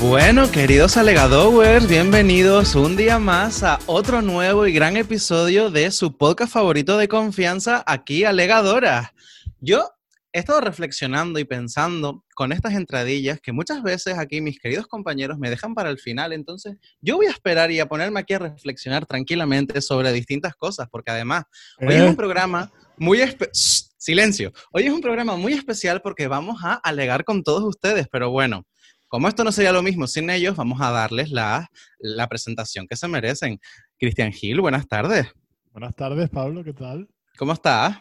Bueno, 0.00 0.50
queridos 0.50 0.96
alegadores, 0.96 1.86
bienvenidos 1.88 2.74
un 2.74 2.96
día 2.96 3.18
más 3.18 3.62
a 3.62 3.78
otro 3.84 4.22
nuevo 4.22 4.66
y 4.66 4.72
gran 4.72 4.96
episodio 4.96 5.70
de 5.70 5.90
su 5.90 6.16
podcast 6.16 6.52
favorito 6.52 6.96
de 6.96 7.08
confianza, 7.08 7.84
aquí 7.86 8.24
Alegadora. 8.24 9.12
Yo 9.60 9.92
he 10.32 10.38
estado 10.38 10.60
reflexionando 10.60 11.38
y 11.38 11.44
pensando 11.44 12.24
con 12.34 12.52
estas 12.52 12.72
entradillas 12.74 13.40
que 13.40 13.52
muchas 13.52 13.82
veces 13.82 14.16
aquí 14.18 14.40
mis 14.40 14.58
queridos 14.58 14.86
compañeros 14.86 15.38
me 15.38 15.50
dejan 15.50 15.74
para 15.74 15.90
el 15.90 15.98
final, 15.98 16.32
entonces 16.32 16.76
yo 17.00 17.16
voy 17.16 17.26
a 17.26 17.30
esperar 17.30 17.70
y 17.70 17.80
a 17.80 17.86
ponerme 17.86 18.20
aquí 18.20 18.34
a 18.34 18.38
reflexionar 18.38 19.04
tranquilamente 19.06 19.80
sobre 19.82 20.12
distintas 20.12 20.54
cosas, 20.56 20.88
porque 20.90 21.10
además 21.10 21.44
hoy 21.80 21.94
es 21.94 22.00
Eh. 22.00 22.08
un 22.08 22.16
programa 22.16 22.72
muy... 22.96 23.18
Shh, 23.18 23.88
Silencio. 24.02 24.52
Hoy 24.72 24.82
es 24.82 24.92
un 24.92 25.00
programa 25.00 25.36
muy 25.36 25.52
especial 25.52 26.02
porque 26.02 26.26
vamos 26.26 26.58
a 26.64 26.74
alegar 26.74 27.22
con 27.22 27.44
todos 27.44 27.62
ustedes, 27.62 28.08
pero 28.10 28.30
bueno, 28.30 28.66
como 29.06 29.28
esto 29.28 29.44
no 29.44 29.52
sería 29.52 29.70
lo 29.70 29.80
mismo 29.80 30.08
sin 30.08 30.28
ellos, 30.28 30.56
vamos 30.56 30.80
a 30.80 30.90
darles 30.90 31.30
la, 31.30 31.70
la 32.00 32.26
presentación 32.26 32.88
que 32.88 32.96
se 32.96 33.06
merecen. 33.06 33.60
Cristian 34.00 34.32
Gil, 34.32 34.60
buenas 34.60 34.88
tardes. 34.88 35.28
Buenas 35.70 35.94
tardes, 35.94 36.28
Pablo, 36.30 36.64
¿qué 36.64 36.72
tal? 36.72 37.08
¿Cómo 37.38 37.52
estás? 37.52 37.98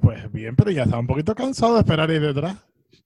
Pues 0.00 0.30
bien, 0.32 0.56
pero 0.56 0.70
ya 0.70 0.82
estaba 0.84 1.00
un 1.00 1.06
poquito 1.06 1.34
cansado 1.34 1.74
de 1.74 1.80
esperar 1.80 2.10
ahí 2.10 2.18
detrás. 2.18 2.56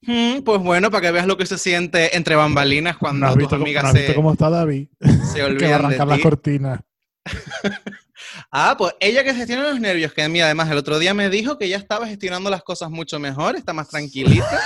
Mm, 0.01 0.41
pues 0.41 0.61
bueno, 0.61 0.91
para 0.91 1.01
que 1.01 1.11
veas 1.11 1.25
lo 1.27 1.35
que 1.37 1.45
se 1.45 1.57
siente 1.57 2.15
entre 2.15 2.35
bambalinas 2.35 2.97
cuando 2.97 3.21
¿No 3.21 3.27
has 3.27 3.33
tus 3.33 3.39
visto, 3.39 3.55
cómo, 3.55 3.65
amigas 3.65 3.83
no 3.83 3.89
has 3.89 3.93
se, 3.93 3.99
visto 3.99 4.15
cómo 4.15 4.31
está 4.33 4.49
David? 4.49 4.87
se 4.99 5.33
que 5.35 5.41
va 5.41 5.47
a 5.47 5.49
olvidan 5.49 5.59
de 5.69 5.73
arrancar 5.73 6.07
las 6.07 6.17
ti. 6.17 6.23
cortinas. 6.23 6.79
Ah, 8.51 8.75
pues 8.77 8.93
ella 8.99 9.23
que 9.23 9.33
gestiona 9.33 9.63
los 9.69 9.79
nervios, 9.79 10.13
que 10.13 10.21
a 10.23 10.29
mí 10.29 10.39
además 10.41 10.69
el 10.69 10.77
otro 10.77 10.99
día 10.99 11.13
me 11.13 11.29
dijo 11.29 11.57
que 11.57 11.69
ya 11.69 11.77
estaba 11.77 12.07
gestionando 12.07 12.49
las 12.49 12.63
cosas 12.63 12.89
mucho 12.89 13.19
mejor, 13.19 13.55
está 13.55 13.73
más 13.73 13.87
tranquilita. 13.89 14.61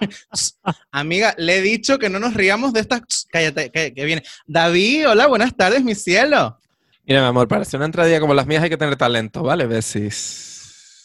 Amiga, 0.90 1.34
le 1.38 1.58
he 1.58 1.62
dicho 1.62 1.98
que 1.98 2.08
no 2.08 2.18
nos 2.18 2.34
riamos 2.34 2.72
de 2.72 2.80
estas... 2.80 3.02
Cállate, 3.30 3.70
que, 3.70 3.92
que 3.94 4.04
viene. 4.04 4.22
David, 4.46 5.08
hola, 5.08 5.26
buenas 5.26 5.56
tardes, 5.56 5.82
mi 5.82 5.94
cielo. 5.94 6.58
Mira, 7.04 7.20
mi 7.22 7.26
amor, 7.26 7.48
para 7.48 7.62
hacer 7.62 7.78
una 7.78 7.86
entradilla 7.86 8.20
como 8.20 8.34
las 8.34 8.46
mías 8.46 8.62
hay 8.62 8.70
que 8.70 8.76
tener 8.76 8.96
talento, 8.96 9.42
¿vale? 9.42 9.66
Besis. 9.66 10.47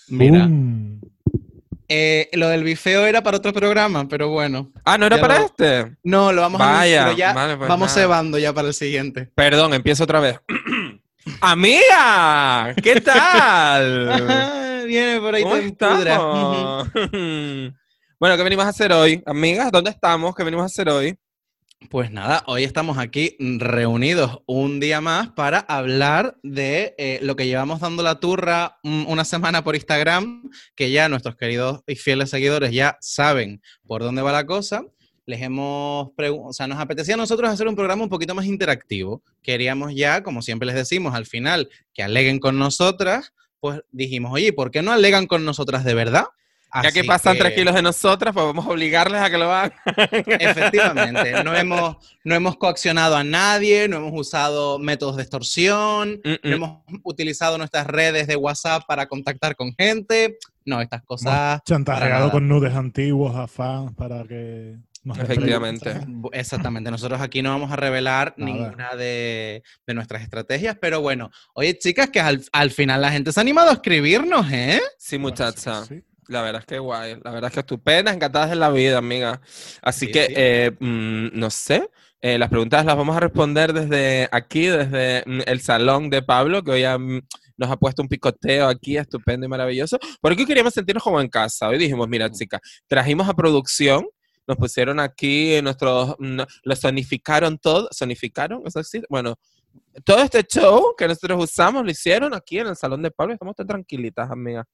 Mira, 0.10 0.50
eh, 1.90 2.30
lo 2.34 2.48
del 2.50 2.64
bifeo 2.64 3.06
era 3.06 3.22
para 3.24 3.38
otro 3.38 3.54
programa, 3.54 4.08
pero 4.08 4.30
bueno. 4.30 4.72
Ah, 4.86 4.98
¿no 4.98 5.06
era 5.06 5.20
para 5.20 5.40
lo- 5.40 5.46
este? 5.46 5.96
No, 6.04 6.32
lo 6.32 6.42
vamos 6.42 6.62
a 6.62 6.66
Vaya, 6.66 7.04
pero 7.06 7.18
ya 7.18 7.34
vale, 7.34 7.58
pues 7.58 7.70
vamos 7.70 7.88
nada. 7.90 8.02
cebando 8.02 8.38
ya 8.38 8.54
para 8.54 8.68
el 8.70 8.74
siguiente. 8.74 9.30
Perdón, 9.36 9.74
empiezo 9.74 10.04
otra 10.06 10.20
vez. 10.20 10.40
¡Amiga! 11.42 12.74
¿Qué 12.82 13.00
tal? 13.02 14.84
Viene 14.88 15.20
por 15.22 15.36
ahí 15.36 15.44
¿Cómo 15.44 15.56
bueno, 18.20 18.38
¿qué 18.38 18.44
venimos 18.44 18.66
a 18.66 18.70
hacer 18.70 18.92
hoy? 18.92 19.22
Amigas, 19.26 19.72
¿dónde 19.72 19.90
estamos? 19.90 20.36
¿Qué 20.36 20.44
venimos 20.44 20.64
a 20.64 20.68
hacer 20.68 20.90
hoy? 20.90 21.18
Pues 21.90 22.12
nada, 22.12 22.44
hoy 22.48 22.64
estamos 22.64 22.98
aquí 22.98 23.36
reunidos 23.40 24.40
un 24.46 24.80
día 24.80 25.02
más 25.02 25.30
para 25.30 25.60
hablar 25.60 26.38
de 26.44 26.96
eh, 26.98 27.20
lo 27.22 27.36
que 27.36 27.46
llevamos 27.46 27.82
dando 27.82 28.04
la 28.04 28.20
turra 28.20 28.78
mm, 28.84 29.08
una 29.08 29.26
semana 29.26 29.64
por 29.64 29.76
Instagram, 29.76 30.50
que 30.76 30.92
ya 30.92 31.10
nuestros 31.10 31.36
queridos 31.36 31.82
y 31.88 31.96
fieles 31.96 32.30
seguidores 32.30 32.72
ya 32.72 32.98
saben 33.02 33.62
por 33.86 34.02
dónde 34.02 34.22
va 34.22 34.32
la 34.32 34.46
cosa. 34.46 34.84
Les 35.26 35.42
hemos, 35.42 36.10
o 36.18 36.54
sea, 36.54 36.68
nos 36.68 36.80
apetecía 36.80 37.16
a 37.16 37.18
nosotros 37.18 37.50
hacer 37.50 37.68
un 37.68 37.76
programa 37.76 38.04
un 38.04 38.10
poquito 38.10 38.36
más 38.36 38.46
interactivo. 38.46 39.22
Queríamos 39.42 39.94
ya, 39.96 40.24
como 40.24 40.42
siempre 40.42 40.66
les 40.66 40.76
decimos, 40.76 41.16
al 41.16 41.26
final 41.26 41.70
que 41.94 42.04
aleguen 42.04 42.40
con 42.40 42.58
nosotras, 42.58 43.34
pues 43.60 43.82
dijimos, 43.92 44.34
oye, 44.34 44.52
¿por 44.54 44.72
qué 44.72 44.82
no 44.82 44.92
alegan 44.92 45.28
con 45.28 45.46
nosotras 45.46 45.84
de 45.86 45.94
verdad? 45.94 46.26
Ya 46.82 46.92
que 46.92 47.00
Así 47.02 47.08
pasan 47.08 47.34
que- 47.34 47.40
tres 47.40 47.54
kilos 47.54 47.76
de 47.76 47.82
nosotras, 47.82 48.34
pues 48.34 48.46
vamos 48.46 48.66
a 48.66 48.70
obligarles 48.70 49.22
a 49.22 49.30
que 49.30 49.38
lo 49.38 49.52
hagan. 49.54 49.74
Efectivamente, 50.40 51.44
no 51.44 51.56
hemos, 51.56 51.98
no 52.24 52.36
hemos 52.36 52.58
coaccionado 52.58 53.16
a 53.16 53.24
nadie, 53.24 53.88
no 53.88 53.98
hemos 53.98 54.12
usado 54.16 54.80
métodos 54.80 55.18
de 55.18 55.24
extorsión, 55.24 56.22
Mm, 56.24 56.50
no 56.50 56.56
hemos 56.56 56.82
utilizado 57.04 57.58
nuestras 57.58 57.86
redes 57.88 58.28
de 58.28 58.36
WhatsApp 58.36 58.84
para 58.88 59.08
contactar 59.08 59.56
con 59.56 59.74
gente. 59.78 60.38
No, 60.66 60.82
estas 60.82 61.04
cosas. 61.04 61.62
Chantajeado 61.66 62.32
con 62.32 62.48
nudes 62.48 62.74
antiguos 62.74 63.36
a 63.36 63.48
fans 63.48 63.92
para 63.96 64.24
que 64.24 64.78
nos 65.04 65.18
Efectivamente. 65.20 65.94
Exactamente, 66.32 66.90
nosotros 66.90 67.20
aquí 67.22 67.42
no 67.42 67.50
vamos 67.50 67.72
a 67.72 67.76
revelar 67.76 68.34
ninguna 68.38 68.96
de, 68.96 69.62
de 69.86 69.94
nuestras 69.94 70.22
estrategias, 70.24 70.78
pero 70.80 71.02
bueno, 71.02 71.30
oye 71.54 71.78
chicas, 71.78 72.10
que 72.10 72.22
al, 72.22 72.42
al 72.54 72.72
final 72.72 73.02
la 73.02 73.12
gente 73.12 73.32
se 73.34 73.40
ha 73.40 73.42
animado 73.42 73.70
a 73.70 73.74
escribirnos, 73.74 74.50
¿eh? 74.52 74.80
Sí, 74.98 75.18
muchacha. 75.18 75.84
Sí, 75.84 75.96
sí. 75.98 76.04
La 76.28 76.42
verdad 76.42 76.62
es 76.62 76.66
que 76.66 76.80
guay, 76.80 77.18
la 77.24 77.32
verdad 77.32 77.50
es 77.50 77.54
que 77.54 77.60
estupendas, 77.62 78.16
encantadas 78.16 78.50
de 78.50 78.56
la 78.56 78.70
vida, 78.70 78.98
amiga. 78.98 79.42
Así 79.82 80.08
Sí, 80.08 80.12
que, 80.12 80.26
sí. 80.26 80.34
eh, 80.36 80.72
mm, 80.80 81.28
no 81.40 81.50
sé, 81.50 81.90
eh, 82.22 82.38
las 82.38 82.50
preguntas 82.50 82.86
las 82.86 82.96
vamos 82.96 83.16
a 83.18 83.20
responder 83.20 83.74
desde 83.74 84.30
aquí, 84.32 84.68
desde 84.68 85.24
mm, 85.26 85.42
el 85.46 85.60
salón 85.62 86.10
de 86.10 86.22
Pablo, 86.22 86.64
que 86.64 86.72
hoy 86.72 86.84
ha, 86.84 86.98
mm, 86.98 87.22
nos 87.58 87.70
ha 87.72 87.78
puesto 87.78 88.02
un 88.02 88.08
picoteo 88.08 88.68
aquí 88.68 88.98
estupendo 88.98 89.46
y 89.46 89.50
maravilloso, 89.50 89.98
porque 90.22 90.42
hoy 90.42 90.48
queríamos 90.48 90.74
sentirnos 90.74 91.04
como 91.04 91.22
en 91.22 91.28
casa. 91.30 91.68
Hoy 91.70 91.78
dijimos, 91.78 92.08
mira, 92.08 92.30
chica, 92.32 92.60
trajimos 92.88 93.28
a 93.30 93.34
producción, 93.34 94.06
nos 94.48 94.58
pusieron 94.58 95.00
aquí 95.00 95.62
nuestros, 95.62 96.16
lo 96.20 96.76
sonificaron 96.76 97.58
todo, 97.58 97.88
sonificaron, 97.92 98.62
¿eso 98.66 98.80
existe? 98.80 99.08
Bueno, 99.10 99.36
todo 100.06 100.20
este 100.20 100.44
show 100.44 100.96
que 100.98 101.08
nosotros 101.08 101.44
usamos 101.44 101.84
lo 101.84 101.92
hicieron 101.92 102.34
aquí 102.34 102.60
en 102.60 102.68
el 102.68 102.76
salón 102.76 103.02
de 103.02 103.12
Pablo, 103.12 103.34
estamos 103.34 103.56
tan 103.56 103.68
tranquilitas, 103.68 104.30
amiga. 104.30 104.66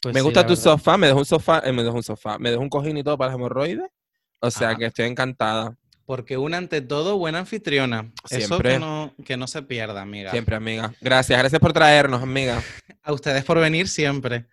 Pues 0.00 0.14
me 0.14 0.20
sí, 0.20 0.24
gusta 0.24 0.42
tu 0.42 0.50
verdad. 0.50 0.62
sofá, 0.62 0.96
me 0.96 1.06
dejó 1.06 1.18
un 1.18 1.24
sofá, 1.24 1.62
eh, 1.64 1.72
me 1.72 1.82
dejó 1.82 1.96
un 1.96 2.02
sofá, 2.02 2.38
me 2.38 2.50
dejó 2.50 2.62
un 2.62 2.68
cojín 2.70 2.96
y 2.96 3.02
todo 3.02 3.18
para 3.18 3.30
las 3.30 3.36
hemorroides. 3.36 3.90
O 4.40 4.50
sea 4.50 4.74
que 4.74 4.86
estoy 4.86 5.06
encantada. 5.06 5.76
Porque 6.06 6.36
una 6.38 6.56
ante 6.56 6.80
todo 6.80 7.18
buena 7.18 7.38
anfitriona. 7.38 8.10
Eso 8.30 8.58
que 8.58 8.78
no, 8.78 9.14
que 9.24 9.36
no 9.36 9.46
se 9.46 9.62
pierda, 9.62 10.00
amiga. 10.02 10.30
Siempre, 10.32 10.56
amiga. 10.56 10.92
Gracias, 11.00 11.38
gracias 11.38 11.60
por 11.60 11.72
traernos, 11.72 12.22
amiga. 12.22 12.62
A 13.02 13.12
ustedes 13.12 13.44
por 13.44 13.60
venir 13.60 13.86
siempre. 13.86 14.46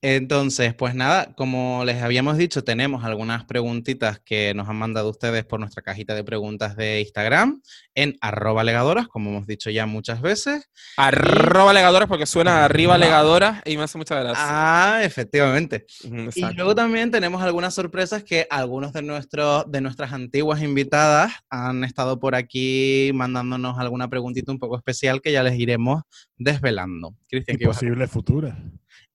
Entonces, 0.00 0.74
pues 0.74 0.94
nada, 0.94 1.34
como 1.34 1.84
les 1.84 2.02
habíamos 2.02 2.36
dicho, 2.36 2.62
tenemos 2.62 3.04
algunas 3.04 3.44
preguntitas 3.44 4.20
que 4.20 4.54
nos 4.54 4.68
han 4.68 4.76
mandado 4.76 5.10
ustedes 5.10 5.44
por 5.44 5.58
nuestra 5.58 5.82
cajita 5.82 6.14
de 6.14 6.22
preguntas 6.22 6.76
de 6.76 7.00
Instagram 7.00 7.60
en 7.94 8.16
arroba 8.20 8.62
legadoras, 8.62 9.08
como 9.08 9.30
hemos 9.30 9.46
dicho 9.46 9.70
ya 9.70 9.86
muchas 9.86 10.20
veces. 10.20 10.70
Arroba 10.96 11.72
legadoras 11.72 12.08
porque 12.08 12.26
suena 12.26 12.64
arriba 12.64 12.96
legadoras 12.96 13.60
y 13.64 13.76
me 13.76 13.82
hace 13.82 13.98
mucha 13.98 14.14
gracia. 14.20 14.44
Ah, 14.46 15.00
efectivamente. 15.02 15.86
Y 16.34 16.54
luego 16.54 16.76
también 16.76 17.10
tenemos 17.10 17.42
algunas 17.42 17.74
sorpresas 17.74 18.22
que 18.22 18.46
algunos 18.50 18.92
de, 18.92 19.02
nuestros, 19.02 19.70
de 19.70 19.80
nuestras 19.80 20.12
antiguas 20.12 20.62
invitadas 20.62 21.32
han 21.50 21.82
estado 21.82 22.20
por 22.20 22.36
aquí 22.36 23.10
mandándonos 23.14 23.78
alguna 23.78 24.08
preguntita 24.08 24.52
un 24.52 24.58
poco 24.60 24.76
especial 24.76 25.20
que 25.20 25.32
ya 25.32 25.42
les 25.42 25.58
iremos 25.58 26.02
desvelando. 26.36 27.16
Cristian, 27.28 27.58
¿qué 27.58 27.66
posibles 27.66 28.10
futuras. 28.10 28.54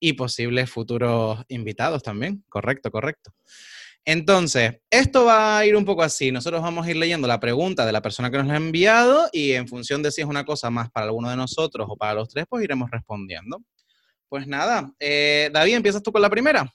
Y 0.06 0.12
posibles 0.12 0.70
futuros 0.70 1.42
invitados 1.48 2.02
también. 2.02 2.44
Correcto, 2.50 2.90
correcto. 2.90 3.32
Entonces, 4.04 4.74
esto 4.90 5.24
va 5.24 5.56
a 5.56 5.64
ir 5.64 5.74
un 5.74 5.86
poco 5.86 6.02
así. 6.02 6.30
Nosotros 6.30 6.60
vamos 6.60 6.86
a 6.86 6.90
ir 6.90 6.96
leyendo 6.96 7.26
la 7.26 7.40
pregunta 7.40 7.86
de 7.86 7.92
la 7.92 8.02
persona 8.02 8.30
que 8.30 8.36
nos 8.36 8.46
la 8.46 8.52
ha 8.52 8.56
enviado 8.58 9.30
y 9.32 9.52
en 9.52 9.66
función 9.66 10.02
de 10.02 10.10
si 10.10 10.20
es 10.20 10.26
una 10.26 10.44
cosa 10.44 10.68
más 10.68 10.90
para 10.90 11.06
alguno 11.06 11.30
de 11.30 11.36
nosotros 11.36 11.86
o 11.88 11.96
para 11.96 12.12
los 12.12 12.28
tres, 12.28 12.44
pues 12.46 12.62
iremos 12.62 12.90
respondiendo. 12.90 13.62
Pues 14.28 14.46
nada, 14.46 14.92
eh, 15.00 15.48
David, 15.50 15.76
¿empiezas 15.76 16.02
tú 16.02 16.12
con 16.12 16.20
la 16.20 16.28
primera? 16.28 16.70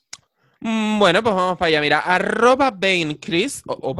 Mm, 0.58 0.98
Bueno, 0.98 1.22
pues 1.22 1.34
vamos 1.36 1.56
para 1.56 1.68
allá. 1.68 1.80
Mira, 1.80 2.00
arroba 2.00 2.72
Bain 2.72 3.14
Chris, 3.14 3.62
o, 3.64 3.94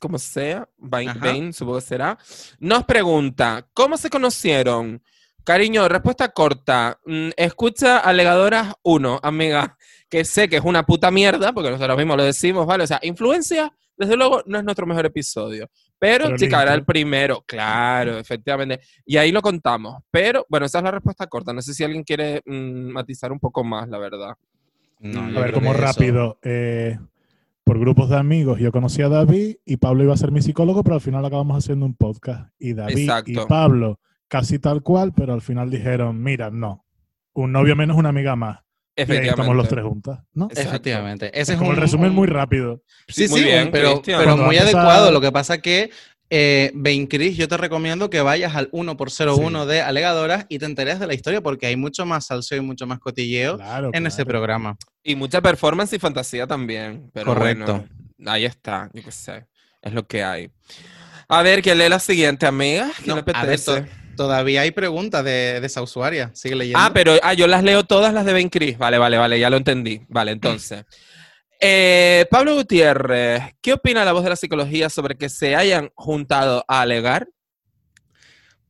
como 0.00 0.18
sea, 0.18 0.66
Bain. 0.78 1.12
Bain, 1.20 1.52
supongo 1.52 1.80
que 1.80 1.84
será, 1.84 2.16
nos 2.58 2.84
pregunta, 2.84 3.68
¿cómo 3.74 3.98
se 3.98 4.08
conocieron? 4.08 5.02
Cariño, 5.44 5.88
respuesta 5.88 6.28
corta. 6.30 6.98
Mm, 7.04 7.30
Escucha 7.36 7.98
Alegadoras 7.98 8.74
1, 8.82 9.20
amiga, 9.22 9.76
que 10.08 10.24
sé 10.24 10.48
que 10.48 10.56
es 10.56 10.64
una 10.64 10.84
puta 10.84 11.10
mierda, 11.10 11.52
porque 11.52 11.70
nosotros 11.70 11.96
mismos 11.98 12.16
lo 12.16 12.24
decimos, 12.24 12.66
¿vale? 12.66 12.84
O 12.84 12.86
sea, 12.86 12.98
influencia, 13.02 13.72
desde 13.96 14.16
luego, 14.16 14.42
no 14.46 14.58
es 14.58 14.64
nuestro 14.64 14.86
mejor 14.86 15.06
episodio. 15.06 15.68
Pero, 15.98 16.24
Pero 16.26 16.36
chica, 16.36 16.62
era 16.62 16.74
el 16.74 16.84
primero, 16.84 17.42
claro, 17.46 18.18
efectivamente. 18.18 18.80
Y 19.06 19.16
ahí 19.16 19.32
lo 19.32 19.40
contamos. 19.42 20.02
Pero, 20.10 20.44
bueno, 20.48 20.66
esa 20.66 20.78
es 20.78 20.84
la 20.84 20.90
respuesta 20.90 21.26
corta. 21.26 21.52
No 21.52 21.62
sé 21.62 21.72
si 21.74 21.84
alguien 21.84 22.02
quiere 22.04 22.42
mm, 22.44 22.90
matizar 22.92 23.30
un 23.32 23.38
poco 23.38 23.62
más, 23.64 23.88
la 23.88 23.98
verdad. 23.98 24.34
No, 25.00 25.38
A 25.38 25.42
ver, 25.42 25.52
como 25.52 25.72
rápido. 25.72 26.38
eh, 26.42 26.98
por 27.62 27.78
grupos 27.78 28.08
de 28.10 28.16
amigos, 28.16 28.58
yo 28.60 28.72
conocí 28.72 29.02
a 29.02 29.08
David 29.08 29.56
y 29.64 29.76
Pablo 29.78 30.02
iba 30.04 30.14
a 30.14 30.18
ser 30.18 30.30
mi 30.32 30.42
psicólogo, 30.42 30.82
pero 30.82 30.94
al 30.96 31.00
final 31.00 31.24
acabamos 31.24 31.56
haciendo 31.56 31.86
un 31.86 31.94
podcast. 31.94 32.50
Y 32.58 32.74
David 32.74 33.10
y. 33.26 33.34
Pablo, 33.46 33.98
casi 34.38 34.58
tal 34.58 34.82
cual, 34.82 35.12
pero 35.14 35.32
al 35.34 35.42
final 35.42 35.70
dijeron, 35.70 36.22
mira, 36.22 36.50
no, 36.50 36.84
un 37.34 37.52
novio 37.52 37.76
menos, 37.76 37.96
una 37.96 38.08
amiga 38.08 38.34
más. 38.36 38.58
Y 38.96 39.00
ahí 39.00 39.04
Efectivamente. 39.04 39.30
estamos 39.30 39.56
los 39.56 39.68
tres 39.68 39.84
juntas, 39.84 40.20
¿no? 40.32 40.46
Exacto. 40.46 40.70
Efectivamente. 40.70 41.26
Ese 41.28 41.40
Es 41.40 41.48
es 41.50 41.56
como 41.56 41.70
un 41.70 41.76
el 41.76 41.82
resumen 41.82 42.10
un- 42.10 42.16
muy 42.16 42.26
rápido. 42.26 42.82
Sí, 43.08 43.28
muy 43.28 43.40
sí, 43.40 43.44
bien, 43.46 43.70
pero, 43.70 44.00
pero 44.04 44.36
muy 44.36 44.56
a- 44.56 44.62
adecuado. 44.62 45.10
Lo 45.10 45.20
que 45.20 45.30
pasa 45.32 45.58
que 45.58 45.90
Eh, 46.30 46.72
Ben 46.74 47.06
Chris, 47.06 47.36
yo 47.36 47.46
te 47.48 47.56
recomiendo 47.58 48.08
que 48.08 48.22
vayas 48.22 48.56
al 48.56 48.68
1x01 48.72 49.62
Sí. 49.64 49.68
de 49.68 49.82
Alegadoras 49.82 50.46
y 50.48 50.58
te 50.58 50.64
enteres 50.64 50.98
de 50.98 51.06
la 51.06 51.12
historia 51.14 51.42
porque 51.42 51.66
hay 51.66 51.76
mucho 51.76 52.06
más 52.06 52.26
salseo 52.26 52.58
y 52.58 52.60
mucho 52.62 52.86
más 52.86 52.98
cotilleo 52.98 53.56
Claro, 53.58 53.90
en 53.92 54.06
ese 54.06 54.24
programa. 54.24 54.76
Y 55.04 55.14
mucha 55.16 55.42
performance 55.42 55.92
y 55.92 55.98
fantasía 55.98 56.46
también. 56.46 57.10
Pero 57.12 57.26
Correcto. 57.26 57.64
bueno, 58.18 58.32
ahí 58.32 58.46
está, 58.46 58.90
yo 58.94 59.02
qué 59.04 59.12
sé. 59.12 59.46
Es 59.82 59.92
lo 59.92 60.06
que 60.06 60.24
hay. 60.24 60.50
A 61.28 61.42
ver, 61.42 61.60
¿quién 61.62 61.76
lee 61.78 61.90
la 61.90 61.98
siguiente, 62.00 62.46
amiga? 62.46 62.90
¿Quién 62.96 63.08
No, 63.08 63.14
le 63.16 63.20
a 63.20 63.24
ver, 63.24 63.36
apetece? 63.36 63.86
Todavía 64.14 64.62
hay 64.62 64.70
preguntas 64.70 65.24
de, 65.24 65.58
esa 65.64 65.82
usuaria. 65.82 66.30
Sigue 66.34 66.56
leyendo. 66.56 66.78
Ah, 66.80 66.90
pero 66.92 67.14
ah, 67.22 67.34
yo 67.34 67.46
las 67.46 67.62
leo 67.62 67.84
todas 67.84 68.12
las 68.14 68.24
de 68.24 68.32
Ben 68.32 68.48
Cris. 68.48 68.78
Vale, 68.78 68.98
vale, 68.98 69.18
vale, 69.18 69.38
ya 69.38 69.50
lo 69.50 69.56
entendí. 69.56 70.02
Vale, 70.08 70.32
entonces. 70.32 70.84
Eh, 71.66 72.26
Pablo 72.30 72.56
Gutiérrez, 72.56 73.54
¿qué 73.62 73.72
opina 73.72 74.04
la 74.04 74.12
voz 74.12 74.22
de 74.22 74.28
la 74.28 74.36
psicología 74.36 74.90
sobre 74.90 75.16
que 75.16 75.30
se 75.30 75.56
hayan 75.56 75.90
juntado 75.94 76.62
a 76.68 76.82
alegar? 76.82 77.28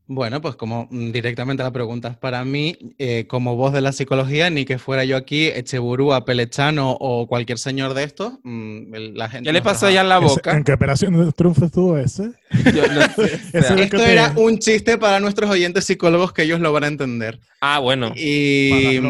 Bueno, 0.07 0.43
pues 0.43 0.55
como 0.57 0.87
mm, 0.91 1.13
directamente 1.13 1.63
la 1.63 1.71
pregunta 1.73 2.09
es 2.09 2.17
para 2.19 2.45
mí, 2.45 2.77
eh, 2.99 3.25
como 3.27 3.57
voz 3.57 3.73
de 3.73 3.81
la 3.81 3.91
psicología, 3.93 4.51
ni 4.51 4.67
que 4.67 4.77
fuera 4.79 5.05
yo 5.05 5.17
aquí 5.17 5.47
Echeburúa, 5.47 6.27
Pelechano 6.27 6.93
o 7.01 7.27
cualquier 7.27 7.59
señor 7.59 7.95
de 7.95 8.05
estos, 8.05 8.35
mm, 8.43 8.95
el- 8.95 9.15
la 9.15 9.31
gente... 9.31 9.49
¿Qué 9.49 9.53
le 9.55 9.63
pasó 9.63 9.89
ya 9.89 10.03
en 10.03 10.11
la 10.11 10.19
boca? 10.19 10.53
¿En 10.53 10.63
qué 10.63 10.75
operación 10.75 11.25
de 11.25 11.33
triunfo 11.33 11.65
estuvo 11.65 11.97
ese? 11.97 12.33
Yo 12.75 12.87
no 12.87 13.01
sé, 13.01 13.41
o 13.59 13.63
sea- 13.63 13.77
Esto 13.77 13.97
te- 13.97 14.13
era 14.13 14.35
un 14.37 14.59
chiste 14.59 14.99
para 14.99 15.21
nuestros 15.21 15.49
oyentes 15.51 15.85
psicólogos 15.87 16.35
que 16.35 16.43
ellos 16.43 16.61
lo 16.61 16.71
van 16.73 16.85
a 16.85 16.89
entender. 16.89 17.41
Ah, 17.63 17.79
bueno. 17.79 18.13
Y. 18.15 19.01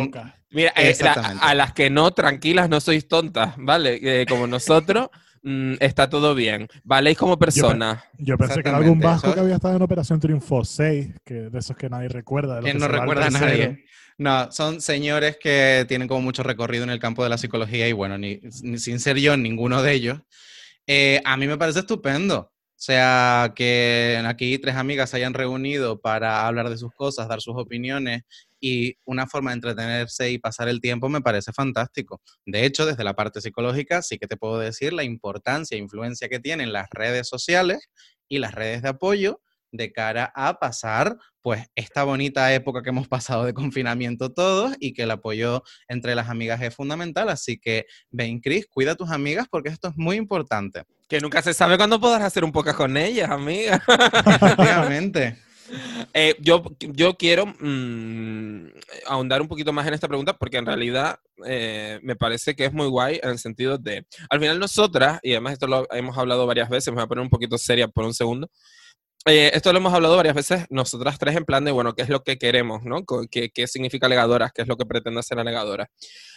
Mira, 0.53 0.73
eh, 0.77 0.95
la- 1.01 1.13
a 1.41 1.55
las 1.57 1.73
que 1.73 1.91
no, 1.91 2.13
tranquilas, 2.13 2.69
no 2.69 2.79
sois 2.81 3.09
tontas, 3.09 3.55
¿vale? 3.57 3.99
Eh, 4.01 4.27
como 4.29 4.47
nosotros, 4.47 5.09
mm, 5.45 5.75
está 5.79 6.11
todo 6.11 6.35
bien. 6.35 6.67
Valéis 6.83 7.17
como 7.17 7.39
persona. 7.39 8.05
Yo 8.19 8.37
pensé 8.37 8.63
que 8.63 8.69
era 8.69 8.79
algún 8.79 8.99
vasco 8.99 9.33
que 9.33 9.41
había 9.41 9.55
estado 9.57 9.77
en 9.77 9.83
Operación 9.83 10.19
Triunfo 10.19 10.65
6, 10.65 11.09
que 11.25 11.35
de 11.35 11.59
esos 11.59 11.77
que 11.77 11.89
nadie 11.89 12.09
recuerda. 12.09 12.61
que 12.61 12.73
que 12.73 12.79
no 12.79 12.89
recuerda 12.89 13.27
a 13.27 13.31
nadie. 13.31 13.85
No, 14.19 14.51
son 14.53 14.81
señores 14.81 15.37
que 15.41 15.85
tienen 15.89 16.07
como 16.09 16.21
mucho 16.23 16.43
recorrido 16.43 16.85
en 16.85 16.91
el 16.91 16.99
campo 17.01 17.23
de 17.25 17.31
la 17.31 17.39
psicología 17.39 17.89
y 17.89 17.93
bueno, 17.93 18.17
ni, 18.19 18.41
ni- 18.63 18.79
sin 18.79 19.01
ser 19.01 19.19
yo 19.19 19.37
ninguno 19.37 19.83
de 19.83 19.93
ellos, 19.93 20.21
eh, 20.87 21.21
a 21.25 21.37
mí 21.37 21.47
me 21.47 21.57
parece 21.59 21.81
estupendo. 21.81 22.51
O 22.77 22.81
sea, 22.85 23.53
que 23.57 24.21
aquí 24.27 24.59
tres 24.59 24.75
amigas 24.77 25.09
se 25.11 25.17
hayan 25.17 25.33
reunido 25.35 26.01
para 26.01 26.47
hablar 26.47 26.69
de 26.69 26.77
sus 26.77 26.93
cosas, 26.93 27.29
dar 27.29 27.41
sus 27.41 27.55
opiniones 27.57 28.23
y 28.67 28.97
una 29.05 29.27
forma 29.27 29.51
de 29.51 29.57
entretenerse 29.57 30.31
y 30.31 30.39
pasar 30.39 30.69
el 30.69 30.81
tiempo 30.81 31.11
me 31.11 31.21
parece 31.21 31.53
fantástico. 31.53 32.23
De 32.47 32.65
hecho, 32.65 32.87
desde 32.87 33.05
la 33.05 33.13
parte 33.13 33.43
psicológica 33.43 34.01
sí 34.01 34.17
que 34.17 34.27
te 34.27 34.39
puedo 34.39 34.59
decir 34.59 34.95
la 34.95 35.05
importancia 35.05 35.77
e 35.77 35.81
influencia 35.81 36.31
que 36.31 36.41
tienen 36.41 36.73
las 36.73 36.89
redes 36.91 37.29
sociales 37.29 37.91
y 38.27 38.39
las 38.39 38.55
redes 38.55 38.81
de 38.81 38.89
apoyo 38.89 39.43
de 39.71 39.93
cara 39.93 40.33
a 40.35 40.59
pasar 40.59 41.19
pues 41.43 41.67
esta 41.75 42.05
bonita 42.05 42.55
época 42.55 42.83
que 42.83 42.89
hemos 42.89 43.07
pasado 43.07 43.45
de 43.45 43.53
confinamiento 43.53 44.33
todos 44.33 44.75
y 44.81 44.95
que 44.95 45.03
el 45.03 45.11
apoyo 45.11 45.63
entre 45.89 46.15
las 46.15 46.31
amigas 46.31 46.63
es 46.63 46.75
fundamental. 46.75 47.29
Así 47.29 47.59
que, 47.59 47.85
ven, 48.11 48.41
Chris, 48.41 48.67
cuida 48.67 48.93
a 48.93 48.97
tus 48.97 49.11
amigas 49.11 49.47
porque 49.51 49.69
esto 49.69 49.89
es 49.89 49.95
muy 49.99 50.17
importante. 50.17 50.85
Que 51.07 51.21
nunca 51.21 51.43
se 51.43 51.53
sabe 51.53 51.77
cuándo 51.77 52.01
podrás 52.01 52.23
hacer 52.23 52.45
un 52.45 52.53
podcast 52.53 52.79
con 52.79 52.97
ellas, 52.97 53.29
amiga. 53.29 53.83
Efectivamente. 54.25 55.37
Eh, 56.15 56.37
yo, 56.41 56.63
yo 56.81 57.15
quiero 57.17 57.47
mm, 57.47 58.67
ahondar 59.07 59.41
un 59.43 59.49
poquito 59.49 59.73
más 59.73 59.87
en 59.87 59.95
esta 59.95 60.09
pregunta 60.09 60.33
porque 60.37 60.59
en 60.59 60.67
realidad 60.67 61.19
eh, 61.47 61.99
me 62.03 62.17
parece 62.17 62.55
que 62.55 62.65
es 62.67 62.73
muy 62.73 62.87
guay 62.87 63.19
en 63.23 63.31
el 63.31 63.39
sentido 63.39 63.79
de, 63.79 64.07
al 64.31 64.41
final 64.41 64.59
nosotras, 64.59 65.19
y 65.23 65.33
además 65.33 65.55
esto 65.55 65.67
lo 65.67 65.87
hemos 65.93 66.17
hablado 66.19 66.47
varias 66.47 66.69
veces, 66.69 66.89
me 66.89 66.97
voy 66.97 67.05
a 67.05 67.07
poner 67.09 67.23
un 67.23 67.31
poquito 67.31 67.59
seria 67.59 67.89
por 67.89 68.05
un 68.05 68.15
segundo, 68.15 68.49
eh, 69.27 69.51
esto 69.55 69.73
lo 69.73 69.79
hemos 69.79 69.95
hablado 69.95 70.17
varias 70.17 70.35
veces 70.37 70.67
nosotras 70.71 71.19
tres 71.19 71.37
en 71.37 71.45
plan 71.47 71.65
de, 71.65 71.73
bueno, 71.73 71.95
¿qué 71.95 72.03
es 72.03 72.11
lo 72.11 72.23
que 72.23 72.39
queremos? 72.39 72.85
¿no? 72.85 73.05
¿Qué, 73.31 73.51
qué 73.51 73.67
significa 73.67 74.09
legadoras? 74.09 74.53
¿Qué 74.55 74.63
es 74.63 74.69
lo 74.69 74.77
que 74.77 74.87
pretende 74.87 75.21
hacer 75.21 75.39
la 75.39 75.45
legadora? 75.45 75.89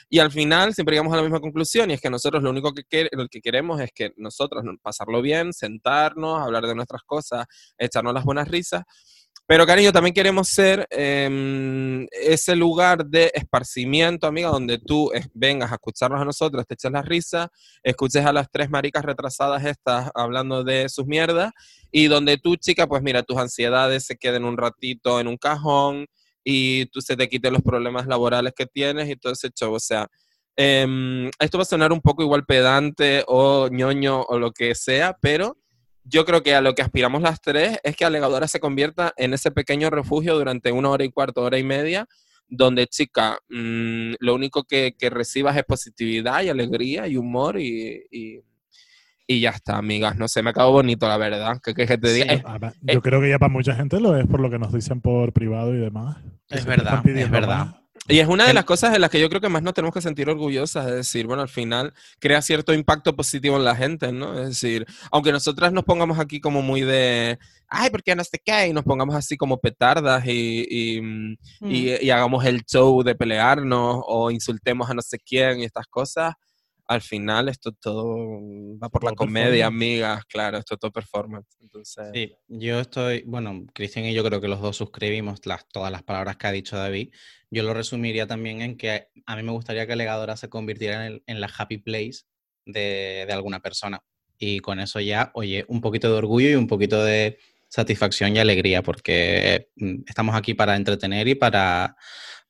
Y 0.09 0.19
al 0.19 0.31
final 0.31 0.73
siempre 0.73 0.93
llegamos 0.95 1.13
a 1.13 1.17
la 1.17 1.23
misma 1.23 1.41
conclusión 1.41 1.91
y 1.91 1.95
es 1.95 2.01
que 2.01 2.09
nosotros 2.09 2.43
lo 2.43 2.49
único 2.51 2.73
que, 2.73 2.83
quer- 2.83 3.09
lo 3.13 3.27
que 3.27 3.41
queremos 3.41 3.81
es 3.81 3.91
que 3.93 4.11
nosotros 4.17 4.63
¿no? 4.63 4.73
pasarlo 4.81 5.21
bien, 5.21 5.53
sentarnos, 5.53 6.41
hablar 6.41 6.65
de 6.65 6.75
nuestras 6.75 7.03
cosas, 7.03 7.45
echarnos 7.77 8.13
las 8.13 8.23
buenas 8.25 8.47
risas. 8.47 8.83
Pero 9.47 9.65
cariño, 9.65 9.93
también 9.93 10.13
queremos 10.13 10.49
ser 10.49 10.85
em, 10.89 12.05
ese 12.11 12.53
lugar 12.53 13.05
de 13.05 13.31
esparcimiento, 13.33 14.27
amiga, 14.27 14.49
donde 14.49 14.77
tú 14.77 15.09
eh, 15.13 15.25
vengas 15.33 15.71
a 15.71 15.75
escucharnos 15.75 16.21
a 16.21 16.25
nosotros, 16.25 16.67
te 16.67 16.73
eches 16.73 16.91
la 16.91 17.01
risa, 17.01 17.49
escuches 17.81 18.25
a 18.25 18.33
las 18.33 18.51
tres 18.51 18.69
maricas 18.69 19.05
retrasadas 19.05 19.63
estas 19.63 20.11
hablando 20.13 20.65
de 20.65 20.89
sus 20.89 21.05
mierdas, 21.05 21.53
y 21.93 22.07
donde 22.07 22.37
tú, 22.37 22.57
chica, 22.57 22.87
pues 22.87 23.01
mira, 23.01 23.23
tus 23.23 23.37
ansiedades 23.37 24.05
se 24.05 24.17
queden 24.17 24.43
un 24.43 24.57
ratito 24.57 25.17
en 25.21 25.29
un 25.29 25.37
cajón 25.37 26.07
y 26.43 26.87
tú 26.87 26.99
se 26.99 27.15
te 27.15 27.29
quiten 27.29 27.53
los 27.53 27.61
problemas 27.61 28.05
laborales 28.05 28.51
que 28.53 28.65
tienes 28.65 29.09
y 29.09 29.15
todo 29.15 29.31
ese 29.31 29.49
show. 29.51 29.73
O 29.73 29.79
sea, 29.79 30.07
em, 30.57 31.29
esto 31.39 31.57
va 31.57 31.61
a 31.61 31.65
sonar 31.65 31.93
un 31.93 32.01
poco 32.01 32.21
igual 32.21 32.45
pedante 32.45 33.23
o 33.27 33.69
ñoño 33.69 34.23
o 34.23 34.39
lo 34.39 34.51
que 34.51 34.75
sea, 34.75 35.17
pero 35.21 35.55
yo 36.09 36.25
creo 36.25 36.43
que 36.43 36.55
a 36.55 36.61
lo 36.61 36.73
que 36.75 36.81
aspiramos 36.81 37.21
las 37.21 37.41
tres 37.41 37.79
es 37.83 37.95
que 37.95 38.05
Alegadora 38.05 38.47
se 38.47 38.59
convierta 38.59 39.13
en 39.17 39.33
ese 39.33 39.51
pequeño 39.51 39.89
refugio 39.89 40.35
durante 40.35 40.71
una 40.71 40.89
hora 40.89 41.03
y 41.03 41.09
cuarto, 41.11 41.41
hora 41.41 41.57
y 41.57 41.63
media, 41.63 42.07
donde, 42.47 42.87
chica, 42.87 43.37
mm, 43.49 44.13
lo 44.19 44.35
único 44.35 44.63
que, 44.63 44.95
que 44.97 45.09
recibas 45.09 45.57
es 45.57 45.65
positividad 45.65 46.43
y 46.43 46.49
alegría 46.49 47.07
y 47.07 47.17
humor 47.17 47.59
y, 47.59 48.05
y, 48.09 48.41
y 49.27 49.41
ya 49.41 49.49
está, 49.49 49.77
amigas. 49.77 50.17
No 50.17 50.27
sé, 50.29 50.41
me 50.41 50.51
acabo 50.51 50.71
bonito, 50.71 51.07
la 51.07 51.17
verdad. 51.17 51.59
¿Qué 51.61 51.73
quieres 51.73 51.89
que 51.89 51.97
te 51.97 52.13
diga? 52.13 52.33
Sí. 52.33 52.41
Eh, 52.41 52.71
eh. 52.87 52.93
Yo 52.93 53.01
creo 53.01 53.19
que 53.19 53.29
ya 53.29 53.39
para 53.39 53.51
mucha 53.51 53.75
gente 53.75 53.99
lo 53.99 54.15
es 54.15 54.25
por 54.25 54.39
lo 54.39 54.49
que 54.49 54.59
nos 54.59 54.71
dicen 54.71 55.01
por 55.01 55.33
privado 55.33 55.75
y 55.75 55.77
demás. 55.77 56.17
que 56.47 56.57
Es 56.57 56.65
verdad, 56.65 57.05
es 57.05 57.29
verdad. 57.29 57.65
más. 57.65 57.75
Y 58.09 58.19
es 58.19 58.27
una 58.27 58.45
de 58.47 58.53
las 58.53 58.63
cosas 58.65 58.95
en 58.95 59.01
las 59.01 59.09
que 59.09 59.19
yo 59.19 59.27
creo 59.27 59.41
que 59.41 59.49
más 59.49 59.61
nos 59.61 59.73
tenemos 59.73 59.93
que 59.93 60.01
sentir 60.01 60.29
orgullosas, 60.29 60.87
es 60.87 60.93
decir, 60.95 61.27
bueno, 61.27 61.41
al 61.41 61.49
final 61.49 61.93
crea 62.19 62.41
cierto 62.41 62.73
impacto 62.73 63.15
positivo 63.15 63.57
en 63.57 63.65
la 63.65 63.75
gente, 63.75 64.11
¿no? 64.13 64.39
Es 64.39 64.47
decir, 64.49 64.85
aunque 65.11 65.31
nosotras 65.33 65.73
nos 65.73 65.83
pongamos 65.83 66.17
aquí 66.17 66.39
como 66.39 66.61
muy 66.61 66.81
de, 66.81 67.37
ay, 67.67 67.89
¿por 67.89 68.01
qué 68.03 68.15
no 68.15 68.23
sé 68.23 68.39
qué? 68.43 68.67
Y 68.67 68.73
nos 68.73 68.85
pongamos 68.85 69.13
así 69.15 69.35
como 69.35 69.57
petardas 69.59 70.25
y, 70.25 70.65
y, 70.69 71.01
mm, 71.01 71.37
y- 71.71 72.05
y 72.05 72.09
hagamos 72.09 72.45
el 72.45 72.63
show 72.65 73.03
de 73.03 73.13
pelearnos 73.15 74.01
o 74.05 74.31
insultemos 74.31 74.89
a 74.89 74.93
no 74.93 75.01
sé 75.01 75.19
quién 75.19 75.59
y 75.59 75.65
estas 75.65 75.87
cosas, 75.87 76.33
al 76.87 77.01
final 77.01 77.49
esto 77.49 77.71
todo 77.73 78.15
va 78.81 78.89
por 78.89 79.03
la 79.03 79.11
comedia, 79.13 79.67
amigas, 79.67 80.23
claro, 80.25 80.57
esto 80.57 80.75
es 80.75 80.79
todo 80.79 80.91
performance. 80.91 81.57
Entonces, 81.61 82.09
Sí, 82.13 82.33
yo 82.47 82.79
estoy, 82.79 83.23
bueno, 83.25 83.65
Cristian 83.73 84.05
y 84.05 84.13
yo 84.13 84.23
creo 84.23 84.39
que 84.41 84.47
los 84.47 84.61
dos 84.61 84.77
suscribimos 84.77 85.45
las, 85.45 85.67
todas 85.67 85.91
las 85.91 86.03
palabras 86.03 86.37
que 86.37 86.47
ha 86.47 86.51
dicho 86.51 86.77
David. 86.77 87.11
Yo 87.51 87.63
lo 87.63 87.73
resumiría 87.73 88.27
también 88.27 88.61
en 88.61 88.77
que 88.77 89.07
a 89.25 89.35
mí 89.35 89.43
me 89.43 89.51
gustaría 89.51 89.85
que 89.87 89.95
Legadora 89.95 90.37
se 90.37 90.49
convirtiera 90.49 91.05
en, 91.05 91.13
el- 91.13 91.23
en 91.27 91.41
la 91.41 91.49
happy 91.57 91.77
place 91.79 92.23
de, 92.65 93.25
de 93.27 93.33
alguna 93.33 93.59
persona. 93.61 94.01
Y 94.37 94.59
con 94.59 94.79
eso 94.79 94.99
ya, 94.99 95.31
oye, 95.33 95.65
un 95.67 95.81
poquito 95.81 96.09
de 96.11 96.17
orgullo 96.17 96.49
y 96.49 96.55
un 96.55 96.67
poquito 96.67 97.03
de 97.03 97.37
satisfacción 97.69 98.35
y 98.35 98.39
alegría, 98.39 98.81
porque 98.81 99.69
mm, 99.75 100.03
estamos 100.07 100.35
aquí 100.35 100.53
para 100.53 100.75
entretener 100.75 101.27
y 101.27 101.35
para, 101.35 101.97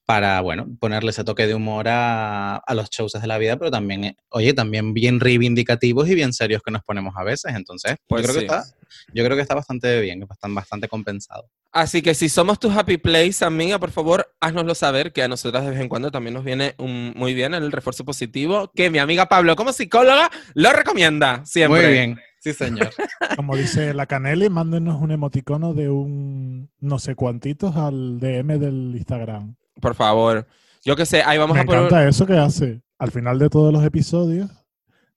para 0.08 0.40
bueno, 0.40 0.66
ponerle 0.80 1.10
ese 1.12 1.26
toque 1.26 1.46
de 1.48 1.54
humor 1.54 1.88
a, 1.90 2.56
a 2.56 2.74
los 2.74 2.90
shows 2.90 3.12
de 3.12 3.28
la 3.28 3.38
vida, 3.38 3.58
pero 3.58 3.70
también, 3.70 4.06
eh, 4.06 4.16
oye, 4.30 4.54
también 4.54 4.94
bien 4.94 5.20
reivindicativos 5.20 6.08
y 6.08 6.16
bien 6.16 6.32
serios 6.32 6.62
que 6.64 6.72
nos 6.72 6.82
ponemos 6.82 7.14
a 7.18 7.24
veces. 7.26 7.54
Entonces, 7.56 7.98
Pues 8.08 8.22
yo 8.26 8.30
creo 8.30 8.42
sí. 8.42 8.48
que 8.48 8.56
está 8.56 8.78
yo 9.14 9.24
creo 9.26 9.36
que 9.36 9.42
está 9.42 9.54
bastante 9.54 10.00
bien, 10.00 10.22
que 10.22 10.28
están 10.32 10.56
bastante 10.56 10.88
compensado. 10.88 11.50
Así 11.74 12.02
que 12.02 12.16
si 12.16 12.30
somos 12.30 12.58
tu 12.58 12.72
happy 12.72 12.98
place, 12.98 13.44
amiga, 13.44 13.80
por 13.80 13.92
favor, 13.92 14.34
haznoslo 14.40 14.74
saber, 14.76 15.12
que 15.12 15.24
a 15.24 15.28
nosotras 15.28 15.66
de 15.66 15.72
vez 15.72 15.80
en 15.82 15.90
cuando 15.90 16.10
también 16.10 16.34
nos 16.36 16.46
viene 16.46 16.74
un- 16.78 17.12
muy 17.18 17.34
bien 17.34 17.54
el 17.54 17.70
refuerzo 17.74 18.06
positivo, 18.06 18.72
que 18.74 18.90
mi 18.90 19.00
amiga 19.00 19.26
Pablo, 19.28 19.58
como 19.58 19.74
psicóloga, 19.74 20.32
lo 20.54 20.72
recomienda 20.72 21.46
siempre. 21.46 21.84
Muy 21.84 21.92
bien, 21.92 22.18
sí 22.40 22.54
señor. 22.54 22.92
Como 23.36 23.58
dice 23.58 23.94
la 23.94 24.06
Caneli, 24.06 24.50
mándenos 24.50 25.02
un 25.02 25.12
emoticono 25.12 25.74
de 25.74 25.90
un 25.90 26.70
no 26.80 26.98
sé 26.98 27.14
cuantitos 27.16 27.76
al 27.76 28.20
DM 28.20 28.58
del 28.58 28.94
Instagram. 28.96 29.56
Por 29.82 29.96
favor. 29.96 30.48
Yo 30.84 30.96
qué 30.96 31.06
sé, 31.06 31.22
ahí 31.24 31.38
vamos 31.38 31.56
Me 31.56 31.62
a 31.62 31.66
poner... 31.66 31.82
encanta 31.82 32.08
eso 32.08 32.26
que 32.26 32.38
hace. 32.38 32.82
Al 32.98 33.12
final 33.12 33.40
de 33.40 33.50
todos 33.50 33.74
los 33.74 33.84
episodios, 33.84 34.50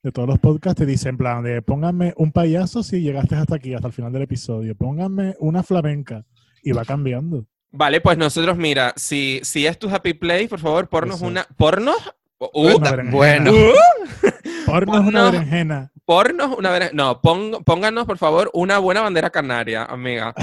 de 0.03 0.11
todos 0.11 0.27
los 0.27 0.39
podcasts, 0.39 0.79
te 0.79 0.85
dice 0.85 1.09
en 1.09 1.17
plan 1.17 1.43
de 1.43 1.61
pónganme 1.61 2.13
un 2.17 2.31
payaso 2.31 2.83
si 2.83 3.01
llegaste 3.01 3.35
hasta 3.35 3.55
aquí, 3.55 3.73
hasta 3.73 3.87
el 3.87 3.93
final 3.93 4.11
del 4.11 4.23
episodio. 4.23 4.75
Pónganme 4.75 5.35
una 5.39 5.63
flamenca. 5.63 6.25
Y 6.63 6.73
va 6.73 6.85
cambiando. 6.85 7.47
Vale, 7.71 8.01
pues 8.01 8.17
nosotros, 8.17 8.55
mira, 8.57 8.93
si, 8.95 9.39
si 9.43 9.65
es 9.65 9.79
tu 9.79 9.89
happy 9.89 10.13
place, 10.13 10.47
por 10.47 10.59
favor, 10.59 10.89
pornos 10.89 11.21
una... 11.21 11.45
¿Pornos? 11.57 11.95
Uh, 12.37 12.79
bueno. 13.11 13.51
Porno 14.65 14.99
es 14.99 15.07
una 15.07 15.31
berenjena. 15.31 15.91
Pornos 16.11 16.57
una 16.57 16.71
vez... 16.71 16.93
No, 16.93 17.21
pon- 17.21 17.63
pónganos, 17.63 18.05
por 18.05 18.17
favor, 18.17 18.49
una 18.53 18.79
buena 18.79 18.99
bandera 18.99 19.29
canaria, 19.29 19.85
amiga. 19.85 20.33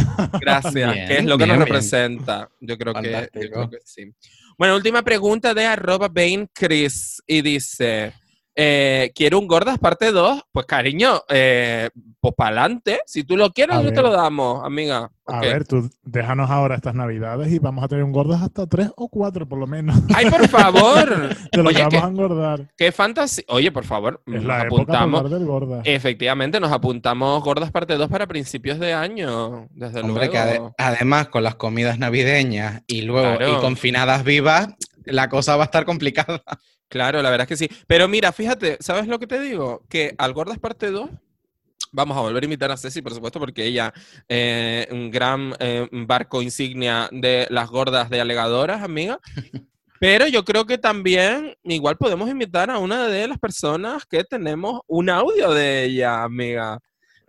Gracias, 0.40 0.72
Bien, 0.94 0.94
que 1.08 1.18
es 1.18 1.24
lo 1.26 1.36
que 1.36 1.44
bien, 1.44 1.58
nos 1.58 1.68
representa. 1.68 2.48
Yo 2.58 2.78
creo, 2.78 2.94
que, 2.94 3.02
yo 3.02 3.12
Fantástico. 3.12 3.52
creo 3.52 3.70
que 3.70 3.78
sí. 3.84 4.10
Bueno, 4.56 4.76
última 4.76 5.02
pregunta 5.02 5.52
de 5.52 5.66
arroba 5.66 6.08
Bain 6.08 6.48
Chris 6.54 7.22
y 7.26 7.42
dice, 7.42 8.14
eh, 8.60 9.12
quiero 9.14 9.38
un 9.38 9.46
Gordas 9.46 9.78
parte 9.78 10.10
2, 10.10 10.42
pues 10.50 10.66
cariño, 10.66 11.22
eh, 11.28 11.90
pues 12.20 12.34
para 12.34 12.48
adelante. 12.62 12.98
Si 13.06 13.22
tú 13.22 13.36
lo 13.36 13.52
quieres, 13.52 13.76
A 13.76 13.82
yo 13.82 13.92
te 13.92 14.02
lo 14.02 14.10
damos, 14.10 14.64
amiga. 14.64 15.12
A 15.26 15.40
ver, 15.40 15.64
tú 15.64 15.88
déjanos 16.02 16.50
ahora 16.50 16.74
estas 16.74 16.94
navidades 16.94 17.52
y 17.52 17.60
vamos 17.60 17.84
a 17.84 17.88
tener 17.88 18.02
un 18.02 18.10
gordas 18.10 18.42
hasta 18.42 18.66
tres 18.66 18.90
o 18.96 19.08
cuatro 19.08 19.46
por 19.48 19.58
lo 19.60 19.66
menos. 19.68 19.96
Ay, 20.12 20.28
por 20.28 20.48
favor. 20.48 21.28
De 21.52 21.62
lo 21.62 21.68
Oye, 21.68 21.78
vamos 21.78 21.94
qué, 21.94 21.98
a 21.98 22.08
engordar. 22.08 22.68
qué 22.76 22.90
fantasía. 22.90 23.44
Oye, 23.48 23.70
por 23.70 23.84
favor, 23.84 24.20
Es 24.26 24.34
nos 24.34 24.44
la 24.44 24.62
apuntamos. 24.62 25.20
hablar 25.22 25.38
del 25.38 25.46
gordas. 25.46 25.82
Efectivamente, 25.84 26.58
nos 26.58 26.72
apuntamos 26.72 27.44
Gordas 27.44 27.70
parte 27.70 27.94
2 27.96 28.08
para 28.08 28.26
principios 28.26 28.80
de 28.80 28.92
año, 28.92 29.68
desde 29.70 30.00
Hombre, 30.00 30.30
que 30.30 30.38
ade- 30.38 30.74
además 30.78 31.28
con 31.28 31.44
las 31.44 31.54
comidas 31.54 31.98
navideñas 32.00 32.82
y 32.88 33.02
luego 33.02 33.36
Claro. 33.36 33.56
y 33.58 33.60
confinadas 33.60 34.24
vivas, 34.24 34.68
la 35.04 35.28
cosa 35.28 35.54
va 35.56 35.62
a 35.62 35.66
estar 35.66 35.84
complicada. 35.84 36.42
Claro, 36.88 37.20
la 37.22 37.30
verdad 37.30 37.50
es 37.50 37.58
que 37.58 37.68
sí. 37.68 37.76
Pero 37.86 38.08
mira, 38.08 38.32
fíjate, 38.32 38.78
¿sabes 38.80 39.06
lo 39.06 39.18
que 39.18 39.26
te 39.26 39.40
digo? 39.40 39.84
Que 39.88 40.14
al 40.18 40.32
Gordas 40.32 40.58
parte 40.58 40.90
2, 40.90 41.10
vamos 41.92 42.16
a 42.16 42.20
volver 42.20 42.42
a 42.42 42.46
invitar 42.46 42.70
a 42.70 42.76
Ceci, 42.76 43.02
por 43.02 43.14
supuesto, 43.14 43.38
porque 43.38 43.64
ella, 43.64 43.92
eh, 44.28 44.86
un 44.90 45.10
gran 45.10 45.54
eh, 45.58 45.88
barco 45.92 46.42
insignia 46.42 47.08
de 47.12 47.46
las 47.50 47.68
gordas 47.68 48.10
de 48.10 48.20
alegadoras, 48.20 48.82
amiga. 48.82 49.18
Pero 50.00 50.28
yo 50.28 50.44
creo 50.44 50.64
que 50.64 50.78
también 50.78 51.56
igual 51.64 51.96
podemos 51.96 52.30
invitar 52.30 52.70
a 52.70 52.78
una 52.78 53.08
de 53.08 53.26
las 53.26 53.38
personas 53.38 54.06
que 54.06 54.22
tenemos 54.22 54.80
un 54.86 55.10
audio 55.10 55.52
de 55.52 55.84
ella, 55.84 56.22
amiga. 56.22 56.78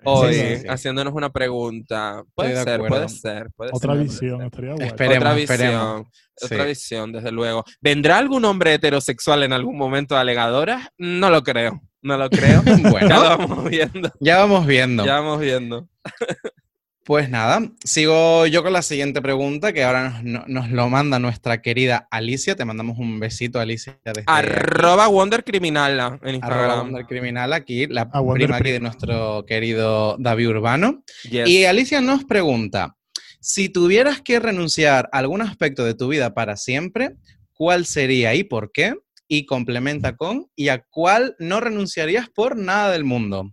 Hoy, 0.05 0.33
sí, 0.33 0.57
sí. 0.61 0.67
haciéndonos 0.67 1.13
una 1.13 1.29
pregunta. 1.29 2.23
Puede 2.33 2.49
de 2.55 2.63
ser, 2.63 2.73
acuerdo. 2.75 2.95
puede 2.95 3.09
ser, 3.09 3.47
puede 3.55 3.71
Otra 3.73 3.93
ser. 3.95 4.03
visión, 4.03 4.41
estaría. 4.43 4.73
Esperemos, 4.75 5.17
otra 5.27 5.39
esperemos. 5.39 5.75
visión, 5.97 6.07
otra 6.41 6.63
Sí. 6.63 6.67
visión, 6.69 7.11
desde 7.11 7.31
luego. 7.31 7.63
¿Vendrá 7.81 8.17
algún 8.17 8.45
hombre 8.45 8.73
heterosexual 8.73 9.43
en 9.43 9.53
algún 9.53 9.77
momento 9.77 10.15
de 10.15 10.21
alegadoras? 10.21 10.87
No 10.97 11.29
lo 11.29 11.43
creo, 11.43 11.81
no 12.01 12.17
lo 12.17 12.29
creo. 12.29 12.61
ya 12.65 12.77
lo 12.77 12.89
Bueno, 12.91 13.19
vamos 13.21 13.69
viendo, 13.69 14.11
ya 14.21 14.37
vamos 14.37 14.65
viendo. 14.65 15.05
ya 15.05 15.13
vamos 15.19 15.39
viendo. 15.39 15.87
Pues 17.09 17.27
nada, 17.27 17.67
sigo 17.83 18.45
yo 18.45 18.61
con 18.61 18.71
la 18.71 18.83
siguiente 18.83 19.19
pregunta 19.19 19.73
que 19.73 19.83
ahora 19.83 20.21
nos, 20.21 20.23
no- 20.23 20.45
nos 20.47 20.69
lo 20.69 20.89
manda 20.89 21.17
nuestra 21.17 21.59
querida 21.59 22.07
Alicia. 22.11 22.55
Te 22.55 22.65
mandamos 22.65 22.99
un 22.99 23.19
besito, 23.19 23.59
Alicia. 23.59 23.99
Desde 24.05 24.21
Arroba 24.27 25.07
Wonder 25.07 25.43
Criminal 25.43 25.93
en 25.93 25.97
arroba 25.97 26.31
Instagram. 26.33 26.79
Wonder 26.81 27.05
Criminal 27.07 27.53
aquí, 27.53 27.87
la 27.87 28.07
Ah, 28.13 28.19
Wonder 28.19 28.45
prima 28.45 28.57
aquí 28.57 28.69
de 28.69 28.79
nuestro 28.79 29.43
querido 29.47 30.17
David 30.19 30.49
Urbano. 30.49 31.03
Yes. 31.23 31.49
Y 31.49 31.65
Alicia 31.65 31.99
nos 31.99 32.25
pregunta, 32.25 32.95
si 33.39 33.69
tuvieras 33.69 34.21
que 34.21 34.39
renunciar 34.39 35.09
a 35.11 35.17
algún 35.17 35.41
aspecto 35.41 35.85
de 35.85 35.95
tu 35.95 36.09
vida 36.09 36.35
para 36.35 36.57
siempre, 36.57 37.15
¿cuál 37.55 37.87
sería 37.87 38.35
y 38.35 38.43
por 38.43 38.71
qué? 38.71 38.93
Y 39.27 39.47
complementa 39.47 40.15
con, 40.15 40.45
¿y 40.55 40.69
a 40.69 40.83
cuál 40.87 41.35
no 41.39 41.59
renunciarías 41.59 42.29
por 42.29 42.55
nada 42.55 42.91
del 42.91 43.03
mundo? 43.03 43.51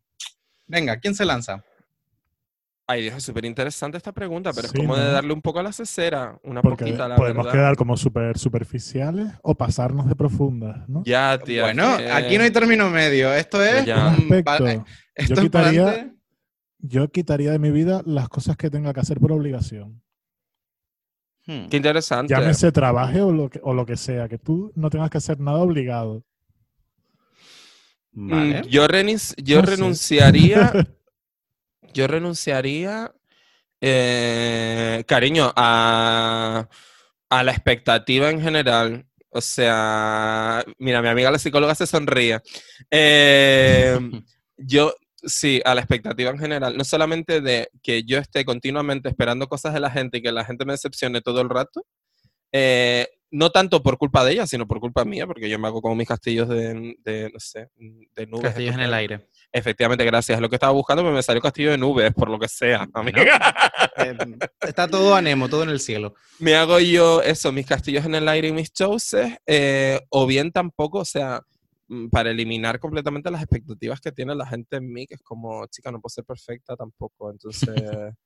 Venga, 0.66 1.00
¿quién 1.00 1.14
se 1.14 1.24
lanza? 1.24 1.64
Ay, 2.88 3.02
Dios, 3.02 3.16
es 3.16 3.24
súper 3.24 3.44
interesante 3.44 3.96
esta 3.96 4.12
pregunta, 4.12 4.52
pero 4.52 4.68
Sí, 4.68 4.74
es 4.76 4.80
como 4.80 4.96
de 4.96 5.10
darle 5.10 5.32
un 5.32 5.42
poco 5.42 5.58
a 5.58 5.62
la 5.64 5.72
cesera, 5.72 6.38
una 6.44 6.62
Porque 6.62 6.84
poquita, 6.84 7.08
la 7.08 7.16
podemos 7.16 7.44
verdad. 7.44 7.58
quedar 7.58 7.76
como 7.76 7.96
súper 7.96 8.38
superficiales 8.38 9.32
o 9.42 9.56
pasarnos 9.56 10.06
de 10.08 10.14
profundas, 10.14 10.88
¿no? 10.88 11.02
Ya, 11.04 11.36
tía. 11.44 11.62
bueno, 11.62 11.96
que- 11.96 12.08
aquí 12.08 12.38
no 12.38 12.44
hay 12.44 12.52
término 12.52 12.88
medio. 12.88 13.32
Esto 13.34 13.60
es... 13.64 13.84
ya. 13.84 14.10
mm, 14.10 14.22
Aspecto. 14.22 14.64
pa- 14.64 14.84
esto 15.16 15.34
Yo 15.34 15.42
quitaría-. 15.42 16.12
Yo 16.78 17.08
quitaría 17.10 17.50
de 17.50 17.58
mi 17.58 17.70
vida 17.72 18.02
las 18.06 18.28
cosas 18.28 18.56
que 18.56 18.70
tenga 18.70 18.92
que 18.94 19.00
hacer 19.00 19.18
por 19.18 19.32
obligación. 19.32 20.00
Hmm. 21.46 21.66
Qué 21.68 21.78
interesante. 21.78 22.32
Llámese 22.34 22.70
trabaje 22.70 23.20
o 23.20 23.32
lo 23.32 23.48
que, 23.50 23.58
o 23.64 23.74
lo 23.74 23.84
que 23.84 23.96
sea, 23.96 24.28
que 24.28 24.38
tú 24.38 24.72
no 24.76 24.90
tengas 24.90 25.10
que 25.10 25.18
hacer 25.18 25.40
nada 25.40 25.58
obligado. 25.58 26.22
Mm, 28.12 28.30
Vale. 28.30 28.62
Yo, 28.68 28.86
renunci- 28.86 29.34
yo 29.42 29.60
No 29.60 29.64
sé. 29.66 29.70
renunciaría. 29.76 30.72
yo 31.96 32.06
renunciaría. 32.08 33.12
eh, 33.80 35.04
cariño, 35.06 35.52
a, 35.56 36.68
a 37.30 37.42
la 37.44 37.52
expectativa 37.52 38.30
en 38.30 38.40
general. 38.42 39.06
O 39.30 39.40
sea, 39.42 40.64
mira, 40.78 41.02
mi 41.02 41.08
amiga 41.08 41.30
la 41.30 41.38
psicóloga 41.38 41.74
se 41.74 41.86
sonríe. 41.86 42.40
Eh, 42.90 43.98
yo, 44.56 44.94
sí, 45.22 45.60
a 45.64 45.74
la 45.74 45.82
expectativa 45.82 46.30
en 46.30 46.38
general. 46.38 46.76
No 46.76 46.84
solamente 46.84 47.40
de 47.42 47.68
que 47.82 48.02
yo 48.04 48.18
esté 48.18 48.44
continuamente 48.46 49.08
esperando 49.10 49.48
cosas 49.48 49.74
de 49.74 49.80
la 49.80 49.90
gente 49.90 50.18
y 50.18 50.22
que 50.22 50.32
la 50.32 50.44
gente 50.44 50.64
me 50.64 50.72
decepcione 50.74 51.20
todo 51.22 51.40
el 51.42 51.50
rato. 51.50 51.84
eh, 52.52 53.08
no 53.30 53.50
tanto 53.50 53.82
por 53.82 53.98
culpa 53.98 54.24
de 54.24 54.32
ella, 54.32 54.46
sino 54.46 54.66
por 54.68 54.80
culpa 54.80 55.04
mía, 55.04 55.26
porque 55.26 55.50
yo 55.50 55.58
me 55.58 55.66
hago 55.68 55.82
como 55.82 55.96
mis 55.96 56.08
castillos 56.08 56.48
de, 56.48 56.96
de, 57.04 57.30
no 57.32 57.40
sé, 57.40 57.68
de 57.76 58.26
nubes. 58.26 58.44
Castillos 58.44 58.74
en 58.76 58.80
el 58.82 58.94
aire. 58.94 59.26
Efectivamente, 59.52 60.04
gracias. 60.04 60.40
Lo 60.40 60.48
que 60.48 60.56
estaba 60.56 60.72
buscando, 60.72 61.02
pero 61.02 61.14
me 61.14 61.22
salió 61.22 61.40
castillo 61.40 61.70
de 61.70 61.78
nubes, 61.78 62.12
por 62.12 62.28
lo 62.28 62.38
que 62.38 62.48
sea. 62.48 62.86
amiga. 62.92 63.22
Eh, 63.98 64.14
está 64.60 64.86
todo 64.86 65.14
a 65.14 65.22
Nemo, 65.22 65.48
todo 65.48 65.62
en 65.62 65.70
el 65.70 65.80
cielo. 65.80 66.14
me 66.38 66.54
hago 66.54 66.78
yo 66.78 67.22
eso, 67.22 67.50
mis 67.50 67.64
castillos 67.64 68.04
en 68.04 68.14
el 68.14 68.28
aire 68.28 68.48
y 68.48 68.52
mis 68.52 68.70
shows, 68.70 69.16
eh, 69.46 70.00
o 70.10 70.26
bien 70.26 70.52
tampoco, 70.52 70.98
o 70.98 71.04
sea, 71.04 71.40
mm, 71.88 72.08
para 72.08 72.30
eliminar 72.30 72.78
completamente 72.78 73.30
las 73.30 73.40
expectativas 73.40 74.00
que 74.02 74.12
tiene 74.12 74.34
la 74.34 74.46
gente 74.46 74.76
en 74.76 74.92
mí, 74.92 75.06
que 75.06 75.14
es 75.14 75.22
como, 75.22 75.66
chica, 75.68 75.90
no 75.90 75.98
puedo 75.98 76.10
ser 76.10 76.24
perfecta 76.24 76.76
tampoco. 76.76 77.30
Entonces, 77.30 77.74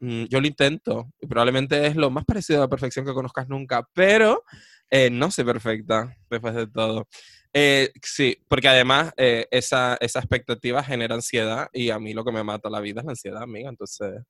mm, 0.00 0.24
yo 0.24 0.40
lo 0.42 0.46
intento. 0.46 1.10
Y 1.20 1.26
probablemente 1.26 1.86
es 1.86 1.96
lo 1.96 2.10
más 2.10 2.26
parecido 2.26 2.58
a 2.58 2.64
la 2.64 2.68
perfección 2.68 3.06
que 3.06 3.14
conozcas 3.14 3.48
nunca, 3.48 3.88
pero 3.94 4.44
eh, 4.90 5.08
no 5.10 5.30
soy 5.30 5.44
perfecta 5.44 6.14
después 6.28 6.54
de 6.54 6.66
todo. 6.66 7.08
Eh, 7.56 7.92
sí, 8.02 8.36
porque 8.48 8.66
además 8.68 9.12
eh, 9.16 9.46
esa, 9.50 9.96
esa 10.00 10.18
expectativa 10.18 10.82
genera 10.82 11.14
ansiedad 11.14 11.68
y 11.72 11.90
a 11.90 11.98
mí 12.00 12.12
lo 12.12 12.24
que 12.24 12.32
me 12.32 12.42
mata 12.42 12.68
la 12.68 12.80
vida 12.80 13.00
es 13.00 13.04
la 13.06 13.12
ansiedad, 13.12 13.42
amiga. 13.42 13.68
Entonces, 13.70 14.22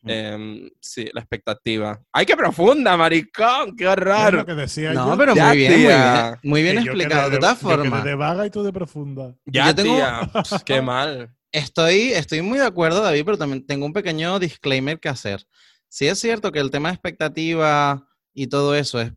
Mm. 0.00 0.10
em, 0.10 0.70
sí, 0.80 1.10
la 1.12 1.22
expectativa. 1.22 2.00
¡Ay, 2.12 2.24
qué 2.24 2.36
profunda, 2.36 2.96
maricón! 2.96 3.74
¡Qué 3.76 3.88
horror! 3.88 4.32
lo 4.32 4.46
que 4.46 4.54
decía 4.54 4.92
No, 4.92 5.10
yo, 5.10 5.18
pero 5.18 5.34
Ya, 5.34 5.48
muy 5.48 5.56
bien, 5.56 5.72
muy 5.72 5.80
bien, 5.82 6.36
muy 6.44 6.62
bien 6.62 6.78
explicado. 6.78 7.22
quedé 7.24 7.30
De 7.32 7.38
todas 7.40 7.58
formas, 7.58 8.04
de 8.04 8.14
vaga 8.14 8.46
y 8.46 8.50
tú 8.50 8.62
de 8.62 8.72
profunda. 8.72 9.34
Ya, 9.46 9.66
Yo 9.66 9.74
tengo- 9.74 9.96
tía. 9.96 10.20
¡Qué 10.64 10.80
mal! 10.80 11.34
Estoy, 11.50 12.12
estoy 12.12 12.42
muy 12.42 12.58
de 12.60 12.66
acuerdo, 12.66 13.02
David, 13.02 13.24
pero 13.24 13.38
también 13.38 13.66
tengo 13.66 13.86
un 13.86 13.92
pequeño 13.92 14.38
disclaimer 14.38 15.00
que 15.00 15.08
hacer. 15.08 15.44
Sí 15.88 16.06
es 16.06 16.20
cierto 16.20 16.52
que 16.52 16.60
el 16.60 16.70
tema 16.70 16.90
de 16.90 16.94
expectativa 16.94 18.06
y 18.34 18.46
todo 18.46 18.76
eso 18.76 19.00
es, 19.00 19.10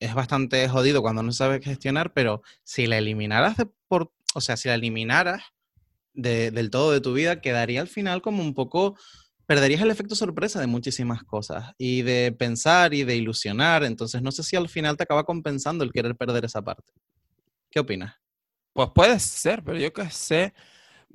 es 0.00 0.14
bastante 0.14 0.68
jodido 0.68 1.02
cuando 1.02 1.22
no 1.22 1.32
sabes 1.32 1.64
gestionar, 1.64 2.12
pero 2.12 2.42
si 2.64 2.86
la 2.86 2.98
eliminaras 2.98 3.56
de 3.56 3.66
por, 3.88 4.12
o 4.34 4.40
sea, 4.40 4.56
si 4.56 4.68
la 4.68 4.74
eliminaras 4.74 5.42
de- 6.14 6.50
del 6.50 6.70
todo 6.70 6.92
de 6.92 7.00
tu 7.00 7.12
vida, 7.14 7.40
quedaría 7.40 7.80
al 7.80 7.88
final 7.88 8.22
como 8.22 8.42
un 8.42 8.54
poco, 8.54 8.96
perderías 9.46 9.82
el 9.82 9.90
efecto 9.90 10.14
sorpresa 10.14 10.60
de 10.60 10.66
muchísimas 10.68 11.24
cosas 11.24 11.72
y 11.78 12.02
de 12.02 12.32
pensar 12.38 12.94
y 12.94 13.04
de 13.04 13.16
ilusionar. 13.16 13.84
Entonces, 13.84 14.22
no 14.22 14.32
sé 14.32 14.42
si 14.44 14.56
al 14.56 14.68
final 14.68 14.96
te 14.96 15.04
acaba 15.04 15.24
compensando 15.24 15.84
el 15.84 15.92
querer 15.92 16.16
perder 16.16 16.44
esa 16.44 16.62
parte. 16.62 16.92
¿Qué 17.70 17.80
opinas? 17.80 18.14
Pues 18.74 18.90
puede 18.94 19.18
ser, 19.20 19.62
pero 19.64 19.78
yo 19.78 19.92
qué 19.92 20.10
sé. 20.10 20.54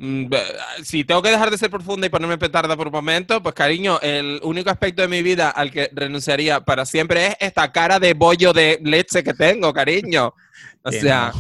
Mm, 0.01 0.29
be- 0.29 0.41
Si 0.83 1.03
tengo 1.03 1.21
que 1.21 1.29
dejar 1.29 1.51
de 1.51 1.57
ser 1.57 1.69
profunda 1.69 2.07
y 2.07 2.09
ponerme 2.09 2.37
petarda 2.37 2.77
por 2.77 2.87
un 2.87 2.93
momento, 2.93 3.43
pues 3.43 3.53
cariño, 3.53 3.99
el 4.01 4.39
único 4.43 4.69
aspecto 4.69 5.01
de 5.01 5.09
mi 5.09 5.21
vida 5.21 5.49
al 5.49 5.71
que 5.71 5.89
renunciaría 5.93 6.61
para 6.61 6.85
siempre 6.85 7.27
es 7.27 7.35
esta 7.41 7.69
cara 7.73 7.99
de 7.99 8.13
bollo 8.13 8.53
de 8.53 8.79
leche 8.81 9.23
que 9.23 9.33
tengo, 9.33 9.73
cariño. 9.73 10.33
O 10.83 10.89
Que 10.89 11.01
sea, 11.01 11.33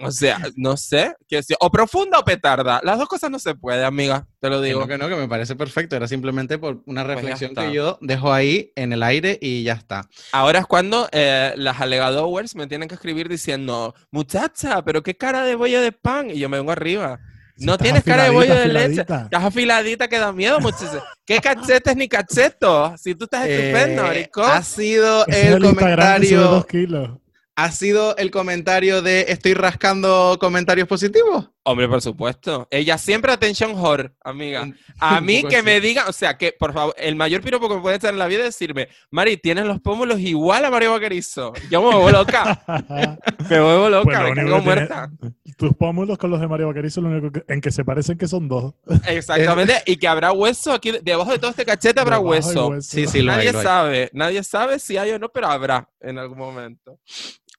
o 0.00 0.10
sea, 0.10 0.40
no 0.56 0.76
sé. 0.76 1.14
O 1.60 1.70
profunda 1.70 2.18
o 2.18 2.24
petarda. 2.24 2.80
Las 2.82 2.98
dos 2.98 3.06
cosas 3.06 3.30
no 3.30 3.38
se 3.38 3.54
puede, 3.54 3.84
amiga. 3.84 4.26
Te 4.40 4.50
lo 4.50 4.60
Que 4.60 4.66
digo. 4.66 4.80
no, 4.80 4.88
que 4.88 4.98
no, 4.98 5.08
que 5.08 5.14
me 5.14 5.28
parece 5.28 5.54
perfecto. 5.54 5.94
Era 5.94 6.08
simplemente 6.08 6.58
por 6.58 6.82
una 6.86 7.04
Pues 7.04 7.14
reflexión 7.18 7.50
está. 7.52 7.66
que 7.68 7.72
yo 7.72 7.98
dejo 8.00 8.32
ahí 8.32 8.72
en 8.74 8.92
el 8.92 9.04
aire 9.04 9.38
y 9.40 9.62
ya 9.62 9.74
está. 9.74 10.08
Ahora 10.32 10.58
es 10.58 10.66
cuando 10.66 11.08
eh, 11.12 11.52
las 11.56 11.80
alegadores 11.80 12.56
me 12.56 12.66
tienen 12.66 12.88
que 12.88 12.96
escribir 12.96 13.28
diciendo, 13.28 13.94
muchacha, 14.10 14.82
pero 14.82 15.04
qué 15.04 15.16
cara 15.16 15.44
de 15.44 15.54
bollo 15.54 15.80
de 15.80 15.92
pan. 15.92 16.30
Y 16.30 16.40
yo 16.40 16.48
me 16.48 16.56
vengo 16.56 16.72
arriba. 16.72 17.20
No 17.64 17.78
tienes 17.78 18.02
cara 18.04 18.24
de 18.24 18.30
bollo 18.30 18.54
de 18.54 18.66
leche. 18.68 19.00
afiladita. 19.02 19.22
Estás 19.24 19.44
afiladita 19.44 20.08
que 20.08 20.18
da 20.18 20.32
miedo, 20.32 20.60
muchachos. 20.60 21.02
¿Qué 21.24 21.38
cachetes 21.40 21.96
ni 21.96 22.08
cachetos? 22.08 23.00
Si 23.00 23.14
tú 23.14 23.24
estás 23.24 23.46
estupendo, 23.46 24.12
Eh, 24.12 24.30
ha 24.44 24.62
sido 24.62 25.26
el 25.26 25.60
comentario. 25.62 26.40
dos 26.42 26.66
kilos. 26.66 27.10
Ha 27.54 27.70
sido 27.70 28.16
el 28.16 28.30
comentario 28.30 29.02
de 29.02 29.26
estoy 29.28 29.54
rascando 29.54 30.38
comentarios 30.40 30.88
positivos. 30.88 31.50
Hombre, 31.64 31.86
por 31.88 32.02
supuesto. 32.02 32.66
Ella 32.72 32.98
siempre 32.98 33.30
atención 33.30 33.74
whore, 33.76 34.10
amiga. 34.24 34.68
A 34.98 35.20
mí 35.20 35.44
que 35.44 35.62
me 35.62 35.80
digan, 35.80 36.08
o 36.08 36.12
sea, 36.12 36.36
que 36.36 36.52
por 36.58 36.72
favor, 36.72 36.92
el 36.98 37.14
mayor 37.14 37.40
piropo 37.40 37.68
que 37.68 37.76
me 37.76 37.80
puede 37.80 37.96
estar 37.96 38.12
en 38.12 38.18
la 38.18 38.26
vida 38.26 38.40
es 38.40 38.46
decirme, 38.46 38.88
Mari, 39.12 39.36
tienes 39.36 39.64
los 39.66 39.80
pómulos 39.80 40.18
igual 40.18 40.64
a 40.64 40.70
Mario 40.70 40.90
Vaquerizo. 40.90 41.52
Yo 41.70 41.80
me 41.80 41.94
vuelvo 41.96 42.10
loca, 42.10 42.64
me 43.48 43.60
vuelvo 43.60 43.88
loca, 43.90 44.04
Pues 44.04 44.18
lo 44.18 44.28
me 44.30 44.34
caigo 44.34 44.50
tiene- 44.50 44.60
muerta. 44.64 45.10
Tus 45.56 45.74
pómulos 45.76 46.18
con 46.18 46.30
los 46.30 46.40
de 46.40 46.48
Mario 46.48 46.66
Vaquerizo, 46.66 47.00
lo 47.00 47.08
único 47.10 47.30
que- 47.30 47.44
en 47.46 47.60
que 47.60 47.70
se 47.70 47.84
parecen 47.84 48.18
que 48.18 48.26
son 48.26 48.48
dos. 48.48 48.74
Exactamente, 49.06 49.74
y 49.86 49.96
que 49.98 50.08
habrá 50.08 50.32
hueso 50.32 50.72
aquí, 50.72 50.90
debajo 51.02 51.30
de 51.30 51.38
todo 51.38 51.50
este 51.50 51.64
cachete 51.64 52.00
habrá 52.00 52.18
hueso. 52.18 52.80
Sí, 52.80 53.06
sí, 53.06 53.22
lo 53.22 53.30
hay, 53.32 53.38
nadie 53.38 53.52
lo 53.52 53.58
hay. 53.60 53.64
sabe, 53.64 54.10
nadie 54.14 54.42
sabe 54.42 54.78
si 54.80 54.96
hay 54.96 55.12
o 55.12 55.18
no, 55.20 55.28
pero 55.28 55.46
habrá 55.46 55.88
en 56.00 56.18
algún 56.18 56.38
momento. 56.38 56.98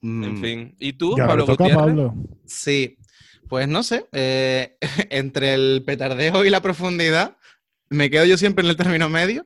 En 0.01 0.33
Mm, 0.33 0.41
fin. 0.41 0.75
¿Y 0.79 0.91
tú, 0.91 1.15
Pablo 1.15 1.45
Gutiérrez? 1.45 1.77
Pablo. 1.77 2.13
Sí. 2.45 2.97
Pues 3.49 3.67
no 3.67 3.83
sé, 3.83 4.07
eh, 4.11 4.77
entre 5.09 5.53
el 5.53 5.83
petardeo 5.85 6.45
y 6.45 6.49
la 6.49 6.61
profundidad, 6.61 7.37
me 7.89 8.09
quedo 8.09 8.25
yo 8.25 8.37
siempre 8.37 8.63
en 8.63 8.69
el 8.69 8.77
término 8.77 9.09
medio. 9.09 9.45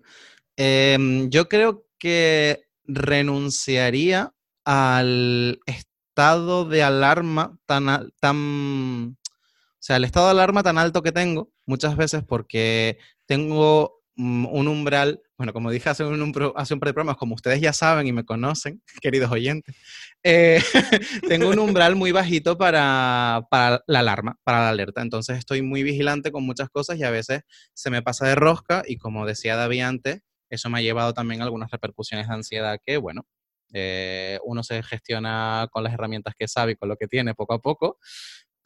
Em, 0.56 1.30
yo 1.30 1.50
creo 1.50 1.86
que 2.00 2.68
renunciaría 2.86 4.34
al 4.66 5.60
estado 5.66 6.66
de 6.66 6.84
alarma 6.84 7.58
tan, 7.66 8.12
tan, 8.20 9.18
o 9.18 9.77
sea, 9.80 9.98
el 9.98 10.04
estado 10.04 10.27
de 10.27 10.32
alarma 10.32 10.63
tan 10.63 10.77
alto 10.77 11.04
que 11.04 11.12
tengo 11.12 11.51
muchas 11.66 11.96
veces 11.96 12.24
porque 12.24 12.98
tengo 13.25 13.97
un 14.17 14.67
umbral, 14.67 15.21
bueno, 15.38 15.53
como 15.53 15.69
dije 15.69 15.89
hace 15.89 16.03
un, 16.03 16.33
hace 16.55 16.74
un 16.74 16.79
par 16.79 16.88
de 16.88 16.93
programas, 16.93 17.17
como 17.17 17.36
ustedes 17.36 17.62
ya 17.62 17.71
saben 17.71 18.07
y 18.07 18.12
me 18.12 18.25
conocen, 18.25 18.81
queridos 19.01 19.31
oyentes, 19.31 19.75
eh, 20.24 20.62
tengo 21.27 21.50
un 21.50 21.59
umbral 21.59 21.95
muy 21.95 22.12
bajito 22.12 22.57
para, 22.57 23.45
para 23.50 23.83
la 23.88 24.00
alarma, 24.00 24.38
para 24.43 24.59
la 24.62 24.69
alerta. 24.69 25.01
Entonces 25.01 25.38
estoy 25.38 25.62
muy 25.62 25.83
vigilante 25.83 26.31
con 26.31 26.43
muchas 26.45 26.69
cosas 26.69 26.97
y 26.97 27.03
a 27.03 27.12
veces 27.12 27.41
se 27.74 27.89
me 27.89 28.01
pasa 28.01 28.27
de 28.27 28.36
rosca 28.36 28.83
y 28.88 28.97
como 28.97 29.25
decía 29.25 29.55
David 29.55 29.81
antes, 29.81 30.21
eso 30.50 30.69
me 30.69 30.79
ha 30.79 30.81
llevado 30.81 31.13
también 31.13 31.41
a 31.41 31.43
algunas 31.45 31.69
repercusiones 31.69 32.27
de 32.27 32.33
ansiedad 32.33 32.79
que, 32.83 32.97
bueno, 32.97 33.25
eh, 33.74 34.39
uno 34.43 34.63
se 34.63 34.81
gestiona 34.81 35.67
con 35.71 35.83
las 35.83 35.93
herramientas 35.93 36.33
que 36.38 36.47
sabe 36.47 36.74
y 36.74 36.75
con 36.75 36.89
lo 36.89 36.95
que 36.95 37.07
tiene 37.07 37.33
poco 37.36 37.53
a 37.53 37.59
poco. 37.62 37.97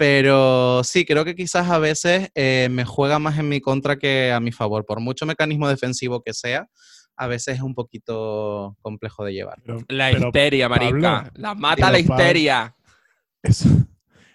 Pero 0.01 0.83
sí, 0.83 1.05
creo 1.05 1.23
que 1.23 1.35
quizás 1.35 1.69
a 1.69 1.77
veces 1.77 2.31
eh, 2.33 2.69
me 2.71 2.85
juega 2.85 3.19
más 3.19 3.37
en 3.37 3.47
mi 3.47 3.61
contra 3.61 3.97
que 3.99 4.31
a 4.31 4.39
mi 4.39 4.51
favor. 4.51 4.83
Por 4.83 4.99
mucho 4.99 5.27
mecanismo 5.27 5.69
defensivo 5.69 6.23
que 6.23 6.33
sea, 6.33 6.67
a 7.15 7.27
veces 7.27 7.57
es 7.57 7.61
un 7.61 7.75
poquito 7.75 8.75
complejo 8.81 9.23
de 9.23 9.33
llevar. 9.33 9.59
Pero 9.63 9.77
La 9.89 10.09
Pero, 10.11 10.25
histeria, 10.29 10.67
marica. 10.67 11.25
Pablo, 11.25 11.31
la 11.35 11.53
mata 11.53 11.91
la 11.91 11.99
Pablo- 11.99 11.99
histeria. 11.99 12.75
eso, 13.43 13.69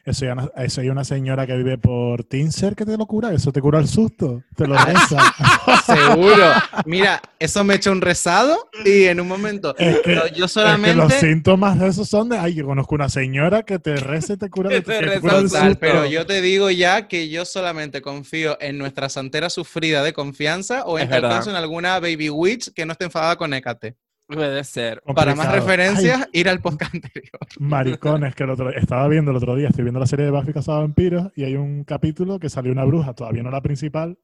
eso, 0.07 0.25
ya 0.25 0.35
no- 0.35 0.51
eso 0.57 0.81
hay 0.81 0.89
una 0.89 1.05
señora 1.05 1.47
que 1.47 1.57
vive 1.57 1.77
por 1.79 2.25
Tinser 2.25 2.75
que 2.75 2.85
te 2.87 2.97
lo 2.97 3.05
cura, 3.07 3.33
eso 3.33 3.53
te 3.53 3.61
cura 3.61 3.79
el 3.81 3.89
susto, 3.89 4.43
te 4.55 4.67
lo 4.67 4.77
reza. 4.77 5.19
Seguro. 5.87 6.45
Mira, 6.85 7.21
eso 7.39 7.65
me 7.65 7.75
echa 7.75 7.91
un 7.91 8.01
rezado 8.01 8.71
y 8.85 9.05
en 9.05 9.21
un 9.21 9.29
momento. 9.29 9.77
Es 9.77 9.97
que- 9.97 10.03
pero 10.05 10.21
yo 10.21 10.27
Es 10.27 10.33
que 10.33 10.41
los 10.41 10.53
solamente. 10.53 11.21
síntomas 11.21 11.79
de 11.79 11.89
esos 11.89 12.09
son 12.09 12.29
de, 12.29 12.39
ay, 12.39 12.55
yo 12.55 12.65
conozco 12.67 12.95
una 12.95 13.09
señora 13.09 13.63
que 13.65 13.79
te 13.79 13.97
reza 13.97 14.35
y 14.35 14.37
te 14.37 14.49
cura, 14.49 14.71
te 14.71 14.81
te 14.81 15.01
reza 15.01 15.21
cura 15.21 15.39
el 15.39 15.51
susto. 15.51 15.77
pero 15.81 16.07
yo 16.07 16.25
te 16.25 16.41
digo 16.41 16.71
ya 16.71 17.09
que 17.09 17.29
yo 17.29 17.45
solamente 17.45 18.01
confío 18.01 18.57
en 18.61 18.79
nuestra 18.79 19.09
santera 19.09 19.51
sufrida 19.51 20.03
de 20.03 20.13
confianza 20.13 20.85
o 20.85 20.99
en 20.99 21.05
Es 21.05 21.11
tal 21.11 21.23
verdad. 21.23 21.37
caso 21.39 21.51
en 21.51 21.57
alguna 21.57 21.99
baby 22.01 22.31
witch 22.31 22.73
que 22.73 22.87
no 22.87 22.93
esté 22.93 23.05
enfadada 23.07 23.37
con 23.37 23.53
Hécate. 23.53 23.97
Puede 24.29 24.65
ser. 24.65 25.03
Para 25.15 25.35
más 25.37 25.53
referencias, 25.53 26.29
ir 26.33 26.49
al 26.49 26.61
podcast 26.61 26.95
anterior. 26.95 27.39
Maricones, 27.61 28.35
que 28.35 28.43
el 28.45 28.51
otro, 28.51 28.71
estaba 28.71 29.07
viendo 29.09 29.31
el 29.31 29.37
otro 29.37 29.55
día, 29.55 29.69
estoy 29.69 29.85
viendo 29.85 30.01
la 30.01 30.07
serie 30.07 30.25
de 30.25 30.33
Buffy 30.33 30.53
Cazada 30.53 30.81
Vampiros 30.81 31.31
y 31.37 31.45
hay 31.45 31.55
un 31.55 31.85
capítulo 31.85 32.39
que 32.41 32.49
salió 32.51 32.73
una 32.73 32.85
bruja, 32.85 33.15
todavía 33.15 33.43
no 33.45 33.51
la 33.51 33.61
principal, 33.61 34.19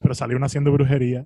pero 0.00 0.14
salió 0.14 0.36
una 0.36 0.46
haciendo 0.46 0.70
brujería 0.70 1.24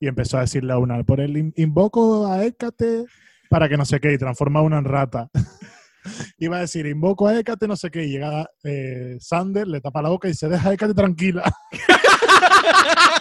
y 0.00 0.08
empezó 0.08 0.38
a 0.38 0.40
decirle 0.40 0.72
a 0.72 0.78
una, 0.78 1.00
por 1.04 1.20
el 1.20 1.36
in- 1.36 1.52
invoco 1.56 2.26
a 2.26 2.44
Hécate 2.44 3.04
para 3.48 3.68
que 3.68 3.76
no 3.76 3.84
sé 3.84 4.00
qué, 4.00 4.12
y 4.14 4.18
transforma 4.18 4.60
a 4.60 4.62
una 4.62 4.78
en 4.78 4.84
rata. 4.84 5.28
Iba 6.38 6.56
a 6.56 6.60
decir, 6.60 6.86
invoco 6.86 7.28
a 7.28 7.38
Hécate, 7.38 7.68
no 7.68 7.76
sé 7.76 7.90
qué, 7.90 8.04
y 8.04 8.10
llega 8.12 8.48
eh, 8.64 9.16
Sander, 9.20 9.68
le 9.68 9.80
tapa 9.80 10.02
la 10.02 10.08
boca 10.08 10.28
y 10.28 10.34
se 10.34 10.48
deja 10.48 10.70
a 10.70 10.72
Hécate 10.72 10.94
tranquila. 10.94 11.44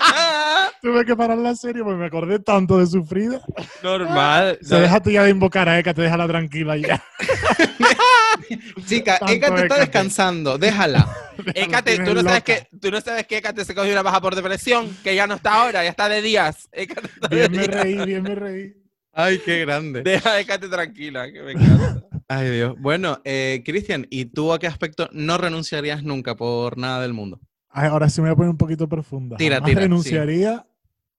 Tuve 0.81 1.05
que 1.05 1.15
parar 1.15 1.37
la 1.37 1.55
serie 1.55 1.83
porque 1.83 1.99
me 1.99 2.05
acordé 2.05 2.39
tanto 2.39 2.77
de 2.77 2.87
sufrida. 2.87 3.41
Normal. 3.83 4.57
Se 4.61 4.79
deja 4.79 5.01
tú 5.01 5.11
ya 5.11 5.23
de 5.23 5.31
invocar 5.31 5.67
a 5.67 5.77
Hécate, 5.77 6.01
déjala 6.01 6.27
tranquila 6.27 6.77
ya. 6.77 7.03
Chica, 8.85 9.19
Tanto 9.19 9.33
Hécate 9.33 9.61
está 9.63 9.79
descansando, 9.79 10.57
déjala. 10.57 11.07
Tienes 11.53 12.05
tú 12.05 12.13
no, 12.13 12.21
sabes 12.23 12.43
que, 12.43 12.67
tú 12.79 12.91
no 12.91 13.01
sabes 13.01 13.27
que 13.27 13.37
Hécate 13.37 13.65
se 13.65 13.75
cogió 13.75 13.91
una 13.91 14.01
baja 14.01 14.21
por 14.21 14.35
depresión, 14.35 14.89
que 15.03 15.15
ya 15.15 15.27
no 15.27 15.35
está 15.35 15.61
ahora, 15.61 15.83
ya 15.83 15.89
está 15.89 16.09
de 16.09 16.21
días. 16.21 16.69
Hécate 16.71 17.07
está 17.07 17.27
de 17.27 17.35
Bien 17.35 17.51
me 17.51 17.57
días. 17.59 17.83
reí, 17.83 18.05
bien 18.05 18.23
me 18.23 18.35
reí. 18.35 18.73
Ay, 19.13 19.39
qué 19.43 19.59
grande. 19.59 20.01
Deja 20.03 20.31
a 20.31 20.39
Hécate 20.39 20.69
tranquila, 20.69 21.31
que 21.31 21.41
me 21.41 21.51
encanta. 21.53 22.03
Ay, 22.27 22.51
Dios. 22.51 22.75
Bueno, 22.79 23.19
eh, 23.23 23.63
Cristian, 23.65 24.07
¿y 24.09 24.25
tú 24.25 24.53
a 24.53 24.59
qué 24.59 24.67
aspecto 24.67 25.09
no 25.11 25.37
renunciarías 25.37 26.03
nunca 26.03 26.35
por 26.35 26.77
nada 26.77 27.01
del 27.01 27.13
mundo? 27.13 27.39
Ay, 27.69 27.87
Ahora 27.87 28.09
sí 28.09 28.21
me 28.21 28.29
voy 28.29 28.33
a 28.33 28.35
poner 28.37 28.49
un 28.51 28.57
poquito 28.57 28.87
profunda. 28.87 29.37
Tira, 29.37 29.61
tira, 29.61 29.81
sí. 29.81 29.89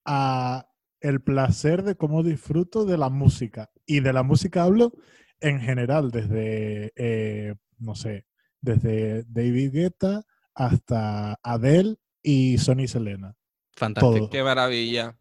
A 0.05 0.67
el 0.99 1.21
placer 1.21 1.83
de 1.83 1.95
cómo 1.95 2.23
disfruto 2.23 2.85
de 2.85 2.97
la 2.97 3.09
música. 3.09 3.71
Y 3.85 3.99
de 3.99 4.13
la 4.13 4.23
música 4.23 4.63
hablo 4.63 4.93
en 5.39 5.59
general, 5.59 6.11
desde, 6.11 6.93
eh, 6.95 7.55
no 7.79 7.95
sé, 7.95 8.25
desde 8.61 9.23
David 9.27 9.71
Guetta 9.73 10.23
hasta 10.53 11.39
Adele 11.41 11.95
y 12.21 12.57
Sonny 12.59 12.87
Selena. 12.87 13.35
Fantástico. 13.75 14.17
Todo. 14.17 14.29
Qué 14.29 14.43
maravilla. 14.43 15.17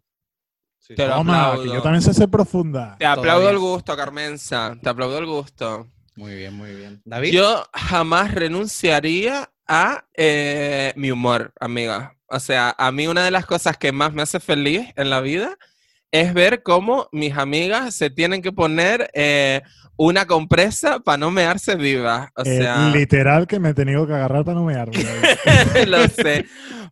Sí, 0.78 0.94
Te 0.94 1.06
Toma, 1.06 1.56
que 1.62 1.68
yo 1.68 1.82
también 1.82 2.02
sé 2.02 2.12
ser 2.12 2.28
profunda. 2.28 2.96
Te 2.98 3.06
aplaudo 3.06 3.40
Todavía. 3.40 3.50
el 3.50 3.58
gusto, 3.58 3.96
Carmenza. 3.96 4.76
Te 4.82 4.88
aplaudo 4.88 5.18
el 5.18 5.26
gusto. 5.26 5.88
Muy 6.16 6.34
bien, 6.34 6.54
muy 6.54 6.74
bien. 6.74 7.00
David. 7.04 7.32
Yo 7.32 7.64
jamás 7.72 8.34
renunciaría 8.34 9.50
a 9.66 10.04
eh, 10.14 10.92
mi 10.96 11.10
humor, 11.10 11.52
amiga. 11.60 12.16
O 12.30 12.40
sea, 12.40 12.74
a 12.78 12.92
mí 12.92 13.06
una 13.06 13.24
de 13.24 13.30
las 13.30 13.46
cosas 13.46 13.76
que 13.76 13.92
más 13.92 14.12
me 14.12 14.22
hace 14.22 14.40
feliz 14.40 14.88
en 14.96 15.10
la 15.10 15.20
vida 15.20 15.56
es 16.12 16.32
ver 16.34 16.62
cómo 16.62 17.08
mis 17.12 17.36
amigas 17.36 17.94
se 17.94 18.10
tienen 18.10 18.42
que 18.42 18.52
poner 18.52 19.10
eh, 19.14 19.62
una 19.96 20.26
compresa 20.26 20.98
para 21.00 21.18
no 21.18 21.30
mearse 21.30 21.76
vivas. 21.76 22.30
O 22.36 22.42
Eh, 22.42 22.58
sea, 22.58 22.88
literal 22.90 23.46
que 23.46 23.60
me 23.60 23.70
he 23.70 23.74
tenido 23.74 24.06
que 24.06 24.14
agarrar 24.14 24.44
para 24.44 24.58
no 24.58 24.64
mearme. 24.64 24.96
lo 25.86 26.06
sé. 26.08 26.46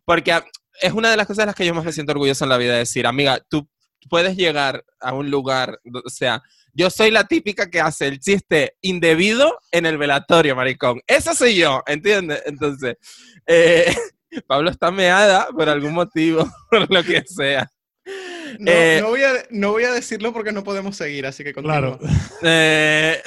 Porque 0.05 0.39
es 0.81 0.93
una 0.93 1.09
de 1.11 1.17
las 1.17 1.27
cosas 1.27 1.43
de 1.43 1.45
las 1.47 1.55
que 1.55 1.65
yo 1.65 1.73
más 1.73 1.83
me 1.85 1.91
siento 1.91 2.11
orgulloso 2.13 2.45
en 2.45 2.49
la 2.49 2.57
vida, 2.57 2.75
decir, 2.77 3.05
amiga, 3.07 3.39
tú 3.49 3.67
puedes 4.09 4.37
llegar 4.37 4.85
a 5.01 5.13
un 5.13 5.29
lugar, 5.29 5.79
o 6.05 6.09
sea, 6.09 6.41
yo 6.73 6.89
soy 6.89 7.11
la 7.11 7.25
típica 7.25 7.69
que 7.69 7.81
hace 7.81 8.07
el 8.07 8.19
chiste 8.19 8.75
indebido 8.81 9.59
en 9.71 9.85
el 9.85 9.97
velatorio, 9.97 10.55
maricón. 10.55 11.01
Esa 11.07 11.33
soy 11.33 11.55
yo, 11.55 11.81
¿entiendes? 11.87 12.41
Entonces, 12.45 12.95
eh, 13.47 13.93
Pablo 14.47 14.69
está 14.69 14.91
meada 14.91 15.47
por 15.49 15.69
algún 15.69 15.93
motivo, 15.93 16.47
por 16.69 16.89
lo 16.91 17.03
que 17.03 17.23
sea. 17.25 17.69
No, 18.59 18.71
Eh, 18.71 18.99
no 19.01 19.09
voy 19.09 19.23
a, 19.23 19.31
no 19.51 19.71
voy 19.71 19.83
a 19.83 19.91
decirlo 19.91 20.33
porque 20.33 20.51
no 20.51 20.63
podemos 20.63 20.95
seguir, 20.97 21.25
así 21.27 21.43
que 21.43 21.53
continúa. 21.53 21.97
claro. 21.97 21.99
Eh, 22.41 23.21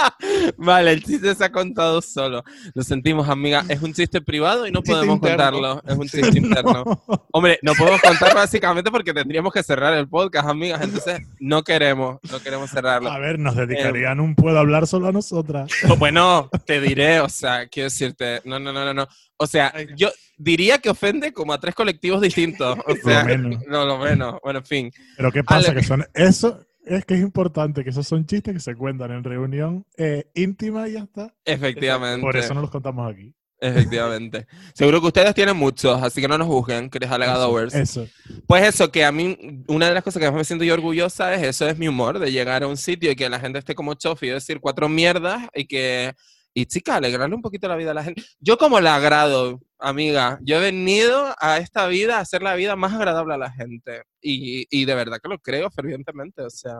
Vale, 0.56 0.92
el 0.92 1.02
chiste 1.04 1.34
se 1.34 1.44
ha 1.44 1.52
contado 1.52 2.00
solo. 2.02 2.44
Lo 2.74 2.82
sentimos, 2.82 3.28
amiga. 3.28 3.64
Es 3.68 3.82
un 3.82 3.92
chiste 3.92 4.20
privado 4.20 4.66
y 4.66 4.70
no 4.72 4.82
podemos 4.82 5.16
interno. 5.16 5.36
contarlo. 5.52 5.82
Es 5.86 5.96
un 5.96 6.08
chiste 6.08 6.38
interno. 6.38 7.02
Hombre, 7.32 7.58
no 7.62 7.72
podemos 7.74 8.00
contar 8.00 8.34
básicamente 8.34 8.90
porque 8.90 9.12
tendríamos 9.14 9.52
que 9.52 9.62
cerrar 9.62 9.94
el 9.94 10.08
podcast, 10.08 10.48
amigas. 10.48 10.82
Entonces, 10.82 11.20
no 11.40 11.62
queremos, 11.62 12.18
no 12.30 12.40
queremos 12.40 12.70
cerrarlo. 12.70 13.10
A 13.10 13.18
ver, 13.18 13.38
nos 13.38 13.56
dedicarían 13.56 14.20
un 14.20 14.34
puedo 14.34 14.58
hablar 14.58 14.86
solo 14.86 15.08
a 15.08 15.12
nosotras. 15.12 15.70
Bueno, 15.98 16.48
te 16.66 16.80
diré, 16.80 17.20
o 17.20 17.28
sea, 17.28 17.66
quiero 17.68 17.86
decirte, 17.86 18.40
no, 18.44 18.58
no, 18.58 18.72
no, 18.72 18.84
no, 18.84 18.94
no. 18.94 19.08
O 19.38 19.46
sea, 19.46 19.72
yo 19.96 20.10
diría 20.38 20.78
que 20.78 20.88
ofende 20.90 21.32
como 21.32 21.52
a 21.52 21.60
tres 21.60 21.74
colectivos 21.74 22.20
distintos. 22.22 22.78
O 22.86 22.94
sea, 23.04 23.24
menos. 23.24 23.62
no, 23.66 23.84
lo 23.84 23.98
menos. 23.98 24.36
Bueno, 24.42 24.60
en 24.60 24.64
fin. 24.64 24.92
Pero 25.16 25.30
¿qué 25.32 25.44
pasa? 25.44 25.70
Ale- 25.70 25.80
Que 25.80 25.86
son 25.86 26.04
eso 26.14 26.64
es 26.86 27.04
que 27.04 27.14
es 27.14 27.20
importante 27.20 27.82
que 27.82 27.90
esos 27.90 28.06
son 28.06 28.24
chistes 28.26 28.54
que 28.54 28.60
se 28.60 28.74
cuentan 28.74 29.10
en 29.10 29.24
reunión 29.24 29.84
eh, 29.96 30.30
íntima 30.34 30.88
y 30.88 30.92
ya 30.92 31.00
está. 31.00 31.34
Efectivamente. 31.44 32.22
Por 32.22 32.36
eso 32.36 32.54
no 32.54 32.60
los 32.60 32.70
contamos 32.70 33.12
aquí. 33.12 33.34
Efectivamente. 33.58 34.46
Seguro 34.74 35.00
que 35.00 35.08
ustedes 35.08 35.34
tienen 35.34 35.56
muchos, 35.56 36.00
así 36.02 36.20
que 36.20 36.28
no 36.28 36.38
nos 36.38 36.46
juzguen, 36.46 36.88
queridos 36.88 37.14
alegadores. 37.14 37.74
Eso. 37.74 38.06
Pues 38.46 38.64
eso, 38.64 38.92
que 38.92 39.04
a 39.04 39.10
mí, 39.10 39.64
una 39.66 39.88
de 39.88 39.94
las 39.94 40.04
cosas 40.04 40.20
que 40.20 40.30
más 40.30 40.36
me 40.36 40.44
siento 40.44 40.64
yo 40.64 40.74
orgullosa 40.74 41.34
es 41.34 41.42
eso, 41.42 41.68
es 41.68 41.76
mi 41.76 41.88
humor, 41.88 42.18
de 42.18 42.30
llegar 42.30 42.62
a 42.62 42.68
un 42.68 42.76
sitio 42.76 43.10
y 43.10 43.16
que 43.16 43.28
la 43.28 43.40
gente 43.40 43.58
esté 43.58 43.74
como 43.74 43.94
chofi, 43.94 44.28
decir 44.28 44.60
cuatro 44.60 44.88
mierdas 44.88 45.42
y 45.54 45.66
que, 45.66 46.14
y 46.58 46.64
chica, 46.64 46.96
alegrarle 46.96 47.36
un 47.36 47.42
poquito 47.42 47.68
la 47.68 47.76
vida 47.76 47.90
a 47.90 47.94
la 47.94 48.02
gente. 48.02 48.22
Yo 48.40 48.56
como 48.56 48.80
la 48.80 48.96
agrado, 48.96 49.60
amiga, 49.78 50.38
yo 50.40 50.56
he 50.56 50.60
venido 50.60 51.34
a 51.38 51.58
esta 51.58 51.86
vida 51.86 52.16
a 52.16 52.20
hacer 52.20 52.42
la 52.42 52.54
vida 52.54 52.76
más 52.76 52.94
agradable 52.94 53.34
a 53.34 53.36
la 53.36 53.52
gente 53.52 54.04
y, 54.22 54.66
y 54.70 54.86
de 54.86 54.94
verdad 54.94 55.18
que 55.22 55.28
lo 55.28 55.38
creo 55.38 55.70
fervientemente, 55.70 56.40
o 56.40 56.48
sea, 56.48 56.76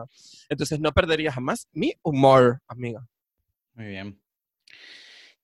entonces 0.49 0.79
no 0.79 0.91
perdería 0.93 1.31
jamás 1.31 1.67
mi 1.73 1.93
humor, 2.01 2.59
amiga. 2.67 3.07
Muy 3.75 3.85
bien. 3.85 4.19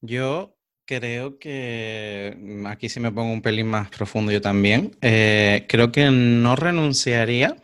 Yo 0.01 0.57
creo 0.85 1.37
que 1.37 2.35
mm, 2.35 2.65
aquí 2.65 2.89
sí 2.89 2.99
me 2.99 3.11
pongo 3.11 3.31
un 3.31 3.43
pelín 3.43 3.67
más 3.67 3.91
profundo 3.91 4.31
yo 4.31 4.41
también. 4.41 4.97
Eh, 5.01 5.67
creo 5.69 5.91
que 5.91 6.09
no 6.09 6.55
renunciaría 6.55 7.55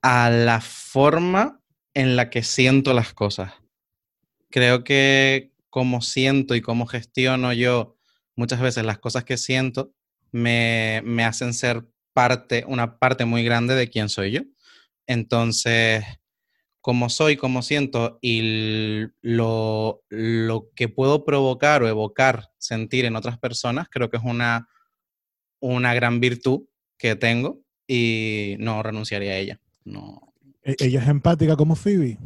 a 0.00 0.30
la 0.30 0.62
forma 0.62 1.60
en 1.92 2.16
la 2.16 2.30
que 2.30 2.42
siento 2.42 2.94
las 2.94 3.12
cosas. 3.12 3.52
Creo 4.50 4.82
que 4.82 5.49
como 5.70 6.02
siento 6.02 6.54
y 6.54 6.60
cómo 6.60 6.86
gestiono 6.86 7.52
yo 7.52 7.96
muchas 8.36 8.60
veces 8.60 8.84
las 8.84 8.98
cosas 8.98 9.24
que 9.24 9.36
siento 9.36 9.92
me, 10.32 11.02
me 11.04 11.24
hacen 11.24 11.54
ser 11.54 11.86
parte, 12.12 12.64
una 12.66 12.98
parte 12.98 13.24
muy 13.24 13.44
grande 13.44 13.74
de 13.74 13.88
quién 13.88 14.08
soy 14.08 14.32
yo. 14.32 14.40
Entonces, 15.06 16.04
como 16.80 17.10
soy, 17.10 17.36
como 17.36 17.62
siento 17.62 18.18
y 18.22 19.06
lo, 19.20 20.02
lo 20.08 20.70
que 20.74 20.88
puedo 20.88 21.24
provocar 21.24 21.82
o 21.82 21.88
evocar, 21.88 22.50
sentir 22.58 23.04
en 23.04 23.16
otras 23.16 23.38
personas, 23.38 23.88
creo 23.90 24.10
que 24.10 24.16
es 24.16 24.22
una, 24.24 24.68
una 25.60 25.94
gran 25.94 26.20
virtud 26.20 26.62
que 26.96 27.16
tengo 27.16 27.60
y 27.86 28.56
no 28.58 28.82
renunciaría 28.82 29.32
a 29.32 29.36
ella. 29.36 29.60
No, 29.84 30.29
Ella 30.62 31.00
es 31.00 31.08
empática 31.08 31.56
como 31.56 31.74
Phoebe. 31.74 32.18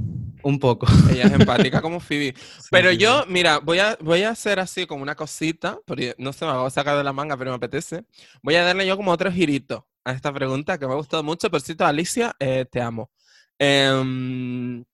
un 0.42 0.58
poco. 0.58 0.86
Ella 1.10 1.24
es 1.24 1.32
empática 1.32 1.80
como 1.80 2.00
Phoebe. 2.00 2.34
Pero 2.70 2.90
yo, 2.92 3.24
mira, 3.28 3.58
voy 3.58 3.78
a, 3.78 3.96
voy 4.00 4.22
a 4.22 4.30
hacer 4.30 4.58
así 4.58 4.86
como 4.86 5.02
una 5.02 5.14
cosita, 5.14 5.78
porque 5.86 6.14
no 6.18 6.32
se 6.32 6.44
me 6.44 6.52
va 6.52 6.66
a 6.66 6.70
sacar 6.70 6.96
de 6.96 7.04
la 7.04 7.12
manga, 7.12 7.36
pero 7.36 7.50
me 7.50 7.56
apetece. 7.56 8.04
Voy 8.42 8.56
a 8.56 8.64
darle 8.64 8.86
yo 8.86 8.96
como 8.96 9.12
otro 9.12 9.30
girito 9.30 9.86
a 10.04 10.12
esta 10.12 10.32
pregunta 10.32 10.78
que 10.78 10.86
me 10.86 10.92
ha 10.92 10.96
gustado 10.96 11.22
mucho. 11.22 11.50
Por 11.50 11.60
cierto, 11.60 11.86
Alicia, 11.86 12.34
eh, 12.40 12.66
te 12.70 12.80
amo. 12.80 13.10
Em, 13.58 14.84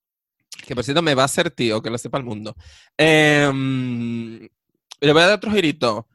que 0.67 0.75
por 0.75 0.85
cierto 0.85 1.03
me 1.03 1.15
va 1.15 1.25
a 1.25 1.29
ser 1.29 1.51
tío, 1.51 1.81
que 1.81 1.91
lo 1.91 1.99
sepa 1.99 2.19
el 2.19 2.25
mundo. 2.25 2.55
Em, 2.97 4.39
le 5.01 5.13
voy 5.13 5.23
a 5.23 5.27
dar 5.27 5.37
otro 5.37 5.51
girito. 5.51 6.07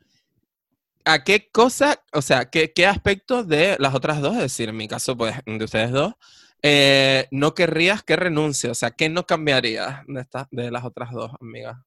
¿A 1.06 1.24
qué 1.24 1.50
cosa, 1.52 2.04
o 2.14 2.22
sea, 2.22 2.50
qué, 2.50 2.74
qué 2.74 2.88
aspectos 2.88 3.48
de 3.48 3.76
las 3.80 3.94
otras 3.94 4.22
dos, 4.22 4.36
es 4.36 4.42
decir, 4.42 4.70
en 4.70 4.78
mi 4.78 4.88
caso, 4.88 5.16
pues, 5.16 5.36
de 5.46 5.64
ustedes 5.64 5.92
dos, 5.92 6.14
eh, 6.62 7.28
no 7.32 7.54
querrías 7.54 8.04
que 8.04 8.16
renuncie? 8.16 8.70
O 8.70 8.76
sea, 8.76 8.92
¿qué 8.92 9.10
no 9.10 9.26
cambiarías 9.26 10.02
de, 10.08 10.22
estas 10.22 10.48
de 10.52 10.72
las 10.72 10.84
otras 10.84 11.12
dos, 11.12 11.32
amigas? 11.42 11.78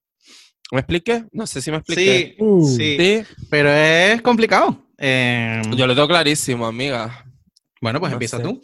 ¿Me 0.70 0.81
expliqué? 0.81 1.24
No 1.33 1.46
sé 1.46 1.62
si 1.62 1.70
me 1.70 1.78
expliqué. 1.78 2.35
Sí, 2.38 2.44
Uh. 2.44 2.66
sí, 2.76 2.96
Sí, 2.98 3.24
pero 3.50 3.70
es 3.72 4.20
complicado. 4.22 4.85
Eh, 4.98 5.62
yo 5.76 5.87
lo 5.87 5.94
tengo 5.94 6.09
clarísimo, 6.09 6.66
amiga. 6.66 7.24
bueno, 7.81 8.00
pues 8.00 8.11
no 8.11 8.16
empieza 8.16 8.37
sé. 8.38 8.42
tú. 8.42 8.61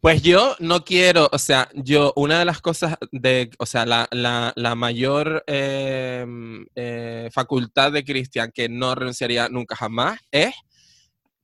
Pues 0.00 0.20
yo 0.22 0.56
no 0.58 0.84
quiero, 0.84 1.28
o 1.32 1.38
sea, 1.38 1.68
yo, 1.74 2.12
una 2.16 2.38
de 2.40 2.44
las 2.44 2.60
cosas 2.60 2.96
de, 3.12 3.50
o 3.58 3.66
sea, 3.66 3.86
la, 3.86 4.08
la- 4.10 4.52
la 4.56 4.74
mayor 4.74 5.44
eh, 5.46 6.26
eh, 6.74 7.28
facultad 7.32 7.92
de 7.92 8.04
Cristian 8.04 8.50
que 8.52 8.68
no 8.68 8.94
renunciaría 8.96 9.48
nunca 9.48 9.76
jamás 9.76 10.18
es 10.32 10.52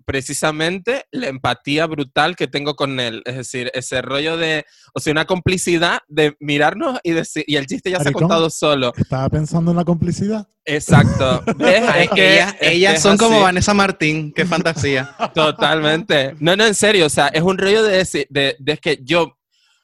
precisamente 0.09 1.05
la 1.11 1.29
empatía 1.29 1.87
brutal 1.87 2.35
que 2.35 2.47
tengo 2.47 2.77
con 2.77 2.99
él. 2.99 3.21
Es 3.27 3.37
decir, 3.37 3.71
ese 3.75 4.01
rollo 4.01 4.39
de, 4.39 4.65
o 4.95 5.01
sea, 5.01 5.11
una 5.11 5.27
complicidad 5.27 5.99
de 6.09 6.35
mirarnos 6.41 6.99
y 7.03 7.11
decir, 7.11 7.45
y 7.47 7.57
el 7.57 7.67
chiste 7.67 7.91
ya 7.91 8.01
se 8.01 8.09
ha 8.09 8.13
contado 8.13 8.49
solo. 8.49 8.95
Estaba 8.97 9.29
pensando 9.29 9.71
en 9.71 9.77
la 9.77 9.85
complicidad. 9.85 10.49
Exacto. 10.65 11.45
Es 11.59 12.09
que 12.11 12.37
ellas 12.37 12.55
es 12.59 12.97
es 12.97 13.03
son 13.03 13.19
como. 13.19 13.41
Vanessa 13.43 13.75
Martín, 13.75 14.33
qué 14.35 14.47
fantasía. 14.47 15.15
Totalmente. 15.35 16.35
No, 16.41 16.57
no, 16.57 16.65
en 16.65 16.75
serio, 16.75 17.05
o 17.05 17.11
sea, 17.11 17.29
es 17.29 17.43
un 17.43 17.59
rollo 17.59 17.83
de 17.83 17.99
decir, 17.99 18.27
de, 18.31 18.57
de 18.59 18.79
que 18.79 19.01
yo, 19.03 19.38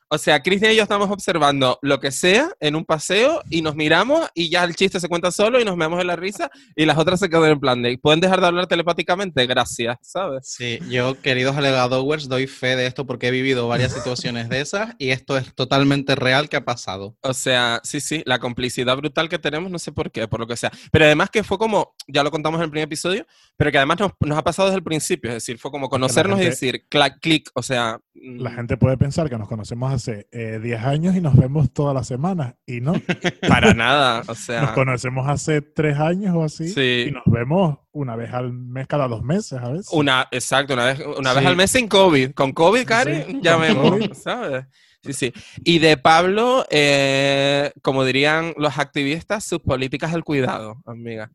o 0.09 0.19
sea, 0.19 0.43
Cristian 0.43 0.73
y 0.73 0.77
yo 0.77 0.83
estamos 0.83 1.11
observando 1.11 1.79
lo 1.83 1.99
que 1.99 2.11
sea 2.13 2.51
en 2.61 2.77
un 2.77 2.85
paseo 2.85 3.43
y 3.51 3.63
nos 3.63 3.75
miramos 3.75 4.29
y 4.35 4.51
ya 4.51 4.63
el 4.65 4.75
chiste 4.75 5.01
se 5.01 5.09
cuenta 5.09 5.31
solo 5.31 5.61
y 5.61 5.65
nos 5.65 5.77
vemos 5.77 6.01
en 6.01 6.07
la 6.07 6.17
risa 6.17 6.51
y 6.77 6.85
las 6.85 6.99
otras 6.99 7.21
se 7.21 7.29
quedan 7.29 7.51
en 7.51 7.61
plan 7.61 7.83
de, 7.83 7.99
¿pueden 7.99 8.21
dejar 8.21 8.41
de 8.41 8.47
hablar 8.47 8.67
telepáticamente? 8.67 9.47
Gracias, 9.47 9.99
¿sabes? 10.03 10.47
Sí, 10.47 10.79
yo, 10.91 11.21
queridos 11.21 11.57
alegadores, 11.57 12.29
doy 12.29 12.47
fe 12.47 12.77
de 12.77 12.87
esto 12.87 13.07
porque 13.07 13.29
he 13.29 13.31
vivido 13.31 13.67
varias 13.67 13.93
situaciones 13.95 14.49
de 14.49 14.61
esas 14.61 14.95
y 14.99 15.11
esto 15.11 15.37
es 15.37 15.55
totalmente 15.55 16.15
real 16.15 16.49
que 16.49 16.57
ha 16.57 16.65
pasado. 16.65 17.17
O 17.23 17.33
sea, 17.33 17.81
sí, 17.83 18.01
sí, 18.01 18.23
la 18.27 18.39
complicidad 18.39 18.97
brutal 18.97 19.29
que 19.29 19.39
tenemos, 19.39 19.71
no 19.71 19.79
sé 19.79 19.91
por 19.91 20.11
qué, 20.11 20.29
por 20.29 20.41
lo 20.41 20.47
que 20.47 20.57
sea. 20.57 20.71
Pero 20.93 21.07
además 21.07 21.31
que 21.31 21.43
fue 21.43 21.59
como, 21.59 21.95
ya 22.07 22.23
lo 22.23 22.31
contamos 22.31 22.59
en 22.59 22.65
el 22.65 22.71
primer 22.71 22.87
episodio, 22.87 23.27
pero 23.57 23.73
que 23.73 23.79
además 23.79 23.99
nos, 24.01 24.13
nos 24.21 24.39
ha 24.39 24.45
pasado 24.45 24.69
desde 24.69 24.79
el 24.79 24.85
principio, 24.85 25.31
es 25.31 25.37
decir, 25.37 25.59
fue 25.59 25.71
como 25.71 25.89
conocernos 25.89 26.39
y 26.39 26.43
gente- 26.43 26.51
decir, 26.51 26.87
clac, 26.89 27.19
clic, 27.21 27.51
o 27.55 27.63
sea... 27.63 27.99
La 28.15 28.51
mm, 28.51 28.55
gente 28.55 28.77
puede 28.77 28.97
pensar 28.97 29.29
que 29.29 29.37
nos 29.37 29.49
conocemos 29.49 29.93
hace 29.95 30.29
eh, 30.33 30.61
10 30.63 30.83
años 30.85 31.17
y 31.17 31.21
nos 31.21 31.35
vemos 31.37 31.73
todas 31.73 31.95
las 31.95 32.07
semanas. 32.07 32.55
Y 32.67 32.81
no, 32.81 32.93
Para 33.49 33.75
nada, 33.75 34.21
o 34.23 34.25
nos 34.27 34.39
sea... 34.39 34.73
conocemos 34.75 35.29
hace 35.29 35.63
3 35.63 35.99
años 35.99 36.35
o 36.37 36.43
así. 36.45 36.69
Sí. 36.69 37.07
Y 37.09 37.11
nos 37.13 37.25
vemos 37.27 37.79
una 37.93 38.17
vez 38.17 38.33
al 38.33 38.53
mes, 38.53 38.87
cada 38.87 39.09
dos 39.09 39.23
meses 39.23 39.61
a 39.61 39.69
veces. 39.71 39.89
Una, 39.93 40.29
exacto, 40.31 40.75
una 40.75 40.85
vez, 40.87 41.01
una 41.19 41.33
vez 41.33 41.43
Sí. 41.43 41.47
al 41.49 41.57
mes 41.57 41.71
sin 41.71 41.89
COVID. 41.89 42.33
Con 42.33 42.53
COVID, 42.53 42.85
Cari, 42.85 43.23
Sí, 43.23 43.41
ya 43.43 43.57
vemos. 43.57 44.01
¿sabes? 44.23 44.67
Sí, 45.03 45.13
sí. 45.13 45.33
Y 45.65 45.79
de 45.81 45.97
Pablo, 45.97 46.65
eh, 46.71 47.73
como 47.83 48.05
dirían 48.05 48.55
los 48.57 48.79
activistas, 48.79 49.45
sus 49.45 49.61
políticas 49.61 50.13
del 50.13 50.25
cuidado, 50.25 50.81
amiga. 50.87 51.31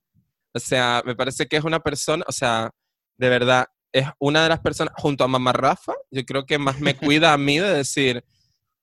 O 0.53 0.59
sea, 0.59 1.03
me 1.05 1.15
parece 1.15 1.47
que 1.47 1.57
es 1.57 1.63
una 1.63 1.79
persona, 1.79 2.25
o 2.27 2.31
sea, 2.31 2.71
de 3.17 3.29
verdad, 3.29 3.67
es 3.91 4.07
una 4.19 4.43
de 4.43 4.49
las 4.49 4.59
personas, 4.59 4.93
junto 4.97 5.23
a 5.23 5.27
mamá 5.27 5.53
Rafa, 5.53 5.93
yo 6.11 6.25
creo 6.25 6.45
que 6.45 6.57
más 6.57 6.79
me 6.79 6.95
cuida 6.95 7.33
a 7.33 7.37
mí 7.37 7.59
de 7.59 7.73
decir, 7.73 8.23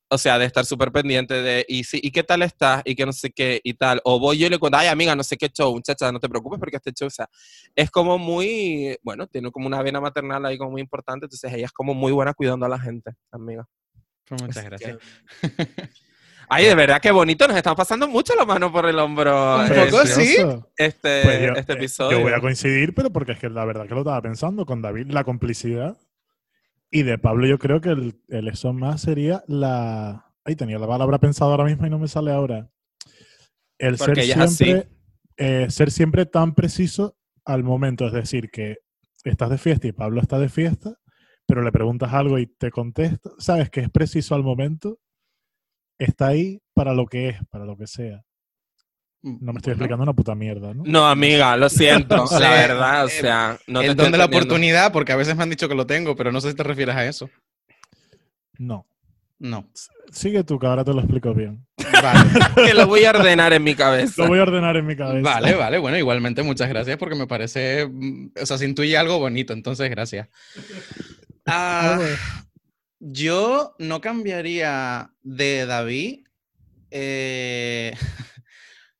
o 0.08 0.18
sea, 0.18 0.38
de 0.38 0.44
estar 0.44 0.64
súper 0.64 0.92
pendiente 0.92 1.34
de, 1.34 1.64
y, 1.68 1.84
sí, 1.84 1.98
¿y 2.02 2.10
qué 2.10 2.22
tal 2.22 2.42
estás? 2.42 2.82
Y 2.84 2.94
que 2.94 3.04
no 3.04 3.12
sé 3.12 3.30
qué, 3.30 3.60
y 3.64 3.74
tal. 3.74 4.00
O 4.04 4.20
voy 4.20 4.38
yo 4.38 4.46
y 4.46 4.50
le 4.50 4.58
cuento, 4.58 4.78
ay, 4.78 4.86
amiga, 4.88 5.16
no 5.16 5.24
sé 5.24 5.36
qué 5.36 5.48
show, 5.48 5.72
muchacha, 5.72 6.12
no 6.12 6.20
te 6.20 6.28
preocupes 6.28 6.58
porque 6.60 6.76
este 6.76 6.92
show, 6.92 7.08
o 7.08 7.10
sea, 7.10 7.28
es 7.74 7.90
como 7.90 8.16
muy, 8.18 8.96
bueno, 9.02 9.26
tiene 9.26 9.50
como 9.50 9.66
una 9.66 9.82
vena 9.82 10.00
maternal 10.00 10.44
ahí 10.46 10.56
como 10.58 10.70
muy 10.72 10.80
importante, 10.80 11.26
entonces 11.26 11.52
ella 11.52 11.66
es 11.66 11.72
como 11.72 11.92
muy 11.94 12.12
buena 12.12 12.34
cuidando 12.34 12.66
a 12.66 12.68
la 12.68 12.78
gente, 12.78 13.12
amiga. 13.32 13.66
Pues 14.28 14.42
muchas 14.42 14.56
Así 14.58 14.66
gracias. 14.66 14.98
que- 15.40 15.88
Ay, 16.48 16.66
de 16.66 16.76
verdad, 16.76 17.00
qué 17.00 17.10
bonito, 17.10 17.48
nos 17.48 17.56
estamos 17.56 17.76
pasando 17.76 18.06
mucho 18.06 18.32
la 18.36 18.44
mano 18.44 18.70
por 18.70 18.86
el 18.86 18.96
hombro 19.00 19.56
Un 19.56 19.66
eh, 19.66 19.86
poco, 19.90 20.06
sí. 20.06 20.36
Este, 20.76 21.22
Pues 21.24 21.40
yo, 21.42 21.52
este 21.56 21.72
eh, 21.72 21.76
episodio. 21.76 22.18
yo 22.18 22.22
voy 22.24 22.32
a 22.32 22.40
coincidir, 22.40 22.94
pero 22.94 23.10
porque 23.10 23.32
es 23.32 23.38
que 23.40 23.50
la 23.50 23.64
verdad 23.64 23.88
que 23.88 23.94
lo 23.94 24.00
estaba 24.02 24.22
pensando 24.22 24.64
con 24.64 24.80
David, 24.80 25.10
la 25.10 25.24
complicidad. 25.24 25.96
Y 26.90 27.02
de 27.02 27.18
Pablo 27.18 27.46
yo 27.46 27.58
creo 27.58 27.80
que 27.80 27.90
el, 27.90 28.20
el 28.28 28.48
eso 28.48 28.72
más 28.72 29.02
sería 29.02 29.44
la... 29.48 30.32
Ay, 30.44 30.56
tenía 30.56 30.78
la 30.78 30.86
palabra 30.86 31.18
pensada 31.18 31.50
ahora 31.50 31.64
mismo 31.64 31.86
y 31.86 31.90
no 31.90 31.98
me 31.98 32.08
sale 32.08 32.30
ahora. 32.30 32.70
El 33.78 33.96
Porque 33.96 34.22
ser 34.22 34.48
siempre, 34.48 34.88
eh, 35.36 35.66
ser 35.70 35.90
siempre 35.90 36.26
tan 36.26 36.54
preciso 36.54 37.16
al 37.44 37.64
momento. 37.64 38.06
Es 38.06 38.12
decir, 38.12 38.50
que 38.50 38.78
estás 39.24 39.50
de 39.50 39.58
fiesta 39.58 39.88
y 39.88 39.92
Pablo 39.92 40.20
está 40.20 40.38
de 40.38 40.48
fiesta, 40.48 40.98
pero 41.46 41.62
le 41.62 41.72
preguntas 41.72 42.12
algo 42.12 42.38
y 42.38 42.46
te 42.46 42.70
contesta. 42.70 43.30
Sabes 43.38 43.70
que 43.70 43.80
es 43.80 43.90
preciso 43.90 44.34
al 44.34 44.42
momento. 44.42 45.00
Está 45.98 46.28
ahí 46.28 46.62
para 46.74 46.94
lo 46.94 47.06
que 47.06 47.30
es, 47.30 47.38
para 47.50 47.64
lo 47.64 47.76
que 47.76 47.86
sea. 47.86 48.25
No 49.26 49.52
me 49.52 49.58
estoy 49.58 49.72
explicando 49.72 50.04
una 50.04 50.12
puta 50.12 50.36
mierda, 50.36 50.72
¿no? 50.72 50.84
No, 50.86 51.08
amiga, 51.08 51.56
lo 51.56 51.68
siento, 51.68 52.22
O 52.22 52.26
sea, 52.28 52.38
la 52.38 52.50
verdad, 52.50 53.04
o 53.04 53.08
eh, 53.08 53.10
sea, 53.10 53.58
no 53.66 53.80
te 53.80 53.86
el 53.88 53.96
don 53.96 54.12
de 54.12 54.18
la 54.18 54.26
oportunidad, 54.26 54.92
porque 54.92 55.10
a 55.10 55.16
veces 55.16 55.36
me 55.36 55.42
han 55.42 55.50
dicho 55.50 55.68
que 55.68 55.74
lo 55.74 55.84
tengo, 55.84 56.14
pero 56.14 56.30
no 56.30 56.40
sé 56.40 56.50
si 56.50 56.56
te 56.56 56.62
refieres 56.62 56.94
a 56.94 57.04
eso. 57.04 57.28
No. 58.56 58.86
No. 59.38 59.68
Sigue 60.12 60.44
tú, 60.44 60.60
que 60.60 60.66
ahora 60.66 60.84
te 60.84 60.94
lo 60.94 61.00
explico 61.00 61.34
bien. 61.34 61.66
Vale, 61.76 62.30
que 62.54 62.74
lo 62.74 62.86
voy 62.86 63.04
a 63.04 63.10
ordenar 63.10 63.52
en 63.52 63.64
mi 63.64 63.74
cabeza. 63.74 64.22
Lo 64.22 64.28
voy 64.28 64.38
a 64.38 64.42
ordenar 64.42 64.76
en 64.76 64.86
mi 64.86 64.96
cabeza. 64.96 65.28
vale, 65.28 65.54
vale. 65.56 65.78
Bueno, 65.78 65.98
igualmente 65.98 66.44
muchas 66.44 66.68
gracias 66.68 66.96
porque 66.96 67.16
me 67.16 67.26
parece, 67.26 67.86
mm, 67.86 68.30
o 68.40 68.46
sea, 68.46 68.58
se 68.58 68.64
intuye 68.64 68.96
algo 68.96 69.18
bonito, 69.18 69.52
entonces 69.52 69.90
gracias. 69.90 70.28
Ah, 71.48 71.94
A 71.94 71.98
ver, 71.98 72.18
yo 72.98 73.76
no 73.78 74.00
cambiaría 74.00 75.12
de 75.22 75.64
David 75.64 76.26
eh, 76.90 77.94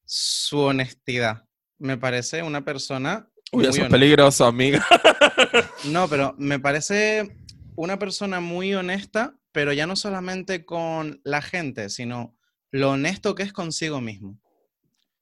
su 0.06 0.60
honestidad. 0.60 1.44
Me 1.78 1.98
parece 1.98 2.42
una 2.42 2.64
persona... 2.64 3.28
Uy, 3.52 3.64
muy 3.64 3.70
eso 3.70 3.82
es 3.82 3.90
peligroso, 3.90 4.46
amiga. 4.46 4.84
No, 5.84 6.08
pero 6.08 6.34
me 6.38 6.58
parece 6.58 7.36
una 7.76 7.98
persona 7.98 8.40
muy 8.40 8.74
honesta, 8.74 9.38
pero 9.52 9.72
ya 9.72 9.86
no 9.86 9.94
solamente 9.94 10.64
con 10.64 11.20
la 11.24 11.42
gente, 11.42 11.88
sino 11.90 12.36
lo 12.70 12.92
honesto 12.92 13.34
que 13.34 13.42
es 13.42 13.52
consigo 13.52 14.00
mismo. 14.00 14.40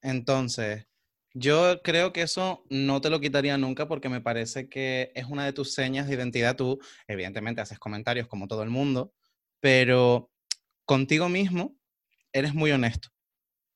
Entonces, 0.01 0.87
yo 1.33 1.81
creo 1.83 2.13
que 2.13 2.21
eso 2.21 2.63
no 2.69 3.01
te 3.01 3.09
lo 3.09 3.19
quitaría 3.19 3.57
nunca 3.57 3.87
porque 3.87 4.09
me 4.09 4.21
parece 4.21 4.69
que 4.69 5.11
es 5.15 5.25
una 5.25 5.45
de 5.45 5.53
tus 5.53 5.73
señas 5.73 6.07
de 6.07 6.15
identidad. 6.15 6.55
Tú, 6.55 6.79
evidentemente, 7.07 7.61
haces 7.61 7.79
comentarios 7.79 8.27
como 8.27 8.47
todo 8.47 8.63
el 8.63 8.69
mundo, 8.69 9.13
pero 9.59 10.31
contigo 10.85 11.29
mismo 11.29 11.75
eres 12.31 12.53
muy 12.53 12.71
honesto. 12.71 13.09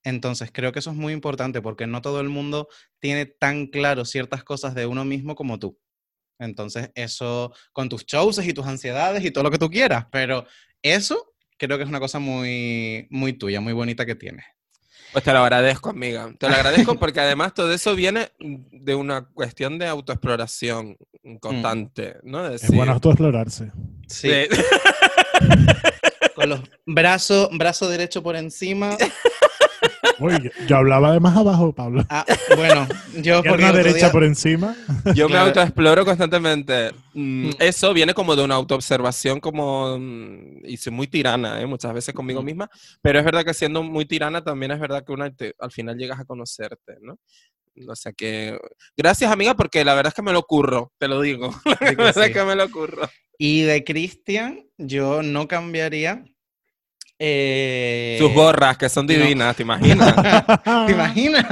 Entonces, 0.03 0.49
creo 0.51 0.71
que 0.71 0.79
eso 0.79 0.91
es 0.91 0.95
muy 0.95 1.13
importante 1.13 1.61
porque 1.61 1.85
no 1.87 2.01
todo 2.01 2.19
el 2.21 2.29
mundo 2.29 2.67
tiene 2.99 3.25
tan 3.25 3.67
claro 3.67 4.05
ciertas 4.05 4.43
cosas 4.43 4.73
de 4.75 4.85
uno 4.85 5.03
mismo 5.05 5.35
como 5.35 5.59
tú. 5.59 5.77
Entonces, 6.39 6.89
eso 6.95 7.53
con 7.73 7.89
tus 7.89 8.05
shows 8.05 8.43
y 8.45 8.53
tus 8.53 8.65
ansiedades 8.65 9.25
y 9.25 9.31
todo 9.31 9.43
lo 9.43 9.51
que 9.51 9.57
tú 9.57 9.69
quieras, 9.69 10.05
pero 10.11 10.45
eso 10.81 11.33
creo 11.57 11.77
que 11.77 11.83
es 11.83 11.89
una 11.89 11.99
cosa 11.99 12.19
muy, 12.19 13.07
muy 13.09 13.33
tuya, 13.33 13.59
muy 13.59 13.73
bonita 13.73 14.05
que 14.05 14.15
tienes. 14.15 14.45
Pues 15.11 15.23
te 15.23 15.33
lo 15.33 15.39
agradezco, 15.39 15.89
amiga. 15.89 16.31
Te 16.39 16.47
lo 16.47 16.55
agradezco 16.55 16.95
porque 16.99 17.19
además 17.19 17.53
todo 17.53 17.73
eso 17.73 17.93
viene 17.95 18.29
de 18.39 18.95
una 18.95 19.25
cuestión 19.25 19.77
de 19.79 19.87
autoexploración 19.87 20.95
constante, 21.41 22.15
¿no? 22.23 22.43
De 22.47 22.55
es 22.55 22.61
decir, 22.61 22.75
bueno 22.77 22.93
autoexplorarse. 22.93 23.71
Sí, 24.07 24.29
de- 24.29 24.49
con 26.35 26.49
los 26.49 26.61
brazos, 26.85 27.49
brazo 27.51 27.89
derecho 27.89 28.23
por 28.23 28.35
encima, 28.35 28.95
Uy, 30.19 30.51
yo 30.67 30.77
hablaba 30.77 31.11
de 31.13 31.19
más 31.19 31.35
abajo, 31.37 31.73
Pablo. 31.73 32.03
Ah, 32.09 32.25
bueno, 32.55 32.87
yo 33.21 33.39
el 33.39 33.51
otro 33.51 33.73
derecha 33.73 33.97
día- 33.97 34.11
por 34.11 34.23
encima. 34.23 34.75
Yo 35.15 35.27
me 35.27 35.33
Claro. 35.33 35.47
autoexploro 35.47 36.05
constantemente. 36.05 36.91
Mm, 37.13 37.47
Mm. 37.49 37.49
Eso 37.59 37.93
viene 37.93 38.13
como 38.13 38.35
de 38.35 38.43
una 38.43 38.55
autoobservación 38.55 39.39
como... 39.39 39.97
mm, 39.99 40.65
y 40.65 40.77
soy 40.77 40.93
muy 40.93 41.07
tirana, 41.07 41.59
¿eh? 41.61 41.65
muchas 41.65 41.93
veces 41.93 42.13
conmigo 42.13 42.41
misma, 42.41 42.69
pero 43.01 43.19
es 43.19 43.25
verdad 43.25 43.43
que 43.43 43.53
siendo 43.53 43.83
muy 43.83 44.05
tirana 44.05 44.43
también 44.43 44.71
es 44.71 44.79
verdad 44.79 45.03
que 45.05 45.11
una 45.11 45.29
te- 45.35 45.53
al 45.59 45.71
final 45.71 45.97
llegas 45.97 46.19
a 46.19 46.25
conocerte, 46.25 46.97
¿no? 47.01 47.17
O 47.87 47.95
sea 47.95 48.11
que... 48.13 48.57
Gracias, 48.97 49.31
amiga, 49.31 49.53
porque 49.55 49.83
la 49.85 49.93
verdad 49.95 50.09
es 50.09 50.13
que 50.15 50.21
me 50.21 50.33
lo 50.33 50.43
curro, 50.43 50.91
te 50.97 51.07
lo 51.07 51.21
digo. 51.21 51.49
Di 51.65 51.71
La 51.97 52.03
verdad 52.05 52.23
es 52.23 52.27
sí. 52.27 52.33
que 52.33 52.43
me 52.43 52.55
lo 52.55 52.69
curro. 52.69 53.09
Y 53.37 53.61
de 53.61 53.83
Cristian, 53.85 54.65
yo 54.77 55.23
no 55.23 55.47
cambiaría. 55.47 56.23
Eh, 57.19 58.15
Tus 58.17 58.33
gorras, 58.33 58.77
que 58.77 58.87
son 58.87 59.05
no. 59.05 59.13
divinas, 59.13 59.55
¿te 59.55 59.63
imaginas? 59.63 60.15
¿Te 60.87 60.91
imaginas? 60.93 61.45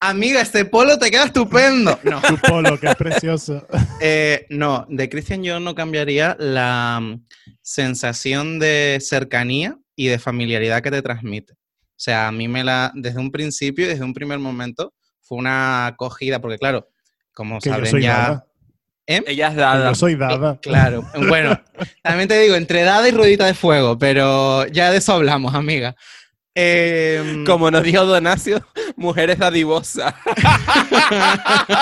Amiga, 0.00 0.40
este 0.40 0.64
polo 0.64 0.98
te 0.98 1.10
queda 1.10 1.24
estupendo. 1.24 1.98
No, 2.02 2.20
Tu 2.22 2.36
polo, 2.38 2.80
que 2.80 2.88
es 2.88 2.96
precioso. 2.96 3.66
eh, 4.00 4.46
no, 4.48 4.86
de 4.88 5.08
Cristian 5.08 5.42
yo 5.42 5.60
no 5.60 5.74
cambiaría 5.74 6.36
la 6.38 6.98
mm, 7.00 7.26
sensación 7.62 8.58
de 8.58 8.98
cercanía 9.00 9.78
y 9.94 10.08
de 10.08 10.18
familiaridad 10.18 10.82
que 10.82 10.90
te 10.90 11.02
transmite. 11.02 11.52
O 11.52 12.00
sea, 12.00 12.28
a 12.28 12.32
mí 12.32 12.48
me 12.48 12.64
la, 12.64 12.92
desde 12.94 13.18
un 13.18 13.30
principio 13.30 13.84
y 13.84 13.88
desde 13.88 14.04
un 14.04 14.14
primer 14.14 14.38
momento, 14.38 14.94
fue 15.20 15.38
una 15.38 15.86
acogida, 15.86 16.40
porque 16.40 16.58
claro, 16.58 16.88
como 17.32 17.58
Que 17.58 17.70
saben 17.70 18.00
ya... 18.00 18.44
¿Eh? 19.10 19.22
Ella 19.26 19.48
es 19.48 19.56
dada. 19.56 19.88
yo 19.88 19.94
soy 19.94 20.12
Eh, 20.12 20.16
dada. 20.18 20.58
claro, 20.60 21.02
bueno, 21.28 21.58
también 22.02 22.28
te 22.28 22.38
digo, 22.40 22.56
entre 22.56 22.82
dada 22.82 23.08
y 23.08 23.10
ruedita 23.10 23.46
de 23.46 23.54
fuego, 23.54 23.98
pero 23.98 24.66
ya 24.66 24.90
de 24.90 24.98
eso 24.98 25.14
hablamos, 25.14 25.54
amiga. 25.54 25.96
Em, 26.54 27.46
Como 27.46 27.70
nos 27.70 27.84
dijo 27.84 28.04
Donacio, 28.04 28.60
mujeres 28.96 29.38
dadivosas. 29.38 30.12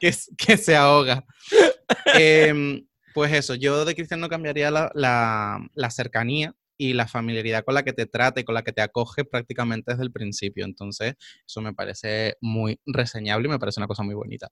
que, 0.00 0.14
que 0.36 0.56
se 0.56 0.76
ahoga. 0.76 1.24
Em, 2.14 2.86
pues 3.14 3.32
eso, 3.32 3.54
yo 3.54 3.84
de 3.84 3.94
Cristian 3.94 4.20
no 4.20 4.28
cambiaría 4.28 4.70
la, 4.70 4.90
la- 4.94 5.58
la 5.74 5.90
cercanía 5.90 6.54
y 6.78 6.92
la 6.92 7.06
familiaridad 7.08 7.64
con 7.64 7.74
la 7.74 7.82
que 7.84 7.92
te 7.92 8.06
trata 8.06 8.40
y 8.40 8.44
con 8.44 8.54
la 8.54 8.62
que 8.62 8.72
te 8.72 8.82
acoge 8.82 9.24
prácticamente 9.24 9.92
desde 9.92 10.04
el 10.04 10.12
principio. 10.12 10.64
Entonces, 10.64 11.14
eso 11.46 11.60
me 11.62 11.72
parece 11.72 12.36
muy 12.40 12.78
reseñable 12.86 13.48
y 13.48 13.50
me 13.50 13.58
parece 13.58 13.80
una 13.80 13.86
cosa 13.86 14.02
muy 14.02 14.14
bonita. 14.14 14.48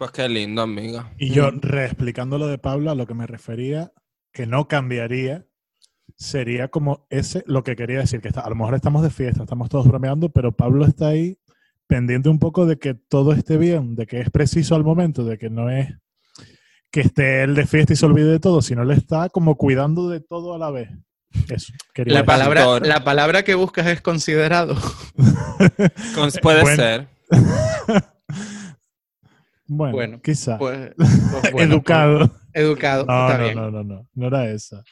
Pues 0.00 0.12
qué 0.12 0.26
lindo, 0.30 0.62
amiga. 0.62 1.12
Y 1.18 1.28
yo, 1.28 1.50
reexplicando 1.50 2.38
lo 2.38 2.46
de 2.46 2.56
Pablo, 2.56 2.90
a 2.90 2.94
lo 2.94 3.06
que 3.06 3.12
me 3.12 3.26
refería, 3.26 3.92
que 4.32 4.46
no 4.46 4.66
cambiaría, 4.66 5.44
sería 6.16 6.68
como 6.68 7.06
ese, 7.10 7.44
lo 7.46 7.62
que 7.64 7.76
quería 7.76 7.98
decir, 7.98 8.22
que 8.22 8.28
está, 8.28 8.40
a 8.40 8.48
lo 8.48 8.54
mejor 8.56 8.74
estamos 8.74 9.02
de 9.02 9.10
fiesta, 9.10 9.42
estamos 9.42 9.68
todos 9.68 9.86
bromeando, 9.86 10.30
pero 10.30 10.52
Pablo 10.56 10.86
está 10.86 11.08
ahí 11.08 11.38
pendiente 11.86 12.30
un 12.30 12.38
poco 12.38 12.64
de 12.64 12.78
que 12.78 12.94
todo 12.94 13.34
esté 13.34 13.58
bien, 13.58 13.94
de 13.94 14.06
que 14.06 14.20
es 14.20 14.30
preciso 14.30 14.74
al 14.74 14.84
momento, 14.84 15.22
de 15.24 15.36
que 15.36 15.50
no 15.50 15.68
es 15.68 15.94
que 16.90 17.02
esté 17.02 17.42
él 17.42 17.54
de 17.54 17.66
fiesta 17.66 17.92
y 17.92 17.96
se 17.96 18.06
olvide 18.06 18.30
de 18.32 18.40
todo, 18.40 18.62
sino 18.62 18.82
él 18.84 18.92
está 18.92 19.28
como 19.28 19.56
cuidando 19.56 20.08
de 20.08 20.20
todo 20.20 20.54
a 20.54 20.58
la 20.58 20.70
vez. 20.70 20.88
Eso, 21.50 21.74
quería 21.92 22.14
La 22.14 22.20
decir. 22.20 22.26
palabra, 22.26 22.60
Pastor. 22.64 22.86
la 22.86 23.04
palabra 23.04 23.42
que 23.42 23.54
buscas 23.54 23.86
es 23.86 24.00
considerado. 24.00 24.76
Con- 26.14 26.30
puede 26.40 26.62
Bueno. 26.62 26.76
ser. 26.76 27.08
Bueno, 29.72 29.94
Bueno, 29.94 30.20
quizá. 30.20 30.58
Pues, 30.58 30.92
pues 30.96 31.52
bueno, 31.52 31.74
Educado. 31.74 32.18
pues, 32.18 32.30
educado. 32.54 33.06
no, 33.06 33.26
está 33.28 33.38
no, 33.38 33.44
bien. 33.44 33.54
no, 33.56 33.70
no, 33.70 33.84
no, 33.84 34.08
no 34.12 34.26
era 34.26 34.50
esa. 34.50 34.82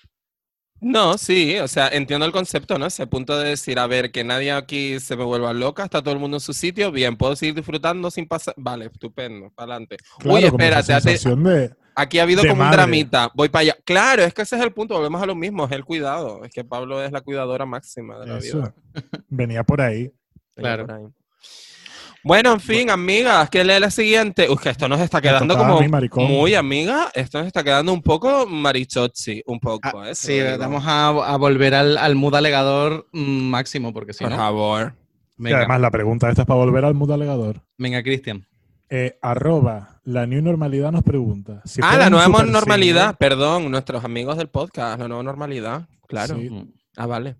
No, 0.81 1.19
sí, 1.19 1.59
o 1.59 1.67
sea, 1.67 1.89
entiendo 1.89 2.25
el 2.25 2.31
concepto, 2.31 2.79
¿no? 2.79 2.87
Ese 2.87 3.05
punto 3.09 3.37
de 3.37 3.49
decir, 3.49 3.81
a 3.81 3.89
ver, 3.89 4.13
que 4.13 4.23
nadie 4.23 4.53
aquí 4.53 5.01
se 5.01 5.17
me 5.17 5.25
vuelva 5.25 5.53
loca, 5.53 5.83
está 5.83 6.01
todo 6.01 6.15
el 6.15 6.21
mundo 6.21 6.37
en 6.37 6.41
su 6.41 6.53
sitio, 6.53 6.93
bien, 6.93 7.17
puedo 7.17 7.35
seguir 7.35 7.57
disfrutando 7.57 8.09
sin 8.13 8.29
pasar. 8.29 8.55
Vale, 8.57 8.85
estupendo, 8.87 9.51
para 9.51 9.73
adelante. 9.73 9.97
Claro, 10.21 10.37
Uy, 10.39 10.45
espérate, 10.45 10.93
de, 11.01 11.75
aquí 11.97 12.21
ha 12.21 12.23
habido 12.23 12.47
como 12.47 12.63
un 12.63 12.71
dramita, 12.71 13.33
voy 13.35 13.49
para 13.49 13.63
allá. 13.63 13.77
Claro, 13.85 14.23
es 14.23 14.33
que 14.33 14.43
ese 14.43 14.55
es 14.55 14.63
el 14.63 14.73
punto, 14.73 14.95
volvemos 14.95 15.21
a 15.21 15.27
lo 15.27 15.35
mismo, 15.35 15.65
es 15.65 15.73
el 15.73 15.85
cuidado. 15.85 16.45
Es 16.45 16.53
que 16.53 16.63
Pablo 16.63 17.03
es 17.03 17.11
la 17.11 17.23
cuidadora 17.23 17.67
máxima 17.67 18.21
de 18.21 18.27
la 18.29 18.39
Eso. 18.39 18.59
vida. 18.59 18.75
venía 19.29 19.65
por 19.65 19.81
ahí. 19.81 20.13
Claro. 20.55 20.87
por 20.87 20.95
ahí. 20.95 21.05
Bueno, 22.25 22.53
en 22.53 22.61
fin, 22.61 22.91
amigas, 22.91 23.49
¿qué 23.49 23.65
lee 23.65 23.79
la 23.81 23.91
siguiente? 23.91 24.49
Uy, 24.51 24.57
que 24.59 24.71
esto 24.71 24.89
nos 24.89 25.01
está 25.01 25.21
quedando 25.21 25.57
como 25.57 25.81
muy 26.29 26.55
amiga, 26.55 27.11
esto 27.15 27.39
nos 27.39 27.47
está 27.47 27.63
quedando 27.65 27.93
un 27.93 28.03
poco 28.03 28.47
marichochi, 28.47 29.43
un 29.47 29.61
poco, 29.61 30.01
Ah, 30.01 30.11
¿eh? 30.11 30.15
sí, 30.15 30.39
vamos 30.59 30.85
a, 30.87 31.09
a 31.09 31.37
volver 31.37 31.75
al, 31.75 31.97
al 31.97 32.17
mood 32.17 32.35
alegador 32.35 33.07
mm, 33.13 33.21
máximo, 33.51 33.93
porque 33.93 34.13
si 34.13 34.25
Por 34.25 34.33
no. 34.33 34.37
favor. 34.37 34.95
Y 35.39 35.53
además 35.53 35.81
la 35.81 35.91
pregunta 35.93 36.29
esta 36.29 36.43
es 36.43 36.49
para 36.49 36.59
volver 36.59 36.85
al 36.85 36.95
mundo 36.95 37.15
alegador. 37.15 37.63
venga, 37.79 38.03
Cristian. 38.03 38.45
Eh, 38.91 39.19
arroba, 39.23 40.01
la 40.05 40.27
new 40.27 40.43
normalidad 40.43 40.91
nos 40.91 41.03
pregunta. 41.05 41.63
si 41.65 41.81
ah, 41.85 41.97
la 41.97 42.11
nueva 42.11 42.43
normalidad, 42.45 43.11
single- 43.11 43.17
perdón, 43.19 43.71
nuestros 43.71 44.03
amigos 44.05 44.37
del 44.39 44.49
podcast, 44.49 44.99
la 44.99 45.07
nueva 45.09 45.23
normalidad, 45.23 45.89
claro. 46.09 46.37
Sí. 46.37 46.51
Ah, 46.97 47.07
vale. 47.07 47.37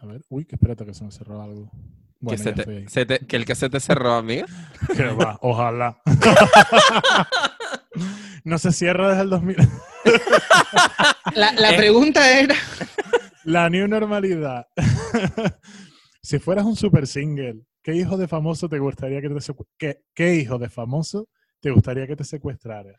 A 0.00 0.06
ver, 0.06 0.22
uy, 0.30 0.46
que 0.46 0.54
espérate 0.54 0.86
que 0.86 0.94
se 0.94 1.04
me 1.04 1.10
cerró 1.10 1.42
algo. 1.42 1.70
Bueno, 2.20 2.36
que, 2.36 2.38
se 2.38 2.44
ya 2.44 2.50
estoy 2.60 2.64
te, 2.74 2.80
ahí. 2.82 2.88
se 2.88 3.06
te- 3.06 3.26
que 3.26 3.36
el 3.36 3.44
que 3.46 3.54
se 3.54 3.70
te 3.70 3.80
cerró, 3.80 4.14
amiga. 4.14 4.46
Que 4.96 5.04
va, 5.06 5.38
ojalá. 5.40 6.00
no 8.44 8.58
se 8.58 8.72
cierra 8.72 9.10
desde 9.10 9.22
el 9.22 9.30
2000. 9.30 9.56
La, 11.34 11.52
la 11.52 11.72
Eh. 11.72 11.76
pregunta 11.76 12.38
era. 12.38 12.54
La 13.44 13.68
new 13.70 13.86
normalidad. 13.88 14.66
si 16.22 16.38
fueras 16.38 16.64
un 16.64 16.76
super 16.76 17.06
single, 17.06 17.62
¿qué 17.82 17.94
hijo 17.94 18.16
de 18.16 18.28
famoso 18.28 18.68
te 18.68 18.78
gustaría 18.78 19.20
que 19.20 19.28
te 19.28 19.38
¿Qué, 19.78 20.02
qué 20.14 20.34
hijo 20.36 20.58
de 20.58 20.68
famoso 20.68 21.28
te 21.60 21.70
gustaría 21.70 22.06
que 22.06 22.16
te 22.16 22.24
secuestrara? 22.24 22.98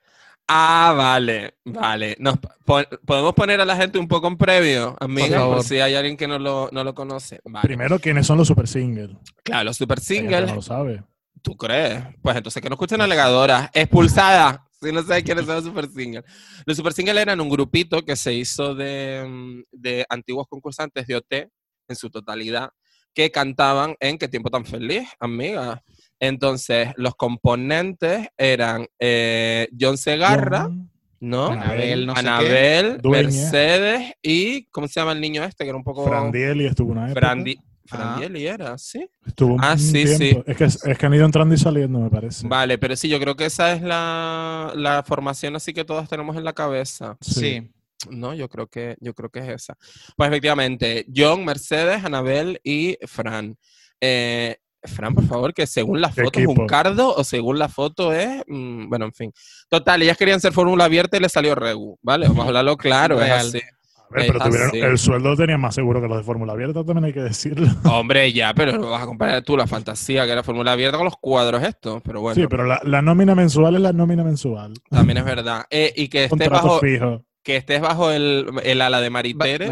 Ah, 0.54 0.94
vale, 0.98 1.56
vale. 1.64 2.18
Nos 2.20 2.38
po- 2.66 2.84
podemos 3.06 3.34
poner 3.34 3.62
a 3.62 3.66
la 3.66 3.78
gente 3.78 3.98
un 3.98 4.08
poco 4.10 4.28
en 4.28 4.36
previo, 4.38 4.98
amiga, 5.00 5.46
por, 5.46 5.64
si 5.64 5.80
hay 5.80 5.96
alguien 5.96 6.18
que 6.18 6.28
no 6.28 6.38
lo, 6.40 6.68
no 6.74 6.84
lo 6.84 6.94
conoce. 6.94 7.40
Vale. 7.46 7.66
Primero, 7.66 8.00
¿quiénes 8.00 8.28
son 8.28 8.38
los 8.38 8.50
super 8.50 8.68
singles? 8.68 9.12
Claro, 9.44 9.64
los 9.64 9.78
super 9.78 10.02
singles. 10.02 10.48
No 10.50 10.56
lo 10.56 10.62
sabe. 10.62 11.04
¿Tú 11.42 11.56
crees? 11.56 12.04
Pues 12.22 12.36
entonces 12.36 12.62
que 12.62 12.68
no 12.70 12.76
escuchen 12.76 13.00
alegadoras. 13.00 13.70
Expulsada. 13.74 14.68
Si 14.82 14.92
no 14.92 15.02
saben 15.04 15.24
quiénes 15.24 15.46
son 15.46 15.56
los 15.56 15.64
super 15.64 15.88
singles. 15.90 16.26
Los 16.66 16.76
super 16.76 16.92
singles 16.92 17.22
eran 17.22 17.40
un 17.40 17.48
grupito 17.50 18.04
que 18.04 18.18
se 18.18 18.34
hizo 18.34 18.76
de, 18.76 19.26
mm, 19.26 19.62
de 19.72 20.06
antiguos 20.10 20.48
concursantes 20.50 21.08
de 21.08 21.16
OT 21.16 21.50
en 21.88 21.96
su 21.96 22.10
totalidad 22.10 22.72
que 23.14 23.32
cantaban 23.32 23.96
en 24.02 24.18
Qué 24.18 24.28
tiempo 24.28 24.50
tan 24.50 24.66
feliz, 24.66 25.08
amiga. 25.20 25.82
Entonces, 26.22 26.90
los 26.98 27.16
componentes 27.16 28.28
eran 28.38 28.86
eh, 29.00 29.68
John 29.78 29.98
Segarra, 29.98 30.62
John, 30.66 30.90
¿no? 31.20 31.48
Anabel, 31.48 32.06
no 32.06 32.16
sé 32.16 32.22
qué. 32.22 32.28
Anabel, 32.30 32.98
Dueña. 33.02 33.28
Mercedes 33.28 34.14
y 34.22 34.66
¿cómo 34.66 34.88
se 34.88 35.00
llama 35.00 35.14
el 35.14 35.20
niño 35.20 35.44
este? 35.44 35.64
Que 35.64 35.70
era 35.70 35.78
un 35.78 35.84
poco... 35.84 36.06
Frandieli 36.08 36.68
estuvo 36.68 36.92
una 36.92 37.12
época. 37.12 37.28
Frandi- 37.34 37.60
Ah. 37.94 37.98
Frandieli 37.98 38.46
era, 38.48 38.78
¿sí? 38.78 39.06
Estuvo 39.26 39.56
un 39.56 39.60
Ah, 39.62 39.78
sí, 39.78 40.06
tiempo. 40.06 40.44
Es, 40.48 40.56
que, 40.56 40.64
es 40.64 40.98
que 40.98 41.06
han 41.06 41.14
ido 41.14 41.26
entrando 41.26 41.54
y 41.54 41.58
saliendo, 41.58 42.00
me 42.00 42.10
parece. 42.10 42.48
Vale, 42.48 42.78
pero 42.78 42.96
sí, 42.96 43.10
yo 43.10 43.20
creo 43.20 43.36
que 43.36 43.46
esa 43.48 43.74
es 43.74 43.82
la, 43.82 44.72
la 44.78 45.04
formación 45.04 45.58
así 45.58 45.74
que 45.74 45.84
todos 45.84 46.08
tenemos 46.08 46.38
en 46.38 46.46
la 46.46 46.54
cabeza. 46.54 47.18
Sí. 47.20 47.70
No, 48.10 48.34
yo 48.34 48.48
creo 48.48 48.68
que, 48.68 48.96
yo 49.02 49.14
creo 49.14 49.30
que 49.30 49.40
es 49.40 49.50
esa. 49.50 49.78
Pues 50.16 50.30
efectivamente, 50.30 51.06
John, 51.14 51.44
Mercedes, 51.44 52.06
Anabel 52.06 52.62
y 52.64 52.98
Fran. 53.08 53.58
Eh, 54.00 54.56
Fran, 54.84 55.14
por 55.14 55.26
favor, 55.26 55.54
que 55.54 55.68
según 55.68 56.02
la 56.02 56.12
¿Qué 56.12 56.24
foto 56.24 56.40
es 56.40 56.48
un 56.48 56.68
cardo 56.68 57.14
o 57.16 57.24
según 57.24 57.60
la 57.60 57.70
foto 57.70 58.14
es. 58.14 58.44
mm, 58.48 58.90
bueno, 58.90 59.06
en 59.06 59.14
fin. 59.14 59.34
Total, 59.70 60.02
ellas 60.02 60.18
querían 60.18 60.40
ser 60.42 60.54
fórmula 60.54 60.86
abierta 60.86 61.18
y 61.18 61.20
le 61.20 61.30
salió 61.30 61.54
Regu, 61.56 61.98
¿vale? 62.02 62.28
Vamos 62.28 62.46
a 62.46 62.48
hablarlo 62.48 62.78
claro, 62.78 63.22
es 63.22 63.32
así. 63.32 63.58
A 64.14 64.14
ver, 64.14 64.28
pero 64.28 64.40
tuvieron, 64.40 64.76
el 64.92 64.98
sueldo 64.98 65.30
lo 65.30 65.38
tenían 65.38 65.62
más 65.62 65.74
seguro 65.74 66.02
que 66.02 66.08
los 66.10 66.18
de 66.18 66.24
Fórmula 66.26 66.52
Abierta, 66.52 66.84
también 66.84 67.06
hay 67.06 67.14
que 67.14 67.22
decirlo. 67.22 67.68
Hombre, 67.90 68.34
ya, 68.34 68.54
pero 68.54 68.78
no 68.78 68.90
vas 68.90 69.04
a 69.04 69.06
comparar 69.06 69.42
tú 69.42 69.56
la 69.56 69.68
fantasía 69.68 70.26
que 70.26 70.34
era 70.34 70.44
fórmula 70.44 70.74
abierta 70.74 70.98
con 70.98 71.06
los 71.06 71.16
cuadros 71.16 71.64
estos, 71.64 72.02
pero 72.04 72.20
bueno, 72.20 72.36
Sí, 72.36 72.46
pero 72.50 72.66
la, 72.66 72.82
la 72.84 73.02
nómina 73.02 73.36
mensual 73.36 73.76
es 73.76 73.82
la 73.82 73.94
nómina 73.94 74.26
mensual. 74.26 74.74
también 74.90 75.20
es 75.20 75.24
verdad. 75.24 75.64
Eh, 75.70 75.94
y 75.96 76.10
que 76.10 76.28
Contrato 76.30 76.56
bajo, 76.68 76.80
fijo. 76.80 77.24
Que 77.44 77.56
estés 77.56 77.82
bajo 77.82 78.12
el, 78.12 78.46
el 78.64 78.82
ala 78.82 79.02
de 79.02 79.10
Maritere, 79.10 79.68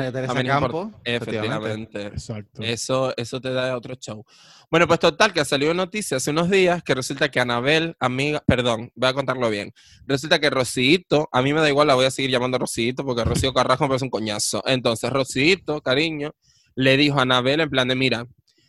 Campos, 0.47 0.85
import- 0.87 1.01
Efectivamente. 1.03 2.01
Exacto. 2.07 2.61
Eso, 2.63 3.13
eso 3.15 3.39
te 3.39 3.51
da 3.53 3.77
otro 3.77 3.95
show. 3.95 4.25
Bueno, 4.71 4.87
pues 4.87 4.99
total, 4.99 5.33
que 5.33 5.43
salió 5.45 5.73
noticia 5.73 6.17
hace 6.17 6.31
unos 6.31 6.49
días 6.49 6.81
que 6.83 6.93
resulta 6.95 7.29
que 7.29 7.39
Anabel, 7.39 7.95
amiga, 7.99 8.43
perdón, 8.45 8.91
voy 8.95 9.09
a 9.09 9.13
contarlo 9.13 9.49
bien. 9.49 9.71
Resulta 10.05 10.39
que 10.39 10.49
Rosito, 10.49 11.27
a 11.31 11.41
mí 11.41 11.53
me 11.53 11.61
da 11.61 11.69
igual, 11.69 11.87
la 11.87 11.95
voy 11.95 12.05
a 12.05 12.11
seguir 12.11 12.31
llamando 12.31 12.57
Rosito 12.57 13.03
porque 13.05 13.23
Rocío 13.23 13.53
Carrasco 13.53 13.83
me 13.85 13.89
parece 13.89 14.05
un 14.05 14.11
coñazo. 14.11 14.63
Entonces, 14.65 15.09
Rosito, 15.11 15.81
cariño, 15.81 16.31
le 16.75 16.97
dijo 16.97 17.19
a 17.19 17.23
Anabel 17.23 17.61
en 17.61 17.69
plan 17.69 17.87
de, 17.87 17.95
mira, 17.95 18.25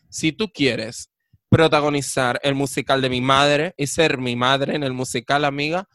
si 0.08 0.32
tú 0.32 0.50
quieres 0.52 1.10
protagonizar 1.50 2.40
el 2.42 2.54
musical 2.54 3.02
de 3.02 3.10
mi 3.10 3.20
madre 3.20 3.74
y 3.76 3.86
ser 3.86 4.18
mi 4.18 4.36
madre 4.36 4.74
en 4.76 4.82
el 4.84 4.92
musical, 4.92 5.44
amiga, 5.44 5.86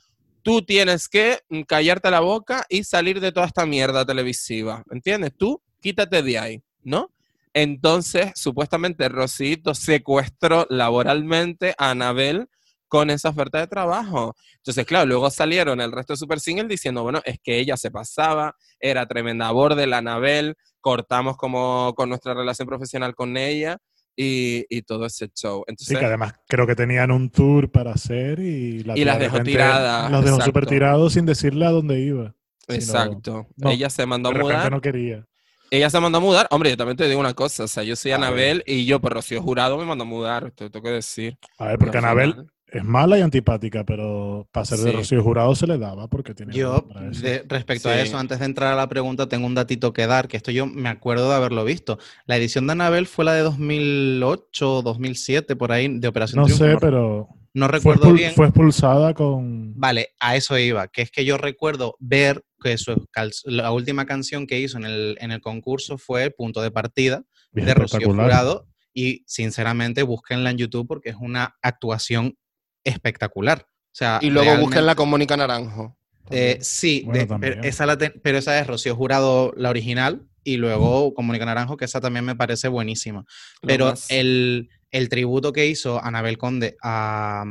tú 0.45 0.61
tienes 0.61 1.09
que 1.09 1.39
callarte 1.67 2.11
la 2.11 2.19
boca 2.19 2.67
y 2.69 2.83
salir 2.83 3.19
de 3.19 3.31
toda 3.31 3.47
esta 3.47 3.65
mierda 3.65 4.05
televisiva. 4.05 4.83
¿Entiendes? 4.91 5.31
Tú 5.35 5.59
quítate 5.81 6.21
de 6.21 6.37
ahí, 6.37 6.63
¿no? 6.83 7.09
Entonces, 7.51 8.31
supuestamente 8.35 9.09
Rosito 9.09 9.73
secuestró 9.73 10.67
laboralmente 10.69 11.73
a 11.79 11.89
Anabel 11.89 12.47
con 12.87 13.09
esa 13.09 13.29
oferta 13.29 13.57
de 13.57 13.65
trabajo. 13.65 14.35
Entonces, 14.57 14.85
claro, 14.85 15.07
luego 15.07 15.31
salieron 15.31 15.81
el 15.81 15.91
resto 15.91 16.13
de 16.13 16.17
Super 16.17 16.39
Single 16.39 16.67
diciendo, 16.67 17.01
bueno, 17.01 17.21
es 17.25 17.39
que 17.43 17.57
ella 17.57 17.75
se 17.75 17.89
pasaba, 17.89 18.55
era 18.79 19.07
tremenda 19.07 19.49
borde 19.49 19.87
la 19.87 19.97
Anabel, 19.97 20.55
cortamos 20.79 21.37
como 21.37 21.95
con 21.95 22.09
nuestra 22.09 22.35
relación 22.35 22.67
profesional 22.67 23.15
con 23.15 23.35
ella 23.35 23.79
y, 24.15 24.65
y 24.69 24.81
todo 24.83 25.05
ese 25.05 25.29
show. 25.29 25.63
Sí, 25.67 25.71
Entonces, 25.71 25.99
que 25.99 26.05
además 26.05 26.33
creo 26.47 26.65
que 26.65 26.75
tenían 26.75 27.11
un 27.11 27.29
tour 27.29 27.69
para 27.71 27.91
hacer 27.91 28.39
y, 28.39 28.83
la 28.83 28.97
Y 28.97 29.03
las 29.03 29.19
de 29.19 29.25
dejó 29.25 29.41
tiradas, 29.41 30.11
Las 30.11 30.23
dejó 30.25 30.41
súper 30.41 30.65
tirados 30.65 31.13
sin 31.13 31.25
decirle 31.25 31.65
a 31.65 31.71
dónde 31.71 31.99
iba. 31.99 32.33
exacto. 32.67 33.47
no, 33.57 33.69
ella 33.69 33.89
se 33.89 34.05
mandó 34.05 34.29
a 34.29 34.33
mudar. 34.33 34.71
no 34.71 34.81
quería. 34.81 35.25
Ella 35.71 35.89
se 35.89 35.99
mandó 35.99 36.19
a 36.19 36.21
mudar. 36.21 36.47
Hombre, 36.51 36.69
yo 36.69 36.77
también 36.77 36.95
te 36.95 37.07
digo 37.07 37.19
una 37.19 37.33
cosa. 37.33 37.63
O 37.63 37.67
sea, 37.67 37.83
yo 37.83 37.95
soy 37.95 38.11
Anabel 38.11 38.63
y 38.65 38.85
yo, 38.85 39.01
por 39.01 39.13
Rocío 39.13 39.41
Jurado, 39.41 39.77
me 39.77 39.85
mandó 39.85 40.03
a 40.03 40.07
mudar. 40.07 40.51
Te 40.51 40.69
tengo 40.69 40.83
que 40.83 40.91
decir. 40.91 41.37
A 41.57 41.65
ver, 41.65 41.79
porque 41.79 41.97
Anabel 41.97 42.47
es 42.67 42.83
mala 42.83 43.17
y 43.17 43.21
antipática, 43.21 43.83
pero 43.85 44.47
para 44.51 44.65
ser 44.65 44.79
de 44.79 44.91
Sí. 44.91 44.97
Rocío 44.97 45.23
Jurado 45.23 45.55
se 45.55 45.67
le 45.67 45.77
daba 45.77 46.07
porque 46.07 46.33
tiene 46.33 46.53
Yo, 46.53 46.85
de- 47.21 47.43
respecto 47.47 47.89
a 47.89 47.99
eso, 48.01 48.17
antes 48.17 48.39
de 48.39 48.45
entrar 48.45 48.73
a 48.73 48.75
la 48.75 48.89
pregunta, 48.89 49.27
tengo 49.29 49.45
un 49.47 49.55
datito 49.55 49.93
que 49.93 50.07
dar, 50.07 50.27
que 50.27 50.35
esto 50.37 50.51
yo 50.51 50.65
me 50.65 50.89
acuerdo 50.89 51.29
de 51.29 51.35
haberlo 51.35 51.63
visto. 51.63 51.99
La 52.25 52.35
edición 52.37 52.65
de 52.67 52.73
Anabel 52.73 53.07
fue 53.07 53.23
la 53.25 53.33
de 53.33 53.41
2008, 53.41 54.81
2007, 54.81 55.55
por 55.55 55.71
ahí, 55.71 55.87
de 55.99 56.07
Operación 56.07 56.39
No 56.41 56.45
Triunfo. 56.45 56.65
sé, 56.65 56.73
no- 56.73 56.79
pero 56.79 57.29
no 57.53 57.67
recuerdo 57.67 58.11
bien. 58.13 58.33
fue 58.33 58.47
expulsada 58.47 59.13
con... 59.13 59.73
Vale, 59.79 60.09
a 60.19 60.35
eso 60.35 60.57
iba, 60.57 60.87
que 60.87 61.03
es 61.03 61.11
que 61.11 61.23
yo 61.23 61.37
recuerdo 61.37 61.95
ver 61.99 62.43
que 62.61 62.77
su 62.77 63.05
la 63.45 63.71
última 63.71 64.05
canción 64.05 64.47
que 64.47 64.59
hizo 64.59 64.77
en 64.77 64.85
el, 64.85 65.17
en 65.21 65.31
el 65.31 65.39
concurso 65.39 65.97
fue 65.97 66.31
Punto 66.31 66.61
de 66.61 66.71
Partida 66.71 67.23
Bien 67.51 67.67
de 67.67 67.73
Rocío. 67.75 68.07
Jurado 68.07 68.67
y 68.93 69.23
sinceramente 69.27 70.03
búsquenla 70.03 70.49
en 70.51 70.57
YouTube 70.57 70.87
porque 70.87 71.09
es 71.09 71.15
una 71.19 71.55
actuación 71.61 72.35
espectacular. 72.85 73.65
O 73.67 73.97
sea, 73.97 74.19
Y 74.21 74.29
luego 74.29 74.57
búsquenla 74.57 74.95
con 74.95 75.09
Mónica 75.09 75.35
Naranjo. 75.35 75.97
Eh, 76.31 76.57
sí, 76.61 77.03
Bueno, 77.05 77.19
de- 77.19 77.25
también. 77.27 77.53
pero, 77.57 77.67
esa 77.67 77.85
la 77.85 77.97
pero 77.97 78.37
esa 78.37 78.57
es 78.59 78.65
Rocío 78.67 78.95
Jurado, 78.95 79.53
la 79.57 79.69
original, 79.69 80.21
y 80.43 80.57
luego 80.57 81.13
con 81.13 81.25
Mónica 81.25 81.45
Naranjo, 81.45 81.77
que 81.77 81.85
esa 81.85 81.99
también 82.01 82.23
me 82.25 82.35
parece 82.35 82.67
buenísima. 82.67 83.25
Pero 83.61 83.93
el, 84.09 84.69
el 84.91 85.09
tributo 85.09 85.51
que 85.53 85.67
hizo 85.67 86.03
Anabel 86.03 86.37
Conde 86.37 86.77
a... 86.81 87.43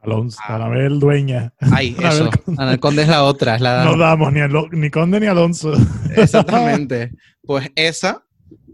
Alonso, 0.00 0.38
Ah. 0.46 0.54
Anabel 0.56 1.00
Dueña. 1.00 1.52
Ay, 1.60 1.94
Anabel 1.98 2.28
eso. 2.28 2.30
Conde. 2.44 2.62
Anabel 2.62 2.80
Conde 2.80 3.02
es 3.02 3.08
la 3.08 3.24
otra, 3.24 3.54
es 3.56 3.60
la... 3.60 3.84
No 3.84 3.96
damos 3.96 4.32
ni, 4.32 4.40
ni 4.72 4.90
Conde 4.90 5.18
ni 5.20 5.26
Alonso. 5.26 5.72
Exactamente. 6.16 7.12
Pues 7.48 7.70
esa, 7.76 8.26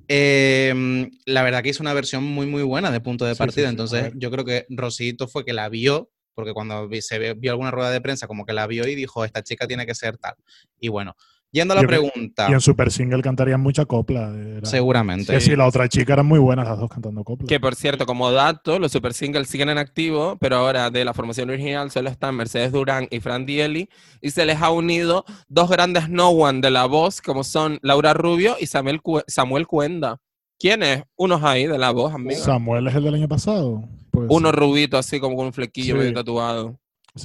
eh, 0.08 1.10
la 1.26 1.42
verdad 1.42 1.62
que 1.62 1.70
hizo 1.70 1.82
una 1.82 1.94
versión 1.94 2.24
muy, 2.24 2.46
muy 2.46 2.62
buena 2.62 2.90
de 2.90 3.00
punto 3.00 3.24
de 3.24 3.36
partida. 3.36 3.54
sí, 3.54 3.60
sí, 3.62 3.66
a 3.66 3.70
Entonces, 3.70 4.12
yo 4.16 4.30
creo 4.30 4.44
que 4.44 4.66
Rosito 4.68 5.28
fue 5.28 5.44
que 5.44 5.52
la 5.52 5.68
vio, 5.68 6.10
porque 6.34 6.52
cuando 6.52 6.88
se 7.00 7.34
vio 7.34 7.52
alguna 7.52 7.70
rueda 7.70 7.90
de 7.90 8.00
prensa, 8.00 8.26
como 8.26 8.44
que 8.44 8.52
la 8.52 8.66
vio 8.66 8.86
y 8.86 8.94
dijo, 8.94 9.24
esta 9.24 9.42
chica 9.42 9.66
tiene 9.66 9.86
que 9.86 9.94
ser 9.94 10.18
tal. 10.18 10.34
Y 10.78 10.88
bueno, 10.88 11.16
yendo 11.54 11.72
a 11.72 11.76
la 11.76 11.82
Yo 11.82 11.88
pregunta, 11.88 12.48
Y 12.50 12.52
en 12.52 12.60
Super 12.60 12.90
Single 12.90 13.22
cantarían 13.22 13.60
mucha 13.60 13.86
copla. 13.86 14.30
era- 14.36 14.66
seguramente. 14.66 15.40
Sí, 15.40 15.50
sí, 15.50 15.56
la 15.56 15.66
otra 15.66 15.88
chica 15.88 16.12
eran 16.14 16.26
muy 16.26 16.38
buenas 16.40 16.66
las 16.68 16.78
dos 16.78 16.90
cantando 16.90 17.22
copla. 17.24 17.46
Que 17.46 17.60
por 17.60 17.74
cierto, 17.76 18.04
como 18.06 18.30
dato, 18.32 18.78
los 18.78 18.90
super 18.92 19.14
singles 19.14 19.48
siguen 19.48 19.68
en 19.68 19.78
activo, 19.78 20.36
pero 20.40 20.56
ahora 20.56 20.90
de 20.90 21.04
la 21.04 21.14
formación 21.14 21.48
original 21.50 21.90
solo 21.90 22.10
están 22.10 22.34
Mercedes 22.36 22.72
Durán 22.72 23.06
y 23.10 23.20
Fran 23.20 23.46
Dieli, 23.46 23.88
y 24.20 24.30
se 24.30 24.44
les 24.44 24.60
ha 24.60 24.70
unido 24.70 25.24
dos 25.48 25.70
grandes 25.70 26.08
no 26.10 26.30
one 26.30 26.60
de 26.60 26.70
la 26.70 26.86
voz, 26.86 27.22
como 27.22 27.44
son 27.44 27.78
Laura 27.82 28.12
Rubio 28.14 28.56
y 28.60 28.66
Samuel, 28.66 29.00
Cu- 29.00 29.22
Samuel 29.28 29.66
Cuenda. 29.66 30.18
¿Quiénes? 30.58 31.02
Unos 31.16 31.42
ahí 31.42 31.66
de 31.66 31.78
la 31.78 31.90
voz, 31.92 32.14
amigo. 32.14 32.40
Samuel 32.40 32.86
es 32.88 32.94
el 32.94 33.04
del 33.04 33.14
año 33.14 33.28
pasado. 33.28 33.88
Pues, 34.10 34.26
Uno 34.30 34.52
rubito 34.52 34.96
así 34.96 35.18
como 35.20 35.36
con 35.36 35.46
un 35.46 35.52
flequillo 35.52 35.94
Sí. 35.94 35.98
medio 35.98 36.14
tatuado. 36.14 36.78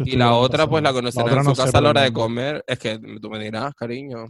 Y 0.05 0.15
la 0.15 0.33
otra, 0.33 0.67
pues 0.67 0.83
la 0.83 0.93
conocerán 0.93 1.27
otra 1.27 1.37
en 1.39 1.43
su 1.43 1.49
no 1.49 1.55
casa 1.55 1.77
a 1.77 1.81
la 1.81 1.89
hora 1.89 2.01
de 2.01 2.13
comer. 2.13 2.63
Es 2.67 2.77
que 2.79 2.99
tú 3.21 3.29
me 3.29 3.39
dirás, 3.39 3.73
cariño. 3.75 4.25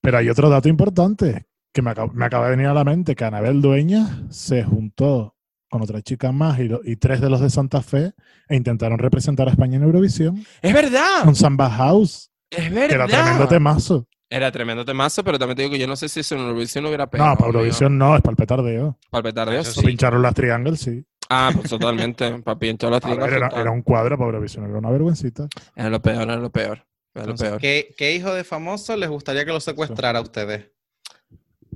Pero 0.00 0.18
hay 0.18 0.28
otro 0.28 0.48
dato 0.48 0.68
importante 0.68 1.46
que 1.72 1.82
me 1.82 1.90
acaba, 1.90 2.10
me 2.12 2.24
acaba 2.24 2.46
de 2.46 2.50
venir 2.52 2.66
a 2.66 2.74
la 2.74 2.84
mente, 2.84 3.14
que 3.14 3.24
Anabel 3.24 3.60
Dueña 3.60 4.24
se 4.30 4.64
juntó 4.64 5.36
con 5.68 5.82
otra 5.82 6.00
chica 6.00 6.32
más 6.32 6.58
y, 6.58 6.64
lo- 6.68 6.80
y 6.84 6.96
tres 6.96 7.20
de 7.20 7.28
los 7.28 7.40
de 7.40 7.50
Santa 7.50 7.82
Fe 7.82 8.12
e 8.48 8.56
intentaron 8.56 8.98
representar 8.98 9.48
a 9.48 9.50
España 9.50 9.76
en 9.76 9.82
Eurovisión 9.82 10.44
¡Es 10.62 10.72
verdad! 10.72 11.24
con 11.24 11.34
Samba 11.34 11.68
House, 11.70 12.30
¡Es 12.50 12.70
que 12.70 12.84
era 12.84 13.06
tremendo 13.06 13.32
verdad! 13.40 13.48
temazo. 13.48 14.06
Era 14.30 14.50
tremendo 14.50 14.84
temazo, 14.84 15.22
pero 15.22 15.38
también 15.38 15.56
te 15.56 15.62
digo 15.62 15.72
que 15.72 15.78
yo 15.78 15.86
no 15.86 15.94
sé 15.96 16.08
si 16.08 16.20
eso 16.20 16.34
en 16.34 16.40
Eurovisión 16.42 16.82
no 16.82 16.88
hubiera 16.88 17.08
pegado. 17.08 17.30
No, 17.30 17.36
para 17.36 17.46
Eurovisión 17.48 17.96
no, 17.98 18.16
es 18.16 18.22
para 18.22 18.32
el 18.32 18.36
petardeo. 18.36 18.98
Para 19.10 19.20
el 19.20 19.34
petardeo, 19.34 19.62
sí. 19.64 19.82
Pincharon 19.84 20.22
las 20.22 20.34
Triangles, 20.34 20.80
sí. 20.80 21.04
Ah, 21.28 21.50
pues 21.54 21.70
totalmente. 21.70 22.38
Papi, 22.42 22.68
en 22.68 22.78
todas 22.78 23.02
las 23.04 23.18
ver, 23.18 23.32
era, 23.34 23.70
un 23.70 23.82
cuadro 23.82 24.16
para 24.16 24.26
Eurovisión, 24.28 24.64
era 24.68 24.78
una 24.78 24.90
vergüencita. 24.90 25.48
Era 25.74 25.90
lo 25.90 26.00
peor, 26.00 26.22
era 26.22 26.36
lo 26.36 26.50
peor. 26.50 26.84
Era 27.14 27.26
lo 27.26 27.34
peor. 27.34 27.58
¿qué, 27.60 27.94
qué 27.96 28.14
hijo 28.14 28.32
de 28.34 28.44
famoso 28.44 28.96
les 28.96 29.08
gustaría 29.08 29.44
que 29.44 29.52
lo 29.52 29.60
secuestrara 29.60 30.18
a 30.18 30.22
ustedes? 30.22 30.66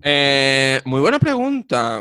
Eh, 0.03 0.81
muy 0.85 1.01
buena 1.01 1.19
pregunta. 1.19 2.01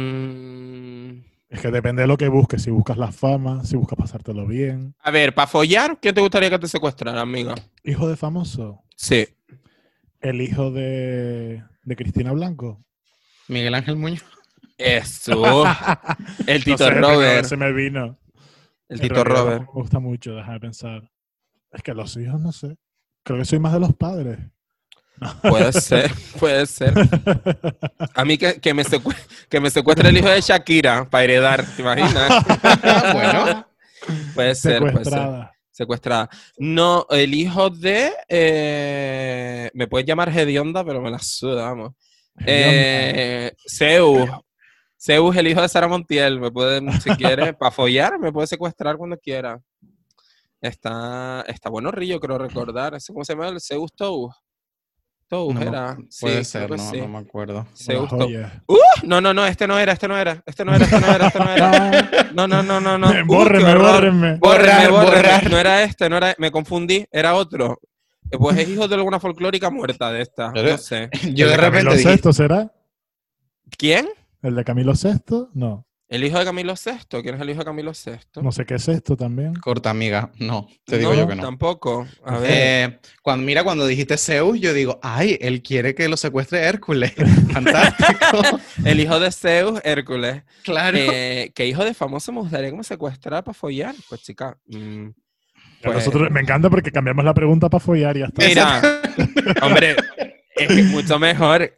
Mm, 0.00 1.20
Es 1.48 1.60
que 1.60 1.70
depende 1.70 2.02
de 2.02 2.08
lo 2.08 2.16
que 2.16 2.28
busques, 2.28 2.62
si 2.62 2.70
buscas 2.70 2.96
la 2.96 3.10
fama, 3.12 3.64
si 3.64 3.76
buscas 3.76 3.98
pasártelo 3.98 4.46
bien. 4.46 4.94
a 5.00 5.10
ver, 5.10 5.34
para 5.34 5.46
follar, 5.48 5.98
¿quién 6.00 6.14
te 6.14 6.20
gustaría 6.20 6.50
que 6.50 6.58
te 6.58 6.68
secuestrara, 6.68 7.20
amiga? 7.20 7.54
Hijo 7.84 8.08
de 8.08 8.16
famoso, 8.16 8.82
Sí. 8.96 9.26
el 10.20 10.40
hijo 10.42 10.70
de, 10.70 11.62
de 11.84 11.96
Cristina 11.96 12.32
Blanco. 12.32 12.84
Miguel 13.48 13.74
Ángel 13.74 13.96
Muñoz. 13.96 14.22
Eso. 14.80 15.64
El 16.46 16.58
No 16.58 16.64
Tito 16.64 16.78
sé, 16.84 16.90
Robert. 16.90 17.44
Se 17.44 17.56
me 17.56 17.72
vino. 17.72 18.18
El 18.88 18.96
En 19.00 19.08
Tito 19.08 19.24
Robert. 19.24 19.60
Me 19.60 19.66
gusta 19.66 19.98
mucho, 19.98 20.34
déjame 20.34 20.60
pensar. 20.60 21.10
Es 21.72 21.82
que 21.82 21.94
los 21.94 22.16
hijos, 22.16 22.40
no 22.40 22.50
sé. 22.52 22.76
Creo 23.22 23.38
que 23.38 23.44
soy 23.44 23.58
más 23.58 23.72
de 23.72 23.80
los 23.80 23.94
padres. 23.94 24.38
Puede 25.42 25.70
ser, 25.74 26.10
puede 26.38 26.64
ser. 26.64 26.94
A 28.14 28.24
mí 28.24 28.38
que, 28.38 28.58
que, 28.58 28.72
me 28.72 28.84
secue- 28.84 29.14
que 29.50 29.60
me 29.60 29.68
secuestre 29.68 30.08
el 30.08 30.16
hijo 30.16 30.30
de 30.30 30.40
Shakira 30.40 31.10
para 31.10 31.24
heredar, 31.24 31.62
¿te 31.76 31.82
imaginas? 31.82 32.42
bueno, 33.12 33.66
Puede 34.34 34.54
ser, 34.54 34.78
puede 34.80 34.92
ser. 34.94 35.04
Secuestrada. 35.04 35.52
Secuestrada. 35.70 36.30
No, 36.56 37.06
el 37.10 37.34
hijo 37.34 37.68
de. 37.68 38.12
eh, 38.30 39.70
me 39.74 39.86
puedes 39.88 40.06
llamar 40.06 40.30
Hedionda, 40.30 40.82
pero 40.84 41.02
me 41.02 41.10
la 41.10 41.18
suda, 41.18 41.64
vamos. 41.66 41.92
Eh, 42.46 43.52
Zeus. 43.68 44.26
Zeus, 45.02 45.34
el 45.36 45.46
hijo 45.48 45.62
de 45.62 45.68
Sara 45.68 45.88
Montiel. 45.88 46.40
Me 46.40 46.50
puede, 46.50 46.80
si 47.00 47.10
quiere, 47.16 47.52
para 47.54 47.70
follar, 47.70 48.18
me 48.18 48.32
puede 48.32 48.46
secuestrar 48.46 48.96
cuando 48.96 49.16
quiera. 49.18 49.60
Está, 50.60 51.42
está 51.48 51.70
bueno, 51.70 51.90
Rillo, 51.90 52.20
creo 52.20 52.36
recordar. 52.38 52.94
¿Ese 52.94 53.12
¿Cómo 53.12 53.24
se 53.24 53.32
llama? 53.32 53.48
El 53.48 53.60
Zeus 53.60 53.92
Tous. 53.94 54.34
Tous 55.26 55.54
no 55.54 55.60
me- 55.60 55.66
era. 55.66 55.96
puede 56.20 56.44
Sí, 56.44 56.50
ser, 56.50 56.68
no, 56.70 56.76
sí. 56.78 57.00
no 57.00 57.08
me 57.08 57.18
acuerdo. 57.18 57.66
Zeus 57.74 58.08
Tous. 58.10 58.18
joya. 58.24 58.62
No, 59.04 59.20
no, 59.22 59.32
no, 59.32 59.46
este 59.46 59.66
no 59.66 59.78
era, 59.78 59.92
este 59.92 60.06
no 60.08 60.18
era, 60.18 60.42
este 60.44 60.64
no 60.64 60.74
era, 60.74 60.84
este 60.84 61.00
no 61.00 61.06
era, 61.14 61.26
este 61.28 61.38
no 61.38 61.50
era. 61.50 62.10
No, 62.34 62.46
no, 62.46 62.62
no, 62.62 62.80
no, 62.80 62.98
no. 62.98 63.08
Uh. 63.10 63.26
Bórrenme, 63.26 63.74
Borrar, 63.74 63.94
bórrenme. 64.38 64.38
borrar. 64.90 65.50
No 65.50 65.58
era 65.58 65.82
este, 65.82 66.08
no 66.10 66.16
era, 66.18 66.34
me 66.38 66.50
confundí, 66.50 67.06
era 67.10 67.34
otro. 67.34 67.80
Pues 68.30 68.58
es 68.58 68.68
hijo 68.68 68.86
de 68.86 68.94
alguna 68.96 69.18
folclórica 69.18 69.70
muerta 69.70 70.12
de 70.12 70.22
esta, 70.22 70.52
Pero- 70.52 70.72
no 70.72 70.78
sé. 70.78 71.08
Yo 71.32 71.46
¿El 71.46 71.52
de 71.52 71.56
repente 71.56 71.96
dije, 71.96 72.10
Sexto 72.10 72.32
será? 72.32 72.70
¿Quién? 73.78 74.08
¿El 74.42 74.54
de 74.54 74.64
Camilo 74.64 74.94
Sexto? 74.94 75.50
No. 75.54 75.86
El 76.08 76.24
hijo 76.24 76.40
de 76.40 76.44
Camilo 76.44 76.74
VI. 76.74 77.20
¿Quién 77.22 77.36
es 77.36 77.40
el 77.40 77.50
hijo 77.50 77.60
de 77.60 77.64
Camilo 77.64 77.92
VI? 77.92 78.40
No 78.42 78.50
sé 78.50 78.64
qué 78.64 78.74
es 78.74 78.88
esto 78.88 79.16
también. 79.16 79.54
corta 79.54 79.90
amiga. 79.90 80.32
No, 80.40 80.66
te 80.84 80.98
digo 80.98 81.12
No, 81.12 81.18
yo 81.20 81.28
que 81.28 81.36
no. 81.36 81.42
Tampoco. 81.42 82.04
A 82.24 82.38
ver. 82.38 82.50
Eh, 82.52 82.98
cuando, 83.22 83.46
mira, 83.46 83.62
cuando 83.62 83.86
dijiste 83.86 84.16
Zeus, 84.16 84.58
yo 84.58 84.72
digo, 84.74 84.98
ay, 85.04 85.38
él 85.40 85.62
quiere 85.62 85.94
que 85.94 86.08
lo 86.08 86.16
secuestre 86.16 86.58
Hércules. 86.64 87.12
Fantástico. 87.52 88.42
El 88.84 88.98
hijo 88.98 89.20
de 89.20 89.30
Zeus, 89.30 89.80
Hércules. 89.84 90.42
claro. 90.64 90.98
Eh, 91.00 91.52
¿Qué 91.54 91.68
hijo 91.68 91.84
de 91.84 91.94
famoso 91.94 92.32
me 92.32 92.40
gustaría 92.40 92.70
que 92.70 92.76
me 92.76 92.82
secuestrara 92.84 93.44
para 93.44 93.54
follar? 93.54 93.94
Pues 94.08 94.22
chica. 94.22 94.58
mm, 94.66 95.06
A 95.06 95.12
Pues- 95.84 95.94
nosotros, 95.98 96.28
me 96.32 96.40
encanta 96.40 96.68
porque 96.70 96.90
cambiamos 96.90 97.24
la 97.24 97.34
pregunta 97.34 97.70
para 97.70 97.84
follar 97.84 98.16
y 98.16 98.20
ya 98.20 98.26
está. 98.26 98.46
Mira, 98.48 99.00
hombre, 99.62 99.94
es 100.64 100.68
que 100.68 100.82
mucho 100.84 101.18
mejor 101.18 101.76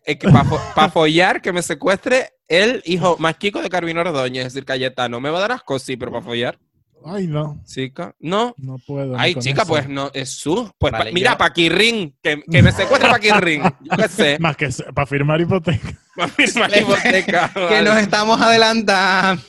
para 0.74 0.91
follar 0.91 1.41
que 1.43 1.53
me 1.53 1.62
secuestre 1.62 2.30
el 2.49 2.83
hijo 2.85 3.16
más 3.18 3.39
chico 3.39 3.62
de 3.62 3.70
Carvino 3.70 4.01
Ordóñez, 4.03 4.47
es 4.47 4.53
decir, 4.55 4.64
Cayetano. 4.66 5.20
¿Me 5.20 5.30
va 5.30 5.39
a 5.39 5.43
dar 5.43 5.53
asco? 5.53 5.78
Sí, 5.78 5.97
pero 5.97 6.11
para 6.12 6.24
follar, 6.24 6.59
Ay, 7.05 7.26
no. 7.26 7.61
chica. 7.64 8.14
No. 8.20 8.55
No 8.59 8.76
puedo. 8.87 9.16
Ay, 9.18 9.35
chica, 9.37 9.62
eso. 9.62 9.68
pues 9.72 9.89
no, 9.89 10.11
es 10.14 10.30
su. 10.30 10.70
Pues 10.78 10.93
Vale, 10.93 11.11
pa- 11.11 11.14
mira, 11.14 11.30
yo- 11.33 11.39
Paquirrín, 11.39 12.16
que, 12.22 12.43
que 12.51 12.62
me 12.62 12.70
secuestre 12.72 13.09
Paquirrín. 13.11 13.62
Yo 13.62 13.97
qué 13.97 14.09
sé. 14.09 14.39
Más 14.41 14.57
que 14.57 14.68
para 14.95 15.07
firmar 15.07 15.41
hipoteca. 15.41 15.93
Para 16.14 16.28
firmar 16.28 16.70
la 16.70 16.78
hipoteca. 16.80 17.51
que 17.68 17.83
nos 17.83 17.97
estamos 17.99 18.41
adelantando. 18.41 19.43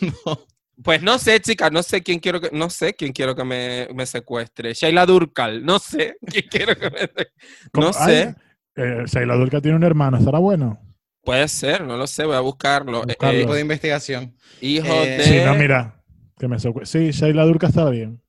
Pues 0.83 1.01
no 1.03 1.17
sé, 1.19 1.39
chica, 1.39 1.69
no 1.69 1.83
sé 1.83 2.01
quién 2.01 2.19
quiero 2.19 2.41
que, 2.41 2.49
no 2.51 2.69
sé 2.69 2.93
quién 2.95 3.13
quiero 3.13 3.35
que 3.35 3.43
me, 3.43 3.87
me 3.93 4.05
secuestre. 4.05 4.73
Sheila 4.73 5.05
Durcal, 5.05 5.63
no 5.63 5.77
sé 5.79 6.17
quién 6.25 6.45
quiero 6.49 6.75
que 6.75 6.89
me 6.89 6.99
secuestre. 6.99 7.27
No 7.73 7.93
sé. 7.93 8.23
Ay, 8.27 8.35
eh, 8.75 9.05
Dulca 9.37 9.61
tiene 9.61 9.77
un 9.77 9.83
hermano, 9.83 10.17
¿estará 10.17 10.39
bueno? 10.39 10.79
Puede 11.23 11.47
ser, 11.47 11.85
no 11.85 11.95
lo 11.97 12.05
sé, 12.07 12.25
voy 12.25 12.35
a 12.35 12.41
buscarlo. 12.41 12.99
Eh, 13.03 13.05
Buscarlo. 13.07 13.37
eh, 13.37 13.41
Tipo 13.41 13.53
de 13.53 13.61
investigación. 13.61 14.35
hijo 14.61 14.87
Eh, 14.87 15.17
de... 15.17 15.23
Sí, 15.23 15.39
no, 15.45 15.55
mira. 15.55 16.03
Que 16.37 16.47
me 16.47 16.57
secu- 16.57 16.83
sí, 16.85 17.11
Sheila 17.11 17.43
Durka 17.45 17.67
está 17.67 17.89
bien. 17.89 18.21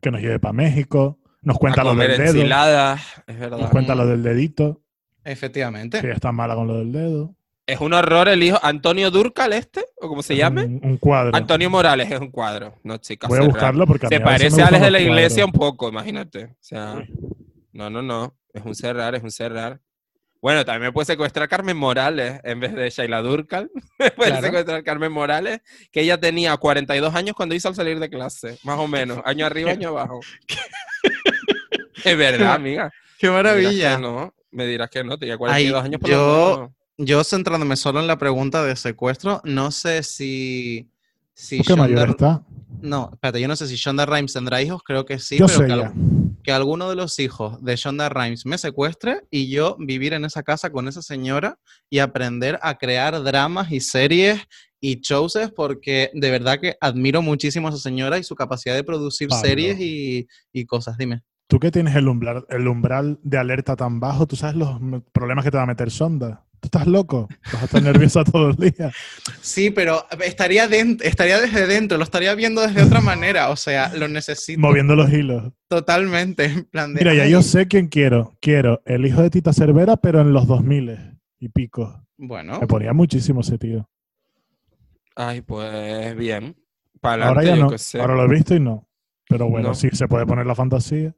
Que 0.00 0.10
nos 0.10 0.20
lleve 0.20 0.40
para 0.40 0.52
México. 0.52 1.20
Nos 1.42 1.58
cuenta 1.58 1.82
a 1.82 1.84
lo 1.84 1.94
del 1.94 2.16
dedo. 2.18 2.42
es 2.42 3.38
verdad. 3.38 3.58
Nos 3.58 3.70
cuenta 3.70 3.94
lo 3.94 4.06
del 4.06 4.22
dedito. 4.22 4.82
Efectivamente. 5.24 6.00
Que 6.00 6.10
está 6.10 6.32
mala 6.32 6.54
con 6.56 6.66
lo 6.66 6.78
del 6.78 6.90
dedo. 6.92 7.34
Es 7.66 7.80
un 7.80 7.92
horror 7.92 8.28
el 8.28 8.42
hijo 8.42 8.58
Antonio 8.60 9.10
Durcal 9.12 9.52
este, 9.52 9.84
o 10.00 10.08
como 10.08 10.22
se 10.22 10.32
Es 10.32 10.40
llame. 10.40 10.64
Un, 10.64 10.80
un 10.82 10.96
cuadro. 10.96 11.36
Antonio 11.36 11.70
Morales 11.70 12.10
es 12.10 12.20
un 12.20 12.30
cuadro. 12.30 12.74
No, 12.82 12.96
chicas. 12.96 13.28
Voy 13.28 13.38
a 13.38 13.42
buscarlo 13.46 13.86
porque 13.86 14.06
a 14.06 14.08
mí 14.08 14.16
Se 14.16 14.22
a 14.22 14.24
parece 14.24 14.62
a 14.62 14.66
Alex 14.66 14.82
de 14.82 14.90
la 14.90 15.00
iglesia 15.00 15.44
un 15.44 15.52
poco, 15.52 15.88
imagínate. 15.88 16.44
O 16.46 16.56
sea, 16.58 16.96
no, 17.72 17.88
no, 17.88 18.02
no. 18.02 18.34
Es 18.52 18.64
un 18.64 18.74
cerrar, 18.74 19.14
es 19.14 19.22
un 19.22 19.30
cerrar. 19.30 19.80
Bueno, 20.40 20.64
también 20.64 20.82
me 20.88 20.92
puede 20.92 21.06
secuestrar 21.06 21.48
Carmen 21.48 21.76
Morales 21.76 22.40
en 22.42 22.58
vez 22.58 22.74
de 22.74 22.90
Sheila 22.90 23.22
Durcal. 23.22 23.70
Me 23.98 24.10
puede 24.16 24.30
Claro. 24.30 24.46
secuestrar 24.46 24.82
Carmen 24.82 25.12
Morales, 25.12 25.60
que 25.92 26.00
ella 26.00 26.18
tenía 26.18 26.56
42 26.56 27.14
años 27.14 27.36
cuando 27.36 27.54
hizo 27.54 27.68
al 27.68 27.74
salir 27.76 28.00
de 28.00 28.10
clase, 28.10 28.58
más 28.64 28.78
o 28.78 28.88
menos. 28.88 29.20
Año 29.24 29.46
arriba, 29.46 29.70
año 29.70 29.90
abajo. 29.90 30.20
es 32.04 32.16
verdad, 32.16 32.54
amiga. 32.54 32.90
Qué 33.18 33.28
Me 33.30 33.36
dirás 33.38 33.44
maravilla. 33.54 33.96
que 33.96 34.02
no, 34.02 34.34
me 34.50 34.66
dirás 34.66 34.90
que 34.90 35.04
no, 35.04 35.18
tenía 35.18 35.36
42 35.38 35.80
Ay, 35.80 35.86
años 35.86 36.00
por 36.00 36.10
yo- 36.10 36.54
menos. 36.56 36.70
Yo 36.98 37.24
centrándome 37.24 37.74
solo 37.76 38.00
en 38.00 38.06
la 38.06 38.18
pregunta 38.18 38.62
de 38.64 38.76
secuestro, 38.76 39.40
no 39.44 39.70
sé 39.70 40.02
si. 40.02 40.88
si 41.34 41.58
¿Tú 41.58 41.64
qué 41.64 41.76
mayor 41.76 42.10
está? 42.10 42.42
No, 42.80 43.08
espérate, 43.12 43.40
yo 43.40 43.48
no 43.48 43.56
sé 43.56 43.66
si 43.66 43.76
Shonda 43.76 44.04
Rhimes 44.06 44.32
tendrá 44.34 44.60
hijos, 44.60 44.82
creo 44.84 45.04
que 45.06 45.18
sí, 45.18 45.38
Yo 45.38 45.46
pero 45.46 45.58
sé 45.58 45.66
que, 45.66 45.76
ya. 45.76 45.92
Que 46.42 46.52
alguno 46.52 46.88
de 46.88 46.96
los 46.96 47.18
hijos 47.18 47.62
de 47.62 47.76
Shonda 47.76 48.08
Rhimes 48.08 48.46
me 48.46 48.58
secuestre 48.58 49.22
y 49.30 49.48
yo 49.48 49.76
vivir 49.78 50.12
en 50.12 50.24
esa 50.24 50.42
casa 50.42 50.70
con 50.70 50.88
esa 50.88 51.02
señora 51.02 51.58
y 51.88 51.98
aprender 51.98 52.58
a 52.62 52.78
crear 52.78 53.22
dramas 53.22 53.70
y 53.70 53.80
series 53.80 54.40
y 54.80 55.00
shows, 55.00 55.38
porque 55.54 56.10
de 56.12 56.30
verdad 56.30 56.58
que 56.60 56.76
admiro 56.80 57.22
muchísimo 57.22 57.68
a 57.68 57.70
esa 57.70 57.78
señora 57.78 58.18
y 58.18 58.24
su 58.24 58.34
capacidad 58.34 58.74
de 58.74 58.82
producir 58.82 59.28
Pablo. 59.28 59.46
series 59.46 59.78
y, 59.78 60.26
y 60.52 60.66
cosas. 60.66 60.98
Dime. 60.98 61.22
Tú 61.46 61.60
que 61.60 61.70
tienes 61.70 61.94
el 61.94 62.08
umbral, 62.08 62.46
el 62.48 62.66
umbral 62.66 63.20
de 63.22 63.38
alerta 63.38 63.76
tan 63.76 64.00
bajo, 64.00 64.26
tú 64.26 64.36
sabes 64.36 64.56
los 64.56 64.80
problemas 65.12 65.44
que 65.44 65.50
te 65.50 65.56
va 65.56 65.64
a 65.64 65.66
meter 65.66 65.90
Sonda. 65.90 66.44
Tú 66.62 66.66
estás 66.68 66.86
loco. 66.86 67.28
Vas 67.52 67.62
a 67.62 67.64
estar 67.64 67.82
nerviosa 67.82 68.22
todo 68.32 68.50
el 68.50 68.56
día. 68.56 68.92
Sí, 69.40 69.70
pero 69.72 70.06
estaría, 70.24 70.68
dent- 70.70 71.02
estaría 71.02 71.40
desde 71.40 71.66
dentro, 71.66 71.98
lo 71.98 72.04
estaría 72.04 72.32
viendo 72.36 72.60
desde 72.60 72.84
otra 72.84 73.00
manera, 73.00 73.50
o 73.50 73.56
sea, 73.56 73.92
lo 73.96 74.06
necesito 74.06 74.60
Moviendo 74.60 74.94
los 74.94 75.12
hilos. 75.12 75.52
totalmente. 75.66 76.44
En 76.44 76.64
plan 76.66 76.94
de, 76.94 77.00
Mira, 77.00 77.14
ya 77.14 77.24
ay, 77.24 77.32
yo 77.32 77.42
sé 77.42 77.66
quién 77.66 77.88
quiero. 77.88 78.36
Quiero 78.40 78.80
el 78.86 79.04
hijo 79.04 79.20
de 79.22 79.30
Tita 79.30 79.52
Cervera, 79.52 79.96
pero 79.96 80.20
en 80.20 80.32
los 80.32 80.46
2000 80.46 81.18
y 81.40 81.48
pico. 81.48 82.06
Bueno, 82.16 82.60
Me 82.60 82.68
ponía 82.68 82.92
muchísimo 82.92 83.40
ese 83.40 83.58
tío. 83.58 83.90
Ay, 85.16 85.40
pues 85.42 86.14
bien. 86.16 86.54
Para 87.00 87.26
Ahora 87.26 87.40
adelante, 87.40 87.76
ya 87.76 87.98
yo 87.98 87.98
no. 87.98 88.02
Ahora 88.04 88.14
lo 88.14 88.30
he 88.32 88.36
visto 88.36 88.54
y 88.54 88.60
no. 88.60 88.88
Pero 89.28 89.48
bueno, 89.48 89.70
No. 89.70 89.74
sí 89.74 89.88
se 89.92 90.06
puede 90.06 90.26
poner 90.26 90.46
la 90.46 90.54
fantasía. 90.54 91.12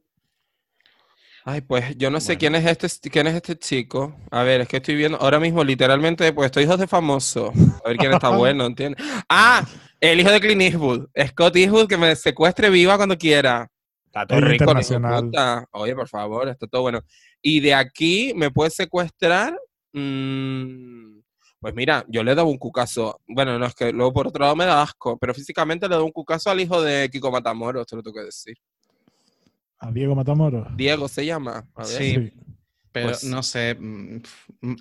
Ay, 1.47 1.61
pues 1.61 1.95
yo 1.97 2.09
no 2.09 2.19
sé 2.19 2.29
Bueno. 2.33 2.39
quién 2.39 2.55
es 2.55 2.65
este 2.65 3.09
quién 3.11 3.27
es 3.27 3.35
este 3.35 3.55
chico. 3.55 4.15
A 4.31 4.41
ver, 4.41 4.61
es 4.61 4.67
que 4.67 4.77
estoy 4.77 4.95
viendo 4.95 5.19
ahora 5.21 5.39
mismo 5.39 5.63
literalmente, 5.63 6.33
pues 6.33 6.47
estoy 6.47 6.63
hijos 6.63 6.79
de 6.79 6.87
famoso. 6.87 7.53
A 7.83 7.89
ver 7.89 7.97
quién 7.97 8.13
está 8.13 8.29
bueno, 8.35 8.65
¿entiendes? 8.65 9.05
Ah, 9.29 9.63
el 9.99 10.19
hijo 10.19 10.31
de 10.31 10.39
Clint 10.39 10.61
Eastwood, 10.63 11.05
Scott 11.27 11.55
Eastwood 11.55 11.87
que 11.87 11.97
me 11.97 12.15
secuestre 12.15 12.71
viva 12.71 12.97
cuando 12.97 13.15
quiera. 13.15 13.69
Está 14.07 14.25
todo 14.25 14.39
El 14.39 14.45
rico, 14.45 14.63
internacional. 14.63 15.67
Oye, 15.71 15.93
por 15.93 16.07
favor, 16.09 16.47
está 16.49 16.65
todo 16.65 16.81
bueno. 16.81 17.01
Y 17.43 17.59
de 17.59 17.75
aquí 17.75 18.33
me 18.35 18.49
puede 18.49 18.71
secuestrar. 18.71 19.55
mm, 19.93 21.19
pues 21.59 21.73
mira, 21.75 22.03
yo 22.07 22.23
le 22.23 22.33
daba 22.33 22.49
un 22.49 22.57
cucazo. 22.57 23.21
Bueno, 23.27 23.59
no 23.59 23.67
es 23.67 23.75
que 23.75 23.91
luego 23.91 24.13
por 24.13 24.27
otro 24.27 24.41
lado 24.43 24.55
me 24.55 24.65
da 24.65 24.81
asco, 24.81 25.17
pero 25.19 25.33
físicamente 25.33 25.87
le 25.87 25.95
doy 25.95 26.05
un 26.05 26.11
cucazo 26.11 26.49
al 26.49 26.59
hijo 26.59 26.81
de 26.81 27.07
Kiko 27.11 27.31
Matamoros, 27.31 27.85
te 27.85 27.95
lo 27.95 28.01
tengo 28.03 28.15
que 28.17 28.25
decir. 28.25 28.55
A 29.79 29.91
Diego 29.91 30.15
Matamoros. 30.15 30.67
Diego 30.75 31.07
se 31.07 31.25
llama. 31.25 31.65
A 31.75 31.83
ver. 31.83 31.87
Sí. 31.97 32.33
pero 32.91 33.07
pues- 33.09 33.23
no 33.25 33.43
sé, 33.43 33.75
mm, 33.77 34.21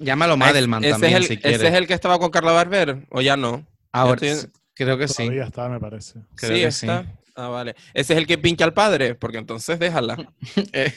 llámalo 0.00 0.34
Ah, 0.34 0.36
Madelman 0.36 0.84
ese 0.84 0.92
también 0.92 1.12
es 1.14 1.18
el, 1.18 1.24
si 1.26 1.32
ese 1.34 1.42
quieres. 1.42 1.62
es 1.62 1.74
el 1.74 1.86
que 1.88 1.94
estaba 1.94 2.18
con 2.20 2.30
Carla 2.30 2.52
Barber, 2.52 3.06
o 3.10 3.20
ya 3.20 3.36
no. 3.36 3.66
Ahora, 3.90 4.20
Ya 4.20 4.28
estoy- 4.32 4.50
s- 4.50 4.58
creo 4.74 4.96
que 4.96 5.08
sí. 5.08 5.24
Todavía 5.24 5.44
está, 5.44 5.68
me 5.68 5.80
parece. 5.80 6.20
Creo 6.36 6.56
sí, 6.56 6.62
que 6.62 6.70
sí. 6.72 6.86
está. 6.86 7.06
Ah, 7.34 7.48
vale. 7.48 7.74
Ese 7.92 8.12
es 8.12 8.18
el 8.20 8.26
que 8.28 8.38
pincha 8.38 8.64
al 8.64 8.72
padre, 8.72 9.16
porque 9.16 9.38
entonces 9.38 9.78
déjala. 9.80 10.16
Eh, 10.72 10.92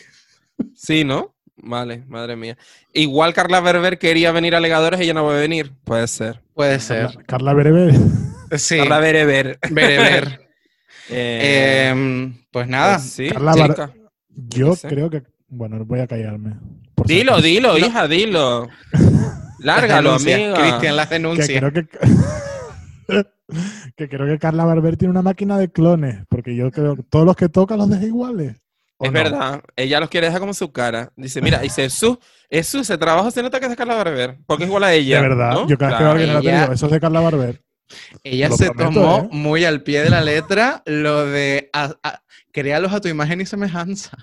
Sí, 0.75 1.03
¿no? 1.03 1.35
Vale, 1.55 2.03
madre 2.07 2.35
mía. 2.35 2.55
Igual 2.93 3.33
Carla 3.33 3.61
Berber 3.61 3.97
quería 3.97 4.31
venir 4.31 4.55
a 4.55 4.59
Legadores, 4.59 4.99
ella 4.99 5.13
no 5.15 5.23
va 5.25 5.33
a 5.35 5.39
venir. 5.39 5.71
Puede 5.83 6.07
ser. 6.07 6.41
puede 6.53 6.79
ser. 6.79 7.17
Carla, 7.25 7.53
Berebe. 7.55 7.93
Sí, 8.57 8.77
Carla 8.77 8.99
Bereber. 8.99 9.57
bereber. 9.71 10.41
Eh, 11.09 11.87
Em, 11.89 12.35
pues 12.51 12.67
nada, 12.67 12.97
pues 12.97 13.09
sí, 13.11 13.29
Carla 13.29 13.55
Bar- 13.55 13.69
chica. 13.69 13.93
Yo 14.29 14.73
creo 14.75 15.09
que. 15.09 15.23
Bueno, 15.47 15.83
voy 15.85 15.99
a 16.01 16.07
callarme. 16.07 16.55
Dilo, 17.05 17.41
dilo, 17.41 17.77
No. 17.77 17.77
hija, 17.85 18.07
dilo. 18.07 18.67
Lárgalo, 19.59 20.11
denuncias, 20.19 20.35
amiga. 20.39 20.61
Cristian 20.61 20.95
las 20.95 21.07
Que 21.07 21.13
denuncia. 21.15 21.59
creo 21.59 21.71
que. 21.73 21.87
que 23.95 24.09
creo 24.09 24.27
que 24.27 24.37
Carla 24.39 24.65
Barber 24.65 24.97
tiene 24.97 25.11
una 25.11 25.21
máquina 25.21 25.57
de 25.57 25.71
clones. 25.71 26.19
Porque 26.29 26.55
yo 26.55 26.69
creo 26.71 26.95
que 26.95 27.03
todos 27.03 27.25
los 27.25 27.35
que 27.35 27.49
toca 27.49 27.77
los 27.77 27.89
deja 27.89 28.05
iguales. 28.05 28.55
¿O 28.99 29.05
Es 29.05 29.11
no? 29.11 29.19
verdad, 29.19 29.61
ella 29.75 29.99
los 29.99 30.09
quiere 30.09 30.25
dejar 30.27 30.39
como 30.41 30.53
su 30.55 30.71
cara. 30.71 31.11
Dice, 31.15 31.39
mira, 31.41 31.59
dice, 31.59 31.87
su, 31.89 32.17
es 32.49 32.67
su, 32.67 32.79
ese 32.79 32.97
trabajo 32.97 33.29
se 33.29 33.43
nota 33.43 33.59
que 33.59 33.65
es 33.67 33.69
de 33.69 33.75
Carla 33.77 33.93
Barber, 33.95 34.37
porque 34.47 34.63
es 34.63 34.67
igual 34.69 34.83
a 34.85 34.93
ella. 34.93 35.21
De 35.21 35.29
verdad. 35.29 35.51
¿no? 35.53 35.67
Yo 35.67 35.77
cada 35.77 35.91
vez 35.91 35.97
que 35.97 36.03
Claro. 36.03 36.11
alguien 36.11 36.29
en 36.29 36.33
la 36.33 36.39
Ella- 36.41 36.61
digo, 36.61 36.73
eso 36.73 36.85
es 36.87 36.91
de 36.91 36.99
Carla 36.99 37.19
Barber. 37.19 37.61
Ella 38.23 38.49
Lo 38.49 38.57
se 38.57 38.71
prometo, 38.71 38.99
tomó 39.01 39.17
¿eh? 39.23 39.29
muy 39.31 39.65
al 39.65 39.81
pie 39.83 40.01
de 40.03 40.09
la 40.09 40.21
letra 40.21 40.83
lo 40.85 41.25
de 41.25 41.69
a- 41.73 41.95
a- 42.03 42.21
créalos 42.51 42.91
a 42.93 42.99
tu 43.01 43.07
imagen 43.07 43.41
y 43.41 43.45
semejanza. 43.45 44.17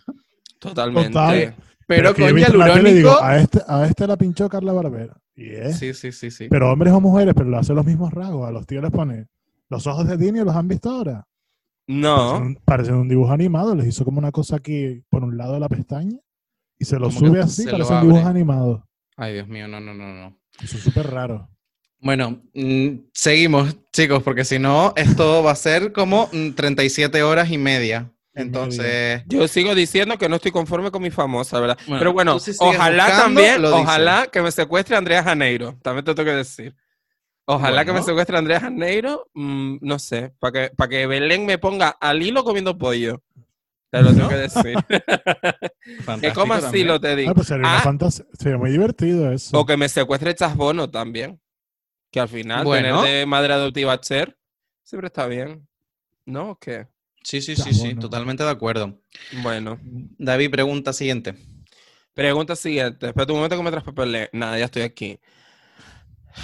Totalmente. 0.59 1.11
Total. 1.11 1.55
Pero, 1.87 2.11
he 2.11 2.15
con 2.15 2.25
tele 2.25 2.31
y 2.31 2.35
digo, 2.45 3.11
hialurónico. 3.11 3.23
a 3.23 3.37
este, 3.39 3.61
a 3.69 3.87
este 3.87 4.07
la 4.07 4.17
pinchó 4.17 4.49
Carla 4.49 4.73
Barber. 4.73 5.11
Y 5.37 5.51
es. 5.51 5.79
Sí, 5.79 5.93
sí, 5.93 6.13
sí, 6.13 6.31
sí. 6.31 6.49
Pero 6.49 6.73
hombres 6.73 6.93
o 6.95 7.01
mujeres, 7.01 7.35
pero 7.37 7.51
lo 7.51 7.59
hace 7.59 7.75
los 7.75 7.85
mismos 7.85 8.13
rasgos. 8.13 8.49
A 8.49 8.53
los 8.53 8.67
tíos 8.67 8.83
les 8.83 8.91
pone 8.93 9.27
los 9.69 9.87
ojos 9.87 10.07
de 10.09 10.17
Disney, 10.17 10.45
¿los 10.45 10.55
han 10.57 10.69
visto 10.69 10.91
ahora? 10.91 11.27
Parecen 11.87 12.01
No, 12.01 12.39
un, 12.39 12.55
parecen 12.65 12.95
un 12.95 13.09
dibujo 13.09 13.33
animado. 13.33 13.75
Les 13.75 13.87
hizo 13.89 14.05
como 14.07 14.19
una 14.19 14.33
cosa 14.33 14.57
aquí 14.57 15.03
por 15.11 15.25
un 15.25 15.37
lado 15.37 15.55
de 15.55 15.61
la 15.61 15.69
pestaña 15.69 16.19
y 16.79 16.85
se 16.87 16.99
lo 16.99 17.09
Como 17.09 17.21
que 17.21 17.27
sube 17.27 17.41
así, 17.41 17.65
se 17.65 17.71
parece 17.73 17.91
lo 17.91 17.97
un 17.97 18.03
dibujo 18.07 18.21
abre. 18.21 18.31
animado. 18.31 18.89
Ay, 19.17 19.35
Dios 19.35 19.49
mío, 19.49 19.69
no, 19.69 19.81
no, 19.81 19.93
no, 19.93 20.15
no. 20.15 20.39
Eso 20.63 20.77
es 20.79 20.83
súper 20.83 21.09
raro. 21.11 21.49
Bueno, 22.05 22.43
mm, 22.53 23.07
seguimos, 23.15 23.79
chicos, 23.91 24.23
porque 24.23 24.45
si 24.45 24.59
no, 24.59 24.93
esto 24.95 25.43
va 25.43 25.53
a 25.53 25.57
ser 25.57 25.91
como 25.91 26.29
mm, 26.31 26.51
37 26.51 27.23
horas 27.23 27.51
y 27.51 27.57
media. 27.57 28.13
Entonces, 28.35 29.23
yo 29.27 29.49
sigo 29.49 29.75
diciendo 29.75 30.19
que 30.19 30.29
no 30.29 30.37
estoy 30.37 30.53
conforme 30.53 30.91
con 30.91 31.01
mi 31.01 31.11
famosa, 31.11 31.59
¿verdad? 31.61 31.79
Bueno, 31.87 31.99
Pero 32.01 32.13
bueno, 32.13 32.39
si 32.41 32.53
ojalá 32.59 33.07
buscando, 33.07 33.41
también, 33.41 33.65
ojalá 33.65 34.27
que 34.31 34.43
me 34.43 34.53
secuestre 34.53 34.97
Andrea 34.97 35.23
Janeiro. 35.23 35.79
También 35.81 36.05
te 36.05 36.15
tengo 36.15 36.29
que 36.29 36.37
decir. 36.37 36.77
Ojalá 37.47 37.87
que 37.87 37.93
me 37.95 38.03
secuestre 38.03 38.37
Andrea 38.37 38.61
Janeiro, 38.61 39.31
mm, 39.33 39.79
no 39.81 39.99
sé, 39.99 40.35
para 40.39 40.53
que, 40.53 40.75
para 40.75 40.89
que 40.91 41.07
Belén 41.07 41.47
me 41.47 41.57
ponga 41.57 41.89
al 41.89 42.23
hilo 42.23 42.45
comiendo 42.45 42.77
pollo. 42.77 43.23
Te 43.91 44.03
lo 44.03 44.13
tengo 44.13 44.29
que 44.29 44.37
decir. 44.37 44.75
que 46.21 46.33
coma 46.35 46.57
así 46.57 46.85
lo 46.85 47.01
te 47.01 47.17
digo. 47.17 47.31
Ah, 47.31 47.35
pues 47.35 47.47
sería 47.47 47.79
Ah. 47.79 48.11
Sería 48.39 48.59
muy 48.59 48.73
divertido 48.73 49.33
eso. 49.33 49.59
o 49.59 49.65
que 49.65 49.79
me 49.79 49.89
secuestre 49.89 50.35
Chasbono 50.35 50.91
también. 50.91 51.41
Que 52.15 52.21
al 52.21 52.29
final, 52.29 52.63
Bueno. 52.63 53.03
tener 53.03 53.19
de 53.19 53.27
madre 53.27 53.55
adoptiva 53.55 53.93
a 53.95 54.01
Cher 54.01 54.39
siempre 54.85 55.09
está 55.09 55.27
bien. 55.27 55.67
¿No? 56.27 56.51
¿O 56.51 56.59
qué? 56.61 56.87
Sí, 57.25 57.41
sí, 57.43 57.57
sí, 57.57 57.75
sí, 57.75 57.97
totalmente 57.97 58.45
de 58.45 58.51
acuerdo. 58.51 59.01
Bueno. 59.43 59.81
David, 59.83 60.53
pregunta 60.53 60.93
siguiente. 60.93 61.35
Pregunta 62.13 62.55
siguiente. 62.55 63.09
Espera 63.09 63.27
un 63.33 63.39
momento 63.39 63.57
que 63.57 63.63
me 63.65 63.71
traspapelé. 63.73 64.31
Nada, 64.33 64.57
ya 64.61 64.67
estoy 64.67 64.83
aquí. 64.83 65.19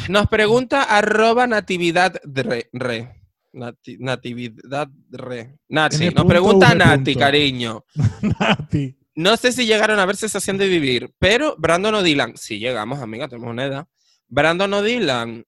Nos 0.09 0.27
pregunta 0.27 0.83
arroba 0.83 1.47
natividad 1.47 2.21
re. 2.25 2.69
re. 2.73 3.15
Nati- 3.53 3.99
natividad 4.01 4.89
re. 5.09 5.57
Nati. 5.69 6.11
Nos 6.11 6.25
pregunta 6.25 6.75
Nati, 6.75 7.15
cariño. 7.15 7.85
Nati. 8.41 8.97
No 9.15 9.37
sé 9.37 9.53
si 9.53 9.67
llegaron 9.67 10.01
a 10.01 10.07
ver 10.07 10.17
sensación 10.17 10.59
de 10.59 10.67
vivir, 10.67 11.13
pero 11.21 11.55
Brandon 11.59 11.95
o 11.95 12.03
Dylan. 12.03 12.37
Sí 12.37 12.59
llegamos, 12.59 12.99
amiga, 12.99 13.29
tenemos 13.29 13.51
una 13.51 13.67
edad. 13.67 13.87
Brandon 14.27 14.73
o 14.75 14.83
Dylan. 14.83 15.45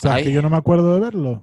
O 0.00 0.02
sea, 0.02 0.14
Ay. 0.14 0.24
que 0.24 0.32
yo 0.32 0.40
no 0.42 0.48
me 0.50 0.56
acuerdo 0.56 0.94
de 0.94 1.00
verlo. 1.00 1.42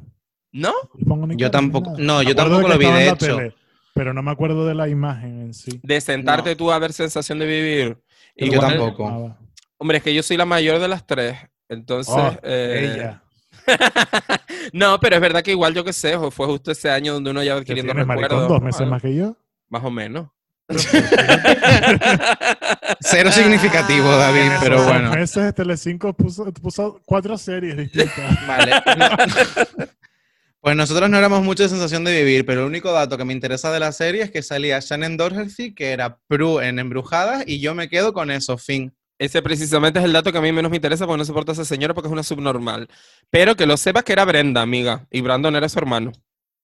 ¿No? 0.51 0.74
No 0.95 1.05
pongo 1.08 1.28
ni 1.28 1.36
Yo 1.36 1.51
tampoco- 1.51 1.93
no, 1.99 2.24
yo 2.24 2.36
tampoco 2.36 2.68
lo 2.68 2.78
vi, 2.78 2.86
de 2.88 3.10
hecho. 3.10 3.36
tele, 3.38 3.55
pero 3.93 4.14
no 4.14 4.24
me 4.24 4.32
acuerdo 4.32 4.66
de 4.66 4.74
la 4.74 4.88
imagen 4.89 5.41
en 5.41 5.53
sí. 5.53 5.80
De 5.84 6.01
sentarte 6.01 6.51
No. 6.51 6.58
tú 6.58 6.72
a 6.72 6.80
ver 6.80 6.93
sensación 6.93 7.38
de 7.39 7.45
vivir. 7.45 7.97
Y 8.36 8.49
Yo 8.51 8.60
tampoco. 8.60 9.08
Ah, 9.08 9.38
Hombre, 9.78 9.97
es 9.97 10.03
que 10.03 10.14
yo 10.14 10.24
soy 10.24 10.38
la 10.38 10.45
mayor 10.45 10.80
de 10.80 10.88
las 10.88 11.05
tres. 11.05 11.38
Entonces. 11.70 12.14
oh, 12.18 12.32
eh, 12.43 12.93
ella. 12.95 13.24
no, 14.74 14.99
pero 14.99 15.16
es 15.16 15.22
verdad 15.22 15.43
que 15.43 15.51
igual 15.51 15.74
yo 15.74 15.84
que 15.84 15.93
sé, 15.93 16.18
fue 16.32 16.47
justo 16.47 16.72
ese 16.72 16.89
año 16.89 17.14
donde 17.14 17.32
uno 17.32 17.43
ya 17.43 17.53
va 17.53 17.60
¿Qué 17.60 17.74
adquiriendo 17.74 17.93
recuerdos. 17.93 18.47
¿Dos 18.47 18.62
meses 18.62 18.88
más 18.88 19.01
que 19.01 19.14
yo? 19.16 19.36
Más 19.70 19.84
o 19.84 19.91
menos. 19.91 20.30
Cero 22.99 23.32
significativo, 23.32 24.09
David, 24.09 24.51
pero 24.61 24.84
bueno. 24.84 25.11
meses 25.11 25.53
Telecinco 25.55 26.13
puso, 26.13 26.51
puso 26.53 27.01
cuatro 27.05 27.38
series 27.38 27.78
distintas. 27.78 28.47
Vale. 28.47 28.72
Pues 30.59 30.76
nosotros 30.76 31.09
no 31.09 31.18
éramos 31.18 31.43
mucho 31.43 31.63
de 31.63 31.70
sensación 31.70 32.03
de 32.03 32.18
vivir, 32.24 32.45
pero 32.45 32.61
el 32.61 32.68
único 32.68 32.91
dato 32.91 33.15
que 33.18 33.24
me 33.24 33.32
interesa 33.32 33.72
de 33.72 33.80
la 33.80 33.93
serie 33.93 34.24
es 34.24 34.32
que 34.32 34.41
salía 34.41 34.80
Shannon 34.82 35.15
Doherty, 35.15 35.74
que 35.74 35.91
era 35.91 36.18
Prue 36.28 36.68
en 36.68 36.80
Embrujadas, 36.80 37.43
y 37.47 37.59
yo 37.61 37.74
me 37.74 37.88
quedo 37.88 38.11
con 38.11 38.32
eso, 38.32 38.57
fin. 38.57 38.91
Ese 39.18 39.41
precisamente 39.41 39.99
es 39.99 40.05
el 40.05 40.11
dato 40.11 40.30
que 40.32 40.39
a 40.39 40.41
mí 40.41 40.51
menos 40.51 40.70
me 40.70 40.76
interesa 40.78 41.05
porque 41.05 41.20
no 41.20 41.26
soporto 41.26 41.51
a 41.51 41.53
esa 41.53 41.63
señora 41.63 41.93
porque 41.93 42.07
es 42.07 42.11
una 42.11 42.24
subnormal. 42.24 42.89
Pero 43.30 43.55
que 43.55 43.65
lo 43.65 43.78
sepas 43.78 44.03
que 44.03 44.11
era 44.11 44.26
Brenda, 44.26 44.61
amiga, 44.61 45.07
y 45.09 45.22
Brandon 45.22 45.55
era 45.55 45.70
su 45.70 45.80
hermano. 45.80 46.11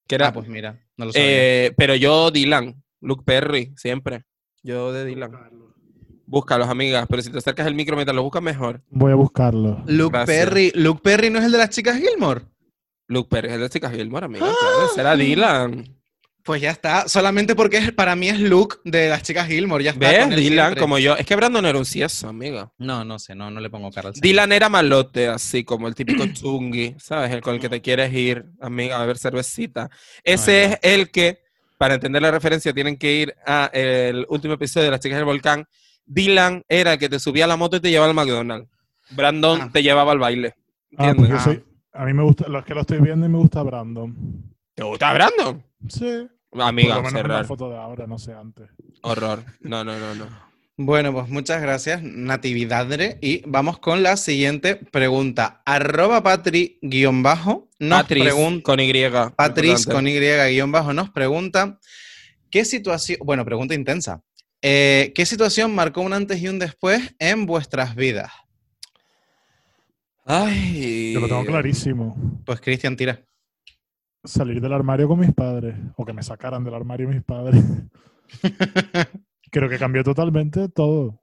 Que 0.05 0.15
era, 0.15 0.27
Ah, 0.29 0.33
pues 0.33 0.49
mira, 0.49 0.75
no 0.97 1.05
lo 1.05 1.13
sabía. 1.13 1.25
eh, 1.29 1.73
pero 1.77 1.95
yo 1.95 2.29
Dylan, 2.29 2.82
Luke 3.03 3.23
Perry, 3.25 3.73
siempre. 3.75 4.23
Yo 4.63 4.91
de 4.93 5.05
Dylan. 5.05 5.31
Búscalos, 6.25 6.69
amigas, 6.69 7.05
pero 7.09 7.21
si 7.21 7.29
te 7.29 7.37
acercas 7.37 7.67
el 7.67 7.75
micro 7.75 7.95
mientras 7.95 8.15
lo 8.15 8.23
buscas 8.23 8.41
mejor. 8.41 8.81
Voy 8.89 9.11
a 9.11 9.15
buscarlo. 9.15 9.83
Luke 9.87 10.17
gracias. 10.17 10.37
Perry, 10.45 10.71
Luke 10.73 11.01
Perry 11.03 11.29
no 11.29 11.39
es 11.39 11.45
el 11.45 11.51
de 11.51 11.57
las 11.57 11.69
chicas 11.69 11.97
Gilmore. 11.97 12.41
Luke 13.07 13.27
Perry 13.29 13.49
es 13.51 13.59
de 13.59 13.69
chicas 13.69 13.91
Gilmore, 13.93 14.25
amiga. 14.25 14.45
claro, 14.45 14.85
ese 14.91 15.01
era 15.01 15.15
Dylan. 15.15 15.97
Pues 16.45 16.61
ya 16.61 16.71
está, 16.71 17.07
solamente 17.07 17.55
porque 17.55 17.77
es- 17.77 17.91
para 17.93 18.15
mí 18.17 18.27
es 18.29 18.39
Luke 18.39 18.77
de 18.83 19.07
las 19.09 19.21
chicas 19.23 19.47
Gilmore, 19.47 19.83
ya 19.83 19.91
está. 19.91 20.09
¿Ves? 20.09 20.29
Dylan, 20.35 20.65
siempre. 20.67 20.81
como 20.81 20.97
yo. 20.97 21.15
Es 21.15 21.25
que 21.25 21.35
Brandon 21.35 21.65
era 21.65 21.77
un 21.77 21.85
cieso, 21.85 22.27
amiga. 22.29 22.71
No, 22.77 23.05
no 23.05 23.19
sé, 23.19 23.35
no, 23.35 23.51
no 23.51 23.59
le 23.61 23.69
pongo 23.69 23.91
cara 23.91 24.09
al 24.09 24.13
Dylan 24.15 24.51
era 24.53 24.67
malote, 24.69 25.27
así 25.27 25.63
como 25.63 25.87
el 25.87 25.95
típico 25.95 26.25
chungui, 26.33 26.95
¿sabes? 26.99 27.31
El 27.31 27.41
con 27.41 27.53
el 27.55 27.61
que 27.61 27.69
te 27.69 27.81
quieres 27.81 28.13
ir, 28.13 28.45
amiga, 28.61 28.97
a 28.97 29.01
beber 29.01 29.17
cervecita. 29.17 29.89
Ese 30.23 30.65
Ay, 30.65 30.71
es 30.73 30.79
el 30.81 31.11
que, 31.11 31.42
para 31.83 31.95
entender 31.95 32.21
la 32.21 32.31
referencia, 32.31 32.73
tienen 32.73 32.95
que 32.95 33.13
ir 33.13 33.35
a 33.45 33.69
el 33.73 34.25
último 34.29 34.53
episodio 34.53 34.85
de 34.85 34.91
Las 34.91 35.01
Chicas 35.01 35.17
del 35.17 35.25
Volcán. 35.25 35.65
Dylan 36.05 36.63
era 36.69 36.93
el 36.93 36.97
que 36.97 37.09
te 37.09 37.19
subía 37.19 37.43
a 37.43 37.47
la 37.49 37.57
moto 37.57 37.75
y 37.75 37.81
te 37.81 37.89
llevaba 37.89 38.07
al 38.09 38.15
McDonald's. 38.15 38.69
Brandon 39.09 39.63
Ah. 39.63 39.69
te 39.69 39.83
llevaba 39.83 40.13
al 40.13 40.17
baile. 40.19 40.55
Ah, 40.97 41.11
pues 41.13 41.29
yo 41.29 41.37
soy, 41.39 41.61
a 41.91 42.05
mí 42.05 42.13
me 42.13 42.23
gusta, 42.23 42.47
los 42.47 42.63
que 42.63 42.73
lo 42.73 42.79
estoy 42.79 42.99
viendo 42.99 43.25
y 43.25 43.29
me 43.29 43.37
gusta 43.37 43.61
Brandon. 43.63 44.15
¿Te 44.73 44.81
gusta 44.81 45.11
Brandon? 45.13 45.61
Sí. 45.89 46.25
Amiga, 46.53 47.01
por 47.01 47.11
lo 47.11 47.21
menos 47.23 47.47
foto 47.47 47.69
de 47.69 47.75
ahora, 47.75 48.07
no 48.07 48.17
sé 48.17 48.31
antes. 48.33 48.69
Horror. 49.01 49.43
No, 49.59 49.83
no, 49.83 49.99
no, 49.99 50.15
no. 50.15 50.25
Bueno, 50.75 51.13
pues 51.13 51.29
muchas 51.29 51.61
gracias, 51.61 52.01
Natividadre. 52.01 53.19
Y 53.21 53.43
vamos 53.45 53.77
con 53.77 54.01
la 54.01 54.17
siguiente 54.17 54.75
pregunta. 54.75 55.61
Arroba 55.65 56.23
patri 56.23 56.79
guion 56.81 57.21
bajo 57.21 57.69
nos 57.79 58.01
Patrice, 58.01 58.25
pregunta. 58.25 58.63
con 58.63 58.79
Y. 58.79 58.89
Importante. 58.89 59.91
con 59.91 60.07
Y 60.07 60.19
guion 60.19 60.71
bajo 60.71 60.93
nos 60.93 61.11
pregunta. 61.11 61.79
¿Qué 62.49 62.65
situación, 62.65 63.19
bueno, 63.23 63.45
pregunta 63.45 63.75
intensa. 63.75 64.23
Eh, 64.63 65.11
¿Qué 65.13 65.27
situación 65.27 65.75
marcó 65.75 66.01
un 66.01 66.13
antes 66.13 66.41
y 66.41 66.47
un 66.47 66.57
después 66.57 67.15
en 67.19 67.45
vuestras 67.45 67.95
vidas? 67.95 68.31
Ay. 70.25 71.13
Yo 71.13 71.19
lo 71.19 71.27
tengo 71.27 71.45
clarísimo. 71.45 72.41
Pues 72.45 72.61
Cristian, 72.61 72.95
tira. 72.95 73.21
Salir 74.23 74.59
del 74.59 74.73
armario 74.73 75.07
con 75.07 75.19
mis 75.19 75.33
padres. 75.33 75.75
O 75.97 76.05
que 76.05 76.13
me 76.13 76.23
sacaran 76.23 76.63
del 76.63 76.73
armario 76.73 77.09
mis 77.09 77.23
padres. 77.23 77.63
Creo 79.53 79.69
que 79.69 79.77
cambió 79.77 80.03
totalmente 80.03 80.67
todo. 80.67 81.21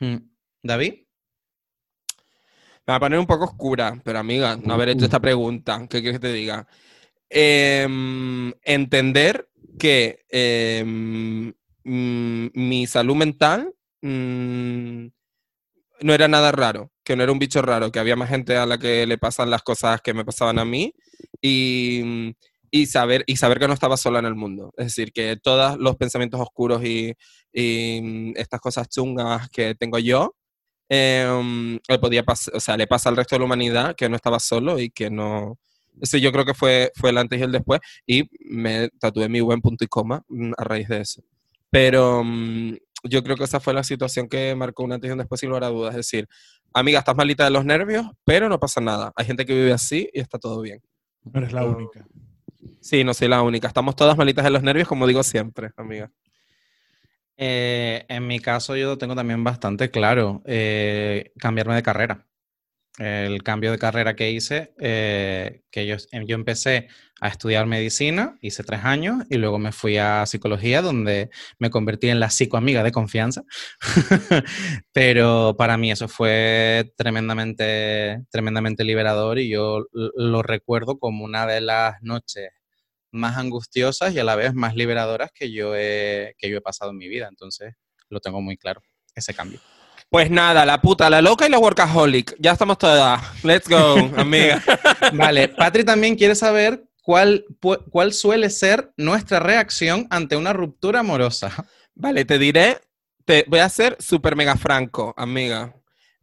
Hmm. 0.00 0.16
¿David? 0.62 0.94
Me 2.86 2.92
va 2.92 2.94
a 2.94 3.00
poner 3.00 3.18
un 3.18 3.26
poco 3.26 3.44
oscura, 3.44 4.00
pero 4.02 4.18
amiga, 4.18 4.56
no 4.56 4.72
haber 4.72 4.88
hecho 4.88 5.04
esta 5.04 5.20
pregunta, 5.20 5.86
¿qué 5.90 6.00
quieres 6.00 6.18
que 6.18 6.28
te 6.28 6.32
diga? 6.32 6.66
Em, 7.28 8.50
entender 8.62 9.50
que 9.78 10.24
em, 10.30 11.52
mm, 11.84 12.46
mi 12.54 12.86
salud 12.86 13.16
mental 13.16 13.70
mm, 14.00 15.06
no 16.00 16.14
era 16.14 16.26
nada 16.26 16.52
raro, 16.52 16.90
que 17.04 17.16
no 17.16 17.22
era 17.22 17.32
un 17.32 17.38
bicho 17.38 17.60
raro, 17.60 17.92
que 17.92 17.98
había 17.98 18.16
más 18.16 18.30
gente 18.30 18.56
a 18.56 18.64
la 18.64 18.78
que 18.78 19.06
le 19.06 19.18
pasan 19.18 19.50
las 19.50 19.62
cosas 19.62 20.00
que 20.00 20.14
me 20.14 20.24
pasaban 20.24 20.58
a 20.58 20.64
mí 20.64 20.94
y, 21.42 22.34
y 22.70 22.86
saber, 22.86 23.24
y 23.26 23.36
saber 23.36 23.58
que 23.58 23.68
no 23.68 23.74
estaba 23.74 23.96
sola 23.96 24.20
en 24.20 24.26
el 24.26 24.34
mundo. 24.34 24.72
Es 24.76 24.86
decir, 24.86 25.12
que 25.12 25.36
todos 25.36 25.78
los 25.78 25.96
pensamientos 25.96 26.40
oscuros 26.40 26.84
y, 26.84 27.14
y, 27.52 28.00
mm, 28.02 28.32
estas 28.36 28.60
cosas 28.60 28.88
chungas 28.88 29.48
que 29.50 29.74
tengo 29.74 29.98
yo, 29.98 30.34
em, 30.88 31.78
le 31.88 31.98
podía 31.98 32.24
o 32.52 32.60
sea, 32.60 32.76
le 32.76 32.86
pasa 32.86 33.08
al 33.08 33.16
resto 33.16 33.34
de 33.34 33.40
la 33.40 33.44
humanidad 33.46 33.94
que 33.96 34.08
no 34.08 34.16
estaba 34.16 34.38
solo 34.40 34.78
y 34.78 34.90
que 34.90 35.10
no... 35.10 35.58
Eso 36.00 36.16
yo 36.18 36.32
creo 36.32 36.44
que 36.44 36.54
fue, 36.54 36.92
fue 36.94 37.10
el 37.10 37.18
antes 37.18 37.38
y 37.40 37.42
el 37.42 37.52
después 37.52 37.80
y 38.06 38.28
me 38.40 38.88
tatué 39.00 39.28
mi 39.28 39.40
buen 39.40 39.60
punto 39.60 39.84
y 39.84 39.88
coma 39.88 40.22
mm, 40.28 40.52
a 40.56 40.64
raíz 40.64 40.88
de 40.88 41.00
eso. 41.00 41.22
Pero 41.70 42.22
mm, 42.24 42.74
yo 43.04 43.22
creo 43.22 43.36
que 43.36 43.44
esa 43.44 43.60
fue 43.60 43.74
la 43.74 43.84
situación 43.84 44.28
que 44.28 44.54
marcó 44.54 44.84
un 44.84 44.92
antes 44.92 45.08
y 45.08 45.12
un 45.12 45.18
después 45.18 45.40
sin 45.40 45.50
lugar 45.50 45.64
a 45.64 45.68
dudas. 45.68 45.90
Es 45.92 45.96
decir, 45.98 46.28
amiga, 46.72 47.00
estás 47.00 47.16
malita 47.16 47.44
de 47.44 47.50
los 47.50 47.64
nervios, 47.64 48.06
pero 48.24 48.48
no 48.48 48.58
pasa 48.58 48.80
nada. 48.80 49.12
Hay 49.16 49.26
gente 49.26 49.44
que 49.44 49.54
vive 49.54 49.72
así 49.72 50.08
y 50.12 50.20
está 50.20 50.38
todo 50.38 50.60
bien. 50.60 50.80
No 51.24 51.40
eres 51.40 51.52
la 51.52 51.64
única. 51.64 52.06
Sí, 52.80 53.04
no 53.04 53.14
soy 53.14 53.28
la 53.28 53.42
única. 53.42 53.68
Estamos 53.68 53.96
todas 53.96 54.16
malitas 54.16 54.44
de 54.44 54.50
los 54.50 54.62
nervios, 54.62 54.88
como 54.88 55.06
digo 55.06 55.22
siempre, 55.22 55.70
amiga. 55.76 56.10
Eh, 57.36 58.04
en 58.08 58.26
mi 58.26 58.38
caso, 58.40 58.76
yo 58.76 58.98
tengo 58.98 59.14
también 59.14 59.42
bastante 59.44 59.90
claro 59.90 60.42
eh, 60.46 61.32
cambiarme 61.38 61.74
de 61.74 61.82
carrera. 61.82 62.26
El 62.98 63.42
cambio 63.42 63.72
de 63.72 63.78
carrera 63.78 64.16
que 64.16 64.30
hice, 64.30 64.74
eh, 64.78 65.62
que 65.70 65.86
yo, 65.86 65.96
yo 66.26 66.34
empecé 66.36 66.88
a 67.20 67.28
estudiar 67.28 67.66
medicina, 67.66 68.38
hice 68.42 68.64
tres 68.64 68.84
años 68.84 69.24
y 69.30 69.38
luego 69.38 69.58
me 69.58 69.72
fui 69.72 69.98
a 69.98 70.26
psicología, 70.26 70.82
donde 70.82 71.30
me 71.58 71.70
convertí 71.70 72.08
en 72.10 72.20
la 72.20 72.30
psicoamiga 72.30 72.82
de 72.82 72.92
confianza. 72.92 73.44
Pero 74.92 75.56
para 75.58 75.78
mí 75.78 75.90
eso 75.92 76.08
fue 76.08 76.92
tremendamente, 76.96 78.22
tremendamente 78.30 78.84
liberador 78.84 79.38
y 79.38 79.50
yo 79.50 79.86
lo 79.92 80.42
recuerdo 80.42 80.98
como 80.98 81.24
una 81.24 81.46
de 81.46 81.62
las 81.62 82.02
noches 82.02 82.50
más 83.12 83.36
angustiosas 83.36 84.14
y 84.14 84.18
a 84.18 84.24
la 84.24 84.36
vez 84.36 84.54
más 84.54 84.74
liberadoras 84.74 85.30
que 85.32 85.52
yo 85.52 85.74
he, 85.76 86.34
que 86.38 86.50
yo 86.50 86.58
he 86.58 86.60
pasado 86.60 86.90
en 86.90 86.98
mi 86.98 87.08
vida. 87.08 87.28
Entonces, 87.28 87.74
lo 88.08 88.20
tengo 88.20 88.40
muy 88.40 88.56
claro, 88.56 88.82
ese 89.14 89.34
cambio. 89.34 89.60
Pues 90.10 90.30
nada, 90.30 90.66
la 90.66 90.80
puta, 90.80 91.08
la 91.08 91.22
loca 91.22 91.46
y 91.46 91.50
la 91.50 91.58
workaholic. 91.58 92.34
Ya 92.38 92.52
estamos 92.52 92.78
todas. 92.78 93.22
Let's 93.44 93.68
go, 93.68 93.94
amiga. 94.16 94.60
Vale, 95.12 95.48
Patri 95.48 95.84
también 95.84 96.16
quiere 96.16 96.34
saber 96.34 96.84
cuál, 97.00 97.44
cuál 97.90 98.12
suele 98.12 98.50
ser 98.50 98.92
nuestra 98.96 99.38
reacción 99.38 100.06
ante 100.10 100.36
una 100.36 100.52
ruptura 100.52 101.00
amorosa. 101.00 101.52
Vale, 101.94 102.24
te 102.24 102.38
diré, 102.38 102.80
te 103.24 103.44
voy 103.46 103.60
a 103.60 103.68
ser 103.68 103.96
súper 104.00 104.34
mega 104.34 104.56
franco, 104.56 105.14
amiga. 105.16 105.79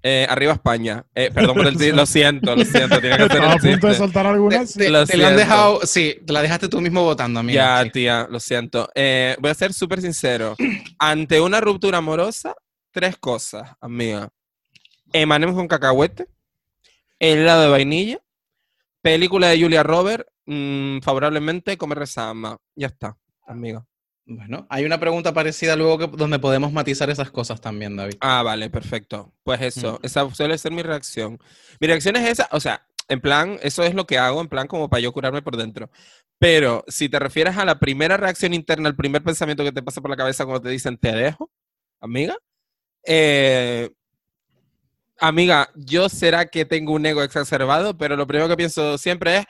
Eh, 0.10 0.26
arriba 0.30 0.53
España. 0.53 1.05
Eh, 1.14 1.32
perdón 1.34 1.55
por 1.58 1.68
el 1.68 1.74
chiste, 1.78 1.91
lo 1.91 2.05
siento, 2.05 2.55
lo 2.55 2.64
siento, 2.64 3.01
tiene 3.01 3.18
que 3.18 3.24
ser 3.24 3.32
Estaba 3.34 3.51
a 3.51 3.55
el 3.55 3.60
punto 3.62 3.88
de 3.88 3.93
soltar 3.95 4.26
algunas. 4.26 4.74
te- 4.74 4.89
la 4.89 5.01
han 5.01 5.36
dejado, 5.36 5.82
sí, 5.84 6.16
te 6.26 6.32
la 6.32 6.41
dejaste 6.41 6.70
tú 6.70 6.80
mismo 6.80 7.03
votando, 7.03 7.41
amiga. 7.41 7.80
Ya, 7.80 7.84
sí. 7.84 7.89
tía, 7.91 8.26
lo 8.30 8.39
siento. 8.39 8.89
Eh, 8.95 9.36
voy 9.41 9.51
a 9.51 9.53
ser 9.53 9.74
súper 9.74 9.99
sincero. 10.01 10.55
Ante 10.97 11.41
una 11.41 11.60
ruptura 11.60 11.97
amorosa, 11.97 12.55
tres 12.91 13.18
cosas, 13.18 13.70
amiga. 13.82 14.30
Emanems 15.12 15.55
con 15.55 15.68
cacahuete, 15.68 16.28
helado 17.20 17.64
de 17.64 17.68
vainilla, 17.70 18.20
película 19.01 19.47
de 19.49 19.60
Julia 19.62 19.84
Robert, 19.84 20.26
mm, 20.45 20.99
favorablemente 20.99 21.78
comer 21.78 21.99
resama. 21.99 22.58
Ya 22.76 22.88
está, 22.88 23.18
amiga. 23.45 23.86
Bueno, 24.30 24.68
hay 24.70 24.84
una 24.84 25.00
pregunta 25.00 25.34
parecida 25.34 25.78
luego 25.78 25.98
que, 25.98 26.18
donde 26.18 26.38
podemos 26.38 26.74
matizar 26.74 27.10
esas 27.10 27.32
cosas 27.32 27.62
también, 27.62 27.96
David. 27.96 28.16
Ah, 28.20 28.44
vale, 28.44 28.70
perfecto. 28.70 29.34
Pues 29.44 29.62
eso, 29.62 30.00
Mm. 30.02 30.06
esa 30.06 30.30
suele 30.36 30.58
ser 30.58 30.74
mi 30.74 30.84
reacción. 30.84 31.40
Mi 31.80 31.88
reacción 31.88 32.18
es 32.18 32.28
esa, 32.30 32.50
o 32.52 32.60
sea, 32.60 32.86
en 33.08 33.22
plan, 33.22 33.58
eso 33.62 33.84
es 33.84 33.96
lo 33.96 34.06
que 34.06 34.18
hago, 34.18 34.42
en 34.42 34.50
plan 34.50 34.68
como 34.68 34.90
para 34.90 35.00
yo 35.00 35.14
curarme 35.14 35.42
por 35.42 35.56
dentro. 35.56 35.90
Pero 36.40 36.84
si 36.90 37.08
te 37.08 37.20
refieres 37.20 37.56
a 37.58 37.64
la 37.64 37.80
primera 37.80 38.18
reacción 38.18 38.54
interna, 38.54 38.90
el 38.90 38.98
primer 38.98 39.24
pensamiento 39.24 39.64
que 39.64 39.72
te 39.72 39.82
pasa 39.82 40.02
por 40.02 40.12
la 40.12 40.18
cabeza 40.18 40.44
cuando 40.44 40.62
te 40.64 40.70
dicen 40.70 40.98
te 40.98 41.14
dejo, 41.14 41.50
amiga, 42.02 42.36
eh, 43.06 43.90
amiga, 45.20 45.70
yo 45.76 46.10
será 46.10 46.48
que 46.48 46.66
tengo 46.66 46.92
un 46.94 47.06
ego 47.06 47.24
exacerbado, 47.24 47.98
pero 47.98 48.18
lo 48.18 48.28
primero 48.28 48.50
que 48.50 48.58
pienso 48.58 48.98
siempre 48.98 49.38
es, 49.38 49.46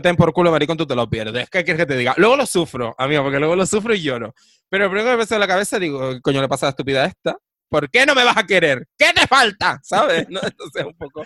ten 0.00 0.16
por 0.16 0.32
culo, 0.32 0.50
maricón, 0.50 0.76
tú 0.76 0.86
te 0.86 0.94
lo 0.94 1.08
pierdes. 1.08 1.48
¿Qué 1.50 1.62
quieres 1.64 1.82
que 1.82 1.86
te 1.86 1.96
diga? 1.96 2.14
Luego 2.16 2.36
lo 2.36 2.46
sufro, 2.46 2.94
amiga, 2.98 3.22
porque 3.22 3.38
luego 3.38 3.54
lo 3.56 3.66
sufro 3.66 3.94
y 3.94 4.00
lloro. 4.02 4.34
Pero 4.68 4.88
primero 4.88 5.10
que 5.10 5.16
me 5.16 5.22
pasa 5.22 5.34
en 5.36 5.40
la 5.40 5.46
cabeza 5.46 5.78
digo, 5.78 6.20
coño, 6.22 6.40
le 6.40 6.48
pasa 6.48 6.66
a 6.66 6.68
la 6.68 6.70
estúpida 6.70 7.04
esta. 7.04 7.36
¿Por 7.68 7.90
qué 7.90 8.06
no 8.06 8.14
me 8.14 8.24
vas 8.24 8.36
a 8.36 8.44
querer? 8.46 8.86
¿Qué 8.96 9.12
te 9.14 9.26
falta? 9.26 9.80
¿Sabes? 9.82 10.26
¿No? 10.30 10.40
Entonces, 10.42 10.84
un 10.84 10.94
poco 10.94 11.22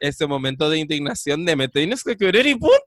ese 0.00 0.26
momento 0.26 0.68
de 0.68 0.78
indignación 0.78 1.44
de 1.44 1.54
me 1.54 1.68
tienes 1.68 2.02
que 2.02 2.16
querer 2.16 2.46
y 2.46 2.54
punto. 2.54 2.78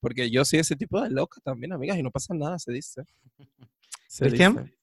Porque 0.00 0.30
yo 0.30 0.44
soy 0.44 0.58
ese 0.60 0.76
tipo 0.76 1.00
de 1.00 1.10
loca 1.10 1.40
también, 1.42 1.72
amigas, 1.72 1.96
y 1.98 2.02
no 2.02 2.10
pasa 2.10 2.34
nada, 2.34 2.58
se 2.58 2.72
dice. 2.72 3.02
Se 4.06 4.26
dice. 4.54 4.74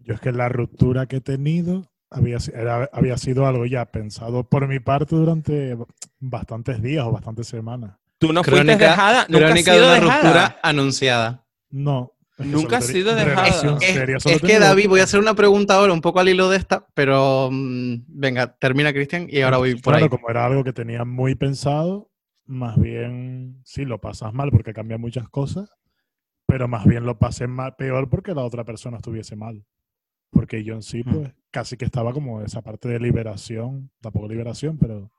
Yo 0.00 0.14
es 0.14 0.20
que 0.20 0.30
la 0.30 0.48
ruptura 0.48 1.06
que 1.06 1.16
he 1.16 1.20
tenido 1.20 1.90
había, 2.10 2.36
era- 2.54 2.88
había 2.92 3.16
sido 3.16 3.46
algo 3.46 3.66
ya 3.66 3.86
pensado 3.86 4.44
por 4.48 4.68
mi 4.68 4.78
parte 4.78 5.16
durante 5.16 5.76
bastantes 6.20 6.80
días 6.82 7.04
o 7.04 7.10
bastantes 7.12 7.48
semanas. 7.48 7.96
Tú 8.18 8.32
no 8.32 8.42
fuiste 8.42 8.64
Crónica, 8.64 8.90
dejada, 8.90 9.26
nunca 9.28 9.46
has 9.46 9.50
crónica 9.52 9.72
de 9.72 9.78
sido 9.78 9.86
una 9.88 9.94
dejada. 10.00 10.22
ruptura 10.22 10.60
anunciada. 10.62 11.46
No, 11.70 12.12
Es 12.30 12.36
que 12.36 12.44
Nunca 12.52 12.62
solo 12.62 12.76
ha 12.78 12.80
sido 12.82 13.14
dejada. 13.14 13.46
Es, 13.48 13.54
solo 14.22 14.36
es 14.36 14.42
que 14.42 14.58
David, 14.58 14.88
voy 14.88 15.00
a 15.00 15.04
hacer 15.04 15.20
una 15.20 15.34
pregunta 15.34 15.74
ahora 15.74 15.92
un 15.92 16.00
poco 16.00 16.20
al 16.20 16.28
hilo 16.28 16.48
de 16.48 16.56
esta, 16.56 16.86
pero 16.94 17.48
mm, 17.52 18.04
venga, 18.08 18.56
termina 18.58 18.92
Cristian 18.92 19.26
y 19.30 19.40
ahora 19.42 19.58
voy 19.58 19.74
por 19.76 19.92
claro, 19.92 20.04
ahí. 20.04 20.08
como 20.08 20.30
era 20.30 20.44
algo 20.46 20.64
que 20.64 20.72
tenía 20.72 21.04
muy 21.04 21.34
pensado, 21.34 22.10
más 22.46 22.78
bien 22.78 23.60
sí 23.64 23.84
lo 23.84 24.00
pasas 24.00 24.32
mal 24.32 24.50
porque 24.50 24.72
cambian 24.72 25.00
muchas 25.00 25.28
cosas, 25.28 25.68
pero 26.46 26.68
más 26.68 26.84
bien 26.86 27.04
lo 27.04 27.18
pasé 27.18 27.46
mal, 27.48 27.74
peor 27.76 28.08
porque 28.08 28.34
la 28.34 28.44
otra 28.44 28.64
persona 28.64 28.98
estuviese 28.98 29.36
mal. 29.36 29.64
Porque 30.30 30.64
yo 30.64 30.74
en 30.74 30.82
sí, 30.82 31.02
pues, 31.04 31.32
casi 31.50 31.76
que 31.76 31.84
estaba 31.84 32.12
como 32.12 32.42
esa 32.42 32.60
parte 32.62 32.88
de 32.88 32.98
liberación, 33.00 33.90
tampoco 34.00 34.28
liberación, 34.28 34.76
pero 34.78 35.10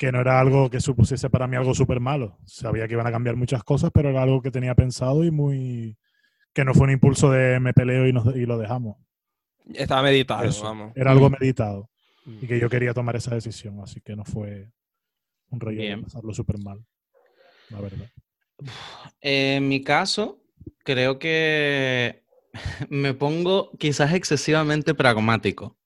que 0.00 0.12
no 0.12 0.20
era 0.22 0.40
algo 0.40 0.70
que 0.70 0.80
supusiese 0.80 1.28
para 1.28 1.46
mí 1.46 1.56
algo 1.58 1.74
súper 1.74 2.00
malo. 2.00 2.38
Sabía 2.46 2.88
que 2.88 2.94
iban 2.94 3.06
a 3.06 3.12
cambiar 3.12 3.36
muchas 3.36 3.62
cosas, 3.62 3.90
pero 3.92 4.08
era 4.08 4.22
algo 4.22 4.40
que 4.40 4.50
tenía 4.50 4.74
pensado 4.74 5.24
y 5.24 5.30
muy... 5.30 5.98
que 6.54 6.64
no 6.64 6.72
fue 6.72 6.84
un 6.84 6.92
impulso 6.92 7.30
de 7.30 7.60
me 7.60 7.74
peleo 7.74 8.08
y, 8.08 8.12
nos- 8.14 8.34
y 8.34 8.46
lo 8.46 8.56
dejamos. 8.56 8.96
Estaba 9.74 10.02
meditado, 10.02 10.42
Eso. 10.48 10.64
vamos. 10.64 10.92
Era 10.96 11.10
algo 11.12 11.28
Mm. 11.28 11.36
meditado 11.38 11.90
y 12.26 12.46
que 12.46 12.58
yo 12.58 12.70
quería 12.70 12.94
tomar 12.94 13.16
esa 13.16 13.34
decisión, 13.34 13.78
así 13.80 14.00
que 14.00 14.16
no 14.16 14.24
fue 14.24 14.70
un 15.50 15.60
rollo 15.60 15.78
de 15.82 15.88
Bien. 15.88 16.02
pasarlo 16.02 16.32
súper 16.32 16.56
mal, 16.64 16.82
la 17.68 17.80
verdad. 17.82 18.08
En 19.20 19.68
mi 19.68 19.82
caso, 19.82 20.40
creo 20.84 21.18
que 21.18 22.22
me 22.88 23.12
pongo 23.14 23.70
quizás 23.78 24.14
excesivamente 24.14 24.94
pragmático. 24.94 25.76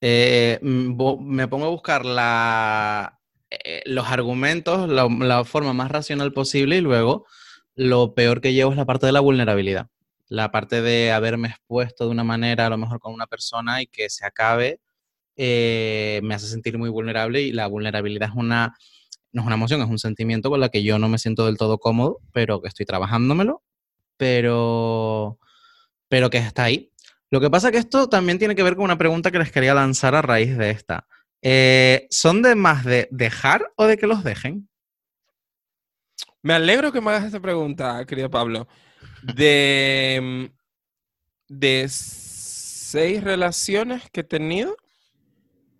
Eh, 0.00 0.58
mm, 0.62 1.22
me 1.22 1.46
pongo 1.48 1.66
a 1.66 1.70
buscar 1.70 2.04
la, 2.04 3.19
eh, 3.50 3.82
los 3.86 4.08
argumentos, 4.08 4.88
la, 4.88 5.08
la 5.08 5.44
forma 5.44 5.72
más 5.72 5.90
racional 5.90 6.32
posible 6.32 6.78
y 6.78 6.80
luego 6.80 7.26
lo 7.74 8.14
peor 8.14 8.40
que 8.40 8.52
llevo 8.52 8.70
es 8.72 8.76
la 8.76 8.84
parte 8.84 9.06
de 9.06 9.12
la 9.12 9.20
vulnerabilidad. 9.20 9.88
La 10.28 10.52
parte 10.52 10.82
de 10.82 11.12
haberme 11.12 11.48
expuesto 11.48 12.04
de 12.04 12.10
una 12.10 12.24
manera, 12.24 12.66
a 12.66 12.70
lo 12.70 12.78
mejor 12.78 13.00
con 13.00 13.12
una 13.12 13.26
persona 13.26 13.82
y 13.82 13.86
que 13.86 14.08
se 14.10 14.24
acabe, 14.26 14.80
eh, 15.36 16.20
me 16.22 16.34
hace 16.34 16.46
sentir 16.46 16.76
muy 16.78 16.90
vulnerable 16.90 17.40
y 17.40 17.52
la 17.52 17.66
vulnerabilidad 17.66 18.28
es 18.28 18.34
una, 18.36 18.74
no 19.32 19.42
es 19.42 19.46
una 19.46 19.54
emoción, 19.56 19.80
es 19.80 19.88
un 19.88 19.98
sentimiento 19.98 20.50
con 20.50 20.60
la 20.60 20.68
que 20.68 20.82
yo 20.82 20.98
no 20.98 21.08
me 21.08 21.18
siento 21.18 21.46
del 21.46 21.56
todo 21.56 21.78
cómodo, 21.78 22.18
pero 22.32 22.60
que 22.60 22.68
estoy 22.68 22.86
trabajándomelo, 22.86 23.62
pero, 24.16 25.38
pero 26.08 26.30
que 26.30 26.38
está 26.38 26.64
ahí. 26.64 26.92
Lo 27.30 27.40
que 27.40 27.48
pasa 27.48 27.70
que 27.72 27.78
esto 27.78 28.08
también 28.08 28.38
tiene 28.38 28.54
que 28.54 28.62
ver 28.62 28.76
con 28.76 28.84
una 28.84 28.98
pregunta 28.98 29.30
que 29.30 29.38
les 29.38 29.52
quería 29.52 29.72
lanzar 29.72 30.14
a 30.14 30.22
raíz 30.22 30.58
de 30.58 30.70
esta. 30.70 31.06
Eh, 31.42 32.06
¿Son 32.10 32.42
de 32.42 32.54
más 32.54 32.84
de 32.84 33.08
dejar 33.10 33.72
o 33.76 33.86
de 33.86 33.96
que 33.96 34.06
los 34.06 34.24
dejen? 34.24 34.68
Me 36.42 36.54
alegro 36.54 36.92
que 36.92 37.00
me 37.00 37.10
hagas 37.10 37.24
esta 37.24 37.40
pregunta, 37.40 38.04
querido 38.06 38.30
Pablo. 38.30 38.66
De, 39.22 40.50
de 41.48 41.86
seis 41.88 43.22
relaciones 43.22 44.10
que 44.10 44.20
he 44.20 44.24
tenido, 44.24 44.76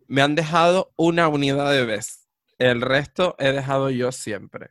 me 0.06 0.22
han 0.22 0.34
dejado 0.34 0.92
una 0.96 1.28
unidad 1.28 1.70
de 1.72 1.84
vez. 1.84 2.28
El 2.58 2.82
resto 2.82 3.36
he 3.38 3.52
dejado 3.52 3.90
yo 3.90 4.12
siempre. 4.12 4.70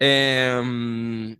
Em, 0.00 1.36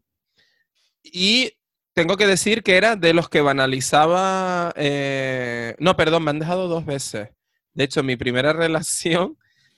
y 1.02 1.52
tengo 1.94 2.16
que 2.16 2.26
decir 2.26 2.62
que 2.62 2.76
era 2.76 2.96
de 2.96 3.14
los 3.14 3.28
que 3.28 3.40
banalizaba. 3.40 4.72
eh, 4.76 5.74
no, 5.78 5.96
perdón, 5.96 6.24
me 6.24 6.30
han 6.30 6.38
dejado 6.38 6.68
dos 6.68 6.84
veces. 6.86 7.30
De 7.74 7.84
hecho, 7.84 8.02
mi 8.02 8.16
primera 8.16 8.52
relación, 8.52 9.36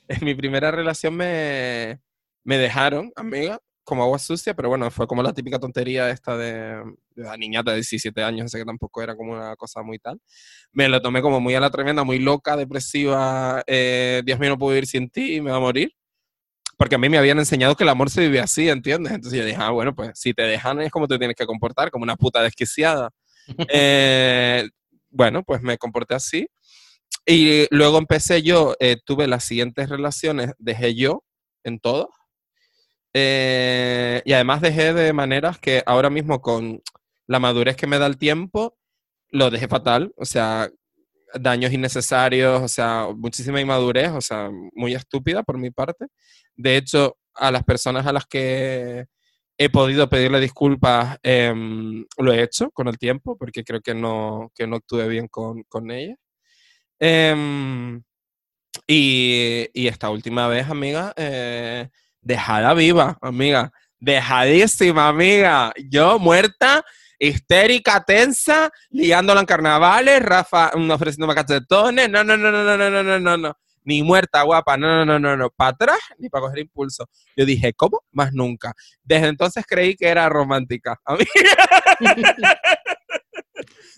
en 0.08 0.18
mi 0.24 0.34
primera 0.34 0.70
relación 0.70 1.14
me, 1.14 2.00
me 2.44 2.58
dejaron, 2.58 3.12
amiga, 3.16 3.60
como 3.84 4.02
agua 4.04 4.18
sucia, 4.18 4.54
pero 4.54 4.68
bueno, 4.68 4.90
fue 4.90 5.06
como 5.06 5.22
la 5.22 5.32
típica 5.32 5.58
tontería 5.58 6.10
esta 6.10 6.36
de, 6.36 6.82
de 7.14 7.22
la 7.24 7.36
niñata 7.36 7.72
de 7.72 7.78
17 7.78 8.22
años, 8.22 8.50
sé 8.50 8.58
que 8.58 8.64
tampoco 8.64 9.02
era 9.02 9.16
como 9.16 9.32
una 9.32 9.56
cosa 9.56 9.82
muy 9.82 9.98
tal. 9.98 10.20
Me 10.72 10.88
lo 10.88 11.02
tomé 11.02 11.20
como 11.22 11.40
muy 11.40 11.54
a 11.54 11.60
la 11.60 11.70
tremenda, 11.70 12.04
muy 12.04 12.18
loca, 12.18 12.56
depresiva, 12.56 13.62
eh, 13.66 14.22
Dios 14.24 14.38
mío, 14.38 14.50
no 14.50 14.58
puedo 14.58 14.70
vivir 14.72 14.86
sin 14.86 15.10
ti, 15.10 15.40
me 15.40 15.50
va 15.50 15.56
a 15.56 15.60
morir. 15.60 15.92
Porque 16.78 16.96
a 16.96 16.98
mí 16.98 17.08
me 17.08 17.18
habían 17.18 17.38
enseñado 17.38 17.76
que 17.76 17.84
el 17.84 17.90
amor 17.90 18.10
se 18.10 18.22
vive 18.22 18.40
así, 18.40 18.68
¿entiendes? 18.68 19.12
Entonces 19.12 19.38
yo 19.38 19.44
dije, 19.46 19.58
ah, 19.60 19.70
bueno, 19.70 19.94
pues 19.94 20.12
si 20.14 20.34
te 20.34 20.42
dejan 20.42 20.80
es 20.80 20.90
como 20.90 21.06
te 21.06 21.18
tienes 21.18 21.36
que 21.36 21.46
comportar, 21.46 21.90
como 21.90 22.02
una 22.04 22.16
puta 22.16 22.42
desquiciada. 22.42 23.10
Eh, 23.74 24.68
bueno, 25.10 25.42
pues 25.42 25.62
me 25.62 25.76
comporté 25.76 26.14
así. 26.14 26.48
Y 27.26 27.66
luego 27.70 27.98
empecé 27.98 28.42
yo, 28.42 28.74
eh, 28.80 28.96
tuve 29.04 29.26
las 29.28 29.44
siguientes 29.44 29.88
relaciones, 29.88 30.52
dejé 30.58 30.94
yo 30.94 31.24
en 31.64 31.78
todo. 31.78 32.10
Eh, 33.14 34.22
y 34.24 34.32
además 34.32 34.60
dejé 34.60 34.94
de 34.94 35.12
maneras 35.12 35.58
que 35.58 35.82
ahora 35.86 36.10
mismo 36.10 36.40
con 36.40 36.82
la 37.26 37.38
madurez 37.38 37.76
que 37.76 37.86
me 37.86 37.98
da 37.98 38.06
el 38.06 38.18
tiempo, 38.18 38.76
lo 39.30 39.50
dejé 39.50 39.68
fatal. 39.68 40.12
O 40.16 40.24
sea, 40.24 40.70
daños 41.34 41.72
innecesarios, 41.72 42.62
o 42.62 42.68
sea, 42.68 43.08
muchísima 43.16 43.60
inmadurez, 43.60 44.10
o 44.12 44.20
sea, 44.20 44.50
muy 44.74 44.94
estúpida 44.94 45.42
por 45.42 45.58
mi 45.58 45.70
parte. 45.70 46.06
De 46.56 46.76
hecho, 46.76 47.16
a 47.34 47.50
las 47.50 47.64
personas 47.64 48.06
a 48.06 48.12
las 48.12 48.26
que 48.26 49.06
he 49.58 49.70
podido 49.70 50.08
pedirle 50.08 50.40
disculpas, 50.40 51.18
em, 51.22 52.04
lo 52.18 52.32
he 52.32 52.42
hecho 52.42 52.70
con 52.72 52.88
el 52.88 52.98
tiempo, 52.98 53.36
porque 53.38 53.64
creo 53.64 53.80
que 53.80 53.94
no, 53.94 54.50
que 54.54 54.66
no 54.66 54.76
actué 54.76 55.08
bien 55.08 55.28
con, 55.28 55.62
con 55.64 55.90
ellas. 55.90 56.18
Em, 57.04 58.00
y, 58.86 59.68
y 59.74 59.88
esta 59.88 60.08
última 60.08 60.46
vez, 60.46 60.70
amiga, 60.70 61.12
eh, 61.16 61.88
dejada 62.20 62.74
viva, 62.74 63.18
amiga. 63.20 63.72
Dejadísima, 63.98 65.08
amiga. 65.08 65.72
Yo 65.90 66.20
muerta, 66.20 66.84
histérica, 67.18 68.04
tensa, 68.04 68.70
liándola 68.90 69.40
en 69.40 69.46
carnavales, 69.46 70.22
Rafa 70.22 70.70
mm, 70.76 70.90
ofreciéndome 70.92 71.34
cachetones. 71.34 72.08
No, 72.08 72.22
no, 72.22 72.36
no, 72.36 72.52
no, 72.52 72.62
no, 72.62 72.78
no, 72.78 73.02
no, 73.02 73.18
no, 73.18 73.36
no. 73.36 73.56
Ni 73.82 74.04
muerta, 74.04 74.42
guapa. 74.42 74.76
No, 74.76 75.04
no, 75.04 75.04
no, 75.04 75.18
no, 75.18 75.36
no. 75.36 75.50
Para 75.50 75.70
atrás 75.70 75.98
ni 76.18 76.28
para 76.28 76.42
coger 76.42 76.60
impulso. 76.60 77.08
Yo 77.36 77.44
dije, 77.44 77.72
¿cómo? 77.74 78.04
Más 78.12 78.32
nunca. 78.32 78.74
Desde 79.02 79.26
entonces 79.26 79.64
creí 79.66 79.96
que 79.96 80.06
era 80.06 80.28
romántica. 80.28 81.00
Amiga. 81.04 81.26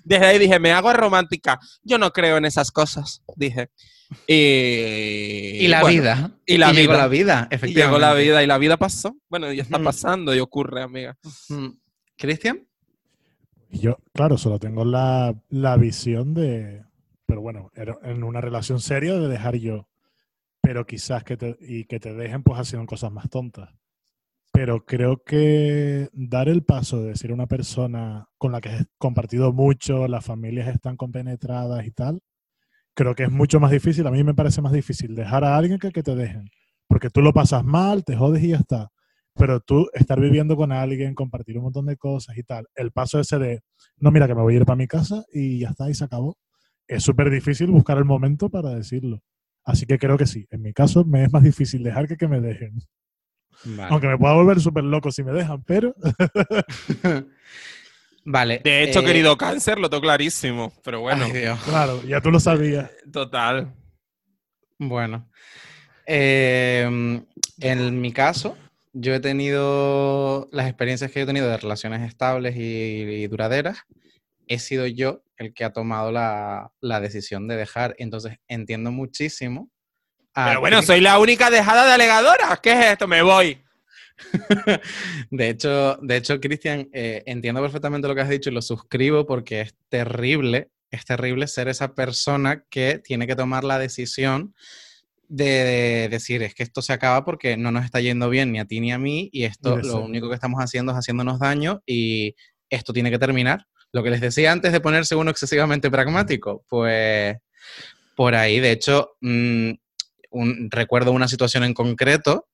Desde 0.04 0.26
ahí 0.26 0.38
dije, 0.38 0.58
me 0.58 0.72
hago 0.72 0.92
romántica. 0.92 1.58
Yo 1.82 1.98
no 1.98 2.10
creo 2.12 2.36
en 2.36 2.44
esas 2.44 2.70
cosas, 2.70 3.22
dije. 3.36 3.70
Y, 4.26 5.64
Y 5.64 5.68
la 5.68 5.80
bueno, 5.80 6.02
vida. 6.02 6.30
y 6.46 6.58
la 6.58 6.72
llegó 6.72 6.92
vida. 6.92 6.98
la 7.02 7.08
vida, 7.08 7.48
y 7.50 7.54
efectivamente. 7.54 7.80
llegó 7.80 7.98
la 7.98 8.14
vida 8.14 8.42
y 8.42 8.46
la 8.46 8.58
vida 8.58 8.76
pasó. 8.76 9.16
Bueno, 9.28 9.52
ya 9.52 9.62
está 9.62 9.78
pasando 9.78 10.34
y 10.34 10.40
ocurre, 10.40 10.82
amiga. 10.82 11.16
¿Cristian? 12.16 12.66
Y 13.70 13.80
yo, 13.80 13.98
claro, 14.12 14.38
solo 14.38 14.58
tengo 14.58 14.84
la, 14.84 15.34
la 15.48 15.76
visión 15.76 16.32
de, 16.34 16.84
pero 17.26 17.40
bueno, 17.40 17.70
en 17.74 18.22
una 18.22 18.40
relación 18.40 18.78
seria 18.80 19.14
de 19.14 19.26
dejar 19.28 19.56
yo, 19.56 19.88
pero 20.60 20.86
quizás 20.86 21.24
que 21.24 21.36
te, 21.36 21.56
y 21.60 21.84
que 21.86 21.98
te 21.98 22.14
dejen 22.14 22.42
pues 22.42 22.60
haciendo 22.60 22.86
cosas 22.86 23.10
más 23.10 23.28
tontas. 23.28 23.70
Pero 24.54 24.84
creo 24.86 25.20
que 25.24 26.08
dar 26.12 26.48
el 26.48 26.62
paso 26.62 27.00
de 27.02 27.08
decir 27.08 27.32
a 27.32 27.34
una 27.34 27.48
persona 27.48 28.28
con 28.38 28.52
la 28.52 28.60
que 28.60 28.68
has 28.68 28.86
compartido 28.98 29.52
mucho, 29.52 30.06
las 30.06 30.24
familias 30.24 30.68
están 30.68 30.96
compenetradas 30.96 31.84
y 31.84 31.90
tal, 31.90 32.20
creo 32.94 33.14
que 33.16 33.24
es 33.24 33.32
mucho 33.32 33.60
más 33.60 33.72
difícil. 33.72 34.06
A 34.06 34.12
mí 34.12 34.24
me 34.24 34.34
parece 34.34 34.62
más 34.62 34.72
difícil 34.72 35.16
dejar 35.16 35.44
a 35.44 35.56
alguien 35.56 35.78
que 35.80 35.90
que 35.92 36.04
te 36.04 36.14
dejen. 36.14 36.50
Porque 36.88 37.10
tú 37.10 37.22
lo 37.22 37.32
pasas 37.32 37.64
mal, 37.64 38.04
te 38.04 38.16
jodes 38.16 38.44
y 38.44 38.50
ya 38.50 38.58
está. 38.58 38.90
Pero 39.34 39.60
tú 39.60 39.88
estar 39.94 40.20
viviendo 40.20 40.56
con 40.56 40.72
alguien, 40.72 41.14
compartir 41.16 41.58
un 41.58 41.64
montón 41.64 41.86
de 41.86 41.96
cosas 41.96 42.38
y 42.38 42.44
tal, 42.44 42.66
el 42.76 42.92
paso 42.92 43.20
ese 43.20 43.38
de, 43.40 43.62
no, 43.98 44.12
mira 44.12 44.28
que 44.28 44.36
me 44.36 44.42
voy 44.42 44.54
a 44.54 44.58
ir 44.58 44.66
para 44.66 44.76
mi 44.76 44.86
casa 44.88 45.24
y 45.32 45.60
ya 45.60 45.70
está, 45.70 45.90
y 45.90 45.94
se 45.94 46.04
acabó. 46.04 46.38
Es 46.88 47.02
súper 47.04 47.30
difícil 47.30 47.68
buscar 47.72 47.98
el 47.98 48.04
momento 48.04 48.50
para 48.50 48.70
decirlo. 48.70 49.20
Así 49.64 49.86
que 49.86 49.98
creo 49.98 50.18
que 50.18 50.26
sí. 50.26 50.46
En 50.50 50.62
mi 50.62 50.72
caso 50.72 51.04
me 51.04 51.24
es 51.24 51.32
más 51.32 51.42
difícil 51.42 51.82
dejar 51.82 52.08
que 52.08 52.16
que 52.16 52.28
me 52.28 52.40
dejen. 52.40 52.78
Aunque 53.88 54.06
me 54.08 54.18
pueda 54.18 54.34
volver 54.34 54.60
súper 54.60 54.84
loco 54.84 55.10
si 55.10 55.22
me 55.22 55.32
dejan, 55.32 55.62
pero 55.62 55.94
Vale. 58.24 58.60
De 58.64 58.82
hecho, 58.82 59.00
eh, 59.00 59.04
querido 59.04 59.36
cáncer, 59.36 59.78
lo 59.78 59.90
tengo 59.90 60.00
clarísimo. 60.00 60.72
Pero 60.82 61.00
bueno, 61.00 61.26
ay, 61.26 61.44
claro, 61.64 62.02
ya 62.04 62.20
tú 62.20 62.30
lo 62.30 62.40
sabías. 62.40 62.90
total. 63.12 63.74
Bueno. 64.78 65.28
Eh, 66.06 67.22
en 67.60 68.00
mi 68.00 68.12
caso, 68.12 68.56
yo 68.92 69.14
he 69.14 69.20
tenido 69.20 70.48
las 70.52 70.68
experiencias 70.68 71.10
que 71.10 71.22
he 71.22 71.26
tenido 71.26 71.48
de 71.48 71.56
relaciones 71.56 72.02
estables 72.08 72.56
y, 72.56 72.60
y 72.60 73.26
duraderas. 73.26 73.84
He 74.46 74.58
sido 74.58 74.86
yo 74.86 75.22
el 75.36 75.52
que 75.52 75.64
ha 75.64 75.72
tomado 75.72 76.10
la, 76.12 76.72
la 76.80 77.00
decisión 77.00 77.46
de 77.46 77.56
dejar. 77.56 77.94
Entonces, 77.98 78.38
entiendo 78.48 78.90
muchísimo. 78.90 79.70
A 80.34 80.46
Pero 80.48 80.60
bueno, 80.60 80.82
soy 80.82 81.00
la 81.00 81.18
única 81.18 81.50
dejada 81.50 81.86
de 81.86 81.92
alegadora. 81.92 82.58
¿Qué 82.62 82.72
es 82.72 82.84
esto? 82.92 83.06
Me 83.08 83.22
voy. 83.22 83.58
De 85.30 85.48
hecho, 85.48 85.96
de 86.00 86.16
hecho, 86.16 86.40
Cristian, 86.40 86.88
eh, 86.92 87.22
entiendo 87.26 87.60
perfectamente 87.60 88.08
lo 88.08 88.14
que 88.14 88.20
has 88.20 88.28
dicho 88.28 88.50
y 88.50 88.52
lo 88.54 88.62
suscribo 88.62 89.26
porque 89.26 89.60
es 89.62 89.74
terrible, 89.88 90.70
es 90.90 91.04
terrible 91.04 91.46
ser 91.48 91.68
esa 91.68 91.94
persona 91.94 92.64
que 92.70 92.98
tiene 92.98 93.26
que 93.26 93.34
tomar 93.36 93.64
la 93.64 93.78
decisión 93.78 94.54
de, 95.28 95.44
de 95.44 96.08
decir, 96.10 96.42
es 96.42 96.54
que 96.54 96.62
esto 96.62 96.80
se 96.82 96.92
acaba 96.92 97.24
porque 97.24 97.56
no 97.56 97.72
nos 97.72 97.84
está 97.84 98.00
yendo 98.00 98.28
bien 98.30 98.52
ni 98.52 98.60
a 98.60 98.66
ti 98.66 98.78
ni 98.80 98.92
a 98.92 98.98
mí 98.98 99.30
y 99.32 99.44
esto 99.44 99.76
lo 99.78 99.82
ser- 99.82 100.00
único 100.02 100.28
que 100.28 100.34
estamos 100.34 100.60
haciendo 100.60 100.92
es 100.92 100.98
haciéndonos 100.98 101.40
daño 101.40 101.82
y 101.86 102.34
esto 102.70 102.92
tiene 102.92 103.10
que 103.10 103.18
terminar. 103.18 103.66
Lo 103.92 104.02
que 104.02 104.10
les 104.10 104.20
decía 104.20 104.52
antes 104.52 104.72
de 104.72 104.80
ponerse 104.80 105.14
uno 105.16 105.30
excesivamente 105.30 105.90
pragmático, 105.90 106.64
pues 106.68 107.36
por 108.16 108.34
ahí, 108.34 108.60
de 108.60 108.70
hecho, 108.72 109.16
mm, 109.20 109.70
un- 110.34 110.68
recuerdo 110.70 111.12
una 111.12 111.28
situación 111.28 111.64
en 111.64 111.74
concreto 111.74 112.46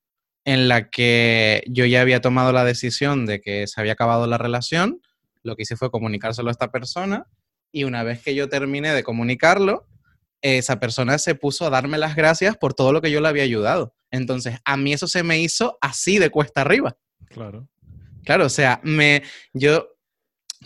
en 0.44 0.68
la 0.68 0.88
que 0.90 1.62
yo 1.66 1.84
ya 1.84 2.00
había 2.00 2.20
tomado 2.20 2.52
la 2.52 2.64
decisión 2.64 3.26
de 3.26 3.40
que 3.40 3.66
se 3.66 3.80
había 3.80 3.92
acabado 3.92 4.26
la 4.26 4.38
relación, 4.38 5.00
lo 5.42 5.56
que 5.56 5.62
hice 5.62 5.76
fue 5.76 5.90
comunicárselo 5.90 6.48
a 6.48 6.52
esta 6.52 6.70
persona 6.70 7.26
y 7.72 7.84
una 7.84 8.02
vez 8.04 8.22
que 8.22 8.34
yo 8.34 8.48
terminé 8.48 8.92
de 8.94 9.02
comunicarlo, 9.02 9.86
esa 10.42 10.80
persona 10.80 11.18
se 11.18 11.34
puso 11.34 11.66
a 11.66 11.70
darme 11.70 11.98
las 11.98 12.16
gracias 12.16 12.56
por 12.56 12.72
todo 12.74 12.92
lo 12.92 13.02
que 13.02 13.10
yo 13.10 13.20
le 13.20 13.28
había 13.28 13.42
ayudado. 13.42 13.94
Entonces, 14.10 14.58
a 14.64 14.76
mí 14.76 14.92
eso 14.92 15.06
se 15.06 15.22
me 15.22 15.38
hizo 15.40 15.76
así 15.80 16.18
de 16.18 16.30
cuesta 16.30 16.62
arriba. 16.62 16.96
Claro. 17.28 17.68
Claro, 18.24 18.46
o 18.46 18.50
sea, 18.50 18.80
me, 18.82 19.22
yo 19.52 19.88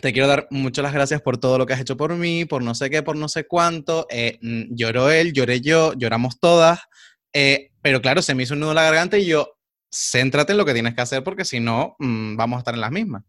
te 0.00 0.12
quiero 0.12 0.28
dar 0.28 0.46
muchas 0.50 0.82
las 0.82 0.92
gracias 0.92 1.22
por 1.22 1.38
todo 1.38 1.58
lo 1.58 1.66
que 1.66 1.72
has 1.74 1.80
hecho 1.80 1.96
por 1.96 2.14
mí, 2.14 2.44
por 2.44 2.62
no 2.62 2.74
sé 2.74 2.90
qué, 2.90 3.02
por 3.02 3.16
no 3.16 3.28
sé 3.28 3.46
cuánto. 3.46 4.06
Eh, 4.10 4.38
mm, 4.42 4.74
lloró 4.74 5.10
él, 5.10 5.32
lloré 5.32 5.60
yo, 5.60 5.92
lloramos 5.94 6.38
todas. 6.40 6.80
eh, 7.32 7.70
pero 7.82 8.00
claro, 8.00 8.22
se 8.22 8.34
me 8.34 8.42
hizo 8.44 8.54
un 8.54 8.60
nudo 8.60 8.70
en 8.70 8.76
la 8.76 8.84
garganta 8.84 9.18
y 9.18 9.26
yo, 9.26 9.58
céntrate 9.90 10.52
en 10.52 10.58
lo 10.58 10.64
que 10.64 10.72
tienes 10.72 10.94
que 10.94 11.02
hacer 11.02 11.22
porque 11.22 11.44
si 11.44 11.60
no, 11.60 11.96
mm, 11.98 12.36
vamos 12.36 12.56
a 12.56 12.60
estar 12.60 12.74
en 12.74 12.80
las 12.80 12.90
mismas. 12.92 13.24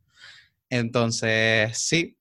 Entonces, 0.70 1.78
sí, 1.78 2.18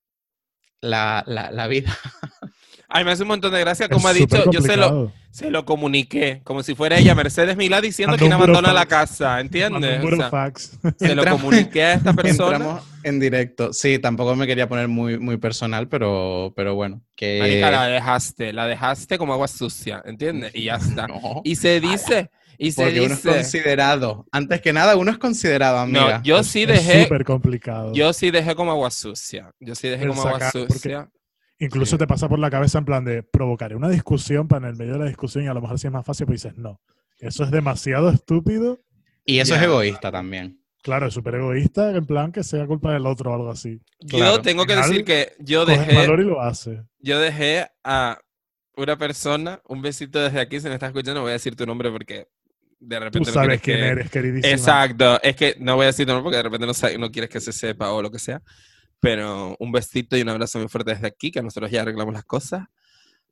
la, 0.80 1.24
la, 1.26 1.50
la 1.50 1.66
vida. 1.68 1.96
Ay, 2.96 3.04
me 3.04 3.10
hace 3.10 3.22
un 3.22 3.28
montón 3.28 3.52
de 3.52 3.58
gracia, 3.58 3.88
como 3.88 4.08
Es 4.08 4.14
ha 4.14 4.18
dicho, 4.18 4.50
yo 4.52 4.60
se 4.62 4.76
lo, 4.76 5.10
se 5.32 5.50
lo 5.50 5.64
comuniqué, 5.64 6.42
como 6.44 6.62
si 6.62 6.76
fuera 6.76 6.96
ella, 6.96 7.12
Mercedes 7.16 7.56
Milá, 7.56 7.80
diciendo 7.80 8.16
un 8.24 8.32
abandona 8.32 8.72
la 8.72 8.86
casa, 8.86 9.40
¿entiendes? 9.40 9.82
O 9.82 9.92
sea, 9.94 10.00
burofax. 10.00 10.78
se 10.96 11.14
lo 11.16 11.24
comuniqué 11.26 11.82
a 11.82 11.92
esta 11.94 12.12
persona. 12.12 12.54
Entramos 12.56 12.82
en 13.02 13.18
directo. 13.18 13.72
Sí, 13.72 13.98
tampoco 13.98 14.36
me 14.36 14.46
quería 14.46 14.68
poner 14.68 14.86
muy, 14.86 15.18
muy 15.18 15.38
personal, 15.38 15.88
pero, 15.88 16.52
pero 16.54 16.76
bueno. 16.76 17.02
Que... 17.16 17.40
Marica, 17.40 17.70
la 17.72 17.86
dejaste, 17.88 18.52
la 18.52 18.66
dejaste 18.68 19.18
como 19.18 19.32
agua 19.32 19.48
sucia, 19.48 20.00
¿entiendes? 20.06 20.52
Y 20.54 20.66
ya 20.66 20.76
está. 20.76 21.08
No, 21.08 21.40
Y 21.42 21.56
se 21.56 21.80
dice, 21.80 22.30
y 22.58 22.70
se 22.70 22.82
porque 22.84 23.00
uno 23.00 23.14
es 23.14 23.22
dice. 23.24 23.34
considerado. 23.36 24.24
Antes 24.30 24.60
que 24.60 24.72
nada, 24.72 24.94
uno 24.94 25.10
es 25.10 25.18
considerado, 25.18 25.78
amiga. 25.78 26.18
No, 26.18 26.22
yo 26.22 26.44
sí 26.44 26.62
Es 26.62 26.68
dejé, 26.68 27.02
súper 27.02 27.24
complicado. 27.24 27.92
yo 27.92 28.12
sí 28.12 28.30
dejé 28.30 28.54
como 28.54 28.70
agua 28.70 28.92
sucia. 28.92 29.50
Yo 29.58 29.74
sí 29.74 29.88
dejé 29.88 30.04
El 30.04 30.10
como 30.10 30.22
agua 30.22 30.38
porque- 30.52 30.96
Incluso 31.64 31.98
te 31.98 32.06
pasa 32.06 32.28
por 32.28 32.38
la 32.38 32.50
cabeza 32.50 32.78
en 32.78 32.84
plan 32.84 33.04
de 33.04 33.22
provocaré 33.22 33.74
una 33.76 33.88
discusión 33.88 34.48
para 34.48 34.66
en 34.66 34.72
el 34.72 34.78
medio 34.78 34.94
de 34.94 34.98
la 35.00 35.04
discusión 35.06 35.44
y 35.44 35.48
a 35.48 35.54
lo 35.54 35.60
mejor 35.62 35.78
si 35.78 35.86
es 35.86 35.92
más 35.92 36.04
fácil, 36.04 36.26
pues 36.26 36.42
dices, 36.42 36.58
no. 36.58 36.80
Eso 37.18 37.44
es 37.44 37.50
demasiado 37.50 38.10
estúpido. 38.10 38.80
Y 39.24 39.38
eso 39.38 39.54
es 39.54 39.62
egoísta 39.62 40.10
también. 40.12 40.60
Claro, 40.82 41.06
es 41.06 41.14
súper 41.14 41.36
egoísta, 41.36 41.96
en 41.96 42.04
plan 42.04 42.30
que 42.30 42.42
sea 42.44 42.66
culpa 42.66 42.92
del 42.92 43.06
otro 43.06 43.30
o 43.30 43.34
algo 43.34 43.50
así. 43.50 43.80
Claro. 44.06 44.36
Yo 44.36 44.42
tengo 44.42 44.66
que 44.66 44.76
decir 44.76 45.04
que 45.04 45.32
yo 45.38 45.64
dejé, 45.64 45.94
valor 45.94 46.20
y 46.20 46.24
lo 46.24 46.42
hace. 46.42 46.82
yo 46.98 47.18
dejé 47.18 47.66
a 47.82 48.18
una 48.76 48.98
persona, 48.98 49.62
un 49.66 49.80
besito 49.80 50.20
desde 50.20 50.40
aquí, 50.40 50.60
si 50.60 50.68
me 50.68 50.74
estás 50.74 50.88
escuchando, 50.88 51.20
no 51.20 51.22
voy 51.22 51.30
a 51.30 51.34
decir 51.34 51.56
tu 51.56 51.64
nombre 51.64 51.90
porque 51.90 52.26
de 52.80 52.96
Tú 52.98 53.02
repente 53.04 53.30
no 53.30 53.32
sabes 53.32 53.60
quieres 53.60 53.62
quién 53.62 53.78
que- 53.78 53.86
eres, 53.86 54.10
queridísima. 54.10 54.52
Exacto, 54.52 55.22
es 55.22 55.36
que 55.36 55.56
no 55.58 55.76
voy 55.76 55.84
a 55.84 55.86
decir 55.86 56.04
tu 56.04 56.12
nombre 56.12 56.24
porque 56.24 56.36
de 56.36 56.42
repente 56.42 56.66
no, 56.66 56.98
no 56.98 57.10
quieres 57.10 57.30
que 57.30 57.40
se 57.40 57.52
sepa 57.52 57.92
o 57.92 58.02
lo 58.02 58.10
que 58.10 58.18
sea, 58.18 58.42
pero 59.00 59.56
un 59.58 59.72
besito 59.72 60.16
y 60.16 60.22
un 60.22 60.28
abrazo 60.28 60.58
muy 60.58 60.68
fuerte 60.68 60.92
desde 60.94 61.06
aquí, 61.06 61.30
que 61.30 61.42
nosotros 61.42 61.70
ya 61.70 61.82
arreglamos 61.82 62.14
las 62.14 62.24
cosas. 62.24 62.64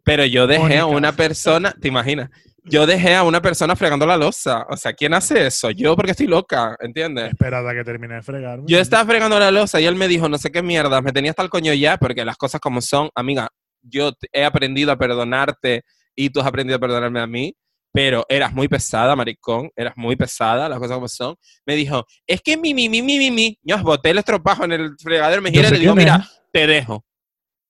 Pero 0.04 0.24
yo 0.24 0.46
dejé 0.46 0.78
a 0.78 0.86
una 0.86 1.12
persona, 1.12 1.72
¿te 1.80 1.88
imaginas? 1.88 2.28
Yo 2.64 2.86
dejé 2.86 3.14
a 3.14 3.24
una 3.24 3.40
persona 3.40 3.74
fregando 3.74 4.06
la 4.06 4.16
losa. 4.16 4.66
O 4.68 4.76
sea, 4.76 4.92
¿quién 4.92 5.14
hace 5.14 5.46
eso? 5.46 5.70
Yo 5.70 5.96
porque 5.96 6.12
estoy 6.12 6.26
loca, 6.26 6.76
¿entiendes? 6.80 7.30
Esperad 7.30 7.68
a 7.68 7.72
que 7.72 7.84
termine 7.84 8.14
de 8.14 8.22
fregarme. 8.22 8.64
Yo 8.66 8.78
estaba 8.78 9.04
fregando 9.04 9.38
la 9.38 9.50
losa 9.50 9.80
y 9.80 9.84
él 9.84 9.96
me 9.96 10.08
dijo, 10.08 10.28
no 10.28 10.38
sé 10.38 10.50
qué 10.50 10.62
mierda, 10.62 11.00
me 11.00 11.12
tenía 11.12 11.30
hasta 11.30 11.42
el 11.42 11.50
coño 11.50 11.72
ya, 11.72 11.96
porque 11.98 12.24
las 12.24 12.36
cosas 12.36 12.60
como 12.60 12.80
son, 12.80 13.10
amiga, 13.14 13.48
yo 13.80 14.12
he 14.32 14.44
aprendido 14.44 14.92
a 14.92 14.96
perdonarte 14.96 15.82
y 16.14 16.30
tú 16.30 16.40
has 16.40 16.46
aprendido 16.46 16.76
a 16.76 16.80
perdonarme 16.80 17.20
a 17.20 17.26
mí, 17.26 17.54
pero 17.92 18.24
eras 18.28 18.52
muy 18.52 18.68
pesada, 18.68 19.14
maricón, 19.14 19.70
eras 19.76 19.94
muy 19.96 20.16
pesada, 20.16 20.68
las 20.68 20.78
cosas 20.78 20.94
como 20.96 21.08
son. 21.08 21.36
Me 21.66 21.74
dijo, 21.76 22.06
es 22.26 22.40
que 22.40 22.56
mi, 22.56 22.72
mi, 22.74 22.88
mi, 22.88 23.02
mi, 23.02 23.18
mi, 23.18 23.30
mi, 23.30 23.58
yo 23.62 23.78
boté 23.82 24.10
el 24.10 24.18
estropajo 24.18 24.64
en 24.64 24.72
el 24.72 24.96
fregadero, 24.98 25.42
me 25.42 25.50
Yo 25.52 25.62
giré 25.62 25.68
y 25.68 25.72
le 25.72 25.78
digo, 25.80 25.92
es. 25.92 25.96
mira, 25.98 26.28
te 26.52 26.66
dejo. 26.66 27.04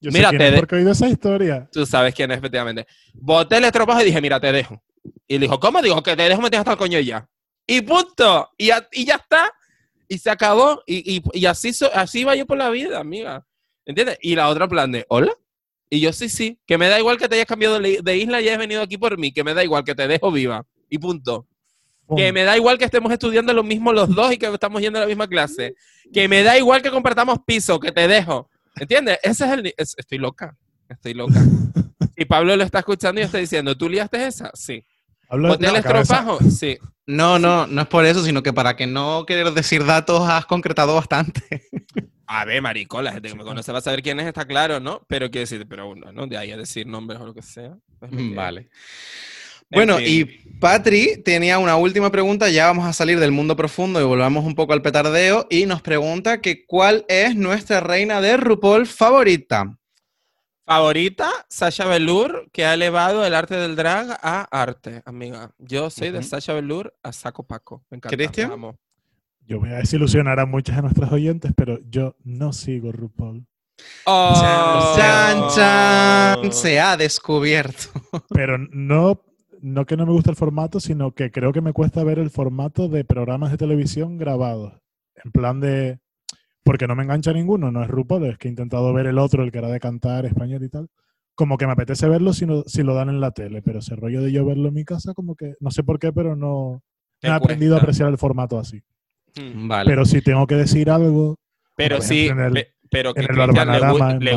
Yo 0.00 0.10
mira, 0.10 0.30
sé 0.30 0.36
quién 0.36 0.50
te 0.50 0.54
es 0.54 0.60
porque 0.60 0.74
he 0.74 0.78
oído 0.78 0.92
esa 0.92 1.08
historia. 1.08 1.68
Tú 1.72 1.86
sabes 1.86 2.14
quién 2.14 2.30
es, 2.32 2.38
efectivamente. 2.38 2.86
Boté 3.14 3.56
el 3.58 3.64
estropajo 3.64 4.00
y 4.02 4.04
dije, 4.06 4.20
mira, 4.20 4.40
te 4.40 4.50
dejo. 4.52 4.82
Y 5.28 5.34
le 5.34 5.46
dijo, 5.46 5.58
¿cómo? 5.60 5.80
Digo, 5.82 6.02
que 6.02 6.16
te 6.16 6.28
dejo, 6.28 6.40
me 6.40 6.50
tienes 6.50 6.60
hasta 6.60 6.72
el 6.72 6.78
coño 6.78 6.98
ya. 7.00 7.28
Y 7.66 7.80
punto. 7.82 8.50
Y 8.58 8.66
ya, 8.66 8.86
y 8.90 9.04
ya 9.04 9.14
está. 9.16 9.52
Y 10.08 10.18
se 10.18 10.28
acabó. 10.30 10.82
Y, 10.86 11.16
y, 11.18 11.22
y 11.32 11.46
así, 11.46 11.72
so- 11.72 11.90
así 11.94 12.24
va 12.24 12.34
yo 12.34 12.46
por 12.46 12.58
la 12.58 12.70
vida, 12.70 12.98
amiga. 12.98 13.44
¿Entiendes? 13.86 14.18
Y 14.20 14.34
la 14.34 14.48
otra 14.48 14.66
plan 14.68 14.90
de, 14.90 15.04
¿hola? 15.08 15.32
Y 15.94 16.00
yo, 16.00 16.10
sí, 16.10 16.30
sí. 16.30 16.58
Que 16.66 16.78
me 16.78 16.88
da 16.88 16.98
igual 16.98 17.18
que 17.18 17.28
te 17.28 17.34
hayas 17.34 17.46
cambiado 17.46 17.78
de 17.78 18.16
isla 18.16 18.40
y 18.40 18.48
hayas 18.48 18.58
venido 18.58 18.80
aquí 18.80 18.96
por 18.96 19.18
mí. 19.18 19.30
Que 19.30 19.44
me 19.44 19.52
da 19.52 19.62
igual 19.62 19.84
que 19.84 19.94
te 19.94 20.08
dejo 20.08 20.32
viva. 20.32 20.64
Y 20.88 20.96
punto. 20.96 21.46
Que 22.16 22.32
me 22.32 22.44
da 22.44 22.56
igual 22.56 22.78
que 22.78 22.86
estemos 22.86 23.12
estudiando 23.12 23.52
lo 23.52 23.62
mismo 23.62 23.92
los 23.92 24.08
dos 24.14 24.32
y 24.32 24.38
que 24.38 24.46
estamos 24.46 24.80
yendo 24.80 24.98
a 24.98 25.02
la 25.02 25.06
misma 25.06 25.28
clase. 25.28 25.74
Que 26.10 26.28
me 26.28 26.42
da 26.42 26.56
igual 26.56 26.80
que 26.80 26.90
compartamos 26.90 27.40
piso, 27.46 27.78
que 27.78 27.92
te 27.92 28.08
dejo. 28.08 28.48
¿Entiendes? 28.76 29.18
Ese 29.22 29.44
es 29.44 29.50
el... 29.52 29.74
es- 29.76 29.94
estoy 29.98 30.16
loca. 30.16 30.56
Estoy 30.88 31.12
loca. 31.12 31.34
Y 32.16 32.24
Pablo 32.24 32.56
lo 32.56 32.62
está 32.64 32.78
escuchando 32.78 33.20
y 33.20 33.24
está 33.24 33.36
diciendo, 33.38 33.76
¿tú 33.76 33.88
liaste 33.88 34.26
esa? 34.26 34.50
Sí. 34.54 34.84
Habla 35.28 35.48
¿Boté 35.48 35.66
el 35.66 35.72
la 35.74 35.82
cabeza. 35.82 36.16
estropajo? 36.20 36.50
Sí. 36.50 36.78
No, 37.06 37.38
no, 37.38 37.66
no 37.66 37.82
es 37.82 37.88
por 37.88 38.04
eso, 38.06 38.22
sino 38.24 38.42
que 38.42 38.52
para 38.52 38.76
que 38.76 38.86
no 38.86 39.24
querer 39.26 39.50
decir 39.52 39.84
datos 39.84 40.26
has 40.28 40.46
concretado 40.46 40.94
bastante. 40.94 41.42
A 42.26 42.44
ver, 42.44 42.62
maricón, 42.62 43.04
la 43.04 43.12
gente 43.12 43.28
que 43.28 43.34
me 43.34 43.44
conoce 43.44 43.72
va 43.72 43.78
a 43.78 43.82
saber 43.82 44.02
quién 44.02 44.18
es, 44.20 44.26
está 44.26 44.44
claro, 44.46 44.80
¿no? 44.80 45.04
Pero 45.08 45.30
quiero 45.30 45.42
decir, 45.42 45.66
pero 45.68 45.88
uno, 45.90 46.12
¿no? 46.12 46.26
De 46.26 46.36
ahí 46.38 46.50
a 46.52 46.56
decir 46.56 46.86
nombres 46.86 47.20
o 47.20 47.26
lo 47.26 47.34
que 47.34 47.42
sea. 47.42 47.76
pues 47.98 48.12
quedo. 48.12 48.34
Vale. 48.34 48.70
En 49.70 49.76
Bueno, 49.76 49.96
fin. 49.96 50.06
y 50.06 50.24
Patri 50.60 51.22
tenía 51.24 51.58
una 51.58 51.76
última 51.76 52.10
pregunta, 52.10 52.48
ya 52.50 52.66
vamos 52.66 52.86
a 52.86 52.92
salir 52.92 53.18
del 53.18 53.32
mundo 53.32 53.56
profundo 53.56 54.00
y 54.00 54.04
volvamos 54.04 54.44
un 54.44 54.54
poco 54.54 54.72
al 54.74 54.82
petardeo, 54.82 55.46
y 55.50 55.66
nos 55.66 55.82
pregunta 55.82 56.40
que 56.40 56.66
cuál 56.66 57.04
es 57.08 57.34
nuestra 57.36 57.80
reina 57.80 58.20
de 58.20 58.36
RuPaul 58.36 58.86
favorita. 58.86 59.78
Favorita, 60.64 61.30
Sasha 61.48 61.86
Velour, 61.86 62.48
que 62.52 62.64
ha 62.64 62.74
elevado 62.74 63.26
el 63.26 63.34
arte 63.34 63.56
del 63.56 63.74
drag 63.74 64.10
a 64.22 64.42
arte, 64.50 65.02
amiga. 65.04 65.52
Yo 65.58 65.90
soy 65.90 66.10
de. 66.10 66.22
Sasha 66.22 66.52
Velour 66.52 66.94
a 67.02 67.12
saco 67.12 67.42
Paco. 67.46 67.84
Me 67.90 67.96
encanta. 67.96 68.16
¿Cristian? 68.16 68.76
Yo 69.52 69.60
voy 69.60 69.68
a 69.68 69.74
desilusionar 69.76 70.40
a 70.40 70.46
muchas 70.46 70.76
de 70.76 70.80
nuestras 70.80 71.12
oyentes, 71.12 71.52
pero 71.54 71.78
yo 71.90 72.16
no 72.24 72.54
sigo 72.54 72.90
RuPaul. 72.90 73.44
Oh. 74.06 74.94
¡Chan, 74.96 75.42
chan! 75.54 76.52
Se 76.54 76.80
ha 76.80 76.96
descubierto. 76.96 77.88
Pero 78.30 78.56
no, 78.56 79.20
no 79.60 79.84
que 79.84 79.98
no 79.98 80.06
me 80.06 80.12
gusta 80.12 80.30
el 80.30 80.36
formato, 80.36 80.80
sino 80.80 81.12
que 81.12 81.30
creo 81.30 81.52
que 81.52 81.60
me 81.60 81.74
cuesta 81.74 82.02
ver 82.02 82.18
el 82.18 82.30
formato 82.30 82.88
de 82.88 83.04
programas 83.04 83.50
de 83.50 83.58
televisión 83.58 84.16
grabados. 84.16 84.72
En 85.22 85.32
plan 85.32 85.60
de. 85.60 85.98
Porque 86.64 86.86
no 86.86 86.94
me 86.96 87.02
engancha 87.02 87.34
ninguno, 87.34 87.70
no 87.70 87.82
es 87.82 87.88
RuPaul, 87.88 88.24
es 88.24 88.38
que 88.38 88.48
he 88.48 88.52
intentado 88.52 88.90
ver 88.94 89.04
el 89.06 89.18
otro, 89.18 89.42
el 89.42 89.52
que 89.52 89.58
era 89.58 89.68
de 89.68 89.80
cantar 89.80 90.24
español 90.24 90.64
y 90.64 90.70
tal. 90.70 90.88
Como 91.34 91.58
que 91.58 91.66
me 91.66 91.72
apetece 91.72 92.08
verlo 92.08 92.32
si, 92.32 92.46
no- 92.46 92.62
si 92.66 92.82
lo 92.82 92.94
dan 92.94 93.10
en 93.10 93.20
la 93.20 93.32
tele, 93.32 93.60
pero 93.60 93.80
ese 93.80 93.96
rollo 93.96 94.22
de 94.22 94.32
yo 94.32 94.46
verlo 94.46 94.68
en 94.68 94.74
mi 94.74 94.84
casa, 94.86 95.12
como 95.12 95.34
que 95.34 95.56
no 95.60 95.70
sé 95.70 95.82
por 95.82 95.98
qué, 95.98 96.10
pero 96.10 96.36
no, 96.36 96.82
he 97.20 97.28
aprendido 97.28 97.74
a 97.76 97.80
apreciar 97.80 98.08
el 98.08 98.16
formato 98.16 98.58
así. 98.58 98.80
Mm. 99.36 99.68
Vale. 99.68 99.90
Pero 99.90 100.04
si 100.04 100.20
tengo 100.22 100.46
que 100.46 100.54
decir 100.56 100.90
algo, 100.90 101.36
Pero 101.76 102.00
sí, 102.00 102.28
en 102.28 102.40
el- 102.40 102.52
pe- 102.52 102.74
pero 102.90 103.14
que 103.14 103.20
en 103.20 103.30
el 103.30 103.36
Cristian 103.36 103.68
le, 104.20 104.30
le, 104.30 104.34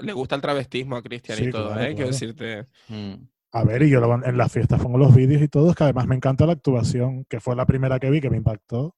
le 0.00 0.12
gusta 0.12 0.34
el 0.34 0.40
travestismo 0.40 0.96
a 0.96 1.02
Cristian 1.02 1.38
y 1.42 1.50
todo, 1.50 1.68
claro, 1.72 1.82
¿eh? 1.82 1.94
Quiero 1.94 2.10
decirte. 2.10 2.66
Mm. 2.88 3.14
A 3.52 3.62
ver, 3.62 3.82
y 3.84 3.90
yo 3.90 4.00
lo- 4.00 4.24
en 4.24 4.36
las 4.36 4.50
fiestas 4.50 4.82
pongo 4.82 4.98
los 4.98 5.14
vídeos 5.14 5.40
y 5.40 5.46
todo, 5.46 5.70
es 5.70 5.76
que 5.76 5.84
además 5.84 6.08
me 6.08 6.16
encanta 6.16 6.44
la 6.46 6.52
actuación, 6.54 7.24
que 7.28 7.38
fue 7.38 7.54
la 7.54 7.66
primera 7.66 8.00
que 8.00 8.10
vi 8.10 8.20
que 8.20 8.30
me 8.30 8.36
impactó, 8.36 8.96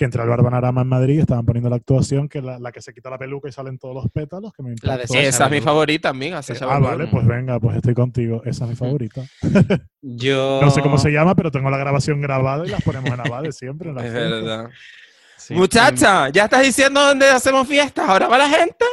que 0.00 0.06
entré 0.06 0.22
al 0.22 0.30
Barbanarama 0.30 0.80
en 0.80 0.88
Madrid 0.88 1.16
y 1.16 1.18
estaban 1.18 1.44
poniendo 1.44 1.68
la 1.68 1.76
actuación, 1.76 2.26
que 2.26 2.40
la, 2.40 2.58
la 2.58 2.72
que 2.72 2.80
se 2.80 2.94
quita 2.94 3.10
la 3.10 3.18
peluca 3.18 3.50
y 3.50 3.52
salen 3.52 3.76
todos 3.76 3.94
los 3.94 4.10
pétalos, 4.10 4.50
que 4.54 4.62
me. 4.62 4.74
La 4.80 4.96
de 4.96 5.04
Esa 5.04 5.44
es 5.44 5.50
mi 5.50 5.60
favorita, 5.60 6.08
amiga. 6.08 6.40
Sasha 6.40 6.64
ah, 6.70 6.78
vale, 6.78 7.06
pues 7.08 7.26
venga, 7.26 7.60
pues 7.60 7.76
estoy 7.76 7.92
contigo, 7.92 8.40
esa 8.46 8.64
es 8.64 8.70
mi 8.70 8.76
favorita. 8.76 9.20
Yo... 10.00 10.60
No 10.62 10.70
sé 10.70 10.80
cómo 10.80 10.96
se 10.96 11.10
llama, 11.10 11.34
pero 11.34 11.50
tengo 11.50 11.68
la 11.68 11.76
grabación 11.76 12.22
grabada 12.22 12.66
y 12.66 12.70
las 12.70 12.82
ponemos 12.82 13.10
en 13.10 13.20
Avade 13.20 13.52
siempre. 13.52 13.90
En 13.90 13.98
Es 13.98 14.10
verdad. 14.10 14.70
Sí. 15.36 15.52
Muchacha, 15.52 16.30
¿ya 16.30 16.44
estás 16.44 16.62
diciendo 16.62 16.98
dónde 16.98 17.28
hacemos 17.28 17.68
fiestas? 17.68 18.08
¿Ahora 18.08 18.26
va 18.26 18.38
la 18.38 18.48
gente? 18.48 18.86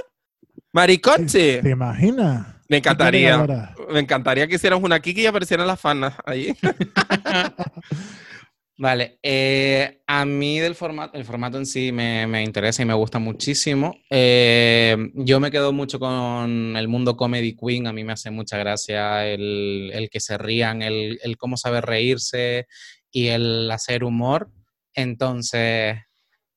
Maricoche. 0.73 1.61
¿Te 1.61 1.69
imaginas? 1.69 2.47
Me 2.67 2.79
encantaría. 2.79 3.47
Me 3.93 4.01
encantaría 4.01 4.45
que 4.45 4.55
hiciéramos 4.55 4.83
una 4.83 4.99
Kiki 4.99 5.21
y 5.21 5.25
aparecieran 5.25 5.67
las 5.67 5.79
fanas 5.79 6.15
ahí. 6.25 6.53
Vale, 8.80 9.17
eh, 9.23 10.03
a 10.05 10.23
mí 10.23 10.59
del 10.59 10.75
formato, 10.75 11.17
el 11.17 11.25
formato 11.25 11.57
en 11.57 11.65
sí 11.65 11.91
me, 11.91 12.28
me 12.28 12.43
interesa 12.43 12.84
y 12.84 12.86
me 12.86 12.93
gusta 12.93 13.17
muchísimo. 13.17 13.95
Eh, 14.11 14.95
yo 15.15 15.39
me 15.39 15.49
quedo 15.49 15.73
mucho 15.73 15.97
con 15.99 16.75
el 16.78 16.88
mundo 16.88 17.17
comedy 17.17 17.55
queen, 17.55 17.88
a 17.88 17.93
mí 17.93 18.03
me 18.03 18.13
hace 18.13 18.30
mucha 18.30 18.55
gracia 18.59 19.25
el, 19.25 19.89
el 19.93 20.09
que 20.11 20.19
se 20.19 20.38
rían, 20.38 20.84
el, 20.84 21.19
el 21.23 21.38
cómo 21.38 21.57
saber 21.57 21.86
reírse 21.86 22.67
y 23.11 23.28
el 23.30 23.69
hacer 23.71 24.03
humor. 24.03 24.51
Entonces, 24.93 25.97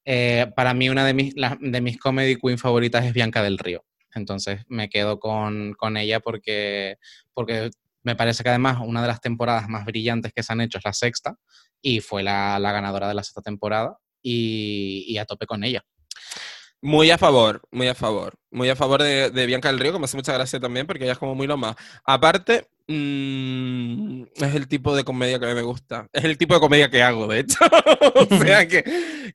Eh, 0.04 0.46
para 0.56 0.74
mí 0.74 0.88
una 0.88 1.04
de 1.06 1.14
mis, 1.14 1.36
la- 1.36 1.58
de 1.60 1.80
mis 1.80 1.98
comedy 1.98 2.36
queen 2.36 2.58
favoritas 2.58 3.04
es 3.04 3.12
Bianca 3.12 3.42
del 3.42 3.58
Río. 3.58 3.84
Entonces 4.14 4.62
me 4.68 4.88
quedo 4.88 5.20
con, 5.20 5.74
con 5.74 5.96
ella 5.96 6.20
porque, 6.20 6.96
porque 7.34 7.70
me 8.02 8.16
parece 8.16 8.42
que 8.42 8.48
además 8.50 8.78
una 8.84 9.02
de 9.02 9.08
las 9.08 9.20
temporadas 9.20 9.68
más 9.68 9.84
brillantes 9.84 10.32
que 10.32 10.42
se 10.42 10.52
han 10.52 10.60
hecho 10.62 10.78
es 10.78 10.84
la 10.84 10.92
sexta 10.94 11.36
y 11.82 12.00
fue 12.00 12.22
la, 12.22 12.58
la 12.58 12.72
ganadora 12.72 13.08
de 13.08 13.14
la 13.14 13.22
sexta 13.22 13.42
temporada 13.42 13.96
y, 14.22 15.04
y 15.08 15.18
a 15.18 15.24
tope 15.24 15.46
con 15.46 15.64
ella. 15.64 15.82
Muy 16.82 17.10
a 17.10 17.18
favor, 17.18 17.60
muy 17.70 17.88
a 17.88 17.94
favor. 17.94 18.34
Muy 18.50 18.70
a 18.70 18.76
favor 18.76 19.02
de, 19.02 19.30
de 19.30 19.46
Bianca 19.46 19.68
del 19.68 19.78
Río, 19.78 19.92
que 19.92 19.98
me 19.98 20.06
hace 20.06 20.16
mucha 20.16 20.32
gracia 20.32 20.58
también, 20.58 20.86
porque 20.86 21.04
ella 21.04 21.12
es 21.12 21.18
como 21.18 21.34
muy 21.34 21.46
lo 21.46 21.58
más. 21.58 21.76
Aparte, 22.06 22.68
mm, 22.88 24.22
es 24.36 24.54
el 24.54 24.66
tipo 24.66 24.96
de 24.96 25.04
comedia 25.04 25.38
que 25.38 25.44
a 25.44 25.48
mí 25.48 25.54
me 25.54 25.62
gusta. 25.62 26.06
Es 26.12 26.24
el 26.24 26.38
tipo 26.38 26.54
de 26.54 26.60
comedia 26.60 26.90
que 26.90 27.02
hago, 27.02 27.26
de 27.26 27.40
hecho. 27.40 27.58
o 28.14 28.38
sea, 28.38 28.66
que, 28.66 28.82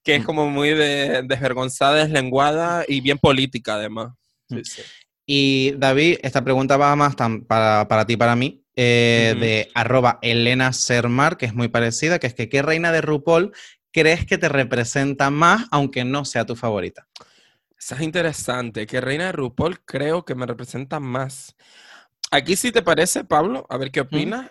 que 0.04 0.16
es 0.16 0.26
como 0.26 0.50
muy 0.50 0.70
de, 0.70 1.22
desvergonzada, 1.24 2.04
deslenguada 2.04 2.84
y 2.88 3.02
bien 3.02 3.20
política, 3.20 3.76
además. 3.76 4.14
Sí, 4.50 4.62
sí. 4.64 4.82
Y 5.28 5.72
David, 5.78 6.18
esta 6.24 6.44
pregunta 6.44 6.78
va 6.78 6.96
más 6.96 7.16
tan- 7.16 7.46
para, 7.46 7.88
para 7.88 8.06
ti 8.06 8.14
y 8.14 8.18
para 8.18 8.36
mí, 8.36 8.65
eh, 8.76 9.36
de 9.40 9.72
arroba 9.74 10.20
Elena 10.22 10.74
Sermar, 10.74 11.38
que 11.38 11.46
es 11.46 11.54
muy 11.54 11.68
parecida, 11.68 12.20
que 12.20 12.28
es 12.28 12.34
que 12.34 12.50
¿qué 12.50 12.62
reina 12.62 12.92
de 12.92 13.02
RuPaul 13.02 13.52
crees 13.92 14.26
que 14.26 14.38
te 14.38 14.50
representa 14.50 15.30
más, 15.30 15.68
aunque 15.72 16.04
no 16.04 16.26
sea 16.26 16.46
tu 16.46 16.56
favorita? 16.56 17.08
Esa 17.78 17.96
es 17.96 18.02
interesante. 18.02 18.88
Que 18.88 19.00
Reina 19.00 19.26
de 19.28 19.32
RuPaul 19.34 19.80
creo 19.86 20.26
que 20.26 20.34
me 20.36 20.46
representa 20.46 21.00
más. 21.00 21.56
Aquí, 22.32 22.56
si 22.56 22.72
te 22.72 22.82
parece, 22.82 23.24
Pablo, 23.24 23.66
a 23.70 23.78
ver 23.78 23.92
qué 23.92 24.02
opinas, 24.02 24.50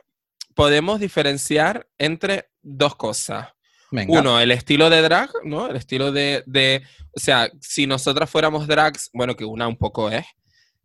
podemos 0.55 1.01
diferenciar 1.01 1.89
entre 1.99 2.49
dos 2.63 2.95
cosas. 2.97 3.49
Venga. 3.91 4.21
Uno, 4.21 4.41
el 4.41 4.51
estilo 4.51 4.89
de 4.89 5.03
drag, 5.03 5.31
¿no? 5.45 5.69
El 5.69 5.77
estilo 5.77 6.13
de, 6.13 6.43
de- 6.47 6.83
o 7.17 7.21
sea, 7.21 7.51
si 7.61 7.87
nosotras 7.87 8.31
fuéramos 8.31 8.67
drags, 8.67 9.11
bueno, 9.13 9.37
que 9.37 9.45
una 9.45 9.67
un 9.69 9.77
poco 9.77 10.11
es, 10.11 10.25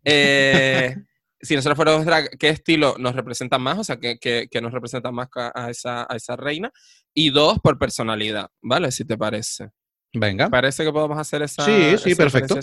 eh, 0.03 0.95
si 1.41 1.55
nosotros 1.55 1.75
fuéramos 1.75 2.05
drag, 2.05 2.29
¿qué 2.37 2.49
estilo 2.49 2.95
nos 2.97 3.15
representa 3.15 3.57
más? 3.57 3.77
O 3.79 3.83
sea, 3.83 3.97
¿qué, 3.99 4.17
qué- 4.19 4.47
qué 4.49 4.61
nos 4.61 4.71
representa 4.73 5.11
más 5.11 5.29
a 5.35 5.69
esa, 5.69 6.03
a 6.09 6.15
esa 6.15 6.35
reina? 6.35 6.71
Y 7.13 7.29
dos, 7.29 7.59
por 7.59 7.77
personalidad, 7.77 8.49
¿vale? 8.61 8.91
Si 8.91 9.05
te 9.05 9.17
parece. 9.17 9.69
Venga. 10.13 10.49
Parece 10.49 10.83
que 10.83 10.91
podemos 10.91 11.17
hacer 11.17 11.41
esa. 11.43 11.63
Sí, 11.65 11.97
sí, 11.97 12.11
esa 12.11 12.23
perfecto. 12.23 12.55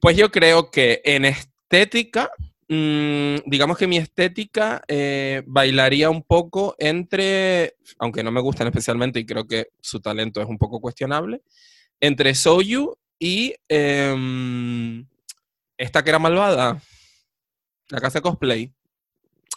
Pues 0.00 0.16
yo 0.16 0.30
creo 0.30 0.70
que 0.70 1.00
en 1.04 1.24
estética, 1.24 2.30
mm, 2.68 3.36
digamos 3.46 3.78
que 3.78 3.86
mi 3.86 3.96
estética 3.96 4.82
eh, 4.86 5.42
bailaría 5.46 6.10
un 6.10 6.22
poco 6.22 6.74
entre, 6.78 7.76
aunque 7.98 8.22
no 8.22 8.30
me 8.30 8.40
gustan 8.40 8.66
especialmente 8.66 9.18
y 9.20 9.26
creo 9.26 9.46
que 9.46 9.68
su 9.80 10.00
talento 10.00 10.40
es 10.42 10.46
un 10.48 10.58
poco 10.58 10.80
cuestionable, 10.80 11.42
entre 12.00 12.34
Soyu 12.34 12.96
y 13.18 13.54
em, 13.68 15.06
esta 15.78 16.02
que 16.04 16.10
era 16.10 16.18
malvada, 16.18 16.80
la 17.94 18.00
casa 18.00 18.18
de 18.18 18.22
cosplay. 18.22 18.72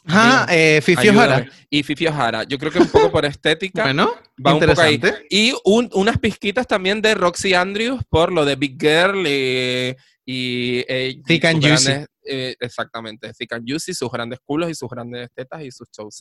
Ah, 0.09 0.45
eh, 0.49 0.79
Fifi 0.81 1.09
Ayúdame. 1.09 1.33
O'Hara. 1.33 1.51
Y 1.69 1.83
Fifi 1.83 2.07
O'Hara. 2.07 2.43
Yo 2.43 2.57
creo 2.57 2.71
que 2.71 2.79
un 2.79 2.87
poco 2.87 3.11
por 3.11 3.25
estética. 3.25 3.83
Bueno, 3.83 4.13
Va 4.45 4.53
un 4.53 4.59
poco 4.61 4.81
ahí. 4.81 5.01
Y 5.29 5.53
un- 5.65 5.89
unas 5.93 6.17
pizquitas 6.17 6.65
también 6.65 7.01
de 7.01 7.13
Roxy 7.15 7.53
Andrews 7.53 8.01
por 8.09 8.31
lo 8.31 8.45
de 8.45 8.55
Big 8.55 8.77
Girl 8.79 9.25
y. 9.27 9.95
y, 10.25 10.85
eh, 10.87 11.21
Thick 11.25 11.45
and 11.45 11.61
juicy. 11.61 11.85
grandes- 11.91 12.07
eh, 12.29 12.55
exactamente, 12.59 13.31
Thick 13.33 13.53
and 13.53 13.63
Juicy, 13.69 13.93
sus 13.93 14.09
grandes 14.11 14.39
culos 14.43 14.69
y 14.69 14.75
sus 14.75 14.89
grandes 14.89 15.29
tetas 15.33 15.61
y 15.63 15.71
sus 15.71 15.87
shows. 15.91 16.19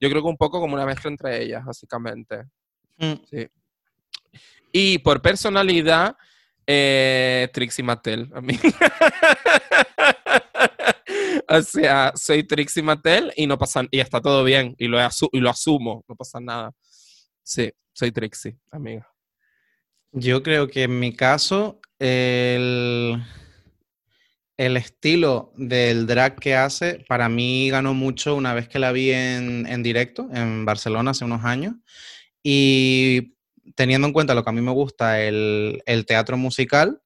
Yo 0.00 0.10
creo 0.10 0.22
que 0.22 0.28
un 0.28 0.36
poco 0.36 0.60
como 0.60 0.74
una 0.74 0.84
mezcla 0.86 1.10
entre 1.10 1.42
ellas, 1.42 1.64
básicamente. 1.64 2.44
Mm, 2.98 3.14
Y 4.72 4.98
por 4.98 5.22
personalidad, 5.22 6.14
eh, 6.66 7.48
Trixie 7.52 7.82
Mattel, 7.82 8.30
a 8.34 8.40
mí. 8.42 8.58
o 11.48 11.62
sea, 11.62 12.12
soy 12.14 12.44
Trixie 12.44 12.82
Mattel 12.82 13.32
y 13.36 13.46
no 13.46 13.58
pasa 13.58 13.84
y 13.90 14.00
está 14.00 14.20
todo 14.20 14.44
bien 14.44 14.74
y 14.78 14.86
lo, 14.88 14.98
asu- 14.98 15.30
y 15.32 15.40
lo 15.40 15.50
asumo, 15.50 16.04
no 16.08 16.14
pasa 16.16 16.40
nada. 16.40 16.72
Sí, 17.42 17.70
soy 17.92 18.12
Trixie, 18.12 18.58
amiga. 18.70 19.08
Yo 20.12 20.42
creo 20.42 20.68
que 20.68 20.84
en 20.84 20.98
mi 20.98 21.14
caso, 21.14 21.80
el, 21.98 23.22
el 24.56 24.76
estilo 24.76 25.52
del 25.56 26.06
drag 26.06 26.36
que 26.40 26.54
hace, 26.56 27.04
para 27.08 27.28
mí 27.28 27.70
ganó 27.70 27.94
mucho 27.94 28.34
una 28.34 28.54
vez 28.54 28.68
que 28.68 28.78
la 28.78 28.92
vi 28.92 29.12
en, 29.12 29.66
en 29.66 29.82
directo 29.82 30.28
en 30.32 30.64
Barcelona 30.64 31.12
hace 31.12 31.24
unos 31.24 31.44
años. 31.44 31.74
Y 32.42 33.34
teniendo 33.76 34.06
en 34.06 34.12
cuenta 34.12 34.34
lo 34.34 34.42
que 34.42 34.50
a 34.50 34.52
mí 34.52 34.60
me 34.60 34.72
gusta, 34.72 35.22
el, 35.22 35.82
el 35.86 36.06
teatro 36.06 36.36
musical, 36.36 37.00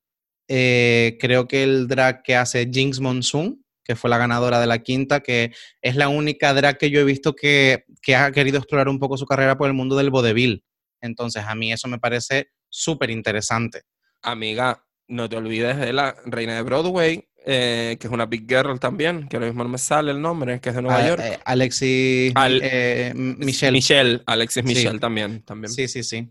eh, 0.49 1.19
creo 1.21 1.47
que 1.49 1.63
el 1.63 1.89
drag 1.89 2.23
que 2.23 2.37
hace 2.37 2.69
Jinx 2.73 3.01
Monsoon, 3.01 3.62
que 3.85 3.97
fue 3.97 4.11
la 4.11 4.19
ganadora 4.19 4.61
de 4.61 4.67
la 4.67 4.79
quinta, 4.79 5.21
que 5.21 5.53
es 5.81 5.97
la 5.97 6.09
única 6.09 6.53
drag 6.55 6.79
que 6.79 6.91
yo 6.91 7.01
he 7.01 7.05
visto 7.05 7.35
que, 7.35 7.85
que 8.01 8.15
ha 8.17 8.31
querido 8.33 8.59
explorar 8.59 8.89
un 8.89 8.99
poco 8.99 9.17
su 9.17 9.27
carrera 9.27 9.57
por 9.57 9.67
el 9.69 9.75
mundo 9.75 9.97
del 9.97 10.11
vodevil. 10.11 10.65
Entonces, 11.01 11.45
a 11.47 11.55
mí 11.55 11.73
eso 11.73 11.89
me 11.89 11.99
parece 11.99 12.49
súper 12.69 13.11
interesante. 13.11 13.83
Amiga, 14.23 14.85
no 15.09 15.29
te 15.29 15.37
olvides 15.37 15.77
de 15.79 15.93
la 15.93 16.15
reina 16.27 16.55
de 16.55 16.63
Broadway, 16.63 17.29
eh, 17.45 17.97
que 17.99 18.07
es 18.07 18.13
una 18.13 18.27
big 18.27 18.47
girl 18.49 18.79
también, 18.79 19.27
que 19.29 19.37
ahora 19.37 19.49
mismo 19.49 19.65
no 19.65 19.69
me 19.71 19.79
sale 19.79 20.13
el 20.13 20.23
nombre, 20.23 20.61
que 20.61 20.69
es 20.69 20.77
de 20.77 20.83
Nueva 20.83 20.99
A- 20.99 21.09
York. 21.09 21.23
eh, 21.25 21.39
Alexis 21.45 22.33
Al- 22.37 22.61
eh, 22.63 23.13
Michelle. 23.17 23.73
Michelle, 23.73 24.23
Alexis 24.27 24.63
Sí. 24.63 24.69
Michelle 24.69 25.01
también. 25.01 25.43
también. 25.43 25.73
Sí, 25.73 25.89
sí, 25.89 26.05
sí. 26.05 26.29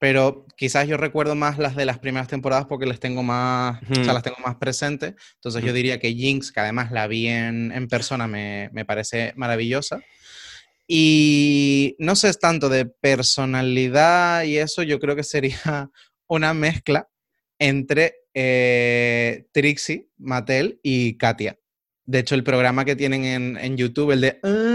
Pero 0.00 0.46
quizás 0.56 0.86
yo 0.86 0.96
recuerdo 0.96 1.34
más 1.34 1.58
las 1.58 1.74
de 1.74 1.84
las 1.84 1.98
primeras 1.98 2.28
temporadas 2.28 2.66
porque 2.66 2.86
les 2.86 3.00
tengo 3.00 3.22
más, 3.24 3.82
o 3.90 4.04
sea, 4.04 4.12
las 4.12 4.22
tengo 4.22 4.36
más 4.44 4.56
presentes. 4.56 5.14
Entonces 5.34 5.62
yo 5.62 5.68
Ujú. 5.70 5.76
diría 5.76 5.98
que 5.98 6.12
Jinx, 6.14 6.52
que 6.52 6.60
además 6.60 6.92
la 6.92 7.06
vi 7.08 7.26
en, 7.26 7.72
en 7.72 7.88
persona, 7.88 8.28
me, 8.28 8.70
me 8.72 8.84
parece 8.84 9.32
maravillosa. 9.36 10.00
Y 10.86 11.96
no 11.98 12.16
sé, 12.16 12.28
es 12.30 12.38
tanto 12.38 12.68
de 12.68 12.86
personalidad 12.86 14.44
y 14.44 14.58
eso, 14.58 14.82
yo 14.82 14.98
creo 14.98 15.16
que 15.16 15.24
sería 15.24 15.90
una 16.28 16.54
mezcla 16.54 17.08
entre 17.58 18.14
eh, 18.34 19.46
Trixie, 19.52 20.08
Mattel 20.18 20.80
y 20.82 21.16
Katia. 21.18 21.58
De 22.06 22.20
hecho, 22.20 22.34
el 22.36 22.44
programa 22.44 22.84
que 22.86 22.96
tienen 22.96 23.24
en, 23.24 23.58
en 23.58 23.76
YouTube, 23.76 24.12
el 24.12 24.20
de 24.22 24.38
"Ah", 24.42 24.67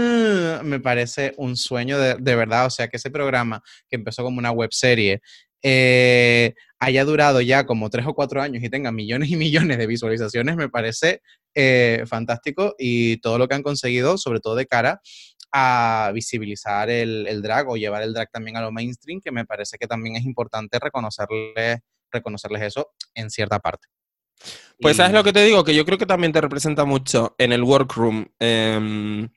me 0.64 0.80
parece 0.80 1.34
un 1.36 1.56
sueño 1.56 1.98
de, 1.98 2.14
de 2.16 2.36
verdad. 2.36 2.66
O 2.66 2.70
sea, 2.70 2.88
que 2.88 2.96
ese 2.96 3.10
programa 3.10 3.62
que 3.88 3.96
empezó 3.96 4.22
como 4.22 4.38
una 4.38 4.50
webserie 4.50 5.20
eh, 5.62 6.54
haya 6.78 7.04
durado 7.04 7.40
ya 7.40 7.64
como 7.64 7.88
tres 7.88 8.06
o 8.06 8.14
cuatro 8.14 8.42
años 8.42 8.62
y 8.62 8.68
tenga 8.68 8.92
millones 8.92 9.30
y 9.30 9.36
millones 9.36 9.78
de 9.78 9.86
visualizaciones, 9.86 10.56
me 10.56 10.68
parece 10.68 11.22
eh, 11.54 12.04
fantástico. 12.06 12.74
Y 12.78 13.18
todo 13.18 13.38
lo 13.38 13.48
que 13.48 13.54
han 13.54 13.62
conseguido, 13.62 14.18
sobre 14.18 14.40
todo 14.40 14.56
de 14.56 14.66
cara 14.66 15.00
a 15.56 16.10
visibilizar 16.12 16.90
el, 16.90 17.26
el 17.28 17.40
drag 17.40 17.68
o 17.68 17.76
llevar 17.76 18.02
el 18.02 18.12
drag 18.12 18.30
también 18.30 18.56
a 18.56 18.60
lo 18.60 18.72
mainstream, 18.72 19.20
que 19.20 19.30
me 19.30 19.44
parece 19.46 19.78
que 19.78 19.86
también 19.86 20.16
es 20.16 20.24
importante 20.24 20.78
reconocerles, 20.80 21.78
reconocerles 22.10 22.62
eso 22.62 22.90
en 23.14 23.30
cierta 23.30 23.60
parte. 23.60 23.86
Pues 24.80 24.94
Y- 24.94 24.98
sabes 24.98 25.12
lo 25.12 25.22
que 25.22 25.32
te 25.32 25.44
digo, 25.44 25.62
que 25.64 25.74
yo 25.74 25.84
creo 25.84 25.96
que 25.96 26.06
también 26.06 26.32
te 26.32 26.40
representa 26.40 26.84
mucho 26.84 27.34
en 27.38 27.52
el 27.52 27.62
workroom, 27.62 28.26
em, 28.40 29.28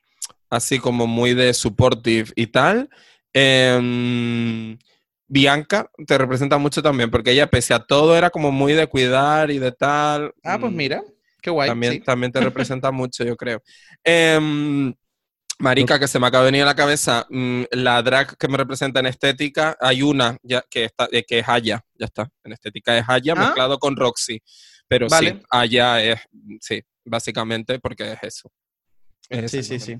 así 0.50 0.78
como 0.78 1.06
muy 1.06 1.34
de 1.34 1.52
supportive 1.54 2.30
y 2.36 2.46
tal. 2.48 2.88
Em, 3.32 4.78
Bianca 5.26 5.90
te 6.06 6.16
representa 6.18 6.56
mucho 6.58 6.82
también, 6.82 7.10
porque 7.10 7.32
ella 7.32 7.46
pese 7.48 7.74
a 7.74 7.80
todo 7.80 8.16
era 8.16 8.30
como 8.30 8.50
muy 8.50 8.72
de 8.72 8.86
cuidar 8.86 9.50
y 9.50 9.58
de 9.58 9.72
tal. 9.72 10.32
Ah, 10.42 10.58
pues 10.58 10.72
Mm, 10.72 10.76
mira, 10.76 11.02
qué 11.42 11.50
guay. 11.50 11.68
también, 11.68 11.92
sí. 11.94 12.00
también 12.00 12.32
te 12.32 12.40
representa 12.70 12.90
mucho, 12.90 13.24
yo 13.24 13.36
creo. 13.36 13.62
Em, 14.04 14.94
Marica, 15.60 15.98
que 15.98 16.06
se 16.08 16.18
me 16.20 16.26
acaba 16.28 16.44
de 16.44 16.52
venir 16.52 16.62
a 16.62 16.66
la 16.66 16.76
cabeza, 16.76 17.26
mm, 17.30 17.64
la 17.72 18.00
drag 18.02 18.36
que 18.38 18.48
me 18.48 18.56
representa 18.56 19.00
en 19.00 19.06
estética, 19.06 19.76
hay 19.80 20.02
una 20.02 20.38
ya, 20.42 20.62
que, 20.70 20.84
está, 20.84 21.08
eh, 21.10 21.24
que 21.26 21.40
es 21.40 21.48
Aya, 21.48 21.84
ya 21.98 22.06
está. 22.06 22.30
En 22.44 22.52
estética 22.52 22.96
es 22.96 23.04
Aya 23.08 23.34
Ah. 23.36 23.40
mezclado 23.40 23.78
con 23.78 23.96
Roxy. 23.96 24.40
Pero 24.86 25.08
sí, 25.10 25.14
Vale. 25.14 25.42
Aya 25.50 26.02
es, 26.02 26.20
sí, 26.60 26.80
básicamente 27.04 27.78
porque 27.80 28.12
es 28.12 28.18
eso. 28.22 28.50
Sí, 29.30 29.62
sí, 29.62 29.78
sí. 29.78 29.96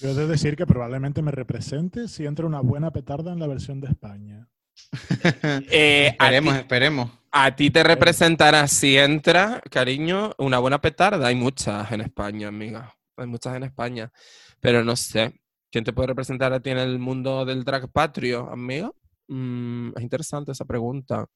Yo 0.00 0.10
he 0.10 0.14
de 0.14 0.26
decir 0.26 0.56
que 0.56 0.66
probablemente 0.66 1.20
me 1.20 1.30
represente 1.30 2.08
si 2.08 2.24
entra 2.24 2.46
una 2.46 2.60
buena 2.60 2.90
petarda 2.90 3.32
en 3.32 3.38
la 3.38 3.46
versión 3.46 3.80
de 3.80 3.88
España. 3.88 4.48
Eh, 5.70 6.16
a, 6.18 6.26
esperemos, 6.26 6.54
ti, 6.54 6.60
esperemos. 6.60 7.10
a 7.30 7.56
ti 7.56 7.70
te 7.70 7.82
representará 7.82 8.66
si 8.66 8.96
entra, 8.96 9.60
cariño, 9.70 10.32
una 10.38 10.58
buena 10.58 10.80
petarda. 10.80 11.26
Hay 11.26 11.34
muchas 11.34 11.92
en 11.92 12.00
España, 12.00 12.48
amiga. 12.48 12.94
Hay 13.16 13.26
muchas 13.26 13.54
en 13.56 13.64
España. 13.64 14.10
Pero 14.60 14.82
no 14.82 14.96
sé. 14.96 15.34
¿Quién 15.70 15.84
te 15.84 15.92
puede 15.92 16.08
representar 16.08 16.52
a 16.52 16.60
ti 16.60 16.70
en 16.70 16.78
el 16.78 16.98
mundo 16.98 17.44
del 17.44 17.62
drag 17.64 17.92
patrio, 17.92 18.50
amiga? 18.50 18.90
Mm, 19.28 19.90
es 19.96 20.02
interesante 20.02 20.52
esa 20.52 20.64
pregunta. 20.64 21.26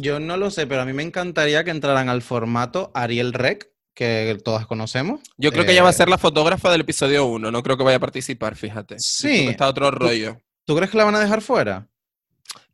Yo 0.00 0.20
no 0.20 0.36
lo 0.36 0.50
sé, 0.50 0.66
pero 0.66 0.82
a 0.82 0.84
mí 0.84 0.92
me 0.92 1.02
encantaría 1.02 1.64
que 1.64 1.70
entraran 1.70 2.08
al 2.08 2.22
formato 2.22 2.90
Ariel 2.94 3.32
Rec, 3.32 3.71
que 3.94 4.38
todas 4.44 4.66
conocemos. 4.66 5.20
Yo 5.36 5.52
creo 5.52 5.64
que 5.64 5.72
ella 5.72 5.82
va 5.82 5.88
a 5.88 5.92
Eh, 5.92 5.94
ser 5.94 6.08
la 6.08 6.18
fotógrafa 6.18 6.70
del 6.70 6.80
episodio 6.82 7.26
1. 7.26 7.50
No 7.50 7.62
creo 7.62 7.76
que 7.76 7.84
vaya 7.84 7.98
a 7.98 8.00
participar, 8.00 8.56
fíjate. 8.56 8.98
Sí. 8.98 9.46
Está 9.48 9.68
otro 9.68 9.90
rollo. 9.90 10.38
¿Tú 10.64 10.74
crees 10.76 10.90
que 10.90 10.96
la 10.96 11.04
van 11.04 11.14
a 11.16 11.20
dejar 11.20 11.42
fuera? 11.42 11.88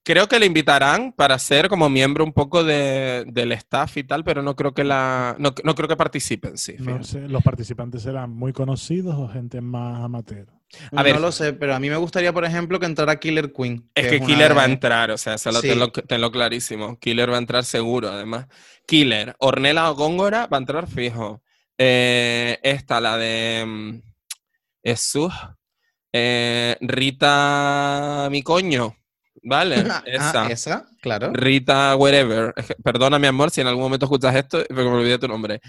Creo 0.05 0.27
que 0.27 0.39
le 0.39 0.47
invitarán 0.47 1.13
para 1.13 1.39
ser 1.39 1.69
como 1.69 1.91
miembro 1.91 2.25
un 2.25 2.33
poco 2.33 2.65
de- 2.65 3.25
del 3.27 3.53
staff 3.53 3.97
y 3.99 4.05
tal, 4.05 4.25
pero 4.25 4.43
no 4.43 4.57
creo 4.57 4.73
que 4.73 4.83
la 4.85 5.37
no, 5.39 5.53
no 5.65 5.75
creo 5.75 5.87
que 5.89 5.97
participen, 5.97 6.57
sí. 6.57 6.77
No 6.79 7.03
sé, 7.05 7.29
¿Los 7.29 7.43
participantes 7.43 8.03
serán 8.03 8.31
muy 8.31 8.53
conocidos 8.55 9.17
o 9.19 9.29
gente 9.29 9.61
más 9.61 10.03
amateur? 10.03 10.47
A 10.95 11.03
ver. 11.03 11.15
no 11.15 11.21
lo 11.21 11.33
sé, 11.33 11.55
pero 11.55 11.75
a 11.75 11.81
mí 11.81 11.89
me 11.89 11.97
gustaría, 11.97 12.33
por 12.33 12.45
ejemplo, 12.45 12.79
que 12.79 12.87
entrara 12.87 13.19
Killer 13.19 13.53
Queen. 13.53 13.91
Es 13.95 14.09
que 14.09 14.21
Killer 14.21 14.57
va 14.57 14.63
a 14.63 14.67
entrar, 14.67 15.11
o 15.11 15.17
sea, 15.19 15.39
se 15.39 15.51
lo 15.51 15.61
Sí. 15.61 15.69
tenlo, 15.69 15.91
tenlo 15.91 16.31
clarísimo. 16.31 16.99
Killer 16.99 17.31
va 17.31 17.37
a 17.37 17.39
entrar 17.41 17.65
seguro, 17.65 18.09
además. 18.11 18.47
Killer, 18.87 19.35
Ornella 19.39 19.91
o 19.91 19.95
Góngora 19.95 20.47
va 20.47 20.59
a 20.59 20.61
entrar 20.61 20.87
fijo. 20.87 21.43
Eh, 21.79 22.59
esta, 22.63 23.01
la 23.01 23.17
de 23.17 23.65
mm, 23.67 24.03
Jesús, 24.83 25.33
eh, 26.13 26.77
Rita 26.81 28.29
mi 28.31 28.43
coño, 28.43 28.97
¿vale? 29.43 29.77
Ah, 29.91 30.03
Esa. 30.07 30.49
esa, 30.49 30.87
claro. 31.01 31.31
Rita 31.33 31.97
Wherever. 31.97 32.53
Perdona, 32.83 33.19
mi 33.19 33.27
amor, 33.27 33.51
si 33.51 33.61
en 33.61 33.67
algún 33.67 33.85
momento 33.85 34.07
escuchas 34.07 34.35
esto, 34.35 34.59
porque 34.69 34.85
me 34.85 34.91
olvidé 34.91 35.19
tu 35.19 35.29
nombre. 35.29 35.61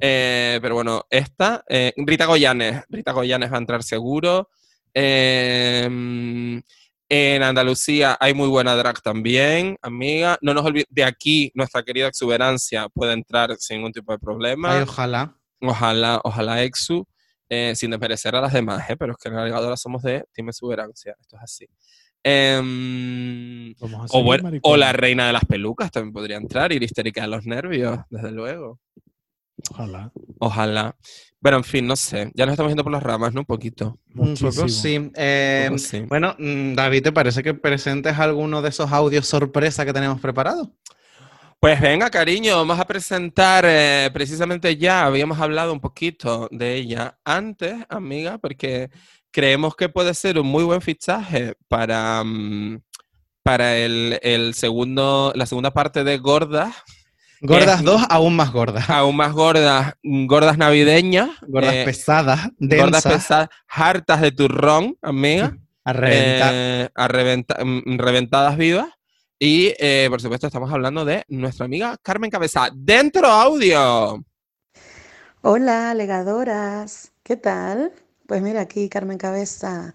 Eh, 0.00 0.58
pero 0.60 0.74
bueno, 0.74 1.04
esta, 1.10 1.64
eh, 1.68 1.92
Rita 1.96 2.26
Goyanes. 2.26 2.84
Rita 2.88 3.12
Goyanes 3.12 3.52
va 3.52 3.56
a 3.56 3.60
entrar 3.60 3.82
seguro. 3.82 4.50
Eh, 4.94 5.88
mm, 5.90 6.58
en 7.10 7.42
Andalucía 7.42 8.18
hay 8.20 8.34
muy 8.34 8.48
buena 8.48 8.74
drag 8.74 9.00
también, 9.00 9.78
amiga. 9.80 10.36
No 10.42 10.52
nos 10.52 10.64
olvidemos, 10.64 10.88
de 10.90 11.04
aquí 11.04 11.50
nuestra 11.54 11.82
querida 11.82 12.08
exuberancia 12.08 12.88
puede 12.90 13.14
entrar 13.14 13.56
sin 13.58 13.78
ningún 13.78 13.92
tipo 13.92 14.12
de 14.12 14.18
problema. 14.18 14.76
Ay, 14.76 14.82
ojalá. 14.82 15.34
Ojalá, 15.60 16.20
ojalá 16.22 16.62
Exu, 16.62 17.06
eh, 17.48 17.72
sin 17.74 17.90
desmerecer 17.90 18.36
a 18.36 18.40
las 18.42 18.52
demás, 18.52 18.88
¿eh? 18.90 18.96
pero 18.96 19.12
es 19.12 19.18
que 19.18 19.28
en 19.28 19.36
la 19.36 19.44
Ligadora 19.44 19.76
somos 19.76 20.02
de 20.02 20.24
Team 20.32 20.50
Exuberancia, 20.50 21.16
esto 21.18 21.36
es 21.36 21.42
así. 21.42 21.66
Em, 22.22 23.74
Vamos 23.80 24.14
a 24.14 24.18
o, 24.18 24.22
bueno, 24.22 24.50
la 24.76 24.92
reina 24.92 25.26
de 25.26 25.32
las 25.32 25.44
pelucas 25.44 25.90
también 25.90 26.12
podría 26.12 26.36
entrar, 26.36 26.72
ir 26.72 26.82
histérica 26.82 27.22
de 27.22 27.28
los 27.28 27.46
nervios, 27.46 27.98
desde 28.10 28.30
luego. 28.32 28.78
Ojalá. 29.70 30.12
Ojalá. 30.38 30.96
Pero 31.40 31.56
en 31.56 31.64
fin, 31.64 31.86
no 31.86 31.96
sé. 31.96 32.30
Ya 32.34 32.46
nos 32.46 32.52
estamos 32.54 32.70
yendo 32.70 32.82
por 32.84 32.92
las 32.92 33.02
ramas, 33.02 33.32
¿no? 33.32 33.40
Un 33.40 33.46
poquito. 33.46 33.98
Un 34.14 34.34
poco 34.34 34.62
Muchísimo. 34.62 34.68
sí. 34.68 35.10
Eh, 35.14 35.68
Un 35.70 35.76
poco 35.76 35.88
sí. 35.88 36.00
Bueno, 36.08 36.34
mm, 36.38 36.74
David, 36.74 37.02
¿te 37.04 37.12
parece 37.12 37.42
que 37.42 37.54
presentes 37.54 38.18
alguno 38.18 38.62
de 38.62 38.68
esos 38.70 38.90
audios 38.92 39.26
sorpresa 39.26 39.84
que 39.84 39.92
tenemos 39.92 40.20
preparados? 40.20 40.68
Pues 41.60 41.80
venga, 41.80 42.08
cariño, 42.08 42.54
vamos 42.56 42.78
a 42.78 42.86
presentar 42.86 43.64
eh, 43.66 44.10
precisamente 44.12 44.76
ya, 44.76 45.04
habíamos 45.06 45.40
hablado 45.40 45.72
un 45.72 45.80
poquito 45.80 46.48
de 46.52 46.76
ella 46.76 47.18
antes, 47.24 47.74
amiga, 47.88 48.38
porque 48.38 48.90
creemos 49.30 49.76
que 49.76 49.88
puede 49.88 50.14
ser 50.14 50.38
un 50.38 50.46
muy 50.46 50.64
buen 50.64 50.80
fichaje 50.80 51.54
para, 51.68 52.22
mm, 52.24 52.80
para 53.42 53.76
el, 53.76 54.18
el 54.22 54.54
segundo, 54.54 55.32
la 55.34 55.46
segunda 55.46 55.70
parte 55.72 56.04
de 56.04 56.18
Gordas, 56.18 56.74
Gordas 57.40 57.80
Eh, 57.82 57.84
2, 57.84 58.02
aún 58.10 58.34
más 58.34 58.52
gordas. 58.52 58.90
aún 58.90 59.14
más 59.16 59.32
gordas, 59.32 59.94
gordas 60.02 60.58
navideñas, 60.58 61.30
Gordas 61.46 61.72
eh, 61.74 61.82
pesadas, 61.84 62.48
gordas 62.58 63.04
pesadas, 63.04 63.48
hartas 63.68 64.20
de 64.20 64.32
turrón, 64.32 64.96
amiga. 65.02 65.56
a 65.84 65.92
reventar. 65.92 66.50
eh, 66.52 66.88
a 66.94 67.08
reventa- 67.08 67.64
mm, 67.64 67.96
reventadas 67.98 68.56
vivas. 68.56 68.88
Y, 69.38 69.72
eh, 69.78 70.08
por 70.10 70.20
supuesto, 70.20 70.48
estamos 70.48 70.70
hablando 70.72 71.04
de 71.04 71.24
nuestra 71.28 71.64
amiga 71.66 71.96
Carmen 72.02 72.28
Cabeza. 72.28 72.70
¡Dentro 72.74 73.28
audio! 73.28 74.20
Hola, 75.42 75.94
legadoras. 75.94 77.12
¿Qué 77.22 77.36
tal? 77.36 77.92
Pues 78.28 78.42
mira, 78.42 78.60
aquí 78.60 78.90
Carmen 78.90 79.16
Cabeza 79.18 79.94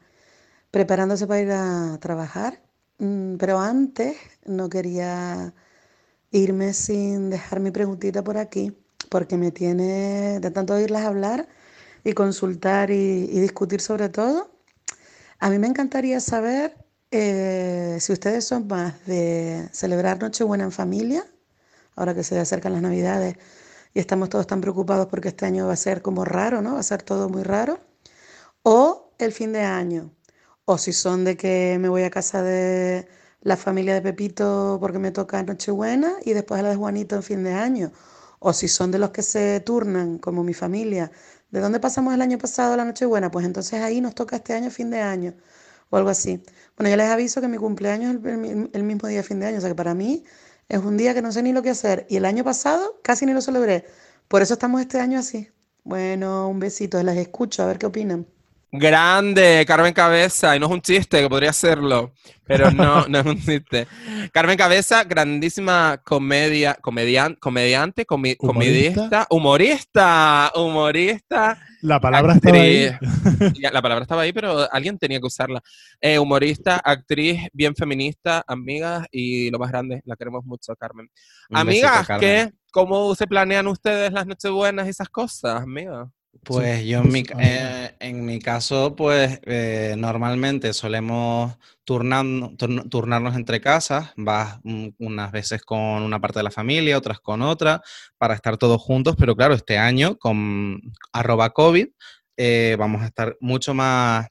preparándose 0.71 1.27
para 1.27 1.41
ir 1.41 1.51
a 1.51 1.99
trabajar. 2.01 2.61
Mm, 2.99 3.37
Pero 3.37 3.59
antes 3.59 4.17
no 4.45 4.69
quería 4.69 5.53
irme 6.31 6.73
sin 6.73 7.29
dejar 7.31 7.59
mi 7.61 7.71
preguntita 7.71 8.23
por 8.23 8.37
aquí, 8.37 8.73
porque 9.09 9.37
me 9.37 9.51
tiene 9.51 10.39
de 10.41 10.51
tanto 10.51 10.75
oírlas 10.75 11.05
hablar 11.05 11.47
y 12.03 12.13
consultar 12.13 12.91
y, 12.91 13.27
discutir 13.41 13.81
sobre 13.81 14.09
todo. 14.09 14.51
A 15.39 15.49
mí 15.51 15.59
me 15.59 15.67
encantaría 15.67 16.19
saber 16.21 16.75
eh, 17.11 17.97
si 18.01 18.13
ustedes 18.13 18.45
son 18.45 18.67
más 18.67 19.05
de 19.07 19.69
celebrar 19.73 20.21
Nochebuena 20.21 20.65
en 20.65 20.71
familia, 20.73 21.25
ahora 21.95 22.15
que 22.15 22.23
se 22.23 22.39
acercan 22.39 22.73
las 22.73 22.81
Navidades 22.83 23.37
y 23.93 23.99
estamos 23.99 24.29
todos 24.29 24.47
tan 24.47 24.61
preocupados 24.61 25.07
porque 25.07 25.29
este 25.29 25.45
año 25.45 25.67
va 25.67 25.73
a 25.73 25.77
ser 25.77 26.01
como 26.01 26.25
raro, 26.25 26.61
¿no? 26.61 26.75
Va 26.75 26.79
a 26.81 26.83
ser 26.83 27.03
todo 27.03 27.29
muy 27.29 27.43
raro. 27.43 27.92
O 28.65 29.13
el 29.19 29.31
fin 29.33 29.51
de 29.53 29.61
año. 29.61 30.13
O 30.65 30.77
si 30.77 30.93
son 30.93 31.23
de 31.25 31.35
que 31.37 31.77
me 31.79 31.89
voy 31.89 32.03
a 32.03 32.09
casa 32.09 32.41
de 32.41 33.07
la 33.41 33.57
familia 33.57 33.93
de 33.93 34.01
Pepito 34.01 34.77
porque 34.79 34.99
me 34.99 35.11
toca 35.11 35.43
Nochebuena 35.43 36.15
y 36.23 36.33
después 36.33 36.59
a 36.59 36.63
la 36.63 36.69
de 36.69 36.75
Juanito 36.77 37.15
en 37.15 37.23
fin 37.23 37.43
de 37.43 37.53
año. 37.53 37.91
O 38.39 38.53
si 38.53 38.67
son 38.69 38.91
de 38.91 38.99
los 38.99 39.11
que 39.11 39.21
se 39.21 39.59
turnan, 39.61 40.17
como 40.17 40.43
mi 40.43 40.53
familia. 40.53 41.11
¿De 41.51 41.59
dónde 41.59 41.79
pasamos 41.79 42.13
el 42.13 42.21
año 42.21 42.37
pasado 42.37 42.77
la 42.77 42.85
Nochebuena? 42.85 43.31
Pues 43.31 43.45
entonces 43.45 43.81
ahí 43.81 44.01
nos 44.01 44.15
toca 44.15 44.37
este 44.37 44.53
año 44.53 44.69
fin 44.71 44.89
de 44.89 45.01
año 45.01 45.33
o 45.89 45.97
algo 45.97 46.09
así. 46.09 46.41
Bueno, 46.77 46.89
ya 46.89 46.97
les 46.97 47.09
aviso 47.09 47.41
que 47.41 47.47
mi 47.49 47.57
cumpleaños 47.57 48.15
es 48.15 48.25
el, 48.73 48.83
mismo 48.83 49.07
día 49.07 49.23
fin 49.23 49.39
de 49.41 49.47
año, 49.47 49.57
o 49.57 49.61
sea 49.61 49.69
que 49.69 49.75
para 49.75 49.93
mí 49.93 50.23
es 50.69 50.79
un 50.79 50.97
día 50.97 51.13
que 51.13 51.21
no 51.21 51.31
sé 51.31 51.43
ni 51.43 51.53
lo 51.53 51.61
que 51.63 51.69
hacer. 51.71 52.05
Y 52.09 52.17
el 52.17 52.25
año 52.25 52.43
pasado 52.43 52.99
casi 53.03 53.25
ni 53.25 53.33
lo 53.33 53.41
celebré. 53.41 53.85
Por 54.29 54.41
eso 54.41 54.53
estamos 54.53 54.81
este 54.81 54.99
año 54.99 55.19
así. 55.19 55.49
Bueno, 55.83 56.47
un 56.49 56.59
besito, 56.59 57.01
las 57.03 57.17
escucho, 57.17 57.63
a 57.63 57.67
ver 57.67 57.77
qué 57.79 57.87
opinan. 57.87 58.27
Grande, 58.75 59.63
Carmen 59.67 59.93
Cabeza. 59.93 60.55
Y 60.55 60.59
no 60.59 60.65
es 60.65 60.71
un 60.71 60.81
chiste, 60.81 61.21
que 61.21 61.29
podría 61.29 61.53
serlo. 61.53 62.11
Pero 62.45 62.71
no, 62.71 63.07
no 63.07 63.19
es 63.19 63.25
un 63.25 63.39
chiste. 63.39 63.87
Carmen 64.31 64.57
Cabeza, 64.57 65.03
grandísima 65.03 66.01
comedia, 66.03 66.73
comedian, 66.81 67.35
comediante, 67.35 68.05
comi- 68.05 68.35
Humorista. 68.39 69.17
comedista, 69.19 69.27
humorista, 69.29 70.51
humorista. 70.55 71.61
La 71.81 71.99
palabra 71.99 72.33
estaba 72.33 72.57
ahí. 72.57 72.89
La 73.71 73.81
palabra 73.81 74.03
estaba 74.03 74.21
ahí, 74.23 74.33
pero 74.33 74.67
alguien 74.71 74.97
tenía 74.97 75.19
que 75.19 75.27
usarla. 75.27 75.61
Eh, 76.01 76.17
humorista, 76.17 76.77
actriz, 76.83 77.41
bien 77.53 77.75
feminista, 77.75 78.43
amigas 78.47 79.05
y 79.11 79.51
lo 79.51 79.59
más 79.59 79.69
grande, 79.69 80.01
la 80.05 80.15
queremos 80.15 80.43
mucho, 80.45 80.75
Carmen. 80.75 81.07
Un 81.49 81.57
amigas, 81.57 81.91
besito, 81.91 82.07
Carmen. 82.07 82.49
¿qué? 82.49 82.53
¿Cómo 82.71 83.13
se 83.13 83.27
planean 83.27 83.67
ustedes 83.67 84.11
las 84.11 84.25
nochebuenas 84.25 84.87
y 84.87 84.89
esas 84.89 85.09
cosas, 85.09 85.61
amigas? 85.61 86.07
Pues 86.41 86.83
yo 86.83 86.99
en 86.99 87.09
mi, 87.09 87.23
eh, 87.39 87.95
en 87.99 88.25
mi 88.25 88.39
caso, 88.39 88.95
pues 88.95 89.39
eh, 89.43 89.95
normalmente 89.97 90.73
solemos 90.73 91.53
turnan- 91.85 92.57
turn- 92.57 92.89
turnarnos 92.89 93.35
entre 93.35 93.61
casas, 93.61 94.11
vas 94.17 94.59
unas 94.97 95.31
veces 95.31 95.61
con 95.61 95.79
una 96.01 96.19
parte 96.19 96.39
de 96.39 96.43
la 96.43 96.51
familia, 96.51 96.97
otras 96.97 97.19
con 97.19 97.41
otra, 97.41 97.81
para 98.17 98.33
estar 98.33 98.57
todos 98.57 98.81
juntos, 98.81 99.15
pero 99.17 99.35
claro, 99.35 99.53
este 99.53 99.77
año 99.77 100.17
con 100.17 100.81
arroba 101.13 101.51
COVID 101.51 101.87
eh, 102.35 102.75
vamos 102.79 103.03
a 103.03 103.05
estar 103.05 103.37
mucho 103.39 103.73
más, 103.73 104.27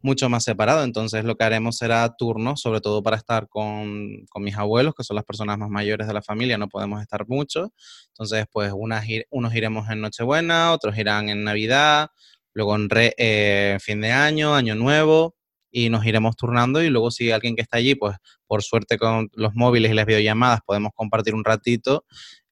mucho 0.00 0.28
más 0.28 0.44
separados, 0.44 0.84
entonces 0.84 1.24
lo 1.24 1.36
que 1.36 1.44
haremos 1.44 1.76
será 1.76 2.14
turnos, 2.16 2.60
sobre 2.60 2.80
todo 2.80 3.02
para 3.02 3.16
estar 3.16 3.48
con, 3.48 4.26
con 4.28 4.42
mis 4.42 4.56
abuelos, 4.56 4.94
que 4.94 5.04
son 5.04 5.16
las 5.16 5.24
personas 5.24 5.58
más 5.58 5.70
mayores 5.70 6.06
de 6.06 6.14
la 6.14 6.22
familia, 6.22 6.58
no 6.58 6.68
podemos 6.68 7.00
estar 7.02 7.26
mucho, 7.28 7.72
entonces, 8.08 8.46
pues 8.50 8.72
unos 8.74 9.54
iremos 9.54 9.90
en 9.90 10.00
Nochebuena, 10.00 10.72
otros 10.72 10.96
irán 10.96 11.28
en 11.28 11.44
Navidad, 11.44 12.08
luego 12.54 12.74
en 12.76 12.88
eh, 12.92 13.76
fin 13.80 14.00
de 14.00 14.10
año, 14.12 14.54
año 14.54 14.74
nuevo, 14.74 15.36
y 15.70 15.90
nos 15.90 16.06
iremos 16.06 16.36
turnando. 16.36 16.82
Y 16.82 16.88
luego, 16.88 17.10
si 17.10 17.30
alguien 17.30 17.54
que 17.54 17.62
está 17.62 17.76
allí, 17.76 17.94
pues 17.94 18.16
por 18.46 18.62
suerte 18.62 18.96
con 18.96 19.28
los 19.34 19.54
móviles 19.54 19.90
y 19.90 19.94
las 19.94 20.06
videollamadas 20.06 20.60
podemos 20.64 20.92
compartir 20.94 21.34
un 21.34 21.44
ratito 21.44 22.06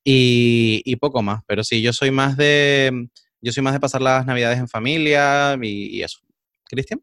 y, 0.05 0.83
y 0.85 0.97
poco 0.97 1.23
más. 1.23 1.43
Pero 1.47 1.65
sí, 1.65 1.81
yo 1.81 1.95
soy 1.95 2.11
más 2.11 2.37
de. 2.37 3.09
Yo 3.41 3.53
soy 3.53 3.63
más 3.63 3.73
de 3.73 3.81
pasar 3.81 4.03
las 4.03 4.27
navidades 4.27 4.59
en 4.59 4.69
familia 4.69 5.57
y, 5.63 5.97
y 5.97 6.03
eso. 6.03 6.19
¿Cristian? 6.65 7.01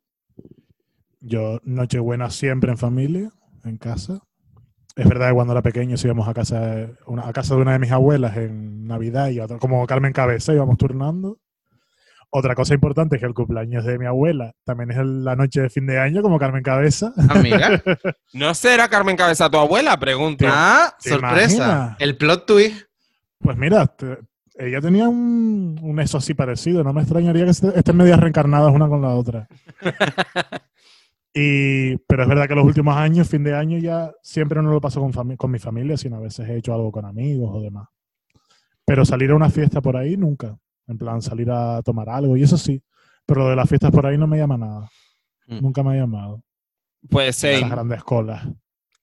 Yo, 1.22 1.60
Nochebuena 1.64 2.30
siempre 2.30 2.72
en 2.72 2.78
familia, 2.78 3.30
en 3.64 3.78
casa. 3.78 4.20
Es 4.96 5.08
verdad 5.08 5.30
que 5.30 5.36
cuando 5.36 5.54
era 5.54 5.62
pequeño 5.62 5.96
íbamos 6.04 6.28
a 6.28 6.34
casa, 6.34 6.60
de- 6.60 6.96
una- 7.06 7.28
a 7.28 7.32
casa 7.34 7.56
de 7.56 7.62
una 7.62 7.74
de 7.74 7.80
mis 7.80 7.92
abuelas 7.92 8.36
en 8.38 8.86
Navidad 8.86 9.30
y 9.30 9.40
otra, 9.40 9.58
como 9.58 9.86
Carmen 9.88 10.12
Cabeza 10.14 10.54
íbamos 10.54 10.78
turnando. 10.78 11.38
Otra 12.34 12.56
cosa 12.56 12.74
importante 12.74 13.16
es 13.18 13.20
que 13.22 13.26
el 13.28 13.34
cumpleaños 13.34 13.84
de 13.86 14.00
mi 14.00 14.06
abuela 14.06 14.54
también 14.66 14.92
es 14.92 14.98
el- 14.98 15.24
la 15.24 15.36
noche 15.36 15.62
de 15.62 15.70
fin 15.70 15.86
de 15.86 16.00
año, 16.00 16.22
como 16.22 16.40
Carmen 16.40 16.64
Cabeza. 16.64 17.14
Amiga. 17.30 17.82
¿No 18.34 18.54
será 18.54 18.88
Carmen 18.90 19.16
Cabeza 19.18 19.50
tu 19.50 19.58
abuela? 19.58 19.98
Pregunto. 20.00 20.46
ah, 20.50 20.94
¿Te 21.02 21.10
sorpresa. 21.12 21.56
imaginas? 21.56 21.96
El 22.00 22.18
plot 22.18 22.46
twist. 22.46 22.86
Pues 23.40 23.58
mira, 23.58 23.86
te- 23.88 24.18
ella 24.56 24.80
tenía 24.82 25.08
un, 25.10 25.78
un 25.82 26.00
eso 26.00 26.18
así 26.20 26.34
parecido. 26.34 26.84
No 26.84 26.94
me 26.94 27.02
extrañaría 27.02 27.46
que 27.46 27.52
estén 27.52 27.98
medias 27.98 28.20
reencarnadas 28.20 28.74
una 28.74 28.88
con 28.88 29.02
la 29.02 29.10
otra. 29.10 29.48
Y, 31.34 31.96
pero 32.08 32.24
es 32.24 32.30
verdad 32.30 32.48
que 32.48 32.56
los 32.56 32.66
últimos 32.66 32.96
años, 32.96 33.30
fin 33.30 33.44
de 33.44 33.56
año, 33.56 33.78
ya 33.78 34.12
siempre 34.22 34.62
no 34.62 34.70
lo 34.70 34.82
paso 34.82 35.00
con, 35.00 35.36
con 35.38 35.52
mi 35.52 35.60
familia, 35.60 35.96
sino 35.96 36.18
a 36.18 36.20
veces 36.20 36.48
he 36.50 36.58
hecho 36.58 36.74
algo 36.74 36.92
con 36.92 37.06
amigos 37.06 37.50
o 37.54 37.62
demás. 37.62 37.88
Pero 38.86 39.06
salir 39.06 39.32
a 39.32 39.36
una 39.36 39.50
fiesta 39.50 39.82
por 39.82 39.96
ahí, 39.96 40.18
nunca. 40.18 40.58
En 40.88 40.98
plan, 40.98 41.22
salir 41.22 41.50
a 41.50 41.82
tomar 41.82 42.10
algo, 42.10 42.36
y 42.36 42.44
eso 42.44 42.58
sí. 42.58 42.84
Pero 43.26 43.44
lo 43.44 43.50
de 43.50 43.56
las 43.56 43.70
fiestas 43.70 43.92
por 43.92 44.06
ahí 44.06 44.18
no 44.18 44.28
me 44.28 44.38
llama 44.38 44.58
nada. 44.58 44.90
Mm. 45.48 45.62
Nunca 45.62 45.84
me 45.84 45.92
ha 45.92 46.02
llamado. 46.02 46.44
Pues 47.10 47.38
sí. 47.38 47.48
Esas 47.48 47.70
grandes 47.70 48.04
colas. 48.04 48.46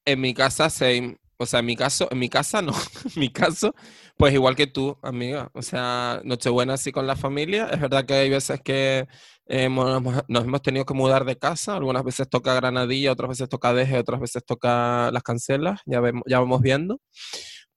En 0.05 0.21
mi 0.21 0.35
casa, 0.35 0.69
same. 0.69 1.17
O 1.39 1.47
sea, 1.47 1.61
en 1.61 1.67
mi 1.67 1.77
caso, 1.77 2.09
en 2.11 2.19
mi 2.19 2.29
casa 2.29 2.61
no. 2.61 2.73
En 3.15 3.21
mi 3.21 3.31
caso, 3.31 3.75
pues 4.19 4.35
igual 4.35 4.57
que 4.57 4.67
tú, 4.67 4.99
amiga. 5.03 5.51
O 5.55 5.63
sea, 5.63 6.21
Nochebuena 6.25 6.75
así 6.75 6.91
con 6.93 7.07
la 7.07 7.15
familia. 7.17 7.69
Es 7.73 7.81
verdad 7.81 8.05
que 8.05 8.15
hay 8.15 8.29
veces 8.31 8.61
que 8.61 9.07
eh, 9.47 9.69
nos 9.71 10.45
hemos 10.45 10.63
tenido 10.63 10.85
que 10.85 10.95
mudar 10.95 11.25
de 11.25 11.39
casa. 11.39 11.77
Algunas 11.77 12.03
veces 12.03 12.29
toca 12.29 12.53
Granadilla, 12.55 13.13
otras 13.13 13.29
veces 13.31 13.49
toca 13.49 13.73
Deje, 13.73 13.97
otras 13.97 14.21
veces 14.21 14.45
toca 14.45 15.11
Las 15.13 15.23
Cancelas. 15.23 15.81
Ya, 15.87 16.01
vemos, 16.01 16.25
ya 16.27 16.41
vamos 16.41 16.61
viendo. 16.61 17.01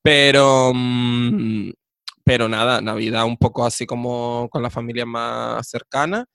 Pero, 0.01 0.71
mm, 0.73 1.71
pero 2.25 2.49
nada, 2.49 2.81
Navidad 2.81 3.25
un 3.25 3.37
poco 3.37 3.63
así 3.65 3.85
como 3.85 4.49
con 4.51 4.63
la 4.63 4.71
familia 4.71 5.05
más 5.05 5.69
cercana. 5.69 6.25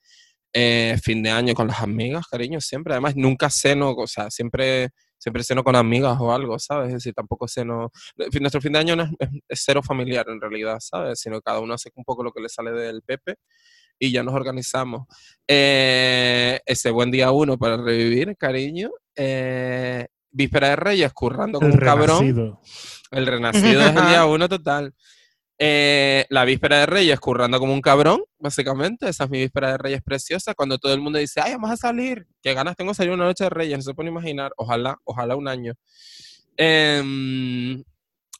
Eh, 0.53 0.97
fin 1.03 1.21
de 1.23 1.31
año 1.31 1.53
con 1.53 1.67
las 1.67 1.81
amigas, 1.81 2.27
cariño, 2.27 2.61
siempre. 2.61 2.93
Además, 2.93 3.15
nunca 3.17 3.49
ceno, 3.49 3.91
o 3.91 4.07
sea, 4.07 4.31
siempre, 4.31 4.91
siempre 5.17 5.43
ceno 5.43 5.63
con 5.63 5.75
amigas 5.75 6.17
o 6.19 6.31
algo, 6.31 6.57
¿sabes? 6.59 6.87
Es 6.89 6.93
decir, 6.95 7.13
tampoco 7.13 7.47
ceno. 7.47 7.91
fin- 8.31 8.41
Nuestro 8.41 8.61
fin 8.61 8.73
de 8.73 8.79
año 8.79 8.95
no 8.95 9.03
es, 9.03 9.09
es- 9.49 9.61
cero 9.65 9.81
familiar 9.83 10.25
en 10.29 10.39
realidad, 10.41 10.77
¿sabes? 10.79 11.19
Sino 11.19 11.41
cada 11.41 11.59
uno 11.59 11.73
hace 11.73 11.89
un 11.95 12.03
poco 12.03 12.23
lo 12.23 12.31
que 12.31 12.41
le 12.41 12.49
sale 12.49 12.71
del 12.71 13.01
Pepe 13.01 13.35
y 13.99 14.11
ya 14.11 14.21
nos 14.23 14.35
organizamos. 14.35 15.07
Eh, 15.47 16.59
ese 16.65 16.91
buen 16.91 17.09
día 17.11 17.31
uno 17.31 17.57
para 17.57 17.77
revivir, 17.77 18.35
cariño. 18.37 18.91
Eh, 19.15 20.07
víspera 20.29 20.69
de 20.69 20.75
Reyes, 20.75 21.13
currando 21.13 21.57
como 21.59 21.73
El 21.73 21.79
un 21.79 21.85
cabrón. 21.85 22.19
renacido. 22.19 22.61
El 23.09 23.25
renacido 23.25 23.81
es 23.81 23.87
el 23.87 23.93
día 24.07 24.25
uno 24.25 24.47
total. 24.47 24.93
Eh, 25.59 26.25
la 26.29 26.45
víspera 26.45 26.79
de 26.79 26.85
Reyes 26.85 27.19
currando 27.19 27.59
como 27.59 27.73
un 27.73 27.81
cabrón, 27.81 28.21
básicamente. 28.39 29.09
Esa 29.09 29.23
es 29.23 29.29
mi 29.29 29.39
víspera 29.39 29.71
de 29.71 29.77
Reyes 29.77 30.03
preciosa. 30.03 30.53
Cuando 30.53 30.77
todo 30.77 30.93
el 30.93 31.01
mundo 31.01 31.17
dice, 31.17 31.41
ay, 31.41 31.53
vamos 31.53 31.71
a 31.71 31.77
salir. 31.77 32.27
Qué 32.41 32.53
ganas 32.53 32.75
tengo 32.75 32.91
de 32.91 32.95
salir 32.95 33.13
una 33.13 33.25
noche 33.25 33.45
de 33.45 33.49
Reyes. 33.49 33.77
No 33.77 33.83
se 33.83 33.93
puede 33.93 34.09
imaginar. 34.09 34.51
Ojalá, 34.57 34.97
ojalá 35.03 35.35
un 35.35 35.47
año. 35.47 35.73
Em, 36.55 37.83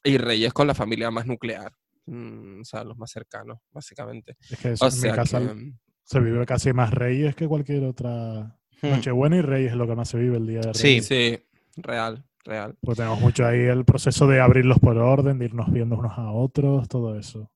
y 0.04 0.18
Reyes 0.18 0.52
con 0.52 0.66
la 0.66 0.74
familia 0.74 1.10
más 1.10 1.26
nuclear. 1.26 1.72
Mm, 2.06 2.60
o 2.60 2.64
sea, 2.64 2.84
los 2.84 2.96
más 2.96 3.10
cercanos, 3.10 3.58
básicamente. 3.70 4.36
Es 4.50 4.58
que 4.58 4.72
eso, 4.72 4.84
O 4.84 4.88
en 4.88 4.94
mi 4.94 5.00
sea 5.00 5.14
casa 5.14 5.40
que, 5.40 5.72
se 6.04 6.20
vive 6.20 6.46
casi 6.46 6.72
más 6.72 6.92
Reyes 6.92 7.34
que 7.34 7.48
cualquier 7.48 7.84
otra. 7.84 8.56
Hmm. 8.80 8.90
Nochebuena 8.90 9.36
y 9.36 9.42
Reyes 9.42 9.72
es 9.72 9.76
lo 9.76 9.88
que 9.88 9.96
más 9.96 10.08
se 10.08 10.18
vive 10.18 10.36
el 10.36 10.46
día 10.46 10.60
de 10.60 10.72
Reyes. 10.72 10.78
Sí. 10.78 11.00
sí, 11.02 11.44
real, 11.76 12.24
real. 12.44 12.76
Porque 12.80 12.96
tenemos 12.96 13.20
mucho 13.20 13.46
ahí 13.46 13.60
el 13.60 13.84
proceso 13.84 14.26
de 14.26 14.40
abrirlos 14.40 14.78
por 14.78 14.96
orden, 14.98 15.38
de 15.38 15.46
irnos 15.46 15.70
viendo 15.72 15.96
unos 15.96 16.16
a 16.18 16.30
otros, 16.32 16.88
todo 16.88 17.18
eso. 17.18 17.50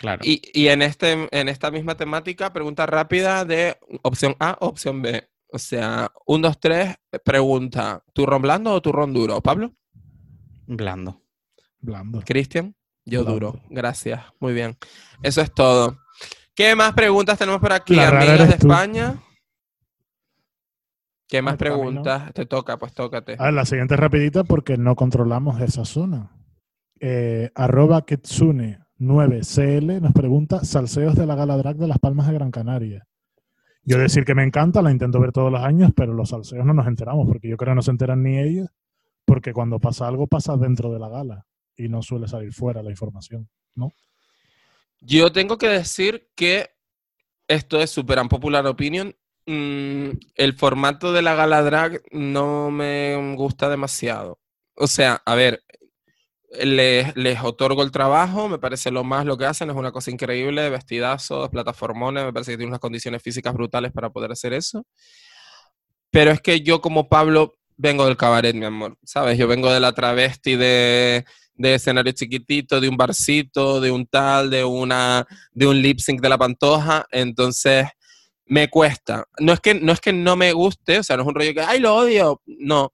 Claro. 0.00 0.20
Y, 0.24 0.42
y 0.52 0.68
en, 0.68 0.82
este, 0.82 1.28
en 1.30 1.48
esta 1.48 1.70
misma 1.70 1.96
temática, 1.96 2.52
pregunta 2.52 2.86
rápida 2.86 3.44
de 3.44 3.76
opción 4.02 4.34
A 4.40 4.56
o 4.60 4.66
opción 4.68 5.00
B. 5.02 5.28
O 5.48 5.58
sea, 5.58 6.10
un, 6.26 6.42
dos, 6.42 6.58
tres, 6.58 6.96
pregunta, 7.24 8.02
¿turrón 8.12 8.42
blando 8.42 8.72
o 8.72 8.80
turrón 8.82 9.12
duro? 9.12 9.40
¿Pablo? 9.40 9.72
Blando. 10.66 11.20
Blando. 11.80 12.22
¿Cristian? 12.24 12.74
Yo 13.04 13.24
Blando. 13.24 13.32
duro. 13.52 13.60
Gracias. 13.68 14.22
Muy 14.40 14.54
bien. 14.54 14.76
Eso 15.22 15.40
es 15.40 15.52
todo. 15.52 15.98
¿Qué 16.54 16.74
más 16.74 16.94
preguntas 16.94 17.38
tenemos 17.38 17.60
por 17.60 17.72
aquí, 17.72 17.94
La 17.94 18.10
rara 18.10 18.30
amigas 18.30 18.48
de 18.48 18.58
tú. 18.58 18.66
España? 18.68 19.22
¿Qué 21.32 21.40
más 21.40 21.54
¿no? 21.54 21.58
preguntas? 21.58 22.34
Te 22.34 22.44
toca, 22.44 22.78
pues 22.78 22.92
tócate. 22.92 23.36
A 23.38 23.44
ver, 23.44 23.54
la 23.54 23.64
siguiente 23.64 23.94
es 23.94 24.00
rapidita 24.00 24.44
porque 24.44 24.76
no 24.76 24.94
controlamos 24.96 25.62
esa 25.62 25.86
zona. 25.86 26.30
Eh, 27.00 27.50
arroba 27.54 28.04
Kitsune9CL 28.04 30.02
nos 30.02 30.12
pregunta 30.12 30.62
salseos 30.62 31.14
de 31.14 31.24
la 31.24 31.34
gala 31.34 31.56
drag 31.56 31.76
de 31.76 31.86
Las 31.86 31.98
Palmas 31.98 32.26
de 32.26 32.34
Gran 32.34 32.50
Canaria. 32.50 33.06
Yo 33.82 33.96
decir 33.96 34.26
que 34.26 34.34
me 34.34 34.44
encanta, 34.44 34.82
la 34.82 34.90
intento 34.90 35.20
ver 35.20 35.32
todos 35.32 35.50
los 35.50 35.62
años, 35.64 35.92
pero 35.96 36.12
los 36.12 36.28
salseos 36.28 36.66
no 36.66 36.74
nos 36.74 36.86
enteramos 36.86 37.26
porque 37.26 37.48
yo 37.48 37.56
creo 37.56 37.70
que 37.70 37.76
no 37.76 37.82
se 37.82 37.92
enteran 37.92 38.22
ni 38.22 38.38
ellos 38.38 38.68
porque 39.24 39.54
cuando 39.54 39.80
pasa 39.80 40.06
algo 40.06 40.26
pasa 40.26 40.58
dentro 40.58 40.92
de 40.92 40.98
la 40.98 41.08
gala 41.08 41.46
y 41.74 41.88
no 41.88 42.02
suele 42.02 42.28
salir 42.28 42.52
fuera 42.52 42.82
la 42.82 42.90
información. 42.90 43.48
Yo 45.00 45.32
tengo 45.32 45.56
que 45.56 45.68
decir 45.68 46.28
que 46.34 46.72
esto 47.48 47.80
es 47.80 47.88
súper 47.88 48.18
unpopular 48.18 48.66
opinion. 48.66 49.16
Mm, 49.46 50.10
el 50.36 50.54
formato 50.54 51.12
de 51.12 51.22
la 51.22 51.34
gala 51.34 51.62
drag 51.62 52.02
no 52.12 52.70
me 52.70 53.34
gusta 53.36 53.68
demasiado. 53.68 54.38
O 54.76 54.86
sea, 54.86 55.20
a 55.26 55.34
ver, 55.34 55.64
les, 56.60 57.14
les 57.16 57.42
otorgo 57.42 57.82
el 57.82 57.90
trabajo, 57.90 58.48
me 58.48 58.58
parece 58.58 58.90
lo 58.90 59.04
más 59.04 59.26
lo 59.26 59.36
que 59.38 59.46
hacen, 59.46 59.70
es 59.70 59.76
una 59.76 59.92
cosa 59.92 60.10
increíble, 60.10 60.70
vestidazos, 60.70 61.48
plataformones, 61.50 62.24
me 62.24 62.32
parece 62.32 62.52
que 62.52 62.56
tienen 62.58 62.70
unas 62.70 62.80
condiciones 62.80 63.22
físicas 63.22 63.54
brutales 63.54 63.92
para 63.92 64.10
poder 64.10 64.32
hacer 64.32 64.52
eso. 64.52 64.84
Pero 66.10 66.30
es 66.30 66.40
que 66.40 66.60
yo 66.60 66.80
como 66.80 67.08
Pablo 67.08 67.54
vengo 67.76 68.04
del 68.06 68.16
cabaret, 68.16 68.54
mi 68.54 68.66
amor, 68.66 68.98
¿sabes? 69.02 69.38
Yo 69.38 69.48
vengo 69.48 69.72
de 69.72 69.80
la 69.80 69.92
travesti 69.92 70.56
de, 70.56 71.24
de 71.54 71.74
escenario 71.74 72.12
chiquitito, 72.12 72.80
de 72.80 72.88
un 72.88 72.96
barcito, 72.96 73.80
de 73.80 73.90
un 73.90 74.06
tal, 74.06 74.50
de 74.50 74.64
una 74.64 75.26
de 75.52 75.66
un 75.66 75.80
lip 75.80 75.98
sync 75.98 76.20
de 76.20 76.28
la 76.28 76.38
pantoja, 76.38 77.06
entonces 77.10 77.86
me 78.46 78.68
cuesta. 78.68 79.26
No 79.38 79.52
es 79.52 79.60
que 79.60 79.74
no 79.74 79.92
es 79.92 80.00
que 80.00 80.12
no 80.12 80.36
me 80.36 80.52
guste, 80.52 80.98
o 80.98 81.02
sea, 81.02 81.16
no 81.16 81.22
es 81.22 81.28
un 81.28 81.34
rollo 81.34 81.54
que 81.54 81.60
ay 81.60 81.80
lo 81.80 81.94
odio, 81.94 82.40
no, 82.46 82.92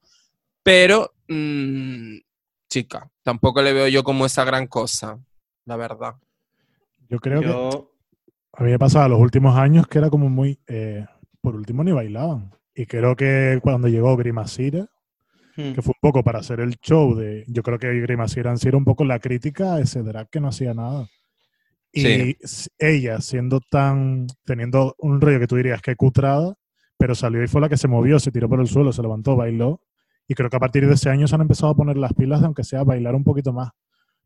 pero 0.62 1.14
mm, 1.28 2.16
chica, 2.68 3.10
tampoco 3.22 3.62
le 3.62 3.72
veo 3.72 3.88
yo 3.88 4.04
como 4.04 4.26
esa 4.26 4.44
gran 4.44 4.66
cosa, 4.66 5.18
la 5.64 5.76
verdad. 5.76 6.14
Yo 7.08 7.18
creo 7.18 7.40
que 7.40 7.88
a 8.52 8.64
mí 8.64 8.70
me 8.70 8.78
pasaba 8.78 9.08
los 9.08 9.20
últimos 9.20 9.56
años 9.56 9.86
que 9.86 9.98
era 9.98 10.10
como 10.10 10.28
muy... 10.28 10.58
eh, 10.66 11.06
por 11.40 11.56
último 11.56 11.84
ni 11.84 11.92
bailaban. 11.92 12.52
Y 12.74 12.86
creo 12.86 13.16
que 13.16 13.58
cuando 13.62 13.88
llegó 13.88 14.16
Grimacira, 14.16 14.86
hmm, 15.56 15.72
que 15.72 15.82
fue 15.82 15.92
un 15.96 16.00
poco 16.00 16.22
para 16.22 16.40
hacer 16.40 16.60
el 16.60 16.76
show 16.78 17.14
de. 17.14 17.44
Yo 17.48 17.62
creo 17.62 17.78
que 17.78 17.88
Grimacira 18.00 18.56
sí 18.56 18.68
era 18.68 18.76
un 18.76 18.84
poco 18.84 19.04
la 19.04 19.18
crítica 19.18 19.74
a 19.74 19.80
ese 19.80 20.02
drag 20.02 20.28
que 20.30 20.40
no 20.40 20.48
hacía 20.48 20.74
nada. 20.74 21.08
Y 21.92 22.36
Sí. 22.44 22.68
ella, 22.78 23.20
siendo 23.20 23.60
tan. 23.60 24.26
teniendo 24.44 24.94
un 24.98 25.20
rollo 25.20 25.40
que 25.40 25.46
tú 25.46 25.56
dirías 25.56 25.80
que 25.82 25.96
cutrada, 25.96 26.54
pero 26.98 27.14
salió 27.14 27.42
y 27.42 27.48
fue 27.48 27.60
la 27.60 27.68
que 27.68 27.76
se 27.76 27.88
movió, 27.88 28.18
se 28.18 28.30
tiró 28.30 28.48
por 28.48 28.60
el 28.60 28.66
suelo, 28.68 28.92
se 28.92 29.02
levantó, 29.02 29.36
bailó. 29.36 29.80
Y 30.26 30.34
creo 30.34 30.50
que 30.50 30.56
a 30.56 30.60
partir 30.60 30.86
de 30.86 30.94
ese 30.94 31.08
año 31.08 31.26
se 31.26 31.34
han 31.34 31.40
empezado 31.40 31.72
a 31.72 31.76
poner 31.76 31.96
las 31.96 32.12
pilas 32.12 32.40
de, 32.40 32.46
aunque 32.46 32.64
sea, 32.64 32.84
bailar 32.84 33.14
un 33.14 33.24
poquito 33.24 33.52
más. 33.52 33.70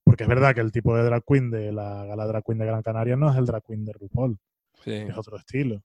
Porque 0.04 0.24
es 0.24 0.28
verdad 0.28 0.52
que 0.54 0.60
el 0.60 0.72
tipo 0.72 0.96
de 0.96 1.04
drag 1.04 1.22
queen 1.24 1.50
de 1.50 1.70
la 1.72 2.04
gala 2.06 2.26
drag 2.26 2.42
queen 2.44 2.58
de 2.58 2.66
Gran 2.66 2.82
Canaria 2.82 3.14
no 3.16 3.30
es 3.30 3.36
el 3.38 3.46
drag 3.46 3.62
queen 3.62 3.84
de 3.84 3.92
RuPaul, 3.92 4.36
Sí, 4.82 4.90
es 4.92 5.16
otro 5.16 5.36
estilo. 5.36 5.80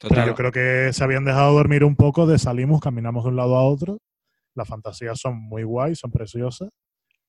total. 0.00 0.16
Pero 0.16 0.26
yo 0.26 0.34
creo 0.34 0.50
que 0.50 0.92
se 0.92 1.04
habían 1.04 1.24
dejado 1.24 1.52
dormir 1.52 1.84
un 1.84 1.94
poco 1.94 2.26
de 2.26 2.38
salimos, 2.38 2.80
caminamos 2.80 3.22
de 3.22 3.30
un 3.30 3.36
lado 3.36 3.54
a 3.56 3.62
otro. 3.62 3.98
Las 4.56 4.66
fantasías 4.66 5.20
son 5.20 5.36
muy 5.38 5.62
guay, 5.62 5.94
son 5.94 6.10
preciosas, 6.10 6.70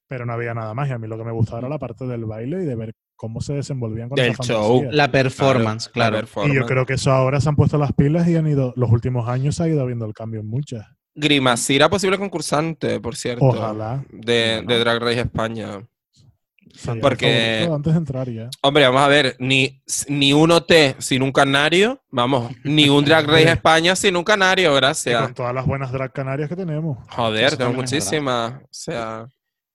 pero 0.08 0.26
no 0.26 0.34
había 0.34 0.56
nada 0.56 0.74
más. 0.74 0.90
Y 0.90 0.94
a 0.94 0.98
mí 0.98 1.08
lo 1.08 1.18
que 1.18 1.24
me 1.26 1.32
gustaba 1.32 1.60
era 1.60 1.70
la 1.70 1.78
parte 1.78 2.08
del 2.08 2.26
baile 2.26 2.64
y 2.64 2.66
de 2.66 2.76
ver 2.76 2.94
cómo 3.22 3.40
se 3.40 3.54
desenvolvían 3.54 4.10
con 4.10 4.16
Del 4.16 4.34
show. 4.36 4.80
fantasía. 4.80 4.90
la 4.98 5.12
performance, 5.12 5.86
la 5.90 5.92
claro. 5.94 6.28
Y 6.48 6.56
yo 6.56 6.66
creo 6.66 6.88
que 6.88 6.94
eso 6.96 7.12
ahora 7.12 7.40
se 7.40 7.50
han 7.50 7.56
puesto 7.56 7.78
las 7.78 7.94
pilas 7.94 8.28
y 8.28 8.36
han 8.36 8.48
ido, 8.48 8.74
los 8.76 8.90
últimos 8.90 9.30
años 9.30 9.58
se 9.58 9.62
ha 9.64 9.68
ido 9.68 9.86
viendo 9.86 10.08
el 10.08 10.14
cambio 10.16 10.40
en 10.40 10.48
muchas. 10.48 10.88
Grimacira, 11.14 11.88
posible 11.88 12.18
concursante, 12.18 13.00
por 13.00 13.16
cierto. 13.16 13.46
Ojalá. 13.46 14.04
De, 14.12 14.64
Drag 14.66 15.00
Race 15.00 15.20
España. 15.20 15.84
Sería 16.74 17.00
Porque- 17.00 17.70
Antes 17.72 17.94
de 17.94 18.00
entrar 18.00 18.28
ya. 18.28 18.50
Hombre, 18.64 18.86
vamos 18.88 19.02
a 19.02 19.08
ver, 19.08 19.36
ni, 19.38 19.84
ni 20.08 20.34
un 20.34 20.50
OT 20.50 20.96
sin 20.98 21.22
un 21.22 21.32
canario, 21.32 22.02
vamos, 22.10 22.52
ni 22.64 22.90
un 22.90 23.06
Drag 23.06 23.28
Race. 23.28 23.52
España 23.52 23.96
sin 23.96 24.16
un 24.16 24.24
canario, 24.24 24.72
Y 24.74 24.76
gracias. 24.78 25.22
con 25.22 25.36
todas 25.36 25.54
las 25.54 25.68
buenas 25.68 25.92
drag 25.92 26.12
canarias 26.12 26.50
que 26.50 26.56
tenemos. 26.56 26.98
Joder, 27.12 27.52
verdad. 27.52 27.72
muchísimas. 27.72 28.54
O 28.64 28.68
sea, 28.72 29.28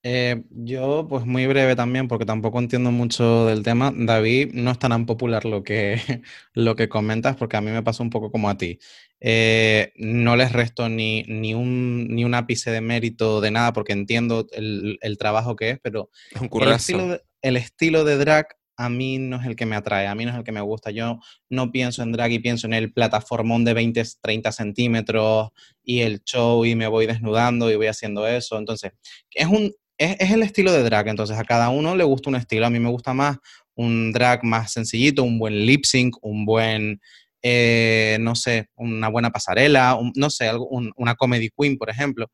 Eh, 0.03 0.45
yo, 0.51 1.07
pues 1.09 1.27
muy 1.27 1.47
breve 1.47 1.75
también, 1.75 2.07
porque 2.07 2.25
tampoco 2.25 2.59
entiendo 2.59 2.91
mucho 2.93 3.47
del 3.47 3.63
tema. 3.63 3.93
David, 3.95 4.53
no 4.53 4.71
es 4.71 4.79
tan 4.79 5.07
popular 5.07 5.45
lo 5.45 5.63
que, 5.63 6.01
lo 6.55 6.77
que 6.77 6.89
comentas, 6.89 7.37
porque 7.37 7.57
a 7.57 7.61
mí 7.61 7.71
me 7.71 7.83
pasó 7.83 8.03
un 8.03 8.11
poco 8.11 8.31
como 8.31 8.49
a 8.49 8.57
ti. 8.57 8.79
Eh, 9.21 9.93
no 9.97 10.37
les 10.37 10.53
resto 10.53 10.89
ni, 10.89 11.25
ni, 11.25 11.55
un, 11.55 12.07
ni 12.09 12.25
un 12.25 12.35
ápice 12.35 12.71
de 12.71 12.81
mérito 12.81 13.41
de 13.41 13.51
nada, 13.51 13.73
porque 13.73 13.93
entiendo 13.93 14.47
el, 14.53 14.99
el 15.01 15.19
trabajo 15.19 15.57
que 15.57 15.71
es, 15.71 15.81
pero 15.83 16.11
es 16.31 16.41
un 16.41 16.51
el 16.63 16.73
estilo, 16.73 17.09
de, 17.09 17.23
el 17.43 17.57
estilo 17.57 18.05
de 18.05 18.17
drag 18.17 18.47
a 18.77 18.89
mí 18.89 19.19
no 19.19 19.41
es 19.41 19.47
el 19.47 19.57
que 19.57 19.67
me 19.67 19.77
atrae, 19.77 20.07
a 20.07 20.15
mí 20.15 20.25
no 20.25 20.33
es 20.33 20.37
el 20.37 20.45
que 20.45 20.53
me 20.53 20.61
gusta. 20.61 20.91
Yo 20.91 21.19
no 21.49 21.73
pienso 21.73 22.03
en 22.03 22.13
drag 22.13 22.33
y 22.33 22.39
pienso 22.39 22.67
en 22.67 22.75
el 22.75 22.93
plataformón 22.93 23.65
de 23.65 23.75
20, 23.75 24.03
30 24.21 24.53
centímetros 24.53 25.49
y 25.83 26.01
el 26.01 26.23
show 26.25 26.65
y 26.65 26.75
me 26.75 26.87
voy 26.87 27.07
desnudando 27.07 27.71
y 27.71 27.77
voy 27.77 27.87
haciendo 27.87 28.27
eso. 28.27 28.59
Entonces, 28.59 28.93
es, 29.31 29.47
un, 29.47 29.73
es, 29.99 30.17
es 30.19 30.31
el 30.31 30.43
estilo 30.43 30.73
de 30.73 30.83
drag. 30.83 31.09
Entonces, 31.09 31.39
a 31.39 31.45
cada 31.45 31.69
uno 31.71 31.97
le 31.97 32.05
gusta 32.05 32.31
un 32.31 32.37
estilo. 32.37 32.67
A 32.67 32.71
mí 32.71 32.79
me 32.79 32.91
gusta 32.91 33.15
más 33.15 33.39
un 33.75 34.13
drag 34.13 34.45
más 34.45 34.73
sencillito, 34.73 35.23
un 35.23 35.39
buen 35.39 35.67
lip 35.67 35.85
sync, 35.85 36.17
un 36.23 36.45
buen, 36.47 37.01
eh, 37.43 38.17
no 38.21 38.35
sé, 38.35 38.69
una 38.77 39.09
buena 39.09 39.31
pasarela, 39.31 39.99
no 40.15 40.31
sé, 40.31 40.51
una 40.97 41.15
comedy 41.15 41.51
queen, 41.51 41.77
por 41.77 41.91
ejemplo 41.91 42.31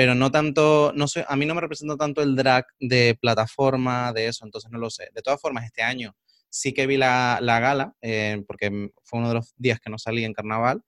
pero 0.00 0.14
no 0.14 0.30
tanto, 0.30 0.94
no 0.96 1.06
sé, 1.08 1.26
a 1.28 1.36
mí 1.36 1.44
no 1.44 1.54
me 1.54 1.60
representa 1.60 1.94
tanto 1.94 2.22
el 2.22 2.34
drag 2.34 2.64
de 2.78 3.18
plataforma, 3.20 4.14
de 4.14 4.28
eso, 4.28 4.46
entonces 4.46 4.70
no 4.70 4.78
lo 4.78 4.88
sé. 4.88 5.10
De 5.14 5.20
todas 5.20 5.38
formas, 5.38 5.66
este 5.66 5.82
año 5.82 6.16
sí 6.48 6.72
que 6.72 6.86
vi 6.86 6.96
la, 6.96 7.38
la 7.42 7.60
gala, 7.60 7.92
eh, 8.00 8.42
porque 8.46 8.90
fue 9.02 9.18
uno 9.18 9.28
de 9.28 9.34
los 9.34 9.52
días 9.58 9.78
que 9.78 9.90
no 9.90 9.98
salí 9.98 10.24
en 10.24 10.32
carnaval, 10.32 10.80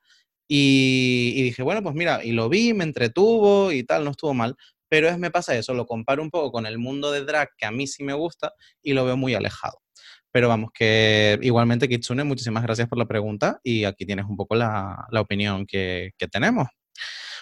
y, 0.48 1.34
y 1.36 1.42
dije, 1.42 1.62
bueno, 1.62 1.82
pues 1.82 1.94
mira, 1.94 2.24
y 2.24 2.32
lo 2.32 2.48
vi, 2.48 2.72
me 2.72 2.84
entretuvo 2.84 3.70
y 3.70 3.84
tal, 3.84 4.04
no 4.04 4.12
estuvo 4.12 4.32
mal, 4.32 4.56
pero 4.92 5.08
es, 5.08 5.18
me 5.18 5.30
pasa 5.30 5.56
eso, 5.56 5.72
lo 5.72 5.86
comparo 5.86 6.22
un 6.22 6.28
poco 6.30 6.52
con 6.52 6.66
el 6.66 6.76
mundo 6.76 7.10
de 7.10 7.24
drag, 7.24 7.48
que 7.56 7.64
a 7.64 7.70
mí 7.70 7.86
sí 7.86 8.04
me 8.04 8.12
gusta, 8.12 8.52
y 8.82 8.92
lo 8.92 9.06
veo 9.06 9.16
muy 9.16 9.32
alejado. 9.32 9.80
Pero 10.30 10.48
vamos, 10.48 10.68
que 10.70 11.38
igualmente, 11.40 11.88
Kitsune, 11.88 12.24
muchísimas 12.24 12.62
gracias 12.62 12.88
por 12.88 12.98
la 12.98 13.06
pregunta 13.06 13.58
y 13.64 13.84
aquí 13.84 14.04
tienes 14.04 14.26
un 14.26 14.36
poco 14.36 14.54
la, 14.54 15.06
la 15.10 15.22
opinión 15.22 15.64
que, 15.64 16.10
que 16.18 16.28
tenemos. 16.28 16.68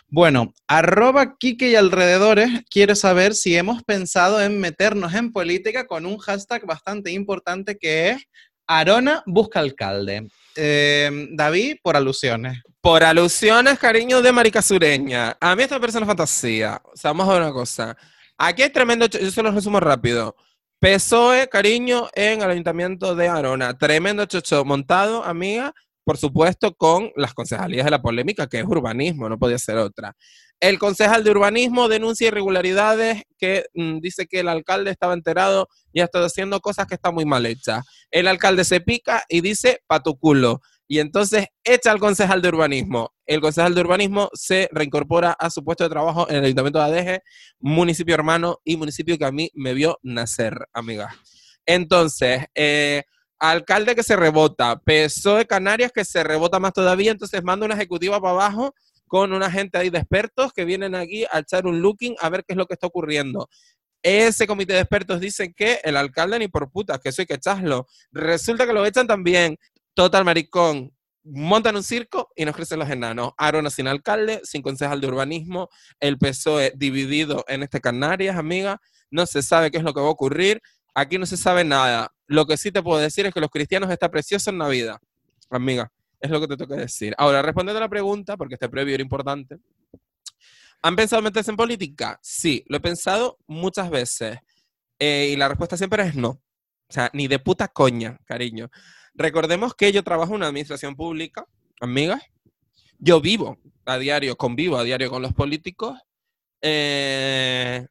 Bueno, 0.06 0.54
arroba 0.68 1.38
Kike 1.38 1.70
y 1.70 1.74
alrededores 1.74 2.50
quiere 2.70 2.94
saber 2.94 3.34
si 3.34 3.56
hemos 3.56 3.82
pensado 3.82 4.40
en 4.40 4.60
meternos 4.60 5.12
en 5.14 5.32
política 5.32 5.88
con 5.88 6.06
un 6.06 6.18
hashtag 6.18 6.64
bastante 6.66 7.10
importante 7.10 7.78
que 7.78 8.10
es 8.10 8.22
Arona 8.68 9.24
busca 9.26 9.58
alcalde. 9.58 10.28
Eh, 10.54 11.26
David, 11.32 11.78
por 11.82 11.96
alusiones. 11.96 12.62
Por 12.82 13.04
alusiones, 13.04 13.78
cariño 13.78 14.22
de 14.22 14.32
marica 14.32 14.62
sureña. 14.62 15.36
A 15.38 15.54
mí 15.54 15.62
esta 15.62 15.78
persona 15.78 16.04
es 16.04 16.08
fantasía. 16.08 16.80
O 16.82 16.96
sea, 16.96 17.10
vamos 17.10 17.28
a 17.28 17.34
ver 17.34 17.42
una 17.42 17.52
cosa. 17.52 17.94
Aquí 18.38 18.62
hay 18.62 18.70
tremendo, 18.70 19.06
yo 19.06 19.30
se 19.30 19.42
lo 19.42 19.50
resumo 19.50 19.80
rápido. 19.80 20.34
PSOE, 20.78 21.48
cariño, 21.48 22.08
en 22.14 22.40
el 22.40 22.50
ayuntamiento 22.50 23.14
de 23.14 23.28
Arona. 23.28 23.76
Tremendo 23.76 24.24
chocho 24.24 24.64
montado, 24.64 25.22
amiga, 25.24 25.74
por 26.04 26.16
supuesto, 26.16 26.74
con 26.74 27.12
las 27.16 27.34
concejalías 27.34 27.84
de 27.84 27.90
la 27.90 28.00
polémica, 28.00 28.46
que 28.46 28.60
es 28.60 28.64
urbanismo, 28.64 29.28
no 29.28 29.38
podía 29.38 29.58
ser 29.58 29.76
otra. 29.76 30.16
El 30.58 30.78
concejal 30.78 31.22
de 31.22 31.32
urbanismo 31.32 31.86
denuncia 31.86 32.28
irregularidades 32.28 33.24
que 33.36 33.66
mm, 33.74 33.98
dice 33.98 34.26
que 34.26 34.40
el 34.40 34.48
alcalde 34.48 34.90
estaba 34.90 35.12
enterado 35.12 35.68
y 35.92 36.00
ha 36.00 36.04
estado 36.04 36.24
haciendo 36.24 36.60
cosas 36.60 36.86
que 36.86 36.94
están 36.94 37.14
muy 37.14 37.26
mal 37.26 37.44
hechas. 37.44 37.84
El 38.10 38.26
alcalde 38.26 38.64
se 38.64 38.80
pica 38.80 39.24
y 39.28 39.42
dice 39.42 39.82
pa' 39.86 40.02
tu 40.02 40.18
culo. 40.18 40.62
Y 40.90 40.98
entonces 40.98 41.46
echa 41.62 41.92
al 41.92 42.00
concejal 42.00 42.42
de 42.42 42.48
urbanismo. 42.48 43.14
El 43.24 43.40
concejal 43.40 43.76
de 43.76 43.80
urbanismo 43.80 44.28
se 44.32 44.68
reincorpora 44.72 45.30
a 45.30 45.48
su 45.48 45.62
puesto 45.62 45.84
de 45.84 45.90
trabajo 45.90 46.28
en 46.28 46.38
el 46.38 46.46
ayuntamiento 46.46 46.80
de 46.80 46.84
Adeje, 46.84 47.22
municipio 47.60 48.12
hermano 48.12 48.58
y 48.64 48.76
municipio 48.76 49.16
que 49.16 49.24
a 49.24 49.30
mí 49.30 49.52
me 49.54 49.72
vio 49.72 50.00
nacer, 50.02 50.66
amiga. 50.72 51.14
Entonces, 51.64 52.46
eh, 52.56 53.04
alcalde 53.38 53.94
que 53.94 54.02
se 54.02 54.16
rebota, 54.16 54.80
PSOE 54.84 55.46
Canarias 55.46 55.92
que 55.94 56.04
se 56.04 56.24
rebota 56.24 56.58
más 56.58 56.72
todavía, 56.72 57.12
entonces 57.12 57.40
manda 57.44 57.66
una 57.66 57.76
ejecutiva 57.76 58.20
para 58.20 58.32
abajo 58.32 58.74
con 59.06 59.32
una 59.32 59.48
gente 59.48 59.78
ahí 59.78 59.90
de 59.90 59.98
expertos 59.98 60.52
que 60.52 60.64
vienen 60.64 60.96
aquí 60.96 61.24
a 61.30 61.38
echar 61.38 61.68
un 61.68 61.80
looking 61.80 62.16
a 62.18 62.28
ver 62.30 62.42
qué 62.44 62.54
es 62.54 62.56
lo 62.56 62.66
que 62.66 62.74
está 62.74 62.88
ocurriendo. 62.88 63.48
Ese 64.02 64.46
comité 64.46 64.72
de 64.72 64.80
expertos 64.80 65.20
dicen 65.20 65.52
que 65.54 65.78
el 65.84 65.96
alcalde 65.96 66.38
ni 66.38 66.48
por 66.48 66.70
putas, 66.70 66.98
que 66.98 67.10
eso 67.10 67.22
hay 67.22 67.26
que 67.26 67.34
echarlo. 67.34 67.86
Resulta 68.10 68.66
que 68.66 68.72
lo 68.72 68.84
echan 68.84 69.06
también. 69.06 69.56
Total 69.94 70.24
maricón. 70.24 70.92
Montan 71.22 71.76
un 71.76 71.82
circo 71.82 72.30
y 72.34 72.44
nos 72.44 72.56
crecen 72.56 72.78
los 72.78 72.88
enanos. 72.88 73.32
Arona 73.36 73.70
sin 73.70 73.86
alcalde, 73.86 74.40
sin 74.44 74.62
concejal 74.62 75.00
de 75.00 75.06
urbanismo, 75.06 75.68
el 76.00 76.18
PSOE 76.18 76.72
dividido 76.76 77.44
en 77.46 77.62
este 77.62 77.80
Canarias, 77.80 78.36
amiga. 78.36 78.80
No 79.10 79.26
se 79.26 79.42
sabe 79.42 79.70
qué 79.70 79.78
es 79.78 79.84
lo 79.84 79.92
que 79.92 80.00
va 80.00 80.06
a 80.06 80.10
ocurrir. 80.10 80.62
Aquí 80.94 81.18
no 81.18 81.26
se 81.26 81.36
sabe 81.36 81.64
nada. 81.64 82.12
Lo 82.26 82.46
que 82.46 82.56
sí 82.56 82.72
te 82.72 82.82
puedo 82.82 82.98
decir 82.98 83.26
es 83.26 83.34
que 83.34 83.40
los 83.40 83.50
cristianos 83.50 83.90
está 83.90 84.08
precioso 84.10 84.50
en 84.50 84.58
Navidad, 84.58 84.98
amiga. 85.50 85.90
Es 86.20 86.30
lo 86.30 86.40
que 86.40 86.48
te 86.48 86.56
toca 86.56 86.76
decir. 86.76 87.14
Ahora, 87.18 87.42
respondiendo 87.42 87.78
a 87.78 87.82
la 87.82 87.88
pregunta, 87.88 88.36
porque 88.36 88.54
este 88.54 88.68
previo 88.68 88.94
era 88.94 89.02
importante. 89.02 89.58
¿Han 90.82 90.96
pensado 90.96 91.22
meterse 91.22 91.50
en 91.50 91.56
política? 91.56 92.18
Sí, 92.22 92.64
lo 92.68 92.78
he 92.78 92.80
pensado 92.80 93.38
muchas 93.46 93.90
veces. 93.90 94.38
Eh, 94.98 95.30
y 95.32 95.36
la 95.36 95.48
respuesta 95.48 95.76
siempre 95.76 96.02
es 96.04 96.14
no. 96.14 96.28
O 96.28 96.92
sea, 96.92 97.10
ni 97.12 97.28
de 97.28 97.38
puta 97.38 97.68
coña, 97.68 98.18
cariño. 98.24 98.70
Recordemos 99.20 99.74
que 99.74 99.92
yo 99.92 100.02
trabajo 100.02 100.32
en 100.32 100.36
una 100.36 100.46
administración 100.46 100.96
pública, 100.96 101.44
amigas. 101.78 102.22
Yo 102.98 103.20
vivo 103.20 103.58
a 103.84 103.98
diario, 103.98 104.34
convivo 104.34 104.78
a 104.78 104.82
diario 104.82 105.10
con 105.10 105.20
los 105.20 105.34
políticos. 105.34 105.98
Eh, 106.62 107.86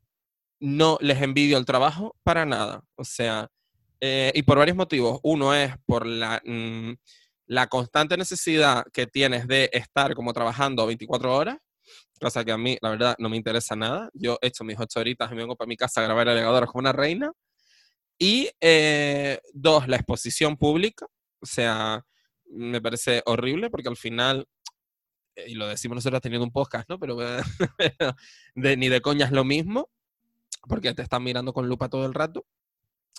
no 0.60 0.98
les 1.02 1.22
envidio 1.22 1.60
el 1.60 1.66
trabajo 1.66 2.16
para 2.24 2.48
nada. 2.48 2.84
O 2.96 3.04
sea, 3.04 3.48
eh, 4.02 4.32
y 4.34 4.42
por 4.42 4.58
varios 4.58 4.76
motivos. 4.76 5.20
Uno 5.22 5.54
es 5.54 5.72
por 5.86 6.08
la, 6.08 6.42
mm, 6.44 6.94
la 7.46 7.68
constante 7.68 8.18
necesidad 8.18 8.84
que 8.92 9.06
tienes 9.06 9.48
de 9.48 9.70
estar 9.72 10.16
como 10.16 10.34
trabajando 10.34 10.88
24 10.88 11.36
horas, 11.36 11.58
cosa 12.20 12.44
que 12.44 12.54
a 12.54 12.58
mí, 12.58 12.80
la 12.82 12.90
verdad, 12.90 13.16
no 13.20 13.30
me 13.30 13.38
interesa 13.38 13.76
nada. 13.76 14.10
Yo 14.16 14.40
he 14.42 14.48
hecho 14.48 14.64
mis 14.64 14.80
ocho 14.80 15.00
horitas 15.00 15.32
y 15.32 15.36
me 15.36 15.42
vengo 15.42 15.56
para 15.56 15.68
mi 15.70 15.78
casa 15.78 16.02
a 16.02 16.06
grabar 16.06 16.28
alegadoras 16.28 16.72
como 16.72 16.80
una 16.80 16.92
reina. 16.92 17.32
Y 18.18 18.50
eh, 18.60 19.40
dos, 19.54 19.88
la 19.88 19.98
exposición 19.98 20.58
pública. 20.58 21.06
O 21.42 21.46
sea, 21.46 22.06
me 22.52 22.82
parece 22.82 23.22
horrible 23.26 23.70
porque 23.70 23.90
al 23.90 23.98
final, 23.98 24.48
eh, 25.36 25.46
y 25.50 25.56
lo 25.56 25.68
decimos 25.68 25.96
nosotros 25.96 26.22
teniendo 26.22 26.46
un 26.46 26.52
podcast, 26.52 26.90
¿no? 26.90 27.00
Pero 27.00 27.18
de, 28.56 28.78
ni 28.78 28.90
de 28.90 29.02
coña 29.02 29.26
es 29.26 29.32
lo 29.32 29.44
mismo, 29.44 29.90
porque 30.68 30.94
te 30.94 31.02
están 31.02 31.24
mirando 31.24 31.54
con 31.54 31.68
lupa 31.68 31.90
todo 31.90 32.06
el 32.06 32.14
rato. 32.14 32.46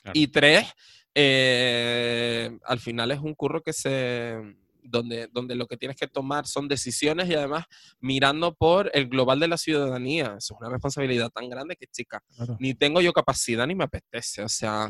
Claro. 0.02 0.12
Y 0.18 0.28
tres, 0.28 0.66
eh, 1.14 2.50
al 2.64 2.80
final 2.80 3.10
es 3.10 3.20
un 3.20 3.34
curro 3.34 3.62
que 3.62 3.72
se... 3.72 4.56
Donde, 4.82 5.28
donde 5.30 5.54
lo 5.54 5.66
que 5.66 5.76
tienes 5.76 5.96
que 5.96 6.08
tomar 6.08 6.46
son 6.46 6.66
decisiones 6.66 7.28
y 7.28 7.34
además 7.34 7.66
mirando 8.00 8.54
por 8.54 8.90
el 8.94 9.08
global 9.08 9.38
de 9.38 9.46
la 9.46 9.58
ciudadanía. 9.58 10.36
Eso 10.38 10.54
es 10.54 10.60
una 10.60 10.70
responsabilidad 10.70 11.28
tan 11.30 11.50
grande 11.50 11.76
que, 11.76 11.86
chica, 11.86 12.24
Claro. 12.34 12.56
ni 12.58 12.74
tengo 12.74 13.00
yo 13.02 13.12
capacidad 13.12 13.66
ni 13.66 13.74
me 13.74 13.84
apetece. 13.84 14.42
O 14.42 14.48
sea, 14.48 14.88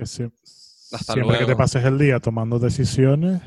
hasta 0.93 1.13
siempre 1.15 1.39
que 1.39 1.47
te 1.47 1.57
pases 1.57 1.85
el 1.85 1.99
día 1.99 2.21
tomando 2.21 2.59
decisiones, 2.59 3.41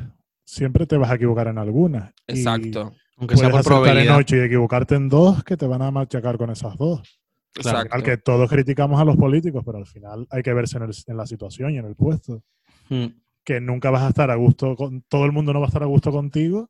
siempre 0.45 0.85
te 0.85 0.97
vas 0.97 1.11
a 1.11 1.15
equivocar 1.15 1.47
en 1.47 1.57
algunas. 1.57 2.13
Y 2.27 2.37
Exacto, 2.39 2.93
Aunque 3.17 3.37
sea 3.37 3.49
por 3.49 3.59
acertar 3.59 3.77
en 3.77 3.83
probabilidad. 3.83 4.17
ocho 4.17 4.35
y 4.35 4.39
equivocarte 4.39 4.95
en 4.95 5.09
dos 5.09 5.43
que 5.43 5.57
te 5.57 5.67
van 5.67 5.81
a 5.81 5.91
machacar 5.91 6.37
con 6.37 6.49
esas 6.49 6.75
dos. 6.77 7.19
Claro. 7.53 7.77
exacto. 7.79 7.95
Al 7.95 8.03
que 8.03 8.17
todos 8.17 8.49
criticamos 8.49 8.99
a 8.99 9.05
los 9.05 9.15
políticos, 9.15 9.61
pero 9.65 9.77
al 9.77 9.85
final 9.85 10.25
hay 10.31 10.41
que 10.41 10.53
verse 10.53 10.77
en, 10.77 10.83
el- 10.83 10.95
en 11.07 11.17
la 11.17 11.25
situación 11.27 11.71
y 11.71 11.77
en 11.77 11.85
el 11.85 11.95
puesto. 11.95 12.41
Mm. 12.89 13.05
Que 13.43 13.59
nunca 13.61 13.89
vas 13.91 14.03
a 14.03 14.09
estar 14.09 14.31
a 14.31 14.35
gusto 14.35 14.75
con 14.75 15.01
todo 15.03 15.25
el 15.25 15.31
mundo 15.33 15.53
no 15.53 15.59
va 15.59 15.65
a 15.65 15.67
estar 15.67 15.83
a 15.83 15.87
gusto 15.87 16.11
contigo 16.11 16.69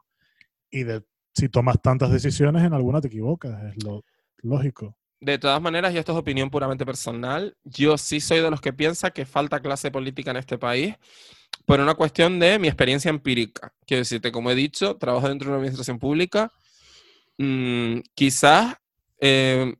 y 0.71 0.83
de 0.83 1.03
si 1.33 1.47
tomas 1.49 1.81
tantas 1.81 2.11
decisiones 2.11 2.63
en 2.63 2.73
alguna 2.73 2.99
te 2.99 3.07
equivocas, 3.07 3.63
es 3.73 3.83
lo 3.83 4.03
lógico. 4.41 4.97
De 5.23 5.37
todas 5.37 5.61
maneras, 5.61 5.93
y 5.93 5.97
esto 5.97 6.11
es 6.11 6.17
opinión 6.17 6.49
puramente 6.49 6.85
personal, 6.85 7.55
yo 7.63 7.97
sí 7.97 8.19
soy 8.19 8.41
de 8.41 8.51
los 8.51 8.59
que 8.59 8.73
piensa 8.73 9.11
que 9.11 9.25
falta 9.25 9.61
clase 9.61 9.89
política 9.89 10.31
en 10.31 10.37
este 10.37 10.57
país 10.57 10.95
por 11.65 11.79
una 11.79 11.93
cuestión 11.93 12.39
de 12.39 12.59
mi 12.59 12.67
experiencia 12.67 13.07
empírica. 13.07 13.71
Quiero 13.87 13.99
decirte, 13.99 14.33
como 14.33 14.51
he 14.51 14.55
dicho, 14.55 14.97
trabajo 14.97 15.29
dentro 15.29 15.45
de 15.45 15.51
una 15.51 15.59
administración 15.59 15.97
pública, 15.97 16.51
mm, 17.37 17.99
quizás 18.13 18.75
eh, 19.21 19.73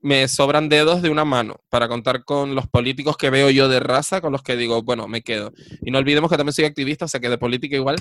me 0.00 0.26
sobran 0.26 0.68
dedos 0.68 1.02
de 1.02 1.10
una 1.10 1.24
mano 1.24 1.60
para 1.68 1.86
contar 1.86 2.24
con 2.24 2.56
los 2.56 2.66
políticos 2.66 3.16
que 3.16 3.30
veo 3.30 3.48
yo 3.48 3.68
de 3.68 3.78
raza, 3.78 4.20
con 4.20 4.32
los 4.32 4.42
que 4.42 4.56
digo, 4.56 4.82
bueno, 4.82 5.06
me 5.06 5.22
quedo. 5.22 5.52
Y 5.82 5.92
no 5.92 5.98
olvidemos 5.98 6.28
que 6.28 6.36
también 6.36 6.54
soy 6.54 6.64
activista, 6.64 7.04
o 7.04 7.08
sea 7.08 7.20
que 7.20 7.28
de 7.28 7.38
política 7.38 7.76
igual 7.76 7.94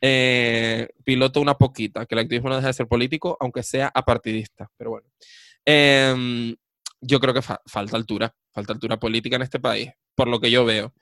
eh, 0.00 0.88
piloto 1.04 1.40
una 1.40 1.54
poquita, 1.54 2.04
que 2.04 2.16
el 2.16 2.18
activismo 2.18 2.48
no 2.48 2.56
deja 2.56 2.66
de 2.66 2.74
ser 2.74 2.88
político, 2.88 3.36
aunque 3.38 3.62
sea 3.62 3.92
apartidista. 3.94 4.68
Pero 4.76 4.90
bueno. 4.90 5.06
Em, 5.64 6.54
yo 7.00 7.20
creo 7.20 7.34
que 7.34 7.42
fa- 7.42 7.60
falta 7.66 7.96
altura, 7.96 8.34
falta 8.52 8.72
altura 8.72 8.98
política 8.98 9.36
en 9.36 9.42
este 9.42 9.60
país, 9.60 9.90
por 10.14 10.28
lo 10.28 10.40
que 10.40 10.50
yo 10.50 10.64
veo. 10.64 10.92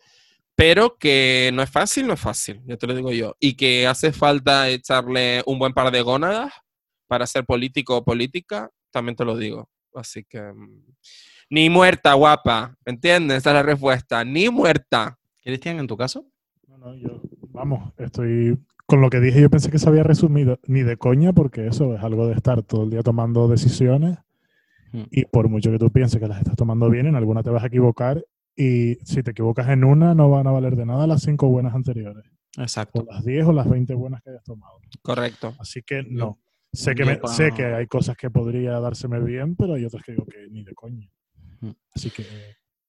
Pero 0.55 0.97
que 0.99 1.51
no 1.55 1.63
es 1.63 1.71
fácil, 1.71 2.07
no 2.07 2.15
es 2.15 2.21
fácil, 2.21 2.61
ya 2.67 2.77
te 2.77 2.87
lo 2.87 2.95
digo 2.95 3.13
yo. 3.13 3.37
Y 3.41 3.55
que 3.55 3.87
hace 3.87 4.13
falta 4.13 4.69
echarle 4.69 5.43
un 5.47 5.59
buen 5.59 5.73
par 5.73 5.91
de 5.91 6.03
gónadas 6.03 6.53
para 7.07 7.27
ser 7.27 7.45
político 7.45 7.97
o 7.99 8.05
política, 8.05 8.71
también 8.91 9.17
te 9.17 9.25
lo 9.25 9.37
digo. 9.37 9.71
Así 9.95 10.25
que... 10.25 10.41
mm, 10.41 10.85
Ni 11.51 11.71
muerta, 11.71 12.13
guapa. 12.15 12.77
¿Entiendes? 12.85 13.39
Esa 13.39 13.51
es 13.51 13.55
la 13.55 13.63
respuesta. 13.63 14.25
Ni 14.25 14.49
muerta. 14.51 15.19
Cristian, 15.43 15.79
en 15.79 15.87
tu 15.87 15.97
caso? 15.97 16.27
No, 16.69 16.79
no, 16.79 16.95
yo, 16.95 17.21
vamos, 17.49 17.93
estoy 17.99 18.59
con 18.87 19.01
lo 19.01 19.09
que 19.11 19.21
dije, 19.21 19.41
yo 19.41 19.51
pensé 19.51 19.71
que 19.71 19.79
se 19.79 19.89
había 19.89 20.03
resumido 20.03 20.59
ni 20.67 20.83
de 20.83 20.97
coña, 20.97 21.33
porque 21.33 21.67
eso 21.67 21.95
es 21.95 22.03
algo 22.03 22.27
de 22.27 22.35
estar 22.35 22.63
todo 22.63 22.85
el 22.85 22.91
día 22.91 23.03
tomando 23.03 23.49
decisiones 23.49 24.19
Mm. 24.93 25.03
y 25.11 25.25
por 25.27 25.49
mucho 25.49 25.71
que 25.71 25.79
tú 25.79 25.91
pienses 25.91 26.21
que 26.21 26.27
las 26.29 26.39
estás 26.39 26.57
tomando 26.57 26.89
bien, 26.91 27.07
en 27.07 27.15
alguna 27.17 27.43
te 27.43 27.51
vas 27.51 27.63
a 27.63 27.67
equivocar 27.69 28.25
y 28.57 28.97
si 29.05 29.23
te 29.23 29.31
equivocas 29.31 29.69
en 29.69 29.85
una 29.85 30.15
no 30.15 30.29
van 30.31 30.47
a 30.47 30.51
valer 30.51 30.75
de 30.77 30.85
nada 30.87 31.07
las 31.07 31.23
cinco 31.23 31.49
buenas 31.49 31.75
anteriores, 31.75 32.25
o 32.59 32.63
Exacto. 32.63 33.07
las 33.09 33.25
10 33.25 33.47
o 33.47 33.53
las 33.53 33.69
20 33.71 33.95
buenas 33.95 34.21
que 34.23 34.31
hayas 34.31 34.43
tomado. 34.45 34.81
Correcto. 35.03 35.55
Así 35.59 35.83
que 35.83 36.03
no. 36.03 36.39
Sé 36.73 36.95
que, 36.95 37.05
me- 37.05 37.19
sé 37.27 37.51
que 37.53 37.65
hay 37.67 37.87
cosas 37.87 38.17
que 38.17 38.31
podría 38.31 38.79
dárseme 38.81 39.19
bien, 39.21 39.57
pero 39.57 39.75
hay 39.75 39.85
otras 39.85 40.03
que 40.05 40.13
digo 40.13 40.25
que 40.27 40.47
ni 40.51 40.63
de 40.65 40.73
coña. 40.75 41.09
Mm. 41.61 41.71
Así 41.95 42.11
que 42.11 42.25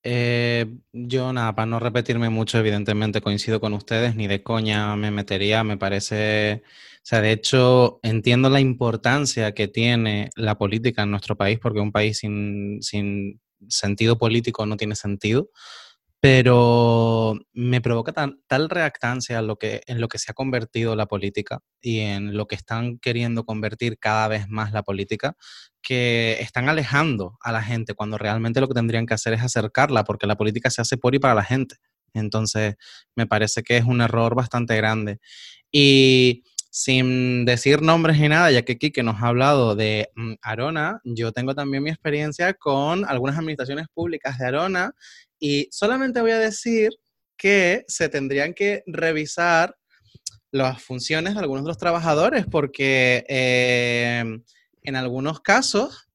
eh, 0.04 0.66
yo 0.94 1.32
nada, 1.34 1.54
para 1.56 1.66
no 1.68 1.80
repetirme 1.80 2.30
mucho, 2.30 2.58
evidentemente 2.58 3.22
coincido 3.22 3.60
con 3.60 3.74
ustedes, 3.74 4.16
ni 4.16 4.28
de 4.28 4.42
coña 4.42 4.96
me 4.96 5.12
metería, 5.12 5.64
me 5.64 5.78
parece, 5.78 6.64
o 6.64 6.91
sea, 7.04 7.22
de 7.22 7.32
hecho 7.32 8.00
entiendo 8.04 8.50
la 8.50 8.60
importancia 8.60 9.54
que 9.54 9.68
tiene 9.68 10.30
la 10.36 10.58
política 10.58 11.04
en 11.04 11.12
nuestro 11.12 11.36
país, 11.38 11.60
porque 11.60 11.80
un 11.80 11.92
país 11.92 12.20
sin, 12.20 12.82
sin 12.82 13.42
sentido 13.68 14.18
político 14.18 14.66
no 14.66 14.78
tiene 14.78 14.96
sentido, 14.96 15.50
pero 16.20 17.40
me 17.54 17.82
provoca 17.82 18.12
tan- 18.14 18.42
tal 18.48 18.70
reactancia 18.70 19.40
en 19.40 19.48
lo, 19.48 19.58
que, 19.58 19.82
en 19.88 20.00
lo 20.02 20.08
que 20.08 20.20
se 20.20 20.32
ha 20.32 20.36
convertido 20.36 20.96
la 20.96 21.08
política 21.08 21.60
y 21.82 22.00
en 22.00 22.38
lo 22.38 22.48
que 22.48 22.56
están 22.56 23.00
queriendo 23.00 23.44
convertir 23.46 23.98
cada 24.00 24.28
vez 24.28 24.48
más 24.48 24.72
la 24.72 24.84
política, 24.84 25.36
que 25.82 26.38
están 26.40 26.70
alejando 26.70 27.38
a 27.42 27.52
la 27.52 27.64
gente 27.64 27.96
cuando 27.96 28.18
realmente 28.20 28.62
lo 28.62 28.68
que 28.68 28.76
tendrían 28.76 29.08
que 29.08 29.16
hacer 29.16 29.34
es 29.34 29.42
acercarla, 29.42 30.04
porque 30.04 30.28
la 30.28 30.36
política 30.38 30.70
se 30.70 30.82
hace 30.82 30.98
por 30.98 31.16
y 31.16 31.20
para 31.20 31.34
la 31.36 31.44
gente. 31.44 31.76
Entonces, 32.14 32.76
me 33.16 33.26
parece 33.26 33.64
que 33.64 33.78
es 33.78 33.86
un 33.86 34.02
error 34.02 34.36
bastante 34.36 34.76
grande. 34.78 35.20
Y 35.72 36.44
sin 36.72 37.44
decir 37.44 37.82
nombres 37.82 38.18
ni 38.18 38.30
nada, 38.30 38.50
ya 38.50 38.62
que 38.62 38.78
Kike 38.78 39.04
nos 39.04 39.22
ha 39.22 39.28
hablado 39.28 39.76
de 39.76 40.10
mm, 40.16 40.36
Arona, 40.42 41.02
yo 41.04 41.34
tengo 41.34 41.54
también 41.54 41.84
mi 41.84 41.90
experiencia 41.90 42.54
con 42.54 43.04
algunas 43.06 43.38
administraciones 43.38 43.88
públicas 43.94 44.38
de 44.38 44.48
Arona 44.48 44.96
y 45.38 45.68
solamente 45.70 46.22
voy 46.22 46.32
a 46.32 46.40
decir 46.40 46.92
que 47.36 47.84
se 47.88 48.08
tendrían 48.08 48.54
que 48.54 48.84
revisar 48.88 49.76
las 50.50 50.82
funciones 50.82 51.34
de 51.34 51.42
algunos 51.42 51.66
de 51.66 51.70
los 51.70 51.78
trabajadores 51.78 52.46
porque 52.50 53.26
eh, 53.28 54.24
en 54.84 54.96
algunos 54.96 55.42
casos 55.42 56.08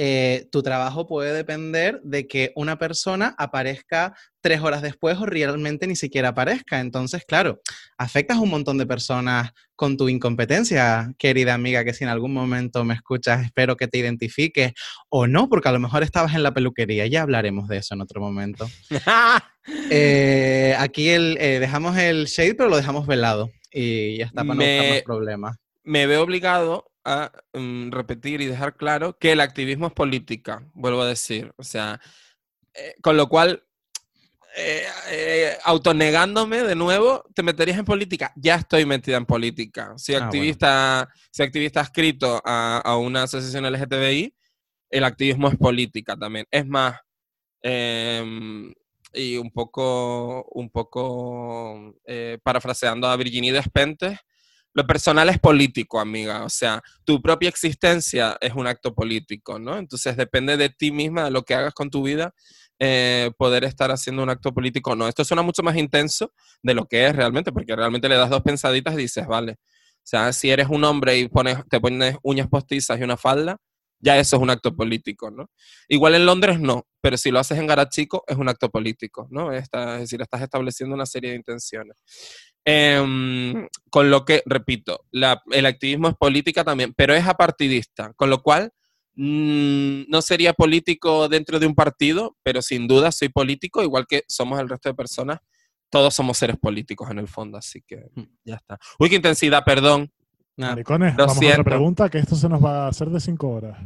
eh, 0.00 0.46
tu 0.52 0.62
trabajo 0.62 1.08
puede 1.08 1.32
depender 1.32 2.00
de 2.04 2.28
que 2.28 2.52
una 2.54 2.78
persona 2.78 3.34
aparezca 3.36 4.14
tres 4.40 4.60
horas 4.60 4.80
después 4.80 5.18
o 5.18 5.26
realmente 5.26 5.88
ni 5.88 5.96
siquiera 5.96 6.28
aparezca. 6.28 6.78
Entonces, 6.78 7.24
claro, 7.26 7.60
afectas 7.98 8.36
a 8.36 8.40
un 8.40 8.50
montón 8.50 8.78
de 8.78 8.86
personas 8.86 9.50
con 9.74 9.96
tu 9.96 10.08
incompetencia, 10.08 11.12
querida 11.18 11.54
amiga, 11.54 11.84
que 11.84 11.94
si 11.94 12.04
en 12.04 12.10
algún 12.10 12.32
momento 12.32 12.84
me 12.84 12.94
escuchas, 12.94 13.44
espero 13.44 13.76
que 13.76 13.88
te 13.88 13.98
identifiques 13.98 14.72
o 15.08 15.26
no, 15.26 15.48
porque 15.48 15.68
a 15.68 15.72
lo 15.72 15.80
mejor 15.80 16.04
estabas 16.04 16.34
en 16.36 16.44
la 16.44 16.54
peluquería. 16.54 17.06
Ya 17.08 17.22
hablaremos 17.22 17.66
de 17.68 17.78
eso 17.78 17.94
en 17.94 18.00
otro 18.00 18.20
momento. 18.20 18.68
Eh, 19.90 20.74
aquí 20.78 21.08
el, 21.10 21.36
eh, 21.40 21.60
dejamos 21.60 21.96
el 21.96 22.26
shade, 22.26 22.54
pero 22.54 22.68
lo 22.68 22.76
dejamos 22.76 23.06
velado. 23.06 23.50
Y 23.72 24.18
ya 24.18 24.26
está 24.26 24.42
para 24.42 24.54
no 24.54 24.62
Me- 24.62 24.76
buscar 24.76 24.94
más 24.94 25.02
problemas. 25.02 25.56
me 25.84 26.06
veo 26.06 26.22
obligado 26.22 26.87
a 27.04 27.30
mm, 27.54 27.90
repetir 27.90 28.40
y 28.40 28.46
dejar 28.46 28.76
claro 28.76 29.16
que 29.18 29.32
el 29.32 29.40
activismo 29.40 29.86
es 29.86 29.92
política, 29.92 30.62
vuelvo 30.74 31.02
a 31.02 31.08
decir. 31.08 31.52
O 31.56 31.62
sea, 31.64 32.00
eh, 32.74 32.94
con 33.02 33.16
lo 33.16 33.28
cual, 33.28 33.64
eh, 34.56 34.84
eh, 35.10 35.56
autonegándome 35.64 36.62
de 36.64 36.74
nuevo, 36.74 37.24
¿te 37.34 37.42
meterías 37.42 37.78
en 37.78 37.84
política? 37.84 38.32
Ya 38.36 38.56
estoy 38.56 38.84
metida 38.86 39.16
en 39.16 39.26
política. 39.26 39.94
Soy 39.96 40.14
Ah, 40.16 40.18
bueno. 40.18 40.26
activista, 40.28 41.08
soy 41.30 41.46
activista 41.46 41.80
adscrito 41.80 42.40
a, 42.44 42.78
a 42.78 42.96
una 42.96 43.22
asociación 43.24 43.64
LGTBI. 43.66 44.34
El 44.90 45.04
activismo 45.04 45.48
es 45.48 45.56
política 45.56 46.16
también. 46.16 46.46
Es 46.50 46.66
más, 46.66 46.98
em, 47.62 48.72
y 49.12 49.36
un 49.36 49.50
poco, 49.50 50.44
un 50.52 50.70
poco 50.70 51.94
eh, 52.04 52.38
parafraseando 52.42 53.06
a 53.08 53.16
Virginie 53.16 53.52
Despentes, 53.52 54.18
lo 54.78 54.86
personal 54.86 55.28
es 55.28 55.38
político, 55.38 56.00
amiga. 56.00 56.44
O 56.44 56.48
sea, 56.48 56.82
tu 57.04 57.20
propia 57.20 57.48
existencia 57.48 58.36
es 58.40 58.54
un 58.54 58.66
acto 58.66 58.94
político, 58.94 59.58
¿no? 59.58 59.76
Entonces 59.78 60.16
depende 60.16 60.56
de 60.56 60.70
ti 60.70 60.90
misma, 60.92 61.24
de 61.24 61.30
lo 61.32 61.42
que 61.44 61.54
hagas 61.54 61.74
con 61.74 61.90
tu 61.90 62.02
vida, 62.02 62.34
eh, 62.78 63.30
poder 63.36 63.64
estar 63.64 63.90
haciendo 63.90 64.22
un 64.22 64.30
acto 64.30 64.54
político 64.54 64.92
o 64.92 64.96
no. 64.96 65.08
Esto 65.08 65.24
suena 65.24 65.42
mucho 65.42 65.62
más 65.62 65.76
intenso 65.76 66.32
de 66.62 66.74
lo 66.74 66.86
que 66.86 67.06
es 67.06 67.14
realmente, 67.16 67.52
porque 67.52 67.74
realmente 67.76 68.08
le 68.08 68.16
das 68.16 68.30
dos 68.30 68.42
pensaditas 68.42 68.94
y 68.94 68.98
dices, 68.98 69.26
vale. 69.26 69.52
O 69.52 70.10
sea, 70.10 70.32
si 70.32 70.50
eres 70.50 70.68
un 70.70 70.84
hombre 70.84 71.18
y 71.18 71.28
pones, 71.28 71.58
te 71.68 71.80
pones 71.80 72.16
uñas 72.22 72.48
postizas 72.48 72.98
y 73.00 73.02
una 73.02 73.16
falda, 73.16 73.58
ya 74.00 74.16
eso 74.18 74.36
es 74.36 74.42
un 74.42 74.50
acto 74.50 74.74
político, 74.76 75.30
¿no? 75.30 75.50
Igual 75.88 76.14
en 76.14 76.24
Londres 76.24 76.60
no, 76.60 76.86
pero 77.00 77.16
si 77.16 77.30
lo 77.32 77.40
haces 77.40 77.58
en 77.58 77.66
Garachico 77.66 78.22
es 78.28 78.36
un 78.36 78.48
acto 78.48 78.70
político, 78.70 79.26
¿no? 79.30 79.52
Está- 79.52 79.96
es 79.96 80.02
decir, 80.02 80.22
estás 80.22 80.40
estableciendo 80.42 80.94
una 80.94 81.04
serie 81.06 81.30
de 81.30 81.36
intenciones. 81.36 81.96
Em, 82.70 83.66
con 83.90 84.10
lo 84.10 84.26
que, 84.26 84.42
repito, 84.44 85.06
la- 85.10 85.42
el 85.52 85.64
activismo 85.64 86.08
es 86.08 86.14
política 86.16 86.64
también, 86.64 86.92
pero 86.94 87.14
es 87.14 87.26
apartidista, 87.26 88.12
con 88.14 88.28
lo 88.28 88.42
cual 88.42 88.72
mm, 89.20 90.02
no 90.08 90.22
sería 90.22 90.52
político 90.52 91.28
dentro 91.28 91.58
de 91.58 91.66
un 91.66 91.74
partido, 91.74 92.36
pero 92.44 92.62
sin 92.62 92.86
duda 92.86 93.10
soy 93.10 93.30
político, 93.30 93.82
igual 93.82 94.06
que 94.06 94.22
somos 94.28 94.60
el 94.60 94.68
resto 94.68 94.90
de 94.90 94.94
personas. 94.94 95.38
Todos 95.90 96.14
somos 96.14 96.38
seres 96.38 96.56
políticos 96.56 97.10
en 97.10 97.18
el 97.18 97.26
fondo, 97.26 97.58
así 97.58 97.82
que 97.86 98.10
Mm. 98.14 98.22
ya 98.44 98.54
está. 98.56 98.78
Uy, 98.98 99.08
qué 99.08 99.16
intensidad, 99.16 99.64
perdón. 99.64 100.12
Maricones, 100.56 101.16
vamos 101.16 101.36
a 101.42 101.46
otra 101.46 101.64
pregunta, 101.64 102.08
que 102.10 102.18
esto 102.18 102.36
se 102.36 102.48
nos 102.48 102.62
va 102.64 102.84
a 102.84 102.88
hacer 102.88 103.08
de 103.10 103.18
cinco 103.18 103.48
horas. 103.48 103.78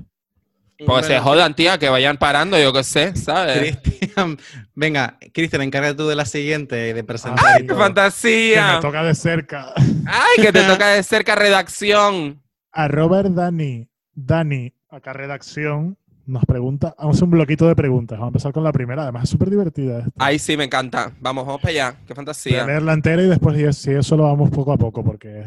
Pues 0.85 1.07
se 1.07 1.19
jodan, 1.21 1.55
tía, 1.55 1.79
que 1.79 1.89
vayan 1.89 2.17
parando, 2.17 2.59
yo 2.59 2.73
qué 2.73 2.83
sé, 2.83 3.15
¿sabes? 3.17 3.79
Cristian, 3.79 4.37
venga, 4.75 5.19
Cristian, 5.33 5.63
encárgate 5.63 5.95
tú 5.95 6.09
de 6.09 6.17
la 6.17 6.25
siguiente, 6.25 6.93
de 6.93 7.05
presentar. 7.05 7.45
Ay, 7.47 7.63
¡Qué 7.63 7.69
todo. 7.69 7.77
Que 7.77 7.83
fantasía! 7.85 8.75
me 8.75 8.81
toca 8.81 9.03
de 9.05 9.15
cerca. 9.15 9.73
¡Ay, 10.07 10.43
que 10.43 10.53
te 10.53 10.63
toca 10.67 10.89
de 10.89 11.03
cerca 11.03 11.35
redacción! 11.35 12.43
A 12.73 12.89
Robert 12.89 13.31
Dani, 13.31 13.89
Dani, 14.15 14.73
acá 14.89 15.13
redacción, 15.13 15.99
nos 16.27 16.45
pregunta, 16.45 16.95
vamos 16.99 17.15
a 17.15 17.17
hacer 17.17 17.25
un 17.25 17.31
bloquito 17.31 17.67
de 17.67 17.75
preguntas. 17.75 18.19
Vamos 18.19 18.29
a 18.29 18.33
empezar 18.33 18.53
con 18.53 18.65
la 18.65 18.73
primera, 18.73 19.03
además 19.03 19.25
es 19.25 19.31
súper 19.31 19.51
divertida. 19.51 19.99
esta. 20.01 20.13
Ay, 20.19 20.39
sí, 20.39 20.57
me 20.57 20.65
encanta. 20.65 21.13
Vamos, 21.21 21.47
vamos 21.47 21.61
para 21.61 21.71
allá. 21.71 21.97
¡Qué 22.07 22.15
fantasía! 22.15 22.65
leerla 22.65 22.93
entera 22.93 23.23
y 23.23 23.27
después 23.27 23.77
si, 23.77 23.91
eso 23.91 24.17
lo 24.17 24.25
vamos 24.25 24.51
poco 24.51 24.73
a 24.73 24.79
poco, 24.79 25.05
porque 25.05 25.45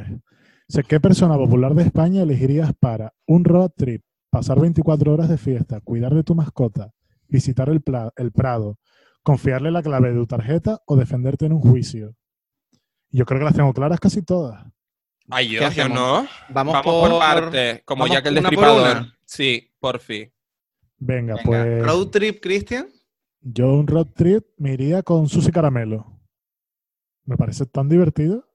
sé 0.68 0.84
qué 0.84 0.99
persona 0.99 1.35
popular 1.35 1.73
de 1.73 1.84
España 1.84 2.23
elegirías 2.23 2.73
para 2.80 3.14
un 3.26 3.45
road 3.45 3.72
trip, 3.76 4.03
pasar 4.36 4.60
24 4.60 5.14
horas 5.14 5.30
de 5.30 5.38
fiesta, 5.38 5.80
cuidar 5.80 6.14
de 6.14 6.22
tu 6.22 6.36
mascota, 6.36 6.91
visitar 7.30 7.70
el, 7.70 7.80
pla- 7.82 8.12
el 8.18 8.34
Prado, 8.34 8.78
confiarle 9.24 9.72
la 9.72 9.82
clave 9.82 10.10
de 10.12 10.16
tu 10.20 10.28
tarjeta 10.28 10.82
o 10.88 10.98
defenderte 10.98 11.45
en 11.45 11.53
un 11.53 11.62
juicio. 11.62 12.14
Yo 13.12 13.26
creo 13.26 13.40
que 13.40 13.45
las 13.45 13.56
tengo 13.56 13.72
claras 13.74 13.98
casi 13.98 14.22
todas. 14.24 14.62
Ay, 15.30 15.57
¿Qué 15.57 15.70
yo, 15.74 15.88
no. 15.88 16.28
Vamos, 16.49 16.74
Vamos 16.74 16.82
por, 16.84 17.18
parte, 17.18 17.82
como 17.86 18.07
ya 18.07 18.22
que 18.22 18.28
el 18.28 18.36
por 18.36 18.44
destripador. 18.44 18.82
una. 18.98 19.18
Sí, 19.26 19.72
por 19.80 19.99
fin. 19.99 20.30
Venga, 20.98 21.36
Venga, 21.36 21.44
pues 21.45 21.84
Road 21.86 22.07
trip, 22.07 22.41
Cristian. 22.41 22.88
yo 23.40 23.74
un 23.74 23.88
road 23.88 24.07
trip 24.16 24.45
me 24.57 24.74
iría 24.74 25.02
con 25.02 25.30
Susi 25.30 25.49
Caramelo. 25.49 26.20
Me 27.24 27.38
parece 27.38 27.66
tan 27.66 27.88
divertido. 27.88 28.45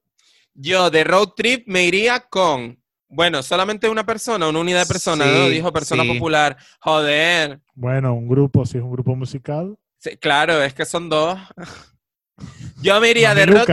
Yo 0.53 0.91
de 0.91 1.03
road 1.05 1.29
trip 1.35 1.67
me 1.67 1.85
iría 1.85 2.19
con, 2.29 2.80
bueno, 3.11 3.43
solamente 3.43 3.89
una 3.89 4.05
persona, 4.05 4.47
una 4.47 4.59
unidad 4.59 4.81
de 4.81 4.85
personas, 4.87 5.27
¿no? 5.27 5.49
Dijo 5.49 5.71
persona 5.71 6.03
sí. 6.03 6.13
popular. 6.13 6.57
Joder. 6.79 7.59
Bueno, 7.75 8.13
un 8.13 8.27
grupo, 8.27 8.65
si 8.65 8.77
es 8.77 8.83
un 8.83 8.91
grupo 8.91 9.15
musical. 9.15 9.77
Sí, 9.97 10.17
claro, 10.17 10.61
es 10.63 10.73
que 10.73 10.85
son 10.85 11.09
dos. 11.09 11.37
Yo 12.81 12.99
me 12.99 13.09
iría 13.11 13.35
de 13.35 13.45
road... 13.45 13.67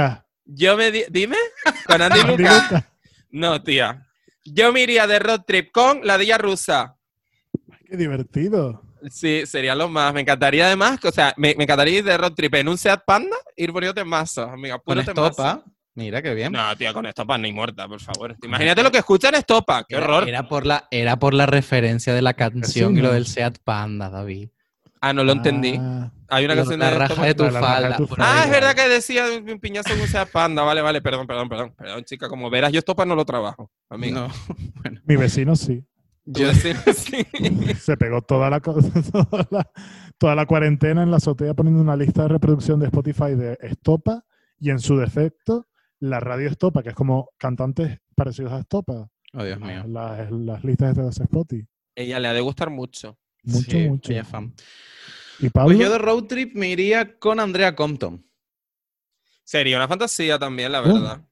Yo 0.45 0.77
me... 0.77 0.91
di- 0.91 1.05
Dime. 1.11 1.37
Con 1.87 2.03
Andy 2.03 2.21
Andy 2.25 2.31
Luca. 2.43 2.63
Luca. 2.65 2.89
No, 3.31 3.63
tía. 3.63 4.07
Yo 4.45 4.73
me 4.73 4.81
iría 4.81 5.07
de 5.07 5.19
road 5.19 5.43
trip 5.47 5.71
con 5.73 6.07
la 6.07 6.19
Dilla 6.19 6.39
Rusa. 6.39 6.97
Qué 7.87 7.97
divertido. 7.97 8.83
Sí, 9.11 9.45
sería 9.47 9.75
lo 9.75 9.89
más. 9.89 10.13
Me 10.13 10.23
encantaría 10.23 10.67
además, 10.67 10.99
que, 11.01 11.09
o 11.09 11.13
sea, 11.13 11.33
me, 11.37 11.55
me 11.57 11.65
encantaría 11.65 11.99
ir 11.99 12.05
de 12.05 12.17
road 12.19 12.33
trip 12.33 12.55
en 12.55 12.69
un 12.69 12.77
Seat 12.79 13.03
Panda, 13.07 13.37
ir 13.57 13.73
poniéndote 13.73 14.05
mazos, 14.05 14.49
amiga. 14.49 14.79
Puro 14.79 15.01
estopa. 15.01 15.63
Mira 15.99 16.23
qué 16.23 16.33
bien. 16.33 16.53
No, 16.53 16.77
tía, 16.77 16.93
con 16.93 17.07
estopa 17.07 17.37
ni 17.39 17.53
muerta, 17.53 17.89
por 17.89 18.01
favor. 18.01 18.37
Imagínate 18.43 18.83
lo 18.85 18.91
que 18.93 18.99
escuchan 18.99 19.35
estopa. 19.35 19.83
¡Qué 19.83 19.97
Era- 19.97 20.05
horror! 20.05 20.29
Era 20.29 20.49
por, 20.49 20.65
la, 20.65 20.87
era 20.93 21.19
por 21.19 21.35
la 21.35 21.47
referencia 21.47 22.15
de 22.15 22.23
la 22.23 22.35
canción 22.35 22.93
y 22.97 23.03
no. 23.03 23.09
lo 23.09 23.13
del 23.15 23.27
Seat 23.27 23.59
Panda, 23.65 24.09
David. 24.09 24.49
Ah, 25.01 25.13
no 25.13 25.25
lo 25.25 25.33
entendí. 25.33 25.77
Ah, 25.79 26.11
Hay 26.29 26.45
una 26.45 26.55
canción 26.55 26.79
la 26.81 26.91
de 26.91 26.99
raja 26.99 27.25
de 27.25 27.35
tu 27.35 27.45
La- 27.45 27.51
la 27.51 27.61
raja 27.61 27.75
de 27.77 27.83
falda. 27.83 27.97
tu 27.97 28.07
falda. 28.07 28.25
Ah, 28.41 28.45
es 28.45 28.51
verdad 28.51 28.75
que 28.77 28.89
decía 28.89 29.25
un 29.45 29.59
piñazo 29.61 29.93
en 29.93 30.01
un 30.01 30.07
Seat 30.07 30.31
Panda. 30.31 30.63
Vale, 30.63 30.81
vale, 30.83 31.01
perdón, 31.03 31.27
perdón, 31.27 31.49
perdón. 31.49 31.75
Perdón, 31.77 32.05
chica, 32.05 32.29
como 32.29 32.49
verás, 32.49 32.71
yo 32.73 32.79
estopa 32.79 33.05
no 33.05 33.15
lo 33.17 33.25
trabajo, 33.25 33.71
amiga. 33.91 34.21
No. 34.21 34.29
mi 35.05 35.17
vecino 35.17 35.57
sí. 35.57 35.85
Yo- 36.25 36.49
decir- 36.49 36.77
sí. 36.95 37.27
Se 37.81 37.97
pegó 37.97 38.23
toda 38.23 38.51
la, 38.51 38.61
toda 38.61 39.47
la, 39.51 39.71
toda 40.19 40.35
la 40.35 40.47
cuarentena 40.47 41.03
en 41.03 41.11
la 41.11 41.17
azotea 41.19 41.55
poniendo 41.55 41.81
una 41.81 41.97
lista 41.97 42.23
de 42.23 42.29
reproducción 42.29 42.79
de 42.81 42.87
Spotify 42.87 43.35
de 43.35 43.57
Estopa 43.63 44.25
y 44.61 44.71
en 44.71 44.81
su 44.81 44.97
defecto 44.97 45.68
la 46.01 46.21
radio 46.21 46.49
Estopa, 46.49 46.83
que 46.83 46.91
es 46.91 46.95
como 46.95 47.31
cantantes 47.39 47.99
parecidos 48.15 48.53
a 48.53 48.61
Estopa. 48.61 49.09
Oh, 49.35 49.45
Dios 49.45 49.61
mío. 49.61 49.85
Las, 49.89 50.31
las 50.31 50.65
listas 50.65 50.97
de 50.97 51.09
Spotify. 51.09 51.67
Ella 51.95 52.19
le 52.21 52.29
ha 52.29 52.33
de 52.33 52.41
gustar 52.41 52.71
mucho. 52.71 53.19
Mucho, 53.43 53.71
Sí, 53.71 53.89
mucho. 53.89 54.13
ella 54.13 54.23
es 54.23 54.29
fan. 54.29 54.55
¿Y 55.41 55.51
Pablo? 55.51 55.69
Pues 55.77 55.79
yo 55.79 55.93
de 55.93 55.99
road 55.99 56.25
trip 56.25 56.55
me 56.55 56.69
iría 56.71 57.19
con 57.19 57.41
Andrea 57.41 57.75
Compton. 57.75 58.25
Sería 59.45 59.77
una 59.77 59.89
fantasía 59.89 60.39
también, 60.39 60.73
la 60.73 60.83
Uh. 60.83 60.85
verdad. 60.87 61.25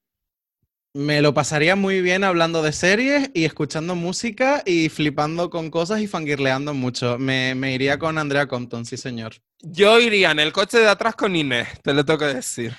Me 0.94 1.20
lo 1.20 1.34
pasaría 1.34 1.76
muy 1.76 2.01
bien 2.01 2.24
hablando 2.24 2.62
de 2.62 2.72
series 2.72 3.30
y 3.34 3.44
escuchando 3.44 3.94
música 3.94 4.62
y 4.64 4.88
flipando 4.88 5.51
con 5.51 5.70
cosas 5.70 6.01
y 6.01 6.06
fangirleando 6.06 6.72
mucho. 6.72 7.18
Me, 7.18 7.55
me 7.55 7.74
iría 7.74 7.98
con 7.98 8.16
Andrea 8.16 8.47
Compton, 8.47 8.86
sí, 8.86 8.97
señor. 8.97 9.34
Yo 9.60 9.98
iría 9.98 10.30
en 10.32 10.40
el 10.40 10.52
coche 10.52 10.78
de 10.78 10.88
atrás 10.88 11.16
con 11.16 11.34
Inés, 11.34 11.68
te 11.82 11.94
lo 11.94 12.04
tengo 12.04 12.18
que 12.20 12.26
decir. 12.26 12.76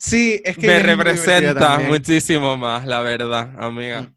Sí, 0.00 0.40
es 0.44 0.56
que 0.56 0.66
Me 0.66 0.74
muy 0.74 0.82
representa 0.82 1.78
muchísimo 1.78 2.56
más, 2.56 2.84
la 2.86 3.00
verdad, 3.00 3.52
amiga. 3.58 4.02
Mm. 4.02 4.14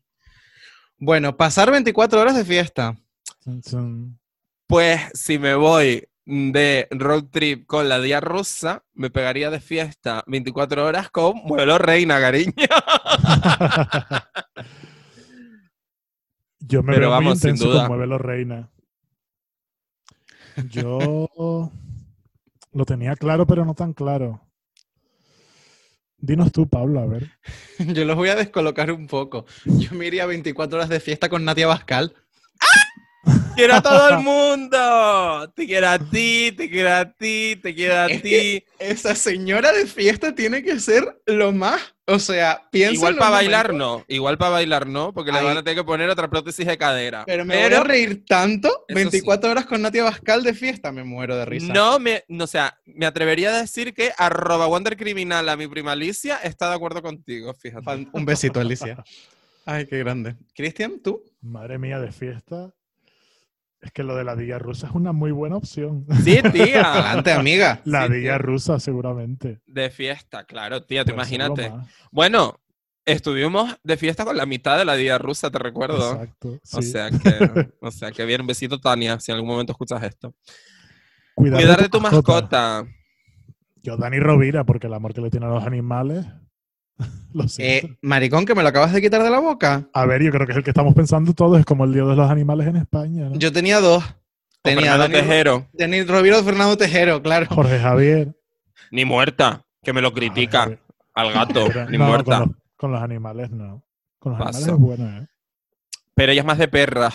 Bueno, 0.97 1.37
pasar 1.37 1.71
24 1.71 2.19
horas 2.19 2.35
de 2.35 2.45
fiesta. 2.45 2.95
Pues 4.67 5.01
si 5.13 5.39
me 5.39 5.55
voy 5.55 6.07
de 6.25 6.87
road 6.91 7.25
trip 7.31 7.65
con 7.65 7.89
la 7.89 7.99
día 7.99 8.19
rusa, 8.19 8.83
me 8.93 9.09
pegaría 9.09 9.49
de 9.49 9.59
fiesta 9.59 10.23
24 10.27 10.85
horas 10.85 11.09
con 11.09 11.37
Muelo 11.43 11.77
Reina, 11.77 12.19
cariño. 12.19 12.53
Yo 16.59 16.83
me 16.83 16.93
Pero 16.93 17.09
veo 17.09 17.17
muy 17.21 17.25
vamos, 17.25 17.39
sin 17.39 17.49
intenso 17.51 17.69
duda. 17.69 17.81
con 17.81 17.87
Muévelo 17.97 18.17
Reina. 18.17 18.69
Yo 20.69 21.71
lo 22.71 22.85
tenía 22.85 23.15
claro, 23.15 23.45
pero 23.45 23.65
no 23.65 23.73
tan 23.73 23.93
claro. 23.93 24.41
Dinos 26.17 26.51
tú, 26.51 26.69
Pablo, 26.69 26.99
a 26.99 27.07
ver. 27.07 27.31
Yo 27.79 28.05
los 28.05 28.15
voy 28.15 28.29
a 28.29 28.35
descolocar 28.35 28.91
un 28.91 29.07
poco. 29.07 29.45
Yo 29.65 29.93
me 29.93 30.05
iría 30.05 30.25
24 30.25 30.77
horas 30.77 30.89
de 30.89 30.99
fiesta 30.99 31.29
con 31.29 31.43
Natia 31.43 31.67
Bascal. 31.67 32.13
Quiero 33.55 33.75
a 33.75 33.81
todo 33.81 34.09
el 34.09 34.19
mundo. 34.19 35.51
Te 35.55 35.65
quiero 35.65 35.89
a 35.89 35.99
ti, 35.99 36.51
te 36.55 36.69
quiero 36.69 36.93
a 36.93 37.05
ti, 37.05 37.59
te 37.61 37.75
quiero 37.75 37.95
a 37.95 38.07
Es 38.07 38.21
ti. 38.21 38.63
Esa 38.79 39.15
señora 39.15 39.71
de 39.71 39.85
fiesta 39.85 40.33
tiene 40.33 40.63
que 40.63 40.79
ser 40.79 41.21
lo 41.25 41.51
más. 41.51 41.81
O 42.07 42.19
sea, 42.19 42.67
piensa. 42.71 42.95
Igual 42.95 43.15
para 43.15 43.29
bailar 43.29 43.73
no, 43.73 44.03
igual 44.07 44.37
para 44.37 44.51
bailar 44.51 44.87
no, 44.87 45.13
porque 45.13 45.31
le 45.31 45.39
Ay. 45.39 45.45
van 45.45 45.57
a 45.57 45.63
tener 45.63 45.77
que 45.77 45.83
poner 45.83 46.09
otra 46.09 46.29
prótesis 46.29 46.65
de 46.65 46.77
cadera. 46.77 47.23
Pero 47.25 47.45
me 47.45 47.55
voy 47.55 47.73
a 47.73 47.83
reír 47.83 48.25
tanto. 48.25 48.85
Eso 48.87 48.95
24 48.95 49.51
horas 49.51 49.65
con 49.65 49.81
Natia 49.81 50.03
Bascal 50.03 50.43
de 50.43 50.53
fiesta, 50.53 50.91
me 50.91 51.03
muero 51.03 51.37
de 51.37 51.45
risa. 51.45 51.71
No 51.71 51.99
me, 51.99 52.23
no, 52.27 52.43
o 52.43 52.47
sea, 52.47 52.77
me 52.85 53.05
atrevería 53.05 53.49
a 53.51 53.61
decir 53.61 53.93
que 53.93 54.11
arroba 54.17 54.67
Criminal 54.97 55.47
a 55.47 55.55
mi 55.55 55.67
prima 55.67 55.93
Alicia 55.93 56.37
está 56.43 56.69
de 56.69 56.75
acuerdo 56.75 57.01
contigo, 57.01 57.53
fíjate. 57.53 58.07
Un 58.11 58.25
besito, 58.25 58.59
Alicia. 58.59 59.03
Ay, 59.65 59.85
qué 59.85 59.99
grande. 59.99 60.35
Cristian, 60.55 60.99
¿tú? 61.01 61.23
Madre 61.41 61.77
mía, 61.77 61.99
de 61.99 62.11
fiesta. 62.11 62.73
Es 63.81 63.91
que 63.91 64.03
lo 64.03 64.15
de 64.15 64.23
la 64.23 64.35
Dilla 64.35 64.59
rusa 64.59 64.87
es 64.87 64.93
una 64.93 65.11
muy 65.11 65.31
buena 65.31 65.55
opción. 65.57 66.05
Sí, 66.23 66.39
tía. 66.51 66.81
Adelante, 66.93 67.31
amiga. 67.31 67.81
La 67.85 68.05
Sí, 68.07 68.13
Dilla 68.13 68.37
tío. 68.37 68.45
rusa, 68.45 68.79
seguramente. 68.79 69.59
De 69.65 69.89
fiesta, 69.89 70.43
claro, 70.43 70.83
tía, 70.83 71.03
te 71.03 71.11
imagínate. 71.13 71.71
Bueno, 72.11 72.59
estuvimos 73.05 73.75
de 73.83 73.97
fiesta 73.97 74.23
con 74.23 74.37
la 74.37 74.45
mitad 74.45 74.77
de 74.77 74.85
la 74.85 74.95
día 74.95 75.17
rusa, 75.17 75.49
te 75.49 75.57
recuerdo. 75.57 76.11
Exacto. 76.13 76.59
O 76.73 76.81
sea 76.83 77.09
que, 77.09 77.69
o 77.81 77.89
sea 77.91 78.11
que 78.11 78.23
bien, 78.25 78.41
un 78.41 78.47
besito 78.47 78.79
Tania, 78.79 79.19
si 79.19 79.31
en 79.31 79.37
algún 79.37 79.49
momento 79.49 79.71
escuchas 79.73 80.03
esto. 80.03 80.35
Cuidar, 81.33 81.59
Cuidar 81.61 81.81
de 81.81 81.89
tu 81.89 81.99
mascota. 81.99 82.85
Yo, 83.83 83.97
Dani 83.97 84.19
Rovira, 84.19 84.63
porque 84.63 84.85
el 84.85 84.93
amor 84.93 85.13
que 85.15 85.21
le 85.21 85.31
tiene 85.31 85.47
a 85.47 85.49
los 85.49 85.65
animales. 85.65 86.23
lo 87.33 87.47
siento. 87.47 87.87
Eh, 87.87 87.97
maricón, 88.01 88.45
que 88.45 88.55
me 88.55 88.61
lo 88.63 88.69
acabas 88.69 88.93
de 88.93 89.01
quitar 89.01 89.23
de 89.23 89.29
la 89.29 89.39
boca. 89.39 89.87
A 89.93 90.05
ver, 90.05 90.21
yo 90.23 90.31
creo 90.31 90.45
que 90.45 90.51
es 90.53 90.57
el 90.57 90.63
que 90.63 90.71
estamos 90.71 90.93
pensando 90.93 91.33
todos, 91.33 91.59
es 91.59 91.65
como 91.65 91.85
el 91.85 91.93
Día 91.93 92.03
de 92.03 92.15
los 92.15 92.29
Animales 92.29 92.67
en 92.67 92.75
España. 92.77 93.29
¿no? 93.29 93.35
Yo 93.37 93.51
tenía 93.51 93.79
dos. 93.79 94.03
O 94.03 94.13
Tenía 94.63 94.91
Fernando 94.91 95.17
Tejero, 95.17 95.67
Dani 95.73 96.03
Rovira 96.03 96.37
o 96.37 96.43
Fernando 96.43 96.77
Tejero, 96.77 97.21
claro. 97.23 97.47
Jorge 97.49 97.79
Javier. 97.79 98.35
ni 98.91 99.05
muerta, 99.05 99.65
que 99.81 99.91
me 99.91 100.01
lo 100.01 100.13
critica. 100.13 100.77
Al 101.15 101.33
gato, 101.33 101.67
ni 101.89 101.97
No, 101.97 102.05
muerta. 102.05 102.37
Con 102.39 102.47
los, 102.47 102.57
con 102.77 102.91
los 102.91 103.01
animales 103.01 103.49
no. 103.49 103.83
Con 104.19 104.33
los 104.33 104.39
Paso. 104.41 104.59
animales 104.59 104.73
es 104.75 104.79
bueno, 104.79 105.17
¿eh? 105.23 105.27
Pero 106.13 106.31
ella 106.31 106.41
es 106.41 106.45
más 106.45 106.59
de 106.59 106.67
perra. 106.67 107.11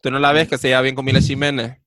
Tú 0.00 0.10
no 0.10 0.18
la 0.18 0.32
ves 0.32 0.48
que 0.48 0.58
se 0.58 0.66
lleva 0.68 0.80
bien 0.80 0.96
con 0.96 1.04
Mila 1.04 1.20
Jiménez. 1.20 1.78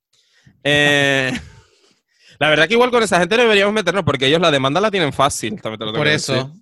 Eh, 0.63 1.33
la 2.39 2.49
verdad 2.49 2.67
que 2.69 2.73
igual 2.75 2.89
con 2.91 3.03
esa 3.03 3.19
gente 3.19 3.35
deberíamos 3.35 3.73
meternos 3.73 4.03
porque 4.05 4.27
ellos 4.27 4.39
la 4.39 4.51
demanda 4.51 4.79
la 4.79 4.89
tienen 4.89 5.11
fácil. 5.11 5.61
también 5.61 5.79
te 5.79 5.85
lo 5.85 5.91
tengo 5.91 5.99
Por 6.01 6.07
eso. 6.07 6.55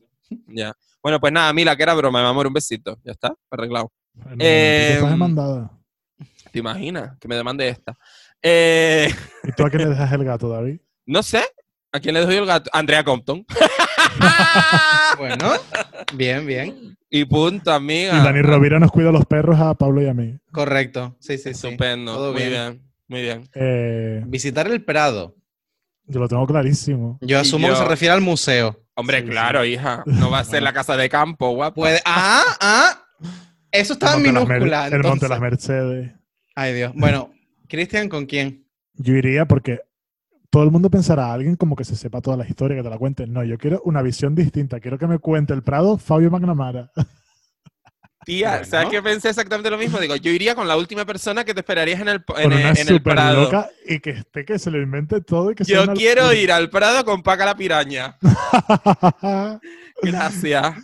Ya. 0.47 0.73
Bueno, 1.01 1.19
pues 1.19 1.33
nada, 1.33 1.51
Mila, 1.53 1.75
que 1.75 1.83
era 1.83 1.93
broma, 1.93 2.21
mi 2.21 2.27
amor, 2.27 2.47
un 2.47 2.53
besito. 2.53 2.99
Ya 3.03 3.13
está, 3.13 3.33
arreglado. 3.49 3.91
Eh, 4.39 4.99
demandada. 5.01 5.71
¿Te 6.51 6.59
imaginas? 6.59 7.17
Que 7.19 7.27
me 7.27 7.35
demande 7.35 7.67
esta. 7.67 7.97
Eh, 8.41 9.07
¿Y 9.43 9.51
tú 9.53 9.65
a 9.65 9.69
qué 9.69 9.77
le 9.77 9.85
dejas 9.87 10.11
el 10.11 10.23
gato, 10.23 10.49
David? 10.49 10.79
no 11.05 11.23
sé. 11.23 11.41
¿A 11.93 11.99
quién 11.99 12.13
le 12.13 12.21
doy 12.21 12.35
el 12.35 12.45
gato? 12.45 12.69
Andrea 12.73 13.03
Compton. 13.03 13.45
Bueno, 15.17 15.51
bien, 16.15 16.47
bien. 16.47 16.97
y 17.09 17.25
punto, 17.25 17.71
amiga. 17.71 18.17
Y 18.17 18.23
Dani 18.23 18.41
Rovira 18.41 18.79
nos 18.79 18.91
cuida 18.91 19.11
los 19.11 19.25
perros 19.25 19.59
a 19.59 19.73
Pablo 19.75 20.01
y 20.01 20.07
a 20.07 20.13
mí. 20.13 20.37
Correcto. 20.51 21.15
Sí, 21.19 21.37
sí, 21.37 21.53
sí. 21.53 21.67
Estupendo. 21.67 22.13
Todo 22.15 22.31
muy 22.33 22.43
bien. 22.43 22.51
bien. 22.51 22.91
Muy 23.07 23.21
bien. 23.21 23.49
Eh, 23.53 24.23
Visitar 24.25 24.67
el 24.67 24.83
Prado. 24.83 25.35
yo 26.05 26.19
lo 26.19 26.27
tengo 26.27 26.45
clarísimo. 26.47 27.17
Yo 27.21 27.39
asumo 27.39 27.69
que 27.69 27.75
se 27.75 27.85
refiere 27.85 28.13
al 28.13 28.21
museo. 28.21 28.79
Hombre, 29.01 29.21
Sí, 29.21 29.27
claro, 29.27 29.65
hija. 29.65 30.03
No 30.05 30.29
va 30.29 30.39
a 30.39 30.43
ser 30.43 30.63
la 30.63 30.73
casa 30.73 30.95
de 30.95 31.09
campo, 31.09 31.49
guapa. 31.55 31.73
Puede. 31.75 31.99
¡Ah! 32.05 32.43
¡Ah! 32.61 33.03
Eso 33.71 33.93
estaba 33.93 34.15
en 34.15 34.21
minúscula. 34.21 34.87
el 34.87 35.01
Monte 35.01 35.25
de 35.25 35.29
las 35.29 35.41
Mercedes. 35.41 36.11
Ay, 36.55 36.73
Dios. 36.73 36.91
Bueno, 36.95 37.31
Cristian, 37.67 38.09
¿con 38.09 38.25
quién? 38.25 38.67
Yo 38.93 39.15
iría 39.15 39.45
porque 39.45 39.79
todo 40.51 40.63
el 40.63 40.71
mundo 40.71 40.89
pensará 40.89 41.27
a 41.27 41.33
alguien 41.33 41.55
como 41.55 41.75
que 41.75 41.83
se 41.83 41.95
sepa 41.95 42.21
toda 42.21 42.37
la 42.37 42.47
historia, 42.47 42.77
que 42.77 42.83
te 42.83 42.89
la 42.89 42.97
cuente. 42.97 43.25
No, 43.25 43.43
yo 43.43 43.57
quiero 43.57 43.81
una 43.85 44.01
visión 44.01 44.35
distinta. 44.35 44.79
Quiero 44.79 44.99
que 44.99 45.07
me 45.07 45.17
cuente 45.17 45.53
el 45.53 45.63
Prado 45.63 45.97
Fabio 45.97 46.29
McNamara. 46.29 46.91
Tía, 48.25 48.49
Bueno. 48.51 48.65
¿sabes 48.65 48.89
qué 48.89 49.01
pensé 49.01 49.29
exactamente 49.29 49.69
lo 49.69 49.77
mismo? 49.77 49.99
Digo, 49.99 50.15
yo 50.15 50.31
iría 50.31 50.53
con 50.53 50.67
la 50.67 50.77
última 50.77 51.05
persona 51.05 51.43
que 51.43 51.53
te 51.55 51.61
esperarías 51.61 51.99
en 52.01 52.07
el, 52.09 52.15
en, 52.17 52.23
Con 52.23 52.53
una 52.53 52.69
en 52.71 52.87
el 52.87 53.01
Prado. 53.01 53.41
loca 53.43 53.69
y 53.87 53.99
que 53.99 54.11
esté, 54.11 54.45
que 54.45 54.59
se 54.59 54.69
lo 54.69 54.79
invente 54.81 55.21
todo 55.21 55.51
y 55.51 55.55
que 55.55 55.63
Yo 55.63 55.91
quiero 55.93 56.31
ir 56.33 56.51
al 56.51 56.69
Prado 56.69 57.03
con 57.03 57.23
Paca 57.23 57.45
la 57.45 57.55
piraña. 57.57 58.17
Gracias. 60.03 60.75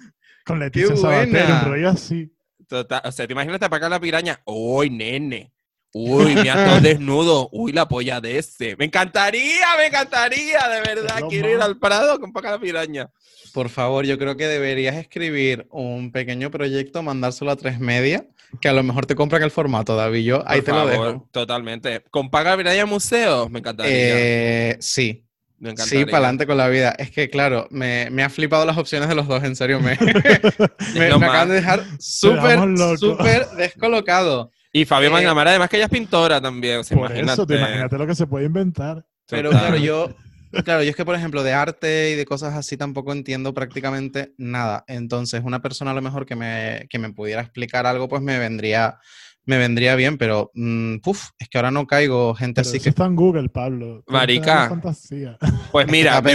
Con 0.45 0.59
Leticia 0.59 0.89
Qué 0.95 0.97
Sabater, 0.97 1.29
buena. 1.29 1.59
un 1.63 1.65
rollo 1.71 1.89
así. 1.89 2.33
Total, 2.67 3.01
o 3.05 3.11
sea, 3.11 3.27
¿te 3.27 3.33
imaginas 3.33 3.61
a 3.61 3.69
Paca 3.69 3.87
la 3.89 3.99
piraña? 3.99 4.41
¡Uy, 4.45 4.89
nene! 4.89 5.53
¡Uy, 5.93 6.35
mira 6.35 6.65
todo 6.65 6.79
desnudo! 6.81 7.49
¡Uy, 7.51 7.71
la 7.71 7.87
polla 7.87 8.21
de 8.21 8.37
ese! 8.37 8.75
¡Me 8.77 8.85
encantaría, 8.85 9.65
me 9.77 9.87
encantaría! 9.87 10.67
De 10.67 10.81
verdad, 10.81 11.21
quiero 11.29 11.49
ir 11.49 11.61
al 11.61 11.77
Prado 11.77 12.19
con 12.19 12.33
Paca 12.33 12.51
la 12.51 12.59
piraña. 12.59 13.09
Por 13.53 13.69
favor, 13.69 14.05
yo 14.05 14.17
creo 14.17 14.37
que 14.37 14.47
deberías 14.47 14.95
escribir 14.95 15.67
un 15.71 16.11
pequeño 16.11 16.51
proyecto, 16.51 17.01
mandárselo 17.01 17.51
a 17.51 17.55
tres 17.55 17.79
media, 17.79 18.27
que 18.61 18.69
a 18.69 18.73
lo 18.73 18.83
mejor 18.83 19.05
te 19.05 19.15
compran 19.15 19.41
el 19.41 19.51
formato, 19.51 19.95
David. 19.95 20.23
Yo 20.23 20.43
ahí 20.45 20.61
Por 20.61 20.65
te 20.65 20.71
lo 20.71 20.77
favor, 20.87 21.07
dejo. 21.07 21.29
Totalmente. 21.31 22.03
¿Con 22.11 22.29
Paca 22.29 22.51
la 22.51 22.57
piraña 22.57 22.85
museo? 22.85 23.49
Me 23.49 23.59
encantaría. 23.59 23.91
Eh, 23.93 24.77
sí, 24.79 25.25
me 25.59 25.75
sí, 25.75 26.05
para 26.05 26.17
adelante 26.17 26.45
con 26.45 26.57
la 26.57 26.67
vida. 26.67 26.93
Es 26.99 27.09
que, 27.09 27.29
claro, 27.29 27.67
me, 27.71 28.09
me 28.11 28.23
ha 28.23 28.29
flipado 28.29 28.65
las 28.65 28.77
opciones 28.77 29.09
de 29.09 29.15
los 29.15 29.27
dos, 29.27 29.43
en 29.43 29.55
serio. 29.55 29.79
Me, 29.79 29.97
me, 30.93 31.17
me 31.17 31.25
acaban 31.25 31.49
de 31.49 31.55
dejar 31.55 31.83
súper, 31.99 32.59
súper 32.99 33.47
descolocado. 33.57 34.51
Y 34.71 34.85
Fabio 34.85 35.09
Eh, 35.09 35.11
McNamara, 35.11 35.51
además 35.51 35.69
que 35.69 35.77
ella 35.77 35.85
es 35.85 35.91
pintora 35.91 36.41
también. 36.41 36.79
O 36.79 36.83
sea, 36.83 36.97
Por 36.97 37.11
eso, 37.11 37.45
te 37.47 37.55
imagínate 37.57 37.97
lo 37.97 38.07
que 38.07 38.15
se 38.15 38.27
puede 38.27 38.45
inventar. 38.45 39.05
Pero 39.29 39.49
Total. 39.49 39.67
claro, 39.67 39.77
yo, 39.83 40.15
claro, 40.63 40.83
yo 40.83 40.89
es 40.89 40.95
que, 40.95 41.05
por 41.05 41.15
ejemplo, 41.15 41.43
de 41.43 41.53
arte 41.53 42.11
y 42.11 42.15
de 42.15 42.25
cosas 42.25 42.53
así 42.55 42.77
tampoco 42.77 43.11
entiendo 43.11 43.53
prácticamente 43.53 44.33
nada. 44.37 44.83
Entonces, 44.87 45.41
una 45.43 45.61
persona 45.61 45.91
a 45.91 45.93
lo 45.93 46.01
mejor 46.01 46.25
que 46.25 46.35
me, 46.35 46.87
que 46.89 46.99
me 46.99 47.11
pudiera 47.11 47.41
explicar 47.41 47.85
algo, 47.85 48.07
pues 48.07 48.21
me 48.21 48.39
vendría, 48.39 48.99
me 49.47 49.57
vendría 49.57 49.95
bien, 49.95 50.17
pero 50.19 50.51
mm, 50.53 50.97
puf, 50.97 51.29
es 51.39 51.49
que 51.49 51.57
ahora 51.57 51.71
no 51.71 51.87
caigo 51.87 52.35
gente 52.35 52.61
Pero 52.61 52.67
así 52.69 52.77
eso 52.77 52.83
que 52.83 52.89
está 52.89 53.05
en 53.05 53.15
Google, 53.15 53.49
Pablo. 53.49 54.03
Marica. 54.07 54.69
fantasía. 54.69 55.37
Pues 55.71 55.87
mira, 55.87 56.21
me, 56.21 56.33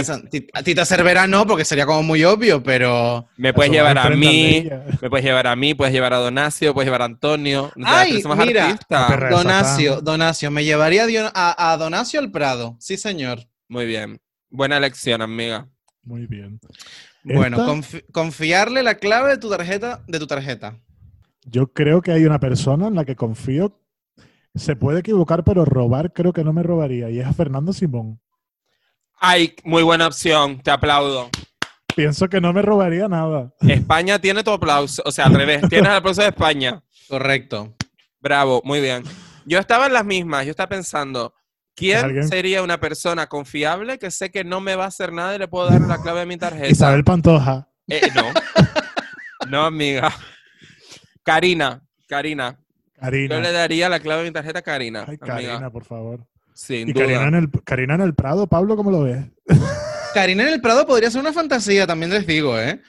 a 0.53 0.63
Tita 0.63 0.85
Cervera 0.85 1.25
no, 1.27 1.45
porque 1.47 1.65
sería 1.65 1.85
como 1.85 2.03
muy 2.03 2.23
obvio, 2.23 2.61
pero 2.63 3.25
me 3.37 3.53
puedes 3.53 3.71
Eso 3.71 3.77
llevar 3.79 3.97
a 3.97 4.09
mí, 4.09 4.67
me 5.01 5.09
puedes 5.09 5.25
llevar 5.25 5.47
a 5.47 5.55
mí, 5.55 5.73
puedes 5.73 5.93
llevar 5.93 6.13
a 6.13 6.17
Donacio, 6.17 6.73
puedes 6.73 6.87
llevar 6.87 7.01
a 7.01 7.05
Antonio. 7.05 7.71
Ay, 7.83 8.17
que 8.17 8.21
somos 8.21 8.37
mira, 8.37 8.67
de 8.67 9.29
Donacio. 9.29 10.01
Donacio, 10.01 10.51
me 10.51 10.63
llevaría 10.63 11.03
a 11.05 11.31
a, 11.33 11.71
a 11.73 11.77
Donacio 11.77 12.19
al 12.19 12.31
Prado, 12.31 12.77
sí 12.79 12.97
señor. 12.97 13.39
Muy 13.67 13.85
bien. 13.85 14.19
Buena 14.49 14.77
elección, 14.77 15.21
amiga. 15.21 15.67
Muy 16.03 16.27
bien. 16.27 16.59
Bueno, 17.23 17.57
Esta- 17.57 17.71
confi- 17.71 18.05
confiarle 18.11 18.83
la 18.83 18.95
clave 18.95 19.31
de 19.31 19.37
tu 19.37 19.49
tarjeta, 19.49 20.03
de 20.07 20.19
tu 20.19 20.27
tarjeta. 20.27 20.77
Yo 21.45 21.71
creo 21.73 22.01
que 22.01 22.11
hay 22.11 22.25
una 22.25 22.39
persona 22.39 22.87
en 22.87 22.95
la 22.95 23.05
que 23.05 23.15
confío. 23.15 23.79
Se 24.55 24.75
puede 24.75 24.99
equivocar, 24.99 25.43
pero 25.43 25.65
robar 25.65 26.13
creo 26.13 26.31
que 26.31 26.43
no 26.43 26.53
me 26.53 26.63
robaría. 26.63 27.09
Y 27.09 27.19
es 27.19 27.25
a 27.25 27.33
Fernando 27.33 27.73
Simón. 27.73 28.19
Ay, 29.19 29.55
muy 29.63 29.83
buena 29.83 30.07
opción, 30.07 30.61
te 30.61 30.69
aplaudo. 30.69 31.29
Pienso 31.95 32.27
que 32.27 32.41
no 32.41 32.53
me 32.53 32.61
robaría 32.61 33.07
nada. 33.07 33.53
España 33.61 34.19
tiene 34.19 34.43
tu 34.43 34.51
aplauso, 34.51 35.01
o 35.05 35.11
sea, 35.11 35.25
al 35.25 35.33
revés, 35.33 35.61
tienes 35.69 35.89
el 35.89 35.97
aplauso 35.97 36.21
de 36.21 36.27
España. 36.27 36.83
Correcto. 37.07 37.73
Bravo, 38.19 38.61
muy 38.63 38.81
bien. 38.81 39.03
Yo 39.45 39.59
estaba 39.59 39.87
en 39.87 39.93
las 39.93 40.05
mismas, 40.05 40.45
yo 40.45 40.51
estaba 40.51 40.69
pensando, 40.69 41.33
¿quién 41.75 42.05
¿Alguien? 42.05 42.27
sería 42.27 42.63
una 42.63 42.79
persona 42.79 43.27
confiable 43.27 43.99
que 43.99 44.11
sé 44.11 44.31
que 44.31 44.43
no 44.43 44.61
me 44.61 44.75
va 44.75 44.85
a 44.85 44.87
hacer 44.87 45.11
nada 45.13 45.35
y 45.35 45.39
le 45.39 45.47
puedo 45.47 45.69
dar 45.69 45.81
la 45.81 46.01
clave 46.01 46.21
de 46.21 46.25
mi 46.25 46.37
tarjeta? 46.37 46.69
Isabel 46.69 47.03
Pantoja. 47.03 47.69
Eh, 47.87 48.01
no. 48.15 48.23
No, 49.49 49.65
amiga. 49.65 50.09
Karina, 51.23 51.83
Karina. 52.07 52.59
Yo 53.01 53.09
le 53.11 53.27
Karina. 53.27 53.51
daría 53.51 53.89
la 53.89 53.99
clave 53.99 54.23
de 54.23 54.29
mi 54.29 54.33
tarjeta 54.33 54.59
a 54.59 54.61
Karina. 54.61 55.05
Ay, 55.07 55.17
amiga. 55.21 55.49
Karina, 55.53 55.69
por 55.71 55.83
favor. 55.85 56.25
Sin 56.53 56.89
Y 56.89 56.93
duda. 56.93 57.05
Karina 57.05 57.27
en, 57.27 57.35
el, 57.35 57.49
Karina 57.63 57.95
en 57.95 58.01
el 58.01 58.13
Prado, 58.13 58.47
Pablo, 58.47 58.75
¿cómo 58.75 58.91
lo 58.91 59.01
ves? 59.03 59.25
Karina 60.13 60.43
en 60.43 60.49
el 60.53 60.61
Prado 60.61 60.85
podría 60.85 61.09
ser 61.11 61.21
una 61.21 61.33
fantasía, 61.33 61.87
también 61.87 62.11
les 62.11 62.27
digo, 62.27 62.57
¿eh? 62.59 62.79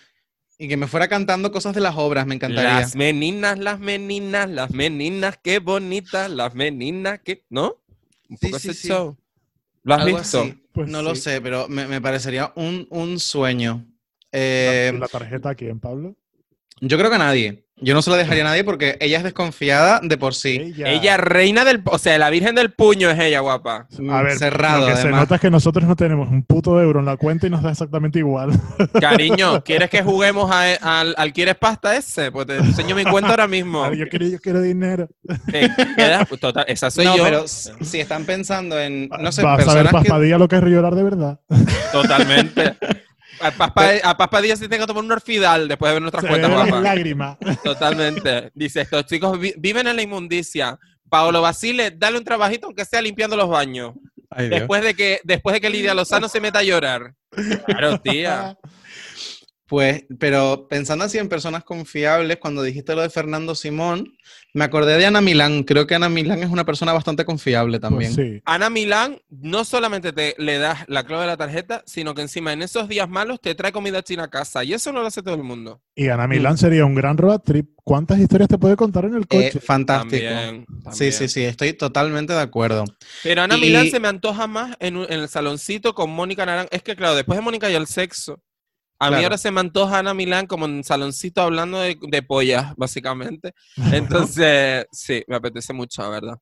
Y 0.59 0.69
que 0.69 0.77
me 0.77 0.86
fuera 0.86 1.09
cantando 1.09 1.51
cosas 1.51 1.74
de 1.74 1.81
las 1.81 1.97
obras, 1.97 2.27
me 2.27 2.35
encantaría. 2.36 2.74
Las 2.81 2.94
meninas, 2.94 3.59
las 3.59 3.81
meninas, 3.81 4.48
las 4.48 4.70
meninas, 4.70 5.39
qué 5.43 5.59
bonitas, 5.59 6.31
las 6.31 6.55
meninas, 6.55 7.20
qué. 7.24 7.44
¿No? 7.51 7.77
Un 8.28 8.36
Sí, 8.39 8.47
poco 8.47 8.59
sí, 8.61 8.70
ese 8.70 8.81
sí. 8.81 8.89
show. 8.89 9.16
¿Lo 9.82 9.94
has 9.94 10.02
Algo 10.02 10.19
visto? 10.19 10.47
Pues 10.73 10.89
no 10.90 11.02
lo 11.02 11.15
sé, 11.15 11.40
pero 11.40 11.69
me, 11.69 11.86
me 11.89 12.01
parecería 12.01 12.52
un, 12.56 12.86
un 12.90 13.19
sueño. 13.19 13.85
La, 14.32 14.39
Eh, 14.40 14.93
la 14.98 15.09
tarjeta 15.09 15.51
aquí 15.51 15.66
en 15.66 15.81
Pablo. 15.81 16.15
yo 16.81 16.98
creo 16.98 17.11
que 17.11 17.16
a 17.16 17.19
nadie. 17.19 17.66
Yo 17.76 17.92
no 17.92 18.02
se 18.02 18.10
lo 18.10 18.16
dejaría 18.16 18.44
a 18.44 18.46
nadie 18.46 18.62
porque 18.62 18.96
ella 19.01 19.18
es 19.18 19.24
desconfiada 19.24 19.98
de 20.01 20.16
por 20.16 20.34
sí. 20.34 20.56
Ella, 20.76 20.88
Ella 20.90 21.16
reina 21.16 21.64
del... 21.64 21.82
O 21.86 21.98
sea, 21.98 22.16
la 22.18 22.30
virgen 22.30 22.55
del 22.55 22.70
puño 22.70 23.10
es 23.10 23.18
ella, 23.18 23.40
guapa. 23.40 23.88
a 24.10 24.22
ver, 24.22 24.38
cerrado, 24.38 24.88
lo 24.88 24.94
que 24.94 25.02
se 25.02 25.10
nota 25.10 25.34
es 25.34 25.40
que 25.40 25.51
nosotros 25.51 25.84
no 25.84 25.96
tenemos 25.96 26.28
un 26.30 26.44
puto 26.44 26.80
euro 26.80 27.01
en 27.01 27.06
la 27.06 27.16
cuenta 27.16 27.48
y 27.48 27.51
nos 27.51 27.62
da 27.62 27.72
exactamente 27.72 28.20
igual. 28.20 28.52
Cariño, 29.01 29.62
¿quieres 29.64 29.90
que 29.90 30.02
juguemos 30.02 30.51
a- 30.52 31.01
al, 31.01 31.14
al 31.18 31.32
¿Quieres 31.32 31.56
pasta 31.56 31.96
ese? 31.96 32.30
Pues 32.30 32.46
te 32.46 32.56
enseño 32.56 32.94
mi 32.94 33.05
cuenta 33.05 33.30
ahora 33.30 33.48
mismo. 33.48 33.82
A 33.82 33.88
ver, 33.90 33.98
yo, 33.98 34.09
quiero, 34.09 34.26
yo 34.28 34.38
quiero 34.38 34.62
dinero. 34.62 35.09
Pues 36.28 36.40
total, 36.40 36.64
esa 36.68 36.90
soy 36.92 37.06
no, 37.06 37.16
yo. 37.16 37.24
pero 37.24 37.44
si 37.48 37.98
están 38.01 38.24
pensando 38.24 38.78
en, 38.78 39.09
no 39.09 39.32
sé, 39.32 39.42
Vas 39.42 39.66
a 39.66 39.74
ver 39.74 39.86
que... 39.86 39.92
Paspadilla 39.92 40.38
lo 40.38 40.46
que 40.48 40.56
es 40.56 40.62
llorar 40.62 40.94
de 40.94 41.02
verdad. 41.02 41.40
Totalmente. 41.92 42.76
A 43.45 43.51
Paspa, 43.51 43.91
a 44.03 44.16
Paspa 44.16 44.41
Díaz 44.41 44.59
sí 44.59 44.69
tengo 44.69 44.83
que 44.85 44.87
tomar 44.89 45.05
un 45.05 45.12
orfidal 45.12 45.69
después 45.69 45.91
de 45.91 45.95
ver 45.95 46.03
nuestras 46.03 46.23
Se 46.23 46.29
cuentas, 46.29 46.51
ven 46.51 46.71
las 46.71 46.83
lágrimas. 46.83 47.37
Totalmente. 47.65 48.51
Dice, 48.55 48.81
estos 48.83 49.05
chicos 49.07 49.39
vi- 49.39 49.55
viven 49.59 49.87
en 49.87 49.97
la 49.97 50.03
inmundicia. 50.03 50.79
Paolo 51.11 51.43
Basile, 51.43 51.93
dale 51.97 52.19
un 52.19 52.25
trabajito 52.25 52.66
aunque 52.66 52.85
sea 52.85 53.03
limpiando 53.03 53.37
los 53.37 53.49
baños. 53.49 53.93
Ay, 54.31 54.49
Dios. 54.49 54.61
Después 54.61 54.83
de 54.83 54.95
que 54.95 55.21
después 55.25 55.53
de 55.55 55.61
que 55.61 55.71
Lidia 55.71 55.95
Lozano 55.95 56.29
se 56.29 56.41
meta 56.41 56.61
a 56.61 56.62
llorar. 56.62 57.15
Claro, 57.66 58.01
tía. 58.01 58.57
Pues, 59.66 60.05
pero 60.19 60.66
pensando 60.69 61.07
así 61.07 61.16
en 61.16 61.31
personas 61.31 61.65
confiables, 61.65 62.36
cuando 62.36 62.62
dijiste 62.62 62.95
lo 62.95 63.01
de 63.01 63.09
Fernando 63.09 63.55
Simón, 63.55 64.12
me 64.53 64.62
acordé 64.65 64.99
de 64.99 65.07
Ana 65.07 65.23
Milán. 65.23 65.62
Creo 65.65 65.86
que 65.86 65.95
Ana 65.95 66.11
Milán 66.11 66.43
es 66.43 66.51
una 66.51 66.65
persona 66.65 66.93
bastante 66.93 67.24
confiable 67.24 67.81
también. 67.81 68.15
Pues 68.15 68.27
sí. 68.28 68.43
Ana 68.45 68.69
Milán 68.69 69.19
no 69.31 69.65
solamente 69.65 70.12
te 70.12 70.35
le 70.36 70.59
das 70.59 70.85
la 70.86 71.05
clave 71.05 71.23
de 71.23 71.28
la 71.28 71.36
tarjeta, 71.39 71.82
sino 71.86 72.15
que 72.15 72.20
encima 72.23 72.53
en 72.53 72.61
esos 72.61 72.89
días 72.91 73.09
malos 73.09 73.41
te 73.41 73.55
trae 73.55 73.73
comida 73.73 74.03
china 74.03 74.24
a 74.24 74.28
casa. 74.31 74.62
Y 74.65 74.74
eso 74.74 74.93
no 74.93 75.01
lo 75.01 75.07
hace 75.07 75.23
todo 75.23 75.35
el 75.35 75.43
mundo. 75.43 75.81
Y 75.95 76.09
Ana 76.09 76.27
Milán 76.27 76.59
sería 76.59 76.85
un 76.85 76.95
gran 76.95 77.16
road 77.16 77.41
trip. 77.41 77.70
¿Cuántas 77.82 78.19
historias 78.19 78.49
te 78.51 78.59
puede 78.59 78.77
contar 78.77 79.07
en 79.07 79.15
el 79.15 79.23
Eh, 79.23 79.27
coche? 79.27 79.61
fantástico. 79.61 80.24
También, 80.24 80.66
Sí, 80.69 80.82
también. 80.85 81.12
sí, 81.12 81.28
sí, 81.28 81.43
estoy 81.45 81.73
totalmente 81.73 82.35
de 82.35 82.41
acuerdo. 82.41 82.85
Pero 83.23 83.43
Ana 83.43 83.57
Y- 83.57 83.61
Milán 83.62 83.89
se 83.89 83.99
me 83.99 84.09
antoja 84.09 84.47
más 84.47 84.77
en, 84.78 84.99
un- 84.99 85.07
en 85.11 85.20
el 85.20 85.28
saloncito 85.28 85.95
con 85.95 86.11
Mónica 86.11 86.45
Naranjo. 86.45 86.69
Es 86.70 86.82
que, 86.82 86.95
claro, 86.97 87.15
después 87.15 87.39
de 87.39 87.43
Mónica 87.43 87.70
y 87.70 87.74
el 87.74 87.86
sexo, 87.86 88.41
a 88.99 89.07
mí 89.07 89.11
Claro. 89.11 89.25
ahora 89.25 89.39
se 89.39 89.51
me 89.51 89.61
antoja 89.61 89.99
Ana 89.99 90.15
Milán 90.15 90.47
como 90.47 90.66
en 90.66 90.85
saloncito 90.85 91.43
hablando 91.43 91.79
de, 91.81 91.99
de 92.01 92.23
pollas, 92.23 92.75
básicamente. 92.77 93.55
Entonces, 93.93 94.87
sí, 94.93 95.23
me 95.27 95.37
apetece 95.37 95.73
mucho, 95.73 96.03
la 96.03 96.09
verdad. 96.09 96.39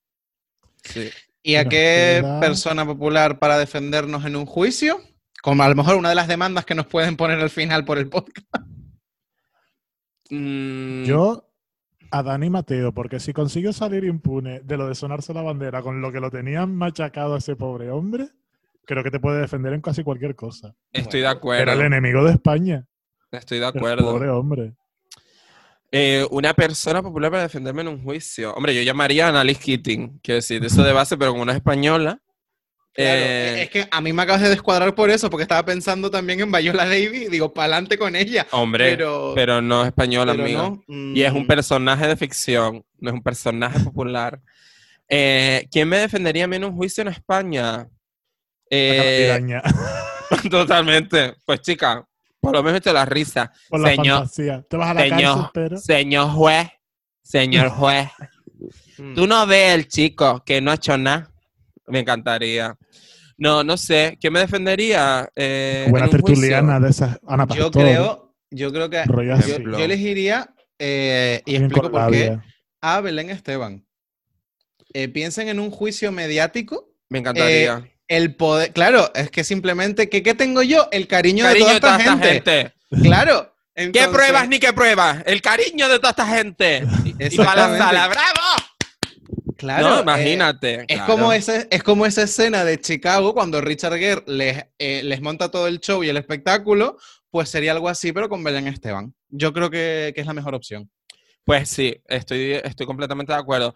Sí. 0.85 1.09
¿Y 1.43 1.57
a 1.57 1.69
qué 1.69 2.25
persona 2.41 2.85
popular 2.87 3.39
para 3.39 3.59
defendernos 3.59 4.25
en 4.25 4.37
un 4.37 4.47
juicio? 4.47 5.01
Como 5.43 5.63
a 5.65 5.69
lo 5.69 5.75
mejor 5.75 5.97
una 5.97 6.09
de 6.11 6.15
las 6.15 6.29
demandas 6.29 6.65
que 6.65 6.75
nos 6.77 6.87
pueden 6.87 7.17
poner 7.17 7.41
al 7.41 7.51
final 7.51 7.85
por 7.85 7.99
el 7.99 8.09
podcast. 8.09 8.47
Mm, 10.31 11.05
Yo 11.05 11.49
a 12.11 12.23
Dani 12.23 12.51
Mateo, 12.51 12.93
porque 12.93 13.19
si 13.21 13.33
consiguió 13.33 13.73
salir 13.73 14.05
impune 14.05 14.61
de 14.61 14.77
lo 14.77 14.87
de 14.87 14.95
sonarse 14.95 15.33
la 15.33 15.43
bandera 15.43 15.83
con 15.83 16.01
lo 16.03 16.13
que 16.13 16.21
lo 16.21 16.31
tenían 16.31 16.75
machacado 16.77 17.35
a 17.35 17.39
ese 17.39 17.57
pobre 17.57 17.91
hombre, 17.91 18.29
creo 18.85 19.03
que 19.05 19.11
te 19.11 19.21
puede 19.21 19.41
defender 19.41 19.73
en 19.73 19.81
casi 19.81 20.03
cualquier 20.03 20.35
cosa. 20.35 20.75
estoy 20.93 21.21
de 21.21 21.27
Era 21.27 21.31
acuerdo. 21.31 21.73
el 21.73 21.81
enemigo 21.83 22.25
de 22.25 22.33
España. 22.33 22.85
Estoy 23.31 23.59
de 23.59 23.65
El 23.69 23.77
acuerdo. 23.77 24.13
pobre 24.13 24.29
hombre. 24.29 24.73
Eh, 25.91 26.27
una 26.31 26.55
persona 26.55 27.03
popular 27.03 27.31
para 27.31 27.43
defenderme 27.43 27.83
en 27.83 27.89
un 27.89 28.03
juicio. 28.03 28.55
Hombre, 28.55 28.75
yo 28.75 28.83
llamaría 28.83 29.27
a 29.27 29.29
Annalise 29.29 29.61
Keating, 29.61 30.21
quiero 30.23 30.37
decir, 30.37 30.65
eso 30.65 30.83
de 30.83 30.93
base, 30.93 31.17
pero 31.19 31.33
como 31.33 31.49
es 31.51 31.57
española. 31.57 32.19
Claro, 32.95 33.11
eh, 33.21 33.63
es 33.63 33.71
que 33.71 33.89
a 33.91 34.01
mí 34.03 34.13
me 34.13 34.23
acabas 34.23 34.43
de 34.43 34.51
descuadrar 34.51 34.95
por 34.95 35.09
eso, 35.11 35.31
porque 35.31 35.43
estaba 35.43 35.65
pensando 35.65 36.11
también 36.11 36.41
en 36.41 36.53
Viola 36.53 36.85
Davis 36.87 37.23
y 37.23 37.29
digo, 37.29 37.53
pa'lante 37.53 37.97
con 37.99 38.15
ella. 38.17 38.47
hombre, 38.53 38.91
pero, 38.91 39.33
Pero, 39.35 39.63
no 39.63 39.83
es 39.83 39.89
española, 39.89 40.33
pero 40.33 40.45
amigo. 40.45 40.63
no. 40.63 40.85
mm, 40.95 41.17
Y 41.17 41.23
es 41.23 41.33
un 41.33 41.47
personaje 41.47 42.07
de 42.07 42.17
ficción, 42.17 42.85
no 42.99 43.11
es 43.11 43.15
un 43.15 43.23
personaje 43.23 43.81
popular. 43.81 44.41
Eh, 45.09 45.67
¿Quién 45.71 45.89
me 45.89 45.99
defendería 45.99 46.45
a 46.45 46.49
mí 46.49 46.57
en 46.57 46.65
un 46.65 46.77
juicio 46.77 47.03
en 47.03 47.09
España? 47.09 47.87
Eh, 48.75 49.61
totalmente. 50.51 51.35
Pues 51.45 51.61
chica, 51.61 52.09
por 52.41 52.55
lo 52.55 52.63
menos 52.63 52.81
te 52.81 52.91
la 52.91 53.05
risa. 53.05 53.53
Por 53.69 53.81
la 53.81 53.91
señor- 53.91 54.19
fantasía. 54.21 54.65
Te 54.69 54.77
vas 54.79 54.89
a 54.89 54.95
la 54.95 55.01
cárcel, 55.01 55.19
Señor, 55.19 55.51
pero... 55.53 55.77
señor 55.77 56.31
juez, 56.31 56.69
señor 57.23 57.69
juez, 57.69 58.09
mm. 58.97 59.15
tú 59.15 59.27
no 59.27 59.47
ves 59.47 59.75
el 59.75 59.89
chico 59.89 60.43
que 60.45 60.63
no 60.63 60.71
ha 60.71 60.75
hecho 60.75 60.97
nada. 60.97 61.31
Me 61.87 62.01
encantaría. 62.01 62.75
No, 63.37 63.63
no 63.63 63.77
sé. 63.77 64.17
¿Quién 64.19 64.33
me 64.33 64.41
defendería? 64.41 65.29
Eh, 65.37 65.87
Buena 65.91 66.09
tertuliana 66.09 66.81
de 66.81 66.89
esas. 66.89 67.19
Ana 67.27 67.47
Yo 67.49 67.65
Pastor, 67.65 67.83
creo, 67.83 68.35
yo 68.51 68.73
creo 68.73 68.89
que 68.89 69.05
yo, 69.07 69.59
yo 69.59 69.85
elegiría, 69.85 70.55
eh, 70.79 71.43
y 71.45 71.57
explico 71.57 71.91
por 71.91 72.11
qué, 72.11 72.39
a 72.81 73.01
Belén 73.03 73.29
Esteban. 73.29 73.85
Eh, 74.95 75.09
piensen 75.09 75.49
en 75.49 75.61
un 75.61 75.71
juicio 75.71 76.11
mediático. 76.11 76.89
Me 77.11 77.19
encantaría. 77.19 77.92
El 78.13 78.35
poder, 78.35 78.75
claro, 78.75 79.11
es 79.15 79.31
que 79.31 79.43
simplemente, 79.43 80.11
¿qué, 80.11 80.23
qué 80.23 80.35
tengo 80.35 80.63
yo? 80.63 80.87
El 80.93 81.09
cariño, 81.09 81.45
Cariño 81.45 81.67
de 81.67 81.81
toda 81.81 81.97
esta 81.97 82.19
gente. 82.19 82.75
Claro. 83.03 83.57
¿Qué 83.75 84.07
pruebas 84.13 84.51
ni 84.51 84.59
qué 84.59 84.75
pruebas? 84.75 85.23
El 85.25 85.41
cariño 85.41 85.89
de 85.89 85.97
toda 85.97 86.11
esta 86.11 86.27
gente. 86.27 86.85
Y 87.19 87.37
para 87.39 87.69
la 87.69 87.79
sala, 87.79 88.09
¡bravo! 88.09 89.57
Claro, 89.57 89.89
no, 89.89 89.97
eh, 89.97 90.03
imagínate. 90.03 90.85
Es 90.89 91.01
como, 91.03 91.33
ese, 91.33 91.67
es 91.71 91.83
como 91.83 92.05
esa 92.05 92.25
escena 92.25 92.67
de 92.67 92.79
Chicago 92.79 93.33
cuando 93.33 93.63
Richard 93.63 93.97
Gere 93.97 94.23
les, 94.27 94.63
eh, 94.79 95.01
les 95.05 95.23
monta 95.23 95.51
todo 95.51 95.67
el 95.67 95.81
show 95.81 96.05
y 96.05 96.11
el 96.11 96.19
espectáculo, 96.19 96.99
pues 97.31 97.49
sería 97.49 97.73
algo 97.73 97.89
así, 97.89 98.13
pero 98.13 98.29
con 98.29 98.45
Belén 98.45 98.69
Esteban. 98.69 99.15
Yo 99.31 99.55
creo 99.55 99.71
que, 99.71 100.13
que 100.15 100.21
es 100.21 100.27
la 100.27 100.35
mejor 100.35 100.55
opción. 100.55 100.91
Pues 101.45 101.71
sí, 101.71 101.99
estoy, 102.09 102.61
estoy 102.63 102.85
completamente 102.85 103.33
de 103.33 103.39
acuerdo. 103.39 103.75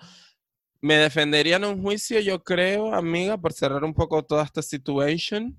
Me 0.80 0.96
defendería 0.96 1.56
en 1.56 1.64
un 1.64 1.82
juicio, 1.82 2.20
yo 2.20 2.42
creo, 2.42 2.94
amiga, 2.94 3.38
por 3.38 3.52
cerrar 3.52 3.84
un 3.84 3.94
poco 3.94 4.24
toda 4.24 4.44
esta 4.44 4.62
situación. 4.62 5.56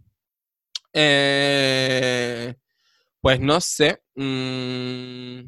Eh, 0.94 2.56
pues 3.22 3.39
no 3.39 3.60
sé. 3.60 4.02
mm, 4.15 5.39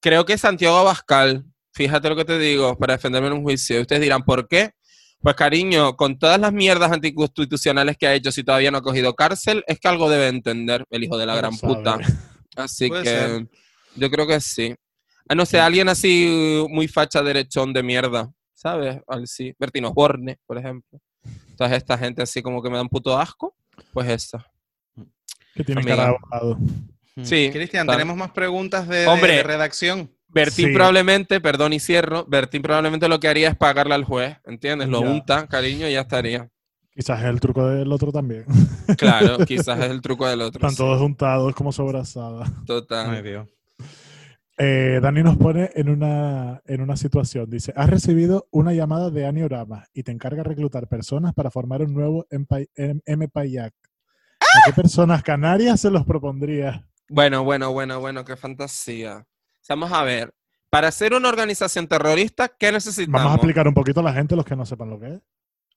creo 0.00 0.24
que 0.24 0.38
Santiago 0.38 0.76
Abascal, 0.76 1.44
fíjate 1.72 2.08
lo 2.08 2.16
que 2.16 2.24
te 2.24 2.38
digo, 2.38 2.76
para 2.76 2.94
defenderme 2.94 3.28
en 3.28 3.34
un 3.34 3.42
juicio. 3.42 3.80
Ustedes 3.80 4.02
dirán, 4.02 4.24
¿por 4.24 4.48
qué? 4.48 4.72
Pues 5.20 5.36
cariño, 5.36 5.96
con 5.96 6.18
todas 6.18 6.40
las 6.40 6.52
mierdas 6.52 6.90
anticonstitucionales 6.90 7.96
que 7.98 8.06
ha 8.06 8.14
hecho, 8.14 8.32
si 8.32 8.42
todavía 8.42 8.70
no 8.70 8.78
ha 8.78 8.82
cogido 8.82 9.14
cárcel, 9.14 9.62
es 9.66 9.78
que 9.78 9.88
algo 9.88 10.08
debe 10.08 10.28
entender 10.28 10.84
el 10.90 11.04
hijo 11.04 11.18
de 11.18 11.26
la 11.26 11.36
gran 11.36 11.52
sabe. 11.52 11.74
puta. 11.74 11.98
Así 12.56 12.90
que 12.90 13.04
ser. 13.04 13.46
yo 13.96 14.10
creo 14.10 14.26
que 14.26 14.40
sí. 14.40 14.74
Ah, 15.28 15.34
no 15.34 15.46
sé, 15.46 15.60
alguien 15.60 15.88
así 15.88 16.66
muy 16.68 16.88
facha 16.88 17.22
derechón 17.22 17.72
de 17.72 17.84
mierda, 17.84 18.32
¿sabes? 18.60 18.98
Al 19.06 19.26
sí. 19.26 19.54
Bertino 19.58 19.88
Osborne, 19.88 20.38
por 20.46 20.58
ejemplo. 20.58 21.00
Toda 21.56 21.74
esta 21.74 21.96
gente 21.96 22.20
así 22.22 22.42
como 22.42 22.62
que 22.62 22.68
me 22.70 22.76
dan 22.76 22.88
puto 22.88 23.18
asco, 23.18 23.54
pues 23.92 24.08
esa. 24.08 24.46
Que 25.54 25.64
tiene 25.64 25.80
Amiga. 25.80 25.96
cara 25.96 26.08
de 26.10 26.16
abogado. 26.16 26.58
Sí, 27.22 27.50
Cristian, 27.52 27.86
tal. 27.86 27.96
tenemos 27.96 28.16
más 28.16 28.30
preguntas 28.32 28.86
de, 28.86 29.06
Hombre. 29.06 29.36
de 29.36 29.42
redacción. 29.42 30.10
Bertín 30.28 30.68
Sí. 30.68 30.74
probablemente, 30.74 31.40
perdón 31.40 31.72
y 31.72 31.80
cierro, 31.80 32.24
Bertín 32.26 32.62
probablemente 32.62 33.08
lo 33.08 33.18
que 33.18 33.28
haría 33.28 33.48
es 33.48 33.56
pagarle 33.56 33.94
al 33.94 34.04
juez, 34.04 34.36
¿entiendes? 34.44 34.88
Lo 34.88 35.02
Ya. 35.02 35.08
unta, 35.10 35.46
cariño, 35.48 35.88
y 35.88 35.92
ya 35.92 36.02
estaría. 36.02 36.48
Quizás 36.94 37.20
es 37.20 37.26
el 37.26 37.40
truco 37.40 37.66
del 37.66 37.90
otro 37.92 38.12
también. 38.12 38.44
Claro, 38.98 39.38
quizás 39.46 39.78
es 39.80 39.90
el 39.90 40.00
truco 40.00 40.26
del 40.28 40.42
otro. 40.42 40.58
Están 40.58 40.70
sí, 40.70 40.76
todos 40.76 40.98
juntados 41.00 41.54
como 41.54 41.72
sobrasadas. 41.72 42.48
Total. 42.66 43.22
Dios. 43.22 43.48
Eh, 44.62 45.00
Dani 45.00 45.22
nos 45.22 45.38
pone 45.38 45.70
en 45.74 45.88
una, 45.88 46.60
en 46.66 46.82
una 46.82 46.94
situación. 46.94 47.48
Dice, 47.48 47.72
has 47.76 47.88
recibido 47.88 48.46
una 48.50 48.74
llamada 48.74 49.08
de 49.08 49.24
Aniorama 49.26 49.86
y 49.94 50.02
te 50.02 50.12
encarga 50.12 50.42
reclutar 50.42 50.86
personas 50.86 51.32
para 51.32 51.50
formar 51.50 51.80
un 51.80 51.94
nuevo 51.94 52.26
M-Payak. 52.30 53.72
¿A 54.38 54.66
qué 54.66 54.72
personas 54.74 55.22
canarias 55.22 55.80
se 55.80 55.90
los 55.90 56.04
propondría? 56.04 56.86
Bueno, 57.08 57.42
bueno, 57.42 57.72
bueno, 57.72 58.00
bueno, 58.00 58.22
qué 58.22 58.36
fantasía. 58.36 59.26
Vamos 59.66 59.92
a 59.92 60.02
ver. 60.02 60.34
Para 60.68 60.90
ser 60.90 61.14
una 61.14 61.30
organización 61.30 61.88
terrorista, 61.88 62.48
¿qué 62.48 62.70
necesitamos? 62.70 63.18
Vamos 63.18 63.32
a 63.32 63.36
explicar 63.36 63.66
un 63.66 63.72
poquito 63.72 64.00
a 64.00 64.02
la 64.02 64.12
gente, 64.12 64.36
los 64.36 64.44
que 64.44 64.56
no 64.56 64.66
sepan 64.66 64.90
lo 64.90 65.00
que 65.00 65.06
es. 65.14 65.20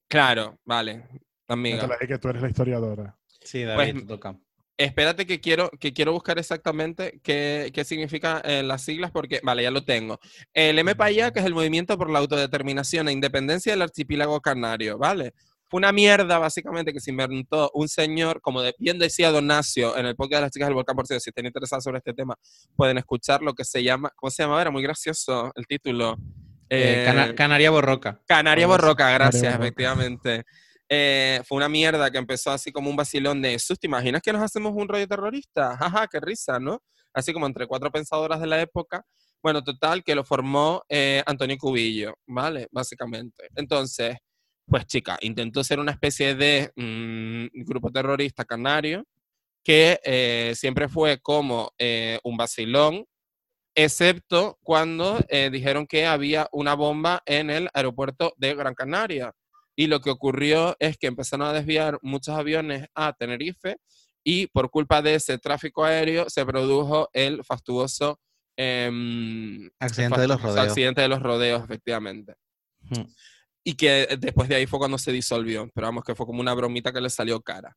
Claro, 0.09 0.59
vale, 0.65 1.07
amiga. 1.47 1.87
Que 2.05 2.17
tú 2.17 2.27
eres 2.27 2.41
la 2.41 2.49
historiadora. 2.49 3.17
Sí, 3.27 3.63
David, 3.63 3.93
Pues- 3.93 4.03
te 4.03 4.07
toca. 4.07 4.37
Espérate 4.77 5.25
que 5.27 5.39
quiero, 5.39 5.69
que 5.79 5.93
quiero 5.93 6.13
buscar 6.13 6.39
exactamente 6.39 7.19
qué, 7.23 7.69
qué 7.73 7.83
significa 7.85 8.41
eh, 8.43 8.63
las 8.63 8.81
siglas 8.83 9.11
porque, 9.11 9.39
vale, 9.43 9.61
ya 9.63 9.69
lo 9.71 9.85
tengo. 9.85 10.19
El 10.53 10.83
MPAIA, 10.83 11.31
que 11.31 11.39
es 11.41 11.45
el 11.45 11.53
Movimiento 11.53 11.97
por 11.97 12.09
la 12.09 12.19
Autodeterminación 12.19 13.07
e 13.07 13.11
Independencia 13.11 13.71
del 13.71 13.83
Archipiélago 13.83 14.41
Canario, 14.41 14.97
¿vale? 14.97 15.33
Fue 15.69 15.77
una 15.77 15.91
mierda, 15.91 16.37
básicamente, 16.39 16.91
que 16.91 16.99
se 16.99 17.11
inventó 17.11 17.69
un 17.75 17.87
señor, 17.87 18.41
como 18.41 18.61
de- 18.61 18.75
bien 18.79 18.97
decía 18.99 19.31
Don 19.31 19.45
Nacio 19.47 19.95
en 19.97 20.05
el 20.07 20.15
podcast 20.15 20.39
de 20.39 20.41
las 20.41 20.51
chicas 20.51 20.67
del 20.67 20.75
volcán, 20.75 20.95
por 20.95 21.05
cierto, 21.07 21.21
si 21.21 21.29
estén 21.29 21.45
interesados 21.45 21.83
sobre 21.83 21.99
este 21.99 22.13
tema, 22.13 22.35
pueden 22.75 22.97
escuchar 22.97 23.41
lo 23.43 23.53
que 23.53 23.63
se 23.65 23.83
llama, 23.83 24.11
¿cómo 24.15 24.31
se 24.31 24.43
llama? 24.43 24.59
Era 24.61 24.71
muy 24.71 24.81
gracioso 24.83 25.51
el 25.55 25.65
título. 25.67 26.17
Eh, 26.69 27.01
Eh, 27.01 27.05
Cana- 27.05 27.35
Canaria 27.35 27.69
Borroca. 27.69 28.19
Canaria. 28.25 28.65
Borroca, 28.65 29.09
gracias, 29.11 29.43
Borroca. 29.43 29.63
efectivamente. 29.63 30.43
Eh, 30.95 31.41
fue 31.45 31.57
una 31.57 31.69
mierda 31.69 32.11
que 32.11 32.19
empezó 32.19 32.51
así 32.51 32.71
como 32.71 32.87
un 32.87 32.95
vacilón 32.95 33.41
de 33.41 33.57
sus, 33.57 33.79
¿te 33.79 33.87
imaginas 33.87 34.21
que 34.21 34.31
nos 34.31 34.43
hacemos 34.43 34.73
un 34.75 34.87
rollo 34.87 35.07
terrorista? 35.07 35.75
Jaja, 35.75 36.07
qué 36.07 36.19
risa, 36.19 36.59
¿no? 36.59 36.83
Así 37.11 37.33
como 37.33 37.47
entre 37.47 37.65
cuatro 37.65 37.91
pensadoras 37.91 38.39
de 38.39 38.45
la 38.45 38.61
época. 38.61 39.03
Bueno, 39.41 39.63
total, 39.63 40.03
que 40.03 40.13
lo 40.13 40.23
formó 40.23 40.83
eh, 40.87 41.23
Antonio 41.25 41.57
Cubillo, 41.57 42.13
¿vale? 42.27 42.67
Básicamente. 42.71 43.49
Entonces, 43.55 44.17
pues 44.67 44.85
chica, 44.85 45.17
intentó 45.21 45.63
ser 45.63 45.79
una 45.79 45.91
especie 45.93 46.35
de 46.35 46.71
mm, 46.75 47.63
grupo 47.65 47.89
terrorista 47.91 48.45
canario 48.45 49.03
que 49.63 49.99
eh, 50.03 50.53
siempre 50.55 50.89
fue 50.89 51.19
como 51.21 51.71
un 52.23 52.37
vacilón, 52.37 53.05
excepto 53.75 54.59
cuando 54.61 55.19
dijeron 55.51 55.87
que 55.87 56.05
había 56.05 56.47
una 56.51 56.75
bomba 56.75 57.23
en 57.25 57.49
el 57.49 57.69
aeropuerto 57.73 58.33
de 58.37 58.53
Gran 58.53 58.75
Canaria. 58.75 59.33
Y 59.75 59.87
lo 59.87 60.01
que 60.01 60.09
ocurrió 60.09 60.75
es 60.79 60.97
que 60.97 61.07
empezaron 61.07 61.47
a 61.47 61.53
desviar 61.53 61.99
muchos 62.01 62.35
aviones 62.35 62.87
a 62.93 63.13
Tenerife 63.13 63.77
y 64.23 64.47
por 64.47 64.69
culpa 64.69 65.01
de 65.01 65.15
ese 65.15 65.37
tráfico 65.37 65.83
aéreo 65.83 66.29
se 66.29 66.45
produjo 66.45 67.09
el 67.13 67.43
fastuoso 67.43 68.19
em, 68.55 69.69
Accidente 69.79 70.21
de 70.21 70.27
los 70.27 70.37
fastuoso 70.37 70.55
rodeos. 70.55 70.71
accidente 70.71 71.01
de 71.01 71.07
los 71.07 71.21
rodeos, 71.21 71.63
efectivamente. 71.63 72.35
Hmm. 72.81 73.03
Y 73.63 73.75
que 73.75 74.17
después 74.19 74.47
de 74.47 74.55
ahí 74.55 74.65
fue 74.65 74.79
cuando 74.79 74.97
se 74.97 75.11
disolvió. 75.11 75.69
Pero 75.73 75.87
vamos, 75.87 76.03
que 76.03 76.15
fue 76.15 76.25
como 76.25 76.41
una 76.41 76.53
bromita 76.53 76.93
que 76.93 77.01
le 77.01 77.09
salió 77.09 77.41
cara. 77.41 77.75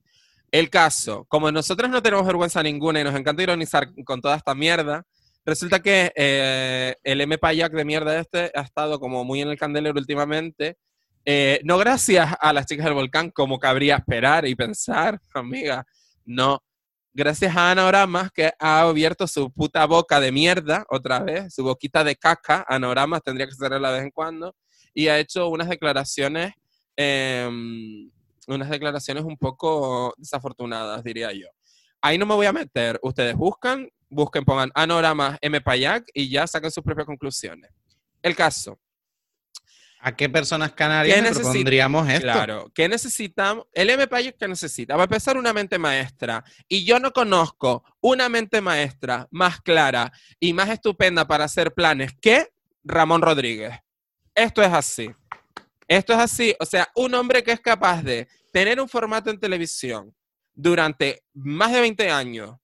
El 0.51 0.70
caso, 0.70 1.24
como 1.28 1.51
nosotros 1.51 1.90
no 1.90 2.02
tenemos 2.02 2.27
vergüenza 2.27 2.62
ninguna 2.62 3.01
y 3.01 3.05
nos 3.05 3.14
encanta 3.14 3.43
ironizar 3.43 3.89
con 4.05 4.20
toda 4.20 4.36
esta 4.36 4.55
mierda, 4.55 5.05
resulta 5.44 5.81
que 5.81 6.12
eh, 6.14 6.94
el 7.02 7.20
M. 7.20 7.39
Payak 7.39 7.73
de 7.73 7.85
mierda 7.85 8.18
este 8.18 8.52
ha 8.55 8.62
estado 8.62 9.01
como 9.01 9.24
muy 9.24 9.43
en 9.43 9.48
el 9.48 9.59
candelero 9.59 9.98
últimamente. 9.98 10.77
Eh, 11.28 11.61
no 11.65 11.77
gracias 11.77 12.35
a 12.40 12.53
las 12.53 12.66
chicas 12.66 12.85
del 12.86 12.94
volcán, 12.94 13.31
como 13.31 13.59
cabría 13.59 13.97
esperar 13.97 14.47
y 14.47 14.55
pensar, 14.55 15.20
amiga. 15.35 15.85
No. 16.24 16.62
Gracias 17.12 17.57
a 17.57 17.70
Ana 17.70 17.86
Oramas, 17.86 18.31
que 18.31 18.53
ha 18.59 18.82
abierto 18.82 19.27
su 19.27 19.51
puta 19.51 19.85
boca 19.86 20.20
de 20.20 20.31
mierda 20.31 20.85
otra 20.89 21.19
vez, 21.20 21.53
su 21.53 21.65
boquita 21.65 22.05
de 22.05 22.15
caca. 22.15 22.65
Ana 22.69 22.89
Oramas 22.89 23.23
tendría 23.23 23.47
que 23.47 23.55
cerrarla 23.55 23.89
de 23.89 23.94
vez 23.97 24.05
en 24.05 24.11
cuando. 24.11 24.55
Y 24.94 25.09
ha 25.09 25.19
hecho 25.19 25.48
unas 25.48 25.69
declaraciones 25.69 26.53
em, 26.97 28.11
unas 28.47 28.70
declaraciones 28.70 29.24
un 29.24 29.36
poco 29.36 30.15
desafortunadas, 30.16 31.03
diría 31.03 31.32
yo. 31.32 31.48
Ahí 32.01 32.19
no 32.19 32.27
me 32.27 32.35
voy 32.35 32.47
a 32.47 32.53
meter. 32.53 32.98
Ustedes 33.03 33.35
buscan, 33.35 33.89
busquen, 34.09 34.44
pongan 34.44 34.70
Anorama 34.74 35.39
M. 35.40 35.61
Payak 35.61 36.05
y 36.15 36.31
ya 36.31 36.47
saquen 36.47 36.70
sus 36.70 36.85
propias 36.85 37.07
conclusiones. 37.07 37.70
El 38.23 38.36
caso. 38.36 38.78
¿A 40.01 40.14
qué 40.14 40.28
personas 40.28 40.73
canarias 40.73 41.16
¿Qué 41.16 41.23
le 41.23 41.32
propondríamos 41.32 42.09
esto? 42.09 42.23
Claro, 42.23 42.70
¿qué 42.74 42.89
necesitamos? 42.89 43.66
El 43.73 43.90
M. 43.90 44.06
Que 44.39 44.48
necesita. 44.48 44.94
Va 44.94 45.02
a 45.02 45.05
empezar 45.05 45.36
una 45.36 45.52
mente 45.52 45.78
maestra. 45.78 46.44
Y 46.68 46.85
yo 46.85 47.01
no 47.01 47.12
conozco 47.12 47.82
una 48.01 48.28
mente 48.28 48.60
maestra 48.60 49.27
más 49.31 49.60
clara 49.60 50.12
y 50.39 50.52
más 50.52 50.68
estupenda 50.68 51.27
para 51.27 51.44
hacer 51.44 51.73
planes 51.73 52.12
que 52.20 52.48
Ramón 52.85 53.23
Rodríguez. 53.23 53.73
Esto 54.35 54.62
es 54.62 54.73
así. 54.73 55.10
Esto 55.89 56.12
es 56.12 56.18
así. 56.18 56.55
O 56.60 56.66
sea, 56.66 56.89
un 56.94 57.14
hombre 57.14 57.43
que 57.43 57.52
es 57.52 57.60
capaz 57.60 58.02
de 58.02 58.28
tener 58.52 58.81
un 58.81 58.89
formato 58.89 59.31
en 59.31 59.40
televisión 59.40 60.14
durante 60.55 61.24
más 61.35 61.73
de 61.73 61.81
20 61.81 62.10
años. 62.10 62.56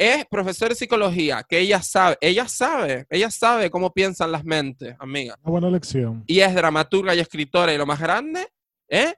Es 0.00 0.24
profesor 0.26 0.68
de 0.68 0.76
psicología, 0.76 1.42
que 1.48 1.58
ella 1.58 1.82
sabe, 1.82 2.16
ella 2.20 2.46
sabe, 2.46 3.04
ella 3.10 3.32
sabe 3.32 3.68
cómo 3.68 3.92
piensan 3.92 4.30
las 4.30 4.44
mentes, 4.44 4.94
amiga 5.00 5.34
Una 5.42 5.50
buena 5.50 5.70
lección. 5.70 6.22
y 6.28 6.38
es 6.38 6.54
dramaturga 6.54 7.16
y 7.16 7.18
escritora 7.18 7.74
y 7.74 7.78
lo 7.78 7.84
más 7.84 7.98
grande, 7.98 8.46
¿eh? 8.88 9.14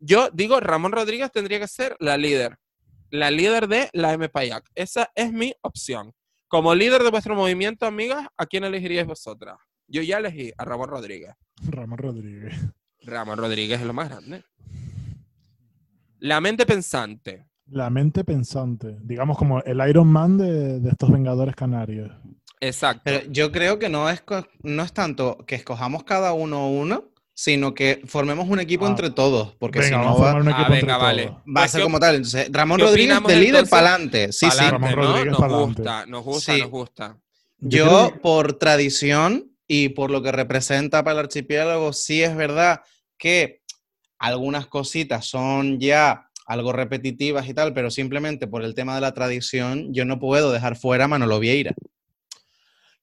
Yo 0.00 0.30
digo, 0.32 0.58
Ramón 0.58 0.90
Rodríguez 0.90 1.30
tendría 1.30 1.60
que 1.60 1.68
ser 1.68 1.96
la 2.00 2.16
líder. 2.18 2.58
La 3.10 3.30
líder 3.30 3.68
de 3.68 3.88
la 3.92 4.12
M. 4.12 4.28
Payak. 4.28 4.68
Esa 4.74 5.10
es 5.14 5.32
mi 5.32 5.54
opción. 5.62 6.12
Como 6.48 6.74
líder 6.74 7.04
de 7.04 7.10
vuestro 7.10 7.36
movimiento, 7.36 7.86
amigas, 7.86 8.26
¿a 8.36 8.46
quién 8.46 8.64
elegiríais 8.64 9.06
vosotras? 9.06 9.56
Yo 9.86 10.02
ya 10.02 10.18
elegí 10.18 10.52
a 10.58 10.64
Ramón 10.64 10.88
Rodríguez. 10.90 11.34
Ramón 11.68 11.98
Rodríguez. 11.98 12.54
Ramón 13.02 13.38
Rodríguez 13.38 13.80
es 13.80 13.86
lo 13.86 13.92
más 13.92 14.08
grande. 14.10 14.42
La 16.18 16.40
mente 16.40 16.66
pensante. 16.66 17.46
La 17.70 17.90
mente 17.90 18.24
pensante. 18.24 18.96
Digamos 19.02 19.38
como 19.38 19.60
el 19.62 19.80
Iron 19.88 20.08
Man 20.08 20.36
de, 20.38 20.80
de 20.80 20.90
estos 20.90 21.10
Vengadores 21.10 21.54
Canarios. 21.56 22.10
Exacto. 22.60 23.02
Pero 23.04 23.26
yo 23.30 23.50
creo 23.52 23.78
que 23.78 23.88
no 23.88 24.08
es, 24.10 24.22
no 24.62 24.82
es 24.82 24.92
tanto 24.92 25.38
que 25.46 25.54
escojamos 25.54 26.04
cada 26.04 26.32
uno 26.34 26.70
uno, 26.70 27.04
sino 27.34 27.74
que 27.74 28.00
formemos 28.06 28.48
un 28.48 28.60
equipo 28.60 28.86
Ah. 28.86 28.90
entre 28.90 29.10
todos, 29.10 29.54
porque 29.58 29.80
Venga, 29.80 29.88
si 29.88 29.94
no 29.96 30.04
vamos 30.04 30.20
a 30.20 30.24
va, 30.24 30.32
formar 30.32 30.42
un 30.42 30.48
Ah, 30.48 30.52
equipo 30.62 30.70
venga, 30.72 30.92
entre 30.94 31.04
vale. 31.06 31.26
va 31.26 31.36
a 31.36 31.42
Pues, 31.54 31.70
ser 31.72 31.80
¿qué- 31.80 31.84
como 31.84 32.00
tal. 32.00 32.14
Entonces, 32.16 32.48
Ramón 32.52 32.80
Rodríguez 32.80 33.22
de 33.26 33.36
líder 33.36 33.68
para 33.68 33.88
adelante. 33.94 34.32
Sí, 34.32 34.46
sí. 34.50 34.64
Ramón 34.70 34.90
¿no? 34.90 34.96
Rodríguez 34.96 35.30
Nos 35.32 35.40
pa'lante. 35.40 35.64
gusta, 35.82 36.06
nos 36.06 36.24
gusta, 36.24 36.52
Sí. 36.54 36.60
nos 36.60 36.70
gusta. 36.70 37.18
Yo 37.58 38.12
por 38.22 38.52
tradición 38.58 39.50
y 39.66 39.88
por 39.90 40.10
lo 40.10 40.22
que 40.22 40.30
representa 40.32 41.02
para 41.02 41.14
el 41.20 41.24
archipiélago, 41.26 41.92
sí 41.92 42.22
es 42.22 42.36
verdad 42.36 42.82
que 43.18 43.62
algunas 44.18 44.66
cositas 44.66 45.24
son 45.26 45.80
ya 45.80 46.23
algo 46.44 46.72
repetitivas 46.72 47.48
y 47.48 47.54
tal, 47.54 47.72
pero 47.72 47.90
simplemente 47.90 48.46
por 48.46 48.62
el 48.62 48.74
tema 48.74 48.94
de 48.94 49.00
la 49.00 49.14
tradición, 49.14 49.92
yo 49.94 50.04
no 50.04 50.18
puedo 50.18 50.52
dejar 50.52 50.76
fuera 50.76 51.04
a 51.04 51.08
Manolo 51.08 51.38
Vieira. 51.40 51.74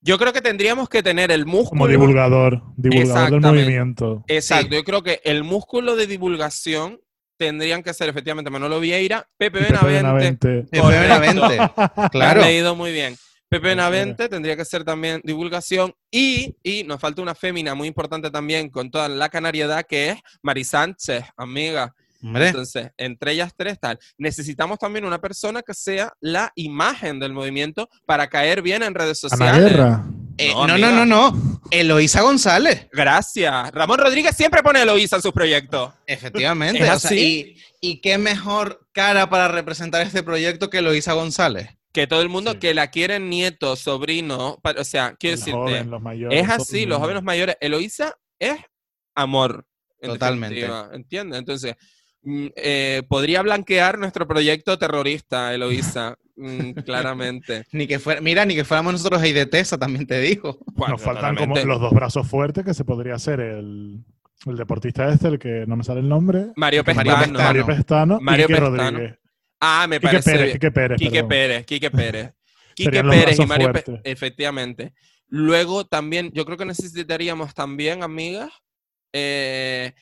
Yo 0.03 0.17
creo 0.17 0.33
que 0.33 0.41
tendríamos 0.41 0.89
que 0.89 1.03
tener 1.03 1.31
el 1.31 1.45
músculo. 1.45 1.69
Como 1.81 1.87
divulgador. 1.87 2.63
Divulgador 2.75 3.41
del 3.41 3.41
movimiento. 3.41 4.23
Exacto, 4.27 4.69
Sí. 4.69 4.75
yo 4.75 4.83
creo 4.83 5.03
que 5.03 5.21
el 5.23 5.43
músculo 5.43 5.95
de 5.95 6.07
divulgación 6.07 6.99
tendrían 7.37 7.83
que 7.83 7.93
ser 7.93 8.09
efectivamente 8.09 8.49
Manolo 8.51 8.79
Vieira, 8.79 9.27
Pepe 9.37 9.59
Benavente. 9.59 10.63
Pepe. 10.71 10.81
Benavente, 10.87 11.57
claro. 12.11 12.41
has 12.41 12.47
leído 12.47 12.75
muy 12.75 12.91
bien. 12.91 13.15
Pepe 13.47 13.67
Benavente 13.69 14.29
tendría 14.29 14.55
que 14.55 14.63
ser 14.65 14.83
también 14.83 15.21
divulgación 15.23 15.93
y, 16.09 16.55
y 16.63 16.83
nos 16.83 16.99
falta 17.01 17.21
una 17.21 17.35
fémina 17.35 17.75
muy 17.75 17.87
importante 17.87 18.31
también 18.31 18.69
con 18.69 18.89
toda 18.89 19.09
la 19.09 19.29
canariedad 19.29 19.85
que 19.87 20.11
es 20.11 20.17
Mari 20.41 20.63
Sánchez, 20.63 21.25
amiga. 21.35 21.93
Hombre, 22.23 22.47
Entonces, 22.49 22.91
entre 22.97 23.31
ellas 23.33 23.53
tres 23.55 23.79
tal. 23.79 23.97
Necesitamos 24.17 24.77
también 24.79 25.05
una 25.05 25.19
persona 25.19 25.61
que 25.61 25.73
sea 25.73 26.13
la 26.19 26.51
imagen 26.55 27.19
del 27.19 27.33
movimiento 27.33 27.89
para 28.05 28.27
caer 28.29 28.61
bien 28.61 28.83
en 28.83 28.93
redes 28.93 29.23
Ana 29.23 29.29
sociales. 29.35 29.71
Guerra. 29.71 30.05
eh, 30.37 30.51
no, 30.53 30.67
no, 30.67 30.67
no, 30.67 30.73
amiga. 30.87 30.91
no, 30.91 31.05
no. 31.05 31.61
Eloísa 31.71 32.21
González. 32.21 32.87
Gracias. 32.91 33.71
Ramón 33.71 33.99
Rodríguez 33.99 34.35
siempre 34.35 34.61
pone 34.61 34.79
a 34.79 34.83
Eloísa 34.83 35.15
en 35.15 35.21
sus 35.21 35.31
proyectos. 35.31 35.93
Efectivamente. 36.05 36.77
¿Es 36.79 36.83
o 36.83 36.99
sea, 36.99 37.09
así? 37.09 37.55
y, 37.81 37.89
y 37.91 38.01
qué 38.01 38.17
mejor 38.17 38.87
cara 38.91 39.29
para 39.29 39.47
representar 39.47 40.01
este 40.01 40.21
proyecto 40.23 40.69
que 40.69 40.79
Eloísa 40.79 41.13
González. 41.13 41.69
Que 41.93 42.07
todo 42.07 42.21
el 42.21 42.29
mundo 42.29 42.53
Sí. 42.53 42.59
que 42.59 42.73
la 42.73 42.89
quieren 42.89 43.29
nieto, 43.29 43.75
sobrino, 43.75 44.59
o 44.63 44.83
sea, 44.85 45.13
quiero 45.19 45.35
decirte, 45.37 45.51
joven, 45.57 45.89
los 45.89 46.01
mayores. 46.01 46.41
es 46.41 46.49
así, 46.49 46.85
los 46.85 46.99
jóvenes 46.99 47.21
mayores. 47.23 47.57
Eloísa 47.59 48.15
es 48.39 48.57
amor. 49.15 49.65
en 49.99 50.11
Totalmente. 50.11 50.67
¿Entiendes? 50.93 51.37
Entonces, 51.39 51.75
eh, 52.23 53.03
podría 53.07 53.41
blanquear 53.41 53.97
nuestro 53.97 54.27
proyecto 54.27 54.77
terrorista, 54.77 55.53
Eloísa, 55.53 56.17
mm, 56.35 56.71
claramente. 56.85 57.65
Ni 57.71 57.87
que 57.87 57.99
fuera, 57.99 58.21
mira, 58.21 58.45
ni 58.45 58.55
que 58.55 58.63
fuéramos 58.63 58.93
nosotros 58.93 59.21
ahí 59.21 59.33
de 59.33 59.45
Tesa, 59.45 59.77
también 59.77 60.05
te 60.05 60.19
digo. 60.19 60.59
Bueno, 60.73 60.93
Nos 60.93 61.01
faltan 61.01 61.35
como 61.35 61.55
los 61.55 61.81
dos 61.81 61.93
brazos 61.93 62.27
fuertes 62.27 62.63
que 62.63 62.73
se 62.73 62.85
podría 62.85 63.15
hacer 63.15 63.39
el, 63.39 64.03
el 64.45 64.55
deportista 64.57 65.11
este, 65.11 65.27
el 65.27 65.39
que 65.39 65.65
no 65.67 65.75
me 65.75 65.83
sale 65.83 65.99
el 66.01 66.09
nombre. 66.09 66.47
Mario 66.55 66.83
Mario 66.83 66.85
Pestano. 66.85 67.39
Mario 67.39 67.65
Pestano. 67.65 68.17
y 68.19 68.23
Mario 68.23 68.47
Quique 68.47 68.59
Pestano. 68.59 68.91
Rodríguez. 68.91 69.19
Ah, 69.59 69.85
me 69.87 69.99
Quique 69.99 70.07
parece 70.07 70.31
Pérez. 70.31 70.51
Quique 70.53 70.71
Pérez. 70.71 70.97
Quique. 70.97 71.23
Pérez, 71.23 71.65
Quique 71.65 71.91
Pérez. 71.91 72.33
Quique 72.75 73.03
Pérez 73.03 73.39
y 73.39 73.45
Mario 73.45 73.69
fuertes. 73.69 73.99
efectivamente. 74.03 74.93
Luego 75.27 75.85
también, 75.85 76.31
yo 76.33 76.45
creo 76.45 76.57
que 76.57 76.65
necesitaríamos 76.65 77.53
también, 77.53 78.03
amigas, 78.03 78.51
eh, 79.13 79.93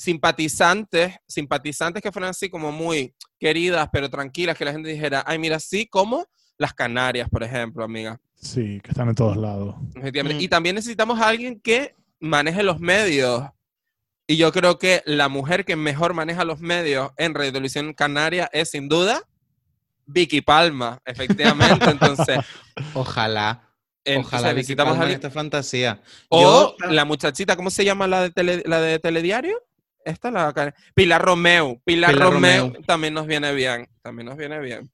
simpatizantes, 0.00 1.14
simpatizantes 1.26 2.02
que 2.02 2.10
fueran 2.10 2.30
así 2.30 2.48
como 2.48 2.72
muy 2.72 3.14
queridas, 3.38 3.88
pero 3.92 4.08
tranquilas, 4.08 4.56
que 4.56 4.64
la 4.64 4.72
gente 4.72 4.88
dijera, 4.88 5.22
ay, 5.26 5.38
mira, 5.38 5.56
así 5.56 5.86
como 5.86 6.26
las 6.56 6.72
Canarias, 6.72 7.28
por 7.28 7.42
ejemplo, 7.42 7.84
amiga. 7.84 8.18
Sí, 8.34 8.80
que 8.82 8.90
están 8.90 9.08
en 9.10 9.14
todos 9.14 9.36
lados. 9.36 9.74
Efectivamente. 9.94 10.38
Mm. 10.38 10.44
Y 10.44 10.48
también 10.48 10.74
necesitamos 10.74 11.20
a 11.20 11.28
alguien 11.28 11.60
que 11.60 11.94
maneje 12.18 12.62
los 12.62 12.80
medios. 12.80 13.44
Y 14.26 14.36
yo 14.38 14.52
creo 14.52 14.78
que 14.78 15.02
la 15.04 15.28
mujer 15.28 15.64
que 15.66 15.76
mejor 15.76 16.14
maneja 16.14 16.44
los 16.44 16.60
medios 16.60 17.10
en 17.18 17.34
Radio 17.34 17.52
Televisión 17.52 17.92
Canaria 17.92 18.48
es 18.52 18.70
sin 18.70 18.88
duda 18.88 19.22
Vicky 20.06 20.40
Palma, 20.40 20.98
efectivamente. 21.04 21.84
Entonces, 21.90 22.38
Ojalá. 22.94 23.68
entonces 24.04 24.32
Ojalá 24.32 24.52
Vicky 24.54 24.74
a 24.78 24.82
alguien- 24.82 25.10
esta 25.10 25.30
fantasía. 25.30 26.00
O 26.30 26.40
Yo- 26.78 26.88
la 26.88 27.04
muchachita, 27.04 27.54
¿cómo 27.56 27.70
se 27.70 27.84
llama 27.84 28.06
la 28.06 28.22
de, 28.22 28.30
tele- 28.30 28.62
la 28.64 28.80
de 28.80 28.98
Telediario? 28.98 29.58
Esta 30.04 30.28
es 30.28 30.34
la 30.34 30.74
Pilar 30.94 31.22
Romeo. 31.22 31.80
Pilar, 31.84 32.12
Pilar 32.12 32.32
Romeo, 32.32 32.62
Romeo. 32.68 32.82
también 32.86 33.12
nos 33.14 33.26
viene 33.26 33.52
bien. 33.52 33.86
También 34.02 34.26
nos 34.26 34.36
viene 34.36 34.58
bien. 34.60 34.90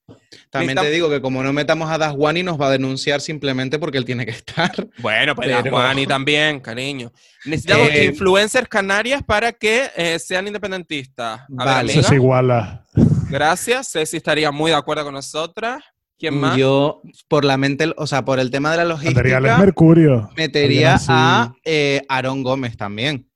También 0.50 0.76
te 0.78 0.90
digo 0.90 1.08
que 1.08 1.20
como 1.20 1.42
no 1.42 1.52
metamos 1.52 1.88
a 1.90 1.96
Daswani 1.96 2.42
nos 2.42 2.60
va 2.60 2.66
a 2.66 2.70
denunciar 2.70 3.20
simplemente 3.20 3.78
porque 3.78 3.98
él 3.98 4.04
tiene 4.04 4.24
que 4.26 4.32
estar. 4.32 4.72
Bueno, 4.98 5.34
pues 5.36 5.48
Pero- 5.48 5.70
Juani 5.76 6.06
también, 6.06 6.58
cariño. 6.60 7.12
Necesitamos 7.44 7.88
Eh, 7.90 8.06
influencers 8.06 8.68
canarias 8.68 9.22
para 9.22 9.52
que 9.52 9.88
eh, 9.96 10.18
sean 10.18 10.46
independentistas. 10.48 11.40
A 11.40 11.46
ver, 11.48 11.56
Vale. 11.66 11.98
Eso 11.98 12.14
iguala. 12.14 12.84
gracias. 13.30 13.88
Ceci 13.92 14.16
estaría 14.16 14.50
muy 14.50 14.72
de 14.72 14.76
acuerdo 14.76 15.04
con 15.04 15.14
nosotras. 15.14 15.82
¿Quién 16.18 16.40
más? 16.40 16.56
Yo, 16.56 17.02
por 17.28 17.44
la 17.44 17.58
mente, 17.58 17.92
o 17.96 18.06
sea, 18.06 18.24
por 18.24 18.40
el 18.40 18.50
tema 18.50 18.70
de 18.70 18.78
la 18.78 18.84
Materiales 18.96 19.14
logística, 19.42 19.58
Mercurio. 19.58 20.30
metería 20.36 20.96
a 21.08 21.52
eh, 21.64 22.02
Aarón 22.08 22.42
Gómez 22.42 22.76
también. 22.76 23.28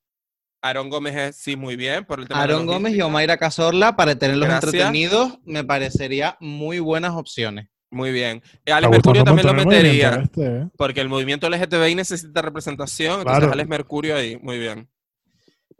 Aarón 0.62 0.91
Gómez 0.91 1.16
es, 1.16 1.37
sí, 1.37 1.57
muy 1.57 1.77
bien. 1.77 2.05
Por 2.05 2.20
el 2.20 2.28
tema 2.28 2.41
de 2.47 2.53
Aarón 2.53 2.66
Gómez 2.66 2.95
y. 2.95 3.01
Omaira 3.01 3.37
Cazorla 3.39 3.97
para 3.97 4.15
tenerlos 4.16 4.49
Gracias. 4.49 4.73
entretenidos 4.74 5.39
me 5.45 5.65
parecería 5.65 6.37
muy 6.41 6.78
buenas 6.81 7.12
opciones. 7.15 7.69
Muy 7.93 8.12
bien. 8.12 8.43
Alex 8.66 8.91
Mercurio 8.91 9.24
también 9.24 9.47
lo 9.47 9.55
metería. 9.55 10.20
este, 10.23 10.47
¿eh? 10.47 10.69
Porque 10.77 11.01
el 11.01 11.09
movimiento 11.09 11.49
LGTBI 11.49 11.95
necesita 11.97 12.41
representación, 12.43 13.20
entonces 13.20 13.39
Claro. 13.39 13.53
Alex 13.53 13.69
Mercurio 13.69 14.16
ahí, 14.16 14.37
muy 14.37 14.59
bien. 14.59 14.89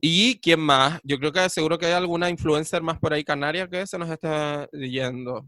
¿Y 0.01 0.41
quién 0.41 0.59
más? 0.61 0.99
Yo 1.05 1.19
creo 1.19 1.31
que 1.31 1.49
seguro 1.51 1.79
que 1.79 1.87
hay 1.87 1.93
alguna 1.93 2.31
influencer 2.31 2.83
más 2.83 2.99
por 2.99 3.13
ahí 3.13 3.23
canaria 3.23 3.69
que 3.69 3.87
se 3.87 3.99
nos 3.99 4.09
está 4.11 4.67
yendo. 4.73 5.47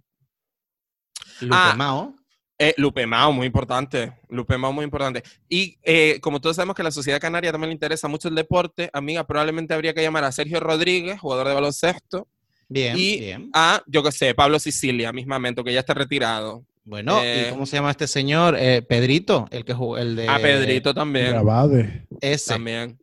Lupe 1.40 1.54
Ah. 1.58 1.74
Mao. 1.76 2.14
Eh, 2.62 2.74
Lupe 2.76 3.06
Mao, 3.06 3.32
muy 3.32 3.46
importante. 3.46 4.12
Lupe 4.28 4.56
Mao, 4.56 4.72
muy 4.72 4.84
importante. 4.84 5.22
Y 5.48 5.78
eh, 5.82 6.18
como 6.20 6.40
todos 6.40 6.56
sabemos 6.56 6.76
que 6.76 6.82
a 6.82 6.84
la 6.84 6.90
sociedad 6.90 7.20
canaria 7.20 7.50
también 7.50 7.70
le 7.70 7.74
interesa 7.74 8.06
mucho 8.08 8.28
el 8.28 8.34
deporte, 8.34 8.88
amiga, 8.92 9.26
probablemente 9.26 9.74
habría 9.74 9.92
que 9.94 10.02
llamar 10.02 10.24
a 10.24 10.32
Sergio 10.32 10.60
Rodríguez, 10.60 11.18
jugador 11.20 11.48
de 11.48 11.54
baloncesto, 11.54 12.28
Bien, 12.68 12.96
y- 12.96 13.18
bien. 13.18 13.50
a, 13.52 13.82
yo 13.86 14.02
qué 14.02 14.12
sé, 14.12 14.34
Pablo 14.34 14.58
Sicilia, 14.58 15.12
mismamente, 15.12 15.62
que 15.64 15.72
ya 15.72 15.80
está 15.80 15.94
retirado. 15.94 16.64
Bueno, 16.84 17.20
eh, 17.22 17.46
¿y 17.46 17.50
cómo 17.50 17.64
se 17.66 17.76
llama 17.76 17.90
este 17.90 18.06
señor? 18.08 18.56
Eh, 18.58 18.82
Pedrito, 18.82 19.46
el 19.50 19.64
que 19.64 19.72
jugó, 19.74 19.98
el 19.98 20.16
de... 20.16 20.28
A 20.28 20.38
Pedrito 20.38 20.92
también. 20.94 21.30
Grabade. 21.30 22.06
Ese. 22.20 22.54
También. 22.54 22.98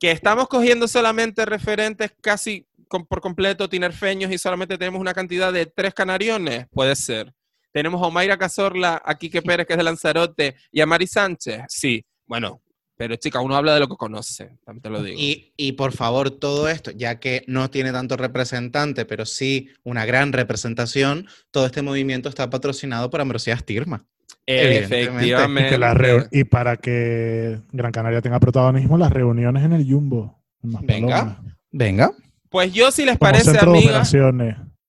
Que 0.00 0.10
estamos 0.12 0.48
cogiendo 0.48 0.86
solamente 0.88 1.44
referentes 1.44 2.10
casi 2.20 2.66
com- 2.88 3.04
por 3.06 3.20
completo 3.20 3.68
tinerfeños 3.68 4.30
y 4.32 4.38
solamente 4.38 4.78
tenemos 4.78 5.00
una 5.00 5.12
cantidad 5.12 5.52
de 5.52 5.66
tres 5.66 5.92
canariones. 5.92 6.66
Puede 6.70 6.94
ser. 6.96 7.34
Tenemos 7.72 8.02
a 8.02 8.06
Omaira 8.06 8.36
Cazorla, 8.36 9.02
a 9.04 9.14
Quique 9.16 9.42
Pérez, 9.42 9.66
que 9.66 9.74
es 9.74 9.76
de 9.76 9.82
Lanzarote, 9.84 10.56
y 10.72 10.80
a 10.80 10.86
Mari 10.86 11.06
Sánchez. 11.06 11.62
Sí, 11.68 12.04
bueno, 12.26 12.62
pero 12.98 13.14
chica, 13.16 13.40
uno 13.40 13.54
habla 13.54 13.74
de 13.74 13.80
lo 13.80 13.88
que 13.88 13.96
conoce, 13.96 14.50
también 14.64 14.82
te 14.82 14.90
lo 14.90 15.02
digo. 15.02 15.18
Y, 15.18 15.52
y 15.56 15.72
por 15.72 15.92
favor, 15.92 16.30
todo 16.32 16.68
esto, 16.68 16.90
ya 16.90 17.20
que 17.20 17.44
no 17.46 17.70
tiene 17.70 17.92
tanto 17.92 18.16
representante, 18.16 19.04
pero 19.04 19.24
sí 19.24 19.70
una 19.84 20.04
gran 20.04 20.32
representación, 20.32 21.28
todo 21.52 21.66
este 21.66 21.80
movimiento 21.82 22.28
está 22.28 22.50
patrocinado 22.50 23.08
por 23.08 23.20
Ambrosía 23.20 23.56
Stirma. 23.56 24.04
evidentemente. 24.46 24.98
Y, 24.98 25.32
Efectivamente. 25.34 26.28
y 26.32 26.44
para 26.44 26.76
que 26.76 27.60
Gran 27.70 27.92
Canaria 27.92 28.20
tenga 28.20 28.40
protagonismo, 28.40 28.98
las 28.98 29.12
reuniones 29.12 29.64
en 29.64 29.74
el 29.74 29.88
Jumbo. 29.88 30.42
en 30.64 30.84
Venga. 30.84 31.40
Venga. 31.70 32.10
Pues 32.48 32.72
yo 32.72 32.90
si 32.90 33.04
les 33.04 33.16
Como 33.18 33.30
parece, 33.30 33.58
amigas. 33.58 34.12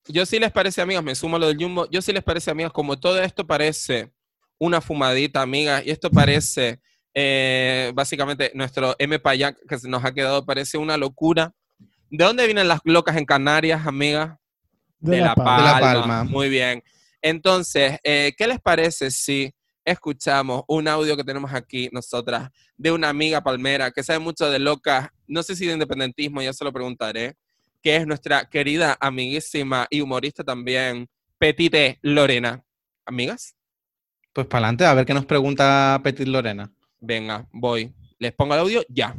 Yo 0.10 0.26
sí 0.26 0.40
les 0.40 0.52
parece, 0.52 0.81
amigas, 0.81 1.03
me 1.03 1.15
sumo 1.15 1.36
a 1.38 1.40
lo 1.40 1.48
del 1.48 1.57
Jumbo, 1.57 1.90
yo 1.90 2.02
sí 2.02 2.11
les 2.11 2.23
parece, 2.23 2.52
amigas, 2.52 2.72
como 2.72 2.99
todo 2.99 3.22
esto 3.22 3.45
parece 3.45 4.11
una 4.57 4.81
fumadita, 4.81 5.41
amigas, 5.41 5.84
y 5.86 5.91
esto 5.91 6.10
parece, 6.10 6.81
eh, 7.14 7.91
básicamente, 7.94 8.52
nuestro 8.56 8.95
M 8.99 9.19
Payac 9.19 9.57
que 9.68 9.77
se 9.77 9.88
nos 9.88 10.03
ha 10.03 10.14
quedado, 10.14 10.45
parece 10.45 10.77
una 10.77 10.98
locura. 10.98 11.53
¿De 12.10 12.26
dónde 12.26 12.45
vienen 12.45 12.68
las 12.68 12.80
locas 12.84 13.15
en 13.15 13.26
Canarias, 13.26 13.86
amigas? 13.86 14.36
De, 14.99 15.22
la, 15.22 15.36
Palma. 15.36 15.57
De 15.57 15.64
La 15.64 15.80
Palma. 15.80 16.02
Palma. 16.02 16.23
Muy 16.23 16.49
bien. 16.49 16.84
Entonces, 17.22 17.99
eh, 18.03 18.34
¿qué 18.38 18.48
les 18.48 18.60
parece 18.60 19.11
si 19.11 19.53
escuchamos 19.86 20.64
un 20.68 20.88
audio 20.88 21.15
que 21.15 21.23
tenemos 21.23 21.53
aquí 21.53 21.90
nosotras 21.91 22.49
de 22.77 22.91
una 22.91 23.10
amiga 23.10 23.41
palmera 23.41 23.91
que 23.91 24.03
sabe 24.03 24.19
mucho 24.19 24.49
de 24.49 24.60
locas, 24.60 25.10
no 25.27 25.44
sé 25.44 25.56
si 25.56 25.65
de 25.65 25.73
independentismo, 25.73 26.41
ya 26.41 26.53
se 26.53 26.64
lo 26.64 26.72
preguntaré, 26.72 27.36
que 27.81 27.95
es 27.95 28.07
nuestra 28.07 28.49
querida 28.49 28.97
amiguísima 28.99 29.88
y 29.89 30.01
humorista 30.01 30.43
también, 30.43 31.07
Petite 31.38 31.99
Lorena. 32.01 32.64
¿Amigas? 33.06 33.56
Pues 34.34 34.47
para 34.47 34.65
adelante, 34.65 34.85
a 34.85 34.93
ver 34.93 35.06
qué 35.06 35.14
nos 35.14 35.26
pregunta 35.26 35.99
Petit 36.03 36.27
Lorena. 36.27 36.72
Venga, 36.99 37.47
voy. 37.51 37.93
Les 38.19 38.34
pongo 38.34 38.53
el 38.53 38.60
audio 38.60 38.81
ya. 38.89 39.15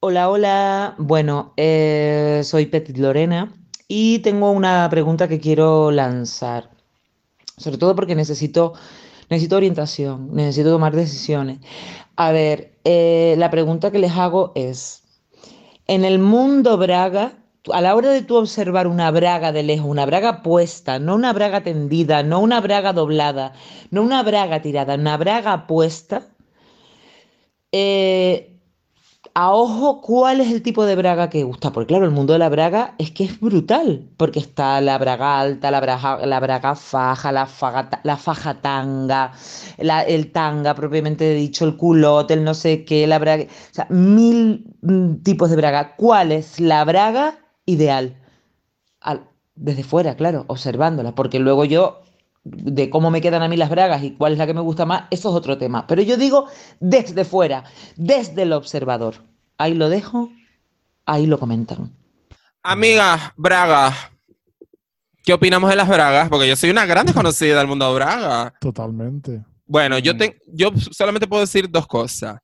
Hola, 0.00 0.30
hola. 0.30 0.94
Bueno, 0.98 1.54
eh, 1.56 2.40
soy 2.44 2.66
Petit 2.66 2.96
Lorena 2.96 3.52
y 3.86 4.20
tengo 4.20 4.50
una 4.50 4.88
pregunta 4.90 5.28
que 5.28 5.38
quiero 5.38 5.90
lanzar. 5.90 6.70
Sobre 7.56 7.78
todo 7.78 7.94
porque 7.94 8.14
necesito, 8.14 8.72
necesito 9.28 9.56
orientación, 9.56 10.34
necesito 10.34 10.70
tomar 10.70 10.96
decisiones. 10.96 11.58
A 12.16 12.32
ver, 12.32 12.78
eh, 12.84 13.34
la 13.38 13.50
pregunta 13.50 13.90
que 13.92 13.98
les 13.98 14.12
hago 14.12 14.52
es, 14.54 15.01
en 15.86 16.04
el 16.04 16.18
mundo 16.18 16.76
braga, 16.78 17.32
a 17.72 17.80
la 17.80 17.94
hora 17.94 18.10
de 18.10 18.22
tú 18.22 18.36
observar 18.36 18.86
una 18.86 19.10
braga 19.10 19.52
de 19.52 19.62
lejos, 19.62 19.86
una 19.86 20.06
braga 20.06 20.42
puesta, 20.42 20.98
no 20.98 21.14
una 21.14 21.32
braga 21.32 21.62
tendida, 21.62 22.22
no 22.22 22.40
una 22.40 22.60
braga 22.60 22.92
doblada, 22.92 23.52
no 23.90 24.02
una 24.02 24.22
braga 24.22 24.62
tirada, 24.62 24.94
una 24.96 25.16
braga 25.16 25.66
puesta, 25.66 26.28
eh, 27.72 28.51
a 29.34 29.52
ojo, 29.54 30.00
¿cuál 30.02 30.40
es 30.42 30.50
el 30.52 30.62
tipo 30.62 30.84
de 30.84 30.94
braga 30.96 31.30
que 31.30 31.42
gusta? 31.44 31.72
Porque 31.72 31.86
claro, 31.88 32.04
el 32.04 32.10
mundo 32.10 32.34
de 32.34 32.38
la 32.38 32.48
braga 32.50 32.94
es 32.98 33.10
que 33.12 33.24
es 33.24 33.40
brutal, 33.40 34.10
porque 34.18 34.38
está 34.40 34.80
la 34.82 34.98
braga 34.98 35.40
alta, 35.40 35.70
la 35.70 35.80
braga, 35.80 36.26
la 36.26 36.38
braga 36.40 36.74
faja, 36.76 37.32
la 37.32 37.48
la 38.04 38.16
faja 38.18 38.60
tanga, 38.60 39.32
el 39.78 40.32
tanga 40.32 40.74
propiamente 40.74 41.32
dicho, 41.34 41.64
el 41.64 41.76
culote, 41.76 42.34
el 42.34 42.44
no 42.44 42.52
sé 42.54 42.84
qué, 42.84 43.06
la 43.06 43.18
braga, 43.18 43.44
o 43.44 43.74
sea, 43.74 43.86
mil 43.90 44.66
mm, 44.82 45.16
tipos 45.22 45.48
de 45.50 45.56
braga. 45.56 45.96
¿Cuál 45.96 46.32
es 46.32 46.60
la 46.60 46.84
braga 46.84 47.38
ideal? 47.66 48.16
Al- 49.00 49.28
desde 49.54 49.84
fuera, 49.84 50.16
claro, 50.16 50.44
observándola, 50.48 51.14
porque 51.14 51.38
luego 51.38 51.64
yo, 51.64 52.02
de 52.44 52.90
cómo 52.90 53.10
me 53.10 53.20
quedan 53.20 53.42
a 53.42 53.48
mí 53.48 53.56
las 53.56 53.70
bragas 53.70 54.02
y 54.02 54.12
cuál 54.12 54.32
es 54.32 54.38
la 54.38 54.46
que 54.46 54.54
me 54.54 54.60
gusta 54.60 54.84
más, 54.84 55.04
eso 55.10 55.28
es 55.30 55.34
otro 55.34 55.58
tema. 55.58 55.86
Pero 55.86 56.02
yo 56.02 56.16
digo 56.16 56.48
desde 56.80 57.24
fuera, 57.24 57.64
desde 57.96 58.42
el 58.42 58.52
observador. 58.52 59.14
Ahí 59.58 59.74
lo 59.74 59.88
dejo, 59.88 60.30
ahí 61.06 61.26
lo 61.26 61.38
comentan. 61.38 61.92
Amigas, 62.62 63.20
Braga. 63.36 63.94
¿Qué 65.24 65.32
opinamos 65.32 65.70
de 65.70 65.76
las 65.76 65.88
bragas? 65.88 66.28
Porque 66.28 66.48
yo 66.48 66.56
soy 66.56 66.70
una 66.70 66.84
gran 66.84 67.06
desconocida 67.06 67.58
del 67.58 67.68
mundo 67.68 67.88
de 67.88 67.94
Braga. 67.94 68.54
Totalmente. 68.60 69.44
Bueno, 69.66 69.98
yo, 69.98 70.14
Mm. 70.14 70.18
te- 70.18 70.38
yo 70.48 70.70
solamente 70.90 71.28
puedo 71.28 71.42
decir 71.42 71.70
dos 71.70 71.86
cosas. 71.86 72.40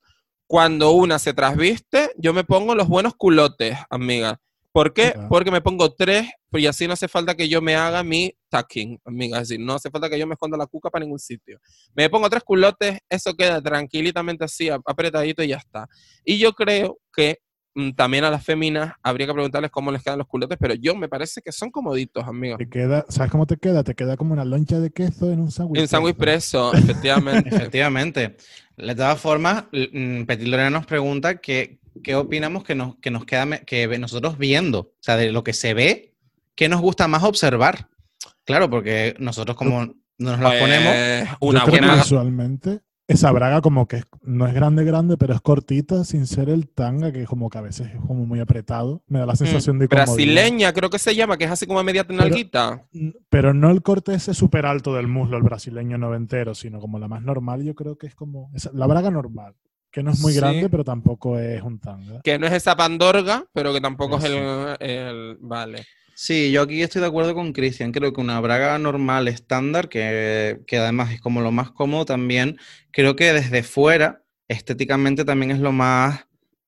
Cuando 0.47 0.91
una 0.91 1.19
se 1.19 1.33
trasviste, 1.33 2.11
yo 2.17 2.33
me 2.33 2.43
pongo 2.45 2.73
los 2.73 2.87
buenos 2.87 3.15
culotes, 3.15 3.77
amiga. 3.89 4.39
¿Por 4.79 4.93
qué? 4.93 5.13
Porque 5.27 5.51
me 5.51 5.59
pongo 5.59 5.93
tres 5.93 6.29
y 6.53 6.65
así 6.65 6.87
no 6.87 6.93
hace 6.93 7.09
falta 7.09 7.35
que 7.35 7.49
yo 7.49 7.61
me 7.61 7.75
haga 7.75 8.01
mi 8.01 8.33
tucking, 8.49 8.97
amiga. 9.03 9.41
Es 9.41 9.49
decir, 9.49 9.63
no 9.65 9.73
hace 9.73 9.89
falta 9.89 10.09
que 10.09 10.17
yo 10.17 10.25
me 10.25 10.35
esconda 10.35 10.57
la 10.57 10.67
cuca 10.67 10.89
para 10.89 11.03
ningún 11.03 11.19
sitio. 11.19 11.59
Me 11.93 12.09
pongo 12.09 12.29
tres 12.29 12.43
culotes, 12.43 12.97
eso 13.09 13.35
queda 13.35 13.61
tranquilitamente 13.61 14.45
así, 14.45 14.69
ap- 14.69 14.81
apretadito 14.85 15.43
y 15.43 15.49
ya 15.49 15.57
está. 15.57 15.89
Y 16.23 16.37
yo 16.37 16.53
creo 16.53 16.97
que 17.13 17.39
mm, 17.75 17.91
también 17.91 18.23
a 18.23 18.31
las 18.31 18.45
féminas 18.45 18.93
habría 19.03 19.27
que 19.27 19.33
preguntarles 19.33 19.69
cómo 19.69 19.91
les 19.91 20.01
quedan 20.01 20.19
los 20.19 20.27
culotes, 20.27 20.57
pero 20.57 20.73
yo 20.75 20.95
me 20.95 21.09
parece 21.09 21.41
que 21.41 21.51
son 21.51 21.71
comoditos, 21.71 22.25
amiga. 22.25 22.55
Te 22.55 22.69
queda, 22.69 23.05
¿Sabes 23.09 23.31
cómo 23.33 23.45
te 23.45 23.57
queda? 23.57 23.83
Te 23.83 23.95
queda 23.95 24.15
como 24.15 24.31
una 24.31 24.45
loncha 24.45 24.79
de 24.79 24.91
queso 24.91 25.29
en 25.29 25.41
un 25.41 25.51
sándwich. 25.51 25.81
En 25.81 25.87
sándwich 25.89 26.15
preso. 26.15 26.73
efectivamente. 26.73 27.49
Efectivamente. 27.53 28.37
De 28.77 28.95
todas 28.95 29.19
formas, 29.19 29.65
mm, 29.73 30.23
Petit 30.23 30.47
Lorena 30.47 30.69
nos 30.69 30.85
pregunta 30.85 31.35
que, 31.35 31.79
qué 32.01 32.15
opinamos 32.15 32.63
que 32.63 32.75
nos, 32.75 32.95
que 32.97 33.11
nos 33.11 33.25
queda, 33.25 33.59
que 33.59 33.87
nosotros 33.99 34.37
viendo, 34.37 34.79
o 34.79 34.91
sea, 34.99 35.17
de 35.17 35.31
lo 35.31 35.43
que 35.43 35.53
se 35.53 35.73
ve, 35.73 36.13
¿qué 36.55 36.69
nos 36.69 36.81
gusta 36.81 37.07
más 37.07 37.23
observar? 37.23 37.87
Claro, 38.45 38.69
porque 38.69 39.15
nosotros 39.19 39.55
como 39.55 39.85
no 40.17 40.37
nos 40.37 40.39
ponemos, 40.39 40.93
Pues, 40.93 41.29
Yo 41.29 41.35
una 41.41 41.61
creo 41.63 41.73
que 41.75 41.79
buena 41.81 41.95
visualmente 41.95 42.79
esa 43.07 43.31
braga 43.31 43.61
como 43.61 43.87
que 43.87 44.03
no 44.21 44.45
es 44.45 44.53
grande, 44.53 44.83
grande, 44.83 45.17
pero 45.17 45.33
es 45.33 45.41
cortita, 45.41 46.03
sin 46.03 46.27
ser 46.27 46.47
el 46.47 46.67
tanga, 46.69 47.11
que 47.11 47.25
como 47.25 47.49
que 47.49 47.57
a 47.57 47.61
veces 47.61 47.87
es 47.87 47.99
como 48.05 48.23
muy 48.25 48.39
apretado. 48.39 49.01
Me 49.07 49.17
da 49.17 49.25
la 49.25 49.35
sensación 49.35 49.79
de 49.79 49.87
comodidad. 49.87 50.05
brasileña, 50.13 50.73
creo 50.73 50.91
que 50.91 50.99
se 50.99 51.15
llama, 51.15 51.35
que 51.37 51.45
es 51.45 51.51
así 51.51 51.65
como 51.65 51.79
a 51.79 51.83
media 51.83 52.05
nalguita. 52.07 52.85
N- 52.93 53.13
Pero 53.29 53.53
no 53.55 53.71
el 53.71 53.81
corte 53.81 54.13
ese 54.13 54.35
súper 54.35 54.67
alto 54.67 54.93
del 54.93 55.07
muslo, 55.07 55.37
el 55.37 55.43
brasileño 55.43 55.97
noventero, 55.97 56.53
sino 56.53 56.79
como 56.79 56.99
la 56.99 57.07
más 57.07 57.23
normal, 57.23 57.63
yo 57.63 57.73
creo 57.73 57.97
que 57.97 58.05
es 58.05 58.13
como 58.13 58.51
esa- 58.53 58.69
la 58.73 58.85
braga 58.85 59.09
normal, 59.09 59.55
que 59.91 60.03
no 60.03 60.11
es 60.11 60.19
muy 60.19 60.33
Sí. 60.33 60.39
grande, 60.39 60.69
pero 60.69 60.83
tampoco 60.83 61.37
es 61.39 61.61
un 61.61 61.79
tanga. 61.79 62.21
Que 62.23 62.37
no 62.39 62.47
es 62.47 62.53
esa 62.53 62.75
pandorga, 62.75 63.45
pero 63.53 63.73
que 63.73 63.81
tampoco 63.81 64.17
es 64.17 64.23
el, 64.25 64.77
el- 64.79 65.37
Vale. 65.39 65.85
sí, 66.13 66.51
yo 66.51 66.61
aquí 66.63 66.81
estoy 66.81 67.01
de 67.01 67.07
acuerdo 67.07 67.33
con 67.33 67.53
Cristian, 67.53 67.91
creo 67.91 68.13
que 68.13 68.21
una 68.21 68.39
braga 68.39 68.77
normal 68.77 69.27
estándar, 69.27 69.89
que, 69.89 70.59
que 70.67 70.77
además 70.77 71.11
es 71.13 71.21
como 71.21 71.41
lo 71.41 71.51
más 71.51 71.71
cómodo 71.71 72.05
también, 72.05 72.57
creo 72.91 73.15
que 73.15 73.33
desde 73.33 73.63
fuera, 73.63 74.23
estéticamente 74.47 75.25
también 75.25 75.51
es 75.51 75.59
lo 75.59 75.71
más, 75.71 76.25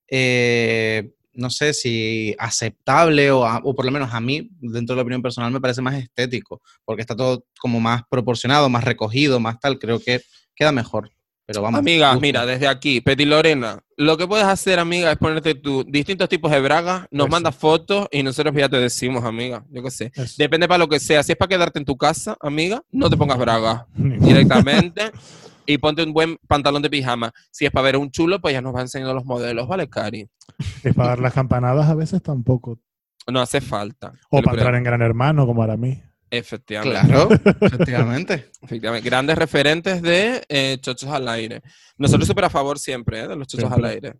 eh, 0.07 1.11
no 1.33 1.49
sé 1.49 1.73
si 1.73 2.35
aceptable 2.37 3.31
o, 3.31 3.45
a- 3.45 3.61
o 3.63 3.73
por 3.73 3.85
lo 3.85 3.91
menos 3.91 4.13
a 4.13 4.19
mí, 4.19 4.49
dentro 4.59 4.93
de 4.93 4.97
la 4.97 5.03
opinión 5.03 5.21
personal, 5.21 5.51
me 5.51 5.61
parece 5.61 5.81
más 5.81 5.95
estético, 5.95 6.61
porque 6.85 7.01
está 7.01 7.15
todo 7.15 7.45
como 7.59 7.79
más 7.79 8.03
proporcionado, 8.09 8.67
más 8.69 8.83
recogido, 8.83 9.39
más 9.39 9.59
tal, 9.59 9.79
creo 9.79 9.99
que 9.99 10.21
queda 10.55 10.71
mejor. 10.71 11.11
Pero 11.45 11.61
vamos. 11.61 11.79
Amiga, 11.79 12.15
mira, 12.19 12.45
desde 12.45 12.67
aquí, 12.67 13.01
Peti 13.01 13.25
Lorena, 13.25 13.79
lo 13.97 14.17
que 14.17 14.27
puedes 14.27 14.45
hacer, 14.45 14.79
amiga, 14.79 15.11
es 15.11 15.17
ponerte 15.17 15.55
tus 15.55 15.85
distintos 15.85 16.29
tipos 16.29 16.51
de 16.51 16.61
bragas, 16.61 17.07
nos 17.11 17.25
Eso. 17.25 17.31
mandas 17.31 17.55
fotos 17.55 18.07
y 18.11 18.23
nosotros 18.23 18.55
ya 18.55 18.69
te 18.69 18.77
decimos, 18.77 19.23
amiga, 19.23 19.65
yo 19.69 19.83
qué 19.83 19.91
sé. 19.91 20.11
Eso. 20.15 20.35
Depende 20.37 20.67
para 20.67 20.77
lo 20.77 20.87
que 20.87 20.99
sea. 20.99 21.23
Si 21.23 21.31
es 21.31 21.37
para 21.37 21.49
quedarte 21.49 21.79
en 21.79 21.85
tu 21.85 21.97
casa, 21.97 22.37
amiga, 22.41 22.81
no 22.91 23.09
te 23.09 23.17
pongas 23.17 23.37
bragas 23.37 23.83
directamente 23.95 25.11
y 25.65 25.77
ponte 25.77 26.03
un 26.03 26.13
buen 26.13 26.37
pantalón 26.47 26.81
de 26.81 26.89
pijama. 26.89 27.31
Si 27.51 27.65
es 27.65 27.71
para 27.71 27.83
ver 27.83 27.97
un 27.97 28.11
chulo, 28.11 28.39
pues 28.39 28.53
ya 28.53 28.61
nos 28.61 28.75
va 28.75 28.81
enseñando 28.81 29.13
los 29.13 29.25
modelos, 29.25 29.67
¿vale, 29.67 29.89
Cari? 29.89 30.27
Es 30.83 30.93
para 30.95 31.09
dar 31.09 31.19
las 31.19 31.33
campanadas 31.33 31.89
a 31.89 31.95
veces 31.95 32.21
tampoco. 32.21 32.79
No 33.27 33.39
hace 33.39 33.61
falta. 33.61 34.13
O 34.29 34.41
para 34.41 34.57
entrar 34.57 34.75
en 34.75 34.83
Gran 34.83 35.01
Hermano, 35.01 35.45
como 35.45 35.61
para 35.61 35.77
mí. 35.77 36.01
Efectivamente. 36.31 37.07
Claro, 37.07 37.29
efectivamente. 37.61 38.45
Efectivamente. 38.61 39.07
Grandes 39.07 39.37
referentes 39.37 40.01
de 40.01 40.41
eh, 40.49 40.77
chochos 40.81 41.09
al 41.09 41.27
aire. 41.27 41.61
Nosotros 41.97 42.25
súper 42.27 42.45
a 42.45 42.49
favor 42.49 42.79
siempre 42.79 43.19
¿eh? 43.19 43.27
de 43.27 43.35
los 43.35 43.47
chochos 43.47 43.69
Siempre. 43.69 43.87
al 43.89 43.93
aire. 43.93 44.13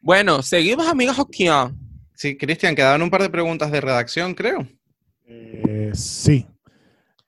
Bueno, 0.00 0.42
seguimos, 0.42 0.86
amigas 0.86 1.18
Okia. 1.18 1.74
Sí, 2.14 2.36
Cristian, 2.36 2.74
quedaban 2.74 3.00
un 3.02 3.10
par 3.10 3.22
de 3.22 3.30
preguntas 3.30 3.72
de 3.72 3.80
redacción, 3.80 4.34
creo. 4.34 4.68
Eh, 5.26 5.90
sí. 5.94 6.46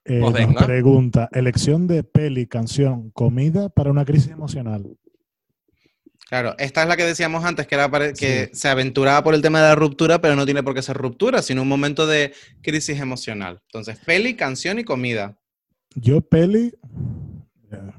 Eh, 0.05 0.18
Pues 0.20 0.20
nos 0.20 0.32
venga. 0.34 0.66
pregunta, 0.66 1.28
elección 1.32 1.86
de 1.86 2.02
peli, 2.05 2.47
canción, 2.47 3.10
comida 3.12 3.68
para 3.70 3.90
una 3.90 4.05
crisis 4.05 4.30
emocional. 4.30 4.84
Claro, 6.32 6.54
esta 6.56 6.80
es 6.82 6.88
la 6.88 6.96
que 6.96 7.04
decíamos 7.04 7.44
antes, 7.44 7.66
que 7.66 7.74
era 7.74 7.90
para- 7.90 8.14
que 8.14 8.46
Sí. 8.46 8.50
se 8.59 8.68
aventuraba 8.70 9.22
por 9.22 9.34
el 9.34 9.42
tema 9.42 9.60
de 9.60 9.68
la 9.68 9.74
ruptura, 9.74 10.18
pero 10.22 10.34
no 10.34 10.46
tiene 10.46 10.62
por 10.62 10.72
qué 10.72 10.80
ser 10.80 10.96
ruptura, 10.96 11.42
sino 11.42 11.60
un 11.60 11.68
momento 11.68 12.06
de 12.06 12.32
crisis 12.62 12.98
emocional. 13.00 13.60
Entonces, 13.66 13.98
peli, 13.98 14.34
canción 14.34 14.78
y 14.78 14.84
comida. 14.84 15.38
Yo 15.94 16.22
peli, 16.22 16.72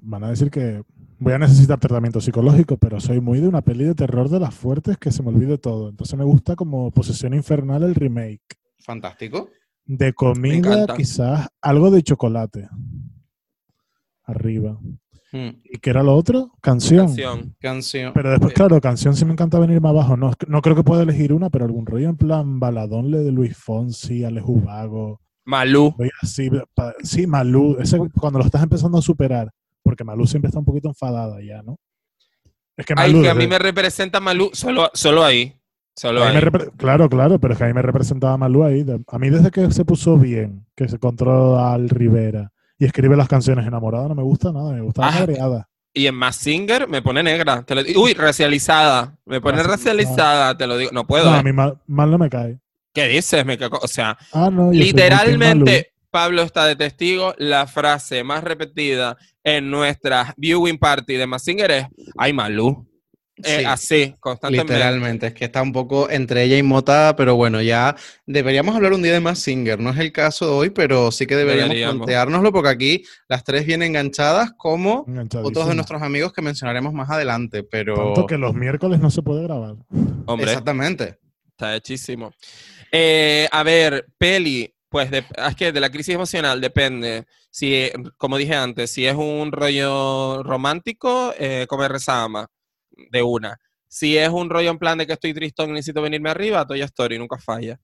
van 0.02 0.24
a 0.24 0.30
decir 0.32 0.50
que 0.50 0.82
voy 1.20 1.34
a 1.34 1.38
necesitar 1.38 1.80
tratamiento 1.80 2.20
psicológico, 2.22 2.76
pero 2.78 3.00
soy 3.00 3.22
muy 3.22 3.40
de 3.40 3.48
una 3.48 3.62
peli 3.62 3.84
de 3.84 3.94
terror 3.94 4.28
de 4.30 4.40
las 4.40 4.56
fuertes 4.56 4.98
que 4.98 5.12
se 5.12 5.22
me 5.22 5.30
olvide 5.30 5.60
todo. 5.60 5.90
Entonces 5.90 6.18
me 6.18 6.26
gusta 6.26 6.56
como 6.56 6.90
Posesión 6.90 7.36
Infernal 7.36 7.84
el 7.84 7.94
remake. 7.94 8.42
Fantástico. 8.80 9.52
De 9.86 10.12
comida, 10.14 10.88
quizás 10.98 11.50
algo 11.62 11.92
de 11.92 12.02
chocolate. 12.02 12.68
Arriba. 14.24 14.80
Mm, 15.34 15.50
¿Y 15.64 15.80
qué 15.80 15.90
era 15.90 16.04
lo 16.04 16.16
otro? 16.16 16.52
Canción. 16.62 17.08
Canción. 17.08 17.56
Canción. 17.60 18.12
Pero 18.14 18.30
después, 18.30 18.52
Sí. 18.52 18.56
claro, 18.56 18.80
canción 18.80 19.16
sí 19.16 19.26
me 19.26 19.34
encanta 19.34 19.58
venirme 19.60 19.90
abajo. 19.90 20.16
No, 20.16 20.32
no 20.48 20.62
creo 20.62 20.76
que 20.76 20.84
pueda 20.84 21.02
elegir 21.04 21.34
una, 21.34 21.50
pero 21.50 21.66
algún 21.66 21.86
rollo 21.88 22.08
en 22.08 22.18
plan 22.18 22.60
baladonle 22.60 23.18
de 23.20 23.32
Luis 23.32 23.58
Fonsi, 23.58 24.24
Ubago. 24.24 25.20
Malú. 25.46 25.94
Pa- 26.76 26.94
sí, 27.02 27.28
Malú. 27.28 27.78
Ese 27.80 27.98
cuando 28.20 28.40
lo 28.40 28.46
estás 28.46 28.64
empezando 28.64 29.00
a 29.00 29.02
superar. 29.02 29.50
Porque 29.82 30.04
Malú 30.04 30.26
siempre 30.28 30.48
está 30.50 30.60
un 30.60 30.66
poquito 30.66 30.88
enfadada 30.88 31.42
ya, 31.42 31.62
¿no? 31.64 31.78
Es 32.78 32.86
que 32.86 32.94
Ay, 32.96 33.12
Malú. 33.12 33.24
que 33.24 33.30
a 33.30 33.34
mí 33.36 33.48
me 33.48 33.60
representa 33.60 34.20
Malú. 34.20 34.52
Solo, 34.54 34.90
solo 34.94 35.24
ahí. 35.24 35.54
Solo 35.96 36.24
ahí. 36.24 36.40
claro, 36.78 37.10
claro, 37.10 37.40
pero 37.40 37.54
es 37.54 37.58
que 37.58 37.66
a 37.66 37.68
mí 37.68 37.74
me 37.74 37.82
representaba 37.82 38.38
Malú 38.38 38.64
ahí. 38.64 38.84
De- 38.84 39.04
A 39.08 39.20
mí 39.20 39.30
desde 39.30 39.52
que 39.52 39.70
se 39.72 39.84
puso 39.84 40.18
bien, 40.18 40.66
que 40.76 40.88
se 40.88 40.96
encontró 40.96 41.60
al 41.60 41.90
Rivera 41.90 42.52
y 42.84 42.86
escribe 42.86 43.16
las 43.16 43.30
canciones 43.30 43.66
enamorada, 43.66 44.10
no 44.10 44.16
me 44.16 44.24
gusta 44.24 44.52
nada, 44.52 44.74
me 44.74 44.82
gusta 44.82 45.06
Ah, 45.06 45.16
agregada. 45.20 45.70
Y 45.94 46.08
en 46.08 46.16
Mass 46.16 46.36
Singer 46.36 46.88
me 46.90 47.02
pone 47.02 47.24
negra. 47.24 47.64
Te 47.64 47.76
lo 47.76 47.84
digo. 47.84 48.02
Uy, 48.04 48.14
racializada. 48.14 49.16
Me 49.26 49.40
pone 49.40 49.62
Racializada. 49.64 50.58
te 50.58 50.68
lo 50.68 50.76
digo. 50.78 50.92
No 50.92 51.06
puedo. 51.08 51.30
No, 51.30 51.36
¿eh? 51.38 51.40
a 51.40 51.44
mí 51.44 51.54
mal, 51.54 51.80
mal 51.88 52.12
no 52.12 52.18
me 52.18 52.30
cae. 52.30 52.60
¿Qué 52.94 53.08
dices? 53.08 53.46
Me 53.46 53.58
cago- 53.58 53.80
O 53.82 53.88
sea, 53.88 54.18
Ah, 54.34 54.50
no, 54.52 54.72
literalmente, 54.72 55.94
Pablo 56.12 56.42
está 56.42 56.66
de 56.66 56.76
testigo. 56.76 57.34
La 57.38 57.68
frase 57.68 58.24
más 58.24 58.44
repetida 58.44 59.18
en 59.44 59.70
nuestra 59.72 60.34
viewing 60.38 60.78
party 60.78 61.14
de 61.16 61.28
Mass 61.28 61.44
Singer 61.44 61.72
es: 61.72 61.88
Ay, 62.18 62.34
Malú. 62.34 62.86
Eh, 63.38 63.60
Sí, 63.60 63.66
así, 63.66 64.16
constantemente. 64.20 64.74
literalmente. 64.74 65.28
Es 65.28 65.34
que 65.34 65.46
está 65.46 65.62
un 65.64 65.72
poco 65.74 66.08
entre 66.10 66.44
ella 66.44 66.56
y 66.58 66.62
Mota, 66.64 67.16
pero 67.18 67.36
bueno, 67.36 67.62
ya 67.64 67.96
deberíamos 68.28 68.76
hablar 68.76 68.94
un 68.94 69.02
día 69.02 69.12
de 69.14 69.20
más 69.20 69.40
Singer. 69.40 69.80
No 69.80 69.90
es 69.90 69.98
el 69.98 70.12
caso 70.12 70.46
de 70.46 70.52
hoy, 70.52 70.70
pero 70.70 71.12
sí 71.12 71.26
que 71.26 71.36
deberíamos, 71.36 71.70
Deberíamos. 71.70 71.98
planteárnoslo 71.98 72.52
porque 72.52 72.70
aquí 72.70 73.04
las 73.28 73.44
tres 73.44 73.66
vienen 73.66 73.88
enganchadas 73.90 74.52
como 74.56 75.06
otros 75.44 75.68
de 75.68 75.74
nuestros 75.76 76.02
amigos 76.04 76.32
que 76.32 76.44
mencionaremos 76.44 76.94
más 76.94 77.10
adelante, 77.10 77.64
pero... 77.64 77.96
Tanto 77.96 78.28
que 78.28 78.38
los 78.38 78.54
miércoles 78.54 79.00
no 79.00 79.10
se 79.10 79.24
puede 79.24 79.42
grabar. 79.44 79.76
Hombre, 80.28 80.48
Exactamente. 80.52 81.18
está 81.50 81.76
hechísimo. 81.76 82.32
Eh, 82.92 83.48
a 83.52 83.64
ver, 83.64 84.06
peli. 84.18 84.70
Pues 84.90 85.10
de- 85.10 85.26
es 85.48 85.56
que 85.56 85.72
de 85.72 85.80
la 85.80 85.90
crisis 85.90 86.14
emocional 86.14 86.62
depende. 86.62 87.26
Si, 87.50 87.90
como 88.18 88.38
dije 88.38 88.54
antes, 88.54 88.92
si 88.92 89.08
es 89.08 89.16
un 89.16 89.52
rollo 89.52 90.44
romántico, 90.44 91.34
eh, 91.40 91.66
come 91.68 91.88
rezama 91.88 92.48
de 93.12 93.24
una. 93.24 93.60
Si 93.88 94.18
es 94.18 94.30
un 94.30 94.50
rollo 94.50 94.72
en 94.72 94.80
plan 94.80 94.98
de 94.98 95.06
que 95.06 95.14
estoy 95.14 95.34
tristón 95.34 95.70
y 95.70 95.74
necesito 95.74 96.02
venirme 96.02 96.30
arriba, 96.30 96.66
Toy 96.66 96.82
Story, 96.82 97.20
nunca 97.20 97.38
falla. 97.38 97.80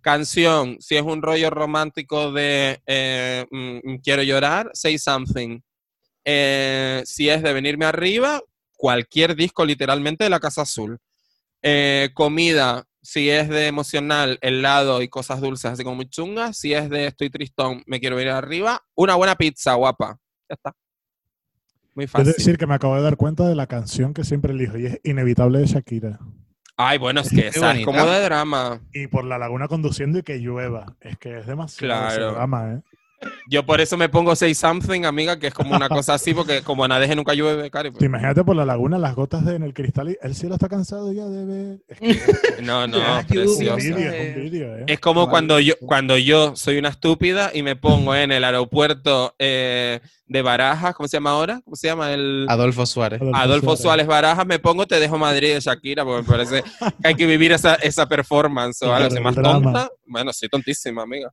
Canción, 0.00 0.76
si 0.80 0.96
es 0.96 1.02
un 1.02 1.20
rollo 1.20 1.50
romántico 1.50 2.30
de 2.30 2.80
eh, 2.86 3.44
mm, 3.50 3.78
mm, 3.82 3.98
quiero 3.98 4.22
llorar, 4.22 4.70
Say 4.72 4.98
Something. 4.98 5.60
Eh, 6.24 7.02
si 7.04 7.28
es 7.28 7.42
de 7.42 7.52
venirme 7.52 7.86
arriba, 7.86 8.40
cualquier 8.76 9.34
disco 9.34 9.64
literalmente 9.64 10.24
de 10.24 10.30
la 10.30 10.40
Casa 10.40 10.62
Azul. 10.62 10.98
Eh, 11.62 12.10
comida, 12.14 12.84
si 13.02 13.28
es 13.28 13.48
de 13.48 13.66
emocional, 13.66 14.38
helado 14.40 15.02
y 15.02 15.08
cosas 15.08 15.40
dulces, 15.40 15.72
así 15.72 15.82
como 15.82 15.96
muy 15.96 16.08
chungas. 16.08 16.56
Si 16.56 16.72
es 16.72 16.88
de 16.88 17.06
estoy 17.06 17.30
tristón, 17.30 17.82
me 17.86 17.98
quiero 17.98 18.16
venir 18.16 18.32
arriba, 18.32 18.80
una 18.94 19.16
buena 19.16 19.34
pizza, 19.34 19.74
guapa. 19.74 20.18
Ya 20.48 20.54
está. 20.54 20.72
Muy 21.98 22.04
Es 22.04 22.26
decir, 22.26 22.58
que 22.58 22.66
me 22.68 22.74
acabo 22.74 22.94
de 22.94 23.02
dar 23.02 23.16
cuenta 23.16 23.48
de 23.48 23.56
la 23.56 23.66
canción 23.66 24.14
que 24.14 24.22
siempre 24.22 24.52
elijo 24.52 24.78
y 24.78 24.86
es 24.86 25.00
Inevitable 25.02 25.58
de 25.58 25.66
Shakira. 25.66 26.20
Ay, 26.76 26.96
bueno, 26.96 27.22
es 27.22 27.28
que 27.28 27.48
esa 27.48 27.72
es 27.72 27.84
como 27.84 28.06
de 28.06 28.20
drama. 28.22 28.80
Y 28.92 29.08
por 29.08 29.24
la 29.24 29.36
laguna 29.36 29.66
conduciendo 29.66 30.20
y 30.20 30.22
que 30.22 30.38
llueva. 30.38 30.94
Es 31.00 31.18
que 31.18 31.38
es 31.38 31.46
demasiado 31.48 31.92
Claro. 31.92 32.32
drama, 32.34 32.74
¿eh? 32.74 32.82
Yo 33.50 33.64
por 33.66 33.80
eso 33.80 33.96
me 33.96 34.08
pongo 34.08 34.36
Say 34.36 34.54
Something, 34.54 35.04
amiga, 35.04 35.38
que 35.38 35.48
es 35.48 35.54
como 35.54 35.74
una 35.74 35.88
cosa 35.88 36.14
así, 36.14 36.34
porque 36.34 36.62
como 36.64 36.84
en 36.84 36.92
Adeje 36.92 37.16
nunca 37.16 37.34
llueve, 37.34 37.70
Cari. 37.70 37.90
pues. 37.90 37.98
Te 37.98 38.06
imagínate 38.06 38.44
por 38.44 38.54
la 38.56 38.64
laguna, 38.64 38.98
las 38.98 39.14
gotas 39.14 39.44
de, 39.44 39.56
en 39.56 39.62
el 39.62 39.74
cristal 39.74 40.10
y 40.10 40.18
el 40.22 40.34
cielo 40.34 40.54
está 40.54 40.68
cansado 40.68 41.12
ya 41.12 41.24
de 41.26 41.44
ver. 41.44 41.78
Es, 41.88 41.98
que 41.98 42.62
No, 42.62 42.86
no, 42.86 42.98
Ya, 42.98 43.20
es 43.20 43.24
un 43.24 43.28
preciosa. 43.28 43.74
vídeo, 43.76 44.12
es 44.12 44.36
un 44.36 44.42
vídeo, 44.42 44.76
¿eh? 44.78 44.84
Es 44.86 45.00
como 45.00 45.22
Vale. 45.22 45.30
cuando 45.30 45.60
yo, 45.60 45.74
cuando 45.80 46.16
yo 46.18 46.54
soy 46.56 46.78
una 46.78 46.90
estúpida 46.90 47.50
y 47.52 47.62
me 47.62 47.74
pongo 47.76 48.14
en 48.14 48.30
el 48.32 48.44
aeropuerto 48.44 49.34
eh, 49.38 50.00
de 50.26 50.42
Barajas, 50.42 50.94
¿cómo 50.94 51.08
se 51.08 51.16
llama 51.16 51.30
ahora? 51.30 51.60
¿Cómo 51.64 51.74
se 51.74 51.88
llama? 51.88 52.12
El 52.12 52.46
Adolfo 52.48 52.86
Suárez. 52.86 53.20
Adolfo 53.34 53.76
Suárez 53.76 54.06
Barajas, 54.06 54.46
me 54.46 54.58
pongo 54.58 54.86
Te 54.86 55.00
dejo 55.00 55.18
Madrid 55.18 55.54
de 55.54 55.60
Shakira, 55.60 56.04
porque 56.04 56.22
me 56.22 56.28
parece 56.28 56.62
que 57.02 57.08
hay 57.08 57.14
que 57.14 57.26
vivir 57.26 57.50
esa, 57.52 57.74
esa 57.76 58.06
performance 58.06 58.82
o 58.82 58.86
Claro, 58.86 58.96
algo. 59.04 59.10
Soy 59.10 59.18
el 59.18 59.24
más 59.24 59.34
drama. 59.34 59.62
tonta. 59.72 59.90
Bueno, 60.06 60.32
soy 60.32 60.48
tontísima, 60.48 61.02
amiga. 61.02 61.30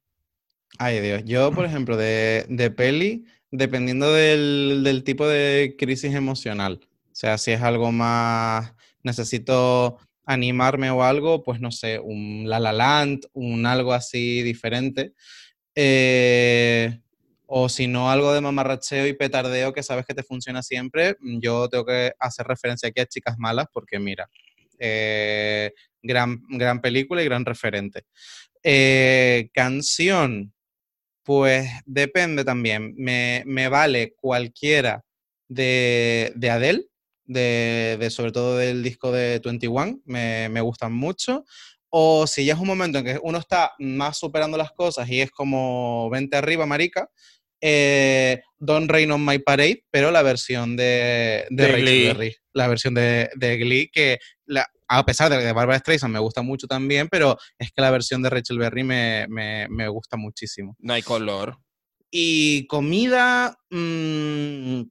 Ay, 0.78 1.00
Dios. 1.00 1.24
Yo, 1.26 1.52
por 1.52 1.66
ejemplo, 1.66 1.96
de, 1.98 2.46
de 2.50 2.70
peli, 2.72 3.26
dependiendo 3.52 4.12
del, 4.12 4.82
del 4.84 5.04
tipo 5.04 5.28
de 5.28 5.76
crisis 5.78 6.14
emocional, 6.14 6.82
o 6.84 7.16
sea, 7.16 7.38
si 7.38 7.52
es 7.52 7.62
algo 7.62 7.92
más, 7.92 8.74
necesito 9.04 9.98
animarme 10.26 10.90
o 10.92 11.04
algo, 11.04 11.44
pues 11.44 11.62
no 11.62 11.72
sé, 11.72 12.00
un 12.00 12.50
La 12.50 12.60
La 12.60 12.74
Land, 12.74 13.28
un 13.34 13.66
algo 13.66 13.94
así 13.94 14.42
diferente. 14.42 15.14
Eh, 15.76 17.00
o 17.48 17.70
si 17.70 17.88
no, 17.88 18.10
algo 18.10 18.34
de 18.34 18.42
mamarracheo 18.42 19.08
y 19.08 19.14
petardeo 19.14 19.72
que 19.72 19.84
sabes 19.84 20.06
que 20.06 20.16
te 20.16 20.24
funciona 20.24 20.64
siempre, 20.64 21.16
yo 21.22 21.70
tengo 21.70 21.86
que 21.86 22.14
hacer 22.20 22.48
referencia 22.48 22.90
aquí 22.90 23.02
a 23.02 23.06
Chicas 23.06 23.38
Malas 23.38 23.68
porque 23.72 24.00
mira, 24.00 24.30
eh, 24.80 25.72
gran, 26.02 26.42
gran 26.50 26.82
película 26.82 27.22
y 27.22 27.26
gran 27.26 27.46
referente. 27.46 28.04
Eh, 28.64 29.50
canción, 29.54 30.55
pues 31.26 31.68
depende 31.86 32.46
también. 32.46 32.94
Me, 32.96 33.44
me 33.46 33.68
vale 33.68 34.14
cualquiera 34.16 35.04
de, 35.50 36.32
de 36.36 36.50
Adele, 36.50 36.86
de, 37.26 37.98
de 38.00 38.10
sobre 38.12 38.32
todo 38.32 38.58
del 38.58 38.84
disco 38.84 39.12
de 39.12 39.40
21, 39.44 40.00
me, 40.06 40.48
me 40.50 40.62
gustan 40.62 40.94
mucho. 40.94 41.44
O 41.90 42.28
si 42.28 42.46
ya 42.46 42.54
es 42.54 42.60
un 42.60 42.68
momento 42.68 43.00
en 43.00 43.06
que 43.06 43.20
uno 43.24 43.40
está 43.40 43.72
más 43.80 44.18
superando 44.18 44.58
las 44.58 44.72
cosas 44.72 45.10
y 45.10 45.22
es 45.22 45.32
como 45.32 46.10
vente 46.10 46.38
arriba, 46.38 46.66
marica, 46.66 47.10
eh, 47.62 48.42
Don't 48.58 48.90
Rain 48.92 49.12
on 49.12 49.26
My 49.26 49.40
Parade, 49.40 49.84
pero 49.90 50.12
la 50.12 50.22
versión 50.22 50.76
de, 50.78 51.48
de, 51.50 51.64
De 51.64 51.68
Rachel 51.68 51.86
Glee. 51.86 52.08
Berry, 52.08 52.36
la 52.54 52.68
versión 52.68 52.94
de, 52.94 53.30
de 53.36 53.58
Glee, 53.58 53.90
que 53.92 54.20
la- 54.46 54.68
a 54.88 55.06
pesar 55.06 55.30
de 55.32 55.40
que 55.40 55.52
Barbara 55.52 55.80
Streisand 55.80 56.14
me 56.14 56.20
gusta 56.20 56.42
mucho 56.42 56.68
también, 56.68 57.08
pero 57.10 57.38
es 57.58 57.72
que 57.72 57.82
la 57.82 57.92
versión 57.92 58.22
de 58.22 58.30
Rachel 58.30 58.60
Berry 58.60 58.84
me, 58.84 59.26
me- 59.30 59.68
me 59.70 59.88
gusta 59.88 60.18
muchísimo. 60.18 60.76
No 60.80 60.94
hay 60.94 61.02
color. 61.02 61.58
Y 62.12 62.66
comida, 62.68 63.58
mm, 63.72 64.82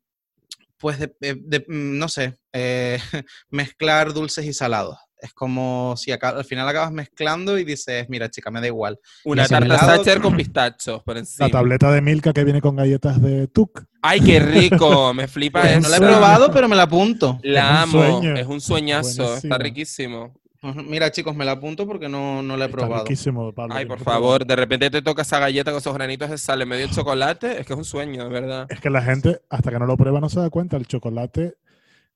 pues 0.79 0.99
de- 0.99 1.15
de- 1.21 1.35
de- 1.41 1.65
mm, 1.69 1.99
no 1.99 2.09
sé, 2.09 2.39
eh, 2.53 2.99
mezclar 3.51 4.13
dulces 4.13 4.45
y 4.47 4.53
salados. 4.53 4.99
Es 5.25 5.33
como 5.33 5.95
si 5.97 6.13
acá- 6.13 6.29
al 6.31 6.45
final 6.45 6.69
acabas 6.69 6.93
mezclando 6.93 7.59
y 7.59 7.65
dices, 7.65 8.07
mira, 8.11 8.29
chica, 8.31 8.51
me 8.51 8.61
da 8.61 8.67
igual. 8.67 8.99
Una 9.25 9.47
tarta 9.49 9.79
Sacher 9.79 10.21
con 10.21 10.37
pistachos 10.37 11.03
por 11.03 11.17
encima. 11.17 11.47
La 11.49 11.53
tableta 11.53 11.91
de 11.91 12.03
Milka 12.03 12.33
que 12.33 12.45
viene 12.45 12.61
con 12.61 12.77
galletas 12.77 13.21
de 13.23 13.47
Tuk. 13.49 13.85
¡Ay, 14.03 14.21
qué 14.21 14.39
rico! 14.39 15.15
Me 15.15 15.27
flipa 15.27 15.63
eso. 15.71 15.81
no 15.81 15.89
la 15.89 15.97
he 15.97 16.01
probado, 16.01 16.51
pero 16.53 16.69
me 16.69 16.77
la 16.77 16.83
apunto. 16.83 17.39
La 17.43 17.61
Es 17.61 17.79
amo. 17.85 17.93
sueño. 18.21 18.35
Es 18.37 18.47
un 18.47 18.61
sueñazo. 18.61 19.23
Buenísimo. 19.25 19.53
Está 19.55 19.59
riquísimo. 19.59 20.35
Mira, 20.63 21.11
chicos, 21.11 21.35
me 21.37 21.45
la 21.45 21.53
apunto 21.53 21.87
porque 21.87 22.09
no, 22.09 22.43
no 22.43 22.57
la 22.57 22.65
he 22.65 22.69
Está 22.69 22.79
probado. 22.79 23.05
riquísimo, 23.05 23.53
Pablo. 23.53 23.75
Ay, 23.75 23.85
por 23.87 23.99
favor, 24.01 24.47
de 24.47 24.57
repente 24.57 24.89
te 24.91 25.03
toca 25.03 25.21
esa 25.23 25.39
galleta 25.39 25.71
con 25.71 25.79
esos 25.79 25.93
granitos 25.93 26.31
de 26.31 26.39
sal 26.39 26.63
en 26.63 26.69
medio 26.69 26.87
de 26.89 26.95
chocolate. 26.95 27.61
Es 27.61 27.67
que 27.67 27.73
es 27.75 27.79
un 27.79 27.85
sueño, 27.85 28.25
de 28.25 28.31
verdad. 28.31 28.67
Es 28.71 28.81
que 28.81 28.89
la 28.91 29.03
gente, 29.03 29.41
hasta 29.51 29.71
que 29.71 29.79
no 29.79 29.85
lo 29.87 29.97
prueba, 29.97 30.21
no 30.21 30.29
se 30.31 30.41
da 30.41 30.49
cuenta. 30.51 30.77
El 30.79 30.87
chocolate 30.87 31.55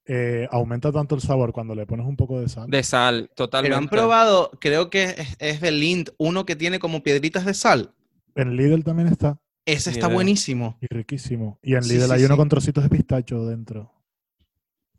eh, 0.08 0.48
aumenta 0.50 0.90
tanto 0.90 1.14
el 1.14 1.20
sabor 1.20 1.52
cuando 1.52 1.74
le 1.74 1.86
pones 1.86 2.06
un 2.06 2.16
poco 2.16 2.40
de 2.40 2.48
sal. 2.48 2.68
De 2.70 2.82
sal, 2.82 3.30
totalmente. 3.36 3.68
Pero 3.74 3.78
han 3.78 3.88
probado, 3.88 4.50
creo 4.60 4.88
que 4.90 5.04
es, 5.04 5.36
es 5.38 5.60
de 5.60 5.70
Lind, 5.70 6.10
uno 6.18 6.44
que 6.46 6.56
tiene 6.56 6.78
como 6.78 7.02
piedritas 7.02 7.44
de 7.44 7.52
sal. 7.54 7.92
En 8.34 8.56
Lidl 8.56 8.82
también 8.84 9.08
está. 9.08 9.38
Ese 9.66 9.90
está 9.90 10.08
buenísimo. 10.08 10.78
Y 10.80 10.86
riquísimo. 10.86 11.58
Y 11.62 11.74
en 11.74 11.86
Lidl 11.86 12.06
sí, 12.06 12.12
hay 12.12 12.24
uno 12.24 12.34
sí. 12.34 12.38
con 12.38 12.48
trocitos 12.48 12.82
de 12.84 12.88
pistacho 12.90 13.44
dentro. 13.44 13.92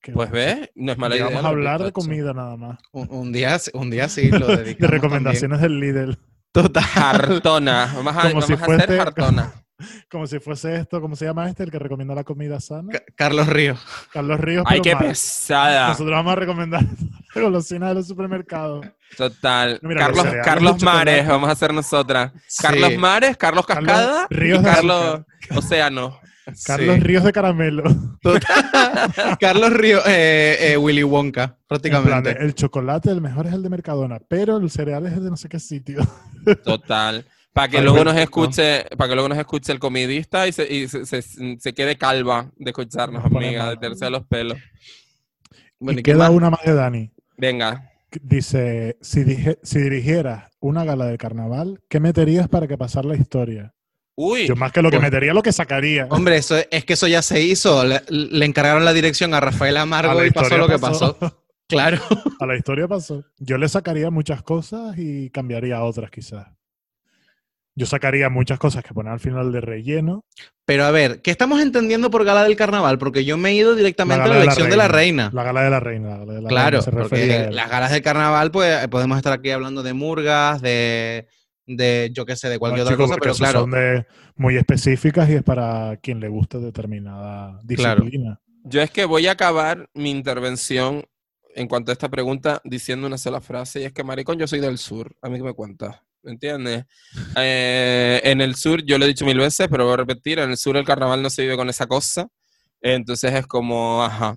Qué 0.02 0.12
Pues 0.14 0.30
bueno. 0.30 0.46
ves, 0.60 0.70
no 0.76 0.92
es 0.92 0.98
mala 0.98 1.16
idea. 1.16 1.26
Vamos 1.26 1.44
a 1.44 1.48
hablar 1.50 1.84
de 1.84 1.92
comida 1.92 2.34
nada 2.34 2.56
más. 2.56 2.80
Un, 2.92 3.08
un 3.12 3.32
día, 3.34 3.58
un 3.74 3.90
día 3.90 4.08
sí 4.08 4.30
lo 4.30 4.38
dedicamos. 4.48 4.66
De 4.66 4.74
también. 4.76 4.92
recomendaciones 4.92 5.60
del 5.62 5.80
Lidl. 5.80 6.18
Total. 6.52 6.84
Hartona. 6.96 7.92
Vamos 7.96 8.16
a, 8.16 8.22
Como 8.22 8.34
vamos 8.42 8.46
si 8.46 8.54
a 8.54 8.56
hacer 8.56 8.68
fuese- 8.68 9.00
hartona. 9.00 9.54
Como 10.10 10.28
si 10.28 10.40
fuese 10.40 10.76
esto, 10.76 11.00
¿cómo 11.02 11.16
se 11.16 11.26
llama 11.26 11.50
este? 11.50 11.64
El 11.64 11.72
que 11.72 11.80
recomienda 11.80 12.14
la 12.16 12.24
comida 12.24 12.60
sana. 12.60 12.92
Ca- 12.92 13.04
Carlos 13.16 13.48
Ríos. 13.48 13.80
Carlos 14.12 14.40
Ríos. 14.40 14.64
Ay, 14.68 14.82
qué 14.82 14.96
mal. 14.96 15.06
pesada. 15.08 15.90
Nosotros 15.90 16.12
vamos 16.16 16.34
a 16.34 16.36
recomendar 16.36 16.82
la 17.36 17.42
golosina 17.42 17.90
de 17.90 17.96
los 17.96 18.08
supermercados. 18.08 18.86
Total. 19.18 19.80
No, 19.82 19.90
mira, 19.90 20.02
Carlos, 20.08 20.26
Carlos. 20.44 20.84
Mares, 20.84 21.28
vamos 21.28 21.50
a 21.50 21.54
hacer 21.54 21.74
nosotras. 21.74 22.32
Sí. 22.48 22.62
Carlos 22.64 22.98
Mares, 22.98 23.38
Carlos 23.38 23.66
Carlos 23.66 23.88
Cascada 23.88 24.28
Ríos 24.30 24.60
y 24.60 24.64
de 24.64 24.70
Carlos 24.70 25.20
Océano. 25.56 26.20
Carlos 26.66 26.96
Sí. 26.96 27.02
Ríos 27.02 27.24
de 27.24 27.32
caramelo. 27.32 27.84
Carlos 29.40 29.72
Ríos, 29.72 30.04
eh, 30.08 30.58
eh, 30.74 30.78
Willy 30.78 31.04
Wonka, 31.04 31.48
plan, 31.48 31.58
prácticamente. 31.68 32.32
el 32.40 32.56
chocolate, 32.56 33.12
el 33.12 33.22
mejor 33.22 33.48
es 33.48 33.54
el 33.54 33.62
de 33.64 33.70
Mercadona, 33.70 34.20
pero 34.28 34.58
el 34.58 34.70
cereal 34.70 35.06
es 35.06 35.14
el 35.14 35.24
de 35.26 35.30
no 35.30 35.38
sé 35.38 35.48
qué 35.50 35.60
sitio. 35.60 36.00
Total. 36.64 37.26
Para 37.54 37.68
que 37.68 37.82
luego 37.82 38.04
nos 38.04 38.16
escuche, 38.16 38.86
para 38.98 39.10
que 39.10 39.16
luego 39.16 39.30
nos 39.30 39.38
escuche 39.38 39.72
el 39.72 39.80
comidista 39.80 40.48
y 40.48 40.52
se, 40.52 40.72
y 40.74 40.88
se, 40.88 41.06
se- 41.06 41.58
se 41.60 41.74
quede 41.74 41.98
calva 41.98 42.52
de 42.56 42.70
escucharnos, 42.70 43.30
No 43.30 43.38
amiga, 43.38 43.76
de 43.76 43.90
de 43.96 44.10
los 44.10 44.26
pelos. 44.26 44.58
Bueno, 45.80 45.98
y 45.98 46.02
¿y 46.02 46.04
qué 46.04 46.12
queda 46.12 46.26
más? 46.26 46.30
una 46.32 46.50
más 46.52 46.64
de 46.64 46.74
Dani. 46.74 47.12
Venga. 47.38 47.92
Dice, 48.22 48.98
si, 49.02 49.24
dije- 49.24 49.60
si 49.64 49.80
dirigieras 49.80 50.52
una 50.60 50.84
gala 50.84 51.06
de 51.06 51.18
carnaval, 51.18 51.82
¿qué 51.90 52.00
meterías 52.00 52.48
para 52.48 52.68
que 52.68 52.78
pasara 52.78 53.08
la 53.08 53.16
historia? 53.16 53.74
Uy, 54.16 54.48
Yo 54.48 54.56
más 54.56 54.72
que 54.72 54.82
lo 54.82 54.90
que 54.92 54.98
pues- 54.98 55.04
metería, 55.10 55.34
lo 55.34 55.42
que 55.42 55.52
sacaría. 55.54 56.06
Hombre, 56.10 56.38
eso, 56.38 56.56
es 56.72 56.86
que 56.86 56.94
eso 56.94 57.08
ya 57.08 57.22
se 57.22 57.42
hizo. 57.42 57.84
Le, 57.86 58.02
le 58.10 58.46
encargaron 58.46 58.84
la 58.84 58.94
dirección 58.94 59.34
a 59.34 59.40
Rafael 59.40 59.78
Amargo 59.78 60.24
y 60.26 60.32
pasó 60.32 60.58
lo 60.58 60.68
que 60.68 60.80
pasó. 60.80 61.18
Claro. 61.70 62.00
A 62.40 62.48
la 62.48 62.58
historia 62.58 62.88
pasó. 62.88 63.24
Yo 63.38 63.60
le 63.60 63.70
sacaría 63.70 64.10
muchas 64.10 64.42
cosas 64.42 64.98
y 64.98 65.30
cambiaría 65.30 65.84
otras 65.84 66.10
quizás. 66.10 66.48
Yo 67.80 67.86
sacaría 67.86 68.28
muchas 68.30 68.60
cosas 68.60 68.84
que 68.84 68.94
poner 68.94 69.14
al 69.14 69.22
final 69.22 69.54
de 69.54 69.62
relleno. 69.62 70.26
Pero 70.66 70.84
a 70.84 70.92
ver, 70.92 71.22
¿qué 71.22 71.32
estamos 71.32 71.62
entendiendo 71.62 72.12
por 72.12 72.26
gala 72.26 72.44
del 72.44 72.58
carnaval? 72.58 72.98
Porque 73.00 73.24
yo 73.24 73.38
me 73.38 73.52
he 73.52 73.54
ido 73.56 73.74
directamente 73.74 74.22
a 74.22 74.24
gala 74.26 74.34
la 74.34 74.40
de 74.40 74.44
elección 74.44 74.70
de 74.70 74.76
la 74.76 74.88
reina. 74.90 75.32
La 75.34 75.44
gala 75.44 75.62
de 75.64 75.70
la 75.70 75.80
reina. 75.80 76.10
la 76.10 76.18
gala 76.18 76.34
de 76.34 76.42
la 76.42 76.50
Claro, 76.50 76.70
reina 76.72 76.82
se 76.82 76.92
refería 76.92 77.36
a 77.36 77.38
porque 77.46 77.56
las 77.56 77.70
galas 77.70 77.92
del 77.92 78.02
carnaval, 78.02 78.52
pues 78.52 78.86
podemos 78.90 79.18
estar 79.18 79.32
aquí 79.32 79.50
hablando 79.52 79.82
de 79.82 79.94
murgas, 79.94 80.62
de, 80.62 81.28
de 81.68 82.10
yo 82.14 82.26
qué 82.26 82.36
sé, 82.36 82.50
de 82.50 82.56
No, 82.56 82.60
cualquier 82.60 82.84
otra 82.84 82.98
cosa, 82.98 83.16
pero 83.22 83.34
claro, 83.34 83.62
son 83.62 83.72
de 83.72 84.06
muy 84.36 84.58
específicas 84.58 85.30
y 85.30 85.36
es 85.36 85.44
para 85.44 85.96
quien 86.04 86.20
le 86.20 86.28
guste 86.28 86.60
determinada 86.60 87.62
Claro. 87.76 88.02
disciplina. 88.02 88.42
yo 88.66 88.82
es 88.82 88.92
que 88.92 89.06
voy 89.06 89.28
a 89.28 89.32
acabar 89.32 89.90
mi 89.94 90.12
intervención 90.12 91.06
en 91.56 91.68
cuanto 91.70 91.92
a 91.92 91.94
esta 91.94 92.10
pregunta 92.10 92.62
diciendo 92.66 93.08
una 93.08 93.18
sola 93.18 93.40
frase 93.42 93.80
y 93.82 93.86
es 93.86 93.94
que, 93.94 94.04
maricón, 94.04 94.38
yo 94.38 94.48
soy 94.48 94.60
del 94.60 94.78
sur. 94.78 95.16
A 95.22 95.30
mí 95.30 95.38
que 95.38 95.44
me 95.44 95.54
cuentas. 95.54 96.02
¿Me 96.22 96.32
entiendes? 96.32 96.84
Eh, 97.38 98.20
en 98.24 98.42
el 98.42 98.56
sur, 98.56 98.84
yo 98.84 98.98
lo 98.98 99.06
he 99.06 99.08
dicho 99.08 99.26
mil 99.26 99.38
veces, 99.40 99.68
pero 99.70 99.86
voy 99.86 99.94
a 99.94 99.98
repetir, 99.98 100.40
en 100.40 100.50
el 100.52 100.58
sur 100.58 100.76
el 100.78 100.86
carnaval 100.86 101.22
no 101.22 101.30
se 101.30 101.44
vive 101.44 101.56
con 101.56 101.70
esa 101.70 101.88
cosa. 101.88 102.28
Entonces 102.82 103.34
es 103.34 103.48
como, 103.48 104.04
ajá. 104.04 104.36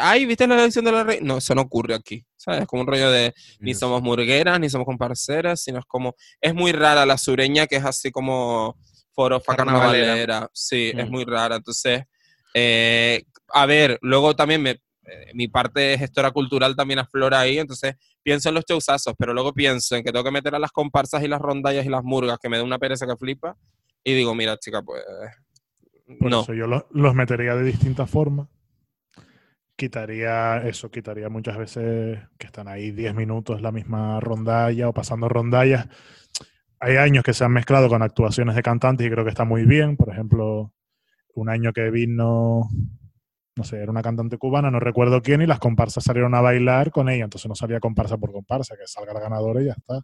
Ay, 0.00 0.24
¿viste 0.24 0.46
la 0.46 0.54
elección 0.54 0.84
de 0.86 0.92
la 0.92 1.04
reina? 1.04 1.26
No, 1.26 1.38
eso 1.38 1.54
no 1.54 1.60
ocurre 1.62 1.94
aquí. 1.94 2.24
¿Sabes? 2.36 2.62
Es 2.62 2.66
como 2.66 2.82
un 2.82 2.88
rollo 2.88 3.10
de 3.10 3.34
ni 3.60 3.74
somos 3.74 4.00
murgueras, 4.00 4.58
ni 4.58 4.70
somos 4.70 4.86
comparceras, 4.86 5.62
sino 5.62 5.78
es 5.78 5.84
como, 5.86 6.14
es 6.40 6.54
muy 6.54 6.72
rara 6.72 7.04
la 7.04 7.18
sureña 7.18 7.66
que 7.66 7.76
es 7.76 7.84
así 7.84 8.10
como 8.10 8.78
forofa 9.12 9.54
Carnavalera. 9.56 10.06
carnavalera. 10.06 10.50
Sí, 10.54 10.92
es 10.96 11.06
Mm. 11.06 11.10
muy 11.10 11.24
rara. 11.24 11.56
Entonces, 11.56 12.04
eh, 12.54 13.24
a 13.52 13.66
ver, 13.66 13.98
luego 14.00 14.34
también 14.34 14.62
me, 14.62 14.80
mi 15.34 15.48
parte 15.48 15.80
de 15.80 15.98
gestora 15.98 16.30
cultural 16.30 16.76
también 16.76 16.98
aflora 16.98 17.40
ahí, 17.40 17.58
entonces 17.58 17.96
pienso 18.22 18.48
en 18.48 18.54
los 18.56 18.64
showsazos, 18.64 19.14
pero 19.18 19.32
luego 19.34 19.52
pienso 19.52 19.96
en 19.96 20.04
que 20.04 20.12
tengo 20.12 20.24
que 20.24 20.30
meter 20.30 20.54
a 20.54 20.58
las 20.58 20.72
comparsas 20.72 21.22
y 21.22 21.28
las 21.28 21.40
rondallas 21.40 21.86
y 21.86 21.88
las 21.88 22.04
murgas, 22.04 22.38
que 22.38 22.48
me 22.48 22.58
da 22.58 22.64
una 22.64 22.78
pereza 22.78 23.06
que 23.06 23.16
flipa, 23.16 23.56
y 24.04 24.14
digo, 24.14 24.34
mira, 24.34 24.56
chica, 24.58 24.82
pues... 24.82 25.02
Por 26.18 26.30
no. 26.30 26.40
eso 26.40 26.54
yo 26.54 26.66
lo- 26.66 26.88
los 26.92 27.14
metería 27.14 27.54
de 27.54 27.64
distintas 27.64 28.08
formas. 28.08 28.48
Quitaría 29.76 30.56
eso, 30.66 30.90
quitaría 30.90 31.28
muchas 31.28 31.56
veces 31.56 32.18
que 32.36 32.46
están 32.46 32.66
ahí 32.66 32.90
10 32.90 33.14
minutos 33.14 33.62
la 33.62 33.70
misma 33.70 34.18
rondalla 34.18 34.88
o 34.88 34.92
pasando 34.92 35.28
rondallas. 35.28 35.86
Hay 36.80 36.96
años 36.96 37.22
que 37.22 37.32
se 37.32 37.44
han 37.44 37.52
mezclado 37.52 37.88
con 37.88 38.02
actuaciones 38.02 38.56
de 38.56 38.62
cantantes 38.62 39.06
y 39.06 39.10
creo 39.10 39.22
que 39.24 39.30
está 39.30 39.44
muy 39.44 39.64
bien. 39.66 39.96
Por 39.96 40.10
ejemplo, 40.10 40.72
un 41.34 41.48
año 41.48 41.72
que 41.72 41.90
vino, 41.90 42.68
no 43.58 43.64
sé, 43.64 43.76
era 43.82 43.90
una 43.90 44.00
cantante 44.02 44.38
cubana, 44.38 44.70
no 44.70 44.80
recuerdo 44.80 45.20
quién, 45.20 45.42
y 45.42 45.46
las 45.46 45.58
comparsas 45.58 46.04
salieron 46.04 46.34
a 46.34 46.40
bailar 46.40 46.90
con 46.90 47.08
ella. 47.10 47.24
Entonces 47.24 47.48
no 47.48 47.54
salía 47.54 47.80
comparsa 47.80 48.16
por 48.16 48.32
comparsa, 48.32 48.76
que 48.76 48.86
salga 48.86 49.12
la 49.12 49.20
ganadora 49.20 49.60
y 49.60 49.66
ya 49.66 49.72
está. 49.72 50.00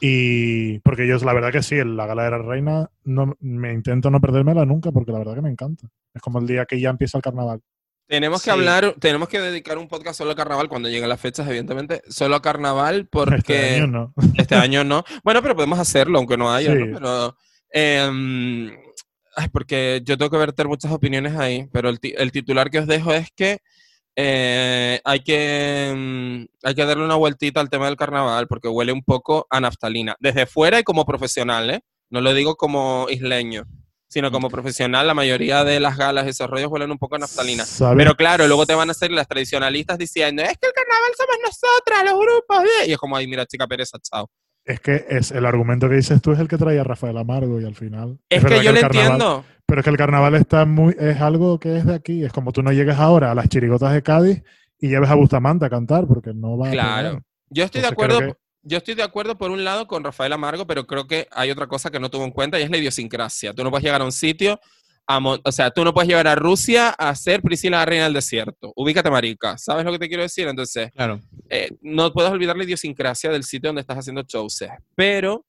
Y 0.00 0.78
porque 0.80 1.06
yo, 1.08 1.16
la 1.18 1.32
verdad 1.32 1.50
que 1.52 1.62
sí, 1.62 1.76
en 1.76 1.96
la 1.96 2.06
gala 2.06 2.24
de 2.24 2.30
la 2.30 2.38
reina, 2.38 2.90
no, 3.04 3.34
me 3.40 3.72
intento 3.72 4.10
no 4.10 4.20
perdérmela 4.20 4.64
nunca 4.64 4.92
porque 4.92 5.10
la 5.12 5.18
verdad 5.18 5.34
que 5.34 5.42
me 5.42 5.50
encanta. 5.50 5.88
Es 6.14 6.22
como 6.22 6.38
el 6.38 6.46
día 6.46 6.66
que 6.66 6.80
ya 6.80 6.90
empieza 6.90 7.18
el 7.18 7.22
carnaval. 7.22 7.60
Tenemos 8.06 8.40
que 8.42 8.44
Sí. 8.44 8.50
hablar, 8.50 8.94
tenemos 9.00 9.28
que 9.28 9.38
dedicar 9.40 9.76
un 9.76 9.86
podcast 9.88 10.18
solo 10.18 10.30
al 10.30 10.36
carnaval 10.36 10.68
cuando 10.68 10.88
lleguen 10.88 11.08
las 11.08 11.20
fechas, 11.20 11.46
evidentemente, 11.48 12.02
solo 12.08 12.36
a 12.36 12.42
carnaval, 12.42 13.06
porque 13.10 13.36
Este 13.36 13.74
año 13.76 13.86
no. 13.86 14.14
este 14.38 14.54
año 14.54 14.82
no. 14.84 15.04
Bueno, 15.24 15.42
pero 15.42 15.54
podemos 15.54 15.78
hacerlo, 15.78 16.18
aunque 16.18 16.36
no 16.36 16.50
haya, 16.52 16.72
Sí. 16.72 16.78
¿no? 16.78 16.94
Pero, 16.94 17.36
em, 17.70 18.70
ay, 19.38 19.48
porque 19.48 20.02
yo 20.04 20.18
tengo 20.18 20.30
que 20.30 20.36
verter 20.36 20.66
muchas 20.66 20.90
opiniones 20.90 21.36
ahí, 21.36 21.68
pero 21.72 21.88
el, 21.88 21.98
el 22.02 22.32
titular 22.32 22.70
que 22.70 22.80
os 22.80 22.86
dejo 22.86 23.12
es 23.12 23.28
que 23.34 23.58
eh, 24.16 25.00
hay 25.04 25.20
que 25.20 25.90
em, 25.90 26.46
hay 26.64 26.74
que 26.74 26.84
darle 26.84 27.04
una 27.04 27.14
vueltita 27.14 27.60
al 27.60 27.70
tema 27.70 27.86
del 27.86 27.96
carnaval, 27.96 28.48
porque 28.48 28.66
huele 28.66 28.90
un 28.90 29.04
poco 29.04 29.46
a 29.48 29.60
naftalina, 29.60 30.16
desde 30.18 30.44
fuera 30.46 30.80
y 30.80 30.82
como 30.82 31.04
profesional, 31.06 31.70
¿eh? 31.70 31.80
No 32.10 32.20
lo 32.20 32.34
digo 32.34 32.56
como 32.56 33.06
isleño, 33.10 33.64
sino 34.08 34.32
como 34.32 34.48
profesional, 34.50 35.06
la 35.06 35.14
mayoría 35.14 35.62
de 35.62 35.78
las 35.78 35.96
galas 35.96 36.26
y 36.26 36.30
esos 36.30 36.50
rollos 36.50 36.68
huelen 36.68 36.90
un 36.90 36.98
poco 36.98 37.14
a 37.14 37.18
naftalina. 37.18 37.64
Pero 37.96 38.16
claro, 38.16 38.48
luego 38.48 38.66
te 38.66 38.74
van 38.74 38.88
a 38.88 38.92
hacer 38.92 39.12
las 39.12 39.28
tradicionalistas 39.28 39.98
diciendo, 39.98 40.42
es 40.42 40.58
que 40.58 40.66
el 40.66 40.72
carnaval 40.72 41.12
somos 41.16 41.36
nosotras, 41.44 42.04
los 42.04 42.18
grupos. 42.18 42.62
de-". 42.64 42.88
Y 42.88 42.92
es 42.92 42.98
como, 42.98 43.16
ay, 43.16 43.28
mira, 43.28 43.46
chica 43.46 43.68
pereza, 43.68 43.98
chao. 44.00 44.28
Es 44.68 44.80
que 44.80 45.06
es 45.08 45.30
el 45.32 45.46
argumento 45.46 45.88
que 45.88 45.94
dices 45.96 46.20
tú 46.20 46.30
es 46.32 46.38
el 46.38 46.46
que 46.46 46.58
traía 46.58 46.84
Rafael 46.84 47.16
Amargo 47.16 47.58
y 47.60 47.64
al 47.64 47.74
final. 47.74 48.18
Es, 48.28 48.44
que 48.44 48.62
yo 48.62 48.72
lo 48.72 48.80
carnaval- 48.80 48.84
entiendo. 49.06 49.44
Pero 49.66 49.80
es 49.80 49.84
que 49.84 49.90
el 49.90 49.96
carnaval 49.96 50.34
está 50.34 50.64
muy, 50.66 50.94
es 50.98 51.20
algo 51.20 51.58
que 51.58 51.78
es 51.78 51.86
de 51.86 51.94
aquí. 51.94 52.22
Es 52.22 52.32
como 52.32 52.52
tú 52.52 52.62
no 52.62 52.70
llegues 52.72 52.96
ahora 52.98 53.30
a 53.30 53.34
las 53.34 53.48
chirigotas 53.48 53.92
de 53.94 54.02
Cádiz 54.02 54.42
y 54.78 54.88
lleves 54.88 55.08
a 55.10 55.14
Bustamante 55.14 55.64
a 55.64 55.70
cantar 55.70 56.06
porque 56.06 56.32
no 56.34 56.56
va 56.58 56.68
a 56.68 56.70
Claro. 56.70 57.08
pegar. 57.08 57.22
Yo 57.50 57.64
estoy 57.64 57.80
de 57.80 57.88
Entonces 57.88 57.92
acuerdo. 58.16 58.32
que- 58.34 58.38
Yo 58.62 58.76
estoy 58.76 58.94
de 58.94 59.02
acuerdo 59.02 59.38
por 59.38 59.50
un 59.50 59.64
lado 59.64 59.86
con 59.86 60.04
Rafael 60.04 60.32
Amargo, 60.34 60.66
pero 60.66 60.86
creo 60.86 61.06
que 61.06 61.26
hay 61.32 61.50
otra 61.50 61.66
cosa 61.66 61.90
que 61.90 61.98
no 62.00 62.10
tuvo 62.10 62.24
en 62.24 62.32
cuenta 62.32 62.60
y 62.60 62.62
es 62.64 62.70
la 62.70 62.76
idiosincrasia. 62.76 63.54
Tú 63.54 63.64
no 63.64 63.70
puedes 63.70 63.84
llegar 63.84 64.02
a 64.02 64.04
un 64.04 64.12
sitio, 64.12 64.60
a 65.08 65.18
o 65.18 65.52
sea, 65.52 65.70
tú 65.70 65.84
no 65.84 65.94
puedes 65.94 66.06
llegar 66.06 66.26
a 66.28 66.34
Rusia 66.34 66.90
a 66.90 67.14
ser 67.14 67.40
Priscila 67.40 67.78
la 67.78 67.86
reina 67.86 68.04
del 68.04 68.12
desierto. 68.12 68.72
Ubícate, 68.76 69.10
marica. 69.10 69.56
¿Sabes 69.56 69.84
lo 69.86 69.92
que 69.92 69.98
te 69.98 70.08
quiero 70.08 70.22
decir? 70.22 70.46
Entonces, 70.46 70.90
claro. 70.92 71.18
eh, 71.48 71.70
no 71.80 72.12
puedes 72.12 72.30
olvidar 72.30 72.56
la 72.58 72.64
idiosincrasia 72.64 73.30
del 73.30 73.42
sitio 73.42 73.70
donde 73.70 73.80
estás 73.80 73.96
haciendo 73.98 74.22
shows, 74.22 74.64
pero 74.94 75.46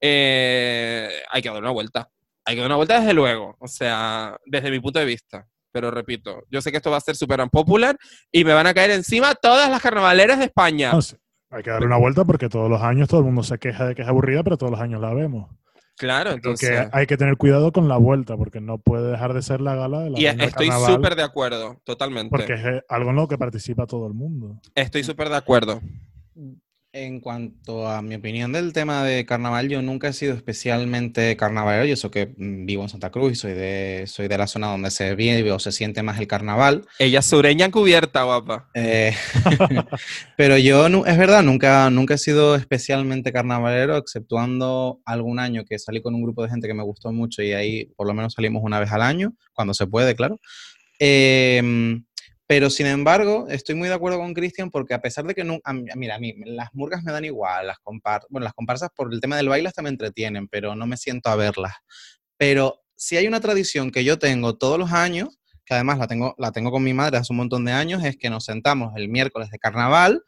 eh, 0.00 1.10
hay 1.30 1.42
que 1.42 1.50
dar 1.50 1.60
una 1.60 1.70
vuelta. 1.70 2.08
Hay 2.46 2.54
que 2.54 2.60
dar 2.62 2.68
una 2.68 2.76
vuelta 2.76 2.98
desde 2.98 3.12
luego, 3.12 3.56
o 3.58 3.68
sea, 3.68 4.38
desde 4.46 4.70
mi 4.70 4.80
punto 4.80 4.98
de 4.98 5.04
vista. 5.04 5.46
Pero 5.70 5.90
repito, 5.90 6.42
yo 6.50 6.62
sé 6.62 6.70
que 6.70 6.78
esto 6.78 6.90
va 6.90 6.96
a 6.96 7.00
ser 7.00 7.16
súper 7.16 7.40
unpopular 7.40 7.98
y 8.32 8.44
me 8.44 8.54
van 8.54 8.66
a 8.66 8.74
caer 8.74 8.92
encima 8.92 9.34
todas 9.34 9.68
las 9.68 9.82
carnavaleras 9.82 10.38
de 10.38 10.46
España. 10.46 10.92
No 10.92 11.02
sé, 11.02 11.18
hay 11.50 11.62
que 11.62 11.70
darle 11.70 11.86
una 11.86 11.98
vuelta 11.98 12.24
porque 12.24 12.48
todos 12.48 12.70
los 12.70 12.80
años 12.80 13.08
todo 13.08 13.20
el 13.20 13.26
mundo 13.26 13.42
se 13.42 13.58
queja 13.58 13.88
de 13.88 13.94
que 13.94 14.02
es 14.02 14.08
aburrida, 14.08 14.42
pero 14.44 14.56
todos 14.56 14.72
los 14.72 14.80
años 14.80 15.00
la 15.00 15.12
vemos. 15.12 15.50
Claro, 15.96 16.32
entonces. 16.32 16.68
que 16.68 16.88
hay 16.92 17.06
que 17.06 17.16
tener 17.16 17.36
cuidado 17.36 17.72
con 17.72 17.88
la 17.88 17.96
vuelta, 17.96 18.36
porque 18.36 18.60
no 18.60 18.78
puede 18.78 19.10
dejar 19.10 19.32
de 19.32 19.42
ser 19.42 19.60
la 19.60 19.74
gala 19.74 20.00
de 20.00 20.10
la 20.10 20.20
Y 20.20 20.26
estoy 20.26 20.70
súper 20.70 21.14
de 21.14 21.22
acuerdo, 21.22 21.80
totalmente. 21.84 22.30
Porque 22.30 22.54
es 22.54 22.82
algo 22.88 23.10
en 23.10 23.16
lo 23.16 23.28
que 23.28 23.38
participa 23.38 23.86
todo 23.86 24.06
el 24.06 24.14
mundo. 24.14 24.60
Estoy 24.74 25.04
súper 25.04 25.28
de 25.28 25.36
acuerdo. 25.36 25.80
En 26.96 27.18
cuanto 27.18 27.88
a 27.88 28.02
mi 28.02 28.14
opinión 28.14 28.52
del 28.52 28.72
tema 28.72 29.02
de 29.02 29.26
carnaval, 29.26 29.68
yo 29.68 29.82
nunca 29.82 30.06
he 30.06 30.12
sido 30.12 30.32
especialmente 30.32 31.36
carnavalero, 31.36 31.86
y 31.86 31.90
eso 31.90 32.08
que 32.08 32.32
mm, 32.36 32.66
vivo 32.66 32.84
en 32.84 32.88
Santa 32.88 33.10
Cruz 33.10 33.32
y 33.32 33.34
soy 33.34 33.52
de, 33.52 34.04
soy 34.06 34.28
de 34.28 34.38
la 34.38 34.46
zona 34.46 34.68
donde 34.68 34.92
se 34.92 35.16
vive 35.16 35.50
o 35.50 35.58
se 35.58 35.72
siente 35.72 36.04
más 36.04 36.20
el 36.20 36.28
carnaval. 36.28 36.86
Ella 37.00 37.18
es 37.18 37.26
sureña 37.26 37.66
encubierta, 37.66 38.22
guapa. 38.22 38.70
Eh, 38.74 39.12
pero 40.36 40.56
yo, 40.56 40.86
es 41.04 41.18
verdad, 41.18 41.42
nunca, 41.42 41.90
nunca 41.90 42.14
he 42.14 42.18
sido 42.18 42.54
especialmente 42.54 43.32
carnavalero, 43.32 43.96
exceptuando 43.96 45.00
algún 45.04 45.40
año 45.40 45.64
que 45.64 45.80
salí 45.80 46.00
con 46.00 46.14
un 46.14 46.22
grupo 46.22 46.44
de 46.44 46.50
gente 46.50 46.68
que 46.68 46.74
me 46.74 46.84
gustó 46.84 47.10
mucho 47.10 47.42
y 47.42 47.54
ahí 47.54 47.86
por 47.96 48.06
lo 48.06 48.14
menos 48.14 48.34
salimos 48.34 48.62
una 48.62 48.78
vez 48.78 48.92
al 48.92 49.02
año, 49.02 49.34
cuando 49.52 49.74
se 49.74 49.88
puede, 49.88 50.14
claro. 50.14 50.38
Em, 51.00 52.04
pero 52.46 52.68
sin 52.70 52.86
embargo, 52.86 53.46
estoy 53.48 53.74
muy 53.74 53.88
de 53.88 53.94
acuerdo 53.94 54.18
con 54.18 54.34
Cristian 54.34 54.70
porque 54.70 54.94
a 54.94 55.00
pesar 55.00 55.24
de 55.24 55.34
que 55.34 55.44
no, 55.44 55.60
a 55.64 55.72
mira, 55.72 56.16
a 56.16 56.18
mí 56.18 56.34
las 56.44 56.68
murgas 56.74 57.02
me 57.02 57.12
dan 57.12 57.24
igual, 57.24 57.66
las 57.66 58.52
comparsas 58.54 58.90
por 58.94 59.12
el 59.12 59.20
tema 59.20 59.36
del 59.36 59.48
baile 59.48 59.68
hasta 59.68 59.82
me 59.82 59.88
entretienen, 59.88 60.48
pero 60.48 60.74
no 60.74 60.86
me 60.86 60.96
siento 60.96 61.30
a 61.30 61.36
verlas. 61.36 61.74
Pero 62.36 62.82
si 62.96 63.16
hay 63.16 63.26
una 63.26 63.40
tradición 63.40 63.90
que 63.90 64.04
yo 64.04 64.18
tengo 64.18 64.56
todos 64.56 64.78
los 64.78 64.92
años, 64.92 65.38
que 65.64 65.74
además 65.74 65.98
la 65.98 66.06
tengo, 66.06 66.34
la 66.38 66.52
tengo 66.52 66.70
con 66.70 66.84
mi 66.84 66.92
madre 66.92 67.16
hace 67.16 67.32
un 67.32 67.38
montón 67.38 67.64
de 67.64 67.72
años, 67.72 68.04
es 68.04 68.16
que 68.16 68.28
nos 68.28 68.44
sentamos 68.44 68.92
el 68.96 69.08
miércoles 69.08 69.50
de 69.50 69.58
carnaval 69.58 70.22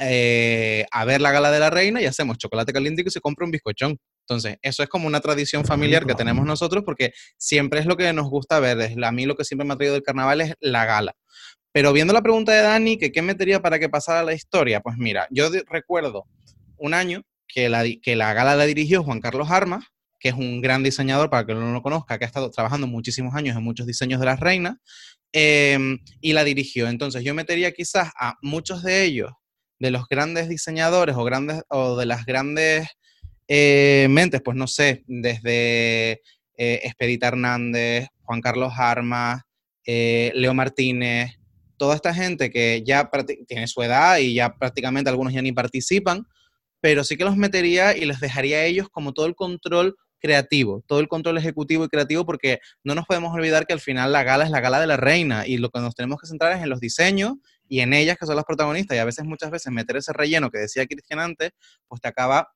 eh, 0.00 0.84
a 0.90 1.04
ver 1.04 1.20
la 1.20 1.32
gala 1.32 1.50
de 1.50 1.60
la 1.60 1.70
reina 1.70 2.02
y 2.02 2.06
hacemos 2.06 2.38
chocolate 2.38 2.72
caliente 2.72 3.02
y 3.06 3.10
se 3.10 3.20
compra 3.20 3.46
un 3.46 3.50
bizcochón. 3.50 3.98
Entonces, 4.28 4.58
eso 4.60 4.82
es 4.82 4.88
como 4.88 5.06
una 5.06 5.20
tradición 5.20 5.64
familiar 5.64 6.04
que 6.04 6.16
tenemos 6.16 6.44
nosotros 6.44 6.82
porque 6.84 7.12
siempre 7.38 7.78
es 7.78 7.86
lo 7.86 7.96
que 7.96 8.12
nos 8.12 8.28
gusta 8.28 8.58
ver. 8.58 8.80
Es, 8.80 8.96
a 9.00 9.12
mí 9.12 9.24
lo 9.24 9.36
que 9.36 9.44
siempre 9.44 9.64
me 9.64 9.74
ha 9.74 9.76
traído 9.76 9.94
del 9.94 10.02
carnaval 10.02 10.40
es 10.40 10.54
la 10.58 10.84
gala. 10.84 11.14
Pero 11.70 11.92
viendo 11.92 12.12
la 12.12 12.22
pregunta 12.22 12.52
de 12.52 12.62
Dani, 12.62 12.98
que 12.98 13.12
qué 13.12 13.22
metería 13.22 13.62
para 13.62 13.78
que 13.78 13.88
pasara 13.88 14.24
la 14.24 14.34
historia, 14.34 14.80
pues 14.80 14.96
mira, 14.98 15.28
yo 15.30 15.48
recuerdo 15.68 16.24
un 16.76 16.92
año 16.92 17.22
que 17.46 17.68
la, 17.68 17.84
que 18.02 18.16
la 18.16 18.34
gala 18.34 18.56
la 18.56 18.66
dirigió 18.66 19.04
Juan 19.04 19.20
Carlos 19.20 19.48
Armas, 19.48 19.84
que 20.18 20.30
es 20.30 20.34
un 20.34 20.60
gran 20.60 20.82
diseñador, 20.82 21.30
para 21.30 21.46
que 21.46 21.54
no 21.54 21.72
lo 21.72 21.82
conozca, 21.82 22.18
que 22.18 22.24
ha 22.24 22.26
estado 22.26 22.50
trabajando 22.50 22.88
muchísimos 22.88 23.34
años 23.36 23.56
en 23.56 23.62
muchos 23.62 23.86
diseños 23.86 24.18
de 24.18 24.26
las 24.26 24.40
reinas, 24.40 24.76
em, 25.32 25.98
y 26.20 26.32
la 26.32 26.42
dirigió. 26.42 26.88
Entonces 26.88 27.22
yo 27.22 27.32
metería 27.32 27.70
quizás 27.70 28.10
a 28.18 28.34
muchos 28.42 28.82
de 28.82 29.04
ellos, 29.04 29.30
de 29.78 29.92
los 29.92 30.08
grandes 30.08 30.48
diseñadores 30.48 31.14
o, 31.14 31.22
grandes, 31.22 31.62
o 31.68 31.96
de 31.96 32.06
las 32.06 32.24
grandes 32.26 32.88
eh, 33.48 34.06
mentes, 34.10 34.40
pues 34.42 34.56
no 34.56 34.66
sé, 34.66 35.04
desde 35.06 36.22
eh, 36.56 36.92
Hernández, 36.98 38.08
Juan 38.22 38.40
Carlos 38.40 38.72
Armas, 38.76 39.42
eh, 39.84 40.32
Leo 40.34 40.54
Martínez, 40.54 41.38
toda 41.76 41.94
esta 41.94 42.14
gente 42.14 42.50
que 42.50 42.82
ya 42.84 43.10
tiene 43.46 43.66
su 43.68 43.82
edad 43.82 44.18
y 44.18 44.34
ya 44.34 44.54
prácticamente 44.56 45.10
algunos 45.10 45.32
ya 45.32 45.42
ni 45.42 45.52
participan, 45.52 46.26
pero 46.80 47.04
sí 47.04 47.16
que 47.16 47.24
los 47.24 47.36
metería 47.36 47.96
y 47.96 48.04
les 48.04 48.20
dejaría 48.20 48.58
a 48.58 48.64
ellos 48.64 48.88
como 48.90 49.12
todo 49.12 49.26
el 49.26 49.34
control 49.34 49.96
creativo, 50.18 50.82
todo 50.86 51.00
el 51.00 51.08
control 51.08 51.38
ejecutivo 51.38 51.84
y 51.84 51.88
creativo, 51.88 52.24
porque 52.24 52.60
no 52.82 52.94
nos 52.94 53.06
podemos 53.06 53.32
olvidar 53.34 53.66
que 53.66 53.74
al 53.74 53.80
final 53.80 54.12
la 54.12 54.22
gala 54.22 54.44
es 54.44 54.50
la 54.50 54.60
gala 54.60 54.80
de 54.80 54.86
la 54.86 54.96
reina 54.96 55.46
y 55.46 55.58
lo 55.58 55.70
que 55.70 55.80
nos 55.80 55.94
tenemos 55.94 56.20
que 56.20 56.26
centrar 56.26 56.52
es 56.56 56.62
en 56.62 56.70
los 56.70 56.80
diseños 56.80 57.34
y 57.68 57.80
en 57.80 57.92
ellas 57.92 58.16
que 58.18 58.26
son 58.26 58.36
las 58.36 58.44
protagonistas 58.44 58.96
y 58.96 59.00
a 59.00 59.04
veces, 59.04 59.24
muchas 59.24 59.50
veces, 59.50 59.72
meter 59.72 59.96
ese 59.96 60.12
relleno 60.12 60.50
que 60.50 60.58
decía 60.58 60.86
Cristian 60.86 61.20
antes, 61.20 61.50
pues 61.88 62.00
te 62.00 62.08
acaba, 62.08 62.48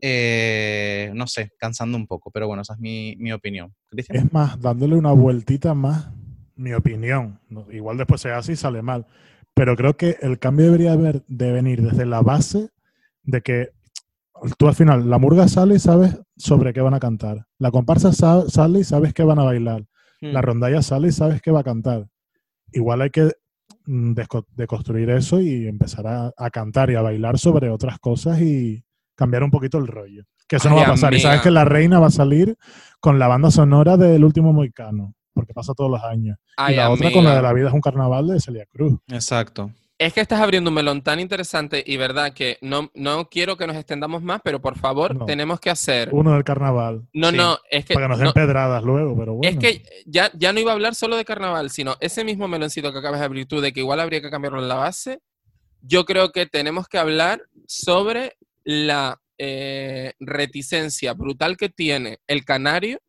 eh, 0.00 1.10
no 1.14 1.26
sé, 1.26 1.52
cansando 1.58 1.96
un 1.96 2.06
poco, 2.06 2.30
pero 2.30 2.46
bueno, 2.46 2.62
esa 2.62 2.74
es 2.74 2.80
mi, 2.80 3.16
mi 3.18 3.32
opinión. 3.32 3.74
Cristian. 3.88 4.24
Es 4.26 4.32
más, 4.32 4.60
dándole 4.60 4.94
una 4.96 5.12
vueltita 5.12 5.74
más, 5.74 6.08
mi 6.56 6.72
opinión. 6.72 7.38
Igual 7.70 7.96
después 7.98 8.20
se 8.20 8.30
hace 8.30 8.52
y 8.52 8.56
sale 8.56 8.82
mal. 8.82 9.06
Pero 9.54 9.76
creo 9.76 9.96
que 9.96 10.16
el 10.22 10.38
cambio 10.38 10.66
debería 10.66 10.92
haber, 10.92 11.22
de 11.26 11.52
venir 11.52 11.82
desde 11.82 12.06
la 12.06 12.20
base 12.22 12.70
de 13.24 13.40
que 13.42 13.70
tú 14.56 14.68
al 14.68 14.74
final, 14.74 15.10
la 15.10 15.18
murga 15.18 15.48
sale 15.48 15.74
y 15.74 15.78
sabes 15.80 16.16
sobre 16.36 16.72
qué 16.72 16.80
van 16.80 16.94
a 16.94 17.00
cantar. 17.00 17.46
La 17.58 17.70
comparsa 17.72 18.12
sa- 18.12 18.48
sale 18.48 18.80
y 18.80 18.84
sabes 18.84 19.12
qué 19.12 19.24
van 19.24 19.40
a 19.40 19.44
bailar. 19.44 19.82
Hmm. 20.20 20.32
La 20.32 20.42
rondalla 20.42 20.80
sale 20.82 21.08
y 21.08 21.12
sabes 21.12 21.42
qué 21.42 21.50
va 21.50 21.60
a 21.60 21.64
cantar. 21.64 22.08
Igual 22.72 23.02
hay 23.02 23.10
que 23.10 23.32
mm, 23.86 24.12
deconstruir 24.56 25.10
eso 25.10 25.40
y 25.40 25.66
empezar 25.66 26.06
a, 26.06 26.32
a 26.36 26.50
cantar 26.50 26.90
y 26.90 26.94
a 26.94 27.02
bailar 27.02 27.38
sobre 27.38 27.68
otras 27.70 27.98
cosas 27.98 28.40
y 28.40 28.84
cambiar 29.18 29.42
un 29.42 29.50
poquito 29.50 29.76
el 29.78 29.88
rollo. 29.88 30.22
Que 30.46 30.56
eso 30.56 30.70
no 30.70 30.76
Ay, 30.76 30.82
va 30.82 30.86
a 30.86 30.90
pasar. 30.92 31.12
Y 31.12 31.20
sabes 31.20 31.42
que 31.42 31.50
la 31.50 31.64
reina 31.66 31.98
va 32.00 32.06
a 32.06 32.10
salir 32.10 32.56
con 33.00 33.18
la 33.18 33.26
banda 33.26 33.50
sonora 33.50 33.96
del 33.98 34.24
último 34.24 34.52
Moicano, 34.52 35.14
porque 35.34 35.52
pasa 35.52 35.74
todos 35.74 35.90
los 35.90 36.02
años. 36.04 36.38
Ay, 36.56 36.74
y 36.74 36.76
la 36.76 36.88
otra 36.90 37.10
con 37.12 37.24
la 37.24 37.34
de. 37.36 37.42
La 37.42 37.52
vida 37.52 37.68
es 37.68 37.74
un 37.74 37.80
carnaval 37.80 38.28
de 38.28 38.40
Celia 38.40 38.64
Cruz. 38.66 38.98
Exacto. 39.08 39.72
Es 39.98 40.12
que 40.12 40.20
estás 40.20 40.40
abriendo 40.40 40.70
un 40.70 40.74
melón 40.76 41.02
tan 41.02 41.18
interesante 41.18 41.82
y 41.84 41.96
verdad 41.96 42.32
que 42.32 42.56
no, 42.62 42.88
no 42.94 43.28
quiero 43.28 43.56
que 43.56 43.66
nos 43.66 43.74
extendamos 43.74 44.22
más, 44.22 44.40
pero 44.44 44.60
por 44.60 44.78
favor, 44.78 45.16
No. 45.16 45.24
tenemos 45.26 45.58
que 45.58 45.70
hacer. 45.70 46.10
Uno 46.12 46.34
del 46.34 46.44
carnaval. 46.44 47.08
No, 47.12 47.30
Sí. 47.30 47.36
no, 47.36 47.58
es 47.68 47.84
que. 47.84 47.94
Para 47.94 48.06
que 48.06 48.10
nos 48.10 48.18
den 48.20 48.26
no- 48.26 48.32
pedradas 48.32 48.84
luego, 48.84 49.18
pero 49.18 49.34
bueno. 49.34 49.50
Es 49.50 49.58
que 49.58 49.82
ya, 50.06 50.30
ya 50.34 50.52
no 50.52 50.60
iba 50.60 50.70
a 50.70 50.74
hablar 50.74 50.94
solo 50.94 51.16
de 51.16 51.24
carnaval, 51.24 51.70
sino 51.70 51.96
ese 51.98 52.22
mismo 52.22 52.46
meloncito 52.46 52.92
que 52.92 52.98
acabas 53.00 53.18
de 53.18 53.26
abrir 53.26 53.46
tú, 53.48 53.60
de 53.60 53.72
que 53.72 53.80
igual 53.80 53.98
habría 53.98 54.20
que 54.20 54.30
cambiarlo 54.30 54.62
en 54.62 54.68
la 54.68 54.76
base. 54.76 55.18
Yo 55.82 56.04
creo 56.04 56.30
que 56.30 56.46
tenemos 56.46 56.86
que 56.86 56.98
hablar 56.98 57.42
sobre 57.66 58.36
la 58.68 59.18
eh, 59.38 60.12
reticencia 60.20 61.14
brutal 61.14 61.56
que 61.56 61.70
tiene 61.70 62.18
el 62.26 62.44
canario 62.44 63.00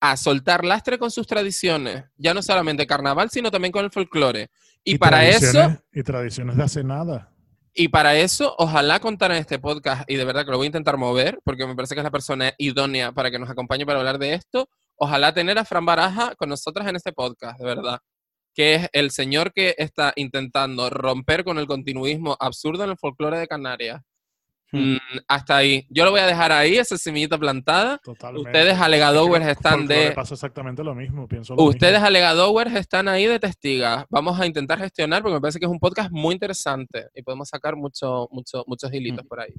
a 0.00 0.16
soltar 0.16 0.64
lastre 0.64 0.98
con 0.98 1.10
sus 1.10 1.26
tradiciones, 1.26 2.04
ya 2.16 2.32
no 2.32 2.40
solamente 2.40 2.86
carnaval, 2.86 3.28
sino 3.28 3.50
también 3.50 3.72
con 3.72 3.84
el 3.84 3.90
folclore. 3.90 4.48
Y, 4.84 4.96
para 4.96 5.28
eso, 5.28 5.76
Y 5.92 6.02
tradiciones 6.02 6.56
de 6.56 6.62
hace 6.62 6.82
nada. 6.82 7.30
y 7.74 7.88
para 7.88 8.16
eso, 8.16 8.54
ojalá 8.56 8.98
contar 8.98 9.32
en 9.32 9.36
este 9.36 9.58
podcast, 9.58 10.10
y 10.10 10.16
de 10.16 10.24
verdad 10.24 10.46
que 10.46 10.50
lo 10.50 10.56
voy 10.56 10.64
a 10.64 10.68
intentar 10.68 10.96
mover, 10.96 11.40
porque 11.44 11.66
me 11.66 11.74
parece 11.74 11.94
que 11.94 12.00
es 12.00 12.04
la 12.04 12.10
persona 12.10 12.54
idónea 12.56 13.12
para 13.12 13.30
que 13.30 13.38
nos 13.38 13.50
acompañe 13.50 13.84
para 13.84 13.98
hablar 13.98 14.18
de 14.18 14.32
esto. 14.32 14.70
Ojalá 14.96 15.34
tener 15.34 15.58
a 15.58 15.66
Fran 15.66 15.84
Baraja 15.84 16.34
con 16.36 16.48
nosotras 16.48 16.88
en 16.88 16.96
este 16.96 17.12
podcast, 17.12 17.58
de 17.58 17.66
verdad. 17.66 17.98
Que 18.54 18.76
es 18.76 18.88
el 18.94 19.10
señor 19.10 19.52
que 19.52 19.74
está 19.76 20.14
intentando 20.16 20.88
romper 20.88 21.44
con 21.44 21.58
el 21.58 21.66
continuismo 21.66 22.34
absurdo 22.40 22.84
en 22.84 22.90
el 22.90 22.96
folclore 22.96 23.38
de 23.38 23.46
Canarias. 23.46 24.00
Hmm. 24.72 24.94
Mm, 24.94 24.98
hasta 25.28 25.56
ahí. 25.56 25.86
Yo 25.90 26.04
lo 26.04 26.10
voy 26.10 26.20
a 26.20 26.26
dejar 26.26 26.50
ahí, 26.50 26.76
esa 26.76 26.98
semillita 26.98 27.38
plantada. 27.38 27.98
Totalmente. 28.02 28.48
Ustedes, 28.50 28.78
alegadores, 28.80 29.46
están 29.46 29.86
de. 29.86 30.10
pasa 30.10 30.34
exactamente 30.34 30.82
lo 30.82 30.94
mismo. 30.94 31.28
Pienso 31.28 31.54
lo 31.54 31.62
Ustedes, 31.62 32.00
alegadores, 32.02 32.74
están 32.74 33.06
ahí 33.08 33.26
de 33.26 33.38
testigas. 33.38 34.04
Vamos 34.10 34.38
a 34.40 34.44
intentar 34.46 34.78
gestionar 34.80 35.22
porque 35.22 35.34
me 35.34 35.40
parece 35.40 35.58
que 35.60 35.66
es 35.66 35.70
un 35.70 35.78
podcast 35.78 36.10
muy 36.10 36.32
interesante 36.34 37.06
y 37.14 37.22
podemos 37.22 37.48
sacar 37.48 37.76
mucho, 37.76 38.28
mucho, 38.32 38.64
muchos 38.66 38.92
hilitos 38.92 39.24
Mm. 39.24 39.28
por 39.28 39.40
ahí. 39.40 39.54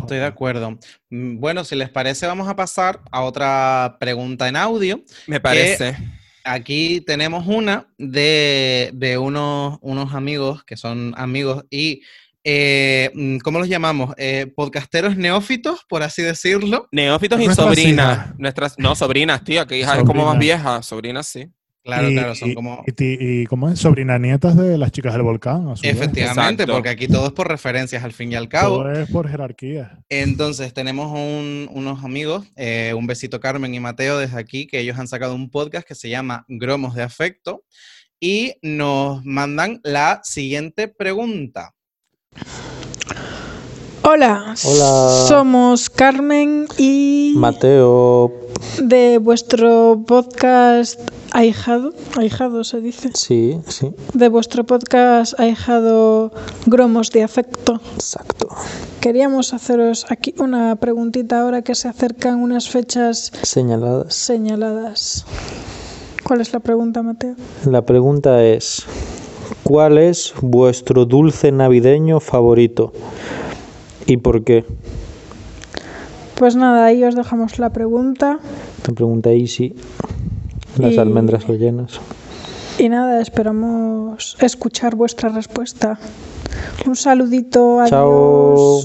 Estoy 0.00 0.18
de 0.18 0.26
acuerdo. 0.26 0.78
Mm, 1.10 1.38
Bueno, 1.38 1.64
si 1.64 1.76
les 1.76 1.88
parece, 1.88 2.26
vamos 2.26 2.48
a 2.48 2.56
pasar 2.56 3.00
a 3.12 3.22
otra 3.22 3.96
pregunta 4.00 4.48
en 4.48 4.56
audio. 4.56 5.02
Me 5.26 5.40
parece. 5.40 5.96
Aquí 6.42 7.02
tenemos 7.02 7.46
una 7.46 7.86
de, 7.98 8.90
de 8.94 9.18
unos, 9.18 9.78
unos 9.82 10.14
amigos 10.14 10.64
que 10.64 10.76
son 10.76 11.14
amigos 11.16 11.64
y, 11.70 12.02
eh, 12.44 13.10
mm, 13.14 13.38
¿cómo 13.38 13.58
los 13.58 13.68
llamamos? 13.68 14.14
Eh, 14.16 14.52
podcasteros 14.54 15.16
neófitos, 15.16 15.84
por 15.88 16.02
así 16.02 16.22
decirlo. 16.22 16.88
Neófitos 16.92 17.40
y 17.40 17.46
sobrinas. 17.54 18.38
Nuestras, 18.38 18.78
no, 18.78 18.94
sobrinas, 18.94 19.44
tío, 19.44 19.66
que 19.66 19.78
hija 19.78 19.98
es 19.98 20.04
como 20.04 20.24
más 20.24 20.34
Sobrinas. 20.34 20.38
vieja. 20.40 20.82
Sobrinas, 20.82 21.26
sí. 21.26 21.48
Claro, 21.82 22.10
y, 22.10 22.12
claro, 22.14 22.34
son 22.34 22.50
y- 22.50 22.54
como... 22.54 22.84
Y, 22.98 23.46
¿cómo 23.46 23.70
es? 23.70 23.78
Sobrina 23.80 24.18
nietas 24.18 24.54
de 24.54 24.76
las 24.76 24.92
chicas 24.92 25.14
del 25.14 25.22
volcán. 25.22 25.72
Efectivamente, 25.82 26.64
Exacto. 26.64 26.72
porque 26.74 26.88
aquí 26.90 27.08
todo 27.08 27.26
es 27.28 27.32
por 27.32 27.48
referencias 27.48 28.04
al 28.04 28.12
fin 28.12 28.30
y 28.30 28.34
al 28.34 28.48
cabo. 28.50 28.76
Todo 28.82 28.92
es 28.92 29.10
por 29.10 29.28
jerarquía. 29.30 29.98
Entonces, 30.10 30.74
tenemos 30.74 31.10
un- 31.10 31.68
unos 31.72 32.04
amigos, 32.04 32.46
eh, 32.56 32.92
un 32.94 33.06
besito 33.06 33.40
Carmen 33.40 33.74
y 33.74 33.80
Mateo 33.80 34.18
desde 34.18 34.38
aquí, 34.38 34.66
que 34.66 34.78
ellos 34.78 34.98
han 34.98 35.08
sacado 35.08 35.34
un 35.34 35.50
podcast 35.50 35.88
que 35.88 35.94
se 35.94 36.10
llama 36.10 36.44
Gromos 36.48 36.94
de 36.94 37.02
Afecto 37.02 37.64
y 38.20 38.52
nos 38.60 39.24
mandan 39.24 39.80
la 39.82 40.20
siguiente 40.22 40.86
pregunta. 40.86 41.72
Hola, 44.02 44.54
Hola. 44.64 45.24
somos 45.28 45.90
Carmen 45.90 46.66
y 46.78 47.32
Mateo, 47.36 48.32
de 48.82 49.18
vuestro 49.18 50.02
podcast 50.06 50.98
Ahijado, 51.32 51.92
Ahijado 52.16 52.64
se 52.64 52.80
dice, 52.80 53.10
sí, 53.14 53.60
sí, 53.68 53.92
de 54.14 54.28
vuestro 54.28 54.64
podcast 54.64 55.38
Ahijado 55.38 56.32
Gromos 56.66 57.10
de 57.10 57.22
Afecto. 57.22 57.80
exacto. 57.94 58.48
Queríamos 59.00 59.52
haceros 59.54 60.06
aquí 60.10 60.34
una 60.38 60.76
preguntita 60.76 61.40
ahora 61.42 61.62
que 61.62 61.74
se 61.74 61.88
acercan 61.88 62.40
unas 62.40 62.68
fechas 62.68 63.32
Señaladas. 63.42 64.14
señaladas. 64.14 65.24
¿Cuál 66.24 66.40
es 66.40 66.52
la 66.52 66.60
pregunta, 66.60 67.02
Mateo? 67.02 67.34
La 67.66 67.82
pregunta 67.84 68.42
es, 68.44 68.84
¿cuál 69.62 69.98
es 69.98 70.32
vuestro 70.40 71.04
dulce 71.06 71.52
navideño 71.52 72.18
favorito? 72.20 72.92
¿Y 74.10 74.16
por 74.16 74.42
qué? 74.42 74.64
Pues 76.34 76.56
nada, 76.56 76.86
ahí 76.86 77.04
os 77.04 77.14
dejamos 77.14 77.60
la 77.60 77.70
pregunta. 77.70 78.40
Te 78.82 78.92
pregunta 78.92 79.30
Easy. 79.30 79.76
Las 80.78 80.94
Y- 80.94 80.98
almendras 80.98 81.46
rellenas. 81.46 82.00
Y 82.76 82.88
nada, 82.88 83.20
esperamos 83.20 84.36
escuchar 84.40 84.96
vuestra 84.96 85.28
respuesta. 85.28 86.00
Un 86.86 86.96
saludito, 86.96 87.78
adiós. 87.78 87.90
Chao. 87.90 88.80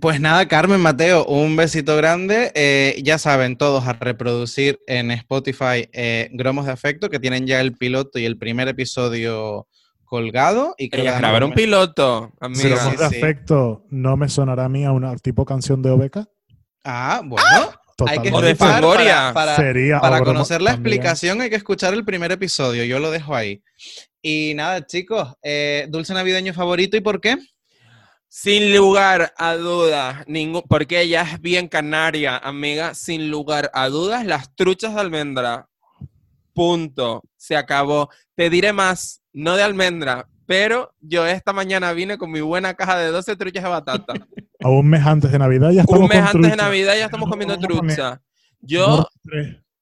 Pues 0.00 0.18
nada, 0.18 0.48
Carmen, 0.48 0.80
Mateo, 0.80 1.26
un 1.26 1.54
besito 1.54 1.94
grande. 1.96 2.50
Eh, 2.54 3.02
ya 3.04 3.18
saben 3.18 3.58
todos 3.58 3.86
a 3.86 3.92
reproducir 3.92 4.78
en 4.86 5.10
Spotify 5.10 5.90
eh, 5.92 6.30
Gromos 6.32 6.64
de 6.64 6.72
Afecto, 6.72 7.10
que 7.10 7.20
tienen 7.20 7.46
ya 7.46 7.60
el 7.60 7.72
piloto 7.74 8.18
y 8.18 8.24
el 8.24 8.38
primer 8.38 8.68
episodio 8.68 9.66
colgado. 10.08 10.74
Y 10.78 10.88
que 10.88 11.00
Ellas 11.02 11.18
grabaron 11.18 11.50
un 11.50 11.54
piloto, 11.54 12.32
Si 12.32 12.44
amiga. 12.66 12.84
lo 12.84 12.90
sí, 12.90 12.96
de 12.96 13.08
sí. 13.08 13.16
afecto 13.16 13.84
no 13.90 14.16
me 14.16 14.28
sonará 14.28 14.64
a 14.64 14.68
mí 14.68 14.84
a 14.84 14.92
una 14.92 15.14
tipo 15.16 15.44
canción 15.44 15.82
de 15.82 15.90
Obeca. 15.90 16.26
Ah, 16.84 17.20
bueno. 17.24 17.70
Hay 18.06 18.20
que 18.20 18.28
escuchar 18.28 18.56
para, 18.80 19.32
para- 19.34 19.56
Sería 19.56 20.00
para 20.00 20.22
conocer 20.22 20.62
la 20.62 20.72
también. 20.72 20.94
explicación 20.98 21.40
hay 21.40 21.50
que 21.50 21.56
escuchar 21.56 21.94
el 21.94 22.04
primer 22.04 22.30
episodio. 22.30 22.84
Yo 22.84 23.00
lo 23.00 23.10
dejo 23.10 23.34
ahí. 23.34 23.62
Y 24.22 24.52
nada, 24.54 24.86
chicos, 24.86 25.34
eh, 25.42 25.86
dulce 25.88 26.14
navideño 26.14 26.54
favorito 26.54 26.96
y 26.96 27.00
por 27.00 27.20
qué? 27.20 27.36
Sin 28.28 28.76
lugar 28.76 29.32
a 29.36 29.54
dudas, 29.56 30.22
ningún, 30.28 30.62
porque 30.68 31.00
ella 31.00 31.22
es 31.22 31.40
bien 31.40 31.66
canaria, 31.66 32.36
amiga. 32.36 32.94
Sin 32.94 33.30
lugar 33.30 33.70
a 33.74 33.88
dudas, 33.88 34.24
las 34.24 34.54
truchas 34.54 34.94
de 34.94 35.00
almendra. 35.00 35.66
Punto. 36.52 37.22
Se 37.36 37.56
acabó. 37.56 38.10
Te 38.34 38.50
diré 38.50 38.72
más, 38.72 39.17
no 39.32 39.56
de 39.56 39.62
almendra, 39.62 40.28
pero 40.46 40.94
yo 41.00 41.26
esta 41.26 41.52
mañana 41.52 41.92
vine 41.92 42.16
con 42.18 42.30
mi 42.30 42.40
buena 42.40 42.74
caja 42.74 42.96
de 42.98 43.08
12 43.10 43.36
truchas 43.36 43.62
de 43.64 43.68
batata. 43.70 44.12
A 44.60 44.68
un 44.70 44.88
mes 44.88 45.06
antes 45.06 45.30
de 45.30 45.38
Navidad 45.38 45.70
ya 45.70 45.82
estamos 45.82 46.02
Un 46.02 46.08
mes 46.08 46.18
con 46.18 46.36
antes 46.36 46.50
de. 46.50 46.56
Navidad 46.56 46.96
ya 46.96 47.04
estamos 47.04 47.26
No, 47.28 47.30
comiendo 47.30 47.54
poner- 47.56 47.68
trucha. 47.78 48.22
Yo, 48.60 49.06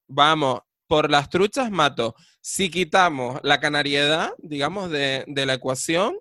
vamos, 0.07 0.59
por 0.85 1.09
las 1.09 1.29
truchas 1.29 1.71
mato. 1.71 2.13
Si 2.41 2.69
quitamos 2.69 3.39
la 3.43 3.59
canariedad, 3.59 4.31
digamos, 4.37 4.91
de, 4.91 5.23
de 5.27 5.45
la 5.47 5.55
ecuación, 5.55 6.15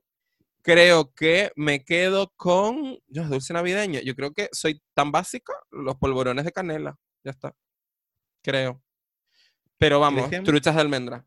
creo 0.63 1.13
que 1.13 1.53
me 1.55 1.85
quedo 1.85 2.33
con 2.37 2.99
Dios, 3.09 3.29
dulce 3.29 3.53
navideño. 3.53 4.01
Yo 4.01 4.15
creo 4.17 4.33
que 4.33 4.49
soy 4.53 4.81
tan 4.95 5.13
básica, 5.13 5.53
los 5.71 5.97
polvorones 5.97 6.45
de 6.47 6.53
canela. 6.53 6.97
Ya 7.25 7.33
está. 7.33 7.55
Creo. 8.43 8.83
Pero 9.77 10.01
vamos, 10.01 10.31
truchas 10.45 10.75
de 10.75 10.81
almendra. 10.81 11.27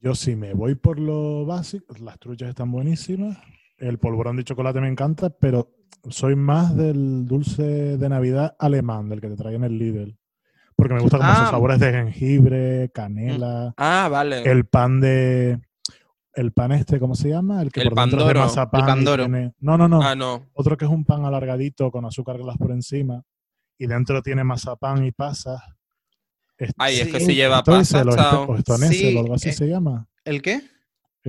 Yo 0.00 0.14
sí 0.14 0.36
me 0.36 0.54
voy 0.54 0.74
por 0.74 0.98
lo 0.98 1.44
básico. 1.44 1.94
Las 2.00 2.18
truchas 2.18 2.48
están 2.50 2.70
buenísimas. 2.70 3.36
El 3.78 3.98
polvorón 3.98 4.36
de 4.36 4.44
chocolate 4.44 4.80
me 4.80 4.88
encanta, 4.88 5.30
pero 5.30 5.70
soy 6.08 6.36
más 6.36 6.76
del 6.76 7.26
dulce 7.26 7.62
de 7.98 8.08
Navidad 8.08 8.54
alemán, 8.58 9.08
del 9.08 9.20
que 9.20 9.28
te 9.28 9.36
traen 9.36 9.64
el 9.64 9.78
Lidl. 9.78 10.16
Porque 10.76 10.94
me 10.94 11.00
gusta 11.00 11.18
como 11.18 11.28
Ah. 11.30 11.36
sus 11.36 11.50
sabores 11.50 11.80
de 11.80 11.92
jengibre, 11.92 12.90
canela, 12.94 13.74
Ah, 13.76 14.08
vale. 14.10 14.42
el 14.48 14.64
pan 14.66 15.00
de... 15.00 15.60
El 16.34 16.52
pan 16.52 16.70
este, 16.70 17.00
¿cómo 17.00 17.16
se 17.16 17.30
llama? 17.30 17.60
El 17.62 17.72
que 17.72 17.80
El 17.80 17.88
por 17.88 17.98
dentro 17.98 18.20
es 18.20 18.26
de 18.26 18.32
pandoro. 18.34 18.40
mazapán 18.46 18.80
El 18.82 18.86
pandoro. 18.86 19.24
tiene- 19.24 19.54
No, 19.58 19.76
no, 19.76 19.88
no. 19.88 20.00
Ah, 20.02 20.14
no. 20.14 20.46
Otro 20.52 20.76
que 20.76 20.84
es 20.84 20.90
un 20.90 21.04
pan 21.04 21.24
alargadito 21.24 21.90
con 21.90 22.04
azúcar 22.04 22.38
glass 22.38 22.56
por 22.56 22.70
encima. 22.70 23.24
Y 23.76 23.88
dentro 23.88 24.22
tiene 24.22 24.44
mazapán 24.44 25.04
y 25.04 25.10
pasas. 25.10 25.60
Ay, 26.76 27.00
es 27.00 27.08
que 27.08 27.20
Sí. 27.20 27.26
si 27.26 27.34
lleva 27.34 27.60
Stoessel 27.60 28.06
pasa, 28.06 28.10
o 28.10 28.16
chao. 28.16 28.42
Sto- 28.44 28.52
o 28.52 28.58
Stonesel 28.58 28.96
Sí, 28.96 29.16
o 29.16 29.20
algo 29.20 29.34
así 29.34 29.48
eh, 29.50 29.52
se 29.52 29.66
llama. 29.68 30.08
¿El 30.24 30.42
qué? 30.42 30.62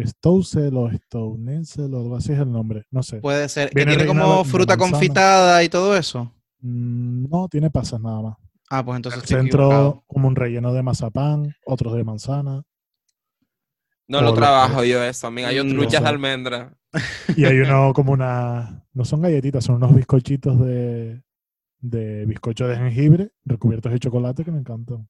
Stousel 0.05 0.75
o 0.77 0.89
Stonesel 0.91 1.93
o 1.93 1.97
algo 1.99 2.15
así 2.15 2.31
es 2.31 2.39
el 2.39 2.51
nombre. 2.51 2.85
No 2.91 3.03
sé. 3.03 3.17
Puede 3.19 3.47
ser. 3.49 3.69
Que 3.69 3.85
tiene 3.85 4.05
como 4.05 4.31
de- 4.31 4.37
de 4.39 4.45
fruta 4.45 4.77
confitada 4.77 5.63
y 5.63 5.69
todo 5.69 5.95
eso. 5.97 6.33
Mm, 6.61 7.27
no, 7.29 7.47
tiene 7.49 7.69
pasas 7.69 7.99
nada 8.01 8.21
más. 8.21 8.37
Ah, 8.69 8.83
pues 8.85 8.95
entonces 8.97 9.19
el 9.19 9.23
estoy 9.25 9.39
centro 9.41 9.59
equivocado. 9.65 10.03
como 10.07 10.27
un 10.27 10.35
relleno 10.35 10.73
de 10.73 10.83
mazapán, 10.83 11.53
otros 11.65 11.93
de 11.95 12.03
manzana. 12.03 12.63
No 14.07 14.21
lo 14.21 14.33
trabajo 14.33 14.83
yo 14.83 15.03
eso, 15.03 15.27
amiga. 15.27 15.51
Yo 15.51 15.63
Mm, 15.63 15.69
truchas 15.69 15.93
no 15.93 15.99
de 15.99 16.05
sé. 16.05 16.07
almendra. 16.07 16.73
Y 17.35 17.45
hay 17.45 17.59
uno 17.59 17.93
como 17.93 18.11
una... 18.11 18.83
No 18.93 19.05
son 19.05 19.21
galletitas, 19.21 19.63
son 19.63 19.75
unos 19.75 19.93
bizcochitos 19.95 20.59
de, 20.59 21.21
de 21.79 22.25
bizcocho 22.25 22.67
de 22.67 22.75
jengibre 22.77 23.31
recubiertos 23.45 23.91
de 23.91 23.99
chocolate 23.99 24.43
que 24.43 24.51
me 24.51 24.59
encantan. 24.59 25.07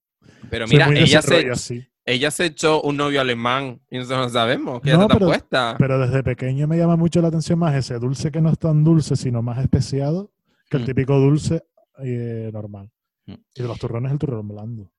Pero 0.50 0.68
mira, 0.68 0.90
ella 0.96 1.22
se, 1.22 1.50
así. 1.50 1.88
ella 2.06 2.32
se 2.32 2.46
echó 2.46 2.82
un 2.82 2.98
novio 2.98 3.22
alemán 3.22 3.82
y 3.90 3.98
nosotros 3.98 4.28
no 4.28 4.30
sabemos 4.30 4.82
que 4.82 4.92
No, 4.94 5.04
está 5.04 5.14
pero- 5.14 5.26
puesta. 5.28 5.76
Pero 5.78 6.00
desde 6.00 6.24
pequeño 6.24 6.68
me 6.68 6.78
llama 6.78 6.96
mucho 6.96 7.22
la 7.22 7.28
atención 7.30 7.60
más 7.60 7.76
ese 7.76 8.00
dulce 8.00 8.32
que 8.32 8.42
no 8.42 8.50
es 8.52 8.58
tan 8.60 8.84
dulce, 8.84 9.16
sino 9.16 9.42
más 9.42 9.58
especiado 9.60 10.32
que 10.70 10.78
el 10.78 10.84
Mm. 10.84 10.86
típico 10.86 11.18
dulce 11.20 11.64
eh, 12.04 12.50
normal. 12.54 12.90
Mm. 13.26 13.34
Y 13.56 13.62
de 13.62 13.68
los 13.68 13.78
turrones, 13.78 14.12
el 14.12 14.18
turrón 14.20 14.48
blando. 14.48 14.92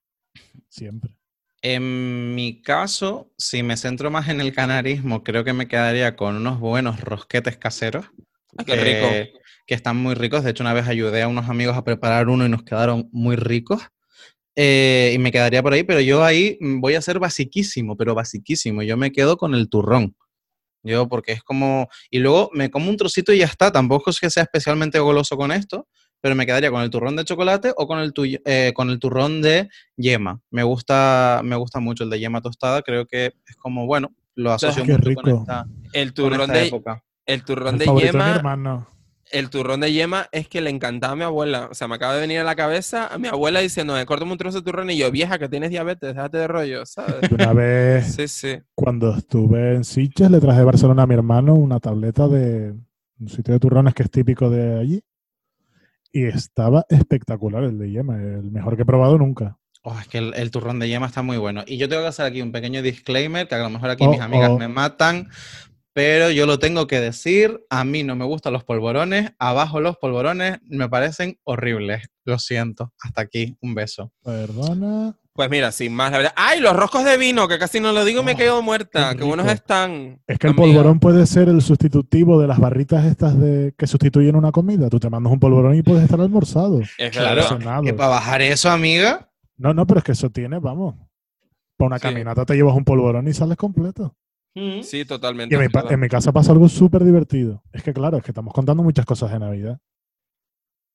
Siempre. 0.69 1.13
En 1.63 2.35
mi 2.35 2.63
caso, 2.63 3.31
si 3.37 3.63
me 3.63 3.77
centro 3.77 4.11
más 4.11 4.29
en 4.29 4.41
el 4.41 4.53
canarismo, 4.55 5.23
creo 5.23 5.45
que 5.45 5.53
me 5.53 5.69
quedaría 5.69 6.17
con 6.17 6.37
unos 6.37 6.59
buenos 6.59 7.01
rosquetes 7.01 7.57
caseros. 7.59 8.07
Ay, 8.57 8.65
qué 8.67 8.77
rico. 8.77 9.09
que- 9.11 9.33
Que 9.67 9.75
están 9.77 9.97
muy 9.99 10.15
ricos. 10.15 10.43
De 10.43 10.51
hecho, 10.51 10.65
una 10.65 10.73
vez 10.73 10.89
ayudé 10.89 11.23
a 11.23 11.29
unos 11.29 11.49
amigos 11.49 11.77
a 11.77 11.85
preparar 11.85 12.29
uno 12.29 12.45
y 12.45 12.49
nos 12.49 12.65
quedaron 12.65 13.09
muy 13.13 13.37
ricos. 13.37 13.81
Eh, 14.57 15.13
y 15.15 15.19
me 15.19 15.31
quedaría 15.33 15.63
por 15.63 15.73
ahí, 15.73 15.83
pero 15.85 16.01
yo 16.01 16.25
ahí 16.25 16.59
mm, 16.61 16.81
voy 16.81 16.95
a 16.95 17.03
ser 17.03 17.19
basiquísimo, 17.19 17.97
pero 17.97 18.15
basiquísimo. 18.15 18.83
Yo 18.83 18.97
me 18.97 19.13
quedo 19.13 19.37
con 19.37 19.55
el 19.55 19.69
turrón. 19.69 20.17
Yo, 20.83 21.09
porque 21.09 21.33
es 21.33 21.43
como. 21.43 21.89
Y 22.11 22.19
luego 22.21 22.51
me 22.55 22.71
como 22.71 22.89
un 22.91 22.97
trocito 22.97 23.33
y 23.33 23.39
ya 23.39 23.47
está. 23.47 23.71
Tampoco 23.71 24.11
es 24.11 24.19
que 24.19 24.31
sea 24.31 24.43
especialmente 24.45 24.99
goloso 24.99 25.37
con 25.37 25.53
esto, 25.53 25.87
pero 26.23 26.35
me 26.35 26.47
quedaría 26.47 26.71
con 26.71 26.81
el 26.83 26.89
turrón 26.91 27.17
de 27.17 27.25
chocolate 27.25 27.73
o 27.77 27.87
con 27.87 27.99
el, 27.99 28.13
tuyo- 28.15 28.41
eh, 28.47 28.73
con 28.75 28.89
el 28.91 28.99
turrón 28.99 29.43
de 29.43 29.69
yema. 29.97 30.41
Me 30.51 30.63
gusta, 30.63 31.43
me 31.45 31.55
gusta 31.57 31.81
mucho 31.81 32.05
el 32.05 32.11
de 32.11 32.19
yema 32.19 32.41
tostada. 32.41 32.81
Creo 32.83 33.07
que 33.07 33.27
es 33.47 33.57
como, 33.57 33.87
bueno, 33.87 34.15
lo 34.35 34.53
asocio 34.53 34.85
mucho 34.87 34.97
rico. 34.99 35.21
con 35.23 35.31
esta, 35.31 35.67
El 35.93 36.09
con 36.09 36.15
turrón 36.15 36.41
esta 36.41 36.53
de, 36.55 36.67
época. 36.67 37.05
el 37.27 37.45
turrón 37.45 37.75
El 37.75 37.79
de 37.79 37.85
de 37.85 38.01
yema, 38.01 38.35
hermano. 38.37 38.89
El 39.33 39.51
turrón 39.51 39.81
de 39.81 39.93
yema 39.93 40.29
es 40.33 40.49
que 40.49 40.61
le 40.61 40.71
encantaba 40.71 41.13
a 41.13 41.17
mi 41.17 41.23
abuela. 41.25 41.69
O 41.71 41.75
sea, 41.75 41.89
me 41.89 41.95
acaba 41.97 42.15
de 42.15 42.21
venir 42.21 42.39
a 42.41 42.45
la 42.45 42.57
cabeza 42.57 43.07
a 43.07 43.19
mi 43.19 43.29
abuela 43.29 43.61
diciendo, 43.61 43.95
me 43.95 44.05
corto 44.07 44.25
un 44.25 44.37
trozo 44.39 44.59
de 44.59 44.65
turrón 44.65 44.91
y 44.91 44.97
yo, 44.99 45.11
vieja, 45.11 45.39
que 45.39 45.49
tienes 45.49 45.71
diabetes, 45.71 46.15
déjate 46.15 46.39
de 46.39 46.49
rollo, 46.49 46.87
¿sabes? 46.87 47.31
Una 47.31 47.53
vez, 47.53 48.15
Sí, 48.15 48.29
sí. 48.29 48.59
cuando 48.75 49.15
estuve 49.17 49.75
en 49.77 49.85
Sitges, 49.85 50.31
le 50.31 50.41
traje 50.41 50.59
de 50.61 50.65
Barcelona 50.65 51.03
a 51.03 51.07
mi 51.07 51.15
hermano 51.15 51.55
una 51.55 51.81
tableta 51.81 52.29
de 52.29 52.75
un 53.19 53.29
sitio 53.29 53.55
de 53.55 53.61
turrones 53.61 53.95
que 53.95 54.03
es 54.03 54.11
típico 54.11 54.51
de 54.51 54.79
allí. 54.81 55.03
Y 56.13 56.25
estaba 56.25 56.87
espectacular 56.89 57.63
el 57.63 57.79
de 57.79 57.91
yema, 57.91 58.17
el 58.17 58.51
mejor 58.51 58.75
que 58.77 58.83
he 58.83 58.87
probado 58.87 59.17
nunca. 59.17 59.59
Oh, 59.83 59.97
es 59.99 60.09
que 60.09 60.19
el, 60.19 60.35
el 60.35 60.51
turrón 60.51 60.79
de 60.79 60.89
yema 60.89 61.07
está 61.07 61.23
muy 61.23 61.39
bueno. 61.39 61.63
Y 61.67 61.77
yo 61.79 61.89
tengo 61.89 62.03
que 62.03 62.09
hacer 62.09 62.27
aquí 62.27 62.43
un 62.43 62.53
pequeño 62.53 62.83
disclaimer, 62.83 63.47
que 63.49 63.55
a 63.55 63.59
lo 63.59 63.71
mejor 63.71 63.91
aquí 63.91 64.05
Oh, 64.05 64.11
mis 64.11 64.21
amigas 64.21 64.51
oh. 64.51 64.59
me 64.59 64.69
matan, 64.69 65.29
pero 65.93 66.31
yo 66.31 66.47
lo 66.47 66.59
tengo 66.59 66.87
que 66.87 67.01
decir, 67.01 67.65
a 67.71 67.85
mí 67.85 68.03
no 68.05 68.15
me 68.17 68.25
gustan 68.25 68.53
los 68.53 68.65
polvorones, 68.65 69.33
abajo 69.39 69.81
los 69.81 69.97
polvorones 69.97 70.59
me 70.69 70.89
parecen 70.89 71.39
horribles. 71.45 72.09
Lo 72.25 72.39
siento. 72.39 72.93
Hasta 73.03 73.23
aquí, 73.23 73.57
un 73.61 73.75
beso. 73.75 74.13
Perdona. 74.23 75.17
Pues 75.33 75.49
mira, 75.49 75.73
sin 75.73 75.95
más, 75.95 76.11
la 76.13 76.19
verdad. 76.19 76.33
¡Ay, 76.37 76.61
los 76.61 76.75
roscos 76.77 77.05
de 77.05 77.17
vino! 77.17 77.49
Que 77.49 77.59
casi 77.59 77.81
no 77.81 77.93
lo 77.93 78.05
digo, 78.05 78.23
me 78.23 78.33
he 78.33 78.35
Oh, 78.35 78.37
quedado 78.39 78.63
muerta. 78.63 79.13
qué 79.13 79.19
Qué 79.19 79.25
buenos 79.25 79.47
están. 79.51 80.21
Es 80.27 80.39
que 80.39 80.49
el 80.49 80.53
amiga. 80.53 80.67
polvorón 80.67 80.99
puede 81.01 81.25
ser 81.27 81.49
el 81.49 81.63
sustitutivo 81.63 82.39
de 82.41 82.47
las 82.49 82.59
barritas 82.59 83.05
estas 83.07 83.39
de 83.41 83.73
que 83.79 83.87
sustituyen 83.87 84.37
una 84.37 84.53
comida. 84.53 84.91
Tú 84.91 84.99
te 85.01 85.09
mandas 85.09 85.33
un 85.33 85.41
polvorón 85.41 85.75
y 85.77 85.83
puedes 85.83 86.03
estar 86.05 86.21
almorzado. 86.21 86.81
Es 86.99 87.11
Claro. 87.11 87.43
Que 87.83 87.95
para 87.95 88.09
bajar 88.11 88.43
eso, 88.43 88.71
amiga, 88.71 89.29
No, 89.57 89.73
no, 89.73 89.87
pero 89.87 89.99
es 89.99 90.05
que 90.05 90.13
eso 90.13 90.31
tiene, 90.31 90.59
vamos. 90.59 90.95
Para 91.77 91.87
una 91.87 91.99
Sí. 91.99 92.03
caminata 92.03 92.45
te 92.45 92.55
llevas 92.55 92.75
un 92.77 92.85
polvorón 92.85 93.27
y 93.29 93.33
sales 93.33 93.57
completo. 93.57 94.15
Sí, 94.55 95.05
totalmente. 95.05 95.55
Y 95.55 95.59
en 95.59 96.01
mi, 96.01 96.05
en 96.05 96.09
casa 96.09 96.33
pasa 96.33 96.53
algo 96.53 96.69
súper 96.69 97.05
divertido. 97.05 97.63
Es 97.73 97.83
que, 97.83 97.93
claro, 97.93 98.19
es 98.19 98.25
que 98.25 98.31
estamos 98.33 98.53
contando 98.53 98.83
muchas 98.83 99.07
cosas 99.07 99.31
de 99.31 99.39
Navidad. 99.39 99.79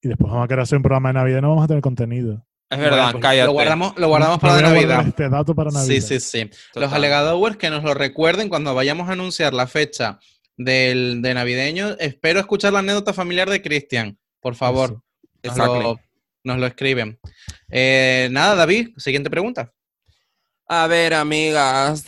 Y 0.01 0.07
después 0.07 0.29
vamos 0.29 0.45
a 0.45 0.47
querer 0.47 0.61
hacer 0.61 0.77
un 0.77 0.83
programa 0.83 1.09
de 1.09 1.13
Navidad 1.13 1.39
y 1.39 1.41
no 1.41 1.49
vamos 1.49 1.63
a 1.63 1.67
tener 1.67 1.81
contenido. 1.81 2.45
Es 2.69 2.79
verdad, 2.79 2.97
Bueno, 2.97 3.11
pues 3.13 3.21
cállate. 3.21 3.45
Lo 3.47 3.53
guardamos, 3.53 3.97
lo 3.97 4.07
guardamos 4.07 4.39
para 4.41 4.61
Navidad. 4.61 5.07
este 5.07 5.29
dato 5.29 5.55
para 5.55 5.71
Navidad. 5.71 5.87
Sí, 5.87 6.01
sí, 6.01 6.19
sí. 6.19 6.49
Los 6.75 6.91
alegadores 6.91 7.57
que 7.57 7.69
nos 7.69 7.83
lo 7.83 7.93
recuerden 7.93 8.49
cuando 8.49 8.75
vayamos 8.75 9.07
a 9.09 9.13
anunciar 9.13 9.53
la 9.53 9.67
fecha 9.67 10.19
del, 10.57 11.21
de 11.21 11.33
navideño. 11.33 11.95
Espero 11.99 12.39
escuchar 12.39 12.73
la 12.73 12.79
anécdota 12.79 13.13
familiar 13.13 13.49
de 13.49 13.61
Cristian, 13.61 14.17
por 14.41 14.55
favor. 14.55 15.01
Nos, 15.43 15.57
lo, 15.57 15.99
nos 16.43 16.59
lo 16.59 16.65
escriben. 16.65 17.19
Eh, 17.69 18.29
nada, 18.31 18.55
David, 18.55 18.89
siguiente 18.97 19.29
pregunta. 19.29 19.71
A 20.67 20.87
ver, 20.87 21.13
amigas. 21.13 22.05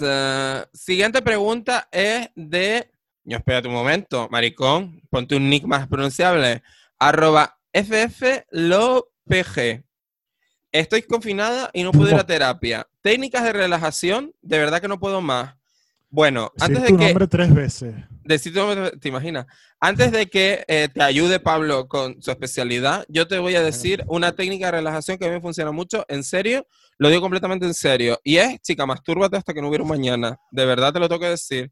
siguiente 0.74 1.22
pregunta 1.22 1.88
es 1.92 2.30
de. 2.36 2.90
No, 3.24 3.38
espérate 3.38 3.68
un 3.68 3.74
momento, 3.76 4.28
maricón. 4.32 5.02
Ponte 5.10 5.36
un 5.36 5.50
nick 5.50 5.66
más 5.66 5.88
pronunciable. 5.88 6.64
Arroba 6.98 7.60
FFLOPG. 7.74 9.04
Estoy 10.72 11.02
confinada 11.04 11.70
y 11.74 11.84
no 11.84 11.92
puedo 11.92 12.10
ir 12.10 12.16
a 12.16 12.26
terapia. 12.26 12.88
Técnicas 13.02 13.44
de 13.44 13.54
relajación, 13.54 14.34
de 14.42 14.58
verdad 14.58 14.82
que 14.82 14.88
no 14.88 15.00
puedo 15.00 15.22
más. 15.22 15.56
Bueno, 16.10 16.52
Decir 16.56 16.78
antes 16.78 16.84
de 16.84 16.90
tu 16.90 16.98
que. 16.98 17.06
nombre 17.06 17.28
tres 17.28 17.54
veces. 17.54 17.94
te 19.00 19.08
imaginas, 19.10 19.46
antes 19.80 20.12
de 20.12 20.28
que 20.28 20.64
eh, 20.68 20.88
te 20.94 21.04
ayude 21.04 21.40
Pablo 21.40 21.88
con 21.88 22.22
su 22.22 22.32
especialidad, 22.32 23.06
yo 23.10 23.28
te 23.28 23.38
voy 23.40 23.56
a 23.56 23.62
decir 23.62 24.04
una 24.08 24.32
técnica 24.34 24.68
de 24.68 24.72
relajación 24.74 25.18
que 25.18 25.26
a 25.26 25.28
mí 25.30 25.36
me 25.36 25.42
funciona 25.42 25.72
mucho, 25.72 26.06
en 26.08 26.24
serio, 26.24 26.66
lo 26.99 27.10
digo 27.10 27.22
completamente 27.22 27.65
en 27.65 27.74
serio, 27.74 28.19
y 28.24 28.38
es, 28.38 28.60
chica, 28.61 28.86
mastúrbate 28.86 29.38
hasta 29.38 29.53
que 29.53 29.61
no 29.61 29.68
hubiera 29.69 29.84
un 29.84 29.90
mañana, 29.90 30.38
de 30.52 30.65
verdad 30.65 30.91
te 30.94 30.99
lo 30.99 31.07
tengo 31.07 31.22
que 31.22 31.30
decir, 31.30 31.72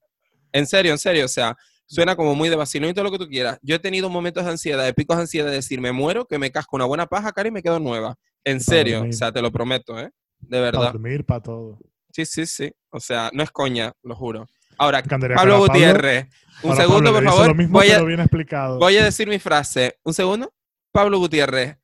en 0.51 0.65
serio, 0.67 0.91
en 0.91 0.97
serio, 0.97 1.25
o 1.25 1.29
sea, 1.29 1.55
suena 1.87 2.15
como 2.15 2.33
muy 2.35 2.49
de 2.49 2.55
vacilón 2.55 2.89
y 2.89 2.93
todo 2.93 3.05
lo 3.05 3.11
que 3.11 3.17
tú 3.19 3.27
quieras. 3.27 3.59
Yo 3.61 3.75
he 3.75 3.79
tenido 3.79 4.09
momentos 4.09 4.43
de 4.45 4.51
ansiedad, 4.51 4.83
de 4.85 4.93
picos 4.93 5.17
de 5.17 5.21
ansiedad, 5.23 5.47
de 5.49 5.55
decir, 5.55 5.81
me 5.81 5.91
muero, 5.91 6.25
que 6.25 6.37
me 6.39 6.51
casco 6.51 6.75
una 6.75 6.85
buena 6.85 7.05
paja, 7.07 7.31
cara, 7.31 7.47
y 7.49 7.51
me 7.51 7.61
quedo 7.63 7.79
nueva, 7.79 8.15
en 8.43 8.59
serio, 8.61 9.03
o 9.07 9.11
sea, 9.11 9.31
te 9.31 9.41
lo 9.41 9.51
prometo, 9.51 9.99
¿eh? 9.99 10.09
De 10.39 10.57
Para 10.57 10.61
verdad. 10.61 10.91
dormir, 10.93 11.25
para 11.25 11.41
todo. 11.41 11.79
Sí, 12.11 12.25
sí, 12.25 12.45
sí. 12.45 12.71
O 12.91 12.99
sea, 12.99 13.29
no 13.33 13.43
es 13.43 13.51
coña, 13.51 13.91
lo 14.03 14.15
juro. 14.15 14.45
Ahora, 14.77 15.01
Pablo 15.03 15.35
Pablo- 15.35 15.59
Gutiérrez, 15.59 16.27
un 16.63 16.75
segundo, 16.75 17.11
Pablo, 17.11 17.13
por 17.13 17.23
favor. 17.33 17.47
Lo 17.49 17.55
mismo, 17.55 17.73
voy, 17.79 17.89
a, 17.89 17.95
pero 17.95 18.05
bien 18.05 18.19
explicado. 18.19 18.79
voy 18.79 18.97
a 18.97 19.03
decir 19.03 19.27
mi 19.27 19.39
frase. 19.39 19.97
Un 20.03 20.13
segundo. 20.13 20.53
Pablo 20.91 21.17
Gutiérrez, 21.17 21.77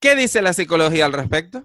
¿qué 0.00 0.16
dice 0.16 0.40
la 0.42 0.52
psicología 0.52 1.04
al 1.06 1.12
respecto? 1.12 1.64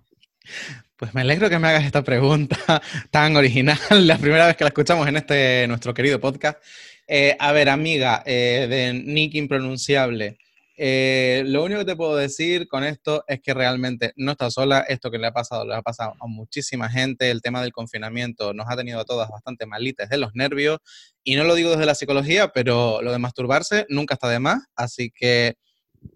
Pues 0.97 1.13
me 1.13 1.21
alegro 1.21 1.49
que 1.49 1.59
me 1.59 1.67
hagas 1.67 1.85
esta 1.85 2.03
pregunta 2.03 2.57
tan 3.11 3.35
original, 3.35 3.77
la 3.91 4.17
primera 4.17 4.47
vez 4.47 4.57
que 4.57 4.63
la 4.63 4.69
escuchamos 4.69 5.07
en 5.07 5.17
este 5.17 5.67
nuestro 5.67 5.93
querido 5.93 6.19
podcast. 6.19 6.57
Eh, 7.07 7.37
a 7.39 7.51
ver, 7.51 7.69
amiga 7.69 8.23
eh, 8.25 8.65
de 8.67 8.93
Nick 8.93 9.35
Impronunciable, 9.35 10.39
eh, 10.79 11.43
lo 11.45 11.63
único 11.63 11.79
que 11.79 11.85
te 11.85 11.95
puedo 11.95 12.15
decir 12.15 12.67
con 12.67 12.83
esto 12.83 13.23
es 13.27 13.41
que 13.41 13.53
realmente 13.53 14.13
no 14.15 14.31
estás 14.31 14.53
sola. 14.53 14.81
Esto 14.87 15.09
que 15.09 15.17
le 15.17 15.27
ha 15.27 15.31
pasado, 15.31 15.65
le 15.65 15.75
ha 15.75 15.81
pasado 15.81 16.13
a 16.19 16.27
muchísima 16.27 16.87
gente. 16.87 17.31
El 17.31 17.41
tema 17.41 17.61
del 17.61 17.71
confinamiento 17.71 18.53
nos 18.53 18.67
ha 18.69 18.75
tenido 18.75 18.99
a 18.99 19.05
todas 19.05 19.29
bastante 19.29 19.65
malitas 19.65 20.09
de 20.09 20.17
los 20.17 20.35
nervios. 20.35 20.79
Y 21.23 21.35
no 21.35 21.43
lo 21.43 21.55
digo 21.55 21.71
desde 21.71 21.85
la 21.85 21.95
psicología, 21.95 22.49
pero 22.49 23.01
lo 23.01 23.11
de 23.11 23.19
masturbarse 23.19 23.85
nunca 23.89 24.13
está 24.13 24.29
de 24.29 24.39
más. 24.39 24.63
Así 24.75 25.11
que 25.11 25.57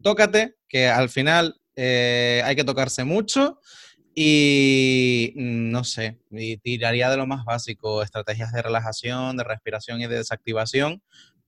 tócate, 0.04 0.56
que 0.68 0.88
al 0.88 1.10
final 1.10 1.60
eh, 1.76 2.42
hay 2.46 2.56
que 2.56 2.64
tocarse 2.64 3.04
mucho. 3.04 3.60
Y 4.14 5.34
mm, 5.36 5.72
no 5.72 5.84
sé, 5.84 6.20
y 6.32 6.58
tiraría 6.58 7.10
de 7.10 7.18
lo 7.18 7.28
más 7.28 7.46
básico, 7.46 8.04
estrategias 8.04 8.52
de 8.52 8.62
relajación, 8.62 9.38
de 9.38 9.44
respiración 9.44 10.02
y 10.02 10.08
de 10.08 10.18
desactivación, 10.18 11.02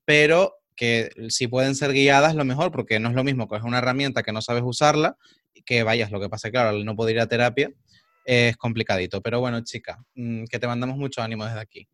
pero 0.05 0.55
que 0.75 1.11
si 1.29 1.47
pueden 1.47 1.75
ser 1.75 1.93
guiadas, 1.93 2.35
lo 2.35 2.45
mejor, 2.45 2.71
porque 2.71 2.99
no 2.99 3.09
es 3.09 3.15
lo 3.15 3.23
mismo 3.23 3.47
coger 3.47 3.65
una 3.65 3.79
herramienta 3.79 4.23
que 4.23 4.31
no 4.31 4.41
sabes 4.41 4.63
usarla, 4.65 5.17
que 5.65 5.83
vayas, 5.83 6.11
lo 6.11 6.19
que 6.19 6.29
pasa, 6.29 6.51
claro, 6.51 6.69
al 6.69 6.85
no 6.85 6.95
poder 6.95 7.15
ir 7.15 7.21
a 7.21 7.27
terapia, 7.27 7.71
es 8.25 8.57
complicadito. 8.57 9.21
Pero 9.21 9.39
bueno, 9.39 9.61
chica, 9.61 10.03
mm, 10.15 10.45
que 10.45 10.59
te 10.59 10.67
mandamos 10.67 10.97
mucho 10.97 11.21
ánimo 11.21 11.45
desde 11.45 11.59
aquí. 11.59 11.87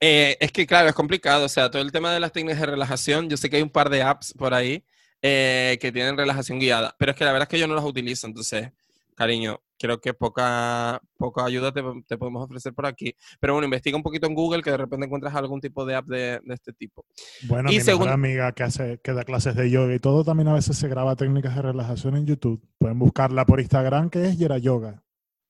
Eh, 0.00 0.36
es 0.40 0.52
que, 0.52 0.66
claro, 0.66 0.88
es 0.88 0.94
complicado. 0.94 1.46
O 1.46 1.48
sea, 1.48 1.70
todo 1.70 1.82
el 1.82 1.92
tema 1.92 2.12
de 2.12 2.20
las 2.20 2.32
técnicas 2.32 2.60
de 2.60 2.66
relajación, 2.66 3.28
yo 3.28 3.36
sé 3.36 3.50
que 3.50 3.56
hay 3.56 3.62
un 3.62 3.70
par 3.70 3.90
de 3.90 4.02
apps 4.02 4.32
por 4.34 4.54
ahí 4.54 4.84
eh, 5.22 5.78
que 5.80 5.90
tienen 5.90 6.16
relajación 6.16 6.60
guiada, 6.60 6.94
pero 6.98 7.12
es 7.12 7.18
que 7.18 7.24
la 7.24 7.32
verdad 7.32 7.48
es 7.48 7.50
que 7.50 7.58
yo 7.58 7.66
no 7.66 7.74
las 7.74 7.84
utilizo. 7.84 8.26
Entonces, 8.26 8.70
cariño, 9.18 9.58
creo 9.78 10.00
que 10.00 10.14
poca, 10.14 11.00
poca 11.16 11.44
ayuda 11.44 11.72
te, 11.72 11.82
te 12.06 12.16
podemos 12.16 12.44
ofrecer 12.44 12.72
por 12.72 12.86
aquí. 12.86 13.14
Pero 13.40 13.52
bueno, 13.52 13.66
investiga 13.66 13.96
un 13.96 14.02
poquito 14.02 14.26
en 14.26 14.34
Google 14.34 14.62
que 14.62 14.70
de 14.70 14.76
repente 14.78 15.04
encuentras 15.06 15.34
algún 15.34 15.60
tipo 15.60 15.84
de 15.84 15.94
app 15.96 16.06
de, 16.06 16.40
de 16.42 16.54
este 16.54 16.72
tipo. 16.72 17.04
Bueno, 17.48 17.70
Y 17.70 17.74
mi 17.76 17.80
segun- 17.80 18.00
mejor 18.06 18.14
amiga 18.14 18.52
que, 18.52 18.62
hace, 18.62 19.00
que 19.02 19.12
da 19.12 19.24
clases 19.24 19.54
de 19.56 19.68
yoga 19.70 19.94
y 19.94 19.98
todo, 19.98 20.24
también 20.24 20.48
a 20.48 20.54
veces 20.54 20.76
se 20.78 20.88
graba 20.88 21.16
técnicas 21.16 21.54
de 21.56 21.62
relajación 21.62 22.16
en 22.16 22.26
YouTube. 22.26 22.62
Pueden 22.78 22.98
buscarla 22.98 23.44
por 23.44 23.60
Instagram, 23.60 24.08
que 24.10 24.26
es 24.28 24.38
Yera 24.38 24.58
Yoga. 24.58 25.02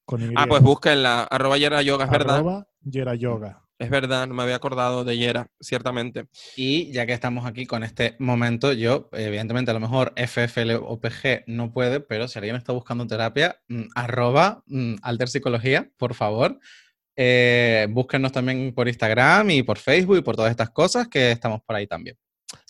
Con. 0.05 0.33
Ah, 0.37 0.47
pues 0.49 0.63
búsquenla, 0.63 1.25
arroba 1.25 1.59
Yera 1.59 1.83
Yoga, 1.83 2.07
es 2.07 2.11
verdad. 2.11 2.37
Arroba 2.37 2.67
Yera 2.83 3.15
Yoga. 3.15 3.63
Es 3.79 3.91
verdad, 3.91 4.27
no 4.27 4.35
me 4.35 4.43
había 4.43 4.57
acordado 4.57 5.05
de 5.05 5.17
Yera, 5.17 5.47
ciertamente. 5.61 6.27
Y 6.57 6.91
ya 6.93 7.07
que 7.07 7.13
estamos 7.13 7.47
aquí 7.47 7.65
con 7.65 7.85
este 7.85 8.17
momento, 8.19 8.73
yo, 8.73 9.09
evidentemente, 9.13 9.71
a 9.71 9.75
lo 9.75 9.81
mejor 9.81 10.13
FFLOPG 10.17 11.45
no 11.47 11.73
puede, 11.73 12.01
pero 12.01 12.27
si 12.27 12.39
alguien 12.39 12.57
está 12.57 12.73
buscando 12.73 13.07
terapia, 13.07 13.61
mm, 13.69 13.83
arroba 13.95 14.63
mm, 14.67 14.97
Alter 15.03 15.29
Psicología, 15.29 15.89
por 15.97 16.15
favor. 16.15 16.59
Eh, 17.17 17.87
búsquenos 17.91 18.31
también 18.33 18.73
por 18.75 18.87
Instagram 18.89 19.51
y 19.51 19.63
por 19.63 19.79
Facebook 19.79 20.19
y 20.19 20.23
por 20.23 20.37
todas 20.37 20.51
estas 20.51 20.71
cosas 20.71 21.09
que 21.09 21.31
estamos 21.33 21.61
por 21.63 21.75
ahí 21.77 21.87
también. 21.87 22.17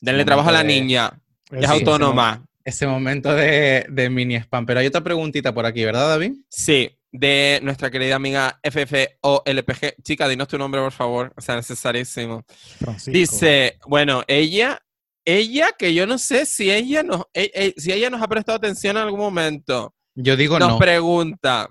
Denle 0.01 0.25
Momento 0.25 0.27
trabajo 0.27 0.49
a 0.49 0.53
la 0.53 0.59
de- 0.63 0.65
niña, 0.65 1.11
es 1.51 1.65
Eso. 1.65 1.73
Sí, 1.75 1.79
autónoma. 1.81 2.45
Ese 2.65 2.87
momento 2.87 3.35
de, 3.35 3.87
de 3.89 4.11
mini 4.11 4.37
spam. 4.37 4.67
Pero 4.67 4.81
hay 4.81 4.87
otra 4.87 5.03
preguntita 5.03 5.55
por 5.55 5.65
aquí, 5.65 5.85
¿verdad, 5.85 6.09
David? 6.09 6.33
Sí, 6.51 6.98
de 7.13 7.61
nuestra 7.63 7.91
querida 7.91 8.17
amiga 8.17 8.59
FFOLPG. 8.63 10.03
Chica, 10.03 10.29
dinos 10.29 10.49
tu 10.49 10.59
nombre, 10.59 10.81
por 10.81 10.93
favor. 10.93 11.33
O 11.37 11.41
sea, 11.41 11.57
necesarísimo. 11.57 12.45
Francisco. 12.79 13.13
Dice, 13.13 13.79
bueno, 13.87 14.23
ella, 14.27 14.83
ella, 15.25 15.73
que 15.79 15.95
yo 15.95 16.07
no 16.07 16.19
sé 16.19 16.47
si 16.47 16.71
ella 16.71 17.03
nos, 17.03 17.23
e- 17.33 17.51
e- 17.55 17.75
si 17.81 17.93
ella 17.93 18.11
nos 18.11 18.23
ha 18.23 18.29
prestado 18.29 18.57
atención 18.57 18.97
en 18.97 19.03
algún 19.05 19.21
momento, 19.21 19.95
Yo 20.15 20.37
digo 20.37 20.59
nos 20.59 20.71
no. 20.71 20.79
pregunta, 20.79 21.69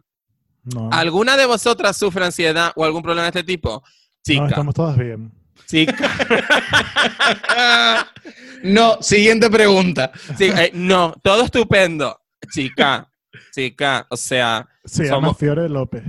No, 0.63 0.89
¿alguna 0.91 1.37
de 1.37 1.45
vosotras 1.45 1.97
sufre 1.97 2.25
ansiedad 2.25 2.71
o 2.75 2.83
algún 2.83 3.03
problema 3.03 3.23
de 3.31 3.39
este 3.39 3.43
tipo? 3.43 3.83
no, 3.83 3.91
Chica, 4.23 4.47
estamos 4.47 4.73
todas 4.75 4.97
bien. 4.97 5.31
chica, 5.67 5.95
no, 8.63 8.97
siguiente 9.01 9.49
pregunta. 9.49 10.11
sí, 10.37 10.45
eh, 10.45 10.71
no, 10.73 11.13
todo 11.23 11.43
estupendo. 11.43 12.19
Chica, 12.51 13.09
chica, 13.53 14.05
o 14.09 14.17
sea, 14.17 14.67
Se 14.87 15.03
llama 15.05 15.27
Somos- 15.29 15.37
Fiore 15.37 15.69
López. 15.69 16.03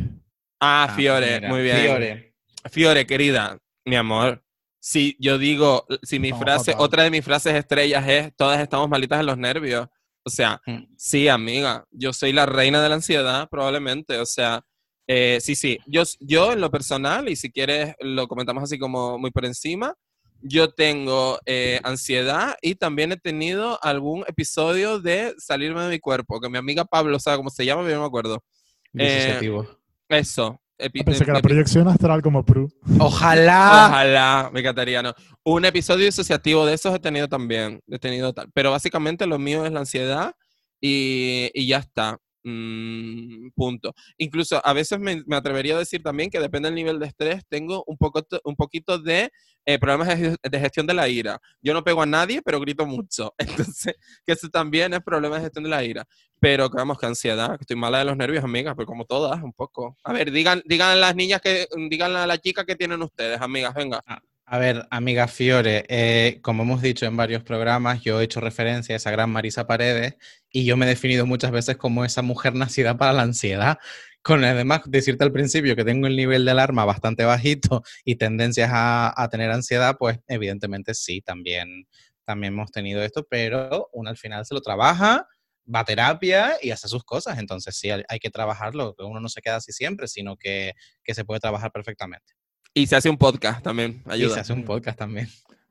ah, 0.60 0.86
Ah, 0.90 0.94
Fiore, 0.94 1.40
muy 1.48 1.62
bien. 1.62 1.76
Fiore. 1.78 2.34
Fiore, 2.70 3.06
querida, 3.06 3.58
mi 3.84 3.96
amor, 3.96 4.42
si 4.80 5.16
yo 5.20 5.38
digo, 5.38 5.86
si 6.02 6.18
mi 6.18 6.30
No, 6.30 6.38
frase, 6.38 6.72
fatal. 6.72 6.84
otra 6.84 7.02
de 7.04 7.10
mis 7.10 7.24
frases 7.24 7.54
estrellas 7.54 8.06
es, 8.08 8.34
todas 8.36 8.60
estamos 8.60 8.88
malitas 8.88 9.20
en 9.20 9.26
los 9.26 9.38
nervios. 9.38 9.88
O 10.24 10.30
sea, 10.30 10.60
Mm. 10.66 10.84
sí, 10.96 11.28
amiga, 11.28 11.84
yo 11.90 12.12
soy 12.12 12.32
la 12.32 12.46
reina 12.46 12.82
de 12.82 12.88
la 12.88 12.96
ansiedad, 12.96 13.48
probablemente. 13.50 14.18
O 14.18 14.26
sea, 14.26 14.62
eh, 15.06 15.38
sí, 15.40 15.54
sí, 15.56 15.78
yo, 15.86 16.02
yo 16.20 16.52
en 16.52 16.60
lo 16.60 16.70
personal, 16.70 17.28
y 17.28 17.36
si 17.36 17.50
quieres 17.50 17.94
lo 18.00 18.28
comentamos 18.28 18.62
así 18.64 18.78
como 18.78 19.18
muy 19.18 19.30
por 19.30 19.46
encima, 19.46 19.94
yo 20.40 20.70
tengo 20.70 21.38
eh, 21.46 21.80
ansiedad 21.82 22.56
y 22.60 22.74
también 22.76 23.10
he 23.12 23.16
tenido 23.16 23.82
algún 23.82 24.22
episodio 24.28 25.00
de 25.00 25.34
salirme 25.38 25.82
de 25.82 25.88
mi 25.90 25.98
cuerpo, 25.98 26.40
que 26.40 26.48
mi 26.50 26.58
amiga 26.58 26.84
Pablo 26.84 27.18
sabe 27.18 27.38
cómo 27.38 27.50
se 27.50 27.64
llama, 27.64 27.82
pero 27.82 27.90
yo 27.92 27.96
no 27.96 28.02
me 28.02 28.06
acuerdo. 28.08 28.44
Eh, 28.94 29.14
Disociativo. 29.14 29.66
Eso. 30.08 30.60
epi- 30.78 31.04
Pensé 31.04 31.24
que 31.24 31.32
la 31.32 31.42
proyección 31.42 31.88
astral 31.88 32.22
como 32.22 32.44
Pru. 32.44 32.70
Ojalá. 32.98 33.86
Ojalá, 33.88 34.50
me 34.52 34.60
encantaría, 34.60 35.02
¿no? 35.02 35.12
Un 35.44 35.64
episodio 35.64 36.04
disociativo 36.06 36.64
de 36.66 36.74
esos 36.74 36.94
he 36.94 36.98
tenido 37.00 37.28
también, 37.28 37.80
he 37.88 37.98
tenido 37.98 38.32
tal. 38.32 38.48
Pero 38.54 38.70
básicamente 38.70 39.26
lo 39.26 39.38
mío 39.38 39.66
es 39.66 39.72
la 39.72 39.80
ansiedad 39.80 40.34
y, 40.80 41.50
y 41.54 41.66
ya 41.66 41.78
está. 41.78 42.18
Mm, 42.44 43.50
punto. 43.54 43.94
Incluso 44.16 44.64
a 44.64 44.72
veces 44.72 44.98
me, 45.00 45.22
me 45.26 45.36
atrevería 45.36 45.74
a 45.74 45.78
decir 45.78 46.02
también 46.02 46.30
que 46.30 46.40
depende 46.40 46.68
del 46.68 46.76
nivel 46.76 46.98
de 46.98 47.06
estrés, 47.06 47.42
tengo 47.48 47.84
un, 47.86 47.96
poco, 47.96 48.24
un 48.44 48.54
poquito 48.56 48.98
de 48.98 49.30
eh, 49.66 49.78
problemas 49.78 50.18
de, 50.18 50.36
de 50.42 50.60
gestión 50.60 50.86
de 50.86 50.94
la 50.94 51.08
ira. 51.08 51.40
Yo 51.60 51.74
no 51.74 51.84
pego 51.84 52.02
a 52.02 52.06
nadie, 52.06 52.40
pero 52.42 52.60
grito 52.60 52.86
mucho. 52.86 53.34
Entonces, 53.38 53.94
que 54.24 54.32
eso 54.32 54.48
también 54.48 54.94
es 54.94 55.00
problema 55.00 55.36
de 55.36 55.42
gestión 55.42 55.64
de 55.64 55.70
la 55.70 55.84
ira. 55.84 56.06
Pero, 56.40 56.70
que 56.70 56.76
vamos, 56.76 56.98
que 56.98 57.06
ansiedad, 57.06 57.56
que 57.56 57.62
estoy 57.62 57.76
mala 57.76 57.98
de 57.98 58.04
los 58.04 58.16
nervios, 58.16 58.44
amigas, 58.44 58.74
pero 58.76 58.86
como 58.86 59.04
todas, 59.04 59.42
un 59.42 59.52
poco. 59.52 59.96
A 60.04 60.12
ver, 60.12 60.30
digan, 60.30 60.62
digan 60.64 60.90
a 60.90 60.94
las 60.94 61.16
niñas 61.16 61.40
que, 61.40 61.66
digan 61.90 62.14
a 62.16 62.26
la 62.26 62.38
chica 62.38 62.64
que 62.64 62.76
tienen 62.76 63.02
ustedes, 63.02 63.40
amigas, 63.40 63.74
venga. 63.74 64.02
A 64.50 64.56
ver, 64.56 64.86
amiga 64.90 65.28
Fiore, 65.28 65.84
eh, 65.90 66.38
como 66.40 66.62
hemos 66.62 66.80
dicho 66.80 67.04
en 67.04 67.18
varios 67.18 67.42
programas, 67.42 68.00
yo 68.00 68.18
he 68.18 68.24
hecho 68.24 68.40
referencia 68.40 68.94
a 68.94 68.96
esa 68.96 69.10
gran 69.10 69.28
Marisa 69.28 69.66
Paredes 69.66 70.16
y 70.50 70.64
yo 70.64 70.76
me 70.76 70.86
he 70.86 70.88
definido 70.88 71.26
muchas 71.26 71.50
veces 71.50 71.76
como 71.76 72.04
esa 72.04 72.22
mujer 72.22 72.54
nacida 72.54 72.96
para 72.96 73.12
la 73.12 73.22
ansiedad. 73.22 73.78
Con 74.22 74.44
además 74.44 74.82
decirte 74.86 75.24
al 75.24 75.32
principio 75.32 75.76
que 75.76 75.84
tengo 75.84 76.06
el 76.06 76.16
nivel 76.16 76.44
de 76.44 76.50
alarma 76.50 76.84
bastante 76.84 77.24
bajito 77.24 77.82
y 78.04 78.16
tendencias 78.16 78.70
a, 78.72 79.12
a 79.16 79.28
tener 79.28 79.50
ansiedad, 79.50 79.96
pues 79.98 80.18
evidentemente 80.26 80.94
sí, 80.94 81.20
también, 81.20 81.86
también 82.24 82.52
hemos 82.52 82.70
tenido 82.70 83.02
esto, 83.02 83.26
pero 83.28 83.88
uno 83.92 84.10
al 84.10 84.16
final 84.16 84.44
se 84.44 84.54
lo 84.54 84.60
trabaja, 84.60 85.26
va 85.72 85.80
a 85.80 85.84
terapia 85.84 86.56
y 86.62 86.70
hace 86.70 86.88
sus 86.88 87.04
cosas. 87.04 87.38
Entonces 87.38 87.76
sí, 87.76 87.90
hay, 87.90 88.18
que 88.18 88.30
trabajarlo, 88.30 88.94
que 88.94 89.04
uno 89.04 89.20
no 89.20 89.28
se 89.28 89.40
queda 89.40 89.56
así 89.56 89.72
siempre, 89.72 90.08
sino 90.08 90.36
que, 90.36 90.74
que 91.04 91.14
se 91.14 91.24
puede 91.24 91.40
trabajar 91.40 91.72
perfectamente. 91.72 92.34
Y 92.74 92.86
se 92.86 92.96
hace 92.96 93.08
un 93.08 93.18
podcast 93.18 93.62
también, 93.62 94.02
Y 94.14 94.28
se 94.28 94.40
hace 94.40 94.52
un 94.52 94.64
podcast 94.64 94.98
también. 94.98 95.28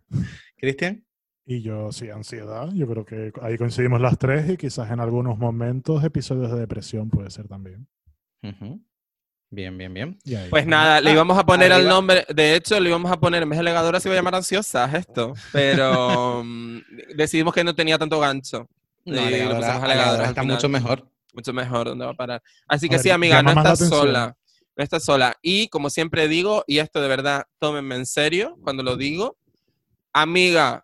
Cristian. 0.58 1.07
Y 1.49 1.61
yo, 1.61 1.91
sí, 1.94 2.10
ansiedad. 2.10 2.69
Yo 2.74 2.86
creo 2.88 3.06
que 3.06 3.32
ahí 3.41 3.57
coincidimos 3.57 4.02
las 4.02 4.18
tres 4.18 4.49
y 4.49 4.57
quizás 4.57 4.91
en 4.91 4.99
algunos 4.99 5.38
momentos 5.38 6.03
episodios 6.03 6.52
de 6.52 6.60
depresión 6.60 7.10
puede 7.10 7.30
ser 7.32 7.48
también. 7.48 7.88
Ujú. 8.44 8.82
Bien, 9.49 9.78
bien, 9.78 9.94
bien. 9.94 10.19
Ahí- 10.28 10.49
Pues 10.49 10.68
nada, 10.68 10.99
le 10.99 11.14
íbamos 11.14 11.38
a 11.38 11.45
poner 11.45 11.68
el 11.68 11.74
arriba. 11.78 11.90
nombre, 11.90 12.26
de 12.36 12.53
hecho, 12.56 12.78
le 12.82 12.90
íbamos 12.90 13.10
a 13.10 13.18
poner, 13.18 13.44
en 13.44 13.49
vez 13.49 13.57
de 13.60 13.64
legadora 13.64 14.02
se 14.02 14.10
iba 14.10 14.15
a 14.15 14.19
llamar 14.19 14.36
ansiosa, 14.36 14.86
esto, 14.98 15.34
pero 15.53 16.44
mm, 16.45 16.80
decidimos 17.15 17.53
que 17.53 17.64
no 17.64 17.74
tenía 17.74 17.98
tanto 17.98 18.19
gancho. 18.19 18.68
No, 19.06 19.15
Y 19.15 19.40
lo 19.45 19.56
pusimos 19.56 19.84
a 19.84 19.88
legadora 19.88 20.24
al 20.26 20.30
está 20.32 20.41
final. 20.41 20.56
mucho 20.57 20.68
mejor. 20.68 21.10
mucho 21.34 21.53
mejor 21.53 21.88
dónde 21.88 22.03
va 22.03 22.11
a 22.11 22.15
parar. 22.15 22.44
Así 22.68 22.88
A 22.88 22.90
que 22.90 22.95
ver, 22.98 23.03
sí, 23.03 23.10
amiga, 23.10 23.41
no 23.41 23.52
estás 23.52 23.88
sola. 23.88 24.36
No 24.76 24.84
estás 24.84 25.06
sola. 25.06 25.38
Y 25.41 25.69
como 25.69 25.90
siempre 25.90 26.28
digo, 26.28 26.65
y 26.68 26.80
esto 26.80 26.99
de 26.99 27.07
verdad, 27.07 27.45
tómenme 27.57 27.95
en 27.95 28.06
serio 28.06 28.57
cuando 28.61 28.84
lo 28.84 28.98
digo, 28.98 29.38
amiga, 30.22 30.84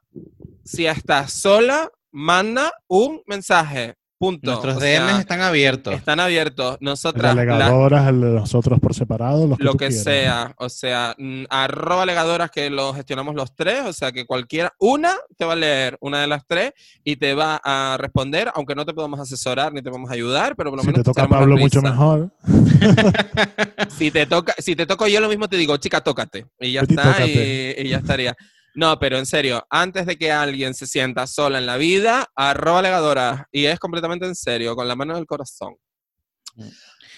si 0.64 0.86
estás 0.86 1.32
sola, 1.34 1.90
manda 2.12 2.72
un 2.88 3.22
mensaje. 3.28 3.96
Punto. 4.20 4.52
Nuestros 4.52 4.78
O 4.78 4.80
sea, 4.80 5.06
DMs 5.06 5.20
están 5.20 5.42
abiertos. 5.42 5.94
están 5.96 6.22
abiertos. 6.22 6.78
Las 6.80 6.82
Nosotras, 6.82 7.36
la- 7.36 7.42
legadoras, 7.44 8.08
el 8.08 8.22
de 8.22 8.28
nosotros 8.30 8.80
por 8.80 8.94
separado, 8.96 9.48
los 9.48 9.58
que 9.58 9.64
lo 9.66 9.72
tú 9.72 9.78
que 9.80 9.88
quieras. 9.90 10.04
sea, 10.06 10.56
o 10.60 10.70
sea, 10.70 11.14
arroba 11.50 12.06
legadoras 12.06 12.50
que 12.50 12.70
lo 12.70 12.94
gestionamos 12.94 13.36
los 13.36 13.54
tres, 13.54 13.82
o 13.86 13.92
sea 13.92 14.14
que 14.14 14.26
cualquiera, 14.26 14.72
una 14.80 15.14
te 15.38 15.44
va 15.44 15.54
a 15.54 15.56
leer, 15.58 15.98
una 16.00 16.22
de 16.22 16.28
las 16.28 16.48
tres, 16.48 16.72
y 17.04 17.18
te 17.18 17.34
va 17.34 17.60
a 17.62 17.98
responder, 18.00 18.50
aunque 18.56 18.76
no 18.76 18.86
te 18.86 18.94
podamos 18.94 19.20
asesorar 19.20 19.74
ni 19.74 19.82
te 19.82 19.90
vamos 19.90 20.10
a 20.10 20.14
ayudar, 20.14 20.56
pero 20.56 20.70
por 20.70 20.78
lo 20.78 20.84
Si 20.84 20.88
menos 20.88 21.00
te 21.04 21.04
toca 21.04 21.28
Pablo 21.28 21.58
mucho 21.58 21.82
mejor. 21.82 22.30
Si 23.90 24.10
te 24.12 24.26
toca, 24.26 24.54
si 24.58 24.76
te 24.76 24.86
toco 24.86 25.08
yo 25.08 25.20
lo 25.20 25.30
mismo 25.30 25.48
te 25.48 25.58
digo, 25.58 25.76
chica, 25.78 26.02
tócate. 26.02 26.46
Y 26.60 26.72
ya 26.74 26.82
está, 26.82 27.26
y 27.26 27.90
ya 27.90 27.98
estaría. 27.98 28.36
No, 28.76 28.98
pero 29.00 29.18
en 29.18 29.26
serio, 29.26 29.66
antes 29.70 30.06
de 30.06 30.18
que 30.18 30.32
alguien 30.32 30.74
se 30.74 30.88
sienta 30.88 31.28
sola 31.28 31.60
en 31.60 31.66
la 31.66 31.78
vida, 31.78 32.28
arroba 32.36 32.82
legadora. 32.82 33.48
Y 33.52 33.66
es 33.66 33.80
completamente 33.80 34.26
en 34.26 34.36
serio, 34.36 34.76
con 34.76 34.88
la 34.88 34.96
mano 34.96 35.14
en 35.14 35.20
el 35.20 35.26
corazón. 35.28 35.76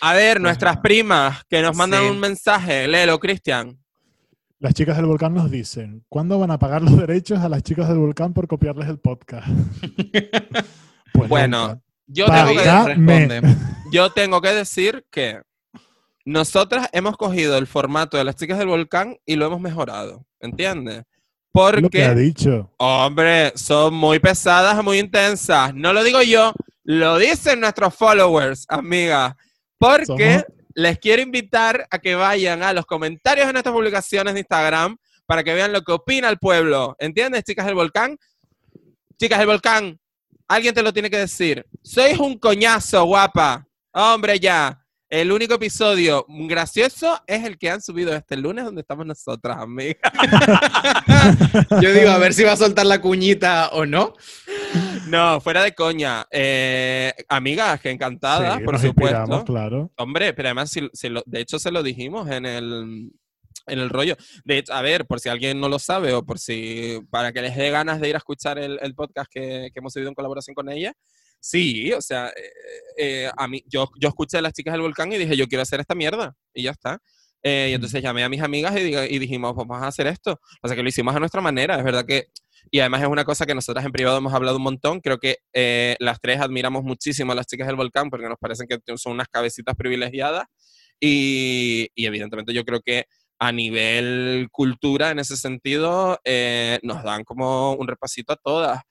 A 0.01 0.13
ver, 0.13 0.41
nuestras 0.41 0.77
primas 0.77 1.43
que 1.49 1.61
nos 1.61 1.75
mandan 1.75 2.03
Sí. 2.03 2.09
un 2.09 2.19
mensaje, 2.19 2.87
léelo, 2.87 3.19
Cristian. 3.19 3.77
Las 4.59 4.73
chicas 4.73 4.97
del 4.97 5.05
volcán 5.05 5.33
nos 5.33 5.51
dicen, 5.51 6.05
¿cuándo 6.09 6.39
van 6.39 6.51
a 6.51 6.59
pagar 6.59 6.81
los 6.81 6.97
derechos 6.97 7.39
a 7.39 7.49
las 7.49 7.63
chicas 7.63 7.87
del 7.87 7.97
volcán 7.97 8.33
por 8.33 8.47
copiarles 8.47 8.87
el 8.89 8.99
podcast? 8.99 9.47
Pues 11.13 11.29
Bueno, 11.29 11.67
nunca. 11.69 11.81
Yo 12.07 12.25
tengo, 12.25 12.61
que, 12.61 13.41
yo 13.91 14.11
tengo 14.11 14.41
que 14.41 14.49
decir 14.49 15.05
que 15.09 15.41
nosotras 16.25 16.89
hemos 16.91 17.15
cogido 17.15 17.57
el 17.57 17.67
formato 17.67 18.17
de 18.17 18.25
las 18.25 18.35
chicas 18.35 18.57
del 18.59 18.67
volcán 18.67 19.17
y 19.25 19.37
lo 19.37 19.45
hemos 19.45 19.61
mejorado, 19.61 20.25
¿entiendes? 20.41 21.03
Lo 21.81 21.89
que 21.89 22.03
ha 22.03 22.07
Porque, 22.09 22.21
dicho. 22.21 22.71
hombre, 22.77 23.53
son 23.55 23.93
muy 23.93 24.19
pesadas, 24.19 24.83
muy 24.83 24.99
intensas. 24.99 25.73
No 25.73 25.93
lo 25.93 26.03
digo 26.03 26.21
yo, 26.21 26.53
lo 26.83 27.17
dicen 27.17 27.59
nuestros 27.61 27.93
followers, 27.95 28.65
amigas. 28.69 29.33
Porque 29.77 30.05
Somos- 30.39 30.45
les 30.73 30.99
quiero 30.99 31.21
invitar 31.21 31.87
a 31.89 31.99
que 31.99 32.15
vayan 32.15 32.61
a 32.63 32.73
los 32.73 32.85
comentarios 32.85 33.47
de 33.47 33.53
nuestras 33.53 33.73
publicaciones 33.73 34.33
de 34.33 34.41
Instagram 34.41 34.97
para 35.25 35.43
que 35.43 35.53
vean 35.53 35.71
lo 35.73 35.81
que 35.81 35.91
opina 35.93 36.29
el 36.29 36.37
pueblo. 36.37 36.95
¿Entiendes, 36.99 37.43
chicas 37.43 37.65
del 37.65 37.75
volcán? 37.75 38.17
Chicas 39.17 39.39
del 39.39 39.47
volcán, 39.47 39.97
alguien 40.47 40.73
te 40.75 40.83
lo 40.83 40.91
tiene 40.93 41.09
que 41.09 41.17
decir. 41.17 41.65
Sois 41.81 42.19
un 42.19 42.37
coñazo, 42.37 43.03
guapa. 43.05 43.65
Hombre, 43.93 44.39
ya. 44.39 44.84
El 45.15 45.31
único 45.31 45.53
episodio 45.53 46.25
gracioso 46.27 47.17
es 47.25 47.45
el 47.45 47.57
que 47.57 47.69
han 47.69 47.81
subido 47.81 48.13
este 48.13 48.35
lunes 48.35 48.65
donde 48.65 48.81
estamos 48.81 49.05
nosotras, 49.05 49.55
amigas. 49.57 49.95
Yo 51.81 51.93
digo, 51.93 52.09
a 52.09 52.17
ver 52.17 52.33
si 52.33 52.43
va 52.43 52.51
a 52.51 52.57
soltar 52.57 52.85
la 52.85 52.99
cuñita 52.99 53.69
o 53.69 53.85
no. 53.85 54.11
No, 55.07 55.39
fuera 55.39 55.63
de 55.63 55.73
coña. 55.73 56.25
Eh, 56.29 57.13
amigas, 57.29 57.79
que 57.79 57.91
encantadas, 57.91 58.57
Sí, 58.57 58.63
por 58.65 58.73
nos 58.73 58.81
supuesto. 58.81 59.45
claro. 59.45 59.89
Hombre, 59.95 60.33
pero 60.33 60.49
además, 60.49 60.69
si- 60.69 60.89
si 60.91 61.07
lo- 61.07 61.23
de 61.25 61.39
hecho, 61.39 61.59
se 61.59 61.71
lo 61.71 61.81
dijimos 61.81 62.29
en 62.29 62.45
el, 62.45 63.11
en 63.67 63.79
el 63.79 63.89
rollo. 63.89 64.17
De 64.43 64.57
hecho, 64.57 64.73
a 64.73 64.81
ver, 64.81 65.05
por 65.05 65.21
si 65.21 65.29
alguien 65.29 65.61
no 65.61 65.69
lo 65.69 65.79
sabe 65.79 66.11
o 66.13 66.25
por 66.25 66.39
si, 66.39 66.99
para 67.09 67.31
que 67.31 67.41
les 67.41 67.55
dé 67.55 67.69
ganas 67.71 68.01
de 68.01 68.09
ir 68.09 68.15
a 68.15 68.17
escuchar 68.17 68.59
el, 68.59 68.79
el 68.81 68.93
podcast 68.95 69.31
que, 69.31 69.69
que 69.73 69.79
hemos 69.79 69.93
subido 69.93 70.09
en 70.09 70.15
colaboración 70.15 70.55
con 70.55 70.67
ella. 70.69 70.91
Sí, 71.47 71.93
o 71.93 72.01
sea, 72.01 72.29
eh, 72.29 72.51
eh, 72.97 73.31
a 73.37 73.47
mí, 73.47 73.61
yo, 73.67 73.87
yo 73.99 74.09
escuché 74.09 74.39
a 74.39 74.41
las 74.41 74.51
chicas 74.53 74.71
del 74.73 74.81
volcán 74.81 75.11
y 75.13 75.17
dije, 75.17 75.37
yo 75.37 75.47
quiero 75.47 75.61
hacer 75.61 75.79
esta 75.79 75.93
mierda. 75.93 76.33
Y 76.55 76.63
ya 76.63 76.71
está. 76.71 76.99
Eh, 77.43 77.67
y 77.69 77.73
entonces 77.75 78.01
llamé 78.01 78.23
a 78.23 78.29
mis 78.29 78.41
amigas 78.41 78.75
y, 78.75 78.79
diga- 78.79 79.07
y 79.07 79.19
dijimos, 79.19 79.53
vamos 79.55 79.79
a 79.79 79.85
hacer 79.87 80.07
esto. 80.07 80.39
O 80.63 80.67
sea, 80.67 80.75
que 80.75 80.81
lo 80.81 80.89
hicimos 80.89 81.15
a 81.15 81.19
nuestra 81.19 81.41
manera. 81.41 81.77
Es 81.77 81.83
verdad 81.83 82.03
que 82.05 82.25
y 82.71 82.79
además 82.79 83.03
es 83.03 83.07
una 83.09 83.25
cosa 83.25 83.45
que 83.45 83.53
nosotras 83.53 83.85
en 83.85 83.91
privado 83.91 84.17
hemos 84.17 84.33
hablado 84.33 84.57
un 84.57 84.63
montón. 84.63 85.01
Creo 85.01 85.19
que 85.19 85.37
eh, 85.53 85.95
las 85.99 86.19
tres 86.19 86.41
admiramos 86.41 86.83
muchísimo 86.83 87.31
a 87.33 87.35
las 87.35 87.45
chicas 87.45 87.67
del 87.67 87.75
volcán 87.75 88.09
porque 88.09 88.27
nos 88.27 88.39
parecen 88.39 88.67
que 88.67 88.79
son 88.97 89.13
unas 89.13 89.27
cabecitas 89.27 89.75
privilegiadas. 89.75 90.45
Y, 90.99 91.89
y 91.93 92.05
evidentemente 92.07 92.53
yo 92.53 92.63
creo 92.65 92.81
que 92.81 93.05
a 93.37 93.51
nivel 93.51 94.47
cultura, 94.51 95.11
en 95.11 95.19
ese 95.19 95.37
sentido, 95.37 96.19
eh, 96.23 96.79
nos 96.83 97.03
dan 97.03 97.23
como 97.23 97.73
un 97.73 97.87
repasito 97.87 98.33
a 98.33 98.37
todas. 98.37 98.81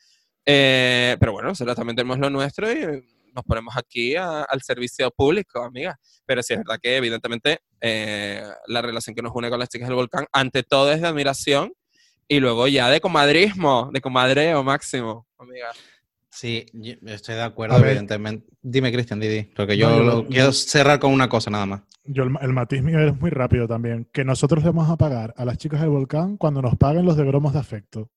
Eh, 0.46 1.16
pero 1.18 1.32
bueno, 1.32 1.48
nosotros 1.48 1.76
también 1.76 1.96
tenemos 1.96 2.18
lo 2.18 2.30
nuestro 2.30 2.70
y 2.70 3.02
nos 3.34 3.44
ponemos 3.44 3.76
aquí 3.76 4.14
a- 4.16 4.42
al 4.42 4.62
servicio 4.62 5.10
público, 5.10 5.62
amiga. 5.62 5.98
Pero 6.26 6.42
sí 6.42 6.52
es 6.54 6.58
verdad 6.60 6.78
que 6.82 6.96
evidentemente 6.96 7.60
eh, 7.80 8.42
la 8.66 8.82
relación 8.82 9.14
que 9.14 9.22
nos 9.22 9.32
une 9.34 9.50
con 9.50 9.58
las 9.58 9.68
chicas 9.68 9.88
del 9.88 9.96
volcán, 9.96 10.26
ante 10.32 10.62
todo 10.62 10.92
es 10.92 11.00
de 11.00 11.08
admiración 11.08 11.72
y 12.28 12.40
luego 12.40 12.68
ya 12.68 12.88
de 12.88 13.00
comadrismo, 13.00 13.90
de 13.92 14.00
comadreo 14.00 14.62
máximo, 14.62 15.26
amiga. 15.38 15.68
Sí, 16.30 16.66
yo 16.72 16.94
estoy 17.06 17.36
de 17.36 17.42
acuerdo, 17.42 17.76
evidentemente. 17.78 18.46
Dime, 18.60 18.90
Cristian, 18.92 19.20
Didi, 19.20 19.42
porque 19.44 19.76
yo 19.76 19.88
No, 19.90 19.96
yo 19.98 20.02
lo- 20.02 20.26
quiero 20.26 20.52
cerrar 20.52 20.98
con 20.98 21.12
una 21.12 21.28
cosa 21.28 21.50
nada 21.50 21.66
más. 21.66 21.82
Yo, 22.04 22.24
el, 22.24 22.34
el 22.42 22.52
matiz 22.52 22.82
mío 22.82 22.98
es 23.00 23.14
muy 23.20 23.30
rápido 23.30 23.68
también. 23.68 24.08
Que 24.12 24.24
nosotros 24.24 24.62
le 24.64 24.70
vamos 24.70 24.90
a 24.90 24.96
pagar 24.96 25.32
a 25.36 25.44
las 25.44 25.58
chicas 25.58 25.80
del 25.80 25.90
volcán 25.90 26.36
cuando 26.36 26.60
nos 26.60 26.76
paguen 26.76 27.04
los 27.04 27.16
de 27.16 27.24
gromos 27.24 27.52
de 27.52 27.60
afecto. 27.60 28.10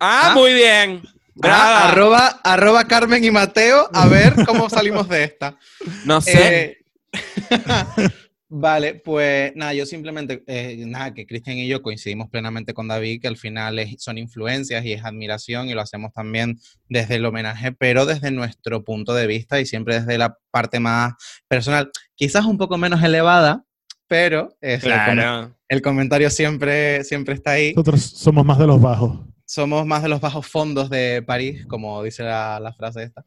Ah, 0.00 0.30
Ah. 0.30 0.34
muy 0.34 0.54
bien. 0.54 1.02
Ah, 1.42 1.88
arroba, 1.90 2.40
arroba 2.44 2.84
Carmen 2.84 3.24
y 3.24 3.30
Mateo, 3.30 3.88
a 3.92 4.06
ver 4.08 4.34
cómo 4.46 4.68
salimos 4.68 5.08
de 5.08 5.24
esta. 5.24 5.56
no 6.04 6.20
sé. 6.20 6.64
Eh, 6.66 6.78
vale, 8.48 8.94
pues 8.94 9.52
nada, 9.56 9.72
yo 9.72 9.86
simplemente, 9.86 10.42
eh, 10.46 10.82
nada, 10.86 11.14
que 11.14 11.26
Cristian 11.26 11.56
y 11.56 11.66
yo 11.68 11.80
coincidimos 11.82 12.28
plenamente 12.28 12.74
con 12.74 12.88
David, 12.88 13.20
que 13.22 13.28
al 13.28 13.36
final 13.36 13.78
es- 13.78 14.02
son 14.02 14.18
influencias 14.18 14.84
y 14.84 14.92
es 14.92 15.04
admiración 15.04 15.68
y 15.68 15.74
lo 15.74 15.80
hacemos 15.80 16.12
también 16.12 16.58
desde 16.88 17.16
el 17.16 17.24
homenaje, 17.24 17.72
pero 17.72 18.04
desde 18.06 18.30
nuestro 18.30 18.84
punto 18.84 19.14
de 19.14 19.26
vista 19.26 19.58
y 19.60 19.66
siempre 19.66 20.00
desde 20.00 20.18
la 20.18 20.36
parte 20.50 20.80
más 20.80 21.14
personal, 21.48 21.90
quizás 22.14 22.44
un 22.44 22.58
poco 22.58 22.76
menos 22.76 23.02
elevada, 23.02 23.64
pero 24.06 24.54
es 24.60 24.84
el, 24.84 24.92
com- 24.92 25.14
claro. 25.14 25.56
el 25.68 25.80
comentario 25.80 26.28
siempre, 26.28 27.04
siempre 27.04 27.34
está 27.34 27.52
ahí. 27.52 27.72
Nosotros 27.74 28.02
somos 28.02 28.44
más 28.44 28.58
de 28.58 28.66
los 28.66 28.80
bajos. 28.80 29.18
Somos 29.52 29.84
más 29.84 30.02
de 30.02 30.08
los 30.08 30.22
bajos 30.22 30.46
fondos 30.46 30.88
de 30.88 31.22
París, 31.26 31.66
como 31.66 32.02
dice 32.02 32.22
la, 32.22 32.58
la 32.58 32.72
frase 32.72 33.02
esta. 33.02 33.22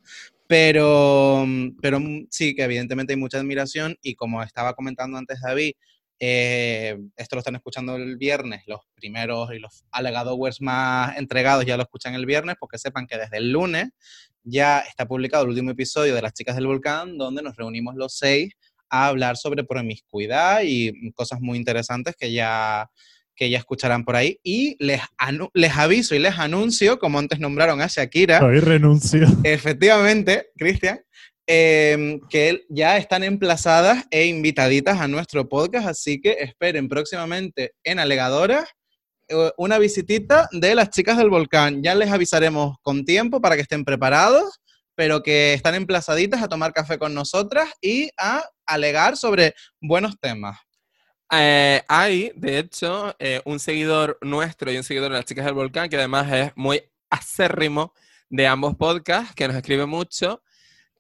Pero, 0.47 1.45
pero 1.79 1.99
mm, 1.99 2.25
sí, 2.31 2.55
que 2.55 2.63
evidentemente 2.63 3.13
hay 3.13 3.19
mucha 3.19 3.37
admiración 3.37 3.95
y 4.01 4.15
como 4.15 4.41
estaba 4.41 4.73
comentando 4.73 5.19
antes 5.19 5.39
David, 5.39 5.73
eh, 6.19 6.97
esto 7.15 7.35
lo 7.35 7.41
están 7.41 7.53
escuchando 7.53 7.95
el 7.95 8.17
viernes, 8.17 8.63
los 8.65 8.79
primeros 8.95 9.53
y 9.53 9.59
los 9.59 9.85
alegadores 9.91 10.61
más 10.61 11.15
entregados 11.15 11.63
ya 11.63 11.77
lo 11.77 11.83
escuchan 11.83 12.15
el 12.15 12.25
viernes, 12.25 12.55
porque 12.59 12.79
sepan 12.79 13.05
que 13.05 13.19
desde 13.19 13.37
el 13.37 13.51
lunes 13.51 13.89
ya 14.41 14.79
está 14.79 15.07
publicado 15.07 15.43
el 15.43 15.51
último 15.51 15.69
episodio 15.69 16.15
de 16.15 16.23
Las 16.23 16.33
Chicas 16.33 16.55
del 16.55 16.65
Volcán, 16.65 17.19
donde 17.19 17.43
nos 17.43 17.55
reunimos 17.55 17.93
los 17.93 18.17
seis 18.17 18.51
a 18.89 19.09
hablar 19.09 19.37
sobre 19.37 19.63
promiscuidad 19.63 20.61
y 20.63 21.11
cosas 21.11 21.39
muy 21.39 21.59
interesantes 21.59 22.15
que 22.15 22.31
ya, 22.31 22.89
que 23.35 23.49
ya 23.49 23.57
escucharán 23.57 24.05
por 24.05 24.15
ahí. 24.15 24.39
Y 24.43 24.75
les, 24.83 25.01
les 25.53 25.77
aviso 25.77 26.15
y 26.15 26.19
les 26.19 26.37
anuncio, 26.39 26.99
como 26.99 27.19
antes 27.19 27.39
nombraron 27.39 27.81
a 27.81 27.87
Shakira, 27.87 28.43
Hoy 28.43 28.59
renuncio. 28.59 29.27
efectivamente, 29.43 30.47
Cristian, 30.57 30.99
eh, 31.47 32.19
que 32.29 32.65
ya 32.69 32.97
están 32.97 33.23
emplazadas 33.23 34.05
e 34.09 34.25
invitaditas 34.25 34.99
a 34.99 35.07
nuestro 35.07 35.47
podcast, 35.47 35.87
así 35.87 36.19
que 36.19 36.37
esperen 36.39 36.89
próximamente 36.89 37.73
en 37.83 37.99
Alegadoras 37.99 38.67
eh, 39.27 39.51
una 39.57 39.77
visitita 39.77 40.47
de 40.51 40.75
las 40.75 40.89
chicas 40.89 41.17
del 41.17 41.29
volcán. 41.29 41.83
Ya 41.83 41.93
les 41.95 42.11
avisaremos 42.11 42.77
con 42.81 43.05
tiempo 43.05 43.41
para 43.41 43.55
que 43.55 43.61
estén 43.61 43.83
preparados, 43.85 44.59
pero 44.95 45.21
que 45.21 45.53
están 45.53 45.75
emplazaditas 45.75 46.41
a 46.41 46.47
tomar 46.47 46.73
café 46.73 46.97
con 46.97 47.13
nosotras 47.13 47.69
y 47.81 48.09
a 48.17 48.43
alegar 48.65 49.17
sobre 49.17 49.53
buenos 49.81 50.17
temas. 50.19 50.57
Eh, 51.37 51.81
hay, 51.87 52.31
de 52.35 52.59
hecho, 52.59 53.15
eh, 53.19 53.41
un 53.45 53.59
seguidor 53.59 54.17
nuestro 54.21 54.71
y 54.71 54.77
un 54.77 54.83
seguidor 54.83 55.11
de 55.11 55.17
las 55.17 55.25
chicas 55.25 55.45
del 55.45 55.53
volcán, 55.53 55.89
que 55.89 55.97
además 55.97 56.31
es 56.31 56.51
muy 56.55 56.81
acérrimo 57.09 57.93
de 58.29 58.47
ambos 58.47 58.75
podcasts, 58.75 59.33
que 59.35 59.47
nos 59.47 59.57
escribe 59.57 59.85
mucho, 59.85 60.41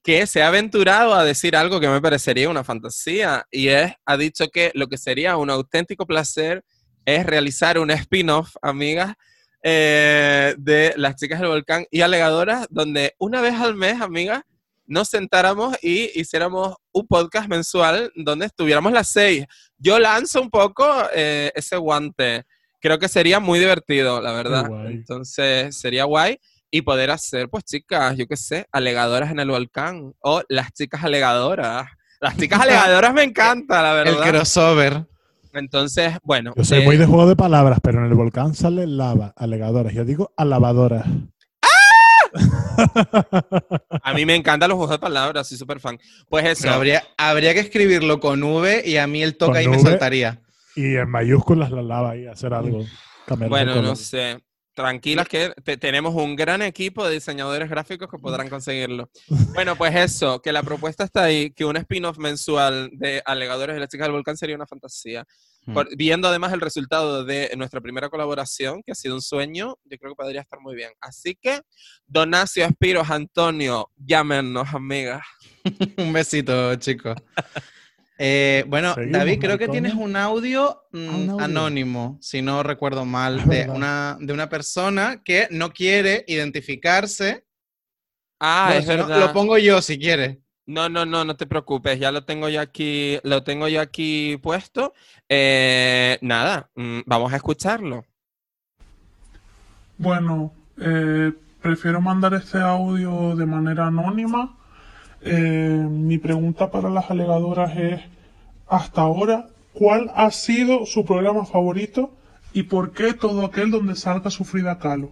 que 0.03 0.27
se 0.27 0.43
ha 0.43 0.47
aventurado 0.47 1.13
a 1.13 1.23
decir 1.23 1.55
algo 1.55 1.79
que 1.79 1.89
me 1.89 2.01
parecería 2.01 2.49
una 2.49 2.63
fantasía, 2.63 3.45
y 3.51 3.69
es, 3.69 3.93
ha 4.05 4.17
dicho 4.17 4.47
que 4.49 4.71
lo 4.75 4.87
que 4.87 4.97
sería 4.97 5.37
un 5.37 5.49
auténtico 5.49 6.05
placer 6.05 6.63
es 7.05 7.25
realizar 7.25 7.79
un 7.79 7.91
spin-off, 7.91 8.55
amigas, 8.61 9.15
eh, 9.63 10.53
de 10.57 10.93
las 10.97 11.15
chicas 11.15 11.39
del 11.39 11.49
volcán 11.49 11.85
y 11.89 12.01
alegadoras, 12.01 12.67
donde 12.69 13.15
una 13.17 13.41
vez 13.41 13.55
al 13.55 13.75
mes, 13.75 13.99
amigas, 13.99 14.43
nos 14.87 15.09
sentáramos 15.09 15.75
y 15.81 16.11
hiciéramos 16.19 16.75
un 16.91 17.07
podcast 17.07 17.47
mensual 17.47 18.11
donde 18.15 18.45
estuviéramos 18.45 18.91
las 18.91 19.09
seis. 19.09 19.45
Yo 19.77 19.99
lanzo 19.99 20.41
un 20.41 20.49
poco 20.49 20.85
eh, 21.13 21.51
ese 21.55 21.77
guante. 21.77 22.43
Creo 22.79 22.99
que 22.99 23.07
sería 23.07 23.39
muy 23.39 23.59
divertido, 23.59 24.21
la 24.21 24.31
verdad. 24.33 24.69
Entonces, 24.87 25.75
sería 25.77 26.03
guay. 26.03 26.39
Y 26.71 26.81
poder 26.81 27.09
hacer, 27.09 27.49
pues, 27.49 27.63
chicas, 27.63 28.17
yo 28.17 28.27
qué 28.27 28.35
sé, 28.35 28.67
alegadoras 28.71 29.31
en 29.31 29.39
el 29.39 29.49
volcán. 29.49 30.13
O 30.19 30.43
las 30.49 30.71
chicas 30.73 31.03
alegadoras. 31.03 31.87
Las 32.19 32.37
chicas 32.37 32.59
alegadoras 32.61 33.13
me 33.13 33.23
encanta, 33.23 33.81
la 33.81 34.01
El 34.01 34.15
verdad. 34.15 34.29
crossover. 34.29 35.05
Entonces, 35.53 36.13
bueno. 36.23 36.53
Yo 36.55 36.63
soy 36.65 36.81
eh, 36.81 36.85
muy 36.85 36.97
de 36.97 37.05
juego 37.05 37.27
de 37.27 37.35
palabras, 37.35 37.79
pero 37.81 37.99
en 37.99 38.05
el 38.05 38.13
volcán 38.13 38.53
sale 38.53 38.85
lava, 38.85 39.33
alegadoras. 39.37 39.93
Yo 39.93 40.03
digo 40.03 40.33
alabadoras. 40.35 41.05
A 44.01 44.13
mí 44.13 44.25
me 44.25 44.35
encantan 44.35 44.69
los 44.69 44.77
juegos 44.77 44.91
de 44.95 44.99
palabras, 44.99 45.47
soy 45.47 45.57
súper 45.57 45.79
fan. 45.79 45.97
Pues 46.29 46.45
eso. 46.45 46.69
Habría, 46.69 47.03
habría 47.17 47.53
que 47.53 47.59
escribirlo 47.61 48.19
con 48.19 48.41
V 48.43 48.83
y 48.85 48.97
a 48.97 49.07
mí 49.07 49.23
el 49.23 49.37
toque 49.37 49.59
ahí 49.59 49.67
me 49.67 49.77
saltaría. 49.79 50.41
y 50.75 50.95
en 50.95 51.09
mayúsculas 51.09 51.71
la 51.71 51.81
lava 51.81 52.15
y 52.17 52.27
hacer 52.27 52.53
algo. 52.53 52.85
Bueno, 53.49 53.75
no 53.81 53.95
sé. 53.95 54.39
Tranquilas 54.73 55.29
que 55.29 55.53
te- 55.63 55.77
tenemos 55.77 56.13
un 56.15 56.35
gran 56.35 56.61
equipo 56.61 57.07
de 57.07 57.13
diseñadores 57.13 57.69
gráficos 57.69 58.09
que 58.11 58.17
podrán 58.17 58.49
conseguirlo. 58.49 59.09
Bueno, 59.53 59.77
pues 59.77 59.95
eso, 59.95 60.41
que 60.41 60.51
la 60.51 60.63
propuesta 60.63 61.05
está 61.05 61.23
ahí, 61.23 61.51
que 61.51 61.63
un 61.63 61.77
spin-off 61.77 62.17
mensual 62.17 62.89
de 62.91 63.21
Alegadores 63.25 63.75
de 63.75 63.79
la 63.79 63.87
Chica 63.87 64.03
del 64.03 64.11
Volcán 64.11 64.35
sería 64.35 64.57
una 64.57 64.67
fantasía. 64.67 65.25
Por- 65.73 65.95
viendo 65.97 66.27
además 66.27 66.53
el 66.53 66.61
resultado 66.61 67.23
de 67.25 67.51
nuestra 67.57 67.81
primera 67.81 68.09
colaboración, 68.09 68.83
que 68.85 68.91
ha 68.91 68.95
sido 68.95 69.15
un 69.15 69.21
sueño, 69.21 69.77
yo 69.85 69.97
creo 69.97 70.11
que 70.11 70.15
podría 70.15 70.41
estar 70.41 70.59
muy 70.59 70.75
bien. 70.75 70.91
Así 71.01 71.35
que, 71.39 71.61
Donacio, 72.05 72.65
Aspiros, 72.65 73.09
Antonio, 73.09 73.89
llámenos, 73.97 74.67
amigas. 74.73 75.21
Un 75.97 76.13
besito, 76.13 76.75
chicos. 76.75 77.15
Eh, 78.17 78.63
bueno, 78.67 78.93
Seguimos, 78.93 79.17
David, 79.19 79.39
creo 79.41 79.57
que 79.57 79.67
tienes 79.67 79.93
un 79.93 80.15
audio, 80.15 80.83
mm, 80.93 80.97
Ah, 81.09 81.15
un 81.17 81.29
audio. 81.31 81.43
anónimo, 81.45 82.17
si 82.21 82.41
no 82.41 82.63
recuerdo 82.63 83.03
mal, 83.03 83.45
de 83.49 83.67
una, 83.69 84.17
de 84.21 84.31
una 84.31 84.47
persona 84.47 85.21
que 85.23 85.47
no 85.51 85.71
quiere 85.71 86.23
identificarse. 86.27 87.43
Ah, 88.39 88.65
Bueno, 88.67 88.79
es 88.79 88.85
si 88.85 88.91
no, 88.95 89.07
verdad. 89.07 89.19
lo 89.19 89.33
pongo 89.33 89.57
yo 89.57 89.81
si 89.81 89.99
quieres. 89.99 90.37
No, 90.67 90.89
no, 90.89 91.05
no, 91.05 91.23
no 91.25 91.35
te 91.35 91.45
preocupes, 91.45 91.99
ya 91.99 92.11
lo 92.11 92.23
tengo 92.23 92.49
yo 92.49 92.59
aquí, 92.59 93.19
lo 93.23 93.43
tengo 93.43 93.67
yo 93.67 93.81
aquí 93.81 94.37
puesto. 94.41 94.93
Eh, 95.29 96.17
nada, 96.21 96.69
mm, 96.75 97.01
vamos 97.05 97.33
a 97.33 97.35
escucharlo. 97.35 98.05
Bueno, 99.97 100.51
eh, 100.79 101.31
prefiero 101.61 102.01
mandar 102.01 102.33
este 102.33 102.57
audio 102.57 103.35
de 103.35 103.45
manera 103.45 103.87
anónima. 103.87 104.57
Eh, 105.21 105.87
mi 105.89 106.17
pregunta 106.17 106.71
para 106.71 106.89
las 106.89 107.09
alegadoras 107.11 107.77
es, 107.77 108.01
hasta 108.67 109.01
ahora, 109.01 109.47
¿cuál 109.73 110.11
ha 110.15 110.31
sido 110.31 110.85
su 110.85 111.05
programa 111.05 111.45
favorito 111.45 112.11
y 112.53 112.63
por 112.63 112.91
qué 112.91 113.13
todo 113.13 113.45
aquel 113.45 113.69
donde 113.69 113.95
salga 113.95 114.31
su 114.31 114.45
Frida 114.45 114.79
Kahlo? 114.79 115.11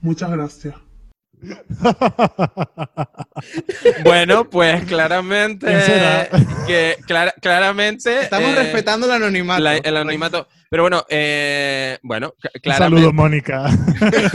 Muchas 0.00 0.30
gracias. 0.30 0.85
Bueno, 4.04 4.48
pues 4.48 4.84
claramente, 4.84 5.66
claramente 7.40 8.20
Estamos 8.22 8.50
eh, 8.50 8.54
respetando 8.56 9.06
el 9.06 9.12
anonimato. 9.12 9.62
la- 9.62 9.76
el 9.76 9.96
anonimato. 9.96 10.48
Pero 10.70 10.82
bueno, 10.84 11.04
eh, 11.08 11.98
bueno, 12.02 12.34
claramente, 12.62 12.96
saludo, 13.00 13.12
Mónica. 13.12 13.66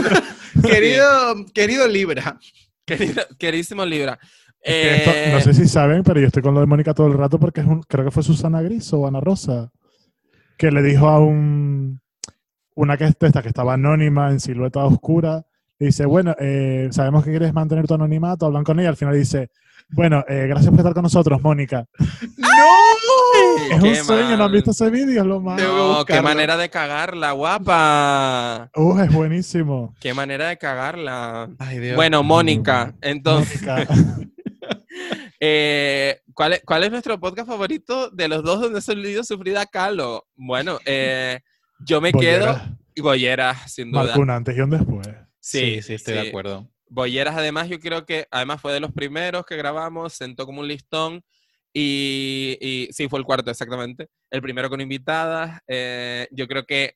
Querido, 0.62 1.44
querido 1.54 1.88
Libra. 1.88 2.38
querido- 2.86 3.26
queridísimo 3.38 3.84
Libra. 3.84 4.18
Que 4.62 4.96
esto- 4.96 5.10
eh, 5.12 5.30
no 5.32 5.40
sé 5.40 5.54
si 5.54 5.66
saben, 5.68 6.02
pero 6.04 6.20
yo 6.20 6.26
estoy 6.26 6.42
con 6.42 6.54
lo 6.54 6.60
de 6.60 6.66
Mónica 6.66 6.94
todo 6.94 7.08
el 7.08 7.14
rato 7.14 7.38
porque 7.38 7.60
es 7.62 7.66
un- 7.66 7.82
creo 7.82 8.04
que 8.04 8.10
fue 8.10 8.22
Susana 8.22 8.62
Gris 8.62 8.92
o 8.92 9.06
Ana 9.06 9.20
Rosa 9.20 9.70
que 10.56 10.70
le 10.70 10.82
dijo 10.82 11.08
a 11.08 11.18
un 11.18 12.00
una 12.74 12.96
que 12.96 13.04
esta 13.04 13.42
que 13.42 13.48
estaba 13.48 13.74
anónima 13.74 14.30
en 14.30 14.40
silueta 14.40 14.84
oscura 14.84 15.44
dice 15.86 16.06
bueno 16.06 16.34
eh, 16.38 16.88
sabemos 16.90 17.24
que 17.24 17.30
quieres 17.30 17.52
mantener 17.52 17.86
tu 17.86 17.94
anonimato 17.94 18.46
hablan 18.46 18.64
con 18.64 18.78
ella 18.80 18.90
al 18.90 18.96
final 18.96 19.14
dice 19.14 19.50
bueno 19.90 20.24
eh, 20.28 20.46
gracias 20.46 20.70
por 20.70 20.78
estar 20.78 20.94
con 20.94 21.02
nosotros 21.02 21.42
Mónica 21.42 21.86
¡No! 22.38 23.76
es 23.76 23.82
un 23.82 23.96
sueño 24.06 24.36
no 24.36 24.44
han 24.44 24.52
visto 24.52 24.70
ese 24.70 24.90
vídeo 24.90 25.22
es 25.22 25.26
lo 25.26 25.40
más 25.40 25.60
no, 25.60 26.04
qué 26.04 26.20
manera 26.20 26.56
de 26.56 26.68
cagarla, 26.68 27.32
guapa. 27.32 28.70
uh, 28.76 29.00
es 29.00 29.12
buenísimo 29.12 29.94
Qué 30.00 30.14
manera 30.14 30.48
de 30.48 30.58
cagarla. 30.58 31.48
Ay, 31.58 31.78
Dios. 31.78 31.96
Bueno, 31.96 32.22
Mónica, 32.22 32.94
entonces, 33.00 33.62
Mónica 33.62 33.86
eh, 35.40 36.20
¿cuál, 36.34 36.54
es, 36.54 36.62
¿cuál 36.64 36.84
es 36.84 36.90
nuestro 36.90 37.18
podcast 37.18 37.48
favorito 37.48 38.10
de 38.10 38.28
los 38.28 38.42
dos 38.42 38.60
donde 38.60 38.78
ha 38.78 38.82
salido 38.82 39.24
su 39.24 39.38
Frida 39.38 39.66
Kahlo? 39.66 40.26
Bueno, 40.36 40.78
eh, 40.84 41.40
yo 41.80 42.00
me 42.00 42.12
quedo 42.12 42.46
Bolleras. 42.46 42.70
Bolleras, 43.00 43.72
sin 43.72 43.90
duda. 43.90 44.04
marcó 44.04 44.20
un 44.20 44.30
antes 44.30 44.56
y 44.56 44.60
un 44.60 44.70
después 44.70 45.08
sí, 45.50 45.80
sí, 45.82 45.94
estoy 45.94 46.14
de 46.14 46.20
acuerdo. 46.20 46.68
Bolleras, 46.88 47.36
además, 47.36 47.68
yo 47.68 47.78
creo 47.80 48.04
que 48.04 48.26
además 48.30 48.60
fue 48.60 48.72
de 48.72 48.80
los 48.80 48.92
primeros 48.92 49.44
que 49.46 49.56
grabamos, 49.56 50.12
sentó 50.14 50.46
como 50.46 50.60
un 50.60 50.68
listón 50.68 51.22
y, 51.72 52.58
y 52.60 52.88
sí, 52.92 53.08
fue 53.08 53.18
el 53.18 53.24
cuarto 53.24 53.50
exactamente. 53.50 54.08
El 54.30 54.42
primero 54.42 54.68
con 54.70 54.80
invitadas. 54.80 55.60
eh, 55.68 56.28
yo 56.32 56.46
creo 56.48 56.64
que, 56.64 56.94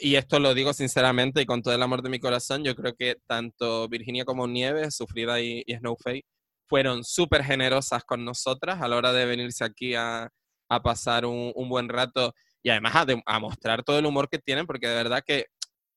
y 0.00 0.16
esto 0.16 0.40
lo 0.40 0.54
digo 0.54 0.72
sinceramente 0.74 1.42
y 1.42 1.46
con 1.46 1.62
todo 1.62 1.74
el 1.74 1.82
amor 1.82 2.02
de 2.02 2.10
mi 2.10 2.20
corazón, 2.20 2.64
yo 2.64 2.74
creo 2.76 2.94
que 2.96 3.16
tanto 3.26 3.88
Virginia 3.88 4.24
como 4.24 4.46
Nieves, 4.48 4.96
Sufrida 4.96 5.40
y, 5.40 5.62
y 5.66 5.76
Snowface, 5.76 6.24
fueron 6.68 7.04
súper 7.04 7.44
generosas 7.44 8.04
con 8.04 8.24
nosotras 8.24 8.80
a 8.82 8.88
la 8.88 8.96
hora 8.96 9.12
de 9.12 9.26
venirse 9.26 9.64
aquí 9.64 9.94
a, 9.94 10.28
a 10.68 10.82
pasar 10.82 11.26
un, 11.26 11.52
un 11.54 11.68
buen 11.68 11.88
rato 11.88 12.34
y 12.62 12.70
además 12.70 12.96
a, 12.96 13.04
de- 13.06 13.22
a 13.26 13.38
mostrar 13.40 13.82
todo 13.84 13.98
el 13.98 14.06
humor 14.06 14.28
que 14.28 14.38
tienen, 14.38 14.66
porque 14.66 14.88
de 14.88 14.94
verdad 14.96 15.22
que 15.26 15.46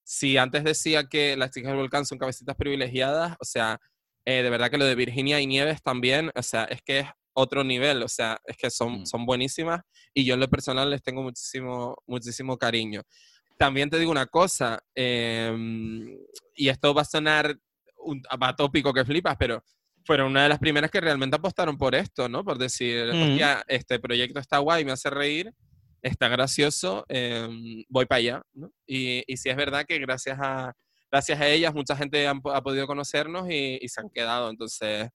si 0.08 0.38
antes 0.38 0.64
decía 0.64 1.10
que 1.10 1.36
las 1.36 1.50
chicas 1.52 1.72
del 1.72 1.80
volcán 1.82 2.06
son 2.06 2.18
cabecitas 2.20 2.56
privilegiadas, 2.56 3.36
o 3.40 3.44
sea, 3.46 3.80
eh, 4.24 4.42
de 4.44 4.50
verdad 4.50 4.70
que 4.70 4.78
lo 4.78 4.86
de 4.86 4.96
Virginia 4.96 5.42
y 5.42 5.48
Nieves 5.48 5.82
también, 5.82 6.32
o 6.36 6.42
sea, 6.44 6.64
es 6.66 6.82
que 6.84 7.00
es 7.00 7.08
otro 7.34 7.64
nivel, 7.64 8.02
o 8.04 8.08
sea, 8.08 8.40
es 8.46 8.56
que 8.56 8.70
son, 8.70 9.02
Mm. 9.02 9.06
son 9.08 9.26
buenísimas 9.26 9.82
y 10.14 10.24
yo 10.24 10.36
en 10.36 10.40
lo 10.40 10.48
personal 10.48 10.90
les 10.90 11.02
tengo 11.04 11.22
muchísimo, 11.24 11.98
muchísimo 12.08 12.58
cariño. 12.58 13.02
También 13.58 13.90
te 13.90 13.98
digo 14.00 14.12
una 14.12 14.28
cosa, 14.28 14.80
em, 14.96 16.18
y 16.56 16.70
esto 16.70 16.94
va 16.94 17.02
a 17.02 17.06
sonar 17.06 17.58
un 17.98 18.22
va 18.42 18.56
tópico 18.56 18.94
que 18.94 19.04
flipas, 19.06 19.36
pero 19.38 19.64
fueron 20.06 20.28
una 20.32 20.44
de 20.44 20.50
las 20.50 20.60
primeras 20.60 20.92
que 20.92 21.02
realmente 21.02 21.36
apostaron 21.36 21.78
por 21.78 21.96
esto, 21.96 22.30
¿no? 22.30 22.44
Por 22.44 22.58
decir, 22.60 23.12
Mm. 23.12 23.40
este 23.68 24.00
proyecto 24.00 24.40
está 24.40 24.60
guay, 24.60 24.86
me 24.86 24.92
hace 24.92 25.10
reír, 25.10 25.52
está 26.06 26.28
gracioso, 26.28 27.04
em, 27.10 27.84
voy 27.90 28.06
para 28.06 28.20
allá, 28.20 28.42
¿no? 28.54 28.70
Y, 28.86 29.24
y 29.28 29.38
sí 29.38 29.50
es 29.50 29.56
verdad 29.56 29.86
que 29.88 29.98
gracias 30.00 30.38
a, 30.40 30.74
gracias 31.12 31.40
a 31.42 31.48
ellas 31.48 31.74
mucha 31.74 31.96
gente 31.96 32.28
han 32.28 32.42
ha, 32.54 32.62
podido 32.62 32.86
conocernos 32.88 33.50
y, 33.50 33.80
y 33.82 33.88
se 33.90 34.02
han 34.02 34.10
quedado, 34.10 34.50
entonces, 34.50 35.10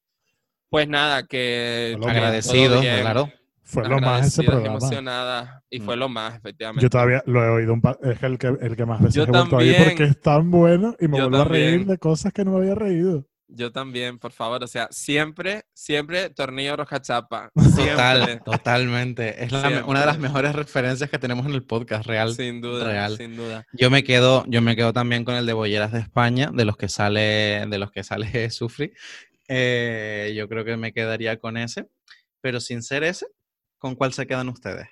pues 0.68 0.88
nada, 0.88 1.22
que... 1.24 1.96
Lo 1.98 2.08
Agradecido, 2.08 2.80
bien, 2.80 3.00
claro. 3.02 3.30
fue 3.62 3.88
lo 3.88 3.98
más 4.00 4.26
ese 4.26 4.42
programa 4.42 4.78
emocionadas, 4.78 5.62
y 5.70 5.78
fue 5.80 5.94
Mm. 5.96 5.98
lo 6.00 6.08
más, 6.08 6.36
efectivamente. 6.36 6.82
Yo 6.82 6.90
todavía 6.90 7.22
lo 7.26 7.44
he 7.44 7.48
oído 7.50 7.72
un 7.72 7.80
par, 7.80 7.98
es 8.02 8.22
el 8.24 8.36
que, 8.38 8.48
el 8.48 8.76
que 8.76 8.84
más 8.84 9.00
veces 9.00 9.14
Yo 9.14 9.22
he 9.22 9.26
vuelto 9.26 9.56
a 9.56 9.58
también. 9.58 9.84
porque 9.84 10.04
es 10.04 10.20
tan 10.20 10.50
bueno 10.50 10.96
y 10.98 11.06
me 11.06 11.18
Yo 11.18 11.28
vuelvo 11.28 11.42
a 11.42 11.48
reír 11.48 11.70
también. 11.70 11.88
de 11.88 11.98
cosas 11.98 12.32
que 12.32 12.44
no 12.44 12.50
me 12.52 12.58
había 12.58 12.74
reído. 12.74 13.29
Yo 13.52 13.72
también, 13.72 14.18
por 14.18 14.32
favor, 14.32 14.62
o 14.62 14.66
sea, 14.66 14.86
siempre, 14.90 15.64
siempre 15.74 16.30
tornillo 16.30 16.76
roja 16.76 17.00
chapa. 17.02 17.50
Total, 17.54 18.24
Siempre. 18.24 18.40
totalmente. 18.44 19.42
Es 19.44 19.50
la 19.50 19.84
una 19.86 20.00
de 20.00 20.06
las 20.06 20.18
mejores 20.18 20.54
referencias 20.54 21.10
que 21.10 21.18
tenemos 21.18 21.46
en 21.46 21.52
el 21.54 21.64
podcast 21.64 22.06
real. 22.06 22.34
Sin 22.34 22.60
duda, 22.60 22.84
real. 22.84 23.16
sin 23.16 23.36
duda. 23.36 23.66
Yo 23.72 23.90
me 23.90 24.04
quedo, 24.04 24.44
yo 24.46 24.62
me 24.62 24.76
quedo 24.76 24.92
también 24.92 25.24
con 25.24 25.34
el 25.34 25.46
de 25.46 25.52
Bolleras 25.52 25.90
de 25.92 25.98
España, 25.98 26.50
de 26.52 26.64
los 26.64 26.76
que 26.76 26.88
sale, 26.88 27.66
de 27.66 27.78
los 27.78 27.90
que 27.90 28.04
sale 28.04 28.50
Sufri. 28.50 28.92
Eh, 29.48 30.32
yo 30.36 30.48
creo 30.48 30.64
que 30.64 30.76
me 30.76 30.92
quedaría 30.92 31.36
con 31.38 31.56
ese. 31.56 31.88
Pero 32.40 32.60
sin 32.60 32.82
ser 32.82 33.02
ese, 33.04 33.26
¿con 33.78 33.94
cuál 33.96 34.12
se 34.12 34.26
quedan 34.26 34.48
ustedes? 34.48 34.86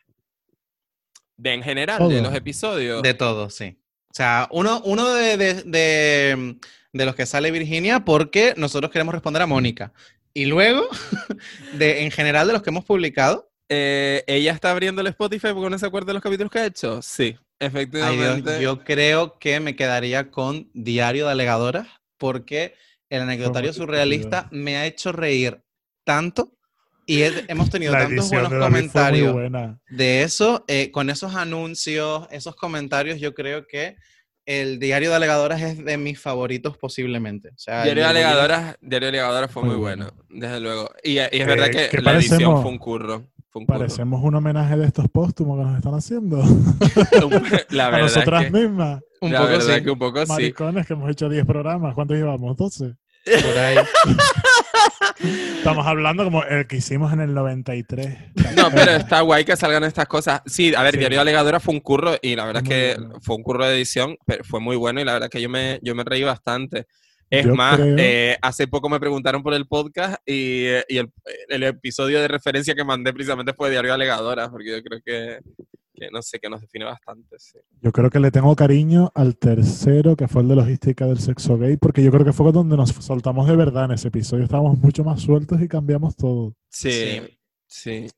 De 1.36 1.54
en 1.54 1.62
general, 1.62 1.98
de 2.08 2.16
Todo. 2.16 2.22
los 2.24 2.34
episodios. 2.34 3.02
De 3.02 3.14
todos, 3.14 3.54
sí. 3.54 3.77
O 4.10 4.14
sea, 4.14 4.48
uno, 4.50 4.80
uno 4.84 5.12
de, 5.14 5.36
de- 5.36 5.62
de- 5.64 6.56
de 6.92 7.04
los 7.04 7.14
que 7.14 7.26
sale 7.26 7.50
Virginia 7.50 8.00
porque 8.04 8.54
nosotros 8.56 8.90
queremos 8.90 9.12
responder 9.14 9.42
a 9.42 9.46
Mónica. 9.46 9.92
Y 10.34 10.46
luego, 10.46 10.88
de, 11.74 12.02
en 12.02 12.10
general, 12.10 12.46
de 12.46 12.52
los 12.54 12.62
que 12.62 12.70
hemos 12.70 12.84
publicado. 12.84 13.50
Eh, 13.70 14.24
¿Ella 14.26 14.52
está 14.52 14.70
abriendo 14.70 15.02
el 15.02 15.08
Spotify 15.08 15.48
porque 15.52 15.68
no 15.68 15.78
se 15.78 15.84
acuerda 15.84 16.06
de 16.06 16.14
los 16.14 16.22
capítulos 16.22 16.50
que 16.50 16.58
ha 16.58 16.64
hecho? 16.66 17.02
Sí, 17.02 17.36
Ay, 17.60 17.68
Dios, 17.68 17.72
efectivamente. 17.74 18.62
yo 18.62 18.82
creo 18.82 19.38
que 19.38 19.60
me 19.60 19.76
quedaría 19.76 20.30
con 20.30 20.70
Diario 20.72 21.26
de 21.26 21.32
Alegadoras 21.32 21.86
porque 22.16 22.74
el 23.10 23.20
anecdotario 23.22 23.72
surrealista 23.74 24.48
me 24.50 24.78
ha 24.78 24.86
hecho 24.86 25.12
reír 25.12 25.60
tanto 26.04 26.54
y 27.08 27.22
he- 27.22 27.44
hemos 27.48 27.70
tenido 27.70 27.92
La 27.92 28.00
tantos 28.06 28.28
buenos 28.30 28.50
de 28.52 28.58
comentarios 28.60 29.32
buena. 29.32 29.80
de 29.90 30.22
eso, 30.22 30.64
eh, 30.68 30.90
con 30.92 31.10
esos 31.10 31.34
anuncios, 31.34 32.28
esos 32.30 32.54
comentarios, 32.54 33.18
yo 33.18 33.34
creo 33.34 33.66
que 33.66 33.96
el 34.46 34.78
Diario 34.78 35.10
de 35.10 35.16
Alegadoras 35.16 35.60
es 35.60 35.84
de 35.84 35.96
mis 35.98 36.20
favoritos 36.20 36.76
posiblemente. 36.78 37.48
O 37.48 37.58
sea, 37.58 37.82
Diario 37.84 38.04
de 38.04 38.08
Alegadoras, 38.10 38.76
Diario 38.80 39.06
de 39.10 39.18
Alegadoras 39.18 39.50
fue 39.50 39.62
Muy 39.62 39.72
muy 39.72 39.80
bueno. 39.80 40.10
bueno, 40.16 40.24
desde 40.28 40.60
luego. 40.60 40.90
Y, 41.02 41.12
y 41.14 41.18
es 41.18 41.28
Eh, 41.32 41.44
verdad 41.44 41.66
que 41.70 41.88
¿qué 41.90 42.00
la 42.02 42.14
edición 42.14 42.62
fue 42.62 42.70
un 42.70 42.78
curro. 42.78 43.26
Fue 43.50 43.60
un 43.60 43.66
curro. 43.66 43.78
Parecemos 43.80 44.22
un 44.22 44.34
homenaje 44.34 44.76
de 44.76 44.86
estos 44.86 45.08
póstumos 45.08 45.58
que 45.58 45.64
nos 45.64 45.76
están 45.76 45.94
haciendo. 45.94 46.38
la 47.70 47.86
a 47.86 47.90
verdad 47.90 48.02
nosotras 48.06 48.44
es 48.44 48.52
que, 48.52 48.58
mismas. 48.58 49.00
Un 49.20 49.32
la 49.32 49.38
poco 49.40 49.50
verdad 49.50 49.76
sí, 49.76 49.82
que 49.82 49.90
un 49.90 49.98
poco 49.98 50.20
sí. 50.20 50.28
Maricones 50.32 50.86
que 50.86 50.92
hemos 50.92 51.10
hecho 51.10 51.28
10 51.28 51.44
programas. 51.44 51.94
¿Cuántos 51.94 52.16
llevamos? 52.16 52.56
12. 52.56 52.94
Por 53.42 53.58
ahí. 53.58 53.76
Estamos 55.58 55.86
hablando 55.86 56.24
como 56.24 56.42
el 56.44 56.66
que 56.66 56.76
hicimos 56.76 57.12
en 57.12 57.20
el 57.20 57.34
93. 57.34 58.18
No, 58.56 58.70
pero 58.70 58.92
está 58.92 59.20
guay 59.20 59.44
que 59.44 59.56
salgan 59.56 59.84
estas 59.84 60.06
cosas. 60.06 60.42
Sí, 60.46 60.74
a 60.74 60.82
ver, 60.82 60.92
Sí. 60.94 60.98
Diario 60.98 61.20
Alegadora 61.20 61.60
fue 61.60 61.74
un 61.74 61.80
curro 61.80 62.16
y 62.22 62.34
la 62.36 62.44
verdad 62.46 62.62
es 62.62 62.68
Muy 62.68 62.76
que 62.76 62.94
bueno. 62.98 63.20
fue 63.20 63.36
un 63.36 63.42
curro 63.42 63.66
de 63.66 63.76
edición, 63.76 64.16
pero 64.26 64.44
fue 64.44 64.60
muy 64.60 64.76
bueno 64.76 65.00
y 65.00 65.04
la 65.04 65.12
verdad 65.12 65.26
es 65.26 65.30
que 65.32 65.42
yo 65.42 65.48
me, 65.48 65.78
yo 65.82 65.94
me 65.94 66.04
reí 66.04 66.22
bastante. 66.22 66.86
Es 67.30 67.44
Yo 67.44 67.54
más, 67.54 67.76
creo- 67.76 67.96
eh, 67.98 68.36
hace 68.40 68.66
poco 68.68 68.88
me 68.88 68.98
preguntaron 69.00 69.42
por 69.42 69.52
el 69.54 69.66
podcast 69.66 70.16
y, 70.26 70.64
eh, 70.66 70.84
y 70.88 70.96
el, 70.98 71.12
el 71.48 71.62
episodio 71.64 72.20
de 72.20 72.28
referencia 72.28 72.74
que 72.74 72.84
mandé 72.84 73.12
precisamente 73.12 73.52
fue 73.52 73.70
Diario 73.70 73.92
Alegadora, 73.92 74.50
porque 74.50 74.70
yo 74.70 74.82
creo 74.82 75.00
que, 75.04 75.38
que 75.94 76.08
no 76.10 76.22
sé, 76.22 76.38
que 76.38 76.48
nos 76.48 76.60
define 76.60 76.84
bastante. 76.86 77.36
sí. 77.38 77.58
Yo 77.82 77.92
creo 77.92 78.08
que 78.08 78.18
le 78.20 78.30
tengo 78.30 78.54
cariño 78.56 79.10
al 79.14 79.36
tercero, 79.36 80.16
que 80.16 80.26
fue 80.28 80.42
el 80.42 80.48
de 80.48 80.56
logística 80.56 81.06
del 81.06 81.18
sexo 81.18 81.58
gay, 81.58 81.76
porque 81.76 82.02
yo 82.02 82.10
creo 82.10 82.24
que 82.24 82.32
fue 82.32 82.50
donde 82.52 82.76
nos 82.76 82.90
soltamos 82.90 83.46
de 83.46 83.56
verdad 83.56 83.84
en 83.86 83.92
ese 83.92 84.08
episodio. 84.08 84.44
Estábamos 84.44 84.78
mucho 84.78 85.04
más 85.04 85.20
sueltos 85.20 85.60
y 85.60 85.68
cambiamos 85.68 86.16
todo. 86.16 86.54
Sí, 86.70 86.90
sí. 86.90 87.37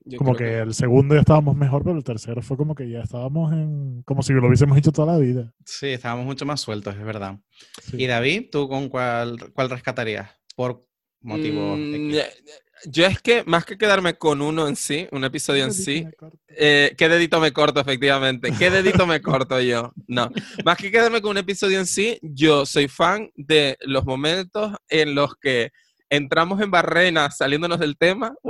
Yo 0.05 0.19
como 0.19 0.35
creo 0.35 0.49
que, 0.49 0.69
el 0.69 0.75
segundo 0.75 1.15
ya 1.15 1.21
estábamos 1.21 1.57
mejor, 1.57 1.83
pero 1.83 1.97
el 1.97 2.05
tercero 2.05 2.41
fue 2.41 2.57
como 2.57 2.75
que 2.75 2.89
ya 2.89 3.01
estábamos 3.01 3.53
en. 3.53 4.03
como 4.05 4.23
si 4.23 4.33
lo 4.33 4.47
hubiésemos 4.47 4.79
hecho 4.79 4.93
toda 4.93 5.13
la 5.15 5.19
vida. 5.19 5.53
Sí, 5.65 5.89
estábamos 5.89 6.25
mucho 6.25 6.47
más 6.47 6.61
sueltos, 6.61 6.95
es 6.95 7.05
verdad. 7.05 7.39
Sí. 7.83 7.97
Y 8.03 8.07
David, 8.07 8.47
¿tú 8.53 8.69
con 8.69 8.89
cuál, 8.89 9.53
cuál 9.53 9.71
rescatarías? 9.71 10.31
Por 10.55 10.85
motivo 11.23 11.77
Mm, 11.77 11.95
X. 12.15 12.25
yo 12.87 13.07
es 13.07 13.21
que 13.21 13.43
más 13.45 13.65
que 13.65 13.77
quedarme 13.77 14.15
con 14.15 14.41
uno 14.41 14.69
en 14.69 14.77
sí, 14.77 15.07
un 15.11 15.25
episodio 15.25 15.65
en 15.65 15.73
sí, 15.75 16.07
Eh, 16.49 16.95
¿Qué 16.97 17.09
dedito 17.09 17.41
me 17.41 17.53
corto, 17.53 17.81
efectivamente? 17.81 18.53
¿Qué 18.59 18.71
dedito 18.71 19.07
me 19.07 19.21
corto 19.23 19.61
yo? 19.61 19.93
No. 20.07 20.31
Más 20.65 20.77
que 20.79 20.91
quedarme 20.91 21.21
con 21.21 21.33
un 21.33 21.39
episodio 21.39 21.79
en 21.79 21.87
sí, 21.87 22.19
yo 22.23 22.65
soy 22.67 22.89
fan 22.89 23.31
de 23.35 23.77
los 23.83 24.05
momentos 24.05 24.73
en 24.89 25.15
los 25.15 25.35
que 25.37 25.71
entramos 26.11 26.61
en 26.61 26.71
barrena 26.71 27.31
saliéndonos 27.31 27.79
del 27.79 27.97
tema. 27.97 28.35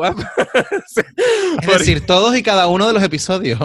Es 1.62 1.78
decir, 1.78 2.06
todos 2.06 2.36
y 2.36 2.42
cada 2.42 2.66
uno 2.68 2.86
de 2.86 2.92
los 2.92 3.02
episodios. 3.02 3.58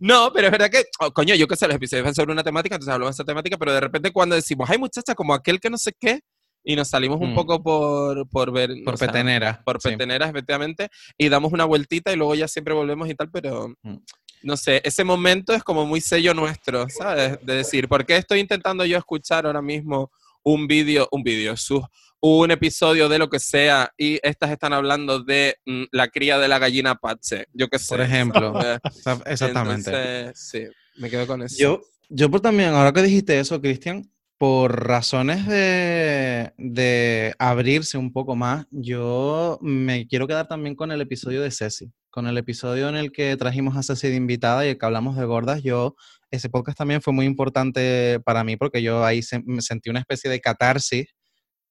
no, 0.00 0.32
pero 0.32 0.46
es 0.48 0.52
verdad 0.52 0.70
que, 0.70 0.84
oh, 1.00 1.12
coño, 1.12 1.34
yo 1.34 1.46
qué 1.46 1.56
sé, 1.56 1.66
los 1.66 1.76
episodios 1.76 2.04
van 2.04 2.14
sobre 2.14 2.32
una 2.32 2.42
temática, 2.44 2.74
entonces 2.74 2.92
hablamos 2.92 3.16
de 3.16 3.22
esa 3.22 3.26
temática, 3.26 3.56
pero 3.56 3.72
de 3.72 3.80
repente 3.80 4.10
cuando 4.12 4.34
decimos, 4.34 4.68
ay 4.70 4.78
muchacha, 4.78 5.14
como 5.14 5.34
aquel 5.34 5.60
que 5.60 5.70
no 5.70 5.78
sé 5.78 5.92
qué, 5.98 6.20
y 6.64 6.74
nos 6.74 6.88
salimos 6.88 7.20
un 7.20 7.32
Mm. 7.32 7.34
poco 7.36 7.62
por, 7.62 8.28
por 8.28 8.52
ver... 8.52 8.70
Por 8.84 8.98
sea, 8.98 9.06
petenera. 9.08 9.62
por 9.64 9.80
sí. 9.80 9.90
peteneras, 9.90 10.28
efectivamente, 10.30 10.88
y 11.16 11.28
damos 11.28 11.52
una 11.52 11.64
vueltita 11.64 12.12
y 12.12 12.16
luego 12.16 12.34
ya 12.34 12.48
siempre 12.48 12.74
volvemos 12.74 13.08
y 13.08 13.14
tal, 13.14 13.30
pero 13.30 13.68
Mm. 13.82 13.96
no 14.42 14.56
sé, 14.56 14.80
ese 14.84 15.04
momento 15.04 15.52
es 15.54 15.62
como 15.62 15.86
muy 15.86 16.00
sello 16.00 16.34
nuestro, 16.34 16.86
¿sabes? 16.88 17.38
De 17.42 17.54
decir, 17.56 17.88
¿por 17.88 18.04
qué 18.04 18.16
estoy 18.16 18.40
intentando 18.40 18.84
yo 18.84 18.98
escuchar 18.98 19.46
ahora 19.46 19.62
mismo 19.62 20.10
un 20.42 20.66
vídeo, 20.66 21.08
un 21.12 21.22
vídeo, 21.22 21.56
su- 21.56 21.86
un 22.28 22.50
episodio 22.50 23.08
de 23.08 23.18
lo 23.18 23.28
que 23.30 23.38
sea 23.38 23.90
y 23.96 24.18
estas 24.22 24.50
están 24.50 24.72
hablando 24.72 25.22
de 25.22 25.56
mm, 25.66 25.84
la 25.92 26.08
cría 26.08 26.38
de 26.38 26.48
la 26.48 26.58
gallina 26.58 26.94
Pache? 26.96 27.46
Yo 27.52 27.68
qué 27.68 27.78
sé. 27.78 27.88
Por 27.88 28.00
ejemplo. 28.00 28.52
¿sabes? 28.60 28.80
Esa- 28.96 29.22
Exactamente. 29.26 29.90
Entonces, 29.90 30.48
sí, 30.50 30.64
me 31.00 31.08
quedo 31.10 31.26
con 31.26 31.42
eso. 31.42 31.56
Yo, 31.58 31.80
yo 32.08 32.30
por 32.30 32.40
también, 32.40 32.70
ahora 32.70 32.92
que 32.92 33.02
dijiste 33.02 33.38
eso, 33.38 33.60
Cristian, 33.60 34.10
por 34.38 34.86
razones 34.86 35.46
de, 35.46 36.52
de 36.58 37.34
abrirse 37.38 37.96
un 37.96 38.12
poco 38.12 38.36
más, 38.36 38.66
yo 38.70 39.58
me 39.62 40.06
quiero 40.06 40.26
quedar 40.26 40.46
también 40.46 40.74
con 40.74 40.90
el 40.92 41.00
episodio 41.00 41.40
de 41.42 41.50
Ceci, 41.50 41.90
con 42.10 42.26
el 42.26 42.36
episodio 42.36 42.88
en 42.88 42.96
el 42.96 43.12
que 43.12 43.34
trajimos 43.36 43.76
a 43.76 43.82
Ceci 43.82 44.08
de 44.08 44.16
invitada 44.16 44.66
y 44.66 44.70
el 44.70 44.78
que 44.78 44.84
hablamos 44.84 45.16
de 45.16 45.24
gordas. 45.24 45.62
Yo, 45.62 45.96
ese 46.30 46.50
podcast 46.50 46.76
también 46.76 47.00
fue 47.00 47.14
muy 47.14 47.24
importante 47.24 48.20
para 48.26 48.44
mí 48.44 48.56
porque 48.56 48.82
yo 48.82 49.04
ahí 49.04 49.22
se- 49.22 49.42
me 49.46 49.62
sentí 49.62 49.88
una 49.90 50.00
especie 50.00 50.30
de 50.30 50.40
catarsis 50.40 51.06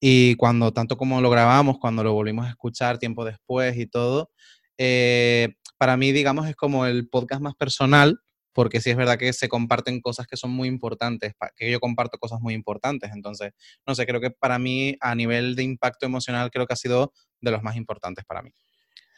y 0.07 0.35
cuando 0.35 0.71
tanto 0.71 0.97
como 0.97 1.19
lo 1.19 1.31
grabamos, 1.31 1.79
cuando 1.79 2.03
lo 2.03 2.13
volvimos 2.13 2.45
a 2.45 2.49
escuchar 2.49 2.99
tiempo 2.99 3.25
después 3.25 3.75
y 3.75 3.87
todo, 3.87 4.29
eh, 4.77 5.55
para 5.79 5.97
mí, 5.97 6.11
digamos, 6.11 6.47
es 6.47 6.55
como 6.55 6.85
el 6.85 7.09
podcast 7.09 7.41
más 7.41 7.55
personal 7.55 8.19
porque 8.53 8.81
sí 8.81 8.91
es 8.91 8.97
verdad 8.97 9.17
que 9.17 9.33
se 9.33 9.49
comparten 9.49 10.01
cosas 10.01 10.27
que 10.27 10.37
son 10.37 10.51
muy 10.51 10.67
importantes, 10.67 11.33
que 11.55 11.71
yo 11.71 11.79
comparto 11.79 12.19
cosas 12.19 12.39
muy 12.39 12.53
importantes, 12.53 13.11
entonces, 13.15 13.53
no 13.87 13.95
sé, 13.95 14.05
creo 14.05 14.21
que 14.21 14.29
para 14.29 14.59
mí 14.59 14.95
a 15.01 15.15
nivel 15.15 15.55
de 15.55 15.63
impacto 15.63 16.05
emocional 16.05 16.51
creo 16.51 16.67
que 16.67 16.73
ha 16.73 16.77
sido 16.77 17.11
de 17.41 17.49
los 17.51 17.63
más 17.63 17.75
importantes 17.75 18.25
para 18.25 18.43
mí. 18.43 18.51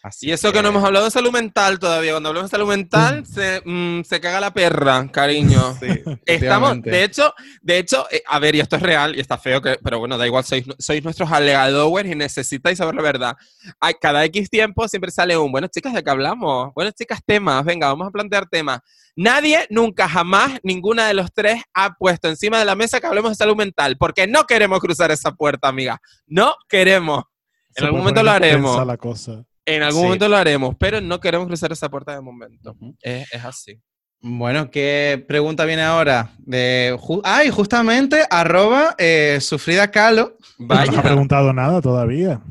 Así 0.07 0.27
Y 0.27 0.31
eso 0.31 0.53
que 0.53 0.61
no 0.61 0.69
hemos 0.69 0.83
hablado 0.83 1.05
de 1.05 1.11
salud 1.11 1.31
mental 1.31 1.79
todavía. 1.79 2.13
Cuando 2.13 2.29
hablamos 2.29 2.49
de 2.49 2.57
salud 2.57 2.69
mental, 2.69 3.25
se, 3.25 3.61
mm, 3.65 4.03
se 4.03 4.21
caga 4.21 4.39
la 4.39 4.53
perra, 4.53 5.07
cariño. 5.11 5.77
Sí, 5.79 5.87
Estamos, 6.25 6.81
de 6.81 7.03
hecho, 7.03 7.33
de 7.61 7.77
hecho, 7.77 8.07
eh, 8.09 8.23
a 8.25 8.39
ver, 8.39 8.55
y 8.55 8.61
esto 8.61 8.77
es 8.77 8.81
real 8.81 9.15
y 9.15 9.19
está 9.19 9.37
feo, 9.37 9.61
que, 9.61 9.77
pero 9.83 9.99
bueno, 9.99 10.17
da 10.17 10.25
igual, 10.25 10.43
sois, 10.43 10.65
sois 10.79 11.03
nuestros 11.03 11.31
alegadores 11.31 12.11
y 12.11 12.15
necesitáis 12.15 12.77
saber 12.77 12.95
la 12.95 13.01
verdad. 13.01 13.35
Hay, 13.79 13.95
cada 13.95 14.23
X 14.25 14.49
tiempo 14.49 14.87
siempre 14.87 15.11
sale 15.11 15.37
un, 15.37 15.51
bueno, 15.51 15.67
chicas, 15.67 15.93
¿de 15.93 16.03
qué 16.03 16.09
hablamos? 16.09 16.73
Bueno, 16.73 16.91
chicas, 16.91 17.19
temas, 17.25 17.65
venga, 17.65 17.87
vamos 17.87 18.07
a 18.07 18.11
plantear 18.11 18.47
temas. 18.47 18.79
Nadie, 19.15 19.65
nunca, 19.71 20.07
jamás, 20.07 20.59
ninguna 20.63 21.07
de 21.07 21.15
los 21.15 21.33
tres 21.33 21.63
ha 21.73 21.95
puesto 21.95 22.29
encima 22.29 22.59
de 22.59 22.65
la 22.65 22.75
mesa 22.75 22.99
que 23.01 23.07
hablemos 23.07 23.31
de 23.31 23.35
salud 23.35 23.55
mental, 23.55 23.97
porque 23.97 24.27
no 24.27 24.45
queremos 24.45 24.79
cruzar 24.79 25.11
esa 25.11 25.31
puerta, 25.31 25.67
amiga. 25.67 25.99
No 26.27 26.55
queremos. 26.69 27.23
Se 27.71 27.81
En 27.81 27.85
algún 27.87 28.01
momento 28.01 28.21
lo 28.23 28.31
haremos. 28.31 28.85
la 28.85 28.97
cosa. 28.97 29.43
En 29.67 29.83
algún 29.83 29.99
Sí. 30.01 30.05
momento 30.05 30.27
lo 30.29 30.37
haremos, 30.37 30.75
pero 30.79 31.01
no 31.01 31.19
queremos 31.19 31.45
cruzar 31.47 31.71
esa 31.73 31.89
puerta 31.89 32.13
de 32.15 32.21
momento. 32.21 32.75
Es, 33.01 33.31
es 33.33 33.43
así. 33.45 33.79
Bueno, 34.21 34.71
¿qué 34.71 35.23
pregunta 35.27 35.65
viene 35.65 35.83
ahora? 35.83 36.31
De, 36.39 36.95
ju- 36.97 37.21
ay, 37.23 37.49
justamente, 37.49 38.23
arroba 38.31 38.95
eh, 38.97 39.37
sufrida 39.41 39.91
calo, 39.91 40.37
No 40.57 40.73
nos 40.85 40.97
ha 40.97 41.03
preguntado 41.03 41.53
nada 41.53 41.81
todavía. 41.81 42.41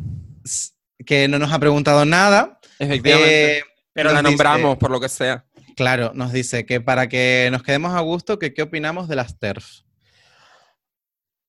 que 1.04 1.26
no 1.26 1.38
nos 1.38 1.52
ha 1.52 1.58
preguntado 1.58 2.04
nada. 2.04 2.60
efectivamente. 2.78 3.58
Eh, 3.58 3.62
pero 3.94 4.10
la 4.12 4.20
dice- 4.20 4.30
nombramos 4.30 4.76
por 4.76 4.90
lo 4.90 5.00
que 5.00 5.08
sea. 5.08 5.44
Claro, 5.74 6.12
nos 6.14 6.32
dice 6.32 6.66
que 6.66 6.80
para 6.82 7.08
que 7.08 7.48
nos 7.50 7.62
quedemos 7.62 7.94
a 7.94 8.00
gusto, 8.00 8.38
que 8.38 8.52
qué 8.54 8.62
opinamos 8.62 9.08
de 9.08 9.16
las 9.16 9.38
TERF. 9.38 9.64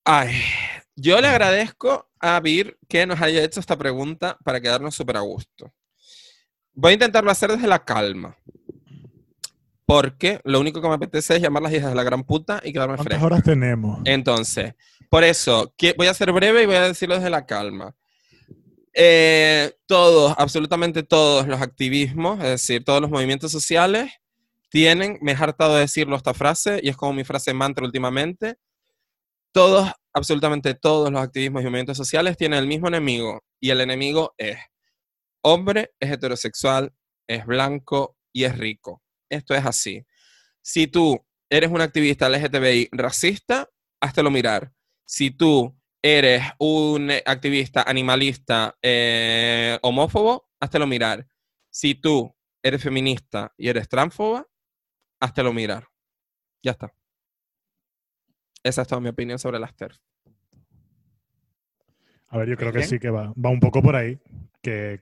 Ay, 0.06 0.34
yo 0.98 1.22
le 1.22 1.28
agradezco 1.28 2.10
a 2.20 2.40
Vir 2.40 2.78
que 2.90 3.06
nos 3.06 3.22
haya 3.22 3.44
hecho 3.44 3.60
esta 3.60 3.78
pregunta 3.78 4.38
para 4.44 4.60
quedarnos 4.60 4.96
súper 4.96 5.18
a 5.18 5.22
gusto. 5.22 5.72
Voy 6.74 6.92
a 6.92 6.94
intentarlo 6.94 7.30
hacer 7.30 7.52
desde 7.52 7.68
la 7.68 7.86
calma. 7.86 8.36
Porque 9.86 10.42
lo 10.44 10.60
único 10.60 10.82
que 10.82 10.88
me 10.90 10.96
apetece 10.96 11.36
es 11.36 11.42
llamar 11.42 11.64
las 11.64 11.72
hijas 11.72 11.90
de 11.90 11.96
la 11.96 12.04
gran 12.04 12.24
puta 12.24 12.60
y 12.64 12.74
quedarme 12.74 12.96
¿Cuántas 12.96 13.14
fresco. 13.14 13.26
horas 13.26 13.44
tenemos? 13.44 14.00
Entonces, 14.04 14.74
por 15.10 15.24
eso, 15.24 15.74
que 15.78 15.94
voy 15.98 16.08
a 16.08 16.14
ser 16.14 16.32
breve 16.34 16.64
y 16.64 16.66
voy 16.66 16.76
a 16.76 16.82
decirlo 16.82 17.16
desde 17.16 17.30
la 17.30 17.46
calma. 17.46 17.96
Eh, 18.94 19.74
todos, 19.86 20.34
absolutamente 20.38 21.04
todos 21.04 21.48
los 21.48 21.62
activismos, 21.62 22.40
es 22.40 22.50
decir, 22.50 22.84
todos 22.84 23.00
los 23.00 23.12
movimientos 23.12 23.52
sociales, 23.52 24.12
tienen, 24.70 25.20
me 25.22 25.34
he 25.34 25.36
hartado 25.36 25.76
de 25.76 25.82
decirlo 25.82 26.16
esta 26.16 26.34
frase, 26.34 26.80
y 26.82 26.90
es 26.90 26.98
como 26.98 27.14
mi 27.14 27.24
frase 27.24 27.54
mantra 27.54 27.86
últimamente, 27.86 28.58
todos, 29.52 29.92
absolutamente 30.14 30.74
todos 30.74 31.12
los 31.12 31.22
activismos 31.22 31.62
y 31.62 31.66
movimientos 31.66 31.98
sociales 31.98 32.38
tienen 32.38 32.60
el 32.60 32.68
mismo 32.68 32.88
enemigo, 32.88 33.44
y 33.60 33.70
el 33.72 33.82
enemigo 33.82 34.34
es 34.38 34.58
hombre, 35.42 35.92
es 36.00 36.12
heterosexual, 36.12 36.94
es 37.28 37.46
blanco 37.46 38.18
y 38.34 38.44
es 38.44 38.58
rico. 38.58 39.02
Esto 39.30 39.56
es 39.56 39.66
así. 39.66 40.06
Si 40.62 40.88
tú 40.88 41.26
eres 41.50 41.72
un 41.72 41.82
activista 41.82 42.30
LGTBI 42.30 42.90
racista, 42.92 43.70
háztelo 44.02 44.32
mirar. 44.32 44.74
Si 45.06 45.32
tú 45.32 45.78
eres 46.02 46.44
un 46.60 47.12
activista 47.26 47.84
animalista 47.84 48.78
eh, 48.82 49.80
homófobo, 49.82 50.50
háztelo 50.60 50.88
mirar. 50.88 51.28
Si 51.70 51.96
tú 51.96 52.36
eres 52.62 52.84
feminista 52.84 53.54
y 53.58 53.70
eres 53.70 53.88
transfoba, 53.88 54.48
háztelo 55.20 55.54
mirar. 55.54 55.88
Ya 56.64 56.72
está. 56.72 56.94
Esa 58.68 58.82
es 58.84 58.88
toda 58.88 59.02
mi 59.02 59.10
opinión 59.10 59.40
sobre 59.40 59.60
las 59.60 59.76
TERF. 59.76 59.98
A 62.30 62.38
ver, 62.38 62.50
yo 62.50 62.58
creo 62.58 62.72
que 62.72 62.80
Bien. 62.80 62.90
sí 62.90 63.00
que 63.00 63.10
va. 63.10 63.34
Va 63.34 63.50
un 63.50 63.60
poco 63.60 63.82
por 63.82 63.96
ahí. 63.96 64.20
Que 64.62 65.00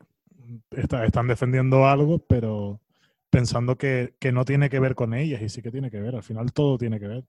está- 0.72 1.06
están 1.06 1.28
defendiendo 1.28 1.88
algo, 1.88 2.20
pero 2.20 2.80
pensando 3.30 3.78
que, 3.78 4.16
que 4.20 4.32
no 4.32 4.46
tiene 4.46 4.70
que 4.70 4.80
ver 4.80 4.96
con 4.96 5.14
ellas 5.14 5.42
y 5.42 5.50
sí 5.50 5.62
que 5.62 5.72
tiene 5.72 5.90
que 5.90 6.00
ver. 6.00 6.16
Al 6.16 6.24
final 6.24 6.54
todo 6.54 6.78
tiene 6.78 7.00
que 7.00 7.08
ver. 7.08 7.24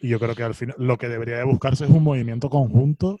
Y 0.00 0.08
yo 0.08 0.18
creo 0.18 0.34
que 0.34 0.42
al 0.42 0.54
final 0.54 0.74
lo 0.78 0.96
que 0.98 1.08
debería 1.08 1.36
de 1.36 1.44
buscarse 1.44 1.84
es 1.84 1.90
un 1.90 2.02
movimiento 2.02 2.48
conjunto 2.48 3.20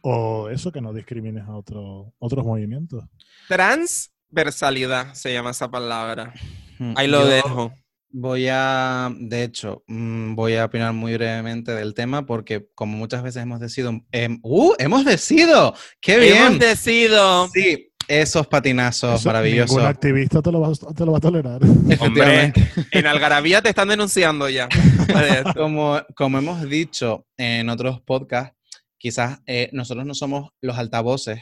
o 0.00 0.48
eso, 0.48 0.72
que 0.72 0.80
no 0.80 0.94
discrimines 0.94 1.44
a 1.44 1.54
otro- 1.54 2.14
otros 2.18 2.44
movimientos. 2.44 3.04
Transversalidad 3.46 5.12
se 5.12 5.32
llama 5.34 5.50
esa 5.50 5.70
palabra. 5.70 6.32
Mm, 6.78 6.94
Ahí 6.96 7.06
lo 7.08 7.20
yo 7.20 7.26
dejo. 7.26 7.74
Voy 8.12 8.48
a, 8.50 9.12
de 9.18 9.44
hecho, 9.44 9.84
mm, 9.86 10.34
voy 10.34 10.54
a 10.56 10.64
opinar 10.64 10.92
muy 10.92 11.12
brevemente 11.14 11.72
del 11.72 11.94
tema 11.94 12.26
porque 12.26 12.66
como 12.74 12.96
muchas 12.96 13.22
veces 13.22 13.42
hemos 13.42 13.60
decidido, 13.60 14.00
em, 14.10 14.40
¡uh! 14.42 14.72
¡Hemos 14.78 15.04
decidido! 15.04 15.74
¡Qué 16.00 16.18
bien! 16.18 16.36
Hemos 16.46 16.58
decidido. 16.58 17.48
Sí, 17.54 17.92
esos 18.08 18.48
patinazos 18.48 19.20
Eso 19.20 19.28
maravillosos. 19.28 19.76
Ningún 19.76 19.88
activista 19.88 20.42
te 20.42 20.50
lo, 20.50 20.60
va, 20.60 20.68
a- 20.68 20.94
te 20.94 21.04
lo 21.06 21.12
va 21.12 21.18
a 21.18 21.20
tolerar. 21.20 21.60
Efectivamente. 21.88 22.68
En 22.90 23.06
Algarabía 23.06 23.62
te 23.62 23.68
están 23.68 23.86
denunciando 23.88 24.48
ya. 24.48 24.68
Como, 25.56 26.00
como 26.16 26.38
hemos 26.38 26.68
dicho 26.68 27.26
en 27.36 27.68
otros 27.68 28.00
podcasts, 28.00 28.56
quizás 28.98 29.40
eh, 29.46 29.68
nosotros 29.72 30.04
no 30.06 30.14
somos 30.14 30.50
los 30.60 30.76
altavoces 30.78 31.40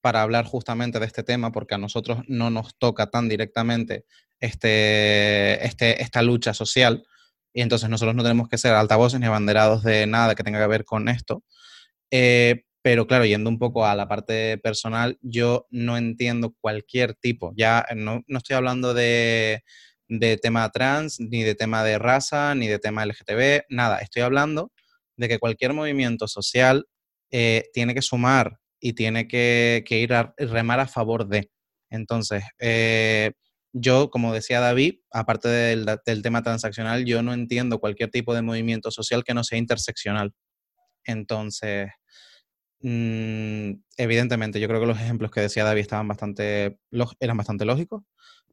para 0.00 0.22
hablar 0.22 0.44
justamente 0.44 0.98
de 1.00 1.06
este 1.06 1.22
tema, 1.22 1.50
porque 1.52 1.74
a 1.74 1.78
nosotros 1.78 2.20
no 2.28 2.50
nos 2.50 2.76
toca 2.78 3.10
tan 3.10 3.28
directamente 3.28 4.04
este, 4.40 5.64
este, 5.66 6.02
esta 6.02 6.22
lucha 6.22 6.54
social, 6.54 7.04
y 7.52 7.62
entonces 7.62 7.88
nosotros 7.88 8.14
no 8.14 8.22
tenemos 8.22 8.48
que 8.48 8.58
ser 8.58 8.74
altavoces 8.74 9.20
ni 9.20 9.26
abanderados 9.26 9.82
de 9.82 10.06
nada 10.06 10.34
que 10.34 10.44
tenga 10.44 10.60
que 10.60 10.66
ver 10.66 10.84
con 10.84 11.08
esto. 11.08 11.42
Eh, 12.10 12.64
pero 12.82 13.06
claro, 13.06 13.24
yendo 13.26 13.50
un 13.50 13.58
poco 13.58 13.84
a 13.86 13.96
la 13.96 14.08
parte 14.08 14.58
personal, 14.58 15.18
yo 15.20 15.66
no 15.70 15.96
entiendo 15.96 16.54
cualquier 16.60 17.14
tipo, 17.14 17.52
ya 17.56 17.84
no, 17.96 18.22
no 18.26 18.38
estoy 18.38 18.56
hablando 18.56 18.94
de, 18.94 19.64
de 20.08 20.36
tema 20.38 20.70
trans, 20.70 21.20
ni 21.20 21.42
de 21.42 21.54
tema 21.54 21.84
de 21.84 21.98
raza, 21.98 22.54
ni 22.54 22.66
de 22.66 22.78
tema 22.78 23.04
LGTB, 23.04 23.64
nada, 23.68 23.98
estoy 23.98 24.22
hablando 24.22 24.72
de 25.16 25.28
que 25.28 25.38
cualquier 25.38 25.74
movimiento 25.74 26.28
social 26.28 26.86
eh, 27.30 27.64
tiene 27.74 27.94
que 27.94 28.02
sumar 28.02 28.58
y 28.80 28.94
tiene 28.94 29.28
que, 29.28 29.84
que 29.86 29.98
ir 29.98 30.14
a 30.14 30.32
remar 30.38 30.80
a 30.80 30.86
favor 30.86 31.28
de. 31.28 31.50
Entonces, 31.90 32.44
eh, 32.58 33.32
yo, 33.72 34.10
como 34.10 34.32
decía 34.32 34.60
David, 34.60 34.96
aparte 35.12 35.48
del, 35.48 36.22
tema 36.22 36.42
transaccional, 36.42 37.04
yo 37.04 37.22
no 37.22 37.32
entiendo 37.32 37.78
cualquier 37.80 38.10
tipo 38.10 38.34
de 38.34 38.42
movimiento 38.42 38.90
social 38.90 39.24
que 39.24 39.34
no 39.34 39.44
sea 39.44 39.58
interseccional. 39.58 40.32
Entonces, 41.04 41.90
mmm, 42.80 43.72
evidentemente, 43.96 44.60
yo 44.60 44.68
creo 44.68 44.80
que 44.80 44.86
los 44.86 45.00
ejemplos 45.00 45.30
que 45.30 45.40
decía 45.40 45.64
David 45.64 45.82
estaban 45.82 46.08
bastante, 46.08 46.78
eran 47.20 47.36
bastante 47.36 47.64
lógicos, 47.64 48.02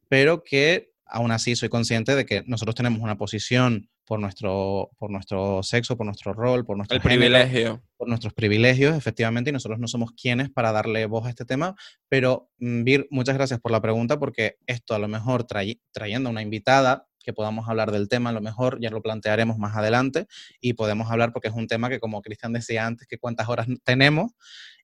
pero 0.10 0.44
que 0.44 0.92
aún 1.06 1.32
así 1.32 1.56
soy 1.56 1.70
consciente 1.70 2.16
de 2.16 2.26
que 2.26 2.44
nosotros 2.48 2.76
tenemos 2.76 3.02
una 3.02 3.18
posición 3.18 3.90
por 4.06 4.20
nuestro, 4.20 4.92
por 4.98 5.10
nuestro 5.10 5.64
sexo, 5.64 5.98
por 5.98 6.06
nuestro 6.06 6.34
rol, 6.34 6.66
por 6.66 6.78
nuestro 6.78 7.00
privilegio. 7.00 7.82
por 7.98 8.08
nuestros 8.08 8.34
privilegios, 8.34 8.96
efectivamente, 8.96 9.50
y 9.50 9.54
nosotros 9.54 9.80
no 9.80 9.88
somos 9.88 10.12
quienes 10.12 10.50
para 10.50 10.72
darle 10.72 11.06
voz 11.06 11.26
a 11.26 11.30
este 11.30 11.46
tema. 11.46 11.76
Pero, 12.08 12.50
mm, 12.60 12.84
Vir, 12.84 13.08
muchas 13.10 13.36
gracias 13.36 13.60
por 13.60 13.72
la 13.72 13.82
pregunta, 13.82 14.20
porque 14.20 14.58
esto 14.68 14.96
a 14.96 15.00
lo 15.00 15.08
mejor 15.08 15.46
tray 15.46 15.82
trayendo 15.92 16.30
a 16.30 16.32
una 16.32 16.42
invitada 16.42 17.08
que 17.24 17.34
podamos 17.34 17.68
hablar 17.68 17.92
del 17.92 18.08
tema, 18.08 18.30
a 18.30 18.34
lo 18.34 18.42
mejor 18.42 18.80
ya 18.80 18.92
lo 18.92 19.02
plantearemos 19.02 19.58
más 19.58 19.76
adelante 19.76 20.28
y 20.62 20.74
podemos 20.74 21.10
hablar 21.10 21.34
porque 21.34 21.48
es 21.48 21.56
un 21.56 21.68
tema 21.68 21.90
que, 21.90 22.00
como 22.00 22.22
Cristian 22.22 22.54
decía 22.54 22.86
antes, 22.86 23.08
que 23.08 23.18
cuántas 23.18 23.50
horas 23.50 23.68
tenemos 23.84 24.32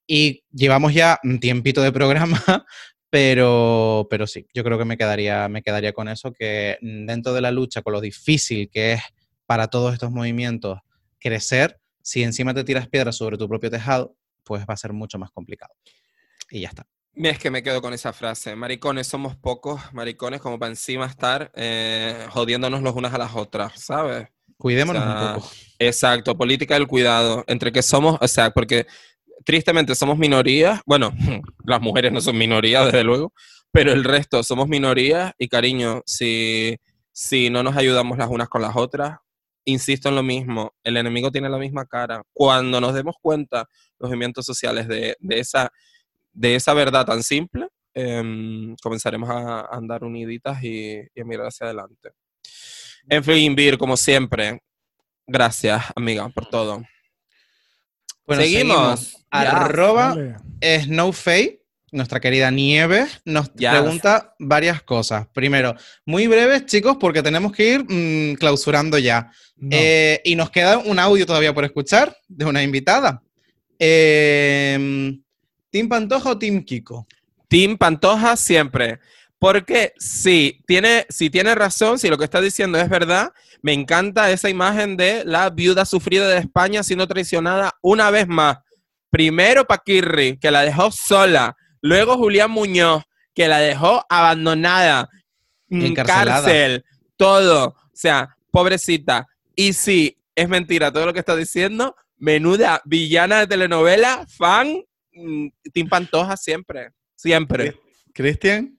y 0.07 0.43
llevamos 0.51 0.93
ya 0.93 1.19
un 1.23 1.39
tiempito 1.39 1.81
de 1.81 1.91
programa, 1.91 2.41
pero, 3.11 4.07
pero 4.09 4.25
sí, 4.25 4.47
yo 4.53 4.63
creo 4.63 4.77
que 4.77 4.85
me 4.85 4.97
quedaría, 4.97 5.49
me 5.49 5.61
quedaría 5.61 5.91
con 5.91 6.07
eso, 6.07 6.31
que 6.31 6.77
dentro 6.81 7.33
de 7.33 7.41
la 7.41 7.51
lucha, 7.51 7.81
con 7.81 7.91
lo 7.91 7.99
difícil 7.99 8.69
que 8.71 8.93
es 8.93 9.01
para 9.45 9.67
todos 9.67 9.93
estos 9.93 10.11
movimientos 10.11 10.79
crecer, 11.19 11.77
si 12.01 12.23
encima 12.23 12.53
te 12.53 12.63
tiras 12.63 12.87
piedras 12.87 13.17
sobre 13.17 13.37
tu 13.37 13.49
propio 13.49 13.69
tejado, 13.69 14.15
pues 14.43 14.61
va 14.61 14.73
a 14.73 14.77
ser 14.77 14.93
mucho 14.93 15.19
más 15.19 15.29
complicado. 15.29 15.73
Y 16.49 16.61
ya 16.61 16.69
está. 16.69 16.87
Es 17.13 17.37
que 17.37 17.51
me 17.51 17.61
quedo 17.61 17.81
con 17.81 17.93
esa 17.93 18.13
frase. 18.13 18.55
Maricones 18.55 19.07
somos 19.07 19.35
pocos, 19.35 19.81
maricones 19.91 20.39
como 20.39 20.57
para 20.57 20.69
encima 20.69 21.05
estar 21.05 21.51
eh, 21.53 22.27
jodiéndonos 22.29 22.81
los 22.81 22.95
unas 22.95 23.13
a 23.13 23.17
las 23.17 23.35
otras, 23.35 23.73
¿sabes? 23.77 24.29
Cuidémonos 24.55 25.03
O 25.03 25.05
sea, 25.05 25.13
un 25.13 25.35
poco. 25.35 25.51
Exacto, 25.79 26.37
política 26.37 26.75
del 26.75 26.87
cuidado. 26.87 27.43
Entre 27.47 27.73
que 27.73 27.81
somos, 27.81 28.17
o 28.21 28.27
sea, 28.29 28.51
porque 28.51 28.87
tristemente 29.45 29.95
somos 29.95 30.17
minorías. 30.17 30.81
Bueno, 30.85 31.13
las 31.65 31.81
mujeres 31.81 32.11
no 32.11 32.21
son 32.21 32.37
minorías, 32.37 32.85
desde 32.85 33.03
luego, 33.03 33.33
pero 33.71 33.91
el 33.91 34.03
resto 34.03 34.43
somos 34.43 34.67
minorías. 34.67 35.33
Y 35.37 35.47
cariño, 35.47 36.01
si, 36.05 36.77
si 37.11 37.49
no 37.49 37.63
nos 37.63 37.75
ayudamos 37.77 38.17
las 38.17 38.29
unas 38.29 38.49
con 38.49 38.61
las 38.61 38.75
otras, 38.75 39.19
insisto 39.65 40.09
en 40.09 40.15
lo 40.15 40.23
mismo, 40.23 40.73
el 40.83 40.97
enemigo 40.97 41.31
tiene 41.31 41.49
la 41.49 41.57
misma 41.57 41.85
cara. 41.85 42.23
Cuando 42.33 42.81
nos 42.81 42.93
demos 42.93 43.15
cuenta, 43.21 43.67
los 43.99 44.09
movimientos 44.09 44.45
sociales, 44.45 44.87
de, 44.87 45.15
de 45.19 45.39
esa, 45.39 45.71
de 46.33 46.55
esa 46.55 46.73
verdad 46.73 47.05
tan 47.05 47.23
simple, 47.23 47.67
eh, 47.93 48.75
comenzaremos 48.81 49.29
a 49.29 49.67
andar 49.71 50.03
uniditas 50.03 50.63
y, 50.63 51.01
y, 51.13 51.21
a 51.21 51.25
mirar 51.25 51.47
hacia 51.47 51.65
adelante. 51.65 52.11
En 53.09 53.23
fin, 53.23 53.55
Vir, 53.55 53.77
como 53.77 53.97
siempre, 53.97 54.61
gracias, 55.27 55.83
amiga, 55.95 56.29
por 56.29 56.47
todo. 56.47 56.83
Bueno, 58.25 58.43
seguimos. 58.43 58.99
seguimos. 58.99 59.25
Arroba 59.31 60.09
Vale. 60.09 60.35
Snowfay, 60.83 61.61
nuestra 61.91 62.19
querida 62.19 62.51
Nieves, 62.51 63.21
nos 63.25 63.49
pregunta 63.49 64.35
varias 64.39 64.81
cosas. 64.83 65.27
Primero, 65.33 65.75
muy 66.05 66.27
breves, 66.27 66.65
chicos, 66.65 66.97
porque 66.99 67.23
tenemos 67.23 67.51
que 67.51 67.73
ir 67.73 67.85
mm, 67.87 68.35
clausurando 68.35 68.97
ya. 68.97 69.31
No. 69.57 69.69
Eh, 69.71 70.21
y 70.23 70.35
nos 70.35 70.49
queda 70.49 70.77
un 70.77 70.99
audio 70.99 71.25
todavía 71.25 71.53
por 71.53 71.65
escuchar 71.65 72.17
de 72.27 72.45
una 72.45 72.63
invitada. 72.63 73.21
Eh, 73.79 75.17
¿Team 75.69 75.87
Pantoja 75.87 76.31
o 76.31 76.37
Team 76.37 76.63
Kiko? 76.63 77.07
Team 77.47 77.77
Pantoja 77.77 78.35
siempre. 78.35 78.99
Porque 79.41 79.93
sí, 79.97 80.61
tiene, 80.67 81.07
si 81.09 81.31
tiene 81.31 81.55
razón, 81.55 81.97
si 81.97 82.09
lo 82.09 82.17
que 82.19 82.25
está 82.25 82.39
diciendo 82.39 82.77
es 82.77 82.87
verdad, 82.87 83.33
me 83.63 83.73
encanta 83.73 84.29
esa 84.29 84.51
imagen 84.51 84.97
de 84.97 85.25
la 85.25 85.49
viuda 85.49 85.83
sufrida 85.83 86.29
de 86.29 86.37
España 86.37 86.83
siendo 86.83 87.07
traicionada 87.07 87.71
una 87.81 88.11
vez 88.11 88.27
más. 88.27 88.59
Primero 89.09 89.65
Paquirri, 89.65 90.37
que 90.37 90.51
la 90.51 90.61
dejó 90.61 90.91
sola. 90.91 91.57
Luego 91.81 92.17
Julián 92.17 92.51
Muñoz, 92.51 93.01
que 93.33 93.47
la 93.47 93.57
dejó 93.57 94.05
abandonada. 94.09 95.09
Encarcelada. 95.71 96.43
Cárcel, 96.43 96.85
todo. 97.17 97.69
O 97.69 97.89
sea, 97.95 98.37
pobrecita. 98.51 99.27
Y 99.55 99.73
sí, 99.73 100.19
es 100.35 100.49
mentira 100.49 100.91
todo 100.91 101.07
lo 101.07 101.13
que 101.13 101.19
está 101.19 101.35
diciendo. 101.35 101.95
Menuda 102.19 102.79
villana 102.85 103.39
de 103.39 103.47
telenovela, 103.47 104.23
fan, 104.27 104.83
mm, 105.13 105.47
Team 105.73 105.89
Pantoja 105.89 106.37
siempre. 106.37 106.91
Siempre. 107.15 107.75
¿Cristian? 108.13 108.77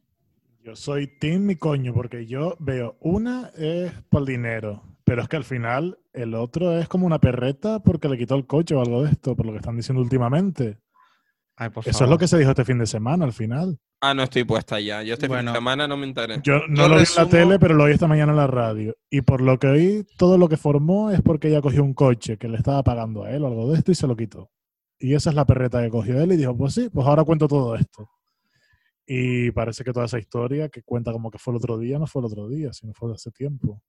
Yo 0.64 0.76
soy 0.76 1.08
Team 1.08 1.42
mi 1.46 1.56
coño, 1.56 1.92
porque 1.92 2.24
yo 2.26 2.54
veo 2.60 2.96
una 3.00 3.50
es 3.56 3.92
por 4.08 4.24
dinero, 4.24 4.84
pero 5.02 5.22
es 5.22 5.28
que 5.28 5.36
al 5.36 5.42
final 5.42 5.98
el 6.12 6.34
otro 6.34 6.78
es 6.78 6.86
como 6.86 7.04
una 7.04 7.18
perreta 7.18 7.80
porque 7.80 8.08
le 8.08 8.16
quitó 8.16 8.36
el 8.36 8.46
coche 8.46 8.76
o 8.76 8.80
algo 8.80 9.02
de 9.02 9.10
esto, 9.10 9.34
por 9.34 9.44
lo 9.44 9.50
que 9.52 9.58
están 9.58 9.76
diciendo 9.76 10.00
últimamente. 10.00 10.78
Ay, 11.56 11.70
por 11.70 11.82
Eso 11.82 11.98
favor. 11.98 12.04
es 12.04 12.10
lo 12.10 12.18
que 12.18 12.28
se 12.28 12.38
dijo 12.38 12.50
este 12.50 12.64
fin 12.64 12.78
de 12.78 12.86
semana 12.86 13.24
al 13.24 13.32
final. 13.32 13.76
Ah, 14.00 14.14
no 14.14 14.22
estoy 14.22 14.44
puesta 14.44 14.78
ya. 14.78 15.02
Yo 15.02 15.14
este 15.14 15.28
fin 15.28 15.46
de 15.46 15.52
semana 15.52 15.88
no 15.88 15.96
me 15.96 16.06
enteré. 16.06 16.40
Yo 16.44 16.60
no 16.68 16.82
Yo 16.82 16.88
lo 16.88 16.96
vi 16.96 17.02
en 17.02 17.16
la 17.16 17.28
tele, 17.28 17.58
pero 17.58 17.74
lo 17.74 17.84
oí 17.84 17.92
esta 17.92 18.06
mañana 18.06 18.30
en 18.30 18.38
la 18.38 18.46
radio. 18.46 18.94
Y 19.10 19.22
por 19.22 19.40
lo 19.40 19.58
que 19.58 19.66
oí, 19.66 20.06
todo 20.16 20.38
lo 20.38 20.48
que 20.48 20.56
formó 20.56 21.10
es 21.10 21.22
porque 21.22 21.48
ella 21.48 21.60
cogió 21.60 21.82
un 21.82 21.92
coche 21.94 22.36
que 22.38 22.48
le 22.48 22.56
estaba 22.56 22.84
pagando 22.84 23.24
a 23.24 23.30
él 23.32 23.42
o 23.42 23.48
algo 23.48 23.72
de 23.72 23.78
esto 23.78 23.90
y 23.90 23.96
se 23.96 24.06
lo 24.06 24.16
quitó. 24.16 24.48
Y 24.98 25.14
esa 25.14 25.30
es 25.30 25.36
la 25.36 25.44
perreta 25.44 25.82
que 25.82 25.90
cogió 25.90 26.20
él 26.20 26.32
y 26.32 26.36
dijo, 26.36 26.56
pues 26.56 26.74
sí, 26.74 26.88
pues 26.88 27.04
ahora 27.04 27.24
cuento 27.24 27.48
todo 27.48 27.74
esto. 27.74 28.08
Y 29.06 29.50
parece 29.50 29.82
que 29.84 29.92
toda 29.92 30.06
esa 30.06 30.18
historia 30.18 30.68
que 30.68 30.82
cuenta 30.82 31.12
como 31.12 31.30
que 31.30 31.38
fue 31.38 31.52
el 31.52 31.56
otro 31.56 31.78
día, 31.78 31.98
no 31.98 32.06
fue 32.06 32.20
el 32.20 32.26
otro 32.26 32.48
día, 32.48 32.72
sino 32.72 32.92
fue 32.94 33.08
de 33.08 33.14
hace 33.16 33.30
tiempo. 33.30 33.82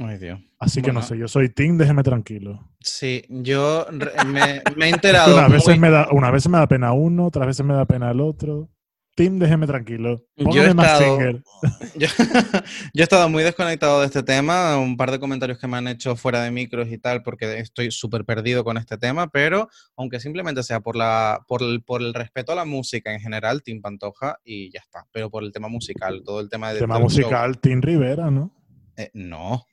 Ay, 0.00 0.18
Dios. 0.18 0.38
Así 0.60 0.80
que 0.80 0.88
no 0.92 1.00
Bueno. 1.00 1.08
sé, 1.08 1.18
yo 1.18 1.26
soy 1.26 1.48
Team, 1.48 1.76
déjeme 1.76 2.02
tranquilo. 2.04 2.70
Sí, 2.78 3.24
yo 3.28 3.86
me, 4.26 4.62
me 4.76 4.86
he 4.86 4.90
enterado. 4.94 5.48
Veces, 5.50 5.68
muy- 5.68 5.78
me 5.80 5.90
da, 5.90 6.08
una 6.12 6.30
vez 6.30 6.48
me 6.48 6.58
da 6.58 6.68
pena 6.68 6.92
uno, 6.92 7.26
otras 7.26 7.46
veces 7.48 7.66
me 7.66 7.74
da 7.74 7.84
pena 7.86 8.10
el 8.12 8.20
otro. 8.20 8.68
Team, 9.20 9.38
déjeme 9.38 9.66
tranquilo. 9.66 10.24
Yo 10.34 10.64
he 10.64 10.68
estado-. 10.68 11.18
Yo, 11.94 12.08
yo 12.94 13.00
he 13.00 13.02
estado 13.02 13.28
muy 13.28 13.42
desconectado 13.42 14.00
de 14.00 14.06
este 14.06 14.22
tema, 14.22 14.78
un 14.78 14.96
par 14.96 15.10
de 15.10 15.20
comentarios 15.20 15.58
que 15.58 15.66
me 15.66 15.76
han 15.76 15.88
hecho 15.88 16.16
fuera 16.16 16.42
de 16.42 16.50
micros 16.50 16.88
y 16.90 16.96
tal, 16.96 17.22
porque 17.22 17.58
estoy 17.58 17.90
súper 17.90 18.24
perdido 18.24 18.64
con 18.64 18.78
este 18.78 18.96
tema, 18.96 19.28
pero 19.28 19.68
aunque 19.94 20.20
simplemente 20.20 20.62
sea 20.62 20.80
por, 20.80 20.96
la, 20.96 21.44
por, 21.46 21.62
el, 21.62 21.82
por 21.82 22.00
el 22.00 22.14
respeto 22.14 22.52
a 22.52 22.54
la 22.54 22.64
música 22.64 23.12
en 23.12 23.20
general, 23.20 23.62
Tim 23.62 23.82
Pantoja 23.82 24.38
y 24.42 24.72
ya 24.72 24.80
está, 24.80 25.06
pero 25.12 25.28
por 25.28 25.44
el 25.44 25.52
tema 25.52 25.68
musical, 25.68 26.22
todo 26.24 26.40
el 26.40 26.48
tema 26.48 26.72
de... 26.72 26.80
Tema 26.80 26.98
musical, 26.98 27.58
Team 27.58 27.82
Rivera, 27.82 28.30
¿no? 28.30 28.54
eh, 29.00 29.10
no, 29.14 29.66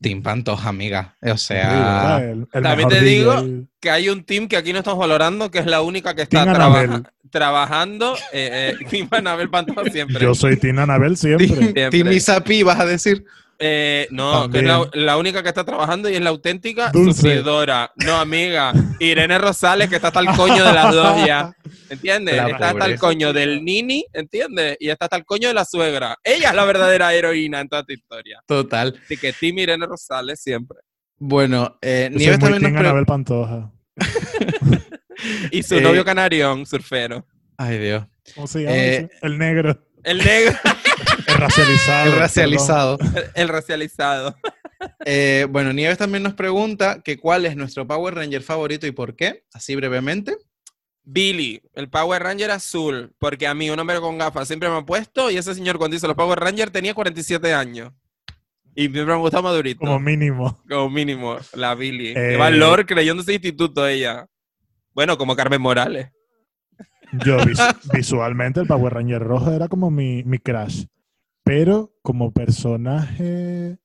Tim 0.00 0.22
Pantoja, 0.22 0.68
amiga, 0.68 1.16
o 1.22 1.36
sea... 1.36 2.18
el- 2.22 2.46
el 2.52 2.62
También 2.62 2.88
te 2.88 3.00
digo. 3.00 3.34
Que 3.80 3.90
hay 3.90 4.08
un 4.08 4.22
team 4.24 4.46
que 4.48 4.56
aquí 4.56 4.72
no 4.72 4.78
estamos 4.78 4.98
valorando, 5.00 5.50
que 5.50 5.58
es 5.58 5.66
la 5.66 5.82
única 5.82 6.14
que 6.14 6.22
está 6.22 6.44
Team 6.44 6.54
traba- 6.54 6.80
Anabel. 6.80 7.02
trabajando. 7.30 8.14
Eh, 8.32 8.76
eh, 8.80 8.84
Team 8.90 9.08
Anabel 9.10 9.50
Pantoja 9.50 9.84
siempre. 9.90 10.20
Yo 10.22 10.34
soy 10.34 10.56
Team 10.56 10.78
Anabel 10.78 11.16
siempre. 11.16 11.46
Tim, 11.48 11.56
Siempre. 11.58 11.90
Tim 11.90 12.12
Isapi, 12.12 12.62
vas 12.62 12.78
a 12.80 12.86
decir. 12.86 13.24
Eh, 13.64 14.08
no, 14.10 14.50
que 14.50 14.58
es 14.58 14.64
la, 14.64 14.88
la 14.92 15.16
única 15.16 15.40
que 15.42 15.48
está 15.48 15.62
trabajando 15.64 16.10
y 16.10 16.14
es 16.16 16.20
la 16.20 16.30
auténtica 16.30 16.90
Dulce. 16.90 17.14
sufridora. 17.14 17.92
No, 18.04 18.16
amiga. 18.16 18.72
Irene 18.98 19.38
Rosales, 19.38 19.88
que 19.88 19.96
está 19.96 20.08
hasta 20.08 20.18
el 20.18 20.26
coño 20.36 20.64
de 20.64 20.72
las 20.72 20.92
dos 20.92 21.24
ya. 21.24 21.52
¿Entiendes? 21.88 22.36
La 22.36 22.48
Está 22.48 22.70
hasta 22.70 22.86
el 22.86 22.98
coño 22.98 23.32
del 23.32 23.64
nini, 23.64 24.04
¿entiendes? 24.12 24.76
Y 24.80 24.88
está 24.90 25.04
hasta 25.06 25.16
el 25.16 25.24
coño 25.24 25.46
de 25.48 25.54
la 25.54 25.64
suegra. 25.64 26.16
Ella 26.24 26.48
es 26.50 26.54
la 26.56 26.64
verdadera 26.64 27.14
heroína 27.14 27.60
en 27.60 27.68
toda 27.68 27.82
esta 27.82 27.92
historia. 27.92 28.42
Total. 28.46 28.98
Así 29.04 29.16
que 29.16 29.32
Team 29.32 29.58
Irene 29.58 29.86
Rosales 29.86 30.40
siempre. 30.42 30.78
Bueno, 31.18 31.78
eh, 31.82 32.08
Yo 32.10 32.18
Nieves 32.18 32.40
muy 32.40 32.50
también 32.50 32.72
nos 32.72 32.80
Anabel 32.80 33.06
Pantoja. 33.06 33.70
Y 35.52 35.62
su 35.62 35.76
Eh, 35.76 35.80
novio 35.80 36.04
canarión, 36.04 36.66
surfero. 36.66 37.24
Ay, 37.56 37.78
Dios. 37.78 38.04
¿Cómo 38.34 38.46
se 38.48 38.62
llama? 38.62 38.74
Eh? 38.76 39.08
El 39.20 39.38
negro. 39.38 39.86
El 40.02 40.18
negro, 40.18 40.52
El 41.28 41.34
racializado. 41.36 42.06
El 42.12 42.18
racializado. 42.18 42.98
el 43.34 43.48
racializado. 43.48 44.36
Eh, 45.04 45.46
bueno, 45.50 45.72
Nieves 45.72 45.98
también 45.98 46.22
nos 46.22 46.34
pregunta 46.34 47.02
que 47.02 47.18
cuál 47.18 47.46
es 47.46 47.56
nuestro 47.56 47.86
Power 47.86 48.14
Ranger 48.14 48.42
favorito 48.42 48.86
y 48.86 48.90
por 48.92 49.14
qué, 49.16 49.44
así 49.52 49.76
brevemente. 49.76 50.36
Billy, 51.04 51.60
el 51.74 51.88
Power 51.88 52.22
Ranger 52.22 52.50
azul, 52.52 53.12
porque 53.18 53.46
a 53.48 53.54
mí 53.54 53.70
un 53.70 53.78
hombre 53.78 54.00
con 54.00 54.18
gafas 54.18 54.46
siempre 54.46 54.68
me 54.68 54.76
ha 54.76 54.82
puesto 54.86 55.30
y 55.30 55.36
ese 55.36 55.54
señor 55.54 55.78
cuando 55.78 55.96
hizo 55.96 56.06
los 56.06 56.16
Power 56.16 56.38
Ranger 56.38 56.70
tenía 56.70 56.94
47 56.94 57.52
años. 57.54 57.92
Y 58.74 58.82
siempre 58.82 59.04
me 59.06 59.16
gustaba 59.16 59.50
madurito. 59.50 59.80
Como 59.80 59.98
mínimo. 60.00 60.62
Como 60.68 60.88
mínimo, 60.90 61.36
la 61.54 61.74
Billy. 61.74 62.08
Eh, 62.10 62.14
Qué 62.14 62.36
valor 62.36 62.86
creyendo 62.86 63.22
ese 63.22 63.34
instituto 63.34 63.86
ella. 63.86 64.26
Bueno, 64.94 65.18
como 65.18 65.36
Carmen 65.36 65.60
Morales. 65.60 66.08
Yo 67.24 67.36
vis- 67.44 67.60
visualmente 67.92 68.60
el 68.60 68.66
Power 68.66 68.94
Ranger 68.94 69.20
rojo 69.22 69.52
era 69.52 69.68
como 69.68 69.90
mi, 69.90 70.22
mi 70.24 70.38
crush. 70.38 70.84
Pero 71.44 71.94
como 72.02 72.32
personaje, 72.32 73.78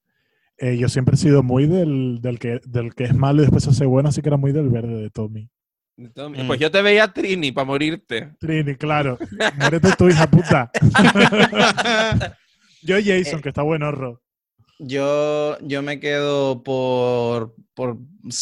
eh, 0.57 0.77
yo 0.77 0.89
siempre 0.89 1.15
he 1.15 1.17
sido 1.17 1.43
muy 1.43 1.65
del, 1.65 2.19
del, 2.21 2.39
que, 2.39 2.59
del 2.65 2.93
que 2.93 3.05
es 3.05 3.15
malo 3.15 3.39
y 3.39 3.45
después 3.45 3.63
se 3.63 3.71
hace 3.71 3.85
bueno, 3.85 4.09
así 4.09 4.21
que 4.21 4.29
era 4.29 4.37
muy 4.37 4.51
del 4.51 4.69
verde 4.69 5.01
de 5.01 5.09
Tommy. 5.09 5.49
Mm. 5.97 6.45
Pues 6.45 6.59
yo 6.59 6.69
te 6.69 6.81
veía 6.81 7.11
Trini 7.11 7.51
para 7.51 7.65
morirte. 7.65 8.33
Trini, 8.39 8.75
claro. 8.75 9.17
Muérete 9.57 9.89
tú, 9.97 10.07
hija 10.09 10.29
puta. 10.29 10.69
Yo 12.83 12.97
Jason, 13.03 13.41
que 13.41 13.49
está 13.49 13.63
bueno, 13.63 13.91
Ro. 13.91 14.21
Yo, 14.79 15.57
yo 15.61 15.81
me 15.81 15.99
quedo 15.99 16.61
por, 16.61 17.55
por 17.73 17.97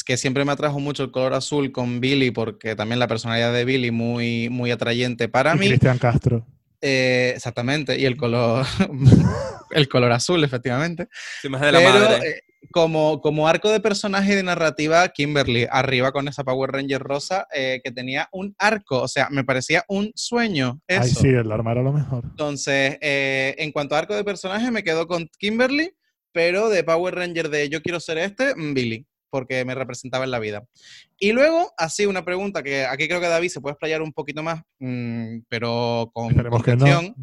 que 0.06 0.18
siempre 0.18 0.44
me 0.44 0.52
atrajo 0.52 0.82
mucho 0.82 1.04
el 1.04 1.12
color 1.12 1.34
azul 1.34 1.72
con 1.72 2.02
Billy, 2.02 2.32
porque 2.32 2.76
también 2.76 3.00
la 3.00 3.08
personalidad 3.08 3.54
de 3.54 3.64
Billy 3.64 3.92
muy, 3.92 4.50
muy 4.50 4.70
atrayente 4.72 5.30
para 5.30 5.56
Y 5.56 5.60
mí. 5.60 5.68
Cristian 5.70 5.98
Castro. 5.98 6.46
Eh, 6.82 7.34
exactamente, 7.36 7.98
y 7.98 8.06
el 8.06 8.18
color, 8.18 8.66
el 9.72 9.88
color 9.90 10.12
azul, 10.12 10.44
efectivamente. 10.44 11.08
Si 11.42 11.50
más 11.50 11.62
de 11.62 11.72
la 11.72 11.80
Pero 11.80 11.92
madre. 11.92 12.28
eh, 12.28 12.42
como, 12.72 13.22
como 13.22 13.48
arco 13.48 13.70
de 13.70 13.80
personaje 13.80 14.34
y 14.34 14.36
de 14.36 14.44
narrativa, 14.44 15.08
Kimberly, 15.10 15.68
arriba 15.70 16.12
con 16.12 16.28
esa 16.28 16.44
Power 16.44 16.72
Ranger 16.72 17.02
rosa, 17.02 17.48
eh, 17.54 17.80
que 17.84 17.92
tenía 17.92 18.28
un 18.32 18.56
arco, 18.58 19.02
o 19.02 19.08
sea, 19.08 19.30
me 19.30 19.44
parecía 19.44 19.84
un 19.88 20.12
sueño. 20.16 20.82
Eso. 20.88 21.02
Ay, 21.04 21.10
sí, 21.10 21.28
el 21.28 21.52
arma 21.52 21.72
era 21.72 21.84
lo 21.84 21.94
mejor. 21.94 22.24
Entonces, 22.26 22.98
en 23.02 23.72
cuanto 23.72 23.96
a 23.96 24.00
arco 24.00 24.16
de 24.16 24.24
personaje, 24.24 24.72
me 24.72 24.84
quedo 24.84 25.08
con 25.08 25.30
Kimberly, 25.38 25.92
pero 26.32 26.70
de 26.70 26.84
Power 26.84 27.16
Ranger 27.16 27.50
de 27.50 27.70
yo 27.70 27.82
quiero 27.82 28.00
ser 28.02 28.18
este, 28.18 28.56
mm, 28.56 28.74
Billy, 28.74 29.08
porque 29.30 29.64
me 29.66 29.76
representaba 29.76 30.24
en 30.26 30.32
la 30.32 30.40
vida. 30.40 30.64
Y 31.20 31.32
luego, 31.32 31.74
así 31.78 32.06
una 32.06 32.24
pregunta 32.26 32.64
que 32.64 32.86
aquí 32.86 33.08
creo 33.08 33.20
que 33.20 33.28
David 33.28 33.50
se 33.50 33.62
puede 33.62 33.74
explayar 33.74 34.02
un 34.02 34.14
poquito 34.14 34.44
más, 34.44 34.62
mm, 34.80 35.40
pero 35.50 36.12
con 36.14 36.30
que 36.64 36.76
no. 36.76 37.16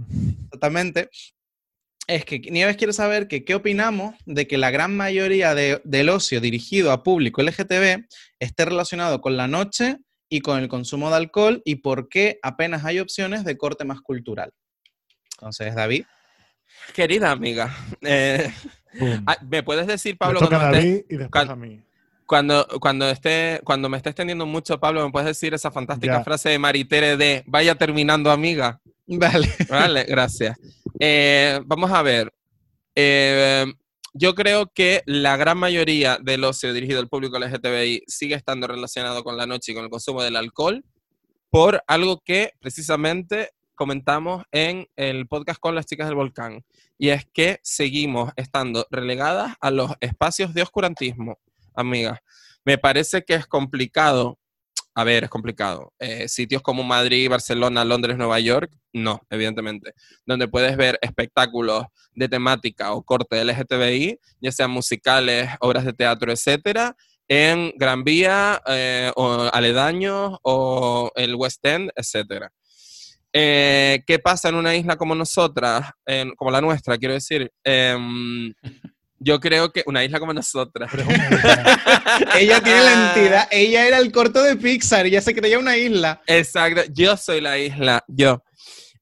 exactamente. 0.45 1.09
Es 2.09 2.25
que 2.25 2.41
Nieves 2.41 2.77
quiere 2.77 2.93
saber 2.93 3.29
que 3.29 3.45
qué 3.45 3.55
opinamos 3.55 4.17
de 4.27 4.47
que 4.49 4.59
la 4.59 4.71
gran 4.73 4.97
mayoría 4.97 5.55
de- 5.55 5.81
del 5.85 6.09
ocio 6.09 6.41
dirigido 6.41 6.91
a 6.91 7.03
público 7.05 7.41
LGTB 7.43 8.05
esté 8.41 8.65
relacionado 8.65 9.21
con 9.21 9.37
la 9.37 9.47
noche 9.47 9.99
y 10.29 10.41
con 10.41 10.59
el 10.59 10.69
consumo 10.69 11.11
de 11.11 11.17
alcohol 11.17 11.63
y 11.65 11.77
por 11.77 12.09
qué 12.09 12.39
apenas 12.43 12.85
hay 12.85 12.99
opciones 12.99 13.45
de 13.45 13.57
corte 13.57 13.85
más 13.85 14.01
cultural. 14.01 14.51
Entonces, 15.35 15.75
David. 15.75 16.05
Querida 16.95 17.31
amiga, 17.31 17.75
eh, 18.01 18.51
¿me 19.49 19.63
puedes 19.63 19.87
decir, 19.87 20.17
Pablo, 20.19 20.41
toca 20.41 20.57
a 20.57 20.59
cuando, 20.61 20.79
estés- 20.79 20.83
David 20.85 21.05
y 21.09 21.17
después 21.17 21.45
cuan- 21.45 21.51
a 21.51 21.57
mí. 21.57 21.81
Cuando, 22.33 22.67
cuando, 22.81 23.11
esté, 23.11 23.61
cuando 23.62 23.91
me 23.91 23.99
estés 23.99 24.15
teniendo 24.15 24.47
mucho, 24.47 24.81
Pablo, 24.81 25.05
¿me 25.05 25.12
puedes 25.12 25.27
decir 25.27 25.52
esa 25.52 25.70
fantástica 25.70 26.15
Ya. 26.15 26.25
frase 26.25 26.49
de 26.49 26.59
Maritere 26.59 27.19
de 27.19 27.44
vaya 27.47 27.75
terminando, 27.75 28.31
amiga? 28.31 28.81
Vale. 29.07 29.52
Vale, 29.69 30.05
gracias. 30.05 30.59
Eh, 30.99 31.61
vamos 31.67 31.91
a 31.91 32.01
ver. 32.01 32.33
Eh, 32.94 33.67
yo 34.15 34.35
creo 34.35 34.67
que 34.75 35.02
la 35.05 35.36
gran 35.36 35.59
mayoría 35.59 36.17
del 36.23 36.44
ocio 36.44 36.73
dirigido 36.73 37.01
al 37.01 37.09
público 37.09 37.39
LGTBI 37.39 38.05
sigue 38.07 38.35
estando 38.35 38.67
relacionado 38.67 39.23
con 39.25 39.36
la 39.36 39.44
noche 39.47 39.73
y 39.73 39.75
con 39.75 39.85
el 39.85 39.91
consumo 39.91 40.23
del 40.23 40.36
alcohol 40.36 40.83
por 41.51 41.85
algo 41.86 42.23
que 42.25 42.52
precisamente 42.61 43.51
comentamos 43.75 44.44
en 44.52 44.86
el 44.97 45.27
podcast 45.28 45.61
con 45.61 45.75
las 45.75 45.85
chicas 45.85 46.07
del 46.07 46.17
volcán. 46.17 46.65
Y 46.97 47.11
es 47.11 47.27
que 47.31 47.61
seguimos 47.62 48.33
estando 48.36 48.86
relegadas 48.91 49.55
a 49.61 49.70
los 49.70 49.93
espacios 50.01 50.55
de 50.55 50.62
oscurantismo, 50.62 51.36
amigas. 51.75 52.18
Me 52.65 52.78
parece 52.78 53.23
que 53.23 53.34
es 53.34 53.47
complicado. 53.47 54.39
A 54.94 55.05
ver, 55.05 55.25
es 55.25 55.31
complicado. 55.31 55.92
Eh, 55.99 56.28
sitios 56.28 56.60
como 56.60 56.83
Madrid, 56.83 57.31
Barcelona, 57.31 57.84
Londres, 57.84 58.18
Nueva 58.18 58.39
York, 58.41 58.70
no, 58.92 59.20
evidentemente. 59.31 59.94
Donde 60.26 60.49
puedes 60.49 60.76
ver 60.76 60.99
espectáculos 61.01 61.86
de 62.12 62.28
temática 62.28 62.92
o 62.92 63.02
corte 63.02 63.42
LGTBI, 63.42 64.18
ya 64.41 64.52
sean 64.52 64.70
musicales, 64.70 65.49
obras 65.60 65.86
de 65.86 65.94
teatro, 65.94 66.31
etcétera, 66.31 66.94
en 67.26 67.73
Gran 67.78 68.05
Vía, 68.05 68.60
eh, 68.67 69.10
o 69.17 69.49
aledaños, 69.51 70.39
o 70.42 71.10
el 71.15 71.34
West 71.36 71.65
End, 71.65 71.91
etcétera. 71.97 72.52
Eh, 73.33 74.05
¿Qué 74.07 74.18
pasa 74.18 74.51
en 74.51 74.57
una 74.57 74.76
isla 74.76 74.97
como 74.97 75.15
nosotras, 75.15 75.91
como 76.36 76.51
la 76.51 76.60
nuestra, 76.60 76.99
quiero 76.99 77.15
decir? 77.15 77.51
Em, 77.65 78.52
yo 79.23 79.41
creo 79.41 79.73
que 79.73 79.83
una 79.86 80.05
isla 80.05 80.18
como 80.18 80.33
nosotras. 80.33 80.92
Ella 82.39 82.60
tiene 82.60 82.83
la 82.83 83.09
entidad. 83.09 83.49
Ella 83.51 83.86
era 83.86 83.99
el 83.99 84.10
corto 84.12 84.42
de 84.42 84.57
Pixar. 84.57 85.07
Ella 85.07 85.20
se 85.20 85.34
creía 85.34 85.59
una 85.59 85.76
isla. 85.76 86.23
Exacto, 86.26 86.83
yo 86.92 87.17
soy 87.17 87.41
la 87.41 87.59
isla, 87.59 88.05
yo. 88.09 88.42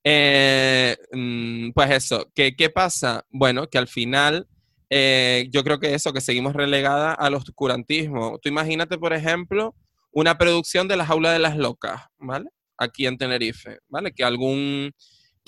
Eh, 0.05 0.97
mm, 1.13 1.71
pues 1.73 1.91
eso, 1.91 2.31
¿qué, 2.35 2.55
¿qué 2.57 2.71
pasa? 2.71 3.25
Bueno, 3.31 3.69
que 3.69 3.79
al 3.79 3.89
final 3.89 4.47
eh, 4.91 5.49
yo 5.53 5.63
creo 5.63 5.79
que 5.79 5.95
eso, 5.95 6.13
que 6.13 6.21
seguimos 6.21 6.53
relegada 6.55 7.15
al 7.15 7.35
oscurantismo. 7.35 8.39
Tú 8.43 8.49
imagínate, 8.49 8.99
por 8.99 9.13
ejemplo, 9.13 9.75
una 10.11 10.37
producción 10.37 10.89
de 10.89 10.97
La 10.97 11.07
Jaula 11.07 11.33
de 11.33 11.39
las 11.39 11.57
Locas, 11.57 12.03
¿vale? 12.19 12.51
Aquí 12.77 13.07
en 13.07 13.17
Tenerife, 13.17 13.79
¿vale? 13.89 14.13
Que 14.13 14.25
algún, 14.25 14.93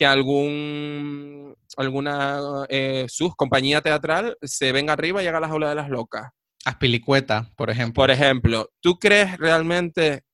que 0.03 0.07
algún, 0.07 1.57
alguna 1.77 2.67
eh, 2.69 3.07
sus 3.09 3.37
compañía 3.37 3.81
teatral 3.83 4.37
se 4.43 4.73
venga 4.73 4.95
arriba 4.95 5.23
y 5.23 5.29
haga 5.29 5.39
La 5.39 5.47
Jaula 5.47 5.69
de 5.69 5.77
las 5.77 5.89
Locas. 5.91 6.33
Aspilicueta, 6.65 7.53
por 7.55 7.71
ejemplo. 7.71 8.03
Por 8.03 8.11
ejemplo, 8.11 8.69
¿tú 8.81 8.99
crees 8.99 9.39
realmente 9.39 10.25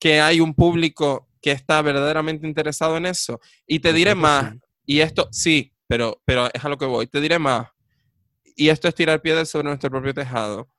que 0.00 0.22
hay 0.22 0.40
un 0.40 0.54
público 0.54 1.28
que 1.42 1.50
está 1.50 1.82
verdaderamente 1.82 2.46
interesado 2.46 2.96
en 2.96 3.04
eso? 3.04 3.38
Y 3.66 3.80
te 3.80 3.92
diré 3.92 4.14
más, 4.14 4.52
sí. 4.52 4.60
y 4.86 5.00
esto 5.00 5.28
sí, 5.30 5.74
pero, 5.86 6.22
pero 6.24 6.48
es 6.54 6.64
a 6.64 6.70
lo 6.70 6.78
que 6.78 6.86
voy, 6.86 7.06
te 7.06 7.20
diré 7.20 7.38
más. 7.38 7.68
Y 8.56 8.70
esto 8.70 8.88
es 8.88 8.94
tirar 8.94 9.20
piedras 9.20 9.50
sobre 9.50 9.68
nuestro 9.68 9.90
propio 9.90 10.14
tejado. 10.14 10.70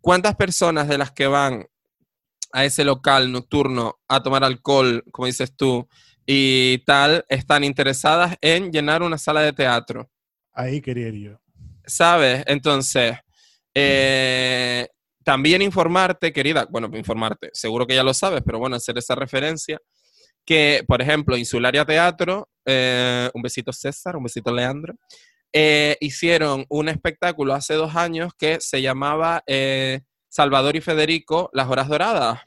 ¿Cuántas 0.00 0.34
personas 0.34 0.88
de 0.88 0.96
las 0.96 1.12
que 1.12 1.26
van 1.26 1.66
a 2.54 2.64
ese 2.64 2.84
local 2.84 3.30
nocturno 3.30 4.00
a 4.08 4.22
tomar 4.22 4.44
alcohol, 4.44 5.04
como 5.12 5.26
dices 5.26 5.54
tú, 5.54 5.86
y 6.26 6.78
tal, 6.86 7.24
están 7.28 7.64
interesadas 7.64 8.36
en 8.40 8.70
llenar 8.70 9.02
una 9.02 9.18
sala 9.18 9.42
de 9.42 9.52
teatro? 9.52 10.10
Ahí 10.52 10.80
quería 10.80 11.08
ir 11.08 11.14
yo. 11.14 11.40
¿Sabes? 11.86 12.44
Entonces, 12.46 13.16
eh, 13.74 14.88
también 15.22 15.62
informarte, 15.62 16.32
querida, 16.32 16.66
bueno, 16.70 16.88
informarte, 16.94 17.50
seguro 17.52 17.86
que 17.86 17.94
ya 17.94 18.02
lo 18.02 18.14
sabes, 18.14 18.42
pero 18.44 18.58
bueno, 18.58 18.76
hacer 18.76 18.96
esa 18.98 19.14
referencia, 19.14 19.78
que, 20.44 20.84
por 20.86 21.02
ejemplo, 21.02 21.36
Insularia 21.36 21.84
Teatro, 21.84 22.48
eh, 22.64 23.30
un 23.34 23.42
besito 23.42 23.72
César, 23.72 24.16
un 24.16 24.24
besito 24.24 24.52
Leandro, 24.52 24.94
eh, 25.52 25.96
hicieron 26.00 26.66
un 26.68 26.88
espectáculo 26.88 27.54
hace 27.54 27.74
dos 27.74 27.94
años 27.96 28.32
que 28.36 28.58
se 28.60 28.82
llamaba 28.82 29.42
Salvador 30.28 30.76
y 30.76 30.80
Federico, 30.80 31.48
Las 31.52 31.68
Horas 31.68 31.88
Doradas, 31.88 32.40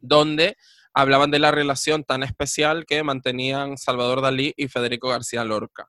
donde 0.00 0.56
hablaban 0.94 1.30
de 1.30 1.38
la 1.38 1.50
relación 1.50 2.04
tan 2.04 2.22
especial 2.22 2.84
que 2.86 3.02
mantenían 3.02 3.78
Salvador 3.78 4.22
Dalí 4.22 4.52
y 4.56 4.68
Federico 4.68 5.08
García 5.08 5.44
Lorca. 5.44 5.88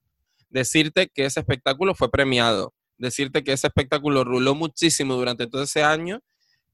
Decirte 0.49 1.09
que 1.13 1.25
ese 1.25 1.39
espectáculo 1.39 1.95
fue 1.95 2.11
premiado, 2.11 2.73
decirte 2.97 3.43
que 3.43 3.53
ese 3.53 3.67
espectáculo 3.67 4.23
ruló 4.23 4.53
muchísimo 4.55 5.15
durante 5.15 5.47
todo 5.47 5.63
ese 5.63 5.83
año 5.83 6.21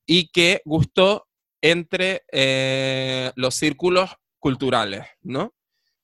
y 0.06 0.30
que 0.30 0.62
gustó 0.66 1.28
entre 1.62 2.24
eh, 2.32 3.32
los 3.36 3.56
círculos 3.56 4.12
culturales, 4.40 5.06
¿no? 5.22 5.54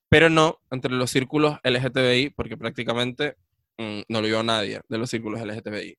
Pero 0.10 0.30
no 0.30 0.60
entre 0.72 0.92
los 0.92 1.12
círculos 1.12 1.58
LGTBI, 1.64 2.32
porque 2.32 2.58
prácticamente 2.58 3.36
mm, 3.78 4.02
no 4.08 4.22
lo 4.22 4.28
vio 4.28 4.44
nadie 4.44 4.82
de 4.88 4.98
los 4.98 5.10
círculos 5.10 5.42
LGTBI. 5.42 5.98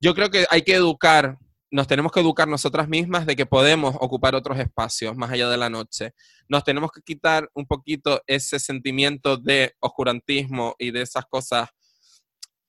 Yo 0.00 0.14
creo 0.14 0.30
que 0.30 0.46
hay 0.50 0.62
que 0.62 0.74
educar, 0.74 1.38
nos 1.70 1.86
tenemos 1.86 2.12
que 2.12 2.20
educar 2.20 2.48
nosotras 2.48 2.88
mismas 2.88 3.26
de 3.26 3.36
que 3.36 3.44
podemos 3.46 3.94
ocupar 4.00 4.34
otros 4.34 4.58
espacios 4.58 5.16
más 5.16 5.30
allá 5.30 5.48
de 5.50 5.56
la 5.58 5.68
noche. 5.68 6.14
Nos 6.48 6.64
tenemos 6.64 6.90
que 6.90 7.02
quitar 7.02 7.50
un 7.54 7.66
poquito 7.66 8.22
ese 8.26 8.58
sentimiento 8.58 9.36
de 9.36 9.74
oscurantismo 9.80 10.74
y 10.78 10.90
de 10.90 11.02
esas 11.02 11.26
cosas 11.26 11.68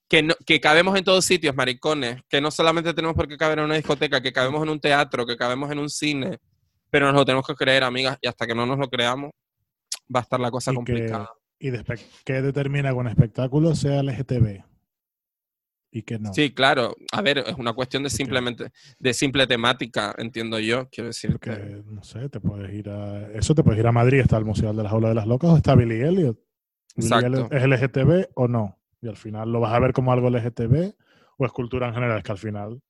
que, 0.08 0.22
no- 0.22 0.34
que 0.44 0.60
cabemos 0.60 0.98
en 0.98 1.04
todos 1.04 1.24
sitios, 1.24 1.54
maricones, 1.54 2.20
que 2.28 2.40
no 2.40 2.50
solamente 2.50 2.92
tenemos 2.92 3.16
por 3.16 3.28
qué 3.28 3.36
caber 3.36 3.60
en 3.60 3.66
una 3.66 3.76
discoteca, 3.76 4.20
que 4.20 4.32
cabemos 4.32 4.62
en 4.62 4.68
un 4.70 4.80
teatro, 4.80 5.24
que 5.24 5.36
cabemos 5.36 5.70
en 5.70 5.78
un 5.78 5.88
cine, 5.88 6.38
pero 6.90 7.06
nos 7.06 7.14
lo 7.14 7.24
tenemos 7.24 7.46
que 7.46 7.54
creer, 7.54 7.84
amigas, 7.84 8.18
y 8.20 8.26
hasta 8.28 8.46
que 8.46 8.54
no 8.54 8.66
nos 8.66 8.78
lo 8.78 8.88
creamos, 8.90 9.30
va 10.14 10.20
a 10.20 10.22
estar 10.24 10.40
la 10.40 10.50
cosa 10.50 10.72
Y 10.72 10.74
que- 10.74 10.76
complicada. 10.76 11.30
¿Y 11.62 11.70
de 11.70 11.84
qué 12.24 12.40
determina 12.42 12.88
que 12.90 12.94
un 12.96 13.06
espectáculo 13.08 13.74
sea 13.74 14.00
LGTB? 14.02 14.64
Y 15.92 16.02
qué 16.02 16.18
no. 16.18 16.32
Sí, 16.32 16.52
claro. 16.52 16.94
A 17.12 17.20
ver, 17.22 17.38
es 17.38 17.54
una 17.56 17.72
cuestión 17.72 18.02
de 18.02 18.10
simplemente, 18.10 18.70
de 18.98 19.14
simple 19.14 19.46
temática, 19.46 20.14
entiendo 20.18 20.58
yo. 20.58 20.88
Quiero 20.88 21.08
decir 21.08 21.32
Porque, 21.32 21.50
que... 21.50 21.82
no 21.86 22.02
sé, 22.04 22.28
te 22.28 22.40
puedes 22.40 22.72
ir 22.72 22.88
a. 22.88 23.30
Eso 23.32 23.54
te 23.54 23.62
puedes 23.64 23.80
ir 23.80 23.86
a 23.86 23.92
Madrid, 23.92 24.20
está 24.20 24.36
el 24.36 24.44
Museo 24.44 24.72
de 24.72 24.82
las 24.82 24.92
Aulas 24.92 25.10
de 25.10 25.14
las 25.16 25.26
Locas 25.26 25.50
o 25.50 25.56
está 25.56 25.74
Billy 25.74 26.00
Elliot. 26.00 26.38
Billy 26.96 27.06
Exacto. 27.08 27.26
Elliot 27.26 27.52
¿Es 27.52 27.66
LGTB 27.66 28.30
o 28.34 28.48
no? 28.48 28.78
Y 29.02 29.08
al 29.08 29.16
final 29.16 29.50
lo 29.50 29.60
vas 29.60 29.72
a 29.72 29.80
ver 29.80 29.92
como 29.92 30.12
algo 30.12 30.30
LGTB 30.30 30.92
o 31.38 31.46
es 31.46 31.52
cultura 31.52 31.88
en 31.88 31.94
general. 31.94 32.18
Es 32.18 32.24
que 32.24 32.32
al 32.32 32.38
final, 32.38 32.80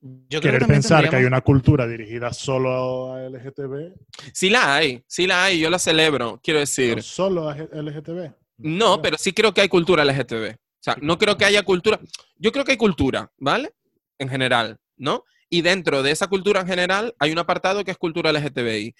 Yo 0.00 0.40
creo 0.40 0.58
que 0.58 0.66
pensar 0.66 1.10
que 1.10 1.16
hay 1.16 1.24
una 1.24 1.40
cultura 1.40 1.86
dirigida 1.86 2.32
solo 2.32 3.12
a 3.12 3.28
LGTB 3.28 3.92
Sí 4.32 4.50
la 4.50 4.76
hay, 4.76 5.02
sí 5.06 5.26
la 5.26 5.44
hay, 5.44 5.58
yo 5.58 5.68
la 5.68 5.78
celebro, 5.78 6.40
quiero 6.42 6.60
decir. 6.60 7.02
solo 7.02 7.48
a 7.48 7.56
LGTB. 7.56 8.30
No, 8.58 8.92
creo. 8.92 9.02
pero 9.02 9.18
sí 9.18 9.32
creo 9.32 9.52
que 9.52 9.60
hay 9.62 9.68
cultura 9.68 10.04
LGTB. 10.04 10.54
Sea, 10.86 10.96
no 11.00 11.18
creo 11.18 11.36
que 11.36 11.44
haya 11.44 11.64
cultura. 11.64 11.98
Yo 12.36 12.52
creo 12.52 12.64
que 12.64 12.70
hay 12.70 12.78
cultura, 12.78 13.32
¿vale? 13.38 13.72
En 14.20 14.28
general, 14.28 14.78
¿no? 14.96 15.24
Y 15.50 15.62
dentro 15.62 16.04
de 16.04 16.12
esa 16.12 16.28
cultura 16.28 16.60
en 16.60 16.68
general 16.68 17.12
hay 17.18 17.32
un 17.32 17.38
apartado 17.40 17.82
que 17.82 17.90
es 17.90 17.96
cultura 17.96 18.32
LGTBI. 18.32 18.94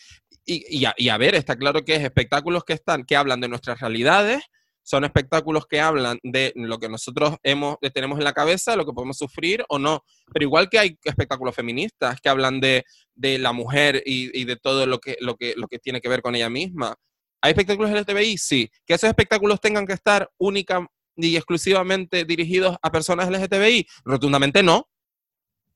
Y, 0.45 0.79
y, 0.79 0.85
a, 0.85 0.95
y 0.97 1.11
a 1.11 1.17
ver, 1.17 1.37
está 1.37 1.55
claro 1.55 1.85
que 1.85 1.95
es 1.95 2.03
espectáculos 2.03 2.65
que 2.65 2.73
están, 2.73 3.05
que 3.05 3.15
hablan 3.15 3.41
de 3.41 3.47
nuestras 3.47 3.79
realidades, 3.79 4.43
son 4.83 5.05
espectáculos 5.05 5.67
que 5.69 5.81
hablan 5.81 6.19
de 6.25 6.53
lo 6.57 6.81
que 6.81 6.89
nosotros 6.89 7.37
hemos, 7.45 7.77
tenemos 7.95 8.19
en 8.19 8.25
la 8.25 8.33
cabeza, 8.33 8.75
lo 8.75 8.85
que 8.85 8.93
podemos 8.93 9.17
sufrir 9.17 9.65
o 9.69 9.79
no. 9.79 10.03
Pero 10.33 10.45
igual 10.45 10.69
que 10.69 10.81
hay 10.81 10.99
espectáculos 11.05 11.55
feministas 11.55 12.21
que 12.21 12.29
hablan 12.29 12.59
de, 12.59 12.85
de 13.15 13.39
la 13.39 13.53
mujer 13.53 14.03
y, 14.05 14.37
y 14.37 14.45
de 14.45 14.57
todo 14.57 14.87
lo 14.87 14.99
que, 14.99 15.19
lo, 15.21 15.37
que, 15.37 15.55
lo 15.57 15.69
que 15.69 15.79
tiene 15.79 16.01
que 16.01 16.09
ver 16.09 16.21
con 16.21 16.35
ella 16.35 16.51
misma. 16.51 16.97
¿Hay 17.43 17.51
espectáculos 17.51 17.93
LGTBI? 17.93 18.39
Sí. 18.39 18.69
¿Que 18.85 18.95
esos 18.95 19.09
espectáculos 19.09 19.61
tengan 19.61 19.87
que 19.87 19.93
estar 19.93 20.29
única 20.37 20.85
y 21.17 21.37
exclusivamente 21.37 22.25
dirigidos 22.25 22.77
a 22.83 22.91
personas 22.93 23.29
LGTBI? 23.29 23.87
Rotundamente 24.05 24.63
no. 24.63 24.89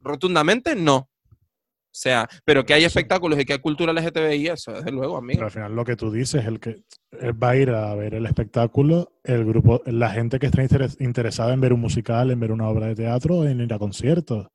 Rotundamente 0.00 0.74
no. 0.74 0.96
O 0.96 1.92
sea, 1.92 2.28
pero 2.44 2.64
que 2.64 2.72
hay 2.72 2.84
espectáculos 2.84 3.38
y 3.40 3.44
que 3.44 3.54
hay 3.54 3.58
cultura 3.58 3.92
LGTBI, 3.92 4.48
eso 4.48 4.72
desde 4.72 4.92
luego, 4.92 5.14
Pero 5.14 5.18
amigo. 5.18 5.42
al 5.44 5.50
final 5.50 5.74
lo 5.74 5.84
que 5.84 5.96
tú 5.96 6.12
dices, 6.12 6.46
el 6.46 6.60
que 6.60 6.84
él 7.20 7.42
va 7.42 7.50
a 7.50 7.56
ir 7.56 7.70
a 7.70 7.92
ver 7.96 8.14
el 8.14 8.26
espectáculo, 8.26 9.12
el 9.24 9.44
grupo, 9.44 9.82
la 9.86 10.10
gente 10.10 10.38
que 10.38 10.46
está 10.46 10.62
interes- 10.62 10.96
interesada 11.00 11.52
en 11.52 11.60
ver 11.60 11.72
un 11.72 11.80
musical, 11.80 12.30
en 12.30 12.38
ver 12.38 12.52
una 12.52 12.68
obra 12.68 12.86
de 12.86 12.94
teatro, 12.94 13.44
en 13.44 13.60
ir 13.60 13.74
a 13.74 13.78
conciertos. 13.80 14.46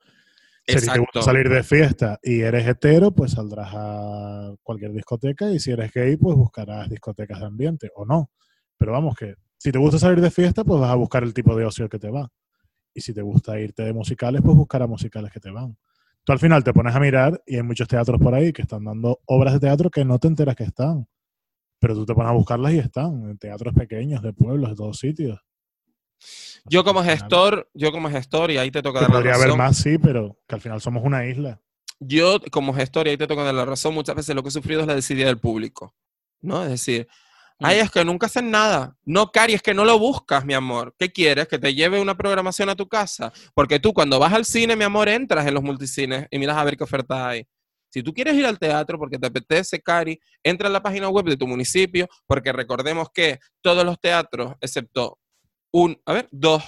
Si 0.65 0.87
te 0.89 0.97
gusta 0.97 1.21
salir 1.21 1.49
de 1.49 1.61
fiesta 1.61 2.17
y 2.23 2.39
eres 2.39 2.65
hetero, 2.65 3.11
pues 3.11 3.33
saldrás 3.33 3.69
a 3.73 4.55
cualquier 4.63 4.93
discoteca 4.93 5.51
y 5.51 5.59
si 5.59 5.71
eres 5.71 5.91
gay, 5.93 6.15
pues 6.15 6.35
buscarás 6.37 6.89
discotecas 6.89 7.41
de 7.41 7.45
ambiente 7.47 7.91
o 7.95 8.05
no. 8.05 8.31
Pero 8.77 8.93
vamos 8.93 9.15
que 9.15 9.35
si 9.65 9.71
te 9.71 9.79
gusta 9.79 9.97
salir 9.97 10.21
de 10.21 10.29
fiesta, 10.29 10.63
pues 10.63 10.79
vas 10.79 10.91
a 10.91 10.93
buscar 10.93 11.23
el 11.23 11.33
tipo 11.33 11.55
de 11.55 11.65
ocio 11.65 11.89
que 11.89 11.97
te 11.97 12.11
va. 12.11 12.31
Y 12.93 13.01
si 13.01 13.15
te 13.15 13.23
gusta 13.23 13.59
irte 13.59 13.81
de 13.81 13.93
musicales, 13.93 14.43
pues 14.45 14.55
buscarás 14.55 14.87
musicales 14.87 15.31
que 15.31 15.39
te 15.39 15.49
van. 15.49 15.75
Tú 16.23 16.33
al 16.33 16.37
final 16.37 16.63
te 16.63 16.71
pones 16.71 16.95
a 16.95 16.99
mirar 16.99 17.41
y 17.47 17.55
hay 17.55 17.63
muchos 17.63 17.87
teatros 17.87 18.21
por 18.21 18.35
ahí 18.35 18.53
que 18.53 18.61
están 18.61 18.83
dando 18.83 19.21
obras 19.25 19.53
de 19.53 19.59
teatro 19.59 19.89
que 19.89 20.05
no 20.05 20.19
te 20.19 20.27
enteras 20.27 20.55
que 20.55 20.65
están. 20.65 21.07
Pero 21.79 21.95
tú 21.95 22.05
te 22.05 22.13
pones 22.13 22.29
a 22.29 22.33
buscarlas 22.33 22.73
y 22.73 22.77
están 22.77 23.27
en 23.27 23.39
teatros 23.39 23.73
pequeños, 23.73 24.21
de 24.21 24.33
pueblos, 24.33 24.69
de 24.69 24.75
todos 24.75 24.99
sitios. 24.99 25.39
Yo 26.65 26.83
como 26.83 27.01
gestor, 27.01 27.67
yo 27.73 27.91
como 27.91 28.11
gestor, 28.11 28.51
y 28.51 28.59
ahí 28.59 28.69
te 28.69 28.83
toca 28.83 29.01
dar 29.01 29.09
la 29.09 29.15
podría 29.15 29.33
haber 29.33 29.47
razón. 29.47 29.57
más, 29.57 29.77
sí, 29.77 29.97
pero 29.97 30.37
que 30.47 30.53
al 30.53 30.61
final 30.61 30.79
somos 30.79 31.03
una 31.03 31.25
isla. 31.25 31.59
yo 31.99 32.39
como 32.51 32.71
gestor, 32.71 33.07
y 33.07 33.09
ahí 33.09 33.17
te 33.17 33.25
toca 33.25 33.43
dar 33.43 33.55
la 33.55 33.65
razón, 33.65 33.95
muchas 33.95 34.15
veces 34.15 34.35
lo 34.35 34.43
que 34.43 34.49
he 34.49 34.51
sufrido 34.51 34.81
es 34.81 34.87
la 34.87 34.93
desidia 34.93 35.25
del 35.25 35.39
público, 35.39 35.95
¿no? 36.41 36.61
Es 36.61 36.69
decir, 36.69 37.07
ay, 37.59 37.79
es 37.79 37.91
que 37.91 38.03
nunca 38.05 38.25
hacen 38.27 38.51
nada. 38.51 38.95
No, 39.05 39.31
Cari, 39.31 39.53
es 39.53 39.61
que 39.61 39.73
no 39.73 39.85
lo 39.85 39.97
buscas, 39.99 40.45
mi 40.45 40.53
amor. 40.53 40.93
¿Qué 40.97 41.11
quieres? 41.11 41.47
¿Que 41.47 41.57
te 41.59 41.73
lleve 41.73 41.99
una 42.01 42.15
programación 42.15 42.69
a 42.69 42.75
tu 42.75 42.87
casa? 42.87 43.31
Porque 43.53 43.79
tú 43.79 43.93
cuando 43.93 44.19
vas 44.19 44.33
al 44.33 44.45
cine, 44.45 44.75
mi 44.75 44.83
amor, 44.83 45.07
entras 45.09 45.45
en 45.47 45.53
los 45.53 45.63
multicines 45.63 46.27
y 46.31 46.39
miras 46.39 46.57
a 46.57 46.63
ver 46.63 46.77
qué 46.77 46.83
ofertas 46.83 47.17
hay. 47.19 47.47
Si 47.89 48.03
tú 48.03 48.13
quieres 48.13 48.35
ir 48.35 48.45
al 48.45 48.59
teatro 48.59 48.99
porque 48.99 49.17
te 49.17 49.27
apetece, 49.27 49.81
Cari, 49.81 50.19
entra 50.43 50.67
en 50.67 50.73
la 50.73 50.83
página 50.83 51.07
web 51.07 51.25
de 51.25 51.37
tu 51.37 51.47
municipio, 51.47 52.07
porque 52.27 52.51
recordemos 52.51 53.07
que 53.13 53.39
todos 53.61 53.85
los 53.85 53.99
teatros, 54.01 54.53
excepto 54.59 55.17
un, 55.71 55.97
a 56.05 56.13
ver, 56.13 56.27
dos, 56.31 56.61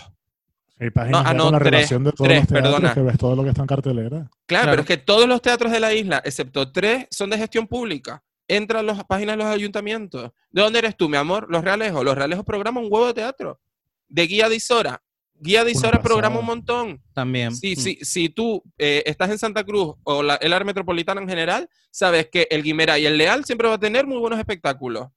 Hay 0.79 0.89
páginas 0.91 1.23
ah, 1.25 1.33
no, 1.33 1.51
la 1.51 1.59
tres, 1.59 1.71
relación 1.71 2.03
de 2.05 2.11
todos 2.13 2.27
tres, 2.29 2.39
los 2.39 2.47
teatros 2.47 2.73
perdona. 2.73 2.93
que 2.93 3.01
ves 3.01 3.17
todo 3.17 3.35
lo 3.35 3.43
que 3.43 3.49
está 3.49 3.61
en 3.61 3.67
cartelera. 3.67 4.09
Claro, 4.09 4.29
Claro. 4.45 4.69
pero 4.71 4.81
es 4.83 4.87
que 4.87 4.97
todos 4.97 5.27
los 5.27 5.41
teatros 5.41 5.71
de 5.71 5.79
la 5.81 5.93
isla, 5.93 6.21
excepto 6.23 6.71
tres, 6.71 7.07
son 7.11 7.29
de 7.29 7.37
gestión 7.37 7.67
pública. 7.67 8.23
Entra 8.47 8.79
a 8.79 8.83
las 8.83 9.03
páginas 9.05 9.37
de 9.37 9.43
los 9.43 9.53
ayuntamientos. 9.53 10.31
¿De 10.51 10.61
dónde 10.61 10.79
eres 10.79 10.95
tú, 10.95 11.09
mi 11.09 11.17
amor? 11.17 11.47
Los 11.49 11.63
Realejos. 11.63 12.03
Los 12.03 12.15
Realejos 12.15 12.45
programan 12.45 12.83
un 12.85 12.91
huevo 12.91 13.07
de 13.07 13.13
teatro. 13.13 13.59
De 14.07 14.25
Guía 14.25 14.47
de 14.49 14.55
Isora. 14.55 15.01
Guía 15.39 15.63
de 15.63 15.71
Isora 15.71 16.01
programa 16.01 16.39
un 16.39 16.45
montón. 16.45 17.03
También. 17.13 17.53
Si, 17.55 17.73
Mm. 17.73 17.79
si, 17.79 17.95
si 18.01 18.29
tú 18.29 18.63
eh, 18.77 19.03
estás 19.05 19.29
en 19.29 19.37
Santa 19.37 19.63
Cruz 19.63 19.95
o 20.03 20.23
la, 20.23 20.35
el 20.35 20.51
área 20.53 20.65
metropolitana 20.65 21.21
en 21.21 21.27
general, 21.29 21.69
sabes 21.91 22.27
que 22.31 22.47
el 22.49 22.63
Guimera 22.63 22.97
y 22.97 23.05
el 23.05 23.17
Leal 23.17 23.43
siempre 23.45 23.67
va 23.67 23.75
a 23.75 23.79
tener 23.79 24.07
muy 24.07 24.17
buenos 24.17 24.39
espectáculos. 24.39 25.07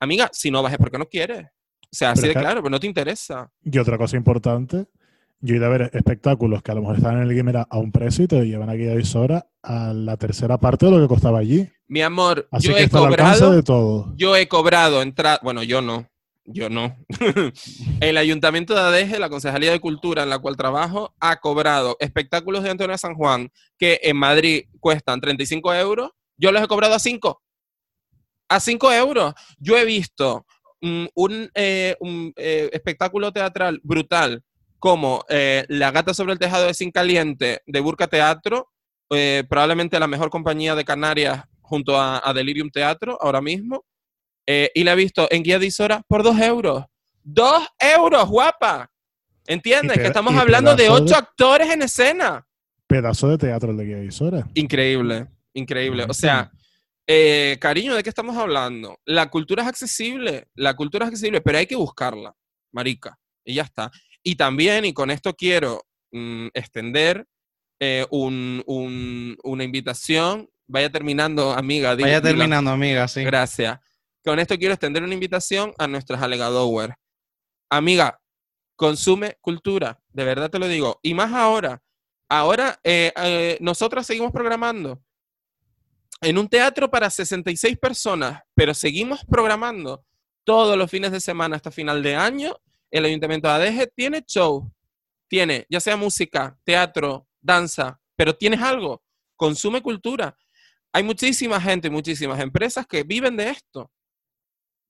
Amiga, 0.00 0.30
si 0.32 0.50
no 0.50 0.62
vas 0.62 0.72
es 0.72 0.78
porque 0.78 0.98
no 0.98 1.06
quieres. 1.08 1.44
O 1.44 1.88
sea, 1.98 2.10
así 2.12 2.26
de 2.26 2.34
claro, 2.34 2.62
pero 2.62 2.70
no 2.70 2.80
te 2.80 2.86
interesa. 2.86 3.50
Y 3.64 3.78
otra 3.78 3.96
cosa 3.98 4.16
importante, 4.16 4.86
yo 5.40 5.54
he 5.54 5.58
ido 5.58 5.66
a 5.66 5.70
ver 5.70 5.90
espectáculos 5.92 6.62
que 6.62 6.72
a 6.72 6.74
lo 6.74 6.80
mejor 6.80 6.96
están 6.96 7.16
en 7.16 7.22
el 7.22 7.34
Guimera 7.34 7.66
a 7.68 7.78
un 7.78 7.92
precio 7.92 8.24
y 8.24 8.28
te 8.28 8.44
llevan 8.44 8.70
aquí 8.70 8.88
a 8.88 8.94
Visora 8.94 9.46
a 9.62 9.92
la 9.92 10.16
tercera 10.16 10.58
parte 10.58 10.86
de 10.86 10.92
lo 10.92 11.00
que 11.00 11.08
costaba 11.08 11.38
allí. 11.38 11.68
Mi 11.88 12.02
amor, 12.02 12.48
Así 12.50 12.68
yo 12.68 12.74
que 12.74 12.84
he 12.84 12.88
cobrado. 12.90 13.52
de 13.52 13.62
todo. 13.62 14.14
Yo 14.16 14.34
he 14.36 14.48
cobrado 14.48 15.02
entrada, 15.02 15.38
bueno, 15.42 15.62
yo 15.62 15.82
no, 15.82 16.08
yo 16.44 16.68
no. 16.70 16.96
el 18.00 18.16
Ayuntamiento 18.16 18.74
de 18.74 18.80
Adeje, 18.80 19.18
la 19.18 19.28
Concejalía 19.28 19.70
de 19.70 19.80
Cultura 19.80 20.22
en 20.22 20.30
la 20.30 20.38
cual 20.38 20.56
trabajo, 20.56 21.14
ha 21.20 21.36
cobrado 21.36 21.96
espectáculos 22.00 22.62
de 22.62 22.70
Antonio 22.70 22.96
San 22.98 23.14
Juan 23.14 23.50
que 23.78 24.00
en 24.02 24.16
Madrid 24.16 24.64
cuestan 24.80 25.20
35 25.20 25.74
euros, 25.74 26.10
yo 26.38 26.52
los 26.52 26.62
he 26.62 26.66
cobrado 26.66 26.94
a 26.94 26.98
5. 26.98 27.42
A 28.48 28.60
5 28.60 28.92
euros. 28.92 29.34
Yo 29.58 29.76
he 29.76 29.84
visto 29.84 30.46
un, 30.80 31.50
eh, 31.54 31.96
un, 32.00 32.32
eh, 32.36 32.70
espectáculo 32.72 33.32
teatral 33.32 33.80
brutal 33.82 34.42
como 34.78 35.24
eh, 35.28 35.64
La 35.68 35.90
gata 35.90 36.14
sobre 36.14 36.32
el 36.32 36.38
tejado 36.38 36.66
de 36.66 36.74
Sin 36.74 36.90
Caliente 36.90 37.62
de 37.66 37.80
Burka 37.80 38.06
Teatro, 38.06 38.70
eh, 39.10 39.44
probablemente 39.48 39.98
la 39.98 40.06
mejor 40.06 40.30
compañía 40.30 40.74
de 40.74 40.84
Canarias 40.84 41.44
junto 41.60 41.98
a, 41.98 42.20
a 42.28 42.32
Delirium 42.32 42.70
Teatro 42.70 43.18
ahora 43.20 43.40
mismo. 43.40 43.84
Eh, 44.46 44.70
y 44.74 44.84
la 44.84 44.92
he 44.92 44.96
visto 44.96 45.26
en 45.30 45.42
guía 45.42 45.58
de 45.58 45.66
Isora 45.66 46.02
por 46.06 46.22
dos 46.22 46.38
euros. 46.38 46.84
¡Dos 47.22 47.66
euros, 47.80 48.28
guapa! 48.28 48.88
¿Entiendes? 49.46 49.98
Que 49.98 50.06
estamos 50.06 50.34
hablando 50.36 50.76
de 50.76 50.84
de- 50.84 50.90
ocho 50.90 51.16
actores 51.16 51.68
en 51.70 51.82
escena. 51.82 52.46
Pedazo 52.86 53.28
de 53.28 53.38
teatro 53.38 53.70
el 53.72 53.76
de 53.76 53.84
Guía 53.84 53.98
Visora. 53.98 54.46
Increíble, 54.54 55.26
increíble. 55.54 56.04
O 56.08 56.14
sea, 56.14 56.52
eh, 57.08 57.56
cariño, 57.60 57.94
¿de 57.96 58.02
qué 58.04 58.08
estamos 58.08 58.36
hablando? 58.36 58.98
La 59.04 59.28
cultura 59.28 59.62
es 59.64 59.68
accesible, 59.68 60.46
la 60.54 60.74
cultura 60.74 61.04
es 61.06 61.08
accesible, 61.10 61.40
pero 61.40 61.58
hay 61.58 61.66
que 61.66 61.74
buscarla, 61.76 62.32
marica. 62.72 63.18
Y 63.44 63.54
ya 63.54 63.62
está. 63.62 63.90
Y 64.28 64.34
también, 64.34 64.84
y 64.84 64.92
con 64.92 65.12
esto 65.12 65.34
quiero 65.34 65.86
mm, 66.10 66.48
extender 66.52 67.26
eh, 67.78 68.06
un- 68.10 68.62
un- 68.66 69.36
una 69.44 69.62
invitación. 69.62 70.48
Vaya 70.66 70.90
terminando, 70.90 71.52
amiga. 71.52 71.94
Vaya 71.94 72.20
terminando, 72.20 72.72
amiga, 72.72 73.06
sí. 73.06 73.22
Gracias. 73.22 73.78
Con 74.24 74.40
esto 74.40 74.56
quiero 74.58 74.74
extender 74.74 75.04
una 75.04 75.14
invitación 75.14 75.72
a 75.78 75.86
nuestras 75.86 76.20
alegadores. 76.22 76.96
Amiga, 77.70 78.18
consume 78.74 79.36
cultura, 79.40 80.00
de 80.08 80.24
verdad 80.24 80.50
te 80.50 80.58
lo 80.58 80.66
digo. 80.66 80.98
Y 81.02 81.14
más 81.14 81.32
ahora. 81.32 81.80
Ahora, 82.28 82.80
eh, 82.82 83.12
eh, 83.16 83.58
nosotras 83.60 84.06
seguimos 84.08 84.32
programando 84.32 85.00
en 86.20 86.36
un 86.38 86.48
teatro 86.48 86.90
para 86.90 87.10
66 87.10 87.78
personas, 87.78 88.42
pero 88.54 88.74
seguimos 88.74 89.24
programando 89.24 90.04
todos 90.44 90.76
los 90.76 90.90
fines 90.90 91.12
de 91.12 91.20
semana 91.20 91.54
hasta 91.56 91.70
final 91.70 92.02
de 92.02 92.16
año. 92.16 92.56
El 92.90 93.04
Ayuntamiento 93.04 93.48
de 93.48 93.54
Adeje 93.54 93.86
tiene 93.94 94.22
show, 94.22 94.70
tiene 95.28 95.66
ya 95.68 95.80
sea 95.80 95.96
música, 95.96 96.58
teatro, 96.64 97.26
danza, 97.40 98.00
pero 98.16 98.34
tienes 98.34 98.60
algo, 98.60 99.02
consume 99.36 99.82
cultura. 99.82 100.36
Hay 100.92 101.02
muchísima 101.02 101.60
gente, 101.60 101.90
muchísimas 101.90 102.40
empresas 102.40 102.86
que 102.86 103.02
viven 103.02 103.36
de 103.36 103.50
esto. 103.50 103.90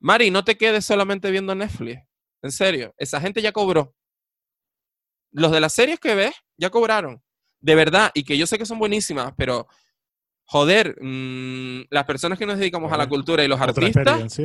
Mari, 0.00 0.30
no 0.30 0.44
te 0.44 0.56
quedes 0.56 0.84
solamente 0.84 1.30
viendo 1.30 1.54
Netflix. 1.54 2.00
En 2.42 2.52
serio, 2.52 2.94
esa 2.96 3.20
gente 3.20 3.42
ya 3.42 3.52
cobró. 3.52 3.94
Los 5.32 5.50
de 5.50 5.60
las 5.60 5.72
series 5.72 5.98
que 5.98 6.14
ves 6.14 6.34
ya 6.56 6.70
cobraron. 6.70 7.22
De 7.60 7.74
verdad, 7.74 8.10
y 8.14 8.22
que 8.22 8.38
yo 8.38 8.46
sé 8.46 8.58
que 8.58 8.66
son 8.66 8.78
buenísimas, 8.78 9.32
pero 9.36 9.66
joder, 10.44 10.96
mm, 11.00 11.86
las 11.90 12.04
personas 12.04 12.38
que 12.38 12.46
nos 12.46 12.58
dedicamos 12.58 12.92
a 12.92 12.96
la 12.96 13.08
cultura 13.08 13.42
y 13.42 13.48
los 13.48 13.60
artistas. 13.60 14.38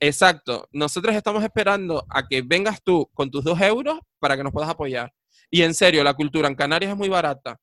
Exacto, 0.00 0.68
nosotros 0.72 1.14
estamos 1.14 1.42
esperando 1.44 2.04
a 2.08 2.26
que 2.26 2.42
vengas 2.42 2.82
tú 2.82 3.08
con 3.14 3.30
tus 3.30 3.44
dos 3.44 3.60
euros 3.60 3.98
para 4.18 4.36
que 4.36 4.42
nos 4.44 4.52
puedas 4.52 4.70
apoyar. 4.70 5.12
Y 5.50 5.62
en 5.62 5.74
serio, 5.74 6.04
la 6.04 6.14
cultura 6.14 6.48
en 6.48 6.54
Canarias 6.54 6.92
es 6.92 6.96
muy 6.98 7.08
barata. 7.08 7.58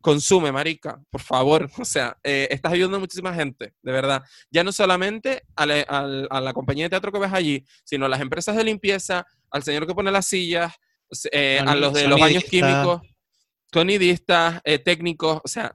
Consume, 0.00 0.50
marica, 0.50 1.00
por 1.10 1.20
favor. 1.20 1.70
O 1.78 1.84
sea, 1.84 2.16
eh, 2.24 2.48
estás 2.50 2.72
ayudando 2.72 2.96
a 2.96 3.00
muchísima 3.00 3.32
gente, 3.34 3.74
de 3.82 3.92
verdad. 3.92 4.22
Ya 4.50 4.64
no 4.64 4.72
solamente 4.72 5.42
a 5.54 5.66
la, 5.66 5.80
al- 5.82 6.26
a 6.30 6.40
la 6.40 6.52
compañía 6.52 6.84
de 6.86 6.90
teatro 6.90 7.12
que 7.12 7.18
ves 7.20 7.32
allí, 7.32 7.64
sino 7.84 8.06
a 8.06 8.08
las 8.08 8.20
empresas 8.20 8.56
de 8.56 8.64
limpieza, 8.64 9.24
al 9.50 9.62
señor 9.62 9.86
que 9.86 9.94
pone 9.94 10.10
las 10.10 10.26
sillas, 10.26 10.72
eh, 11.30 11.58
a 11.68 11.74
los 11.76 11.92
de 11.94 12.08
los 12.08 12.18
baños 12.20 12.44
químicos, 12.50 13.02
sonidistas, 13.72 14.60
eh, 14.64 14.78
técnicos, 14.78 15.40
o 15.44 15.48
sea, 15.48 15.74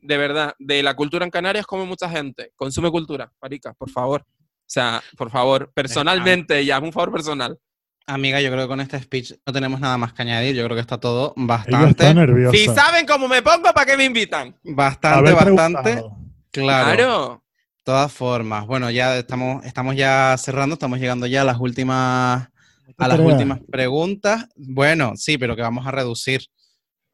de 0.00 0.16
verdad, 0.16 0.54
de 0.58 0.82
la 0.82 0.94
cultura 0.94 1.24
en 1.24 1.30
Canarias 1.30 1.64
come 1.66 1.84
mucha 1.84 2.08
gente. 2.10 2.52
Consume 2.56 2.90
cultura, 2.90 3.32
marica, 3.40 3.72
por 3.74 3.88
favor. 3.90 4.24
O 4.72 4.74
sea, 4.74 5.02
por 5.18 5.28
favor, 5.30 5.70
personalmente, 5.74 6.64
ya, 6.64 6.78
un 6.78 6.94
favor 6.94 7.12
personal. 7.12 7.58
Amiga, 8.06 8.40
yo 8.40 8.50
creo 8.50 8.62
que 8.62 8.68
con 8.68 8.80
este 8.80 8.98
speech 9.02 9.34
no 9.44 9.52
tenemos 9.52 9.78
nada 9.80 9.98
más 9.98 10.14
que 10.14 10.22
añadir. 10.22 10.56
Yo 10.56 10.64
creo 10.64 10.74
que 10.74 10.80
está 10.80 10.98
todo 10.98 11.34
Ella 11.36 11.46
bastante. 11.46 11.90
está 11.90 12.14
nerviosa. 12.14 12.56
Si 12.56 12.64
saben 12.68 13.04
cómo 13.04 13.28
me 13.28 13.42
pongo, 13.42 13.70
¿para 13.74 13.84
qué 13.84 13.98
me 13.98 14.06
invitan? 14.06 14.56
Bastante, 14.64 15.32
bastante. 15.32 16.02
Claro. 16.50 16.96
Claro. 16.96 17.42
De 17.44 17.82
todas 17.84 18.10
formas. 18.10 18.66
Bueno, 18.66 18.90
ya 18.90 19.18
estamos, 19.18 19.62
estamos 19.66 19.94
ya 19.94 20.34
cerrando, 20.38 20.72
estamos 20.72 20.98
llegando 20.98 21.26
ya 21.26 21.42
a 21.42 21.44
las 21.44 21.58
últimas, 21.60 22.48
a 22.96 23.08
las 23.08 23.18
Tarea. 23.18 23.26
últimas 23.26 23.60
preguntas. 23.70 24.48
Bueno, 24.56 25.12
sí, 25.16 25.36
pero 25.36 25.54
que 25.54 25.60
vamos 25.60 25.86
a 25.86 25.90
reducir. 25.90 26.46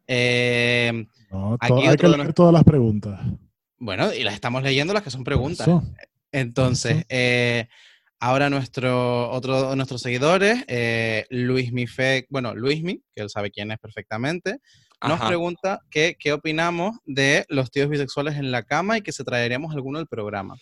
Eh, 0.06 1.06
No, 1.32 1.56
Aquí 1.58 1.86
hay 1.88 1.96
que 1.96 2.06
leer 2.06 2.32
todas 2.34 2.52
las 2.54 2.62
preguntas. 2.62 3.18
bueno, 3.78 4.14
y 4.14 4.22
las 4.22 4.34
estamos 4.34 4.62
leyendo 4.62 4.94
las 4.94 5.02
que 5.02 5.10
son 5.10 5.24
preguntas. 5.24 5.66
Eso. 5.66 5.82
Entonces, 6.32 7.04
eh, 7.08 7.68
ahora 8.20 8.50
nuestro, 8.50 9.30
otro 9.30 9.70
de 9.70 9.76
nuestros 9.76 10.02
seguidores, 10.02 10.64
eh, 10.68 11.26
Luis 11.30 11.72
Mife, 11.72 12.26
bueno, 12.28 12.54
Luismi, 12.54 13.02
que 13.14 13.22
él 13.22 13.30
sabe 13.30 13.50
quién 13.50 13.70
es 13.70 13.78
perfectamente, 13.78 14.58
nos 15.02 15.20
Ajá. 15.20 15.28
pregunta 15.28 15.80
que, 15.90 16.16
qué 16.18 16.32
opinamos 16.32 16.96
de 17.04 17.46
los 17.48 17.70
tíos 17.70 17.88
bisexuales 17.88 18.36
en 18.36 18.50
la 18.50 18.64
cama 18.64 18.98
y 18.98 19.02
que 19.02 19.12
se 19.12 19.24
traeremos 19.24 19.74
alguno 19.74 19.98
del 19.98 20.08
programa. 20.08 20.56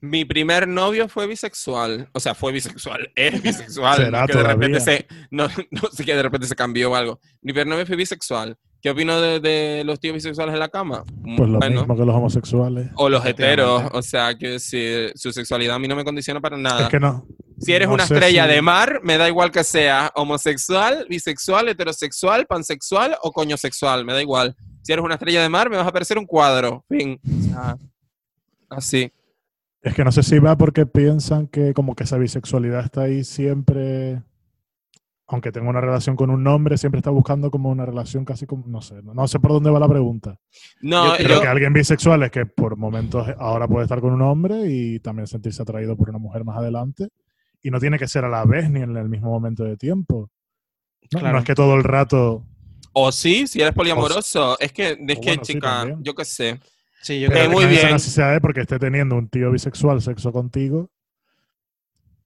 Mi 0.00 0.24
primer 0.24 0.68
novio 0.68 1.08
fue 1.08 1.26
bisexual. 1.26 2.08
O 2.12 2.20
sea, 2.20 2.34
fue 2.34 2.52
bisexual. 2.52 3.10
Es 3.16 3.42
bisexual. 3.42 3.96
Será 3.96 4.26
que 4.26 4.36
de 4.36 4.42
repente 4.42 4.80
se, 4.80 5.06
no, 5.30 5.48
no 5.70 5.82
que 5.90 6.14
de 6.14 6.22
repente 6.22 6.46
se 6.46 6.54
cambió 6.54 6.92
o 6.92 6.94
algo. 6.94 7.20
Mi 7.40 7.52
primer 7.52 7.66
novio 7.66 7.86
fue 7.86 7.96
bisexual. 7.96 8.56
¿Qué 8.86 8.90
opino 8.90 9.20
de, 9.20 9.40
de 9.40 9.82
los 9.84 9.98
tíos 9.98 10.14
bisexuales 10.14 10.54
en 10.54 10.60
la 10.60 10.68
cama? 10.68 11.02
Pues 11.36 11.50
lo 11.50 11.58
Bueno, 11.58 11.80
mismo 11.80 11.96
que 11.96 12.04
los 12.04 12.14
homosexuales. 12.14 12.88
O 12.94 13.08
los 13.08 13.26
heteros. 13.26 13.82
O 13.92 14.00
sea, 14.00 14.36
que 14.38 14.50
decir, 14.50 15.10
su 15.16 15.32
sexualidad 15.32 15.74
a 15.74 15.78
mí 15.80 15.88
no 15.88 15.96
me 15.96 16.04
condiciona 16.04 16.40
para 16.40 16.56
nada. 16.56 16.82
Es 16.84 16.88
que 16.88 17.00
no. 17.00 17.26
si 17.58 17.72
eres 17.72 17.88
no 17.88 17.94
una 17.94 18.04
estrella 18.04 18.46
si- 18.46 18.52
de 18.54 18.62
mar, 18.62 19.00
me 19.02 19.18
da 19.18 19.26
igual 19.26 19.50
que 19.50 19.64
sea 19.64 20.12
homosexual, 20.14 21.04
bisexual, 21.10 21.66
heterosexual, 21.68 22.46
pansexual 22.46 23.16
o 23.22 23.32
coñosexual. 23.32 24.04
Me 24.04 24.12
da 24.12 24.22
igual. 24.22 24.54
Si 24.82 24.92
eres 24.92 25.04
una 25.04 25.14
estrella 25.14 25.42
de 25.42 25.48
mar, 25.48 25.68
me 25.68 25.76
vas 25.78 25.88
a 25.88 25.92
parecer 25.92 26.16
un 26.16 26.24
cuadro. 26.24 26.84
Fin. 26.88 27.18
O 27.28 27.42
sea, 27.42 27.76
así. 28.70 29.10
Es 29.82 29.94
que 29.94 30.04
no 30.04 30.12
sé 30.12 30.22
si 30.22 30.38
va 30.38 30.56
porque 30.56 30.86
piensan 30.86 31.48
que 31.48 31.74
como 31.74 31.96
que 31.96 32.04
esa 32.04 32.18
bisexualidad 32.18 32.84
está 32.84 33.00
ahí 33.00 33.24
siempre, 33.24 34.22
aunque 35.28 35.50
tenga 35.52 35.68
una 35.68 35.80
relación 35.80 36.14
con 36.16 36.30
un 36.30 36.46
hombre, 36.46 36.78
siempre 36.78 36.98
está 37.00 37.10
buscando 37.10 37.50
como 37.50 37.68
una 37.70 37.84
relación 37.84 38.24
casi 38.24 38.46
como, 38.46 38.64
no 38.68 38.80
sé, 38.80 39.02
no, 39.02 39.12
no 39.12 39.26
sé 39.26 39.40
por 39.40 39.52
dónde 39.52 39.70
va 39.70 39.80
la 39.80 39.88
pregunta. 39.88 40.38
No, 40.80 41.06
Yo 41.08 41.16
Creo 41.24 41.36
yo- 41.36 41.42
que 41.42 41.48
alguien 41.48 41.72
bisexual 41.72 42.22
es 42.22 42.30
que 42.30 42.46
por 42.46 42.76
momentos 42.76 43.26
ahora 43.38 43.66
puede 43.66 43.84
estar 43.84 44.00
con 44.00 44.12
un 44.12 44.22
hombre 44.22 44.66
y 44.70 45.00
también 45.00 45.26
sentirse 45.26 45.62
atraído 45.62 45.96
por 45.96 46.08
una 46.10 46.18
mujer 46.18 46.44
más 46.44 46.56
adelante. 46.58 47.08
Y 47.62 47.70
no 47.70 47.80
tiene 47.80 47.98
que 47.98 48.06
ser 48.06 48.24
a 48.24 48.28
la 48.28 48.44
vez 48.44 48.70
ni 48.70 48.80
en 48.82 48.96
el 48.96 49.08
mismo 49.08 49.30
momento 49.30 49.64
de 49.64 49.76
tiempo. 49.76 50.30
No, 51.12 51.18
Claro. 51.20 51.32
No 51.34 51.38
es 51.40 51.44
que 51.44 51.54
todo 51.54 51.74
el 51.74 51.82
rato... 51.84 52.44
O 52.92 53.10
sí, 53.12 53.46
si 53.46 53.60
eres 53.60 53.74
poliamoroso. 53.74 54.56
Es 54.60 54.72
que, 54.72 54.90
es 54.90 54.94
O 54.94 55.06
que, 55.06 55.14
bueno, 55.28 55.44
sí, 55.44 55.52
chica, 55.54 55.68
también. 55.68 56.02
yo 56.04 56.14
qué 56.14 56.24
sé. 56.24 56.60
Sí, 57.02 57.20
yo 57.20 57.28
creo 57.28 57.50
muy 57.50 57.58
que 57.58 57.64
es 57.64 57.70
bien. 57.70 57.82
una 57.84 57.92
necesidad 57.94 58.32
de 58.32 58.40
porque 58.40 58.60
esté 58.62 58.78
teniendo 58.78 59.16
un 59.16 59.28
tío 59.28 59.50
bisexual 59.50 60.00
sexo 60.00 60.32
contigo 60.32 60.88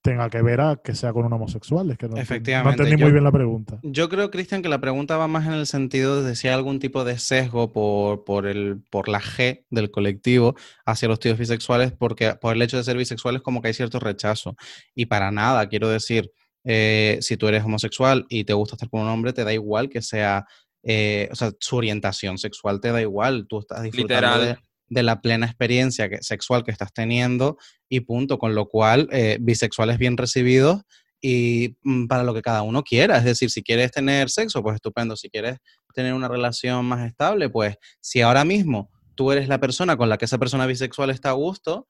tenga 0.02 0.30
que 0.30 0.40
ver 0.42 0.60
a 0.60 0.76
que 0.82 0.94
sea 0.94 1.12
con 1.12 1.26
un 1.26 1.32
homosexual. 1.32 1.90
Es 1.90 1.98
que 1.98 2.08
no, 2.08 2.16
Efectivamente, 2.16 2.78
no 2.78 2.82
entendí 2.84 3.00
yo- 3.00 3.06
muy 3.06 3.12
bien 3.12 3.24
la 3.24 3.32
pregunta. 3.32 3.78
Yo 3.82 4.08
creo, 4.08 4.30
Cristian, 4.30 4.62
que 4.62 4.68
la 4.68 4.80
pregunta 4.80 5.16
va 5.16 5.28
más 5.28 5.46
en 5.46 5.52
el 5.52 5.66
sentido 5.66 6.22
de 6.22 6.36
si 6.36 6.48
hay 6.48 6.54
algún 6.54 6.78
tipo 6.78 7.04
de 7.04 7.18
sesgo 7.18 7.72
por, 7.72 8.24
por, 8.24 8.46
el, 8.46 8.80
por 8.90 9.08
la 9.08 9.20
G 9.20 9.64
del 9.70 9.90
colectivo 9.90 10.54
hacia 10.86 11.08
los 11.08 11.20
tíos 11.20 11.38
bisexuales, 11.38 11.92
porque 11.92 12.34
por 12.40 12.54
el 12.56 12.62
hecho 12.62 12.76
de 12.78 12.84
ser 12.84 12.96
bisexuales 12.96 13.42
como 13.42 13.60
que 13.60 13.68
hay 13.68 13.74
cierto 13.74 14.00
rechazo. 14.00 14.56
Y 14.94 15.06
para 15.06 15.30
nada, 15.30 15.68
quiero 15.68 15.88
decir, 15.88 16.32
eh, 16.64 17.18
si 17.20 17.36
tú 17.36 17.48
eres 17.48 17.64
homosexual 17.64 18.26
y 18.28 18.44
te 18.44 18.52
gusta 18.54 18.76
estar 18.76 18.88
con 18.88 19.00
un 19.02 19.08
hombre, 19.08 19.32
te 19.32 19.44
da 19.44 19.52
igual 19.52 19.88
que 19.88 20.02
sea, 20.02 20.46
eh, 20.82 21.28
o 21.30 21.34
sea, 21.34 21.50
su 21.58 21.76
orientación 21.76 22.38
sexual 22.38 22.80
te 22.80 22.90
da 22.90 23.00
igual, 23.02 23.46
tú 23.48 23.58
estás 23.60 23.82
disfrutando 23.82 24.38
Literal. 24.38 24.56
de, 24.56 24.69
de 24.90 25.02
la 25.02 25.22
plena 25.22 25.46
experiencia 25.46 26.10
sexual 26.20 26.64
que 26.64 26.72
estás 26.72 26.92
teniendo 26.92 27.56
y 27.88 28.00
punto, 28.00 28.38
con 28.38 28.54
lo 28.54 28.68
cual, 28.68 29.08
eh, 29.12 29.38
bisexuales 29.40 29.96
bien 29.98 30.16
recibidos 30.16 30.82
y 31.22 31.76
mm, 31.82 32.06
para 32.06 32.24
lo 32.24 32.34
que 32.34 32.42
cada 32.42 32.62
uno 32.62 32.82
quiera. 32.82 33.16
Es 33.16 33.24
decir, 33.24 33.50
si 33.50 33.62
quieres 33.62 33.92
tener 33.92 34.28
sexo, 34.30 34.62
pues 34.62 34.74
estupendo. 34.74 35.16
Si 35.16 35.30
quieres 35.30 35.58
tener 35.94 36.12
una 36.12 36.28
relación 36.28 36.84
más 36.84 37.06
estable, 37.06 37.48
pues 37.48 37.76
si 38.00 38.20
ahora 38.20 38.44
mismo 38.44 38.90
tú 39.14 39.32
eres 39.32 39.48
la 39.48 39.60
persona 39.60 39.96
con 39.96 40.08
la 40.08 40.18
que 40.18 40.24
esa 40.24 40.38
persona 40.38 40.66
bisexual 40.66 41.10
está 41.10 41.30
a 41.30 41.34
gusto, 41.34 41.88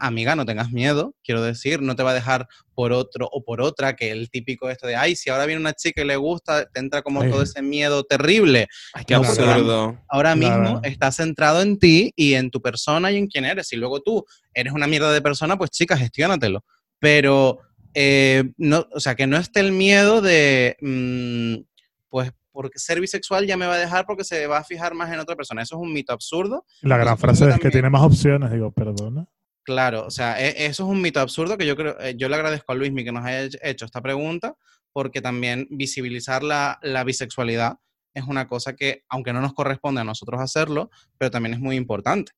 amiga, 0.00 0.36
no 0.36 0.46
tengas 0.46 0.70
miedo, 0.70 1.14
quiero 1.24 1.42
decir, 1.42 1.82
no 1.82 1.96
te 1.96 2.02
va 2.04 2.12
a 2.12 2.14
dejar 2.14 2.46
por 2.74 2.92
otro 2.92 3.28
o 3.32 3.42
por 3.44 3.60
otra, 3.60 3.96
que 3.96 4.10
el 4.12 4.30
típico 4.30 4.70
esto 4.70 4.86
de, 4.86 4.94
ay, 4.94 5.16
si 5.16 5.30
ahora 5.30 5.46
viene 5.46 5.60
una 5.60 5.72
chica 5.72 6.02
y 6.02 6.04
le 6.06 6.16
gusta, 6.16 6.66
te 6.66 6.80
entra 6.80 7.02
como 7.02 7.22
Ay. 7.22 7.30
todo 7.30 7.42
ese 7.42 7.60
miedo 7.60 8.04
terrible. 8.04 8.68
Ay, 8.92 9.04
qué 9.04 9.14
No, 9.14 9.20
absurdo. 9.20 9.98
Ahora 10.08 10.34
Claro. 10.36 10.62
mismo 10.62 10.80
estás 10.84 11.16
centrado 11.16 11.60
en 11.62 11.78
ti 11.78 12.12
y 12.14 12.34
en 12.34 12.50
tu 12.50 12.62
persona 12.62 13.10
y 13.10 13.16
en 13.16 13.26
quién 13.26 13.44
eres. 13.44 13.66
Si 13.68 13.76
luego 13.76 14.00
tú 14.00 14.24
eres 14.52 14.72
una 14.72 14.86
mierda 14.86 15.12
de 15.12 15.20
persona, 15.22 15.56
pues 15.58 15.70
chica, 15.70 15.96
gestiónatelo. 15.96 16.64
Pero, 17.00 17.58
eh, 17.94 18.44
no, 18.56 18.86
o 18.92 19.00
sea, 19.00 19.14
que 19.16 19.26
no 19.26 19.36
esté 19.36 19.60
el 19.60 19.72
miedo 19.72 20.20
de, 20.20 20.76
mm, 20.80 21.64
pues, 22.08 22.32
porque 22.52 22.78
ser 22.78 23.00
bisexual 23.00 23.46
ya 23.48 23.56
me 23.56 23.66
va 23.66 23.74
a 23.74 23.78
dejar 23.78 24.06
porque 24.06 24.22
se 24.22 24.46
va 24.46 24.58
a 24.58 24.64
fijar 24.64 24.94
más 24.94 25.12
en 25.12 25.18
otra 25.18 25.34
persona. 25.34 25.62
Eso 25.62 25.74
es 25.74 25.82
un 25.82 25.92
mito 25.92 26.12
absurdo. 26.12 26.64
La 26.82 26.96
gran 26.96 27.18
frase 27.18 27.48
es 27.50 27.58
que 27.58 27.70
tiene 27.70 27.90
más 27.90 28.02
opciones. 28.02 28.52
Digo, 28.52 28.70
perdona. 28.70 29.26
Claro, 29.64 30.04
o 30.06 30.10
sea, 30.10 30.38
e- 30.40 30.66
eso 30.66 30.84
es 30.84 30.88
un 30.90 31.00
mito 31.00 31.20
absurdo 31.20 31.56
que 31.56 31.66
yo 31.66 31.74
creo, 31.74 31.98
eh, 32.00 32.14
yo 32.16 32.28
le 32.28 32.36
agradezco 32.36 32.72
a 32.72 32.74
Luismi 32.74 33.02
que 33.02 33.12
nos 33.12 33.24
haya 33.24 33.44
hech- 33.46 33.58
hecho 33.62 33.84
esta 33.86 34.02
pregunta, 34.02 34.54
porque 34.92 35.20
también 35.22 35.66
visibilizar 35.70 36.42
la, 36.42 36.78
la 36.82 37.02
bisexualidad 37.02 37.76
es 38.14 38.24
una 38.24 38.46
cosa 38.46 38.76
que, 38.76 39.02
aunque 39.08 39.32
no 39.32 39.40
nos 39.40 39.54
corresponde 39.54 40.02
a 40.02 40.04
nosotros 40.04 40.40
hacerlo, 40.40 40.90
pero 41.18 41.30
también 41.30 41.54
es 41.54 41.60
muy 41.60 41.76
importante. 41.76 42.32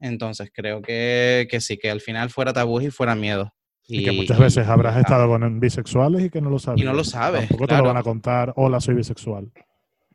Entonces, 0.00 0.50
creo 0.54 0.80
que, 0.80 1.48
que 1.50 1.60
sí, 1.60 1.76
que 1.76 1.90
al 1.90 2.00
final 2.00 2.30
fuera 2.30 2.52
tabú 2.52 2.80
y 2.80 2.90
fuera 2.90 3.14
miedo. 3.16 3.52
Y, 3.88 4.04
que 4.04 4.12
muchas 4.12 4.38
veces 4.38 4.66
y- 4.66 4.70
habrás 4.70 4.96
y- 4.96 5.00
estado 5.00 5.26
con 5.28 5.60
bisexuales 5.60 6.22
y 6.22 6.30
que 6.30 6.40
no 6.40 6.50
lo 6.50 6.58
sabes. 6.58 6.84
lo 6.84 7.02
sabes, 7.04 7.40
Tampoco 7.48 7.66
te 7.66 7.76
lo 7.76 7.84
van 7.84 7.96
a 7.96 8.02
contar, 8.02 8.52
hola, 8.56 8.80
soy 8.80 8.94
bisexual. 8.94 9.50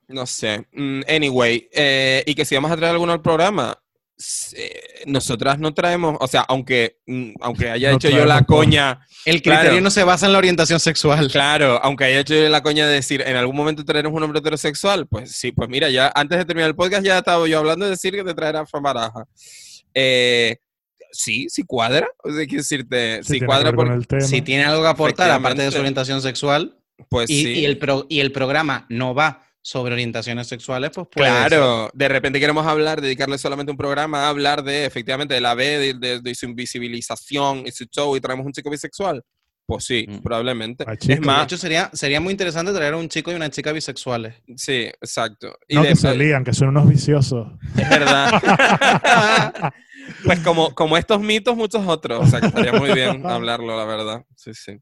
No 0.08 0.26
sé. 0.26 0.66
Mm, 0.72 1.02
Anyway, 1.08 1.68
eh, 1.74 2.24
y 2.26 2.36
que 2.36 2.46
si 2.46 2.56
vamos 2.56 2.72
a 2.72 2.78
traer 2.78 2.94
alguno 2.94 3.12
al 3.12 3.22
programa, 3.22 3.78
nosotras 5.06 5.60
no 5.60 5.74
traemos, 5.74 6.18
o 6.20 6.28
sea, 6.28 6.42
aunque, 6.42 6.98
mm, 7.08 7.34
aunque 7.42 7.70
haya 7.70 7.90
No 7.90 7.96
hecho 7.98 8.10
yo 8.10 8.26
la 8.26 8.44
coña, 8.44 9.00
El 9.26 9.42
criterio 9.42 9.70
Claro. 9.72 9.82
no 9.82 9.90
se 9.90 10.04
basa 10.04 10.26
en 10.26 10.34
la 10.34 10.38
orientación 10.38 10.80
sexual. 10.80 11.30
claro, 11.32 11.80
aunque 11.84 12.04
haya 12.06 12.20
hecho 12.20 12.34
yo 12.36 12.50
la 12.50 12.62
coña 12.62 12.86
de 12.88 12.94
decir, 12.96 13.24
en 13.26 13.36
algún 13.36 13.56
momento 13.56 13.84
traeremos 13.86 14.16
un 14.18 14.24
hombre 14.24 14.40
heterosexual, 14.40 15.08
pues 15.08 15.32
sí, 15.32 15.52
pues 15.52 15.70
mira, 15.70 15.90
ya 15.90 16.12
antes 16.14 16.38
de 16.38 16.46
terminar 16.46 16.70
el 16.70 16.76
podcast 16.76 17.06
ya 17.06 17.18
estaba 17.20 17.48
yo 17.48 17.60
hablando 17.60 17.86
de 17.86 17.92
decir 17.92 18.14
que 18.14 18.24
te 18.24 18.34
traerá 18.34 18.66
Baraja. 18.82 19.26
Eh, 19.94 20.58
sí, 21.12 21.48
sí 21.50 21.64
cuadra, 21.64 22.08
o 22.24 22.30
sea, 22.32 22.46
quiero 22.46 22.62
decirte, 22.62 23.24
Sí, 23.24 23.40
cuadra 23.42 23.66
ver 23.72 23.76
con 23.76 23.88
por- 23.88 23.96
el 23.96 24.08
tema. 24.08 24.22
Si 24.22 24.42
tiene 24.42 24.66
algo 24.66 24.82
que 24.82 24.88
aportar, 24.90 25.32
aparte 25.32 25.62
de 25.62 25.72
su 25.72 25.78
orientación 25.80 26.22
sexual, 26.22 26.78
pues 27.10 27.30
y, 27.30 27.44
sí. 27.44 27.52
y 27.60 27.66
el 27.66 27.78
pro- 27.78 28.06
y 28.10 28.20
el 28.20 28.32
programa 28.32 28.86
no 28.90 29.14
va 29.16 29.44
sobre 29.66 29.94
orientaciones 29.94 30.46
sexuales, 30.48 30.92
pues 30.94 31.08
puede 31.10 31.30
ser. 31.32 31.48
Claro, 31.48 31.90
de 31.94 32.08
repente 32.10 32.40
queremos 32.40 32.68
hablar, 32.68 33.00
dedicarle 33.02 33.38
solamente 33.38 33.72
un 33.72 33.78
programa 33.78 34.26
a 34.26 34.30
hablar 34.30 34.62
de, 34.64 34.86
efectivamente, 34.86 35.34
de 35.34 35.42
la 35.42 35.56
B, 35.56 35.66
de, 35.80 35.94
de- 35.94 36.20
de 36.20 36.36
su 36.36 36.46
invisibilización 36.46 37.64
y 37.66 37.72
su 37.72 37.86
show, 37.86 38.16
y 38.16 38.20
traemos 38.22 38.46
un 38.46 38.52
chico 38.52 38.70
bisexual. 38.70 39.24
Pues 39.66 39.86
sí, 39.86 40.06
Mm. 40.10 40.18
probablemente. 40.22 40.84
Ah, 40.86 40.92
Es 40.94 41.00
chico. 41.00 41.14
De 41.14 41.22
más, 41.22 41.46
hecho, 41.46 41.56
sería, 41.58 41.90
sería 41.94 42.20
muy 42.20 42.32
interesante 42.32 42.74
traer 42.74 42.96
a 42.96 42.98
un 42.98 43.08
chico 43.08 43.32
y 43.32 43.36
una 43.36 43.50
chica 43.50 43.72
bisexuales. 43.72 44.36
sí, 44.58 44.82
exacto. 45.02 45.58
Y 45.70 45.76
No, 45.76 45.84
de- 45.84 45.88
que 45.90 45.96
se 45.96 46.14
lían, 46.14 46.44
que 46.44 46.52
son 46.54 46.68
unos 46.68 46.90
viciosos. 46.90 47.48
es 47.78 47.90
verdad. 47.90 48.30
pues 50.26 50.40
como, 50.42 50.76
como 50.76 50.98
estos 50.98 51.22
mitos, 51.22 51.56
muchos 51.56 51.88
otros. 51.88 52.20
O 52.20 52.28
sea, 52.28 52.42
que 52.42 52.48
estaría 52.48 52.74
muy 52.74 52.92
bien 52.94 53.26
hablarlo, 53.26 53.78
la 53.78 53.86
verdad. 53.86 54.26
Sí, 54.36 54.54
sí. 54.54 54.74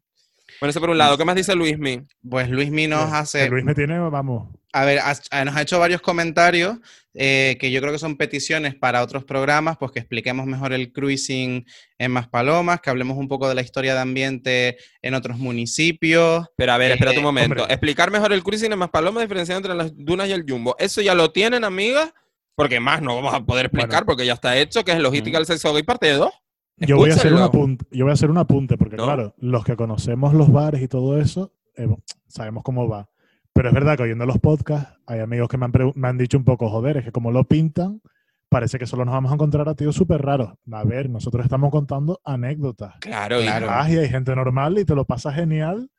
Bueno, 0.59 0.71
eso 0.71 0.79
por 0.79 0.89
un 0.89 0.97
lado. 0.97 1.17
¿Qué 1.17 1.25
más 1.25 1.35
dice 1.35 1.55
Luismi? 1.55 2.01
Pues 2.27 2.49
Luismi 2.49 2.87
nos 2.87 3.11
hace. 3.13 3.43
Que 3.45 3.49
Luis 3.49 3.63
me 3.63 3.75
tiene, 3.75 3.99
vamos. 3.99 4.49
A 4.73 4.85
ver, 4.85 4.99
has- 4.99 5.23
eh, 5.31 5.43
nos 5.45 5.55
ha 5.55 5.61
hecho 5.61 5.79
varios 5.79 6.01
comentarios 6.01 6.77
eh, 7.13 7.57
que 7.59 7.71
yo 7.71 7.81
creo 7.81 7.91
que 7.91 7.99
son 7.99 8.15
peticiones 8.15 8.73
para 8.73 9.01
otros 9.03 9.25
programas, 9.25 9.75
pues 9.77 9.91
que 9.91 9.99
expliquemos 9.99 10.45
mejor 10.45 10.71
el 10.71 10.93
cruising 10.93 11.65
en 11.97 12.11
Maspalomas, 12.11 12.79
que 12.79 12.89
hablemos 12.89 13.17
un 13.17 13.27
poco 13.27 13.49
de 13.49 13.55
la 13.55 13.61
historia 13.61 13.93
de 13.93 13.99
ambiente 13.99 14.77
en 15.01 15.13
otros 15.13 15.37
municipios. 15.37 16.47
Pero 16.55 16.71
a 16.73 16.77
ver, 16.77 16.91
Eh, 16.91 16.93
espérate 16.93 17.17
un 17.17 17.23
momento. 17.25 17.61
hombre. 17.61 17.73
Explicar 17.73 18.11
mejor 18.11 18.31
el 18.33 18.43
cruising 18.43 18.71
en 18.71 18.79
más 18.79 18.89
palomas, 18.89 19.23
diferenciando 19.23 19.69
entre 19.69 19.75
las 19.75 19.91
dunas 19.95 20.29
y 20.29 20.31
el 20.31 20.45
jumbo. 20.47 20.75
Eso 20.79 21.01
ya 21.01 21.13
lo 21.15 21.31
tienen, 21.31 21.63
amigas, 21.65 22.13
porque 22.55 22.79
más 22.79 23.01
no 23.01 23.15
vamos 23.15 23.33
a 23.33 23.41
poder 23.43 23.65
explicar 23.65 23.89
Bueno. 23.89 24.05
porque 24.05 24.25
ya 24.25 24.33
está 24.33 24.57
hecho, 24.57 24.83
que 24.85 24.91
es 24.93 24.99
logística 24.99 25.37
del 25.37 25.45
sexo 25.47 25.73
gay 25.73 25.83
parte 25.83 26.07
de 26.07 26.13
dos. 26.13 26.31
Yo 26.77 26.95
voy, 26.97 27.11
a 27.11 27.13
hacer 27.13 27.33
un 27.33 27.41
apunte, 27.41 27.85
yo 27.91 28.05
voy 28.05 28.11
a 28.11 28.13
hacer 28.13 28.31
un 28.31 28.37
apunte, 28.39 28.75
porque 28.77 28.95
¿No? 28.95 29.03
claro, 29.03 29.35
los 29.37 29.63
que 29.63 29.75
conocemos 29.75 30.33
los 30.33 30.51
bares 30.51 30.81
y 30.81 30.87
todo 30.87 31.19
eso, 31.19 31.53
eh, 31.77 31.87
sabemos 32.27 32.63
cómo 32.63 32.87
va. 32.87 33.07
Pero 33.53 33.67
es 33.69 33.73
verdad 33.73 33.97
que 33.97 34.03
oyendo 34.03 34.25
los 34.25 34.37
podcasts, 34.39 34.97
hay 35.05 35.19
amigos 35.19 35.49
que 35.49 35.57
me 35.57 35.65
han, 35.65 35.71
me 35.95 36.07
han 36.07 36.17
dicho 36.17 36.37
un 36.37 36.43
poco, 36.45 36.69
joder, 36.69 36.97
es 36.97 37.05
que 37.05 37.11
como 37.11 37.31
lo 37.31 37.43
pintan, 37.43 38.01
parece 38.49 38.79
que 38.79 38.85
solo 38.85 39.05
nos 39.05 39.13
vamos 39.13 39.31
a 39.31 39.35
encontrar 39.35 39.67
a 39.69 39.75
tíos 39.75 39.95
súper 39.95 40.21
raros. 40.21 40.53
A 40.71 40.83
ver, 40.83 41.09
nosotros 41.09 41.43
estamos 41.45 41.69
contando 41.71 42.19
anécdotas. 42.23 42.95
Claro, 42.99 43.39
Y 43.41 43.45
claro. 43.45 43.67
y 43.91 43.97
hay 43.97 44.09
gente 44.09 44.35
normal 44.35 44.77
y 44.79 44.85
te 44.85 44.95
lo 44.95 45.05
pasa 45.05 45.31
genial 45.33 45.89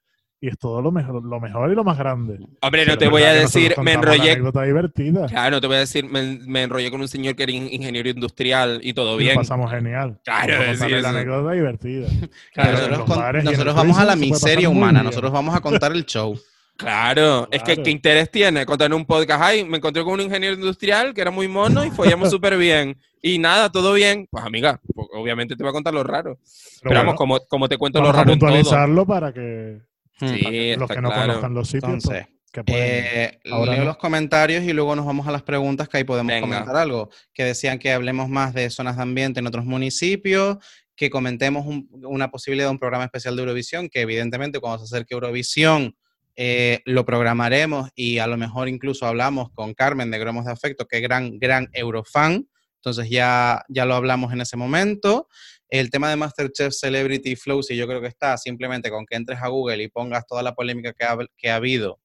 y 0.41 0.49
es 0.49 0.59
todo 0.59 0.83
lo 0.83 0.91
mejor, 0.91 1.23
lo 1.25 1.39
mejor 1.41 1.71
y 1.71 1.75
lo 1.77 1.85
más 1.85 1.97
grande. 1.99 2.39
Hombre, 2.63 2.83
Pero 2.83 2.93
no 2.93 2.99
te 2.99 3.09
voy 3.09 3.23
a 3.23 3.33
decir, 3.33 3.75
me 3.81 3.93
enrollé. 3.93 4.33
anécdota 4.33 4.63
divertida. 4.65 5.27
Claro, 5.29 5.57
no 5.57 5.61
te 5.61 5.67
voy 5.69 5.77
a 5.77 5.81
decir, 5.81 6.05
me, 6.07 6.41
me 6.47 6.63
enrollé 6.65 6.91
con 6.91 7.01
un 7.01 7.07
señor 7.09 7.37
que 7.37 7.45
era 7.45 7.53
in- 7.53 7.69
ingeniero 7.71 8.09
industrial 8.09 8.81
y 8.83 8.93
todo 8.93 9.11
Y 9.11 9.13
lo 9.13 9.19
bien. 9.19 9.37
pasamos 9.37 9.71
genial. 9.71 10.19
Claro, 10.25 10.55
es 10.65 10.81
decir, 10.81 11.01
la 11.01 11.11
anécdota 11.11 11.53
divertida. 11.53 12.09
Claro, 12.55 12.73
nosotros 12.73 13.03
con- 13.05 13.45
nosotros 13.45 13.75
vamos 13.77 13.99
a 13.99 14.05
la 14.05 14.17
miseria 14.17 14.69
humana, 14.69 15.03
nosotros 15.03 15.31
vamos 15.31 15.55
a 15.55 15.61
contar 15.61 15.93
el 15.93 16.05
show. 16.07 16.37
Claro, 16.83 17.49
es 17.51 17.61
que 17.63 17.75
Claro. 17.75 17.83
¿qué 17.85 17.91
interés 17.91 18.31
tiene 18.31 18.67
contar 18.67 18.87
en 18.87 18.95
un 18.95 19.05
podcast? 19.07 19.43
Ay, 19.43 19.65
me 19.65 19.77
encontré 19.79 20.03
con 20.05 20.15
un 20.15 20.21
ingeniero 20.21 20.55
industrial 20.55 21.15
que 21.15 21.21
era 21.21 21.31
muy 21.31 21.49
mono 21.49 21.85
y 21.85 21.91
follamos 21.91 22.31
súper 22.31 22.57
bien. 22.57 22.99
Y 23.23 23.39
nada, 23.39 23.71
todo 23.71 23.93
bien. 23.95 24.27
Pues 24.31 24.45
amiga, 24.45 24.81
pues, 24.95 25.07
obviamente 25.15 25.55
te 25.57 25.63
voy 25.63 25.71
a 25.71 25.73
contar 25.73 25.95
lo 25.95 26.03
raro. 26.03 26.39
Pero, 26.43 26.81
Pero 26.83 26.95
vamos, 27.01 27.05
bueno, 27.05 27.17
como, 27.17 27.41
como 27.49 27.69
te 27.69 27.79
cuento 27.79 28.01
lo 28.01 28.07
vamos 28.07 28.17
a 28.17 28.23
raro 28.23 28.33
en 28.33 28.39
todo. 28.39 28.49
puntualizarlo 28.51 29.07
para 29.07 29.33
que. 29.33 29.79
Sí, 30.19 30.27
para 30.27 30.51
que 30.51 30.77
los 30.79 30.91
que 30.91 31.01
no 31.01 31.09
claro. 31.09 31.27
conozcan 31.27 31.55
los 31.55 31.69
sitios, 31.69 31.83
pues, 31.83 32.05
Entonces, 32.05 32.27
que 32.53 32.65
pueden. 32.65 33.05
Eh, 33.07 33.41
Ahora 33.51 33.73
leo 33.73 33.81
no. 33.81 33.87
los 33.87 33.97
comentarios 33.97 34.65
y 34.65 34.73
luego 34.73 34.97
nos 34.97 35.07
vamos 35.07 35.27
a 35.29 35.33
las 35.33 35.43
preguntas 35.43 35.89
que 35.89 35.99
ahí 35.99 36.05
podemos 36.05 36.33
Venga. 36.33 36.41
comentar 36.49 36.77
algo. 36.77 37.11
Que 37.33 37.45
decían 37.45 37.79
que 37.79 37.93
hablemos 37.93 38.29
más 38.29 38.55
de 38.55 38.69
zonas 38.71 38.97
de 38.97 39.03
ambiente 39.03 39.39
en 39.41 39.47
otros 39.47 39.65
municipios, 39.65 40.59
que 40.97 41.09
comentemos 41.11 41.65
un- 41.65 41.89
una 42.05 42.31
posibilidad 42.31 42.67
de 42.67 42.73
un 42.73 42.79
programa 42.79 43.05
especial 43.05 43.35
de 43.37 43.43
Eurovisión, 43.43 43.89
que 43.89 44.01
evidentemente 44.01 44.59
cuando 44.61 44.85
se 44.85 44.95
acerque 44.95 45.15
Eurovisión 45.15 45.97
eh, 46.37 46.81
lo 46.87 47.05
programaremos 47.05 47.91
y 47.95 48.19
a 48.19 48.27
lo 48.27 48.37
mejor 48.37 48.69
incluso 48.69 49.07
hablamos 49.07 49.51
con 49.53 49.75
Carmen 49.75 50.11
de 50.11 50.19
Gromos 50.19 50.45
de 50.47 50.53
Afecto, 50.53 50.87
que 50.87 50.97
es 50.99 51.03
gran, 51.03 51.39
gran 51.39 51.69
Eurofan. 51.73 52.49
Entonces 52.77 53.09
ya, 53.11 53.63
ya 53.69 53.85
lo 53.85 53.95
hablamos 53.95 54.33
en 54.33 54.41
ese 54.41 54.57
momento. 54.57 55.29
El 55.69 55.91
tema 55.91 56.11
de 56.11 56.17
Masterchef 56.17 56.73
Celebrity 56.75 57.37
Flow, 57.37 57.63
sí, 57.63 57.77
yo 57.77 57.87
creo 57.87 58.01
que 58.01 58.09
está 58.09 58.37
simplemente 58.37 58.91
con 58.91 59.07
que 59.07 59.17
entres 59.17 59.41
a 59.41 59.49
Google 59.49 59.83
y 59.83 59.89
pongas 59.89 60.27
toda 60.27 60.43
la 60.43 60.55
polémica 60.55 60.93
que 60.93 61.05
ha, 61.05 61.17
que 61.37 61.51
ha 61.51 61.57
habido. 61.57 62.01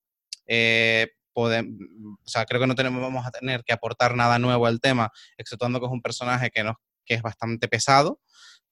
eh, 0.48 1.08
o 1.40 1.50
sea, 2.26 2.46
creo 2.46 2.60
que 2.60 2.66
no 2.66 2.74
tenemos, 2.74 3.00
vamos 3.00 3.24
a 3.26 3.30
tener 3.30 3.64
que 3.64 3.72
aportar 3.72 4.16
nada 4.16 4.40
nuevo 4.40 4.66
al 4.66 4.80
tema, 4.80 5.12
exceptuando 5.38 5.80
que 5.80 5.86
es 5.86 5.92
un 5.92 6.02
personaje 6.02 6.50
que, 6.50 6.64
nos, 6.64 6.76
que 7.06 7.14
es 7.14 7.22
bastante 7.22 7.68
pesado. 7.68 8.20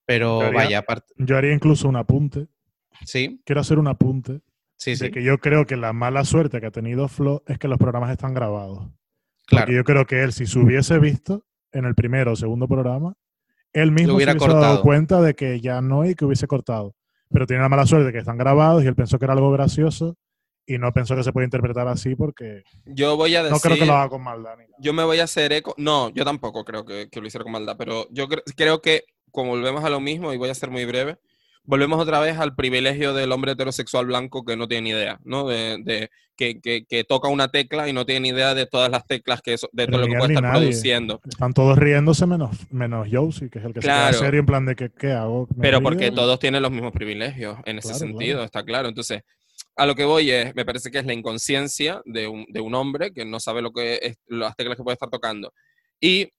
Pero 0.03 0.40
Yo 0.42 0.48
haría- 0.48 0.58
vaya, 0.64 0.77
aparte. 0.80 1.14
Yo 1.17 1.38
haría 1.38 1.53
incluso 1.53 1.88
un 1.88 1.95
apunte. 1.95 2.48
Sí, 3.06 3.40
Quiero 3.45 3.61
hacer 3.61 3.77
un 3.77 3.88
apunte 3.88 4.42
sí, 4.77 4.91
de 4.91 4.97
sí. 4.97 5.11
que 5.11 5.23
yo 5.23 5.37
creo 5.39 5.65
que 5.65 5.75
la 5.77 5.93
mala 5.93 6.23
suerte 6.25 6.59
que 6.59 6.67
ha 6.67 6.71
tenido 6.71 7.07
Flo 7.07 7.43
es 7.47 7.57
que 7.59 7.67
los 7.67 7.77
programas 7.77 8.11
están 8.11 8.33
grabados. 8.33 8.89
Claro. 9.47 9.65
Porque 9.65 9.75
yo 9.75 9.83
creo 9.83 10.05
que 10.05 10.23
él, 10.23 10.33
si 10.33 10.45
se 10.47 10.57
hubiese 10.59 10.97
visto 10.99 11.45
en 11.71 11.85
el 11.85 11.93
primero 11.95 12.31
o 12.33 12.35
segundo 12.35 12.67
programa, 12.67 13.13
él 13.73 13.91
mismo 13.91 14.11
se 14.11 14.15
hubiera 14.15 14.33
hubiese 14.33 14.53
dado 14.53 14.81
cuenta 14.81 15.21
de 15.21 15.35
que 15.35 15.59
ya 15.61 15.81
no 15.81 16.05
y 16.05 16.15
que 16.15 16.25
hubiese 16.25 16.47
cortado. 16.47 16.95
Pero 17.29 17.45
tiene 17.45 17.61
la 17.61 17.69
mala 17.69 17.85
suerte 17.85 18.07
de 18.07 18.11
que 18.13 18.19
están 18.19 18.37
grabados 18.37 18.83
y 18.83 18.87
él 18.87 18.95
pensó 18.95 19.19
que 19.19 19.25
era 19.25 19.33
algo 19.33 19.51
gracioso 19.51 20.15
y 20.67 20.77
no 20.79 20.91
pensó 20.93 21.15
que 21.15 21.23
se 21.23 21.31
puede 21.31 21.45
interpretar 21.45 21.87
así 21.87 22.15
porque 22.15 22.63
Yo 22.85 23.17
voy 23.17 23.35
a 23.35 23.43
decir. 23.43 23.53
no 23.53 23.59
creo 23.59 23.77
que 23.77 23.85
lo 23.85 23.93
haga 23.93 24.09
con 24.09 24.23
maldad. 24.23 24.53
ni 24.57 24.63
nada. 24.63 24.75
Yo 24.79 24.93
me 24.93 25.03
voy 25.03 25.19
a 25.19 25.25
hacer 25.25 25.51
eco. 25.53 25.75
No, 25.77 26.09
yo 26.09 26.23
tampoco 26.25 26.63
creo 26.65 26.85
que, 26.85 27.09
que 27.09 27.21
lo 27.21 27.27
hiciera 27.27 27.43
con 27.43 27.51
maldad, 27.51 27.75
pero 27.77 28.07
yo 28.11 28.27
cre- 28.27 28.41
creo 28.55 28.81
que, 28.81 29.03
como 29.31 29.51
volvemos 29.51 29.83
a 29.83 29.89
lo 29.89 29.99
mismo, 29.99 30.33
y 30.33 30.37
voy 30.37 30.49
a 30.49 30.55
ser 30.55 30.69
muy 30.71 30.85
breve, 30.85 31.17
volvemos 31.65 31.99
otra 31.99 32.19
vez 32.19 32.37
al 32.37 32.55
privilegio 32.55 33.13
del 33.13 33.31
hombre 33.31 33.53
heterosexual 33.53 34.05
blanco 34.05 34.43
que 34.45 34.55
no 34.57 34.67
tiene 34.67 34.81
ni 34.83 34.89
idea, 34.91 35.19
¿no? 35.23 35.47
De, 35.47 35.77
de- 35.83 36.09
que, 36.37 36.59
que- 36.59 36.83
que 36.85 37.05
toca 37.05 37.29
una 37.29 37.47
tecla 37.47 37.87
y 37.87 37.93
no 37.93 38.05
tiene 38.05 38.19
ni 38.19 38.29
idea 38.29 38.53
de 38.53 38.65
todas 38.65 38.91
las 38.91 39.07
teclas 39.07 39.41
que 39.41 39.53
eso- 39.53 39.69
de 39.71 39.85
Pero 39.85 39.97
todo 39.99 40.07
lo 40.07 40.13
que 40.13 40.19
puede 40.19 40.33
estar 40.33 40.43
nadie. 40.43 40.59
produciendo. 40.67 41.21
Están 41.29 41.53
todos 41.53 41.77
riéndose 41.77 42.25
menos, 42.25 42.57
menos 42.71 43.07
Josie, 43.09 43.49
que 43.49 43.59
es 43.59 43.65
el 43.65 43.73
que 43.73 43.81
se 43.81 43.87
Claro. 43.87 44.11
queda 44.11 44.19
serio 44.25 44.39
en 44.41 44.45
plan 44.45 44.65
de 44.65 44.75
que, 44.75 44.89
¿qué 44.91 45.13
hago? 45.13 45.47
¿Me 45.55 45.61
Pero 45.61 45.79
río? 45.79 45.83
porque 45.89 46.11
todos 46.11 46.37
tienen 46.39 46.61
los 46.61 46.71
mismos 46.71 46.91
privilegios 46.91 47.57
en 47.65 47.77
ese 47.77 47.87
Claro, 47.89 47.99
sentido, 47.99 48.33
claro. 48.33 48.43
está 48.45 48.63
claro. 48.63 48.87
Entonces, 48.89 49.21
a 49.77 49.85
lo 49.85 49.95
que 49.95 50.03
voy 50.03 50.29
es, 50.29 50.53
me 50.55 50.65
parece 50.65 50.91
que 50.91 50.99
es 50.99 51.05
la 51.05 51.13
inconsciencia 51.13 52.01
de 52.03 52.27
un, 52.27 52.45
de 52.49 52.59
un 52.59 52.75
hombre 52.75 53.13
que 53.13 53.23
no 53.23 53.39
sabe 53.39 53.61
lo 53.61 53.71
que 53.71 53.99
es, 54.01 54.17
las 54.27 54.55
teclas 54.57 54.75
que 54.75 54.83
puede 54.83 54.95
estar 54.95 55.09
tocando. 55.09 55.53
Y 56.01 56.29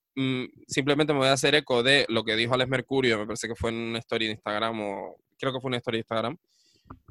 simplemente 0.66 1.12
me 1.12 1.20
voy 1.20 1.28
a 1.28 1.32
hacer 1.32 1.54
eco 1.54 1.82
de 1.82 2.06
lo 2.08 2.24
que 2.24 2.36
dijo 2.36 2.54
Alex 2.54 2.70
Mercurio, 2.70 3.18
me 3.18 3.26
parece 3.26 3.48
que 3.48 3.54
fue 3.54 3.70
en 3.70 3.76
una 3.76 3.98
story 3.98 4.26
de 4.26 4.32
Instagram, 4.32 4.80
o 4.80 5.16
creo 5.38 5.52
que 5.52 5.60
fue 5.60 5.68
una 5.68 5.76
story 5.78 5.98
de 5.98 6.00
Instagram, 6.00 6.36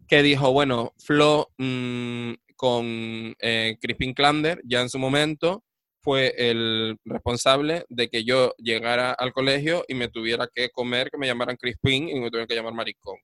que 0.08 0.24
dijo, 0.24 0.51
bueno, 0.51 0.93
Flo 0.98 1.51
mm, 1.58 2.34
con 2.56 3.35
eh, 3.40 3.77
Crispin 3.82 4.14
Klander 4.14 4.61
ya 4.64 4.82
en 4.82 4.90
su 4.90 5.00
momento 5.00 5.64
fue 6.01 6.34
el 6.38 6.98
responsable 7.03 7.85
de 7.90 8.09
que 8.09 8.24
yo 8.24 8.53
llegara 8.58 9.11
al 9.11 9.34
colegio 9.34 9.84
y 9.88 9.95
me 9.95 10.08
tuviera 10.08 10.48
que 10.53 10.69
comer, 10.69 11.09
que 11.09 11.17
me 11.17 11.25
llamaran 11.25 11.58
Crispin 11.58 12.08
y 12.09 12.19
me 12.19 12.30
tuvieran 12.30 12.48
que 12.48 12.53
llamar 12.53 12.74
maricón. 12.74 13.17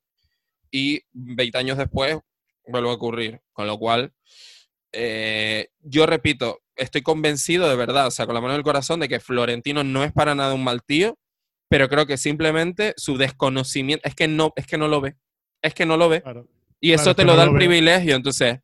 Y 0.71 1.01
20 1.11 1.57
años 1.59 1.77
después 1.77 2.17
vuelve 2.65 2.89
a 2.89 2.93
ocurrir, 2.93 3.39
con 3.53 3.67
lo 3.67 3.77
cual 3.77 4.11
eh, 4.91 5.69
yo 5.79 6.05
repito, 6.05 6.61
estoy 6.81 7.01
convencido 7.01 7.69
de 7.69 7.75
verdad, 7.75 8.07
o 8.07 8.11
sea, 8.11 8.25
con 8.25 8.35
la 8.35 8.41
mano 8.41 8.53
en 8.53 8.57
el 8.59 8.63
corazón, 8.63 8.99
de 8.99 9.07
que 9.07 9.19
Florentino 9.19 9.83
no 9.83 10.03
es 10.03 10.11
para 10.11 10.35
nada 10.35 10.53
un 10.53 10.63
mal 10.63 10.81
tío, 10.83 11.17
pero 11.69 11.87
creo 11.87 12.05
que 12.05 12.17
simplemente 12.17 12.93
su 12.97 13.17
desconocimiento, 13.17 14.07
es 14.07 14.15
que 14.15 14.27
no, 14.27 14.51
es 14.55 14.67
que 14.67 14.77
no 14.77 14.87
lo 14.87 14.99
ve, 15.01 15.15
es 15.61 15.73
que 15.73 15.85
no 15.85 15.97
lo 15.97 16.09
ve. 16.09 16.21
Claro. 16.21 16.47
Y 16.79 16.91
eso 16.93 17.03
Claro, 17.03 17.15
te 17.15 17.23
lo 17.25 17.31
no 17.33 17.37
da 17.37 17.45
lo 17.45 17.51
el 17.51 17.53
ve. 17.57 17.59
privilegio, 17.65 18.15
entonces, 18.15 18.59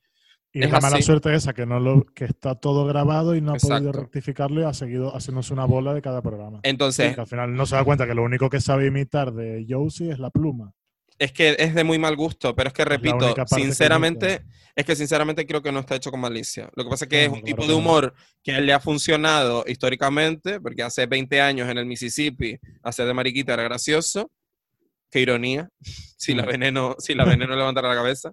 Y 0.54 0.64
Es 0.64 0.72
la 0.72 0.80
mala 0.80 1.02
suerte 1.02 1.36
esa, 1.36 1.54
que, 1.54 1.66
no 1.68 1.80
lo, 1.80 2.04
que 2.16 2.26
está 2.26 2.56
todo 2.56 2.86
grabado 2.86 3.36
y 3.36 3.42
no 3.42 3.52
ha 3.54 3.56
podido 3.56 3.92
rectificarlo 3.92 4.62
y 4.62 4.64
ha 4.64 4.74
seguido 4.74 5.16
haciéndose 5.16 5.54
una 5.54 5.66
bola 5.66 5.94
de 5.94 6.02
cada 6.02 6.22
programa. 6.22 6.62
entonces, 6.64 7.14
Que 7.14 7.22
al 7.22 7.28
final 7.28 7.54
no 7.54 7.66
se 7.66 7.76
da 7.76 7.84
cuenta 7.84 8.08
que 8.08 8.16
lo 8.16 8.24
único 8.24 8.50
que 8.50 8.60
sabe 8.60 8.88
imitar 8.88 9.34
de 9.34 9.66
Josie 9.70 10.10
es 10.12 10.18
la 10.20 10.32
pluma. 10.32 10.74
Es 11.20 11.32
que 11.32 11.56
es 11.60 11.74
de 11.76 11.84
muy 11.84 11.98
mal 12.00 12.16
gusto, 12.16 12.56
pero 12.56 12.68
es 12.70 12.74
que 12.74 12.86
repito, 12.86 13.34
que 13.34 13.44
sinceramente, 13.48 14.42
es 14.76 14.86
que 14.86 14.96
sinceramente 14.96 15.46
creo 15.48 15.62
que 15.62 15.72
no 15.72 15.80
está 15.80 15.96
hecho 15.96 16.12
con 16.12 16.20
malicia. 16.20 16.70
Lo 16.76 16.84
que 16.84 16.90
pasa 16.90 17.06
es 17.06 17.10
que 17.10 17.28
No, 17.28 17.34
es 17.34 17.40
un 17.40 17.44
tipo 17.46 17.62
de 17.64 17.70
no. 17.70 17.78
humor 17.78 18.14
que 18.44 18.52
a 18.52 18.58
él 18.60 18.66
le 18.66 18.74
ha 18.74 18.80
funcionado 18.80 19.64
históricamente, 19.68 20.60
porque 20.62 20.84
hace 20.84 21.06
20 21.08 21.42
años 21.42 21.70
en 21.70 21.78
el 21.80 21.86
Mississippi 21.86 22.60
hacer 22.84 23.08
de 23.08 23.14
mariquita 23.14 23.54
era 23.54 23.64
gracioso. 23.64 24.32
Qué 25.10 25.22
ironía, 25.22 25.70
si 26.18 26.34
la 26.36 26.44
Mm. 26.44 26.48
veneno, 26.48 26.96
si 27.00 27.16
la 27.16 27.24
veneno 27.40 27.56
levantara 27.56 27.88
la 27.90 27.96
cabeza. 27.96 28.32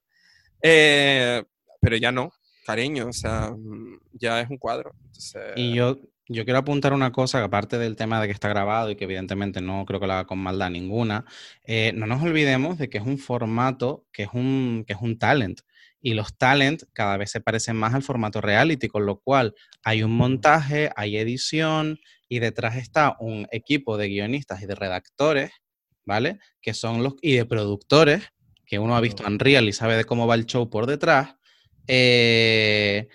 Eh, 0.62 1.42
pero 1.80 1.96
ya 1.96 2.10
no, 2.12 2.32
cariño, 2.66 3.08
o 3.08 3.12
sea, 3.12 3.50
mm, 3.50 3.98
ya 4.12 4.40
es 4.40 4.50
un 4.50 4.58
cuadro. 4.58 4.92
Entonces, 5.06 5.42
Y 5.56 5.74
yo, 5.74 5.98
yo 6.28 6.44
quiero 6.44 6.58
apuntar 6.58 6.92
una 6.92 7.12
cosa, 7.12 7.38
que 7.38 7.44
aparte 7.44 7.78
del 7.78 7.96
tema 7.96 8.20
de 8.20 8.26
que 8.26 8.32
está 8.32 8.48
grabado 8.48 8.90
y 8.90 8.96
que 8.96 9.04
evidentemente 9.04 9.60
no 9.60 9.84
creo 9.84 10.00
que 10.00 10.06
lo 10.06 10.14
haga 10.14 10.26
con 10.26 10.38
maldad 10.38 10.70
ninguna, 10.70 11.24
eh, 11.64 11.92
no 11.94 12.06
nos 12.06 12.22
olvidemos 12.22 12.78
de 12.78 12.88
que 12.88 12.98
es 12.98 13.04
un 13.04 13.18
formato 13.18 14.06
que 14.12 14.24
es 14.24 14.30
un, 14.32 14.84
que 14.86 14.94
es 14.94 14.98
un 15.00 15.18
talent. 15.18 15.60
Y 16.00 16.14
los 16.14 16.36
talent 16.36 16.82
cada 16.92 17.16
vez 17.16 17.30
se 17.30 17.40
parecen 17.40 17.76
más 17.76 17.94
al 17.94 18.02
formato 18.02 18.40
reality, 18.40 18.88
con 18.88 19.06
lo 19.06 19.20
cual 19.20 19.54
hay 19.82 20.02
un 20.02 20.16
montaje, 20.16 20.90
hay 20.96 21.16
edición 21.16 21.98
y 22.28 22.40
detrás 22.40 22.76
está 22.76 23.16
un 23.20 23.46
equipo 23.50 23.96
de 23.96 24.08
guionistas 24.08 24.62
y 24.62 24.66
de 24.66 24.74
redactores, 24.74 25.50
¿vale? 26.04 26.38
Que 26.60 26.74
son 26.74 27.02
los, 27.02 27.14
y 27.22 27.36
de 27.36 27.46
productores, 27.46 28.22
que 28.66 28.78
uno 28.78 28.96
ha 28.96 29.00
visto 29.00 29.26
en 29.26 29.38
Real 29.38 29.68
y 29.68 29.72
sabe 29.72 29.96
de 29.96 30.04
cómo 30.04 30.26
va 30.26 30.34
el 30.34 30.46
show 30.46 30.68
por 30.68 30.86
detrás. 30.86 31.36
Eh, 31.86 33.08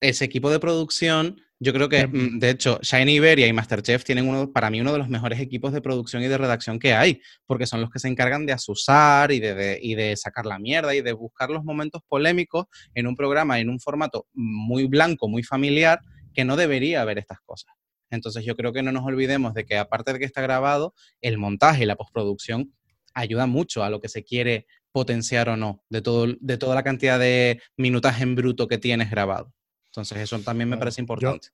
ese 0.00 0.24
equipo 0.24 0.50
de 0.50 0.58
producción, 0.58 1.40
yo 1.62 1.72
creo 1.72 1.88
que, 1.88 2.00
Em. 2.00 2.10
mm, 2.36 2.38
de 2.38 2.50
hecho, 2.50 2.78
Shiny 2.82 3.12
Iberia 3.14 3.46
y 3.46 3.52
Masterchef 3.52 4.04
tienen 4.04 4.28
uno, 4.28 4.50
para 4.52 4.68
mí 4.70 4.80
uno 4.80 4.92
de 4.92 4.98
los 4.98 5.08
mejores 5.08 5.40
equipos 5.40 5.72
de 5.72 5.80
producción 5.80 6.22
y 6.22 6.28
de 6.28 6.36
redacción 6.38 6.78
que 6.78 6.92
hay, 6.94 7.20
porque 7.46 7.66
son 7.66 7.80
los 7.80 7.90
que 7.90 7.98
se 7.98 8.08
encargan 8.08 8.46
de 8.46 8.52
asusar 8.52 9.30
y 9.32 9.40
de, 9.40 9.54
de- 9.54 9.78
y 9.80 9.94
de 9.94 10.16
sacar 10.16 10.46
la 10.46 10.58
mierda 10.58 10.94
y 10.94 11.00
de 11.02 11.12
buscar 11.12 11.50
los 11.50 11.64
momentos 11.64 12.02
polémicos 12.08 12.66
en 12.94 13.06
un 13.06 13.14
programa, 13.16 13.60
en 13.60 13.68
un 13.70 13.78
formato 13.80 14.26
muy 14.32 14.86
blanco, 14.86 15.28
muy 15.28 15.42
familiar, 15.42 16.00
que 16.34 16.44
no 16.44 16.56
debería 16.56 17.02
haber 17.02 17.18
estas 17.18 17.38
cosas. 17.44 17.72
Entonces 18.10 18.44
yo 18.44 18.56
creo 18.56 18.72
que 18.72 18.82
no 18.82 18.92
nos 18.92 19.04
olvidemos 19.06 19.54
de 19.54 19.64
que 19.64 19.78
aparte 19.78 20.12
de 20.12 20.18
que 20.18 20.24
está 20.26 20.42
grabado, 20.42 20.94
el 21.20 21.38
montaje 21.38 21.84
y 21.84 21.86
la 21.86 21.96
postproducción 21.96 22.74
ayuda 23.14 23.46
mucho 23.46 23.84
a 23.84 23.90
lo 23.90 24.00
que 24.00 24.08
se 24.08 24.22
quiere 24.24 24.66
potenciar 24.90 25.48
o 25.48 25.56
no, 25.56 25.82
de, 25.88 26.02
todo, 26.02 26.26
de 26.40 26.58
toda 26.58 26.74
la 26.74 26.82
cantidad 26.82 27.18
de 27.18 27.60
minutaje 27.76 28.22
en 28.24 28.34
bruto 28.34 28.68
que 28.68 28.78
tienes 28.78 29.10
grabado. 29.10 29.52
Entonces 29.92 30.18
eso 30.18 30.38
también 30.40 30.70
me 30.70 30.78
parece 30.78 30.96
Yo- 30.98 31.02
importante. 31.02 31.48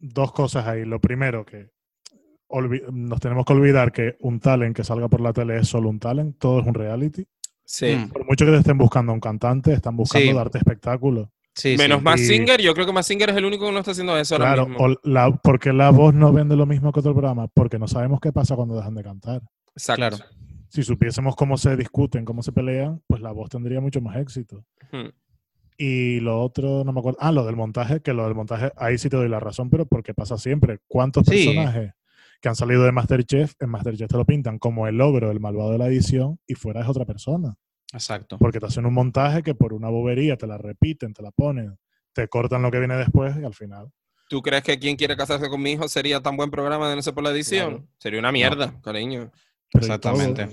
Dos 0.00 0.32
cosas 0.32 0.66
ahí. 0.66 0.84
Lo 0.84 1.00
primero, 1.00 1.44
que 1.44 1.70
nos 2.92 3.20
tenemos 3.20 3.44
que 3.44 3.52
olvidar 3.52 3.92
que 3.92 4.16
un 4.20 4.40
talent 4.40 4.74
que 4.76 4.84
salga 4.84 5.08
por 5.08 5.20
la 5.20 5.32
tele 5.32 5.58
es 5.58 5.68
solo 5.68 5.88
un 5.88 5.98
talent, 5.98 6.36
todo 6.38 6.60
es 6.60 6.66
un 6.66 6.74
reality. 6.74 7.24
sí. 7.66 7.94
Mm. 7.96 8.08
Por 8.10 8.26
mucho 8.26 8.44
que 8.44 8.52
te 8.52 8.58
estén 8.58 8.76
buscando 8.78 9.10
a 9.12 9.14
un 9.14 9.20
cantante, 9.20 9.72
están 9.72 9.96
buscando 9.96 10.28
Sí. 10.28 10.34
darte 10.34 10.58
espectáculo. 10.58 11.30
Sí, 11.54 11.76
Menos 11.78 11.98
sí. 11.98 12.04
más 12.04 12.20
Singer, 12.20 12.60
yo 12.60 12.74
creo 12.74 12.84
que 12.84 12.92
más 12.92 13.06
Singer 13.06 13.30
es 13.30 13.36
el 13.36 13.44
único 13.44 13.64
que 13.66 13.72
no 13.72 13.78
está 13.78 13.92
haciendo 13.92 14.16
eso 14.18 14.34
ahora 14.34 14.46
Claro, 14.54 14.68
mismo. 14.68 14.84
o 14.84 15.00
la, 15.04 15.30
¿por 15.36 15.58
qué 15.60 15.72
la 15.72 15.90
voz 15.90 16.12
no 16.14 16.32
vende 16.32 16.56
lo 16.56 16.66
mismo 16.66 16.92
que 16.92 17.00
otro 17.00 17.12
programa? 17.14 17.48
Porque 17.48 17.78
no 17.78 17.86
sabemos 17.88 18.20
qué 18.20 18.32
pasa 18.32 18.54
cuando 18.56 18.76
dejan 18.76 18.94
de 18.94 19.02
cantar. 19.04 19.42
Exacto. 19.74 19.98
claro. 20.00 20.16
Si 20.68 20.82
supiésemos 20.82 21.36
cómo 21.36 21.56
se 21.56 21.76
discuten, 21.76 22.24
cómo 22.24 22.42
se 22.42 22.50
pelean, 22.52 23.00
pues 23.06 23.22
la 23.22 23.30
voz 23.32 23.48
tendría 23.48 23.80
mucho 23.80 24.00
más 24.00 24.16
éxito. 24.16 24.64
Hmm. 24.92 25.08
Y 25.76 26.20
lo 26.20 26.40
otro, 26.40 26.84
no 26.84 26.92
me 26.92 27.00
acuerdo. 27.00 27.18
Ah, 27.20 27.32
lo 27.32 27.44
del 27.44 27.56
montaje, 27.56 28.00
que 28.00 28.12
lo 28.12 28.24
del 28.24 28.34
montaje, 28.34 28.72
ahí 28.76 28.96
sí 28.98 29.08
te 29.08 29.16
doy 29.16 29.28
la 29.28 29.40
razón, 29.40 29.70
pero 29.70 29.86
porque 29.86 30.14
pasa 30.14 30.38
siempre. 30.38 30.78
¿Cuántos 30.86 31.26
Sí. 31.26 31.46
personajes 31.46 31.92
que 32.40 32.48
han 32.48 32.54
salido 32.56 32.84
de 32.84 32.92
Masterchef, 32.92 33.54
en 33.60 33.70
Masterchef 33.70 34.08
te 34.08 34.16
lo 34.16 34.24
pintan 34.24 34.58
como 34.58 34.86
el 34.86 34.96
logro, 34.98 35.30
el 35.30 35.40
malvado 35.40 35.72
de 35.72 35.78
la 35.78 35.86
edición, 35.88 36.38
y 36.46 36.54
fuera 36.54 36.80
es 36.82 36.88
otra 36.88 37.04
persona? 37.04 37.56
Exacto. 37.92 38.38
Porque 38.38 38.60
te 38.60 38.66
hacen 38.66 38.86
un 38.86 38.94
montaje 38.94 39.42
que 39.42 39.54
por 39.54 39.72
una 39.72 39.88
bobería 39.88 40.36
te 40.36 40.46
la 40.46 40.58
repiten, 40.58 41.12
te 41.14 41.22
la 41.22 41.30
ponen, 41.30 41.76
te 42.12 42.28
cortan 42.28 42.62
lo 42.62 42.70
que 42.70 42.78
viene 42.78 42.96
después 42.96 43.34
y 43.40 43.44
al 43.44 43.54
final. 43.54 43.90
¿Tú 44.28 44.42
crees 44.42 44.62
que 44.62 44.78
quien 44.78 44.96
quiere 44.96 45.16
casarse 45.16 45.48
con 45.48 45.60
mi 45.60 45.72
hijo 45.72 45.86
sería 45.88 46.20
tan 46.20 46.36
buen 46.36 46.50
programa 46.50 46.88
de 46.88 46.96
no 46.96 47.02
sé 47.02 47.12
por 47.12 47.22
la 47.24 47.30
edición? 47.30 47.70
Claro. 47.70 47.88
Sería 47.98 48.20
una 48.20 48.32
mierda, 48.32 48.80
cariño. 48.82 49.30
Pero 49.72 49.86
Exactamente. 49.86 50.48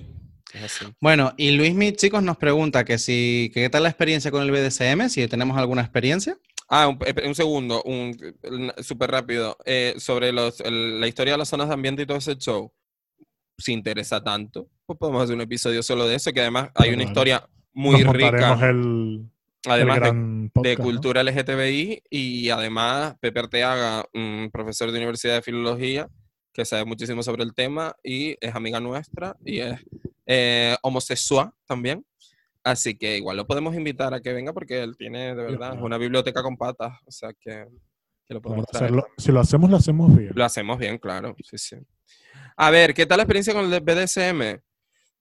Todo. 0.51 0.65
Es 0.65 0.81
así. 0.81 0.93
Bueno, 0.99 1.33
y 1.37 1.51
Luismi, 1.51 1.93
chicos, 1.93 2.23
nos 2.23 2.37
pregunta 2.37 2.83
que 2.85 2.97
si, 2.97 3.51
que 3.53 3.61
qué 3.61 3.69
tal 3.69 3.83
la 3.83 3.89
experiencia 3.89 4.31
con 4.31 4.41
el 4.43 4.51
BDSM, 4.51 5.09
si 5.09 5.27
tenemos 5.27 5.57
alguna 5.57 5.81
experiencia. 5.81 6.37
Ah, 6.69 6.87
un, 6.87 6.97
eh, 7.05 7.27
un 7.27 7.35
segundo, 7.35 7.83
un 7.83 8.15
un- 8.43 8.71
súper 8.83 9.11
rápido. 9.11 9.57
Eh, 9.65 9.95
sobre 9.97 10.31
los, 10.31 10.59
el- 10.61 10.99
la 11.01 11.07
historia 11.07 11.33
de 11.33 11.39
las 11.39 11.49
zonas 11.49 11.67
de 11.67 11.73
ambiente 11.73 12.03
y 12.03 12.05
todo 12.05 12.17
ese 12.17 12.35
show. 12.37 12.71
Si 13.57 13.73
interesa 13.73 14.23
tanto, 14.23 14.67
pues 14.85 14.97
podemos 14.97 15.23
hacer 15.23 15.35
un 15.35 15.41
episodio 15.41 15.83
solo 15.83 16.07
de 16.07 16.15
eso, 16.15 16.31
que 16.33 16.41
además 16.41 16.69
hay 16.75 16.89
una 16.89 16.97
Claro. 16.99 17.09
historia 17.09 17.49
muy 17.73 18.03
Nos 18.03 18.13
rica, 18.15 18.53
el, 18.69 19.25
el 19.65 19.71
además 19.71 19.95
de, 19.95 19.99
gran 20.01 20.43
de 20.45 20.49
podcast, 20.51 20.77
¿no? 20.79 20.83
cultura 20.85 21.23
LGTBI, 21.23 22.03
y 22.09 22.49
además 22.49 23.15
Pepe 23.19 23.39
Arteaga, 23.41 24.05
un 24.13 24.49
profesor 24.51 24.91
de 24.91 24.97
Universidad 24.97 25.35
de 25.35 25.41
Filología, 25.43 26.09
que 26.53 26.65
sabe 26.65 26.85
muchísimo 26.85 27.21
sobre 27.21 27.43
el 27.43 27.53
tema 27.53 27.95
y 28.03 28.35
es 28.41 28.55
amiga 28.55 28.79
nuestra 28.79 29.37
y 29.45 29.59
es 29.59 29.79
eh, 30.33 30.77
homosexual 30.81 31.51
también. 31.65 32.05
Así 32.63 32.95
que 32.97 33.17
igual 33.17 33.35
lo 33.37 33.45
podemos 33.47 33.75
invitar 33.75 34.13
a 34.13 34.21
que 34.21 34.31
venga 34.33 34.53
porque 34.53 34.81
él 34.83 34.95
tiene 34.95 35.35
de 35.35 35.43
verdad 35.43 35.81
una 35.81 35.97
biblioteca 35.97 36.41
con 36.43 36.55
patas, 36.55 36.93
o 37.05 37.11
sea 37.11 37.33
que, 37.33 37.65
que 38.27 38.33
lo 38.33 38.41
podemos 38.41 38.65
traer. 38.67 38.85
hacerlo- 38.85 39.07
si 39.17 39.31
lo 39.31 39.39
hacemos, 39.39 39.69
lo 39.69 39.77
hacemos 39.77 40.15
bien. 40.15 40.31
Lo 40.35 40.45
hacemos 40.45 40.77
bien, 40.77 40.97
claro, 40.99 41.35
sí, 41.43 41.57
sí. 41.57 41.75
A 42.55 42.69
ver, 42.69 42.93
¿qué 42.93 43.05
tal 43.05 43.17
la 43.17 43.23
experiencia 43.23 43.53
con 43.53 43.65
el 43.73 43.81
BDSM? 43.81 44.61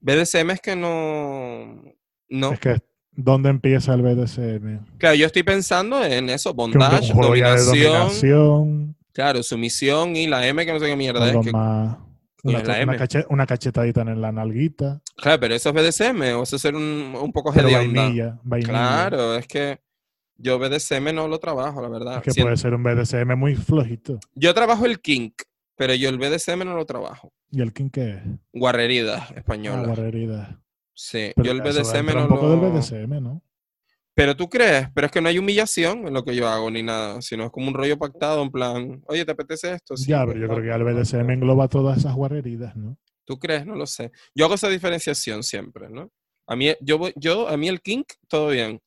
BDSM 0.00 0.50
es 0.50 0.60
que 0.60 0.76
no... 0.76 1.82
No, 2.28 2.52
Es 2.52 2.60
que, 2.60 2.78
¿dónde 3.10 3.48
empieza 3.50 3.94
el 3.94 4.02
BDSM? 4.02 4.78
claro, 4.98 5.14
yo 5.16 5.26
estoy 5.26 5.42
pensando 5.42 6.04
en 6.04 6.28
eso, 6.30 6.52
bondage, 6.54 7.12
dominación, 7.12 7.66
dominación, 7.66 8.96
claro, 9.12 9.42
sumisión 9.42 10.14
y 10.14 10.26
la 10.26 10.46
M 10.46 10.64
que 10.64 10.72
no 10.72 10.78
sé 10.78 10.86
qué 10.86 10.96
mierda 10.96 11.28
es. 11.30 11.36
que- 11.44 11.52
más. 11.52 11.96
Una, 12.44 12.58
la 12.58 12.64
una 12.64 12.78
M. 12.78 12.96
cache- 12.96 13.26
una 13.28 13.46
cachetadita 13.46 14.02
en 14.02 14.20
la 14.20 14.32
nalguita. 14.32 15.00
Claro, 15.16 15.40
pero 15.40 15.54
eso 15.54 15.68
es 15.70 15.74
BDSM 15.74 16.20
o 16.36 16.42
eso 16.42 16.56
es 16.56 16.62
ser 16.62 16.74
un, 16.74 17.14
un 17.20 17.32
poco 17.32 17.52
Pero 17.52 17.70
vainilla, 17.70 18.38
vainilla. 18.42 18.70
Claro, 18.72 19.34
es 19.36 19.46
que 19.46 19.80
yo 20.36 20.58
BDSM 20.58 21.12
no 21.14 21.28
lo 21.28 21.38
trabajo, 21.38 21.82
la 21.82 21.88
verdad. 21.88 22.22
Es 22.24 22.34
que 22.34 22.42
puede 22.42 22.56
ser 22.56 22.74
un 22.74 22.82
BDSM 22.82 23.34
muy 23.36 23.54
flojito. 23.56 24.18
Yo 24.34 24.54
trabajo 24.54 24.86
el 24.86 25.00
kink, 25.00 25.34
pero 25.76 25.94
yo 25.94 26.08
el 26.08 26.18
BDSM 26.18 26.64
no 26.64 26.74
lo 26.74 26.86
trabajo. 26.86 27.32
¿Y 27.50 27.60
el 27.60 27.72
king 27.72 27.90
qué 27.90 28.10
es? 28.12 28.22
Guarrerida 28.52 29.26
Ah, 29.28 29.34
española. 29.36 29.86
guarrerida. 29.86 30.60
sí, 30.94 31.32
Pero 31.36 31.46
yo 31.46 31.52
el 31.52 31.60
BDSM 31.62 32.06
no 32.14 32.22
un 32.22 32.28
poco 32.28 32.46
lo... 32.46 32.50
del 32.60 32.72
BDSM, 32.72 33.20
¿no? 33.22 33.42
Pero 34.20 34.36
tú 34.36 34.50
crees, 34.50 34.86
pero 34.94 35.06
es 35.06 35.10
que 35.10 35.22
no 35.22 35.30
hay 35.30 35.38
humillación 35.38 36.06
en 36.06 36.12
lo 36.12 36.22
que 36.22 36.36
yo 36.36 36.46
hago 36.46 36.70
ni 36.70 36.82
nada, 36.82 37.22
sino 37.22 37.46
es 37.46 37.50
como 37.50 37.68
un 37.68 37.72
rollo 37.72 37.98
pactado 37.98 38.42
en 38.42 38.50
plan, 38.50 39.02
oye, 39.06 39.24
¿te 39.24 39.32
apetece 39.32 39.72
esto? 39.72 39.96
Sí, 39.96 40.10
ya, 40.10 40.26
pero 40.26 40.38
yo 40.38 40.46
creo 40.46 40.62
que 40.62 40.68
el 40.68 40.84
BDSM 40.84 41.30
engloba 41.30 41.68
todas 41.68 41.96
esas 41.96 42.14
guarreridas, 42.14 42.76
¿no? 42.76 42.98
¿Tú 43.24 43.38
crees? 43.38 43.64
No 43.64 43.76
lo 43.76 43.86
sé. 43.86 44.12
Yo 44.34 44.44
hago 44.44 44.56
esa 44.56 44.68
diferenciación 44.68 45.42
siempre, 45.42 45.88
¿no? 45.88 46.10
A 46.46 46.54
mí, 46.54 46.70
yo, 46.82 47.00
yo, 47.16 47.48
a 47.48 47.56
mí 47.56 47.68
el 47.68 47.80
kink, 47.80 48.12
todo 48.28 48.48
bien. 48.48 48.78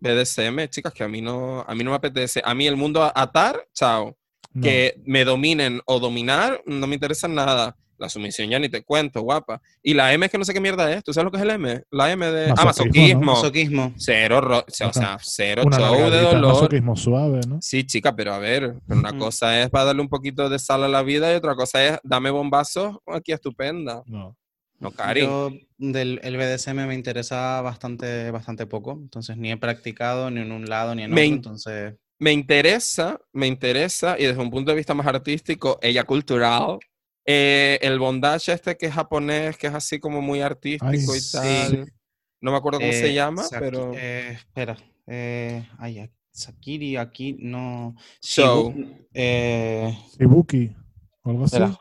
BDSM, 0.00 0.66
chicas, 0.68 0.92
que 0.92 1.04
a 1.04 1.08
mí 1.08 1.20
no, 1.20 1.60
a 1.60 1.72
mí 1.72 1.84
no 1.84 1.90
me 1.90 1.96
apetece. 1.98 2.42
A 2.44 2.52
mí 2.52 2.66
el 2.66 2.74
mundo 2.74 3.04
atar, 3.14 3.68
chao. 3.72 4.18
No. 4.52 4.62
Que 4.62 5.00
me 5.04 5.24
dominen 5.24 5.80
o 5.86 6.00
dominar, 6.00 6.60
no 6.66 6.88
me 6.88 6.94
interesa 6.94 7.28
nada. 7.28 7.76
La 7.98 8.08
sumisión 8.08 8.48
ya 8.50 8.58
ni 8.58 8.68
te 8.68 8.82
cuento, 8.82 9.20
guapa. 9.22 9.60
Y 9.82 9.94
la 9.94 10.12
M 10.12 10.26
es 10.26 10.32
que 10.32 10.38
no 10.38 10.44
sé 10.44 10.52
qué 10.52 10.60
mierda 10.60 10.92
es. 10.92 11.02
¿Tú 11.04 11.12
sabes 11.12 11.24
lo 11.24 11.30
que 11.30 11.36
es 11.38 11.42
el 11.42 11.50
M? 11.50 11.82
La 11.90 12.10
M 12.12 12.26
de... 12.26 12.52
ah, 12.56 12.64
Masoquismo, 12.64 13.20
¿no? 13.20 13.26
masoquismo. 13.32 13.32
Masoquismo. 13.32 13.94
Cero, 13.96 14.40
ro- 14.40 14.64
o 14.66 14.70
sea, 14.70 14.88
Ajá. 14.88 15.18
cero 15.22 15.62
Una 15.64 15.78
show 15.78 16.10
de 16.10 16.20
dolor. 16.20 16.54
masoquismo 16.54 16.96
suave, 16.96 17.40
¿no? 17.46 17.58
Sí, 17.62 17.84
chica, 17.84 18.14
pero 18.14 18.34
a 18.34 18.38
ver, 18.38 18.74
pero 18.86 19.00
una 19.00 19.12
Mm. 19.12 19.18
cosa 19.18 19.60
es 19.62 19.70
para 19.70 19.86
darle 19.86 20.02
un 20.02 20.08
poquito 20.08 20.48
de 20.48 20.58
sal 20.58 20.84
a 20.84 20.88
la 20.88 21.02
vida 21.02 21.32
y 21.32 21.36
otra 21.36 21.54
cosa 21.54 21.84
es 21.84 21.98
dame 22.02 22.30
bombazos 22.30 22.96
aquí 23.06 23.32
estupenda. 23.32 24.02
No. 24.06 24.36
No, 24.78 24.90
Cari. 24.90 25.22
Yo 25.22 25.50
del 25.78 26.20
el 26.22 26.36
BDSM 26.36 26.86
me 26.86 26.94
interesa 26.94 27.62
bastante, 27.62 28.30
bastante 28.30 28.66
poco, 28.66 28.92
entonces 28.92 29.34
ni 29.38 29.50
he 29.50 29.56
practicado 29.56 30.30
ni 30.30 30.42
en 30.42 30.52
un 30.52 30.66
lado 30.66 30.94
ni 30.94 31.02
en 31.02 31.12
Me 31.12 31.22
otro, 31.22 31.34
entonces 31.36 31.94
Me 32.18 32.32
interesa, 32.32 33.18
me 33.32 33.46
interesa, 33.46 34.16
y 34.18 34.24
desde 34.24 34.40
un 34.40 34.50
punto 34.50 34.70
de 34.70 34.76
vista 34.76 34.92
más 34.94 35.06
artístico, 35.06 35.78
ella 35.80 36.04
cultural, 36.04 36.78
eh, 37.26 37.78
el 37.82 37.98
bondage 37.98 38.52
este 38.52 38.76
que 38.76 38.86
es 38.86 38.92
japonés, 38.92 39.56
que 39.58 39.66
es 39.66 39.74
así 39.74 39.98
como 39.98 40.22
muy 40.22 40.40
artístico 40.40 40.86
Ay, 40.86 40.98
y 40.98 41.20
sí. 41.20 41.32
tal. 41.36 41.92
No 42.40 42.52
me 42.52 42.56
acuerdo 42.58 42.78
cómo 42.80 42.92
se 42.92 43.10
Eh, 43.10 43.14
llama, 43.14 43.42
Saki- 43.42 43.60
pero... 43.64 43.92
eh, 43.96 44.32
espera. 44.38 44.76
Eh, 45.06 45.66
ay, 45.78 45.98
aquí- 46.00 46.12
Sakiri, 46.32 46.96
aquí 46.98 47.34
no. 47.40 47.96
Show. 48.20 48.74
Eh, 49.14 49.96
Ibuki, 50.20 50.70
o 51.22 51.30
algo 51.30 51.44
así. 51.46 51.56
espera. 51.56 51.80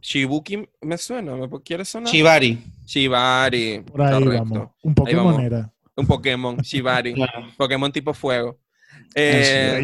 Shibuki 0.00 0.68
me 0.80 0.98
suena, 0.98 1.36
¿me 1.36 1.48
quiere 1.62 1.84
sonar? 1.84 2.12
Shibari. 2.12 2.58
Shibari, 2.84 3.80
Por 3.86 4.02
ahí 4.02 4.12
correcto. 4.24 4.44
vamos. 4.50 4.68
Un 4.82 4.94
Pokémon 4.96 5.40
era. 5.40 5.72
Un 5.96 6.06
Pokémon, 6.08 6.56
Shibari. 6.58 7.14
Claro. 7.14 7.46
Pokémon 7.56 7.92
tipo 7.92 8.12
fuego. 8.12 8.58
Eh, 9.14 9.78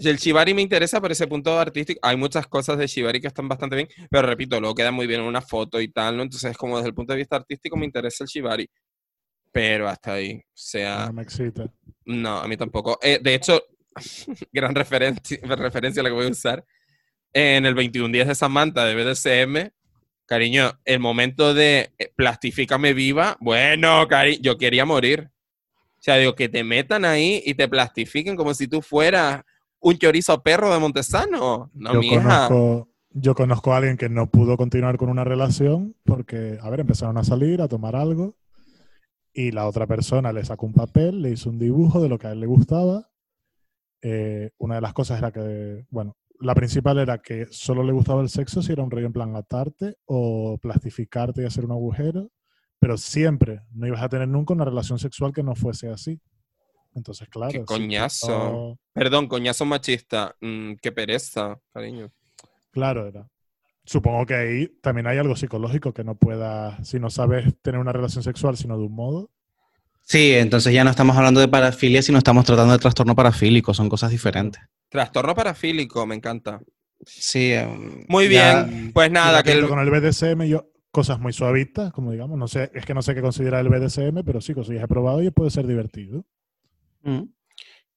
el 0.00 0.16
Shibari 0.16 0.54
me 0.54 0.62
interesa 0.62 1.00
por 1.00 1.12
ese 1.12 1.26
punto 1.26 1.58
artístico. 1.58 2.00
Hay 2.02 2.16
muchas 2.16 2.46
cosas 2.46 2.78
de 2.78 2.86
Shibari 2.86 3.20
que 3.20 3.26
están 3.28 3.48
bastante 3.48 3.76
bien, 3.76 3.88
pero 4.10 4.26
repito, 4.26 4.60
luego 4.60 4.74
queda 4.74 4.90
muy 4.90 5.06
bien 5.06 5.20
en 5.20 5.26
una 5.26 5.40
foto 5.42 5.80
y 5.80 5.88
tal, 5.88 6.16
¿no? 6.16 6.22
Entonces, 6.22 6.56
como 6.56 6.76
desde 6.76 6.88
el 6.88 6.94
punto 6.94 7.12
de 7.12 7.18
vista 7.18 7.36
artístico 7.36 7.76
me 7.76 7.86
interesa 7.86 8.24
el 8.24 8.28
Shibari. 8.28 8.68
Pero 9.52 9.88
hasta 9.88 10.14
ahí. 10.14 10.36
O 10.36 10.42
sea, 10.54 11.06
No 11.06 11.14
me 11.14 11.22
excita. 11.22 11.72
no, 12.04 12.38
a 12.38 12.46
mí 12.48 12.56
tampoco. 12.56 12.98
Eh, 13.02 13.18
de 13.22 13.34
hecho, 13.34 13.62
gran 14.52 14.74
referencia, 14.74 15.38
referencia 15.42 16.00
a 16.00 16.04
la 16.04 16.10
que 16.10 16.14
voy 16.14 16.26
a 16.26 16.30
usar. 16.30 16.64
En 17.32 17.66
el 17.66 17.74
21 17.74 18.12
días 18.12 18.28
de 18.28 18.34
Samantha 18.34 18.84
de 18.84 18.94
BDSM, 18.94 19.70
cariño, 20.26 20.78
el 20.84 20.98
momento 21.00 21.54
de 21.54 21.90
eh, 21.98 22.12
plastifícame 22.14 22.94
viva, 22.94 23.36
bueno, 23.40 24.06
cariño, 24.08 24.38
yo 24.42 24.58
quería 24.58 24.84
morir. 24.84 25.30
O 25.98 26.00
sea, 26.02 26.16
digo, 26.16 26.34
que 26.34 26.48
te 26.48 26.62
metan 26.62 27.04
ahí 27.04 27.42
y 27.44 27.54
te 27.54 27.68
plastifiquen 27.68 28.36
como 28.36 28.54
si 28.54 28.68
tú 28.68 28.80
fueras 28.82 29.42
un 29.80 29.98
chorizo 29.98 30.42
perro 30.42 30.72
de 30.72 30.78
Montesano. 30.78 31.70
No, 31.74 31.92
yo, 31.92 32.00
mija. 32.00 32.48
conozco, 32.48 32.88
yo 33.10 33.34
conozco 33.34 33.72
a 33.72 33.78
alguien 33.78 33.96
que 33.96 34.08
no 34.08 34.30
pudo 34.30 34.56
continuar 34.56 34.96
con 34.96 35.08
una 35.08 35.24
relación 35.24 35.96
porque, 36.04 36.58
a 36.60 36.70
ver, 36.70 36.80
empezaron 36.80 37.18
a 37.18 37.24
salir, 37.24 37.62
a 37.62 37.68
tomar 37.68 37.96
algo, 37.96 38.36
y 39.32 39.52
la 39.52 39.66
otra 39.66 39.86
persona 39.86 40.32
le 40.32 40.44
sacó 40.44 40.66
un 40.66 40.72
papel, 40.72 41.22
le 41.22 41.30
hizo 41.30 41.50
un 41.50 41.58
dibujo 41.58 42.00
de 42.00 42.08
lo 42.08 42.18
que 42.18 42.26
a 42.26 42.32
él 42.32 42.40
le 42.40 42.46
gustaba. 42.46 43.08
Eh, 44.02 44.50
una 44.58 44.76
de 44.76 44.80
las 44.80 44.92
cosas 44.92 45.18
era 45.18 45.30
que, 45.30 45.86
bueno, 45.90 46.16
la 46.40 46.54
principal 46.54 46.98
era 46.98 47.18
que 47.18 47.46
solo 47.50 47.82
le 47.82 47.92
gustaba 47.92 48.22
el 48.22 48.28
sexo 48.28 48.62
si 48.62 48.72
era 48.72 48.82
un 48.82 48.90
rollo 48.90 49.06
en 49.06 49.12
plan 49.12 49.36
atarte 49.36 49.96
o 50.06 50.58
plastificarte 50.60 51.42
y 51.42 51.46
hacer 51.46 51.64
un 51.64 51.72
agujero, 51.72 52.30
pero 52.78 52.96
siempre 52.96 53.62
no 53.72 53.86
ibas 53.86 54.02
a 54.02 54.08
tener 54.08 54.28
nunca 54.28 54.54
una 54.54 54.64
relación 54.64 54.98
sexual 54.98 55.32
que 55.32 55.42
no 55.42 55.54
fuese 55.54 55.88
así. 55.88 56.20
Entonces, 56.98 57.28
claro. 57.28 57.50
Qué 57.52 57.58
si 57.58 57.64
tú 57.64 57.66
coñazo. 57.66 58.78
Perdón, 58.92 59.26
coñazo 59.28 59.64
machista. 59.64 60.36
Mm, 60.40 60.74
qué 60.82 60.92
pereza, 60.92 61.58
cariño. 61.72 62.10
Claro, 62.70 63.06
era. 63.06 63.26
Supongo 63.84 64.26
que 64.26 64.34
ahí 64.34 64.68
también 64.82 65.06
hay 65.06 65.16
algo 65.16 65.34
psicológico 65.34 65.94
que 65.94 66.04
no 66.04 66.14
puedas, 66.14 66.86
si 66.86 67.00
no 67.00 67.08
sabes 67.08 67.54
tener 67.62 67.80
una 67.80 67.92
relación 67.92 68.22
sexual, 68.22 68.56
sino 68.56 68.76
de 68.76 68.84
un 68.84 68.92
modo. 68.94 69.30
Sí, 70.02 70.32
entonces 70.34 70.72
ya 70.74 70.84
no 70.84 70.90
estamos 70.90 71.16
hablando 71.16 71.40
de 71.40 71.48
parafilia, 71.48 72.02
sino 72.02 72.18
estamos 72.18 72.44
tratando 72.44 72.72
de 72.72 72.78
trastorno 72.78 73.14
parafílico, 73.14 73.72
son 73.74 73.88
cosas 73.88 74.10
diferentes. 74.10 74.60
Trastorno 74.90 75.34
parafílico, 75.34 76.06
me 76.06 76.14
encanta. 76.16 76.60
Sí. 77.06 77.52
em, 77.52 78.04
Muy 78.08 78.28
ya- 78.28 78.64
bien, 78.64 78.92
pues 78.92 79.10
nada, 79.10 79.42
que 79.42 79.52
el- 79.52 79.68
con 79.68 79.78
el 79.78 79.90
BDSM 79.90 80.48
yo 80.48 80.70
cosas 80.90 81.20
muy 81.20 81.32
suavitas, 81.32 81.92
como 81.92 82.10
digamos, 82.12 82.38
no 82.38 82.48
sé, 82.48 82.70
es 82.74 82.84
que 82.84 82.94
no 82.94 83.02
sé 83.02 83.14
qué 83.14 83.20
considerar 83.22 83.60
el 83.60 83.68
BDSM, 83.68 84.24
pero 84.24 84.40
sí, 84.40 84.52
cosillas 84.54 84.84
he 84.84 84.88
probado 84.88 85.22
y 85.22 85.30
puede 85.30 85.50
ser 85.50 85.66
divertido. 85.66 86.24
Mm. 87.02 87.22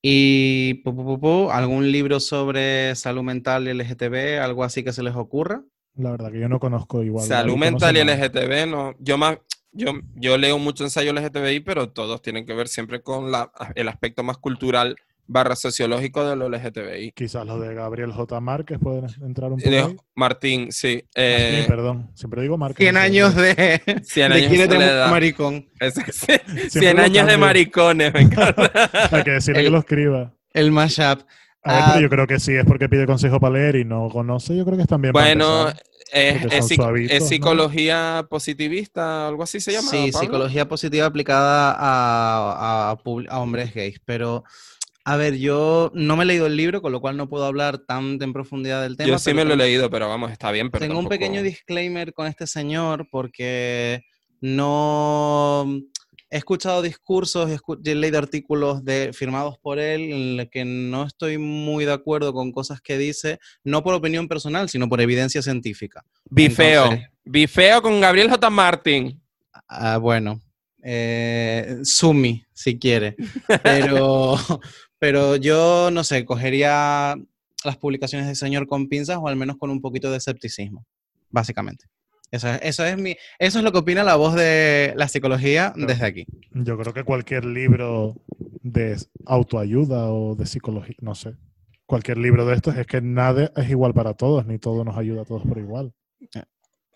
Y 0.01 0.75
pu, 0.83 0.95
pu, 0.95 1.03
pu, 1.05 1.19
pu, 1.19 1.51
algún 1.51 1.91
libro 1.91 2.19
sobre 2.19 2.95
salud 2.95 3.21
mental 3.21 3.67
y 3.67 3.73
LGTB, 3.73 4.41
algo 4.41 4.63
así 4.63 4.83
que 4.83 4.93
se 4.93 5.03
les 5.03 5.15
ocurra. 5.15 5.63
La 5.95 6.11
verdad 6.11 6.31
que 6.31 6.39
yo 6.39 6.49
no 6.49 6.59
conozco 6.59 7.03
igual. 7.03 7.25
Salud 7.25 7.57
mental 7.57 7.97
y. 7.97 8.03
LGTB, 8.03 8.67
no. 8.67 8.95
Yo 8.99 9.17
más, 9.17 9.37
yo, 9.71 9.91
yo 10.15 10.37
leo 10.37 10.57
mucho 10.57 10.83
ensayo 10.83 11.13
LGTBI, 11.13 11.59
pero 11.59 11.89
todos 11.89 12.21
tienen 12.21 12.45
que 12.45 12.53
ver 12.53 12.67
siempre 12.67 13.01
con 13.01 13.31
la, 13.31 13.51
el 13.75 13.87
aspecto 13.89 14.23
más 14.23 14.37
cultural 14.37 14.95
barra 15.27 15.55
sociológico 15.55 16.25
de 16.27 16.35
lo 16.35 16.49
LGTBI. 16.49 17.11
Quizás 17.13 17.45
los 17.45 17.61
de 17.61 17.73
Gabriel 17.73 18.11
J. 18.11 18.39
Márquez 18.41 18.79
pueden 18.79 19.05
entrar 19.23 19.51
un 19.51 19.59
poco 19.59 19.69
de 19.69 19.79
ahí. 19.79 19.95
Martín, 20.15 20.71
sí. 20.71 20.95
Martín, 20.95 21.09
eh, 21.15 21.65
perdón. 21.67 22.11
Siempre 22.15 22.41
digo 22.41 22.57
Márquez. 22.57 22.77
100 22.83 22.93
no 22.93 22.99
sé. 22.99 23.05
años 23.05 23.35
de, 23.35 23.81
100 24.03 24.29
de 24.31 24.35
años 24.37 24.51
de 24.51 24.67
soledad. 24.67 25.09
maricón. 25.09 25.69
es- 25.79 25.93
sí, 25.93 26.01
Siempre 26.11 26.69
100 26.69 26.97
lo 26.97 27.03
años 27.03 27.27
de 27.27 27.37
maricones, 27.37 28.13
me 28.13 28.21
encanta. 28.21 28.71
Hay 29.11 29.23
que 29.23 29.31
decirle 29.31 29.59
El- 29.61 29.65
que 29.67 29.71
lo 29.71 29.79
escriba. 29.79 30.33
El 30.53 30.71
mashup. 30.71 31.21
A 31.63 31.73
ver, 31.73 31.81
Ah. 31.83 31.89
pero 31.93 32.01
yo 32.01 32.09
creo 32.09 32.27
que 32.27 32.39
sí 32.39 32.53
es 32.53 32.65
porque 32.65 32.89
pide 32.89 33.05
consejo 33.05 33.39
para 33.39 33.53
leer 33.53 33.75
y 33.75 33.85
no 33.85 34.09
conoce. 34.09 34.57
Yo 34.57 34.65
creo 34.65 34.77
que 34.77 34.81
están 34.83 34.99
bien. 35.01 35.13
Bueno, 35.13 35.67
empezar. 35.69 35.83
es, 36.11 36.45
es 36.53 36.65
psic- 36.71 36.75
suavitos, 36.77 37.15
es 37.15 37.21
¿no? 37.21 37.27
psicología 37.29 38.25
positivista, 38.27 39.27
algo 39.27 39.43
así 39.43 39.59
se 39.59 39.71
llama. 39.71 39.89
Sí, 39.91 40.09
Pablo? 40.11 40.19
psicología 40.19 40.67
positiva 40.67 41.05
aplicada 41.05 41.75
a, 41.77 42.89
a 42.91 42.95
pub- 42.97 43.27
a 43.29 43.39
hombres 43.39 43.73
gays. 43.75 44.01
Pero, 44.05 44.43
a 45.03 45.17
ver, 45.17 45.37
yo 45.37 45.91
no 45.95 46.15
me 46.15 46.23
he 46.23 46.27
leído 46.27 46.45
el 46.45 46.55
libro, 46.55 46.81
con 46.81 46.91
lo 46.91 47.01
cual 47.01 47.17
no 47.17 47.27
puedo 47.27 47.45
hablar 47.45 47.79
tan 47.79 48.21
en 48.21 48.33
profundidad 48.33 48.81
del 48.83 48.97
tema. 48.97 49.09
Yo 49.09 49.17
sí 49.19 49.33
me 49.33 49.43
lo 49.45 49.53
he 49.53 49.57
leído, 49.57 49.89
pero 49.89 50.07
vamos, 50.07 50.31
está 50.31 50.51
bien. 50.51 50.69
Pero 50.69 50.85
Tengo 50.85 50.99
un 50.99 51.07
pequeño 51.09 51.41
disclaimer 51.43 52.13
con 52.13 52.27
este 52.27 52.45
señor 52.47 53.07
porque 53.11 54.01
no 54.39 55.65
he 56.29 56.37
escuchado 56.37 56.81
discursos, 56.81 57.49
he, 57.49 57.57
escu- 57.57 57.81
he 57.83 57.95
leído 57.95 58.17
artículos 58.17 58.85
de, 58.85 59.11
firmados 59.13 59.57
por 59.61 59.79
él 59.79 60.01
en 60.13 60.37
los 60.37 60.47
que 60.49 60.63
no 60.63 61.03
estoy 61.05 61.37
muy 61.37 61.83
de 61.85 61.91
acuerdo 61.93 62.31
con 62.33 62.51
cosas 62.53 62.79
que 62.81 62.97
dice, 62.97 63.39
no 63.63 63.83
por 63.83 63.93
opinión 63.95 64.27
personal, 64.27 64.69
sino 64.69 64.87
por 64.87 65.01
evidencia 65.01 65.41
científica. 65.41 66.03
Bifeo. 66.29 66.83
Entonces- 66.85 67.07
Bifeo 67.23 67.81
con 67.81 67.99
Gabriel 67.99 68.29
J. 68.29 68.49
Martin. 68.49 69.21
Ah, 69.67 69.97
bueno, 69.97 70.41
eh, 70.83 71.79
Sumi, 71.83 72.43
si 72.53 72.79
quiere. 72.79 73.15
Pero, 73.63 74.35
pero 75.01 75.35
yo, 75.35 75.89
no 75.89 76.03
sé, 76.03 76.25
cogería 76.25 77.15
las 77.65 77.77
publicaciones 77.77 78.27
del 78.27 78.35
señor 78.35 78.67
con 78.67 78.87
pinzas 78.87 79.17
o 79.19 79.27
al 79.27 79.35
menos 79.35 79.57
con 79.57 79.71
un 79.71 79.81
poquito 79.81 80.11
de 80.11 80.17
escepticismo, 80.17 80.85
básicamente. 81.31 81.85
Eso 82.29 82.47
es, 82.47 82.59
eso 82.61 82.85
es, 82.85 82.97
mi, 82.99 83.15
eso 83.39 83.57
es 83.57 83.63
lo 83.63 83.71
que 83.71 83.79
opina 83.79 84.03
la 84.03 84.15
voz 84.15 84.35
de 84.35 84.93
la 84.95 85.07
psicología 85.07 85.73
desde 85.75 86.05
aquí. 86.05 86.27
Yo 86.51 86.77
creo 86.77 86.93
que 86.93 87.03
cualquier 87.03 87.45
libro 87.45 88.15
de 88.61 88.95
autoayuda 89.25 90.11
o 90.11 90.35
de 90.35 90.45
psicología, 90.45 90.95
no 91.01 91.15
sé. 91.15 91.33
Cualquier 91.87 92.19
libro 92.19 92.45
de 92.45 92.53
estos 92.53 92.77
es 92.77 92.85
que 92.85 93.01
nada 93.01 93.51
es 93.55 93.71
igual 93.71 93.95
para 93.95 94.13
todos, 94.13 94.45
ni 94.45 94.59
todo 94.59 94.85
nos 94.85 94.97
ayuda 94.97 95.23
a 95.23 95.25
todos 95.25 95.41
por 95.41 95.57
igual. 95.57 95.95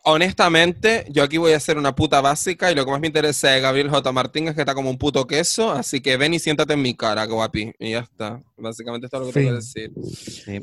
Honestamente, 0.08 1.03
yo 1.09 1.24
aquí 1.24 1.38
voy 1.38 1.53
a 1.53 1.58
hacer 1.58 1.80
una 1.80 1.95
puta 1.95 2.22
básica 2.22 2.72
y 2.72 2.75
lo 2.75 2.85
que 2.85 2.92
más 2.92 3.01
me 3.01 3.08
interesa 3.08 3.50
de 3.50 3.59
Gabriel 3.59 3.90
J. 3.90 4.11
Martín 4.11 4.48
es 4.48 4.53
que 4.53 4.61
está 4.61 4.75
como 4.75 4.92
un 4.92 5.00
puto 5.00 5.25
queso, 5.25 5.72
así 5.72 6.00
que 6.00 6.16
ven 6.16 6.35
y 6.35 6.38
siéntate 6.40 6.74
en 6.74 6.82
mi 6.84 6.93
cara, 6.95 7.25
guapi. 7.25 7.74
Y 7.80 7.90
ya 7.92 8.00
está. 8.00 8.40
Básicamente 8.56 9.08
esto 9.08 9.17
es 9.17 9.22
lo 9.22 9.27
que 9.27 9.34
tengo 9.34 9.50
que 9.50 9.56
decir. 9.56 9.92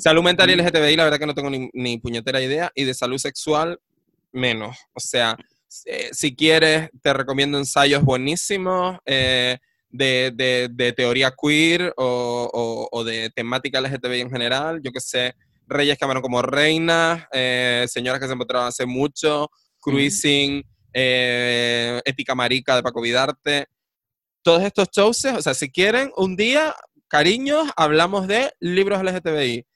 Salud 0.01 0.23
mental 0.23 0.49
y 0.49 0.55
LGTBI, 0.55 0.95
la 0.95 1.05
verdad 1.05 1.19
que 1.19 1.27
no 1.27 1.35
tengo 1.35 1.51
ni, 1.51 1.69
ni 1.73 1.99
puñetera 1.99 2.41
idea. 2.41 2.71
Y 2.77 2.85
de 2.85 2.95
salud 2.95 3.19
sexual, 3.19 3.81
menos. 4.31 4.77
O 4.95 5.01
sea, 5.01 5.37
eh, 5.87 6.11
si 6.13 6.37
quieres, 6.37 6.91
te 7.03 7.13
recomiendo 7.13 7.59
ensayos 7.59 8.05
buenísimos 8.05 8.99
eh, 9.07 9.59
de, 9.91 10.31
de- 10.37 10.69
de 10.73 10.93
teoría 10.93 11.33
queer 11.37 11.93
o, 11.97 12.49
o- 12.53 12.89
o 12.93 13.05
de 13.05 13.29
temática 13.31 13.81
LGTBI 13.81 14.21
en 14.21 14.31
general. 14.31 14.81
Yo 14.85 14.93
que 14.93 15.01
sé, 15.01 15.35
reyes 15.67 15.97
que 15.99 16.05
amaron 16.05 16.23
como 16.23 16.43
reinas, 16.43 17.27
eh, 17.33 17.87
señoras 17.89 18.21
que 18.21 18.27
se 18.27 18.33
encontraban 18.35 18.69
hace 18.69 18.87
mucho, 18.87 19.51
cruising, 19.81 20.63
eh, 20.93 22.01
ética 22.05 22.35
marica 22.35 22.77
de 22.77 22.83
Paco 22.83 23.01
Vidarte. 23.01 23.67
Todos 24.43 24.63
estos 24.63 24.89
shows, 24.91 25.25
o 25.25 25.43
sea, 25.43 25.55
si 25.55 25.71
quieren, 25.71 26.11
un 26.17 26.37
día, 26.37 26.75
cariños, 27.09 27.69
hablamos 27.77 28.27
de 28.27 28.53
libros 28.61 29.01
LGTBI. 29.03 29.67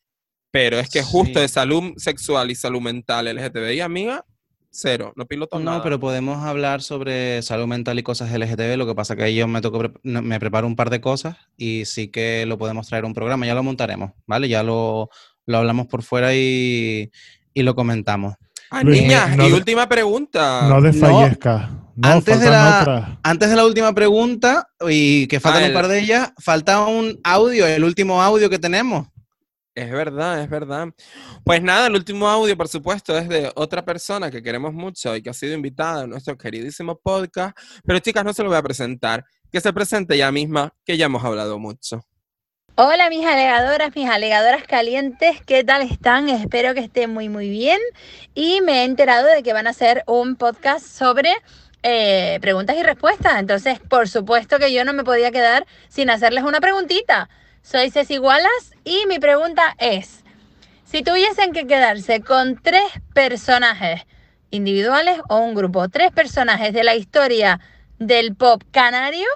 Pero 0.50 0.78
es 0.78 0.88
que 0.88 1.02
justo 1.02 1.34
Sí. 1.34 1.40
de 1.40 1.48
salud 1.48 1.92
sexual 1.96 2.50
y 2.50 2.54
salud 2.54 2.80
mental 2.80 3.28
LGTBI, 3.28 3.80
amiga, 3.80 4.24
cero. 4.70 5.12
No 5.16 5.26
piloto 5.26 5.58
No, 5.58 5.64
nada. 5.66 5.82
pero 5.82 6.00
podemos 6.00 6.42
hablar 6.44 6.82
sobre 6.82 7.42
salud 7.42 7.66
mental 7.66 7.98
y 7.98 8.02
cosas 8.02 8.30
LGTB. 8.32 8.76
Lo 8.76 8.86
que 8.86 8.94
pasa 8.94 9.16
que 9.16 9.24
ahí 9.24 9.36
yo 9.36 9.46
me, 9.48 9.60
toco 9.60 9.92
no, 10.02 10.22
me 10.22 10.40
preparo 10.40 10.66
un 10.66 10.76
par 10.76 10.88
de 10.90 11.00
cosas 11.00 11.36
y 11.56 11.84
sí 11.84 12.08
que 12.08 12.46
lo 12.46 12.56
podemos 12.58 12.88
traer 12.88 13.04
a 13.04 13.06
un 13.06 13.14
programa. 13.14 13.46
Ya 13.46 13.54
lo 13.54 13.62
montaremos, 13.62 14.12
¿vale? 14.26 14.48
Ya 14.48 14.62
lo, 14.62 15.10
lo 15.46 15.58
hablamos 15.58 15.86
por 15.86 16.02
fuera 16.02 16.34
y, 16.34 17.10
y 17.54 17.62
lo 17.62 17.74
comentamos. 17.74 18.34
Ah, 18.70 18.82
Luis, 18.82 19.02
niñas, 19.02 19.36
no 19.36 19.48
y 19.48 19.52
última 19.52 19.88
pregunta. 19.88 20.68
No 20.68 20.80
desfallezcas. 20.82 21.70
No, 21.94 22.08
Antes 22.10 22.40
de 22.40 22.50
la- 22.50 22.80
otras. 22.82 23.18
Antes 23.22 23.48
de 23.48 23.56
la 23.56 23.64
última 23.64 23.94
pregunta, 23.94 24.68
y 24.88 25.26
que 25.28 25.40
faltan 25.40 25.62
Ah, 25.62 25.64
un 25.66 25.70
el- 25.70 25.74
par 25.74 25.88
de 25.88 26.00
ellas, 26.00 26.32
falta 26.38 26.84
un 26.86 27.18
audio, 27.24 27.66
el 27.66 27.84
último 27.84 28.20
audio 28.20 28.50
que 28.50 28.58
tenemos. 28.58 29.06
Es 29.74 29.90
verdad, 29.90 30.42
es 30.42 30.48
verdad. 30.48 30.88
Pues 31.44 31.62
nada, 31.62 31.86
el 31.88 31.94
último 31.94 32.26
audio, 32.28 32.56
por 32.56 32.66
supuesto, 32.66 33.16
es 33.16 33.28
de 33.28 33.52
otra 33.54 33.84
persona 33.84 34.30
que 34.30 34.42
queremos 34.42 34.72
mucho 34.72 35.14
y 35.14 35.22
que 35.22 35.28
ha 35.30 35.34
sido 35.34 35.52
invitada 35.54 36.02
a 36.02 36.06
nuestro 36.06 36.36
queridísimo 36.36 36.98
podcast. 36.98 37.56
Pero 37.84 37.98
chicas, 37.98 38.24
no 38.24 38.32
se 38.32 38.42
lo 38.42 38.48
voy 38.48 38.58
a 38.58 38.62
presentar. 38.62 39.22
Que 39.52 39.60
se 39.60 39.72
presente 39.72 40.14
ella 40.14 40.32
misma, 40.32 40.72
que 40.84 40.96
ya 40.96 41.06
hemos 41.06 41.22
hablado 41.24 41.58
mucho. 41.58 42.02
Hola 42.78 43.08
mis 43.08 43.24
alegadoras, 43.24 43.96
mis 43.96 44.06
alegadoras 44.06 44.64
calientes, 44.64 45.40
¿qué 45.46 45.64
tal 45.64 45.80
están? 45.80 46.28
Espero 46.28 46.74
que 46.74 46.80
estén 46.80 47.10
muy 47.10 47.30
muy 47.30 47.48
bien 47.48 47.78
y 48.34 48.60
me 48.60 48.82
he 48.82 48.84
enterado 48.84 49.26
de 49.28 49.42
que 49.42 49.54
van 49.54 49.66
a 49.66 49.70
hacer 49.70 50.04
un 50.06 50.36
podcast 50.36 50.84
sobre 50.84 51.32
eh, 51.82 52.36
preguntas 52.42 52.76
y 52.76 52.82
respuestas, 52.82 53.38
entonces 53.38 53.78
por 53.80 54.10
supuesto 54.10 54.58
que 54.58 54.74
yo 54.74 54.84
no 54.84 54.92
me 54.92 55.04
podía 55.04 55.30
quedar 55.30 55.66
sin 55.88 56.10
hacerles 56.10 56.44
una 56.44 56.60
preguntita. 56.60 57.30
Soy 57.62 57.90
Ceci 57.90 58.18
Wallace 58.18 58.76
y 58.84 59.06
mi 59.06 59.18
pregunta 59.18 59.74
es, 59.78 60.22
si 60.84 61.02
tuviesen 61.02 61.52
que 61.54 61.66
quedarse 61.66 62.20
con 62.20 62.60
tres 62.60 62.84
personajes 63.14 64.02
individuales 64.50 65.18
o 65.30 65.38
un 65.38 65.54
grupo, 65.54 65.88
tres 65.88 66.12
personajes 66.12 66.74
de 66.74 66.84
la 66.84 66.94
historia 66.94 67.58
del 67.98 68.36
pop 68.36 68.62
canario, 68.70 69.28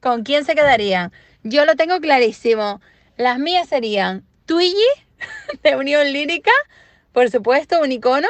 ¿con 0.00 0.22
quién 0.22 0.46
se 0.46 0.54
quedarían? 0.54 1.12
Yo 1.48 1.64
lo 1.64 1.76
tengo 1.76 2.00
clarísimo. 2.00 2.80
Las 3.16 3.38
mías 3.38 3.68
serían 3.68 4.24
Twiggy, 4.46 4.74
de 5.62 5.76
Unión 5.76 6.12
Lírica, 6.12 6.50
por 7.12 7.30
supuesto, 7.30 7.80
un 7.80 7.92
icono. 7.92 8.26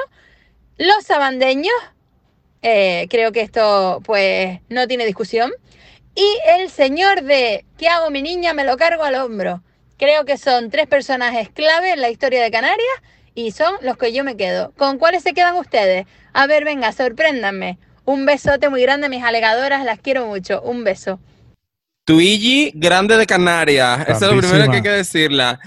Los 0.76 1.04
sabandeños, 1.04 1.72
eh, 2.60 3.06
creo 3.08 3.32
que 3.32 3.40
esto 3.40 4.02
pues 4.04 4.60
no 4.68 4.86
tiene 4.86 5.06
discusión. 5.06 5.50
Y 6.14 6.26
el 6.58 6.68
señor 6.68 7.22
de 7.22 7.64
¿Qué 7.78 7.88
hago 7.88 8.10
mi 8.10 8.20
niña? 8.20 8.52
Me 8.52 8.64
lo 8.64 8.76
cargo 8.76 9.04
al 9.04 9.14
hombro. 9.14 9.62
Creo 9.96 10.26
que 10.26 10.36
son 10.36 10.68
tres 10.68 10.86
personajes 10.86 11.48
clave 11.48 11.92
en 11.92 12.02
la 12.02 12.10
historia 12.10 12.42
de 12.42 12.50
Canarias 12.50 13.02
y 13.34 13.52
son 13.52 13.76
los 13.80 13.96
que 13.96 14.12
yo 14.12 14.24
me 14.24 14.36
quedo. 14.36 14.74
¿Con 14.76 14.98
cuáles 14.98 15.22
se 15.22 15.32
quedan 15.32 15.56
ustedes? 15.56 16.04
A 16.34 16.46
ver, 16.46 16.66
venga, 16.66 16.92
sorpréndanme. 16.92 17.78
Un 18.04 18.26
besote 18.26 18.68
muy 18.68 18.82
grande, 18.82 19.08
mis 19.08 19.24
alegadoras, 19.24 19.86
las 19.86 20.00
quiero 20.00 20.26
mucho. 20.26 20.60
Un 20.60 20.84
beso. 20.84 21.18
Tuigi, 22.06 22.70
grande 22.74 23.16
de 23.16 23.26
Canarias. 23.26 24.06
Eso 24.08 24.30
es 24.30 24.32
lo 24.36 24.38
primero 24.40 24.70
que 24.70 24.76
hay 24.76 24.82
que 24.82 24.88
decirla. 24.90 25.58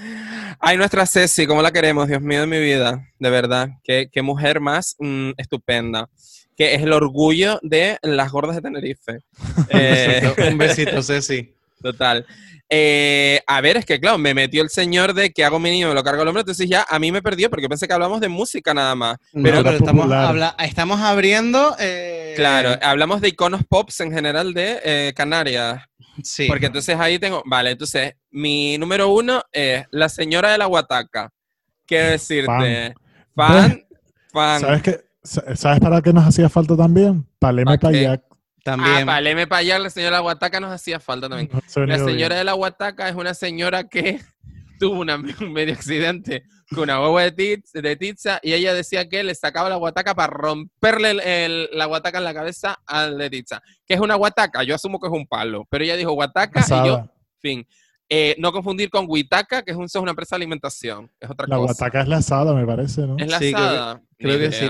Ay, 0.62 0.78
nuestra 0.78 1.06
Ceci, 1.06 1.46
cómo 1.46 1.62
la 1.62 1.72
queremos, 1.72 2.08
Dios 2.08 2.22
mío 2.22 2.40
de 2.42 2.48
mi 2.48 2.60
vida. 2.60 3.06
De 3.20 3.30
verdad. 3.30 3.70
Qué, 3.84 4.10
qué 4.12 4.22
mujer 4.22 4.62
más 4.62 4.96
mm, 5.00 5.32
estupenda. 5.38 6.10
Que 6.58 6.76
es 6.76 6.82
el 6.82 6.94
orgullo 6.94 7.60
de 7.62 7.98
las 8.02 8.32
gordas 8.32 8.56
de 8.56 8.62
Tenerife. 8.62 9.20
Eh, 9.70 10.34
un 10.50 10.58
besito, 10.58 11.04
Ceci. 11.04 11.54
Total. 11.84 12.26
Eh, 12.70 13.42
a 13.48 13.62
ver, 13.62 13.78
es 13.78 13.86
que 13.86 14.00
claro, 14.00 14.18
me 14.18 14.34
metió 14.34 14.62
el 14.62 14.70
señor 14.70 15.14
de 15.14 15.32
que 15.32 15.44
hago 15.44 15.60
mi 15.60 15.72
niño, 15.72 15.90
me 15.90 15.94
lo 15.96 16.04
cargo 16.04 16.22
al 16.22 16.28
hombre, 16.28 16.42
entonces 16.42 16.70
ya 16.70 16.86
a 16.88 17.00
mí 17.00 17.12
me 17.12 17.22
perdió 17.22 17.50
porque 17.50 17.68
pensé 17.68 17.88
que 17.88 17.94
hablamos 17.94 18.22
de 18.22 18.28
música 18.30 18.74
nada 18.76 18.94
más. 18.96 19.18
Pero, 19.34 19.44
Cultura 19.58 19.64
pero 19.64 19.78
estamos, 19.78 20.12
habla- 20.12 20.56
estamos 20.60 21.00
abriendo... 21.02 21.76
eh, 21.80 22.34
Claro, 22.36 22.78
hablamos 22.84 23.22
de 23.22 23.30
iconos 23.30 23.62
pops 23.68 24.00
en 24.02 24.12
general 24.14 24.54
de 24.54 24.80
eh, 24.84 25.14
Canarias. 25.16 25.82
Sí. 26.24 26.48
Porque 26.48 26.68
entonces 26.68 26.96
ahí 27.00 27.20
tengo, 27.20 27.44
vale, 27.46 27.72
entonces 27.72 28.14
mi 28.32 28.78
número 28.78 29.10
uno 29.10 29.44
es 29.52 29.86
la 29.92 30.10
señora 30.10 30.52
de 30.52 30.58
la 30.58 30.66
Guataca. 30.66 31.30
Quiero 31.86 32.10
decirte, 32.10 32.94
fan, 33.36 33.84
fan. 34.32 34.60
¿Sabes, 34.62 34.82
qué? 34.84 35.00
Sa- 35.24 35.56
¿Sabes 35.56 35.80
para 35.80 36.02
qué 36.02 36.14
nos 36.14 36.26
hacía 36.26 36.48
falta 36.50 36.78
también? 36.78 37.26
Paleme 37.40 37.66
¿Pa 37.66 37.78
qué? 37.78 37.98
Payac. 37.98 38.24
También. 38.64 38.98
Ah, 39.02 39.06
vale, 39.06 39.34
me 39.36 39.48
para 39.48 39.60
allá, 39.62 39.80
la 39.80 39.90
señora 39.90 40.12
de 40.12 40.18
la 40.18 40.20
Guataca 40.22 40.60
nos 40.60 40.72
hacía 40.72 41.00
falta 41.00 41.28
también. 41.30 41.50
Ha 41.54 41.80
La 41.86 41.98
señora 41.98 42.14
bien. 42.14 42.30
de 42.30 42.44
la 42.44 42.54
Guataca 42.54 43.10
es 43.10 43.16
una 43.16 43.34
señora 43.34 43.86
que 43.86 44.20
tuvo 44.80 45.00
una- 45.00 45.16
un 45.16 45.54
medio 45.54 45.74
accidente 45.74 46.44
con 46.74 46.84
una 46.84 47.00
hueva 47.02 47.24
de, 47.24 47.36
tiz- 47.36 47.72
de 47.82 47.98
pizza 47.98 48.40
y 48.44 48.54
ella 48.54 48.74
decía 48.74 49.08
que 49.10 49.24
le 49.24 49.34
sacaba 49.36 49.70
la 49.70 49.76
guataca 49.78 50.14
para 50.16 50.32
romperle 50.34 51.12
el- 51.12 51.20
el- 51.22 51.70
la 51.74 51.86
guataca 51.86 52.20
en 52.20 52.24
la 52.24 52.34
cabeza 52.34 52.80
al 52.86 53.18
de 53.18 53.30
pizza. 53.30 53.62
¿Qué 53.86 53.96
es 53.96 54.00
una 54.00 54.16
guataca? 54.16 54.64
Yo 54.64 54.76
asumo 54.76 55.00
que 55.00 55.08
es 55.08 55.14
un 55.14 55.26
palo, 55.28 55.66
pero 55.70 55.84
ella 55.84 55.96
dijo 55.96 56.12
guataca 56.12 56.64
y 56.68 56.88
yo, 56.88 57.10
fin. 57.40 57.66
Eh, 58.12 58.36
no 58.40 58.52
confundir 58.52 58.90
con 58.90 59.06
Huitaca, 59.08 59.62
que 59.62 59.70
es, 59.70 59.78
un, 59.78 59.86
es 59.86 59.94
una 59.96 60.10
empresa 60.12 60.36
de 60.36 60.38
alimentación. 60.38 61.12
Es 61.20 61.30
otra 61.30 61.46
La 61.48 61.58
cosa. 61.58 61.74
guataca 61.74 62.02
es 62.02 62.08
la 62.08 62.18
asada, 62.18 62.56
me 62.56 62.66
parece, 62.66 63.02
¿no? 63.02 63.16
Es 63.20 63.28
la 63.30 63.38
Sí, 63.38 63.54
creo 63.54 63.58
que- 63.68 63.76
asada. 63.76 64.02
Creo 64.18 64.40
que 64.40 64.52
sí. 64.52 64.70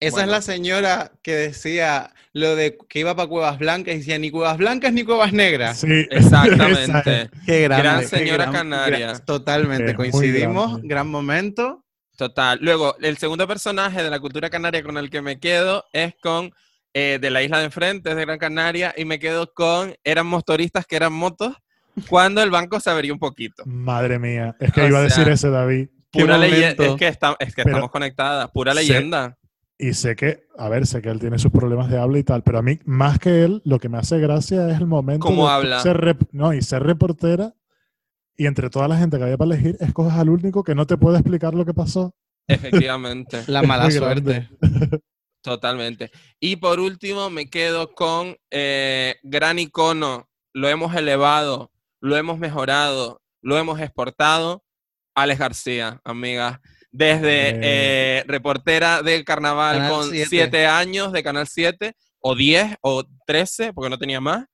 Esa 0.00 0.12
Bueno. 0.16 0.26
es 0.26 0.30
la 0.32 0.42
señora 0.42 1.12
que 1.22 1.34
decía 1.34 2.12
lo 2.32 2.56
de 2.56 2.78
que 2.88 3.00
iba 3.00 3.14
para 3.14 3.28
Cuevas 3.28 3.58
Blancas 3.58 3.94
y 3.94 3.98
decía 3.98 4.18
ni 4.18 4.30
Cuevas 4.30 4.56
Blancas 4.56 4.92
ni 4.92 5.04
Cuevas 5.04 5.32
Negras. 5.32 5.78
Sí, 5.80 6.06
Exactamente. 6.10 7.30
Qué 7.46 7.62
grande, 7.62 7.82
Gran 7.82 8.00
qué 8.00 8.06
señora 8.06 8.44
gran- 8.44 8.52
canaria. 8.52 8.98
gran- 9.08 9.24
totalmente, 9.24 9.94
coincidimos, 9.94 10.70
grande. 10.72 10.88
gran 10.88 11.08
momento. 11.08 11.84
Total. 12.16 12.58
Luego, 12.60 12.96
el 13.00 13.16
segundo 13.18 13.46
personaje 13.48 14.02
de 14.02 14.10
la 14.10 14.20
cultura 14.20 14.50
canaria 14.50 14.82
con 14.82 14.96
el 14.98 15.08
que 15.10 15.22
me 15.22 15.38
quedo 15.40 15.84
es 15.92 16.14
con 16.22 16.52
eh, 16.92 17.18
de 17.20 17.30
la 17.30 17.42
isla 17.42 17.58
de 17.60 17.66
enfrente, 17.66 18.10
es 18.10 18.16
de 18.16 18.24
Gran 18.24 18.38
Canaria, 18.38 18.92
y 18.96 19.04
me 19.04 19.18
quedo 19.18 19.52
con 19.54 19.94
eran 20.04 20.26
motoristas 20.26 20.86
que 20.86 20.96
eran 20.96 21.12
motos 21.12 21.54
cuando 22.08 22.42
el 22.42 22.50
banco 22.50 22.80
se 22.80 22.90
abría 22.90 23.12
un 23.12 23.18
poquito. 23.18 23.62
Madre 23.64 24.18
mía. 24.18 24.56
Es 24.60 24.72
que 24.72 24.80
O 24.82 24.88
iba 24.88 24.98
a 24.98 25.02
decir 25.02 25.28
ese, 25.28 25.50
David. 25.50 25.88
Pura 26.10 26.36
leyenda. 26.36 26.84
Es 26.86 26.96
que, 26.96 27.06
está- 27.08 27.36
es 27.38 27.54
que 27.54 27.62
Pero- 27.62 27.76
estamos 27.76 27.90
conectadas. 27.90 28.50
Pura 28.50 28.74
leyenda. 28.74 29.36
Y 29.82 29.94
sé 29.94 30.14
que, 30.14 30.46
a 30.58 30.68
ver, 30.68 30.86
sé 30.86 31.00
que 31.00 31.08
él 31.08 31.18
tiene 31.18 31.38
sus 31.38 31.50
problemas 31.50 31.88
de 31.88 31.98
habla 31.98 32.18
y 32.18 32.22
tal, 32.22 32.42
pero 32.42 32.58
a 32.58 32.62
mí, 32.62 32.78
más 32.84 33.18
que 33.18 33.44
él, 33.44 33.62
lo 33.64 33.78
que 33.78 33.88
me 33.88 33.96
hace 33.96 34.18
gracia 34.18 34.68
es 34.70 34.78
el 34.78 34.86
momento 34.86 35.26
¿Cómo 35.26 35.46
de 35.46 35.52
habla? 35.54 35.80
ser 35.80 35.96
rep- 35.96 36.28
no, 36.32 36.52
y 36.52 36.60
ser 36.60 36.82
reportera 36.82 37.54
y 38.36 38.46
entre 38.46 38.68
toda 38.68 38.88
la 38.88 38.98
gente 38.98 39.16
que 39.16 39.24
había 39.24 39.38
para 39.38 39.54
elegir, 39.54 39.76
escoges 39.80 40.12
al 40.12 40.28
único 40.28 40.62
que 40.64 40.74
no 40.74 40.86
te 40.86 40.96
puede 40.98 41.16
explicar 41.18 41.54
lo 41.54 41.64
que 41.64 41.72
pasó. 41.72 42.14
Efectivamente. 42.46 43.42
La 43.46 43.62
mala 43.62 43.90
suerte. 43.90 44.48
Totalmente. 45.42 46.10
Y 46.38 46.56
por 46.56 46.80
último, 46.80 47.30
me 47.30 47.48
quedo 47.48 47.92
con 47.94 48.36
eh, 48.50 49.16
gran 49.22 49.58
icono. 49.58 50.28
Lo 50.52 50.68
hemos 50.68 50.94
elevado, 50.94 51.70
lo 52.00 52.16
hemos 52.16 52.38
mejorado, 52.38 53.22
lo 53.40 53.56
hemos 53.56 53.80
exportado. 53.80 54.62
Alex 55.14 55.38
García, 55.38 56.00
amiga. 56.04 56.60
Desde 56.92 57.58
eh, 57.62 58.24
reportera 58.26 59.02
del 59.02 59.24
carnaval 59.24 59.76
Canal 59.76 59.90
con 59.92 60.10
7. 60.10 60.26
7 60.28 60.66
años 60.66 61.12
de 61.12 61.22
Canal 61.22 61.46
7, 61.46 61.94
o 62.20 62.34
10, 62.34 62.76
o 62.80 63.04
13, 63.26 63.72
porque 63.72 63.90
no 63.90 63.98
tenía 63.98 64.20
más. 64.20 64.46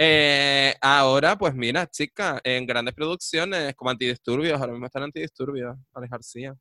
Eh, 0.00 0.76
ahora, 0.80 1.36
pues 1.36 1.54
mira, 1.54 1.84
chica, 1.88 2.40
en 2.44 2.66
grandes 2.66 2.94
producciones 2.94 3.74
como 3.74 3.90
Antidisturbios, 3.90 4.60
ahora 4.60 4.72
mismo 4.72 4.86
están 4.86 5.02
Antidisturbios, 5.02 5.76
Alex 5.92 6.10
García. 6.10 6.54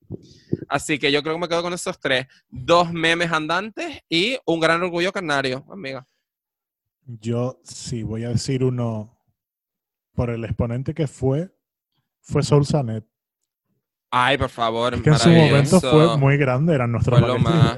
Así 0.68 0.98
que 0.98 1.12
yo 1.12 1.22
creo 1.22 1.36
que 1.36 1.42
me 1.42 1.48
quedo 1.48 1.62
con 1.62 1.74
esos 1.74 2.00
tres. 2.00 2.26
Dos 2.50 2.92
memes 2.92 3.32
andantes 3.32 4.00
y 4.10 4.40
un 4.46 4.60
gran 4.60 4.82
orgullo 4.82 5.12
canario, 5.12 5.64
amiga. 5.70 6.04
Yo 7.06 7.62
sí 7.64 8.02
voy 8.02 8.24
a 8.24 8.30
decir 8.30 8.64
uno 8.64 9.18
por 10.14 10.32
el 10.32 10.44
exponente 10.44 10.96
que 10.96 11.06
fue, 11.06 11.56
fue 12.22 12.42
Soul 12.42 12.66
Sanet. 12.66 13.06
Ay, 14.12 14.38
por 14.38 14.50
favor, 14.50 14.94
Es 14.94 15.02
que 15.02 15.10
en 15.10 15.20
su 15.20 15.30
momento 15.30 15.82
fue 15.82 16.18
muy 16.18 16.38
grande, 16.38 16.74
eran 16.74 16.92
nuestros 16.92 17.20
Fue 17.20 17.28
lo 17.28 17.40
más. 17.40 17.78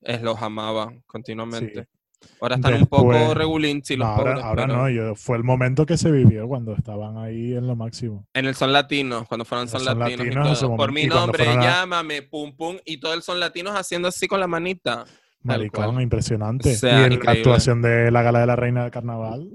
Es, 0.00 0.22
los 0.22 0.40
amaba 0.40 0.92
continuamente. 1.06 1.82
Sí. 1.82 2.28
Ahora 2.40 2.56
están 2.56 2.74
un 2.74 2.86
poco 2.86 3.32
regulinchi 3.34 3.96
los 3.96 4.08
ahora 4.08 4.32
pobres, 4.32 4.44
ahora 4.44 4.66
pero 4.66 4.76
no, 4.76 4.90
yo, 4.90 5.14
fue 5.14 5.36
el 5.36 5.44
momento 5.44 5.86
que 5.86 5.96
se 5.96 6.10
vivió 6.10 6.48
cuando 6.48 6.74
estaban 6.74 7.16
ahí 7.16 7.54
en 7.54 7.66
lo 7.66 7.76
máximo. 7.76 8.26
En 8.34 8.46
el 8.46 8.56
son 8.56 8.72
latinos, 8.72 9.26
cuando 9.28 9.44
fueron 9.44 9.68
son, 9.68 9.80
Son 9.82 9.98
latinos, 9.98 10.58
todo. 10.60 10.76
Por 10.76 10.90
mi 10.92 11.06
nombre, 11.06 11.48
a- 11.48 11.60
llámame, 11.62 12.22
pum 12.22 12.56
pum, 12.56 12.76
y 12.84 12.98
todo 12.98 13.14
el 13.14 13.22
son 13.22 13.38
latinos 13.38 13.74
haciendo 13.76 14.08
así 14.08 14.26
con 14.26 14.40
la 14.40 14.48
manita. 14.48 15.04
Maricón, 15.42 16.00
impresionante. 16.00 16.72
O 16.72 16.76
sea, 16.76 17.06
y 17.06 17.16
la 17.16 17.30
actuación 17.32 17.82
de 17.82 18.10
la 18.10 18.22
gala 18.22 18.40
de 18.40 18.46
la 18.46 18.56
reina 18.56 18.84
de 18.84 18.90
carnaval, 18.90 19.48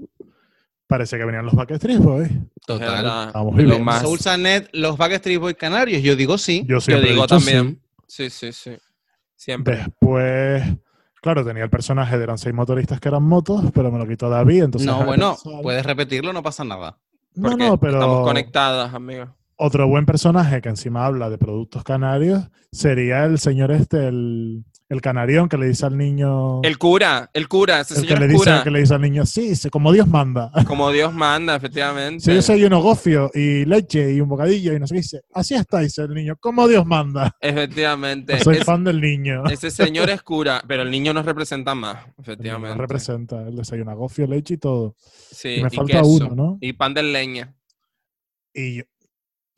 parece 0.86 1.16
que 1.18 1.24
venían 1.24 1.44
los 1.46 1.54
Backstreet 1.54 1.98
Boys. 2.00 2.30
Total. 2.66 3.26
Estamos 3.26 3.52
Lo 3.52 3.58
viviendo. 3.58 3.84
más- 3.84 4.02
Soul 4.02 4.18
Sanet, 4.18 4.68
los 4.72 4.96
Backstreet 4.96 5.40
Boys 5.40 5.56
canarios, 5.56 6.02
yo 6.02 6.16
digo 6.16 6.38
sí. 6.38 6.60
Yo 6.68 6.76
Yo 6.76 6.80
siempre 6.80 7.08
he 7.08 7.12
digo 7.12 7.22
dicho 7.24 7.36
también. 7.36 7.80
sí. 8.06 8.30
Sí, 8.30 8.30
sí, 8.30 8.52
sí. 8.52 8.76
Siempre. 9.36 9.76
Después, 9.78 10.62
claro, 11.20 11.44
tenía 11.44 11.64
el 11.64 11.70
personaje 11.70 12.16
de 12.16 12.24
eran 12.24 12.38
seis 12.38 12.54
motoristas 12.54 13.00
que 13.00 13.08
eran 13.08 13.22
motos, 13.24 13.62
pero 13.74 13.90
me 13.90 13.98
lo 13.98 14.06
quitó 14.06 14.28
David, 14.30 14.62
entonces... 14.64 14.86
no, 14.86 15.04
bueno, 15.04 15.36
puedes 15.62 15.84
repetirlo, 15.84 16.32
no 16.32 16.42
pasa 16.42 16.64
nada. 16.64 16.98
No, 17.34 17.50
Porque 17.50 17.64
no, 17.66 17.80
pero 17.80 17.94
estamos 17.94 18.22
conectadas, 18.26 18.94
amiga. 18.94 19.34
otro 19.56 19.88
buen 19.88 20.06
personaje 20.06 20.62
que 20.62 20.68
encima 20.68 21.04
habla 21.04 21.28
de 21.30 21.36
productos 21.38 21.82
canarios 21.82 22.48
sería 22.70 23.24
el 23.24 23.38
señor 23.38 23.72
este, 23.72 24.06
el, 24.08 24.64
el 24.88 25.00
canarión 25.00 25.48
que 25.48 25.56
le 25.56 25.66
dice 25.68 25.86
al 25.86 25.96
niño... 25.96 26.60
El 26.62 26.76
cura, 26.78 27.30
el 27.32 27.48
cura, 27.48 27.80
ese 27.80 27.94
el 27.94 28.00
que 28.02 28.06
señor 28.08 28.18
le 28.20 28.26
es 28.26 28.32
dice, 28.32 28.44
cura. 28.44 28.62
que 28.62 28.70
le 28.70 28.80
dice 28.80 28.94
al 28.94 29.00
niño, 29.00 29.24
sí, 29.26 29.56
sí, 29.56 29.70
como 29.70 29.92
Dios 29.92 30.06
manda. 30.06 30.50
Como 30.68 30.90
Dios 30.92 31.12
manda, 31.14 31.56
efectivamente. 31.56 32.20
Si 32.24 32.34
yo 32.34 32.42
soy 32.42 32.64
uno 32.64 32.80
gofio 32.82 33.30
y 33.34 33.64
leche 33.64 34.12
y 34.12 34.20
un 34.20 34.28
bocadillo 34.28 34.74
y 34.74 34.78
no 34.80 34.86
sé 34.86 34.94
qué 34.94 35.00
dice, 35.00 35.20
así 35.32 35.54
está, 35.54 35.78
dice 35.80 36.02
el 36.02 36.12
niño, 36.14 36.36
como 36.38 36.68
Dios 36.68 36.84
manda. 36.84 37.34
Efectivamente. 37.40 38.38
Soy 38.44 38.56
Es- 38.58 38.64
fan 38.64 38.84
del 38.84 39.00
niño. 39.00 39.44
ese 39.46 39.70
señor 39.70 40.10
es 40.10 40.22
cura, 40.22 40.62
pero 40.68 40.82
el 40.82 40.90
niño 40.90 41.12
nos 41.14 41.24
representa 41.24 41.74
más, 41.74 42.04
efectivamente. 42.18 42.78
representa, 42.78 43.48
él 43.48 43.56
desayuna 43.56 43.94
gofio, 43.94 44.26
leche 44.26 44.54
y 44.54 44.58
todo. 44.58 44.94
Sí, 44.98 45.56
y 45.58 45.62
me 45.62 45.68
y 45.72 45.76
falta 45.76 45.98
queso. 46.00 46.06
uno, 46.08 46.34
¿no? 46.34 46.58
Y 46.60 46.74
pan 46.74 46.92
de 46.94 47.02
leña. 47.02 47.54
Y 48.52 48.82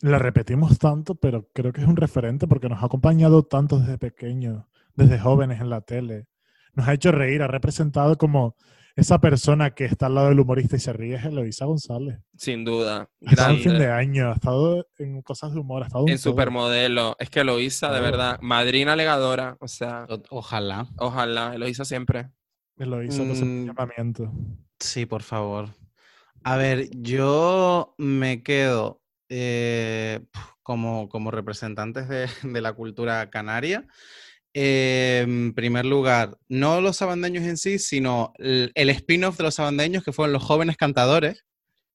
la 0.01 0.19
repetimos 0.19 0.79
tanto, 0.79 1.15
pero 1.15 1.49
creo 1.53 1.73
que 1.73 1.81
es 1.81 1.87
un 1.87 1.97
referente 1.97 2.47
porque 2.47 2.69
nos 2.69 2.83
ha 2.83 2.87
acompañado 2.87 3.43
tanto 3.43 3.79
desde 3.79 3.99
pequeños, 3.99 4.65
desde 4.97 5.19
jóvenes 5.19 5.61
en 5.61 5.71
la 5.71 5.81
tele. 5.81 6.27
Nos 6.75 6.89
ha 6.89 6.95
hecho 6.95 7.13
reír, 7.13 7.43
ha 7.43 7.47
representado 7.47 8.17
como 8.19 8.57
esa 8.97 9.21
persona 9.21 9.71
que 9.73 9.85
está 9.85 10.07
al 10.07 10.15
lado 10.15 10.29
del 10.31 10.41
humorista 10.41 10.77
y 10.77 10.81
se 10.81 10.93
ríe, 10.93 11.17
es 11.17 11.25
Eloisa 11.27 11.67
González. 11.67 12.19
Sin 12.37 12.65
duda. 12.65 13.09
En 13.21 13.59
fin 13.59 13.79
de 13.79 13.91
año, 13.91 14.31
ha 14.31 14.35
estado 14.35 14.87
en 14.99 15.21
cosas 15.23 15.53
de 15.53 15.61
humor, 15.61 15.83
ha 15.83 15.87
estado 15.87 16.07
En 16.09 16.19
supermodelo. 16.19 17.15
Es 17.19 17.29
que 17.31 17.45
lo 17.45 17.61
hizo 17.61 17.93
de 17.93 18.01
verdad. 18.01 18.39
Madrina 18.41 18.97
legadora. 18.97 19.57
O 19.61 19.69
sea, 19.69 20.07
O- 20.09 20.23
Ojalá. 20.31 20.87
ojalá. 20.99 21.57
Lo 21.59 21.69
hizo 21.69 21.85
siempre. 21.85 22.31
Eloisa, 22.79 23.23
hace 23.23 23.43
un 23.43 23.65
Mm. 23.65 23.67
llamamiento. 23.67 24.33
Sí, 24.81 25.05
por 25.07 25.23
favor. 25.23 25.69
A 26.45 26.57
ver, 26.57 26.89
yo 26.93 27.95
me 27.99 28.43
quedo 28.43 29.03
eh, 29.29 30.21
como, 30.63 31.09
como 31.09 31.31
representantes 31.31 32.09
de, 32.09 32.29
de 32.45 32.61
la 32.61 32.73
cultura 32.75 33.29
canaria. 33.29 33.87
Eh, 34.59 35.21
en 35.23 35.53
primer 35.53 35.85
lugar, 35.85 36.39
no 36.49 36.81
los 36.81 36.97
sabandeños 36.97 37.45
en 37.45 37.59
sí, 37.59 37.79
sino 37.79 38.33
el, 38.39 38.73
el 38.75 38.89
spin-off 38.89 39.37
de 39.37 39.45
los 39.45 39.55
sabandeños, 39.57 40.03
que 40.03 40.13
fueron 40.13 40.33
los 40.33 40.43
jóvenes 40.43 40.79
cantadores, 40.79 41.45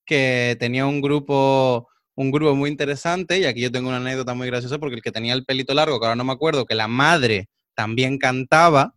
que 0.06 0.56
tenía 0.60 0.86
un 0.86 1.02
grupo, 1.02 1.88
un 2.14 2.30
grupo 2.30 2.54
muy 2.56 2.70
interesante, 2.70 3.40
y 3.40 3.46
aquí 3.46 3.62
yo 3.62 3.72
tengo 3.72 3.88
una 3.90 3.98
anécdota 3.98 4.36
muy 4.36 4.46
graciosa, 4.46 4.78
porque 4.78 4.96
el 4.98 5.02
que 5.02 5.12
tenía 5.12 5.34
el 5.34 5.44
pelito 5.44 5.74
largo, 5.74 6.00
que 6.00 6.06
ahora 6.06 6.16
no 6.16 6.24
me 6.24 6.34
acuerdo, 6.34 6.68
que 6.68 6.76
la 6.76 6.88
madre 6.88 7.50
también 7.74 8.20
cantaba, 8.20 8.94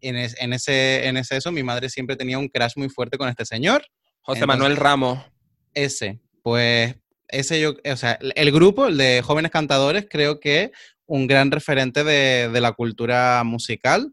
en, 0.00 0.14
es- 0.14 0.36
en 0.40 0.52
ese, 0.52 1.08
en 1.08 1.16
ese 1.16 1.38
eso, 1.38 1.50
mi 1.50 1.64
madre 1.64 1.88
siempre 1.90 2.14
tenía 2.14 2.38
un 2.38 2.46
crash 2.48 2.74
muy 2.76 2.88
fuerte 2.88 3.18
con 3.18 3.28
este 3.28 3.44
señor. 3.44 3.82
José 4.20 4.42
Entonces- 4.42 4.46
Manuel 4.46 4.76
Ramos. 4.76 5.18
Ese, 5.74 6.20
pues 6.44 6.94
ese 7.26 7.60
yo, 7.60 7.74
o 7.84 7.96
sea, 7.96 8.12
el- 8.20 8.32
el 8.36 8.52
grupo, 8.52 8.86
el 8.86 8.96
de 8.96 9.22
jóvenes 9.24 9.50
cantadores, 9.50 10.06
creo 10.08 10.38
que 10.38 10.70
un 11.08 11.26
gran 11.26 11.50
referente 11.50 12.04
de, 12.04 12.48
de 12.48 12.60
la 12.60 12.72
cultura 12.72 13.42
musical. 13.42 14.12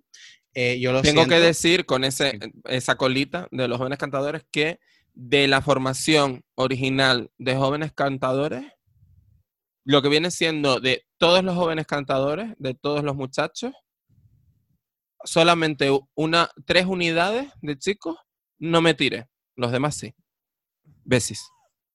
Eh, 0.53 0.79
yo 0.79 0.93
lo 0.93 1.01
Tengo 1.01 1.27
que 1.27 1.39
decir 1.39 1.85
con 1.85 2.05
ese, 2.05 2.39
esa 2.63 2.95
colita 2.95 3.47
de 3.51 3.67
los 3.67 3.77
jóvenes 3.77 3.99
cantadores 3.99 4.43
que 4.49 4.79
de 5.13 5.47
la 5.47 5.61
formación 5.61 6.43
original 6.55 7.29
de 7.37 7.55
jóvenes 7.55 7.91
cantadores, 7.93 8.63
lo 9.85 10.01
que 10.01 10.09
viene 10.09 10.31
siendo 10.31 10.79
de 10.79 11.05
todos 11.17 11.43
los 11.43 11.55
jóvenes 11.55 11.85
cantadores, 11.85 12.53
de 12.57 12.73
todos 12.73 13.03
los 13.03 13.15
muchachos, 13.15 13.73
solamente 15.25 15.89
una, 16.15 16.49
tres 16.65 16.85
unidades 16.85 17.47
de 17.61 17.77
chicos 17.77 18.15
no 18.57 18.81
me 18.81 18.93
tiré, 18.93 19.27
los 19.57 19.71
demás 19.71 19.95
sí. 19.95 20.15
Besis. 21.03 21.49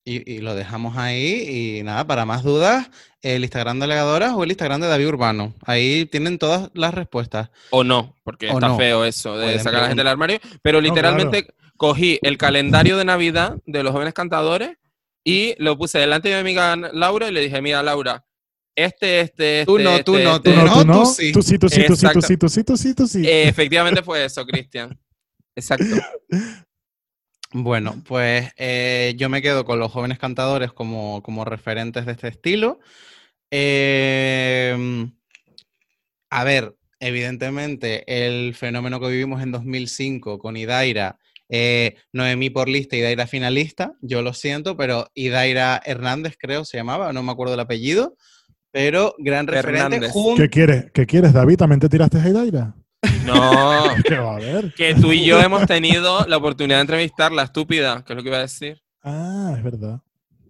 Y, 0.05 0.33
y 0.33 0.39
lo 0.41 0.55
dejamos 0.55 0.97
ahí. 0.97 1.79
Y 1.79 1.83
nada, 1.83 2.07
para 2.07 2.25
más 2.25 2.43
dudas, 2.43 2.91
el 3.23 3.43
Instagram 3.43 3.81
de 3.81 3.87
Legadoras 3.87 4.33
o 4.35 4.43
el 4.45 4.51
Instagram 4.51 4.81
de 4.81 4.89
David 4.89 5.09
Urbano. 5.09 5.55
Ahí 5.65 6.07
tienen 6.07 6.39
todas 6.39 6.71
las 6.75 6.95
respuestas. 6.95 7.51
O 7.71 7.85
no, 7.85 8.17
porque 8.25 8.49
O 8.49 8.55
está 8.55 8.69
no. 8.69 8.77
feo 8.79 9.05
eso 9.05 9.37
de 9.37 9.45
Pueden 9.45 9.63
sacar 9.63 9.81
a 9.81 9.83
la 9.83 9.89
gente 9.89 10.01
del 10.01 10.09
armario. 10.09 10.39
Pero 10.63 10.79
No, 10.79 10.89
literalmente 10.89 11.47
cogí 11.77 12.19
el 12.23 12.39
calendario 12.39 12.97
de 12.97 13.05
Navidad 13.05 13.59
de 13.67 13.83
los 13.83 13.93
jóvenes 13.93 14.15
cantadores 14.15 14.77
y 15.25 15.55
lo 15.59 15.77
puse 15.77 15.99
delante 15.99 16.29
de 16.29 16.35
mi 16.37 16.41
amiga 16.41 16.77
Laura 16.93 17.29
y 17.29 17.33
le 17.33 17.41
dije, 17.43 17.61
mira 17.61 17.83
Laura, 17.83 18.25
este, 18.75 19.21
este, 19.21 19.61
este. 19.61 19.67
Tú 19.67 19.79
no, 19.79 20.03
tú 20.03 20.17
este, 20.17 20.25
no, 20.25 20.37
este". 20.37 20.51
Tú 20.51 20.57
no, 20.57 20.65
no, 20.65 20.75
tú 20.81 20.85
no. 20.87 21.07
sí. 21.07 21.33
Tú 21.33 21.43
sí, 21.43 21.59
tú 21.59 21.69
sí, 21.69 21.85
tú 21.87 21.97
sí, 21.97 22.07
tú 22.13 22.23
sí, 22.23 22.37
tú 22.37 22.49
sí, 22.49 22.65
tú 22.65 22.77
sí, 22.77 22.95
tú 22.95 23.07
sí. 23.07 23.23
Efectivamente 23.27 24.03
fue 24.03 24.25
eso, 24.25 24.45
Cristian. 24.47 24.99
Exacto. 25.55 25.85
Bueno, 27.53 28.01
pues 28.07 28.53
eh, 28.57 29.15
yo 29.17 29.29
me 29.29 29.43
quedo 29.43 29.65
con 29.65 29.81
los 29.81 29.91
jóvenes 29.91 30.19
cantadores 30.19 30.73
como, 30.73 31.23
como 31.23 31.45
referentes 31.45 32.07
de 32.07 32.13
este 32.13 32.29
estilo. 32.29 32.79
Em, 33.51 35.13
a 36.31 36.45
ver, 36.45 36.77
evidentemente, 37.01 38.05
el 38.07 38.55
fenómeno 38.55 39.01
que 39.01 39.09
vivimos 39.09 39.43
en 39.43 39.51
2005 39.51 40.39
con 40.39 40.57
Idaira, 40.57 41.19
eh, 41.49 41.97
Noemí 42.13 42.51
por 42.51 42.69
lista, 42.69 42.95
Idaira 42.95 43.27
finalista, 43.27 43.95
yo 44.01 44.23
lo 44.23 44.33
siento, 44.33 44.77
pero 44.77 45.09
Idaira 45.15 45.81
Hernández 45.85 46.37
creo 46.39 46.65
se 46.65 46.77
llamaba, 46.77 47.13
no 47.13 47.25
me 47.25 47.33
acuerdo 47.33 47.55
el 47.55 47.61
apellido, 47.61 48.15
pero 48.71 49.17
gran 49.19 49.49
referente 49.49 50.09
junto... 50.11 50.41
¿Qué 50.41 50.49
quieres? 50.49 50.93
¿Qué 50.93 51.05
quieres, 51.05 51.33
David? 51.33 51.57
¿También 51.57 51.81
te 51.81 51.89
tiraste 51.89 52.19
a 52.19 52.25
Heidaira? 52.25 52.77
No, 53.35 53.95
¿Qué 54.05 54.17
va 54.17 54.33
a 54.33 54.37
haber? 54.37 54.73
que 54.75 54.95
tú 54.95 55.13
y 55.13 55.25
yo 55.25 55.41
hemos 55.41 55.67
tenido 55.67 56.27
la 56.27 56.37
oportunidad 56.37 56.79
de 56.79 56.83
entrevistar 56.83 57.33
la 57.33 57.45
estúpida, 57.45 58.05
que 58.05 58.13
es 58.13 58.17
lo 58.17 58.23
que 58.23 58.29
iba 58.29 58.39
a 58.39 58.43
decir. 58.43 58.83
Ah, 59.03 59.55
es 59.57 59.63
verdad. 59.63 60.01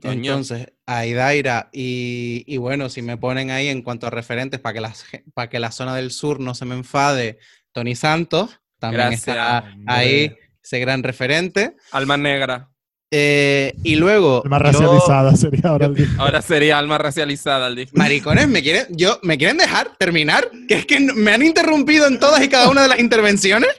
Coño. 0.02 0.32
Entonces, 0.32 0.72
a 0.86 1.04
Idaira 1.04 1.68
y, 1.72 2.42
y 2.46 2.56
bueno, 2.56 2.88
si 2.88 3.02
me 3.02 3.16
ponen 3.18 3.50
ahí 3.50 3.68
en 3.68 3.82
cuanto 3.82 4.06
a 4.06 4.10
referentes 4.10 4.58
para 4.58 4.72
que, 4.74 4.80
las 4.80 5.04
para 5.34 5.50
que 5.50 5.60
la 5.60 5.72
zona 5.72 5.94
del 5.94 6.10
sur 6.10 6.40
no 6.40 6.54
se 6.54 6.64
me 6.64 6.74
enfade, 6.74 7.38
Tony 7.72 7.94
Santos, 7.94 8.60
también 8.78 9.08
Gracias, 9.10 9.28
está 9.28 9.58
hombre. 9.72 9.84
ahí 9.94 10.36
ese 10.62 10.78
gran 10.80 11.02
referente. 11.02 11.76
Alma 11.92 12.16
negra. 12.16 12.70
Eh, 13.12 13.74
y 13.82 13.96
luego, 13.96 14.42
yo- 14.44 14.50
racializada 14.58 15.34
sería 15.36 15.62
ahora 15.70 15.86
el 15.86 15.94
día. 15.96 16.06
Ahora 16.18 16.42
sería 16.42 16.78
alma 16.78 16.96
racializada 16.98 17.66
el 17.66 17.74
disco. 17.76 17.96
maricones, 17.96 18.46
¿me 18.48 18.62
quieren, 18.62 18.86
yo, 18.90 19.18
¿me 19.22 19.36
quieren 19.36 19.56
dejar 19.56 19.96
terminar? 19.98 20.48
Que 20.68 20.74
es 20.74 20.86
que 20.86 21.00
me 21.00 21.32
han 21.32 21.42
interrumpido 21.42 22.06
en 22.06 22.20
todas 22.20 22.42
y 22.42 22.48
cada 22.48 22.68
una 22.70 22.82
de 22.82 22.88
las 22.88 23.00
intervenciones. 23.00 23.70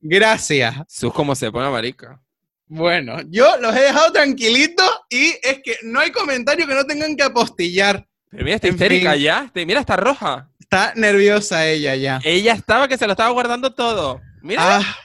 Gracias. 0.00 0.74
Sus 0.88 1.12
como 1.12 1.34
se 1.34 1.50
pone 1.50 1.70
marica. 1.70 2.20
Bueno, 2.66 3.18
yo 3.28 3.56
los 3.60 3.74
he 3.76 3.80
dejado 3.80 4.12
tranquilitos 4.12 4.88
y 5.08 5.34
es 5.42 5.60
que 5.64 5.76
no 5.82 6.00
hay 6.00 6.10
comentario 6.12 6.66
que 6.66 6.74
no 6.74 6.84
tengan 6.84 7.16
que 7.16 7.22
apostillar. 7.24 8.06
Pero 8.30 8.44
mira, 8.44 8.56
está 8.56 8.68
En 8.68 8.74
histérica 8.74 9.12
fin. 9.14 9.22
ya. 9.22 9.42
Este- 9.46 9.66
Mira, 9.66 9.80
está 9.80 9.96
roja. 9.96 10.48
Está 10.60 10.92
nerviosa 10.94 11.66
ella 11.66 11.96
ya. 11.96 12.20
Ella 12.22 12.52
estaba 12.52 12.86
que 12.86 12.96
se 12.96 13.06
lo 13.06 13.12
estaba 13.12 13.30
guardando 13.30 13.72
todo. 13.74 14.20
Mira. 14.42 14.78
Ah, 14.78 14.96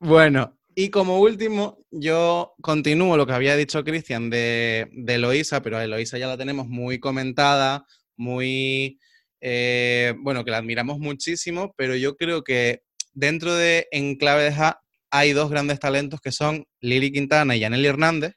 bueno, 0.00 0.56
y 0.74 0.88
como 0.88 1.18
último, 1.20 1.78
yo 1.96 2.54
continúo 2.60 3.16
lo 3.16 3.26
que 3.26 3.32
había 3.32 3.56
dicho 3.56 3.84
Cristian 3.84 4.30
de, 4.30 4.88
de 4.92 5.14
Eloísa, 5.14 5.62
pero 5.62 5.78
a 5.78 5.84
Eloísa 5.84 6.18
ya 6.18 6.26
la 6.26 6.36
tenemos 6.36 6.66
muy 6.68 6.98
comentada, 6.98 7.86
muy, 8.16 8.98
eh, 9.40 10.14
bueno, 10.18 10.44
que 10.44 10.50
la 10.50 10.58
admiramos 10.58 10.98
muchísimo, 10.98 11.72
pero 11.76 11.94
yo 11.96 12.16
creo 12.16 12.42
que 12.42 12.82
dentro 13.12 13.54
de 13.54 13.86
Enclave 13.92 14.50
de 14.50 14.74
hay 15.10 15.32
dos 15.32 15.50
grandes 15.50 15.78
talentos 15.78 16.20
que 16.20 16.32
son 16.32 16.66
Lili 16.80 17.12
Quintana 17.12 17.54
y 17.54 17.60
Yaneli 17.60 17.86
Hernández. 17.86 18.34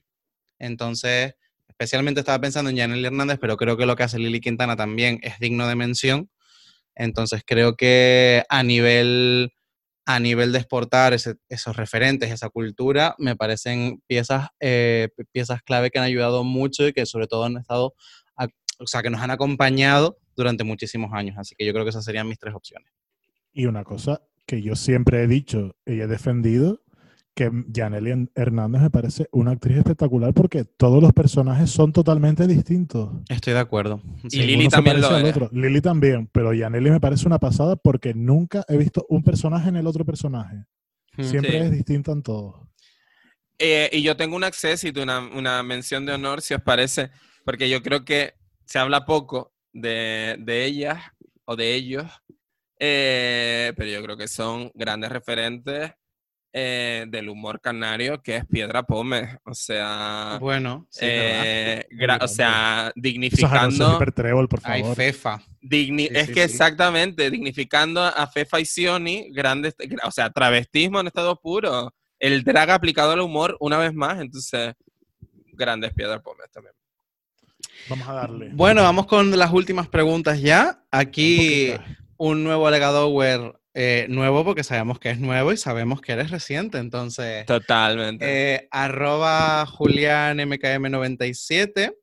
Entonces, 0.59 1.33
especialmente 1.67 2.19
estaba 2.19 2.39
pensando 2.39 2.69
en 2.69 2.75
Yaneli 2.75 3.05
Hernández, 3.05 3.39
pero 3.41 3.57
creo 3.57 3.77
que 3.77 3.87
lo 3.87 3.95
que 3.95 4.03
hace 4.03 4.19
Lili 4.19 4.39
Quintana 4.39 4.75
también 4.75 5.19
es 5.23 5.39
digno 5.39 5.67
de 5.67 5.75
mención. 5.75 6.29
Entonces, 6.95 7.41
creo 7.45 7.75
que 7.75 8.43
a 8.49 8.61
nivel 8.63 9.51
a 10.09 10.19
nivel 10.21 10.53
de 10.53 10.59
exportar 10.59 11.13
esos 11.13 11.75
referentes, 11.75 12.31
esa 12.31 12.49
cultura, 12.49 13.13
me 13.19 13.35
parecen 13.35 14.01
piezas, 14.07 14.47
eh, 14.61 15.09
pi- 15.17 15.25
piezas 15.33 15.61
clave 15.63 15.91
que 15.91 15.99
han 15.99 16.05
ayudado 16.05 16.45
mucho 16.45 16.87
y 16.87 16.93
que 16.93 17.05
sobre 17.05 17.27
todo 17.27 17.43
han 17.43 17.57
estado, 17.57 17.93
o 18.79 18.87
sea, 18.87 19.01
que 19.01 19.09
nos 19.09 19.21
han 19.21 19.31
acompañado 19.31 20.17
durante 20.35 20.63
muchísimos 20.63 21.11
años. 21.13 21.35
Así 21.37 21.55
que 21.57 21.65
yo 21.65 21.73
creo 21.73 21.83
que 21.83 21.89
esas 21.89 22.05
serían 22.05 22.27
mis 22.27 22.39
tres 22.39 22.55
opciones. 22.55 22.89
Y 23.51 23.65
una 23.65 23.83
cosa 23.83 24.21
que 24.45 24.61
yo 24.61 24.75
siempre 24.77 25.23
he 25.23 25.27
dicho 25.27 25.75
y 25.85 25.99
he 25.99 26.07
defendido, 26.07 26.81
que 27.37 27.51
Janely 27.71 28.29
Hernández 28.33 28.81
me 28.81 28.89
parece 28.89 29.27
una 29.31 29.51
actriz 29.51 29.77
espectacular 29.77 30.33
porque 30.33 30.65
todos 30.65 31.03
los 31.03 31.13
personajes 31.13 31.69
son 31.69 31.93
totalmente 31.93 32.47
distintos. 32.47 33.11
Estoy 33.29 33.53
de 33.53 33.59
acuerdo. 33.59 34.01
Y 34.31 34.41
Lili 34.41 34.67
también 34.67 34.99
lo 34.99 35.15
es. 35.15 35.35
Lili 35.51 35.79
también, 35.79 36.27
pero 36.31 36.49
Janely 36.57 36.89
me 36.89 36.99
parece 36.99 37.27
una 37.27 37.37
pasada 37.37 37.75
porque 37.75 38.15
nunca 38.15 38.65
he 38.67 38.75
visto 38.75 39.05
un 39.09 39.23
personaje 39.23 39.69
en 39.69 39.75
el 39.75 39.85
otro 39.85 40.03
personaje. 40.03 40.65
Mm. 41.15 41.23
Siempre 41.25 41.51
Sí. 41.51 41.57
es 41.57 41.71
distinta 41.71 42.11
en 42.11 42.23
todos. 42.23 42.55
Eh, 43.59 43.91
y 43.93 44.01
yo 44.01 44.17
tengo 44.17 44.35
un 44.35 44.43
acceso, 44.43 44.87
una, 44.99 45.19
una 45.19 45.61
mención 45.61 46.07
de 46.07 46.13
honor, 46.13 46.41
si 46.41 46.55
os 46.55 46.61
parece, 46.63 47.11
porque 47.45 47.69
yo 47.69 47.83
creo 47.83 48.03
que 48.03 48.33
se 48.65 48.79
habla 48.79 49.05
poco 49.05 49.53
de, 49.73 50.37
de 50.39 50.65
ellas 50.65 51.03
o 51.45 51.55
de 51.55 51.75
ellos, 51.75 52.07
eh, 52.79 53.73
pero 53.77 53.91
yo 53.91 54.01
creo 54.01 54.17
que 54.17 54.27
son 54.27 54.71
grandes 54.73 55.11
referentes 55.11 55.91
eh, 56.53 57.05
del 57.09 57.29
humor 57.29 57.59
canario, 57.61 58.21
que 58.21 58.37
es 58.37 58.45
Piedra 58.45 58.83
Pómez. 58.83 59.37
O 59.43 59.53
sea, 59.53 60.37
Bueno, 60.39 60.87
eh, 61.01 61.85
gra- 61.91 62.23
o 62.23 62.27
sea, 62.27 62.87
es 62.95 63.01
dignificando. 63.01 63.91
Super 63.93 64.11
Trébol, 64.11 64.47
por 64.47 64.59
Ay. 64.63 64.83
Fefa. 64.95 65.41
Digni- 65.61 66.07
Sí, 66.07 66.13
es 66.15 66.27
sí, 66.27 66.33
que 66.33 66.47
sí. 66.47 66.53
exactamente, 66.53 67.29
dignificando 67.29 68.01
a 68.03 68.25
Fefa 68.27 68.59
y 68.59 68.65
Sioni, 68.65 69.29
grandes, 69.31 69.75
o 70.03 70.11
sea, 70.11 70.29
travestismo 70.31 70.99
en 70.99 71.07
estado 71.07 71.39
puro. 71.39 71.93
El 72.19 72.43
drag 72.43 72.71
aplicado 72.71 73.11
al 73.11 73.19
humor 73.21 73.55
una 73.59 73.77
vez 73.77 73.93
más, 73.93 74.19
entonces, 74.19 74.73
grandes 75.53 75.93
piedras 75.93 76.21
pómez 76.21 76.49
también. 76.51 76.73
Vamos 77.89 78.07
a 78.07 78.13
darle. 78.13 78.49
Bueno, 78.53 78.81
vamos 78.83 79.05
con 79.05 79.37
las 79.37 79.51
últimas 79.51 79.87
preguntas 79.87 80.41
ya. 80.41 80.83
Aquí 80.91 81.73
un 82.17 82.43
nuevo 82.43 82.67
alegadower 82.67 83.53
eh, 83.79 84.07
nuevo 84.09 84.43
porque 84.43 84.63
sabemos 84.63 84.97
que 84.97 85.11
es 85.11 85.19
nuevo 85.19 85.53
y 85.53 85.57
sabemos 85.57 86.01
que 86.01 86.13
eres 86.13 86.31
reciente. 86.31 86.79
Entonces, 86.79 87.45
Totalmente. 87.45 88.55
Eh, 88.55 88.67
arroba 88.71 89.67
JulianMKM97 89.67 91.95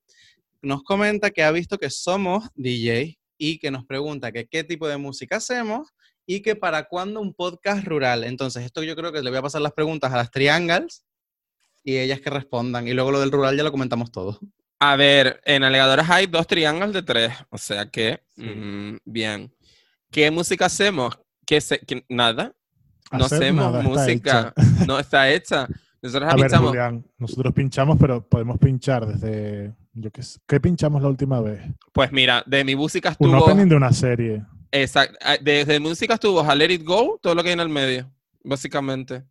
nos 0.62 0.84
comenta 0.84 1.32
que 1.32 1.42
ha 1.42 1.50
visto 1.50 1.76
que 1.76 1.90
somos 1.90 2.44
DJ 2.54 3.18
y 3.36 3.58
que 3.58 3.72
nos 3.72 3.84
pregunta 3.84 4.30
que 4.30 4.46
qué 4.46 4.62
tipo 4.62 4.86
de 4.86 4.98
música 4.98 5.38
hacemos 5.38 5.88
y 6.24 6.42
que 6.42 6.54
para 6.54 6.84
cuándo 6.84 7.20
un 7.20 7.34
podcast 7.34 7.84
rural. 7.84 8.22
Entonces, 8.22 8.64
esto 8.64 8.84
yo 8.84 8.94
creo 8.94 9.10
que 9.10 9.20
le 9.20 9.30
voy 9.30 9.40
a 9.40 9.42
pasar 9.42 9.60
las 9.60 9.72
preguntas 9.72 10.12
a 10.12 10.16
las 10.16 10.30
triangles 10.30 11.04
y 11.82 11.96
ellas 11.96 12.20
que 12.20 12.30
respondan. 12.30 12.86
Y 12.86 12.92
luego 12.92 13.10
lo 13.10 13.18
del 13.18 13.32
rural 13.32 13.56
ya 13.56 13.64
lo 13.64 13.72
comentamos 13.72 14.12
todo. 14.12 14.38
A 14.78 14.94
ver, 14.94 15.40
en 15.44 15.64
alegadores 15.64 16.08
hay 16.08 16.26
dos 16.26 16.46
triángulos 16.46 16.92
de 16.92 17.02
tres, 17.02 17.32
o 17.50 17.58
sea 17.58 17.90
que, 17.90 18.22
mm, 18.36 18.98
bien. 19.04 19.52
¿Qué 20.12 20.30
música 20.30 20.66
hacemos? 20.66 21.18
¿Qué 21.46 21.60
se- 21.60 21.80
qué- 21.80 22.04
nada. 22.08 22.54
No 23.12 23.24
hacemos 23.26 23.64
nada, 23.66 23.78
está 23.80 23.88
música. 23.90 24.40
hecha. 24.40 24.54
No 24.88 24.98
está 24.98 25.30
hecha. 25.30 25.68
Nosotros 26.02 26.30
A 26.32 26.36
ver, 26.36 26.44
pinchamos. 26.44 26.68
Julián, 26.70 27.06
nosotros 27.18 27.54
pinchamos, 27.54 27.96
pero 27.98 28.26
podemos 28.28 28.58
pinchar 28.58 29.06
desde. 29.06 29.74
Yo 29.92 30.10
qué 30.10 30.22
sé. 30.22 30.38
¿Qué 30.46 30.60
pinchamos 30.60 31.00
la 31.02 31.08
última 31.08 31.40
vez? 31.40 31.62
Pues 31.92 32.10
mira, 32.12 32.42
de 32.46 32.64
mi 32.64 32.74
música 32.76 33.14
Un 33.18 33.30
estuvo. 33.30 33.44
opening 33.44 33.68
de 33.68 33.76
una 33.76 33.92
serie. 33.92 34.42
Exacto. 34.72 35.16
ah, 35.22 35.36
Desde 35.40 35.78
música 35.80 36.14
estuvo 36.14 36.40
a 36.40 36.54
Let 36.54 36.72
It 36.72 36.84
Go, 36.84 37.18
todo 37.22 37.34
lo 37.34 37.42
que 37.42 37.50
hay 37.50 37.54
en 37.54 37.60
el 37.60 37.68
medio, 37.68 38.12
básicamente. 38.42 39.24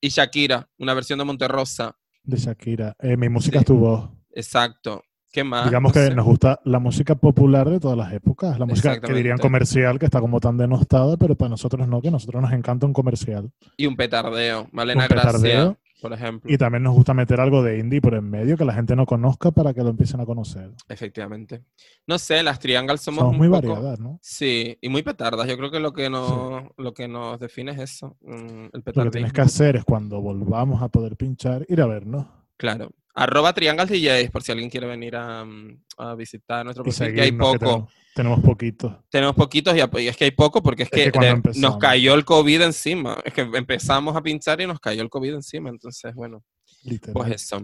Y 0.00 0.08
Shakira, 0.10 0.68
una 0.78 0.94
versión 0.94 1.18
de 1.18 1.24
Monterrosa. 1.24 1.96
de 2.22 2.36
Shakira. 2.38 2.94
Eh, 3.00 3.16
mi 3.16 3.28
música 3.28 3.58
Sí. 3.58 3.62
es 3.62 3.66
tu 3.66 3.76
voz. 3.76 4.08
Exacto. 4.32 5.02
¿Qué 5.34 5.42
más? 5.42 5.64
Digamos 5.64 5.90
No 5.90 5.94
que 6.00 6.06
sé. 6.08 6.14
nos 6.14 6.24
gusta 6.24 6.60
la 6.64 6.78
música 6.78 7.16
popular 7.16 7.68
de 7.68 7.80
todas 7.80 7.98
las 7.98 8.12
épocas. 8.12 8.56
La 8.56 8.66
música 8.66 9.00
que 9.00 9.12
dirían 9.12 9.36
comercial, 9.38 9.98
que 9.98 10.04
está 10.06 10.20
como 10.20 10.38
tan 10.38 10.56
denostada, 10.56 11.16
pero 11.16 11.34
para 11.34 11.48
nosotros 11.48 11.88
no, 11.88 12.00
que 12.00 12.06
a 12.06 12.12
nosotros 12.12 12.40
nos 12.40 12.52
encanta 12.52 12.86
un 12.86 12.92
comercial. 12.92 13.50
Y 13.76 13.86
un 13.86 13.96
petardeo. 13.96 14.68
Malena 14.70 15.02
Un 15.02 15.08
petardeo. 15.08 15.40
Gracia, 15.40 15.78
por 16.00 16.12
ejemplo. 16.12 16.52
Y 16.52 16.56
también 16.56 16.84
nos 16.84 16.94
gusta 16.94 17.14
meter 17.14 17.40
algo 17.40 17.64
de 17.64 17.80
indie 17.80 18.00
por 18.00 18.14
en 18.14 18.30
medio 18.30 18.56
que 18.56 18.64
la 18.64 18.74
gente 18.74 18.94
no 18.94 19.06
conozca 19.06 19.50
para 19.50 19.74
que 19.74 19.82
lo 19.82 19.88
empiecen 19.88 20.20
a 20.20 20.24
conocer. 20.24 20.70
Efectivamente. 20.88 21.64
No 22.06 22.16
sé, 22.18 22.40
las 22.44 22.60
Triangles 22.60 23.00
somos, 23.00 23.22
Somos 23.22 23.36
muy 23.36 23.48
poco- 23.48 23.60
variadas, 23.74 23.98
¿no? 23.98 24.20
Sí, 24.22 24.78
y 24.80 24.88
muy 24.88 25.02
petardas. 25.02 25.48
Yo 25.48 25.56
creo 25.58 25.72
que 25.72 25.80
lo 25.80 25.92
que 25.92 26.08
nos, 26.10 26.62
lo 26.76 26.94
que 26.94 27.08
nos 27.08 27.40
define 27.40 27.72
es 27.72 27.78
eso, 27.80 28.16
mm, 28.20 28.34
el 28.36 28.62
Lo 28.66 28.70
que 28.70 28.80
petardismo. 28.82 29.10
tienes 29.10 29.32
que 29.32 29.40
hacer 29.40 29.74
es 29.74 29.84
cuando 29.84 30.20
volvamos 30.20 30.80
a 30.80 30.86
poder 30.88 31.16
pinchar, 31.16 31.66
ir 31.68 31.80
a 31.82 31.86
vernos. 31.86 32.24
Claro. 32.56 32.90
Arroba 33.16 33.52
Triangles 33.52 33.88
DJs, 33.90 34.30
por 34.30 34.42
si 34.42 34.50
alguien 34.52 34.68
quiere 34.70 34.86
venir 34.88 35.14
a, 35.14 35.44
mm, 35.44 35.82
a 35.98 36.14
visitar 36.16 36.64
nuestro 36.64 36.82
perfil, 36.84 37.14
que 37.14 37.20
hay 37.22 37.30
que 37.30 37.36
poco. 37.36 37.58
tenemos, 37.58 37.92
tenemos 38.14 38.40
poquitos. 38.40 38.92
Tenemos 39.08 39.34
poquitos 39.36 39.76
y, 39.76 40.06
es 40.08 40.16
que 40.16 40.24
hay 40.24 40.30
poco 40.32 40.62
porque 40.62 40.82
es 40.82 40.88
Es 40.92 41.12
que 41.12 41.20
de- 41.20 41.40
nos 41.60 41.78
cayó 41.78 42.14
el 42.14 42.24
COVID 42.24 42.62
encima. 42.62 43.16
Es 43.24 43.32
que 43.32 43.42
empezamos 43.42 44.16
a 44.16 44.22
pinchar 44.22 44.60
y 44.60 44.66
nos 44.66 44.80
cayó 44.80 45.00
el 45.02 45.08
COVID 45.10 45.34
encima. 45.34 45.70
Entonces, 45.70 46.12
bueno, 46.14 46.42
Literal. 46.82 47.12
pues 47.14 47.30
eso. 47.32 47.62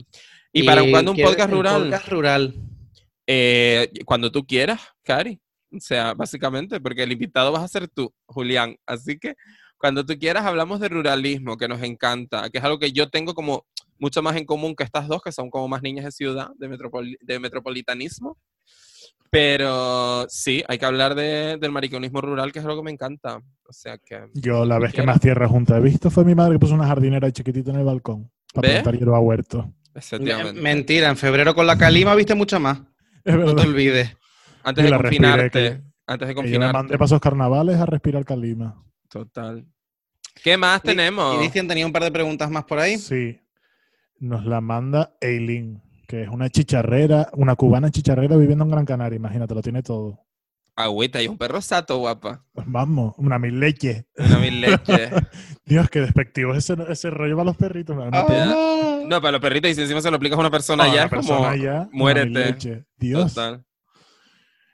Y, 0.53 0.63
para 0.63 0.89
cuando 0.89 1.11
un 1.13 1.17
¿quiere- 1.17 1.31
podcast 1.31 1.51
el 1.51 1.57
rural, 1.57 1.83
podcast 1.85 2.09
rural. 2.09 2.55
eh, 3.27 3.91
cuando 4.05 4.31
tú 4.31 4.47
quieras, 4.47 4.81
Cari. 5.03 5.41
O 5.73 5.79
sea, 5.81 6.15
básicamente, 6.15 6.81
porque 6.81 7.05
el 7.05 7.13
invitado 7.13 7.53
vas 7.53 7.63
a 7.63 7.69
ser 7.69 7.89
tú, 7.89 8.13
Julián. 8.27 8.77
Así 8.87 9.19
que 9.19 9.35
cuando 9.79 10.05
tú 10.05 10.19
quieras 10.19 10.45
hablamos 10.45 10.81
de 10.81 10.89
ruralismo, 10.89 11.57
que 11.57 11.69
nos 11.69 11.83
encanta, 11.83 12.51
que 12.51 12.59
es 12.59 12.65
algo 12.65 12.79
que 12.79 12.93
yo 12.93 13.09
tengo 13.09 13.35
como 13.35 13.65
mucho 14.01 14.23
más 14.23 14.35
en 14.37 14.45
común 14.45 14.75
que 14.75 14.83
estas 14.85 15.07
dos, 15.07 15.23
que 15.23 15.31
son 15.31 15.51
como 15.51 15.69
más 15.69 15.83
niñas 15.83 16.05
de 16.07 16.11
ciudad, 16.13 16.49
de, 16.57 16.69
metropoli- 16.69 17.19
de 17.21 17.39
metropolitanismo. 17.39 18.37
Pero 19.31 20.27
sí, 20.29 20.65
hay 20.67 20.79
que 20.79 20.87
hablar 20.87 21.15
de- 21.15 21.57
del 21.61 21.71
mariconismo 21.71 22.21
rural, 22.21 22.51
que 22.53 22.59
es 22.59 22.65
algo 22.65 22.79
que 22.79 22.85
me 22.87 22.91
encanta. 22.91 23.37
O 23.37 23.73
sea 23.73 23.97
que... 23.99 24.27
Yo 24.35 24.65
la 24.65 24.79
vez 24.81 24.93
que 24.93 25.05
más 25.05 25.21
tierra 25.21 25.47
junta 25.47 25.77
he 25.77 25.81
visto 25.81 26.11
fue 26.11 26.25
mi 26.25 26.35
madre 26.35 26.55
que 26.55 26.59
puso 26.59 26.75
una 26.75 26.87
jardinera 26.89 27.27
ahí 27.27 27.33
chiquitita 27.33 27.71
en 27.71 27.77
el 27.79 27.85
balcón 27.85 28.31
para 28.53 28.67
¿Ve? 28.67 28.75
plantar 28.75 28.97
hierba 28.99 29.19
a 29.19 29.21
huerto. 29.21 29.73
Mentira, 30.55 31.09
en 31.11 31.17
febrero 31.17 31.55
con 31.55 31.67
la 31.67 31.77
calima 31.79 32.15
viste 32.15 32.35
mucha 32.35 32.59
más. 32.59 32.81
Es 33.25 33.37
No 33.37 33.55
te 33.55 33.63
olvides. 33.63 34.17
Antes 34.65 34.85
Y 34.85 34.91
de 34.91 34.97
confinarte. 34.97 35.51
que- 35.51 35.81
Antes 36.07 36.27
de 36.29 36.35
Que 36.35 36.41
yo 36.51 36.59
me 36.59 36.67
mandé 36.73 36.73
confinarte. 36.73 37.05
esos 37.05 37.21
carnavales 37.21 37.77
a 37.77 37.87
respirar 37.87 38.25
calima. 38.25 38.83
Total. 39.09 39.65
¿Qué 40.43 40.57
más 40.57 40.83
tenemos? 40.83 41.37
Y 41.37 41.39
Cristian 41.39 41.69
tenía 41.69 41.87
un 41.87 41.93
par 41.93 42.03
de 42.03 42.11
preguntas 42.11 42.51
más 42.51 42.65
por 42.65 42.79
ahí. 42.81 42.99
Sí. 42.99 43.39
Nos 44.21 44.45
la 44.45 44.61
manda 44.61 45.15
Eileen, 45.21 45.83
que 46.07 46.23
es 46.23 46.29
una 46.29 46.51
chicharrera, 46.51 47.31
una 47.33 47.57
cubana 47.57 47.91
chicharrera 47.91 48.37
viviendo 48.37 48.65
en 48.65 48.71
Gran 48.71 48.85
Canaria. 48.85 49.17
Imagínate, 49.17 49.55
lo 49.55 49.63
tiene 49.63 49.83
todo. 49.83 50.21
Agüita 50.77 51.23
y 51.23 51.29
un 51.29 51.37
perro 51.37 51.61
sato, 51.61 51.99
guapa. 51.99 52.45
Vamos, 52.67 53.15
una 53.19 53.39
mil 53.39 53.59
leche. 53.59 54.07
Una 54.17 54.39
mil 54.39 54.61
leche. 54.61 55.11
Dios, 55.67 55.89
qué 55.91 56.01
despectivo 56.01 56.55
ese, 56.55 56.77
ese 56.89 57.11
rollo 57.11 57.37
para 57.37 57.47
los 57.47 57.57
perritos. 57.57 57.97
Ah. 58.13 59.01
No, 59.07 59.21
para 59.21 59.33
los 59.33 59.41
perritos, 59.41 59.71
y 59.71 59.75
si 59.75 59.83
encima 59.83 60.01
se 60.01 60.11
lo 60.11 60.17
aplicas 60.17 60.37
a 60.37 60.41
una 60.41 60.51
persona 60.51 60.87
No, 60.87 60.95
ya, 60.95 61.09
como. 61.09 61.89
muérete. 61.93 62.87
Dios. 62.97 63.35
Total. 63.35 63.65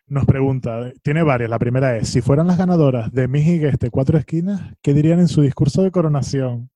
Nos 0.09 0.25
pregunta, 0.27 0.93
tiene 1.03 1.23
varias. 1.23 1.51
La 1.51 1.59
primera 1.59 1.97
es, 1.97 2.09
si 2.09 2.21
fueran 2.21 2.47
las 2.47 2.59
ganadoras 2.59 3.13
de 3.13 3.27
Miss 3.27 3.47
y 3.47 3.59
Gueste 3.59 3.91
Cuatro 3.91 4.19
Esquinas, 4.19 4.61
¿qué 4.83 4.95
dirían 4.95 5.19
en 5.19 5.29
su 5.29 5.43
discurso 5.43 5.83
de 5.83 5.91
coronación? 5.91 6.71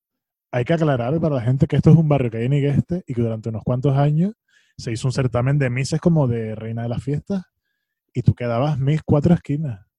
Hay 0.52 0.64
que 0.64 0.72
aclarar 0.72 1.20
para 1.20 1.36
la 1.36 1.42
gente 1.42 1.66
que 1.66 1.76
esto 1.76 1.90
es 1.90 1.96
un 1.96 2.08
barrio 2.08 2.30
que 2.30 2.38
hay 2.38 2.46
en 2.46 2.54
Igueste 2.54 3.04
y 3.06 3.14
que 3.14 3.22
durante 3.22 3.50
unos 3.50 3.62
cuantos 3.62 3.96
años 3.96 4.34
se 4.76 4.90
hizo 4.90 5.06
un 5.06 5.12
certamen 5.12 5.58
de 5.58 5.70
Misses 5.70 6.00
como 6.00 6.26
de 6.26 6.54
Reina 6.54 6.82
de 6.82 6.88
las 6.88 7.02
Fiestas 7.02 7.44
y 8.12 8.22
tú 8.22 8.34
quedabas 8.34 8.78
Miss 8.78 9.02
Cuatro 9.04 9.34
Esquinas. 9.34 9.89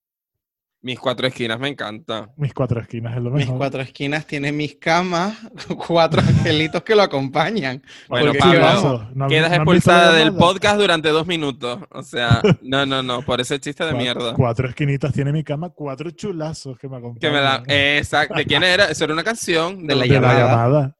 Mis 0.83 0.99
cuatro 0.99 1.27
esquinas 1.27 1.59
me 1.59 1.67
encanta. 1.67 2.31
Mis 2.37 2.55
Cuatro 2.55 2.81
Esquinas 2.81 3.15
es 3.15 3.21
lo 3.21 3.29
Mis 3.29 3.45
mejor. 3.45 3.57
cuatro 3.59 3.81
esquinas 3.83 4.25
tienen 4.25 4.57
mis 4.57 4.77
camas, 4.77 5.37
cuatro 5.87 6.21
angelitos 6.21 6.81
que 6.81 6.95
lo 6.95 7.03
acompañan. 7.03 7.83
Bueno, 8.09 8.25
Porque 8.27 8.39
Pablo, 8.39 8.59
vamos, 8.61 9.15
¿no 9.15 9.25
han- 9.25 9.29
Quedas 9.29 9.49
no 9.51 9.55
expulsada 9.57 10.13
del 10.13 10.25
llamada? 10.29 10.39
podcast 10.47 10.79
durante 10.79 11.09
dos 11.09 11.27
minutos. 11.27 11.79
O 11.91 12.01
sea, 12.01 12.41
no, 12.63 12.87
no, 12.87 13.03
no, 13.03 13.21
por 13.21 13.39
ese 13.39 13.59
chiste 13.59 13.85
de 13.85 13.93
mierda. 13.93 14.33
Cuatro 14.33 14.67
esquinitas 14.67 15.13
tiene 15.13 15.31
mi 15.31 15.43
cama, 15.43 15.69
cuatro 15.69 16.09
chulazos 16.09 16.79
que 16.79 16.89
me 16.89 16.97
acompañan. 16.97 17.19
Que 17.19 17.29
me 17.29 17.41
da. 17.43 17.63
Exacto. 17.97 18.33
¿De 18.33 18.45
quién 18.47 18.63
era? 18.63 18.85
Eso 18.85 19.03
era 19.03 19.13
una 19.13 19.23
canción. 19.23 19.85
De 19.85 19.93
la 19.93 20.01
de 20.01 20.07
la 20.07 20.13
llamada. 20.15 20.39
llamada. 20.39 20.97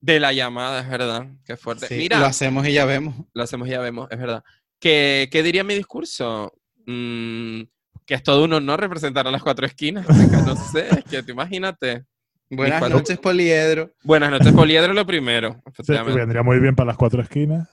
De 0.00 0.18
la 0.20 0.32
llamada, 0.32 0.80
es 0.80 0.88
verdad. 0.88 1.26
Qué 1.44 1.56
fuerte. 1.56 1.86
Sí, 1.86 1.94
Mira, 1.98 2.18
lo 2.18 2.26
hacemos 2.26 2.66
y 2.66 2.72
ya 2.72 2.84
vemos. 2.84 3.14
lo 3.32 3.42
hacemos 3.44 3.68
y 3.68 3.70
ya 3.70 3.80
vemos, 3.80 4.08
es 4.10 4.18
verdad. 4.18 4.42
¿Qué, 4.80 5.28
qué 5.30 5.44
diría 5.44 5.62
mi 5.62 5.74
discurso? 5.74 6.52
Mm, 6.86 7.62
que 8.06 8.14
es 8.14 8.22
todo 8.22 8.44
un 8.44 8.52
honor 8.52 8.80
representar 8.80 9.26
a 9.26 9.30
las 9.30 9.42
cuatro 9.42 9.66
esquinas. 9.66 10.06
No 10.46 10.54
sé, 10.56 10.88
es 10.88 11.04
que 11.04 11.22
te 11.22 11.32
imagínate. 11.32 12.04
Buenas 12.48 12.78
cuatro- 12.78 12.98
noches, 12.98 13.18
Poliedro. 13.18 13.90
Buenas 14.04 14.30
noches, 14.30 14.52
Poliedro, 14.52 14.94
lo 14.94 15.04
primero. 15.04 15.60
Sí, 15.82 15.92
vendría 16.14 16.42
muy 16.44 16.60
bien 16.60 16.76
para 16.76 16.86
las 16.88 16.96
cuatro 16.96 17.20
esquinas. 17.20 17.68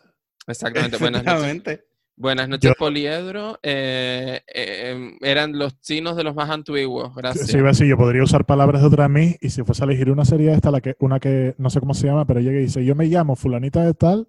Exactamente. 0.47 0.97
Buenas 0.97 1.23
noches. 1.23 1.79
Buenas 2.15 2.47
noches, 2.49 2.71
Yo- 2.71 2.75
Poliedro. 2.77 3.59
Eh, 3.63 4.41
eh, 4.53 4.91
em, 4.91 5.17
eran 5.21 5.57
los 5.57 5.79
chinos 5.81 6.15
de 6.15 6.23
los 6.23 6.35
más 6.35 6.49
antiguos. 6.49 7.13
Gracias. 7.15 7.47
Sí, 7.47 7.57
a 7.57 7.71
yo 7.87 7.97
podría 7.97 8.23
usar 8.23 8.45
palabras 8.45 8.81
de 8.81 8.87
otra 8.87 9.07
Miss 9.09 9.37
y 9.41 9.49
si 9.49 9.63
fuese 9.63 9.83
a 9.83 9.85
elegir 9.85 10.09
una 10.11 10.25
sería 10.25 10.53
esta, 10.53 10.69
la 10.71 10.81
que, 10.81 10.95
una 10.99 11.19
que 11.19 11.55
no 11.57 11.69
sé 11.69 11.79
cómo 11.79 11.93
se 11.93 12.07
llama, 12.07 12.25
pero 12.25 12.39
llega 12.39 12.57
y 12.59 12.63
dice, 12.63 12.83
yo 12.85 12.95
me 12.95 13.05
llamo 13.05 13.35
fulanita 13.35 13.83
de 13.83 13.93
tal 13.93 14.27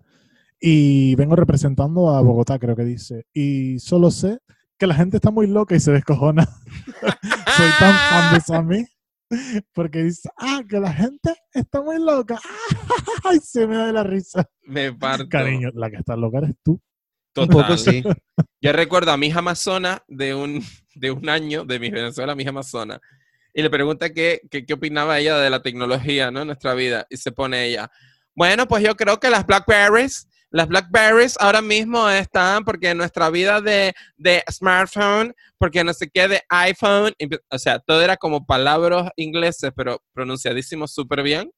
y 0.60 1.14
vengo 1.16 1.36
representando 1.36 2.10
a 2.14 2.20
Bogotá, 2.22 2.58
creo 2.58 2.74
que 2.76 2.84
dice. 2.84 3.26
Y 3.34 3.78
solo 3.80 4.10
sé 4.10 4.38
que 4.78 4.86
la 4.86 4.94
gente 4.94 5.16
está 5.16 5.30
muy 5.30 5.46
loca 5.46 5.74
y 5.74 5.80
se 5.80 5.92
descojona. 5.92 6.44
Soy 7.56 7.70
tan 7.78 7.94
fan 7.94 8.68
de 8.68 8.76
Miss 8.76 8.90
porque 9.72 10.04
dice, 10.04 10.28
ah, 10.36 10.62
que 10.68 10.78
la 10.78 10.92
gente 10.92 11.34
está 11.52 11.82
muy 11.82 11.98
loca. 11.98 12.38
Ay, 13.24 13.38
se 13.40 13.66
me 13.66 13.76
da 13.76 13.86
de 13.86 13.92
la 13.92 14.02
risa. 14.04 14.48
Me 14.62 14.92
parto. 14.92 15.28
Cariño, 15.28 15.70
la 15.74 15.90
que 15.90 15.96
está 15.96 16.16
loca 16.16 16.38
eres 16.38 16.54
tú. 16.62 16.72
Un 16.72 17.48
Total. 17.48 17.62
poco 17.62 17.76
sí. 17.76 18.02
Yo 18.60 18.72
recuerdo 18.72 19.10
a 19.10 19.16
mi 19.16 19.26
hija 19.26 19.40
amazona 19.40 20.02
de 20.06 20.34
un, 20.34 20.62
de 20.94 21.10
un 21.10 21.28
año, 21.28 21.64
de 21.64 21.80
mi 21.80 21.90
Venezuela, 21.90 22.34
mi 22.34 22.42
hija 22.42 22.50
amazona, 22.50 23.00
y 23.52 23.62
le 23.62 23.70
pregunta 23.70 24.12
qué, 24.12 24.40
qué, 24.50 24.64
qué 24.64 24.74
opinaba 24.74 25.18
ella 25.18 25.38
de 25.38 25.50
la 25.50 25.60
tecnología, 25.60 26.30
¿no? 26.30 26.42
En 26.42 26.48
nuestra 26.48 26.74
vida. 26.74 27.06
Y 27.10 27.16
se 27.16 27.32
pone 27.32 27.66
ella, 27.66 27.90
bueno, 28.34 28.66
pues 28.66 28.82
yo 28.82 28.96
creo 28.96 29.20
que 29.20 29.30
las 29.30 29.46
Blackberries, 29.46 30.28
las 30.54 30.68
Blackberries 30.68 31.36
ahora 31.40 31.60
mismo 31.60 32.08
están 32.08 32.64
porque 32.64 32.94
nuestra 32.94 33.28
vida 33.28 33.60
de, 33.60 33.92
de 34.16 34.42
smartphone, 34.50 35.34
porque 35.58 35.82
no 35.82 35.92
sé 35.92 36.08
qué, 36.08 36.28
de 36.28 36.42
iPhone, 36.48 37.12
o 37.50 37.58
sea, 37.58 37.80
todo 37.80 38.00
era 38.02 38.16
como 38.16 38.46
palabras 38.46 39.10
ingleses, 39.16 39.72
pero 39.74 40.00
pronunciadísimos 40.12 40.92
súper 40.92 41.22
bien. 41.22 41.50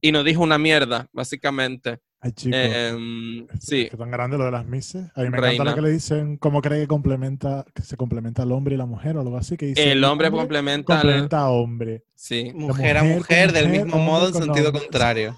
Y 0.00 0.10
no 0.10 0.24
dijo 0.24 0.42
una 0.42 0.58
mierda, 0.58 1.06
básicamente. 1.12 2.00
Ay, 2.20 2.32
chico. 2.32 2.56
Em, 2.56 3.46
Es- 3.52 3.64
sí, 3.64 3.88
que 3.88 3.96
tan 3.96 4.10
grande 4.10 4.36
lo 4.36 4.44
de 4.44 4.50
las 4.50 4.66
mises. 4.66 5.04
A 5.14 5.22
mí 5.22 5.30
me 5.30 5.36
Reina. 5.38 5.52
encanta 5.54 5.64
la 5.70 5.74
que 5.76 5.80
le 5.82 5.90
dicen 5.90 6.36
cómo 6.38 6.60
cree 6.60 6.80
que 6.80 6.86
complementa, 6.88 7.64
que 7.74 7.82
se 7.82 7.96
complementa 7.96 8.42
al 8.42 8.50
hombre 8.50 8.74
y 8.74 8.78
la 8.78 8.86
mujer 8.86 9.16
o 9.16 9.20
algo 9.20 9.36
así. 9.36 9.56
Que 9.56 9.66
dice, 9.66 9.92
el 9.92 10.02
hombre 10.02 10.30
complementa, 10.32 10.94
al- 10.94 11.00
complementa 11.02 11.38
a 11.38 11.50
hombre. 11.50 12.02
Sí, 12.16 12.50
Mujer 12.54 12.96
a 12.98 13.02
mujer 13.04 13.16
mujer, 13.18 13.52
del 13.52 13.68
mujer, 13.68 13.84
mismo 13.84 13.98
modo 14.00 14.26
en 14.28 14.34
sentido 14.34 14.66
hombre. 14.68 14.82
contrario. 14.82 15.36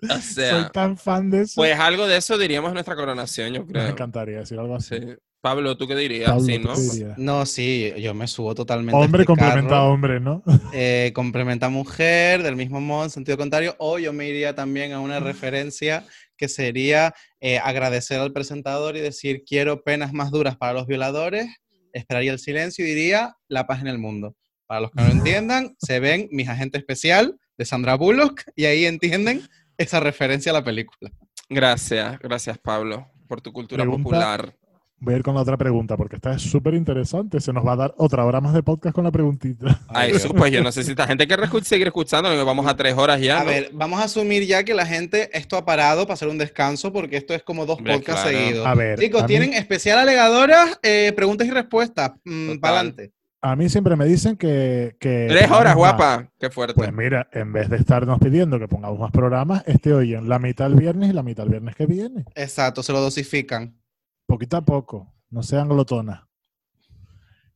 o 0.02 0.06
Soy 0.20 0.20
sea, 0.20 0.68
tan 0.70 0.96
fan 0.96 1.30
de 1.30 1.42
eso. 1.42 1.54
pues 1.56 1.78
algo 1.78 2.06
de 2.06 2.16
eso 2.16 2.38
diríamos 2.38 2.68
en 2.68 2.74
nuestra 2.74 2.96
coronación, 2.96 3.52
yo 3.52 3.64
me 3.64 3.72
creo. 3.72 3.88
encantaría 3.88 4.38
decir 4.38 4.58
algo 4.58 4.76
así. 4.76 4.96
Sí. 4.96 5.06
Pablo, 5.40 5.76
¿tú 5.76 5.86
qué 5.86 5.94
dirías? 5.94 6.30
Pablo, 6.30 6.44
sí, 6.44 6.58
¿tú 6.58 6.66
¿no? 6.68 6.74
qué 6.74 6.80
dirías? 6.80 7.18
No, 7.18 7.46
sí, 7.46 7.92
yo 7.98 8.12
me 8.12 8.26
subo 8.26 8.56
totalmente. 8.56 8.96
a 8.96 9.00
Hombre 9.00 9.22
este 9.22 9.26
complementa 9.26 9.76
a 9.76 9.78
carro. 9.78 9.92
hombre, 9.92 10.20
¿no? 10.20 10.42
eh, 10.72 11.12
complementa 11.14 11.66
a 11.66 11.70
mujer, 11.70 12.42
del 12.42 12.56
mismo 12.56 12.80
modo, 12.80 13.04
en 13.04 13.10
sentido 13.10 13.38
contrario, 13.38 13.76
o 13.78 13.98
yo 14.00 14.12
me 14.12 14.28
iría 14.28 14.54
también 14.56 14.92
a 14.92 15.00
una 15.00 15.20
referencia 15.20 16.04
que 16.36 16.48
sería 16.48 17.14
eh, 17.40 17.58
agradecer 17.58 18.18
al 18.20 18.32
presentador 18.32 18.96
y 18.96 19.00
decir, 19.00 19.44
quiero 19.46 19.82
penas 19.84 20.12
más 20.12 20.30
duras 20.32 20.56
para 20.56 20.72
los 20.72 20.86
violadores, 20.88 21.46
esperaría 21.92 22.32
el 22.32 22.38
silencio 22.40 22.84
y 22.84 22.88
diría, 22.88 23.36
la 23.48 23.66
paz 23.66 23.80
en 23.80 23.86
el 23.86 23.98
mundo. 23.98 24.34
Para 24.66 24.80
los 24.82 24.90
que 24.90 25.00
no 25.02 25.06
lo 25.08 25.14
entiendan, 25.14 25.76
se 25.78 25.98
ven 26.00 26.28
mis 26.32 26.48
agentes 26.48 26.80
especial 26.80 27.38
de 27.56 27.64
Sandra 27.64 27.94
Bullock 27.94 28.42
y 28.56 28.64
ahí 28.66 28.84
entienden 28.86 29.42
esa 29.78 30.00
referencia 30.00 30.50
a 30.50 30.54
la 30.54 30.64
película. 30.64 31.10
Gracias, 31.48 32.18
gracias 32.18 32.58
Pablo, 32.58 33.08
por 33.26 33.40
tu 33.40 33.52
cultura 33.52 33.82
Pregunta- 33.84 34.02
popular. 34.04 34.54
Voy 35.00 35.14
a 35.14 35.18
ir 35.18 35.22
con 35.22 35.36
la 35.36 35.42
otra 35.42 35.56
pregunta 35.56 35.96
porque 35.96 36.16
esta 36.16 36.32
es 36.32 36.42
súper 36.42 36.74
interesante. 36.74 37.38
Se 37.38 37.52
nos 37.52 37.64
va 37.64 37.74
a 37.74 37.76
dar 37.76 37.94
otra 37.98 38.24
hora 38.24 38.40
más 38.40 38.52
de 38.52 38.64
podcast 38.64 38.92
con 38.92 39.04
la 39.04 39.12
preguntita. 39.12 39.80
Ay, 39.86 40.10
eso, 40.10 40.34
pues 40.34 40.50
yo 40.50 40.60
no 40.60 40.72
sé 40.72 40.82
si 40.82 40.90
esta 40.90 41.06
gente 41.06 41.24
quiere 41.28 41.44
seguir 41.62 41.86
escuchando, 41.86 42.44
vamos 42.44 42.66
a 42.66 42.74
tres 42.74 42.94
horas 42.98 43.20
ya. 43.20 43.38
A 43.40 43.44
ver, 43.44 43.70
vamos 43.72 44.00
a 44.00 44.04
asumir 44.06 44.44
ya 44.44 44.64
que 44.64 44.74
la 44.74 44.84
gente 44.84 45.30
esto 45.38 45.56
ha 45.56 45.64
parado 45.64 46.02
para 46.02 46.14
hacer 46.14 46.26
un 46.26 46.36
descanso 46.36 46.92
porque 46.92 47.16
esto 47.16 47.32
es 47.32 47.44
como 47.44 47.64
dos 47.64 47.78
Hombre, 47.78 47.94
podcasts 47.94 48.22
claro. 48.22 48.38
seguidos. 48.38 48.66
A 48.66 48.74
ver, 48.74 48.98
Chicos, 48.98 49.20
a 49.22 49.24
mí- 49.24 49.28
tienen 49.28 49.54
especial 49.54 50.00
alegadoras, 50.00 50.80
eh, 50.82 51.12
preguntas 51.14 51.46
y 51.46 51.50
respuestas. 51.52 52.10
Total. 52.24 52.58
para 52.60 52.74
adelante. 52.80 53.12
A 53.40 53.54
mí 53.54 53.68
siempre 53.68 53.94
me 53.94 54.04
dicen 54.04 54.36
que... 54.36 54.96
que 54.98 55.26
Tres 55.28 55.50
horas, 55.50 55.74
más. 55.74 55.76
guapa. 55.76 56.32
Qué 56.38 56.50
fuerte. 56.50 56.74
Pues 56.74 56.92
mira, 56.92 57.28
en 57.32 57.52
vez 57.52 57.68
de 57.70 57.76
estarnos 57.76 58.18
pidiendo 58.18 58.58
que 58.58 58.66
pongamos 58.66 58.98
más 58.98 59.12
programas, 59.12 59.62
este 59.66 59.94
oyen 59.94 60.28
la 60.28 60.38
mitad 60.40 60.66
el 60.66 60.74
viernes 60.74 61.10
y 61.10 61.12
la 61.12 61.22
mitad 61.22 61.44
el 61.44 61.50
viernes 61.50 61.76
que 61.76 61.86
viene. 61.86 62.24
Exacto, 62.34 62.82
se 62.82 62.92
lo 62.92 63.00
dosifican. 63.00 63.80
Poquito 64.26 64.56
a 64.56 64.64
poco, 64.64 65.14
no 65.30 65.42
sean 65.42 65.68
glotonas. 65.68 66.22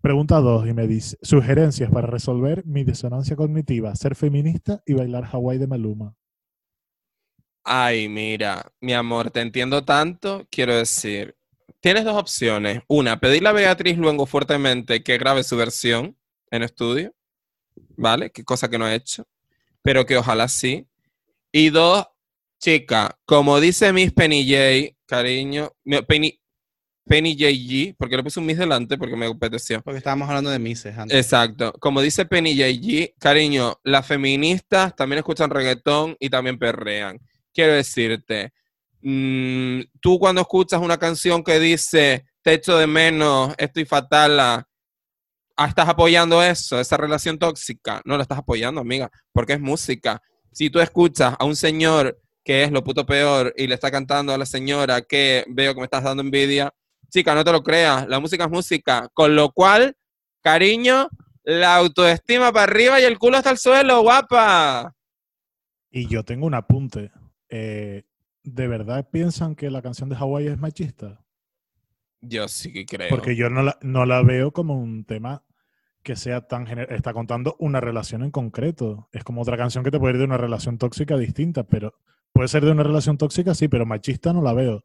Pregunta 0.00 0.40
2 0.40 0.68
y 0.68 0.72
me 0.72 0.86
dice, 0.86 1.16
sugerencias 1.22 1.90
para 1.90 2.06
resolver 2.06 2.64
mi 2.66 2.82
disonancia 2.82 3.36
cognitiva, 3.36 3.94
ser 3.94 4.14
feminista 4.16 4.82
y 4.86 4.94
bailar 4.94 5.24
Hawái 5.26 5.58
de 5.58 5.66
Maluma. 5.66 6.16
Ay, 7.64 8.08
mira, 8.08 8.72
mi 8.80 8.92
amor, 8.92 9.30
te 9.30 9.40
entiendo 9.40 9.84
tanto. 9.84 10.46
Quiero 10.50 10.74
decir, 10.76 11.36
tienes 11.80 12.04
dos 12.04 12.16
opciones. 12.16 12.82
Una, 12.88 13.20
pedirle 13.20 13.48
a 13.48 13.52
Beatriz 13.52 13.96
Luengo 13.98 14.26
fuertemente 14.26 15.02
que 15.02 15.18
grabe 15.18 15.44
su 15.44 15.56
versión 15.56 16.16
en 16.50 16.62
estudio, 16.62 17.14
¿vale? 17.96 18.30
Que 18.30 18.44
cosa 18.44 18.68
que 18.68 18.78
no 18.78 18.84
ha 18.84 18.94
hecho, 18.94 19.26
pero 19.82 20.06
que 20.06 20.16
ojalá 20.16 20.48
sí. 20.48 20.86
Y 21.50 21.70
dos, 21.70 22.06
chica, 22.58 23.18
como 23.24 23.60
dice 23.60 23.92
Miss 23.92 24.12
Penny 24.12 24.44
J, 24.46 24.96
cariño, 25.06 25.72
Penny, 26.06 26.40
Penny 27.04 27.36
JG, 27.36 27.96
porque 27.96 28.16
le 28.16 28.22
puse 28.22 28.40
un 28.40 28.46
Miss 28.46 28.58
delante 28.58 28.96
porque 28.96 29.16
me 29.16 29.26
apeteció. 29.26 29.82
Porque 29.82 29.98
estábamos 29.98 30.28
hablando 30.28 30.50
de 30.50 30.58
Mises 30.58 30.96
antes. 30.96 31.16
Exacto. 31.16 31.72
Como 31.80 32.00
dice 32.00 32.24
Penny 32.24 32.54
JG, 32.54 33.14
cariño, 33.18 33.80
las 33.82 34.06
feministas 34.06 34.94
también 34.94 35.18
escuchan 35.18 35.50
reggaetón 35.50 36.16
y 36.20 36.30
también 36.30 36.58
perrean. 36.58 37.18
Quiero 37.52 37.72
decirte, 37.74 38.52
mm, 39.02 39.80
tú 40.00 40.18
cuando 40.18 40.40
escuchas 40.40 40.80
una 40.80 40.98
canción 40.98 41.42
que 41.42 41.58
dice 41.58 42.26
te 42.42 42.54
echo 42.54 42.76
de 42.76 42.86
menos, 42.86 43.54
estoy 43.56 43.84
fatal, 43.84 44.38
ah, 44.40 44.68
ah, 45.56 45.66
estás 45.66 45.88
apoyando 45.88 46.42
eso, 46.42 46.80
esa 46.80 46.96
relación 46.96 47.38
tóxica. 47.38 48.02
No 48.04 48.16
la 48.16 48.22
estás 48.22 48.38
apoyando, 48.38 48.80
amiga, 48.80 49.10
porque 49.32 49.54
es 49.54 49.60
música. 49.60 50.20
Si 50.50 50.68
tú 50.68 50.80
escuchas 50.80 51.34
a 51.38 51.44
un 51.44 51.56
señor 51.56 52.18
que 52.44 52.64
es 52.64 52.72
lo 52.72 52.82
puto 52.82 53.06
peor 53.06 53.54
y 53.56 53.68
le 53.68 53.74
está 53.74 53.90
cantando 53.90 54.34
a 54.34 54.38
la 54.38 54.46
señora 54.46 55.02
que 55.02 55.44
veo 55.48 55.74
que 55.74 55.80
me 55.80 55.84
estás 55.84 56.02
dando 56.02 56.22
envidia, 56.22 56.74
chica, 57.08 57.34
no 57.34 57.44
te 57.44 57.52
lo 57.52 57.62
creas, 57.62 58.08
la 58.08 58.18
música 58.18 58.44
es 58.44 58.50
música. 58.50 59.08
Con 59.14 59.36
lo 59.36 59.52
cual, 59.52 59.96
cariño, 60.42 61.08
la 61.44 61.76
autoestima 61.76 62.52
para 62.52 62.64
arriba 62.64 63.00
y 63.00 63.04
el 63.04 63.18
culo 63.18 63.36
hasta 63.36 63.50
el 63.50 63.58
suelo, 63.58 64.02
guapa. 64.02 64.92
Y 65.90 66.08
yo 66.08 66.24
tengo 66.24 66.46
un 66.46 66.54
apunte. 66.54 67.12
Eh, 67.48 68.02
¿De 68.44 68.66
verdad 68.68 69.08
piensan 69.10 69.54
que 69.54 69.70
la 69.70 69.82
canción 69.82 70.08
de 70.08 70.16
Hawái 70.16 70.48
es 70.48 70.58
machista? 70.58 71.24
Yo 72.20 72.48
sí 72.48 72.72
que 72.72 72.86
creo. 72.86 73.08
Porque 73.08 73.36
yo 73.36 73.50
no 73.50 73.62
la, 73.62 73.78
no 73.82 74.06
la 74.06 74.22
veo 74.22 74.52
como 74.52 74.78
un 74.80 75.04
tema 75.04 75.44
que 76.02 76.16
sea 76.16 76.40
tan 76.42 76.66
general. 76.66 76.94
Está 76.96 77.12
contando 77.12 77.56
una 77.58 77.80
relación 77.80 78.22
en 78.24 78.30
concreto. 78.30 79.08
Es 79.12 79.22
como 79.24 79.42
otra 79.42 79.56
canción 79.56 79.84
que 79.84 79.90
te 79.90 79.98
puede 79.98 80.14
ir 80.14 80.18
de 80.18 80.24
una 80.24 80.36
relación 80.38 80.78
tóxica 80.78 81.16
distinta, 81.16 81.64
pero 81.64 81.94
puede 82.32 82.48
ser 82.48 82.64
de 82.64 82.72
una 82.72 82.82
relación 82.82 83.18
tóxica, 83.18 83.54
sí, 83.54 83.68
pero 83.68 83.86
machista 83.86 84.32
no 84.32 84.42
la 84.42 84.52
veo. 84.52 84.84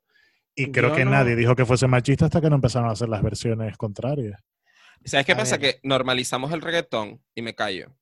Y 0.56 0.72
creo 0.72 0.90
Yo 0.90 0.96
que 0.96 1.06
no- 1.06 1.12
nadie 1.12 1.36
dijo 1.36 1.56
que 1.56 1.66
fuese 1.66 1.88
machista 1.88 2.26
hasta 2.26 2.42
que 2.42 2.50
no 2.50 2.56
empezaron 2.56 2.90
a 2.90 2.94
hacer 2.94 3.10
las 3.10 3.22
versiones 3.24 3.78
contrarias. 3.78 4.42
¿Sabes 5.06 5.26
qué 5.26 5.32
A 5.34 5.38
pasa? 5.38 5.58
ver. 5.58 5.76
Que 5.76 5.80
normalizamos 5.88 6.52
el 6.52 6.62
reggaetón 6.62 7.22
y 7.36 7.42
me 7.44 7.54
callo. 7.56 7.96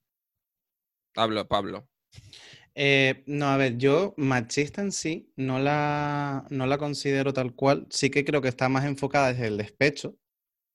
Hablo, 1.15 1.47
Pablo. 1.47 1.87
Eh, 2.77 3.23
no, 3.25 3.47
a 3.47 3.57
ver, 3.57 3.77
yo 3.77 4.13
machista 4.17 4.81
en 4.81 4.91
sí 4.91 5.31
no 5.37 5.59
la, 5.59 6.45
no 6.49 6.67
la 6.67 6.77
considero 6.77 7.33
tal 7.33 7.55
cual. 7.55 7.87
Sí 7.89 8.09
que 8.09 8.25
creo 8.25 8.41
que 8.41 8.49
está 8.49 8.67
más 8.67 8.83
enfocada 8.83 9.31
desde 9.31 9.47
el 9.47 9.57
despecho, 9.57 10.17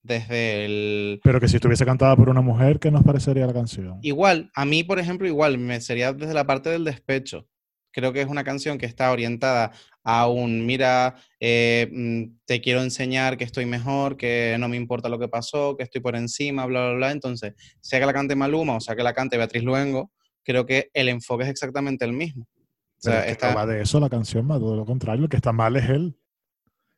desde 0.02 0.64
el... 0.64 1.20
Pero 1.22 1.40
que 1.40 1.48
si 1.48 1.56
estuviese 1.56 1.84
cantada 1.84 2.16
por 2.16 2.30
una 2.30 2.40
mujer, 2.40 2.78
¿qué 2.80 2.90
nos 2.90 3.04
parecería 3.04 3.46
la 3.46 3.52
canción? 3.52 3.98
Igual, 4.00 4.50
a 4.54 4.64
mí, 4.64 4.82
por 4.82 4.98
ejemplo, 4.98 5.28
igual, 5.28 5.58
me 5.58 5.78
sería 5.82 6.14
desde 6.14 6.32
la 6.32 6.46
parte 6.46 6.70
del 6.70 6.84
despecho. 6.84 7.46
Creo 7.92 8.12
que 8.12 8.22
es 8.22 8.28
una 8.28 8.44
canción 8.44 8.78
que 8.78 8.86
está 8.86 9.10
orientada 9.10 9.72
a 10.02 10.28
un, 10.28 10.64
mira, 10.64 11.16
eh, 11.38 11.88
mm, 11.92 12.38
te 12.46 12.62
quiero 12.62 12.82
enseñar 12.82 13.36
que 13.36 13.44
estoy 13.44 13.66
mejor, 13.66 14.16
que 14.16 14.56
no 14.58 14.68
me 14.68 14.76
importa 14.76 15.08
lo 15.08 15.18
que 15.18 15.28
pasó, 15.28 15.76
que 15.76 15.82
estoy 15.82 16.00
por 16.00 16.16
encima, 16.16 16.64
bla, 16.64 16.86
bla, 16.86 16.94
bla. 16.94 17.10
Entonces, 17.10 17.54
sea 17.80 18.00
que 18.00 18.06
la 18.06 18.14
cante 18.14 18.36
Maluma 18.36 18.76
o 18.76 18.80
sea 18.80 18.96
que 18.96 19.02
la 19.02 19.12
cante 19.12 19.36
Beatriz 19.36 19.64
Luengo, 19.64 20.12
creo 20.44 20.67
que 20.67 20.91
el 20.94 21.09
enfoque 21.09 21.44
es 21.44 21.51
exactamente 21.51 22.05
el 22.05 22.12
mismo. 22.12 22.44
O 22.44 23.02
Pero 23.02 23.15
sea, 23.17 23.20
es 23.20 23.25
que 23.27 23.33
está- 23.33 23.49
no 23.51 23.57
va 23.57 23.67
de 23.67 23.81
eso 23.83 23.99
la 24.01 24.09
canción, 24.10 24.51
va 24.51 24.59
todo 24.59 24.77
lo 24.77 24.85
contrario. 24.85 25.25
El 25.25 25.31
que 25.31 25.36
está 25.36 25.52
mal 25.52 25.77
es 25.77 25.89
él. 25.89 26.17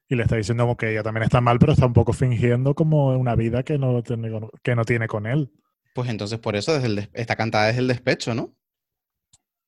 Y 0.09 0.17
le 0.17 0.25
está 0.25 0.37
diciendo 0.37 0.65
como 0.65 0.77
que 0.77 0.91
ella 0.91 1.03
también 1.03 1.25
está 1.25 1.41
mal, 1.41 1.59
pero 1.59 1.73
está 1.73 1.87
un 1.87 1.93
poco 1.95 2.13
fingiendo 2.13 2.75
como 2.75 3.17
una 3.19 3.35
vida 3.35 3.63
que 3.63 3.79
no 3.79 4.03
tiene, 4.03 4.31
con- 4.31 4.51
que 4.63 4.75
no 4.75 4.85
tiene 4.85 5.07
con 5.07 5.27
él. 5.27 5.51
Pues 5.95 6.09
entonces 6.11 6.39
por 6.39 6.57
eso 6.57 6.73
desde 6.75 6.87
el 6.89 6.97
des- 6.97 7.11
está 7.15 7.37
cantada 7.37 7.67
desde 7.67 7.81
el 7.81 7.89
despecho, 7.89 8.35
¿no? 8.35 8.55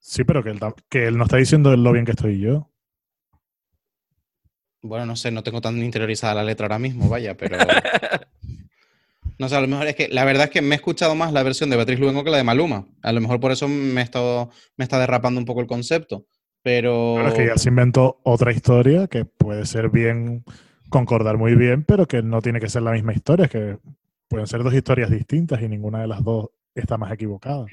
Sí, 0.01 0.25
pero 0.25 0.43
que 0.44 0.51
él, 0.51 0.61
que 0.91 1.07
él 1.07 1.17
no 1.17 1.25
está 1.25 1.39
diciendo 1.39 1.75
lo 1.77 1.93
bien 1.93 2.05
que 2.05 2.11
estoy 2.12 2.39
yo. 2.41 2.70
Bueno, 4.83 5.07
no 5.07 5.17
sé, 5.17 5.31
no 5.31 5.43
tengo 5.43 5.62
tan 5.62 5.83
interiorizada 5.83 6.35
la 6.35 6.44
letra 6.44 6.67
ahora 6.67 6.78
mismo, 6.78 7.09
vaya, 7.09 7.35
pero... 7.36 7.57
No 9.38 9.48
sé, 9.48 9.56
a 9.56 9.60
lo 9.60 9.66
mejor 9.68 9.86
es 9.88 9.96
que 9.96 10.08
la 10.08 10.24
verdad 10.24 10.44
es 10.44 10.50
que 10.50 10.62
me 10.62 10.74
he 10.74 10.76
escuchado 10.76 11.14
más 11.14 11.32
la 11.32 11.42
versión 11.42 11.68
de 11.70 11.76
Beatriz 11.76 11.98
Luengo 11.98 12.22
que 12.24 12.30
la 12.30 12.36
de 12.36 12.44
Maluma. 12.44 12.86
A 13.02 13.12
lo 13.12 13.20
mejor 13.20 13.40
por 13.40 13.50
eso 13.52 13.66
me, 13.68 14.00
estado- 14.02 14.50
me 14.76 14.84
está 14.84 14.98
derrapando 14.98 15.40
un 15.40 15.44
poco 15.46 15.60
el 15.60 15.66
concepto. 15.66 16.26
Pero... 16.62 17.14
Claro, 17.16 17.28
es 17.28 17.34
que 17.34 17.46
ya 17.46 17.58
se 17.58 17.68
inventó 17.68 18.20
otra 18.22 18.52
historia 18.52 19.06
que 19.08 19.24
puede 19.24 19.66
ser 19.66 19.90
bien, 19.90 20.44
concordar 20.88 21.36
muy 21.36 21.54
bien, 21.56 21.82
pero 21.84 22.06
que 22.06 22.22
no 22.22 22.40
tiene 22.40 22.60
que 22.60 22.68
ser 22.68 22.82
la 22.82 22.92
misma 22.92 23.12
historia, 23.12 23.46
es 23.46 23.50
que 23.50 23.78
pueden 24.28 24.46
ser 24.46 24.62
dos 24.62 24.72
historias 24.72 25.10
distintas 25.10 25.60
y 25.60 25.68
ninguna 25.68 26.00
de 26.00 26.06
las 26.06 26.22
dos 26.24 26.48
está 26.74 26.96
más 26.96 27.12
equivocada. 27.12 27.66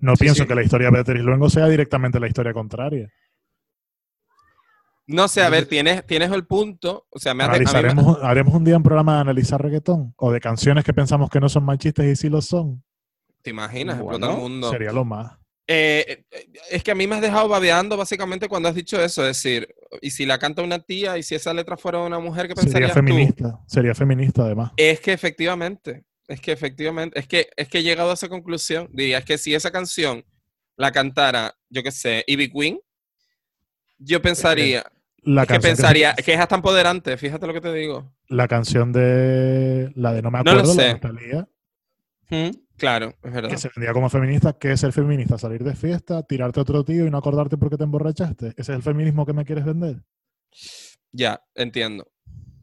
No 0.00 0.14
Sí, 0.16 0.24
pienso 0.24 0.42
sí. 0.42 0.48
que 0.48 0.54
la 0.54 0.62
historia 0.62 0.88
de 0.88 0.92
Beatriz 0.92 1.22
Luengo 1.22 1.48
sea 1.48 1.66
directamente 1.68 2.20
la 2.20 2.28
historia 2.28 2.52
contraria. 2.52 3.08
No 5.10 5.26
sé, 5.26 5.40
a 5.42 5.48
ver, 5.48 5.66
tienes, 5.66 6.04
tienes 6.06 6.30
el 6.30 6.46
punto. 6.46 7.06
O 7.10 7.18
sea, 7.18 7.32
me 7.34 7.42
hace. 7.44 7.50
a 7.56 7.58
mí 7.58 7.64
me- 7.64 7.70
Analizaremos, 7.70 8.18
haremos 8.22 8.54
un 8.54 8.64
día 8.64 8.76
un 8.76 8.82
programa 8.82 9.14
de 9.16 9.20
analizar 9.22 9.60
reggaetón 9.60 10.12
o 10.18 10.30
de 10.30 10.38
canciones 10.38 10.84
que 10.84 10.92
pensamos 10.92 11.30
que 11.30 11.40
no 11.40 11.48
son 11.48 11.64
machistas 11.64 12.04
y 12.06 12.14
sí 12.14 12.28
lo 12.28 12.40
son. 12.42 12.84
¿Te 13.42 13.50
imaginas? 13.50 13.96
Explota 13.98 14.30
el 14.30 14.36
mundo. 14.36 14.70
Sería 14.70 14.92
lo 14.92 15.04
más. 15.04 15.32
Eh, 15.66 16.24
eh, 16.30 16.46
es 16.70 16.82
que 16.82 16.90
a 16.90 16.94
mí 16.94 17.06
me 17.06 17.14
has 17.14 17.20
dejado 17.22 17.48
babeando 17.48 17.96
básicamente 17.96 18.48
cuando 18.48 18.68
has 18.68 18.74
dicho 18.74 19.02
eso. 19.02 19.22
Es 19.26 19.42
decir, 19.42 19.74
y 20.02 20.10
si 20.10 20.26
la 20.26 20.38
canta 20.38 20.62
una 20.62 20.78
tía 20.78 21.16
y 21.18 21.22
si 21.22 21.34
esa 21.34 21.54
letra 21.54 21.76
fuera 21.78 22.00
de 22.00 22.06
una 22.06 22.18
mujer, 22.18 22.46
¿qué 22.48 22.54
Sería 22.54 22.64
pensarías 22.64 22.90
tú? 22.92 22.94
feminista. 22.96 23.60
Sería 23.66 23.94
feminista 23.94 24.42
además. 24.44 24.72
Es 24.76 25.00
que 25.00 25.12
efectivamente, 25.12 26.04
es 26.26 26.40
que 26.40 26.52
efectivamente, 26.52 27.18
es 27.18 27.26
que, 27.26 27.48
es 27.56 27.68
que 27.68 27.78
he 27.78 27.82
llegado 27.82 28.10
a 28.10 28.14
esa 28.14 28.28
conclusión. 28.28 28.88
Diría, 28.92 29.18
es 29.18 29.24
que 29.24 29.38
si 29.38 29.54
esa 29.54 29.70
canción 29.70 30.22
la 30.76 30.92
cantara, 30.92 31.54
yo 31.70 31.82
qué 31.82 31.92
sé, 31.92 32.24
Ivy 32.26 32.50
Queen, 32.50 32.80
yo 33.98 34.22
pensaría, 34.22 34.84
La 35.22 35.42
es 35.42 35.48
que 35.48 35.60
pensaría, 35.60 36.14
que 36.14 36.32
es 36.32 36.40
hasta 36.40 36.54
empoderante, 36.54 37.16
fíjate 37.16 37.46
lo 37.46 37.52
que 37.52 37.60
te 37.60 37.72
digo. 37.72 38.12
la 38.28 38.48
canción 38.48 38.92
de 38.92 39.92
la 39.94 40.12
de 40.12 40.22
No 40.22 40.30
me 40.30 40.38
No 40.38 40.54
lo 40.54 40.60
acuerdo, 40.60 40.74
la 40.74 41.12
de 41.12 41.30
sé. 41.30 41.46
¿Mm? 42.30 42.50
Claro, 42.76 43.14
es 43.22 43.32
verdad. 43.32 43.50
que 43.50 43.58
se 43.58 43.70
vendía 43.74 43.92
como 43.92 44.08
feminista. 44.08 44.52
¿Qué 44.52 44.72
es 44.72 44.80
ser 44.80 44.92
feminista? 44.92 45.36
Salir 45.36 45.64
de 45.64 45.74
fiesta, 45.74 46.22
tirarte 46.22 46.60
a 46.60 46.62
otro 46.62 46.84
tío 46.84 47.06
y 47.06 47.10
no 47.10 47.18
acordarte 47.18 47.56
porque 47.56 47.76
te 47.76 47.84
emborrachaste. 47.84 48.48
¿Ese 48.48 48.60
es 48.60 48.68
el 48.68 48.82
feminismo 48.82 49.26
que 49.26 49.32
me 49.32 49.44
quieres 49.44 49.64
vender? 49.64 50.02
Ya, 51.10 51.42
entiendo. 51.54 52.06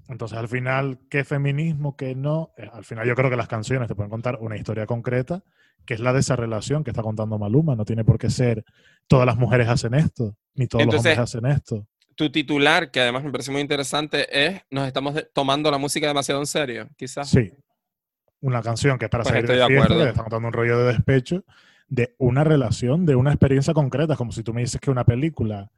Entonces, 0.08 0.38
al 0.38 0.48
final, 0.48 1.00
¿qué 1.09 1.24
feminismo, 1.24 1.98
qué 1.98 2.16
no? 2.16 2.53
Eh, 2.58 2.69
al 2.72 2.85
final, 2.85 3.08
yo 3.08 3.16
creo 3.16 3.30
que 3.30 3.35
las 3.35 3.48
canciones 3.48 3.88
te 3.88 3.95
pueden 3.95 4.09
contar 4.09 4.38
una 4.40 4.56
historia 4.56 4.85
concreta, 4.85 5.43
que 5.85 5.95
es 5.95 6.00
la 6.00 6.14
de 6.14 6.19
esa 6.19 6.35
relación 6.35 6.84
que 6.84 6.92
está 6.92 7.01
contando 7.01 7.38
Maluma. 7.38 7.75
No 7.75 7.85
tiene 7.85 8.06
por 8.06 8.17
qué 8.17 8.30
ser 8.30 8.64
todas 9.08 9.25
las 9.25 9.35
mujeres 9.35 9.67
hacen 9.67 9.95
esto, 9.95 10.38
ni 10.53 10.67
todos 10.67 10.84
Entonces, 10.84 11.17
los 11.17 11.19
hombres 11.19 11.35
hacen 11.35 11.45
esto. 11.48 11.88
Tu 12.16 12.32
titular, 12.32 12.92
que 12.92 13.02
además 13.02 13.24
me 13.24 13.32
parece 13.32 13.52
muy 13.52 13.61
interesante, 13.61 14.27
es 14.32 14.61
nos 14.69 14.88
estamos 14.88 15.14
tomando 15.34 15.69
la 15.69 15.77
música 15.77 16.08
demasiado 16.08 16.40
en 16.42 16.48
serio, 16.48 16.88
quizás. 16.95 17.30
Sí. 17.30 17.52
Una 18.42 18.61
canción 18.61 18.98
que 18.98 19.06
es 19.06 19.11
para 19.11 19.24
Pues 19.24 19.34
salir 19.34 19.44
estoy 19.45 19.58
de 19.58 19.61
de 19.64 19.68
fiesta, 19.68 19.84
acuerdo. 19.85 20.03
que 20.03 20.10
está 20.11 20.22
contando 20.24 20.48
un 20.48 20.53
rollo 20.53 20.77
de 20.80 20.94
despecho, 20.94 21.44
de 21.88 22.16
una 22.18 22.44
relación, 22.44 23.06
de 23.06 23.16
una 23.16 23.32
experiencia 23.32 23.74
concreta, 23.74 24.16
como 24.16 24.32
si 24.32 24.44
tú 24.44 24.53
me 24.53 24.61
dices 24.61 24.80
que 24.80 24.92
una 24.92 25.03
película 25.03 25.69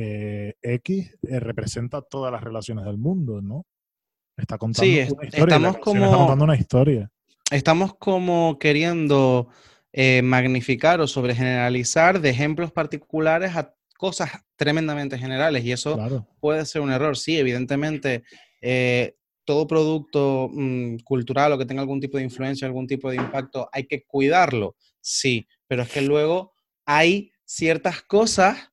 eh, 0.00 0.54
X 0.62 1.16
eh, 1.28 1.40
representa 1.40 2.02
todas 2.02 2.30
las 2.32 2.42
relaciones 2.42 2.84
del 2.84 2.98
mundo, 2.98 3.40
¿no? 3.42 3.64
Está 4.36 4.56
contando 4.58 4.84
Sí, 4.84 4.98
es- 4.98 5.10
una 5.10 5.24
historia. 5.24 5.44
estamos 5.56 5.68
Está 5.76 5.80
como- 5.80 6.16
contando 6.16 6.44
una 6.44 6.56
historia. 6.56 7.10
Estamos 7.50 7.94
como 7.96 8.58
queriendo 8.60 9.48
eh, 9.92 10.20
magnificar 10.22 11.00
o 11.00 11.06
sobregeneralizar 11.08 12.20
de 12.20 12.28
ejemplos 12.30 12.70
particulares 12.72 13.56
a 13.56 13.74
cosas 13.98 14.30
tremendamente 14.56 15.18
generales 15.18 15.62
y 15.64 15.72
eso 15.72 15.96
Claro. 15.96 16.26
puede 16.40 16.64
ser 16.64 16.80
un 16.80 16.90
error. 16.90 17.18
Sí, 17.18 17.36
evidentemente, 17.36 18.22
eh, 18.62 19.16
todo 19.44 19.66
producto 19.66 20.48
mm, 20.52 20.98
cultural 21.04 21.52
o 21.52 21.58
que 21.58 21.66
tenga 21.66 21.82
algún 21.82 22.00
tipo 22.00 22.16
de 22.16 22.24
influencia, 22.24 22.66
algún 22.66 22.86
tipo 22.86 23.10
de 23.10 23.16
impacto, 23.16 23.68
hay 23.72 23.84
que 23.86 24.04
cuidarlo, 24.04 24.76
sí, 25.00 25.46
pero 25.66 25.82
es 25.82 25.90
que 25.90 26.00
luego 26.02 26.52
hay 26.86 27.32
ciertas 27.44 28.02
cosas 28.02 28.70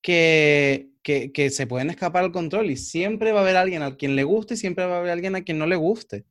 que, 0.00 0.90
que, 1.02 1.32
que 1.32 1.50
se 1.50 1.66
pueden 1.66 1.90
escapar 1.90 2.24
al 2.24 2.32
control 2.32 2.70
y 2.70 2.76
siempre 2.76 3.32
va 3.32 3.40
a 3.40 3.42
haber 3.42 3.56
alguien 3.56 3.82
a 3.82 3.96
quien 3.96 4.16
le 4.16 4.24
guste 4.24 4.54
y 4.54 4.56
siempre 4.56 4.86
va 4.86 4.96
a 4.96 4.98
haber 5.00 5.10
alguien 5.12 5.34
a 5.36 5.42
quien 5.42 5.58
no 5.58 5.66
le 5.66 5.76
guste. 5.76 6.24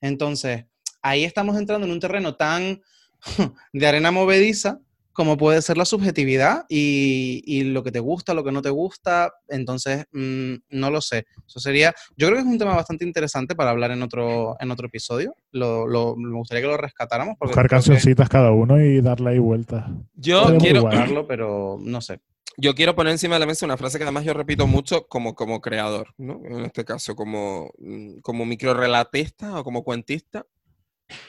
Entonces, 0.00 0.64
ahí 1.02 1.24
estamos 1.24 1.56
entrando 1.56 1.86
en 1.86 1.92
un 1.92 2.00
terreno 2.00 2.34
tan 2.36 2.82
de 3.72 3.86
arena 3.86 4.10
movediza 4.10 4.80
como 5.14 5.38
puede 5.38 5.62
ser 5.62 5.78
la 5.78 5.86
subjetividad 5.86 6.66
y, 6.68 7.42
y 7.46 7.62
lo 7.64 7.82
que 7.82 7.90
te 7.92 8.00
gusta, 8.00 8.34
lo 8.34 8.44
que 8.44 8.52
no 8.52 8.60
te 8.60 8.68
gusta. 8.68 9.32
Entonces, 9.48 10.04
mm, 10.12 10.54
no 10.70 10.90
lo 10.90 11.00
sé. 11.00 11.24
Eso 11.46 11.60
sería, 11.60 11.94
yo 12.16 12.26
creo 12.26 12.34
que 12.34 12.40
es 12.40 12.46
un 12.52 12.58
tema 12.58 12.74
bastante 12.76 13.04
interesante 13.06 13.54
para 13.54 13.70
hablar 13.70 13.90
en 13.92 14.02
otro, 14.02 14.56
en 14.60 14.70
otro 14.70 14.88
episodio. 14.88 15.34
Lo, 15.52 15.86
lo- 15.86 16.16
me 16.16 16.36
gustaría 16.36 16.60
que 16.62 16.68
lo 16.68 16.76
rescatáramos. 16.76 17.36
Porque 17.38 17.52
Buscar 17.52 17.68
creo 17.68 17.80
que 17.80 17.86
cancioncitas 17.86 18.28
cada 18.28 18.50
uno 18.50 18.78
y 18.78 19.00
darle 19.00 19.30
ahí 19.30 19.38
vueltas. 19.38 19.84
Yo 20.14 20.42
Podemos 20.42 20.62
quiero, 20.62 20.80
jugar. 20.80 20.94
hablarlo, 20.94 21.26
pero 21.26 21.78
no 21.80 22.00
sé. 22.00 22.20
yo 22.56 22.74
quiero 22.74 22.94
poner 22.94 23.12
encima 23.12 23.34
de 23.36 23.40
la 23.40 23.46
mesa 23.46 23.66
una 23.66 23.76
frase 23.76 23.98
que 23.98 24.04
además 24.04 24.24
yo 24.24 24.34
repito 24.34 24.66
mucho 24.66 25.06
como, 25.08 25.34
como 25.34 25.60
creador, 25.60 26.08
¿no? 26.18 26.40
En 26.44 26.64
este 26.64 26.84
caso, 26.84 27.14
como, 27.16 27.70
mm, 27.78 28.18
como 28.20 28.44
microrelatista 28.44 29.58
o 29.60 29.64
como 29.64 29.82
cuentista. 29.84 30.44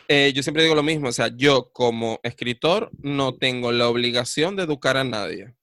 Eh, 0.07 0.31
yo 0.35 0.43
siempre 0.43 0.63
digo 0.63 0.75
lo 0.75 0.83
mismo, 0.83 1.09
o 1.09 1.11
sea, 1.11 1.29
yo 1.35 1.71
como 1.73 2.19
escritor 2.23 2.91
no 3.01 3.35
tengo 3.35 3.71
la 3.71 3.87
obligación 3.89 4.55
de 4.55 4.63
educar 4.63 4.97
a 4.97 5.03
nadie. 5.03 5.55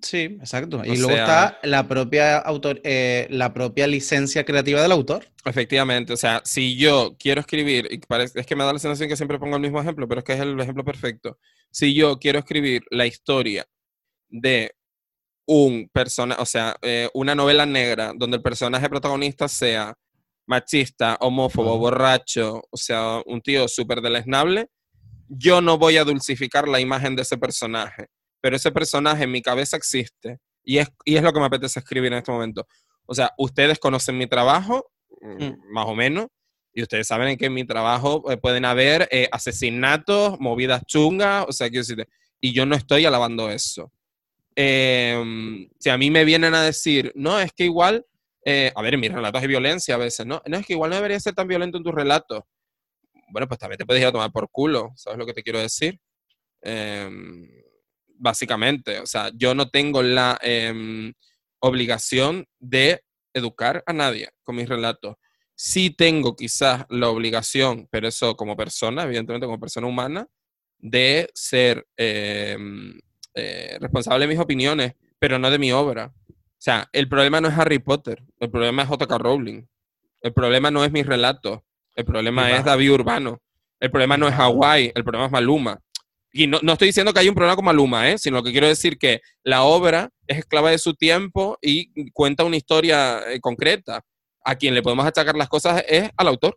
Sí, 0.00 0.20
exacto. 0.40 0.78
O 0.78 0.84
Y 0.86 0.96
luego 0.96 1.10
sea- 1.12 1.22
está 1.24 1.58
la 1.64 1.86
propia, 1.86 2.38
autor, 2.38 2.80
eh, 2.82 3.26
la 3.30 3.52
propia 3.52 3.86
licencia 3.86 4.42
creativa 4.44 4.80
del 4.80 4.90
autor. 4.92 5.26
Efectivamente, 5.44 6.14
o 6.14 6.16
sea, 6.16 6.40
si 6.46 6.76
yo 6.76 7.14
quiero 7.18 7.40
escribir, 7.42 7.88
y 7.90 7.98
parece, 7.98 8.40
es 8.40 8.46
que 8.46 8.56
me 8.56 8.64
da 8.64 8.72
la 8.72 8.78
sensación 8.78 9.08
que 9.10 9.16
siempre 9.16 9.38
pongo 9.38 9.56
el 9.56 9.62
mismo 9.62 9.80
ejemplo, 9.82 10.08
pero 10.08 10.20
es 10.20 10.24
que 10.24 10.32
es 10.32 10.40
el 10.40 10.58
ejemplo 10.58 10.82
perfecto. 10.84 11.38
Si 11.70 11.92
yo 11.92 12.18
quiero 12.18 12.38
escribir 12.38 12.82
la 12.90 13.06
historia 13.06 13.66
de 14.30 14.74
un 15.46 15.90
personaje, 15.92 16.40
o 16.40 16.46
sea, 16.46 16.74
eh, 16.80 17.10
una 17.12 17.34
novela 17.34 17.66
negra 17.66 18.12
donde 18.16 18.38
el 18.38 18.42
personaje 18.42 18.88
protagonista 18.88 19.46
sea 19.46 19.94
machista, 20.46 21.16
homófobo, 21.20 21.78
borracho, 21.78 22.62
o 22.70 22.76
sea, 22.76 23.22
un 23.26 23.40
tío 23.40 23.68
súper 23.68 24.00
deleznable, 24.00 24.68
yo 25.28 25.60
no 25.60 25.78
voy 25.78 25.96
a 25.96 26.04
dulcificar 26.04 26.68
la 26.68 26.80
imagen 26.80 27.16
de 27.16 27.22
ese 27.22 27.38
personaje, 27.38 28.08
pero 28.40 28.56
ese 28.56 28.70
personaje 28.72 29.24
en 29.24 29.30
mi 29.30 29.40
cabeza 29.42 29.76
existe 29.76 30.38
y 30.64 30.78
es, 30.78 30.88
y 31.04 31.16
es 31.16 31.22
lo 31.22 31.32
que 31.32 31.40
me 31.40 31.46
apetece 31.46 31.80
escribir 31.80 32.12
en 32.12 32.18
este 32.18 32.32
momento. 32.32 32.66
O 33.06 33.14
sea, 33.14 33.32
ustedes 33.38 33.78
conocen 33.78 34.18
mi 34.18 34.26
trabajo, 34.26 34.90
mm, 35.20 35.44
Mm. 35.44 35.56
más 35.72 35.86
o 35.86 35.94
menos, 35.94 36.26
y 36.74 36.82
ustedes 36.82 37.06
saben 37.06 37.36
que 37.36 37.46
en 37.46 37.54
mi 37.54 37.64
trabajo 37.64 38.30
eh, 38.30 38.36
pueden 38.36 38.64
haber 38.64 39.08
eh, 39.10 39.28
asesinatos, 39.30 40.38
movidas 40.40 40.82
chungas, 40.86 41.44
o 41.48 41.52
sea, 41.52 41.68
quiero 41.70 41.86
y 42.40 42.52
yo 42.52 42.66
no 42.66 42.74
estoy 42.74 43.04
alabando 43.04 43.50
eso. 43.50 43.92
Em, 44.56 45.68
si 45.78 45.88
a 45.90 45.96
mí 45.96 46.10
me 46.10 46.24
vienen 46.24 46.54
a 46.54 46.62
decir, 46.62 47.12
no, 47.14 47.38
es 47.38 47.52
que 47.52 47.64
igual, 47.64 48.04
eh, 48.44 48.72
a 48.74 48.82
ver, 48.82 48.94
en 48.94 49.00
mis 49.00 49.12
relatos 49.12 49.40
hay 49.40 49.48
violencia 49.48 49.94
a 49.94 49.98
veces, 49.98 50.26
¿no? 50.26 50.42
No, 50.46 50.56
es 50.58 50.66
que 50.66 50.72
igual 50.72 50.90
no 50.90 50.96
debería 50.96 51.20
ser 51.20 51.34
tan 51.34 51.48
violento 51.48 51.78
en 51.78 51.84
tus 51.84 51.94
relatos. 51.94 52.42
Bueno, 53.28 53.48
pues 53.48 53.58
también 53.58 53.78
te 53.78 53.86
puedes 53.86 54.02
ir 54.02 54.08
a 54.08 54.12
tomar 54.12 54.32
por 54.32 54.50
culo, 54.50 54.92
¿sabes 54.96 55.18
lo 55.18 55.26
que 55.26 55.32
te 55.32 55.42
quiero 55.42 55.60
decir? 55.60 55.98
Em, 56.60 57.48
básicamente, 58.08 59.00
o 59.00 59.06
sea, 59.06 59.30
yo 59.34 59.54
no 59.54 59.70
tengo 59.70 60.02
la 60.02 60.38
em, 60.42 61.12
obligación 61.60 62.46
de 62.58 63.02
educar 63.32 63.82
a 63.86 63.92
nadie 63.92 64.30
con 64.42 64.56
mis 64.56 64.68
relatos. 64.68 65.16
Sí 65.54 65.90
tengo 65.90 66.36
quizás 66.36 66.84
la 66.90 67.08
obligación, 67.08 67.88
pero 67.90 68.08
eso 68.08 68.36
como 68.36 68.56
persona, 68.56 69.04
evidentemente 69.04 69.46
como 69.46 69.60
persona 69.60 69.86
humana, 69.86 70.26
de 70.78 71.30
ser 71.34 71.86
eh, 71.96 72.58
eh, 73.34 73.78
responsable 73.80 74.26
de 74.26 74.34
mis 74.34 74.42
opiniones, 74.42 74.94
pero 75.18 75.38
no 75.38 75.50
de 75.50 75.58
mi 75.58 75.72
obra. 75.72 76.12
O 76.62 76.64
sea, 76.64 76.88
el 76.92 77.08
problema 77.08 77.40
no 77.40 77.48
es 77.48 77.58
Harry 77.58 77.80
Potter, 77.80 78.22
el 78.38 78.48
problema 78.48 78.82
es 78.82 78.88
J.K. 78.88 79.18
Rowling. 79.18 79.64
El 80.20 80.32
problema 80.32 80.70
no 80.70 80.84
es 80.84 80.92
mis 80.92 81.04
relatos, 81.04 81.58
el 81.96 82.04
problema 82.04 82.52
es 82.52 82.64
David 82.64 82.92
Urbano. 82.92 83.42
El 83.80 83.90
problema 83.90 84.16
no 84.16 84.28
es 84.28 84.34
Hawái, 84.36 84.92
el 84.94 85.02
problema 85.02 85.26
es 85.26 85.32
Maluma. 85.32 85.80
Y 86.32 86.46
no, 86.46 86.60
no 86.62 86.74
estoy 86.74 86.86
diciendo 86.86 87.12
que 87.12 87.18
hay 87.18 87.28
un 87.28 87.34
problema 87.34 87.56
con 87.56 87.64
Maluma, 87.64 88.08
¿eh? 88.08 88.16
sino 88.16 88.44
que 88.44 88.52
quiero 88.52 88.68
decir 88.68 88.96
que 88.96 89.22
la 89.42 89.64
obra 89.64 90.10
es 90.28 90.38
esclava 90.38 90.70
de 90.70 90.78
su 90.78 90.94
tiempo 90.94 91.58
y 91.60 92.12
cuenta 92.12 92.44
una 92.44 92.58
historia 92.58 93.18
eh, 93.28 93.40
concreta. 93.40 94.04
A 94.44 94.54
quien 94.54 94.74
le 94.74 94.82
podemos 94.82 95.04
achacar 95.04 95.34
las 95.34 95.48
cosas 95.48 95.82
es 95.88 96.10
al 96.16 96.28
autor. 96.28 96.56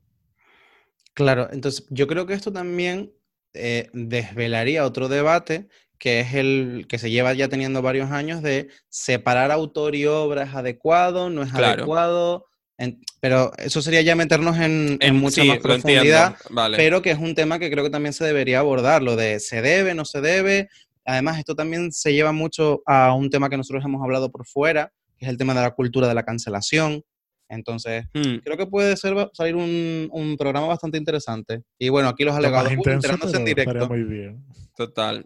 Claro, 1.15 1.49
entonces 1.51 1.87
yo 1.89 2.05
creo 2.05 2.27
que 2.27 2.35
esto 2.35 2.53
también 2.53 3.11
eh, 3.55 3.89
desvelaría 3.91 4.85
otro 4.85 5.07
debate 5.07 5.67
que 5.99 6.19
es 6.19 6.33
el 6.33 6.85
que 6.89 6.97
se 6.97 7.09
lleva 7.09 7.33
ya 7.33 7.47
teniendo 7.49 7.81
varios 7.81 8.11
años 8.11 8.41
de 8.41 8.67
separar 8.89 9.51
autor 9.51 9.95
y 9.95 10.05
obra 10.05 10.43
es 10.43 10.53
adecuado, 10.53 11.29
no 11.29 11.43
es 11.43 11.51
Claro. 11.51 11.83
adecuado, 11.83 12.45
en- 12.77 12.99
pero 13.21 13.51
eso 13.57 13.81
sería 13.81 14.01
ya 14.01 14.15
meternos 14.15 14.57
en, 14.57 14.97
en 14.99 14.99
En- 15.01 15.15
mucha 15.15 15.41
sí, 15.41 15.47
más 15.47 15.59
profundidad, 15.59 16.35
vale. 16.49 16.77
pero 16.77 17.01
que 17.01 17.11
es 17.11 17.19
un 17.19 17.33
tema 17.35 17.57
que 17.59 17.71
creo 17.71 17.83
que 17.83 17.89
también 17.89 18.13
se 18.13 18.25
debería 18.25 18.59
abordar, 18.59 19.01
lo 19.01 19.15
de 19.15 19.39
se 19.39 19.61
debe, 19.61 19.93
no 19.95 20.03
se 20.05 20.21
debe. 20.21 20.67
Además, 21.05 21.37
esto 21.39 21.55
también 21.55 21.91
se 21.91 22.13
lleva 22.13 22.31
mucho 22.31 22.81
a 22.85 23.13
un 23.13 23.29
tema 23.29 23.49
que 23.49 23.57
nosotros 23.57 23.85
hemos 23.85 24.01
hablado 24.03 24.31
por 24.31 24.45
fuera, 24.45 24.91
que 25.17 25.25
es 25.25 25.29
el 25.29 25.37
tema 25.37 25.53
de 25.53 25.61
la 25.61 25.71
cultura 25.71 26.07
de 26.07 26.13
la 26.15 26.23
cancelación. 26.23 27.03
Entonces, 27.47 28.05
Hmm. 28.13 28.37
creo 28.43 28.57
que 28.57 28.65
puede 28.65 28.97
ser, 28.97 29.29
salir 29.33 29.55
un, 29.55 30.09
un 30.11 30.35
programa 30.35 30.65
bastante 30.65 30.97
interesante. 30.97 31.61
Y 31.77 31.89
bueno, 31.89 32.09
aquí 32.09 32.23
los 32.23 32.33
Lo 32.33 32.39
alegados, 32.39 32.71
intenso, 32.71 32.91
enterándose 33.07 33.37
en 33.37 33.45
directo. 33.45 33.87
muy 33.87 34.03
bien. 34.03 34.43
Total. 34.75 35.25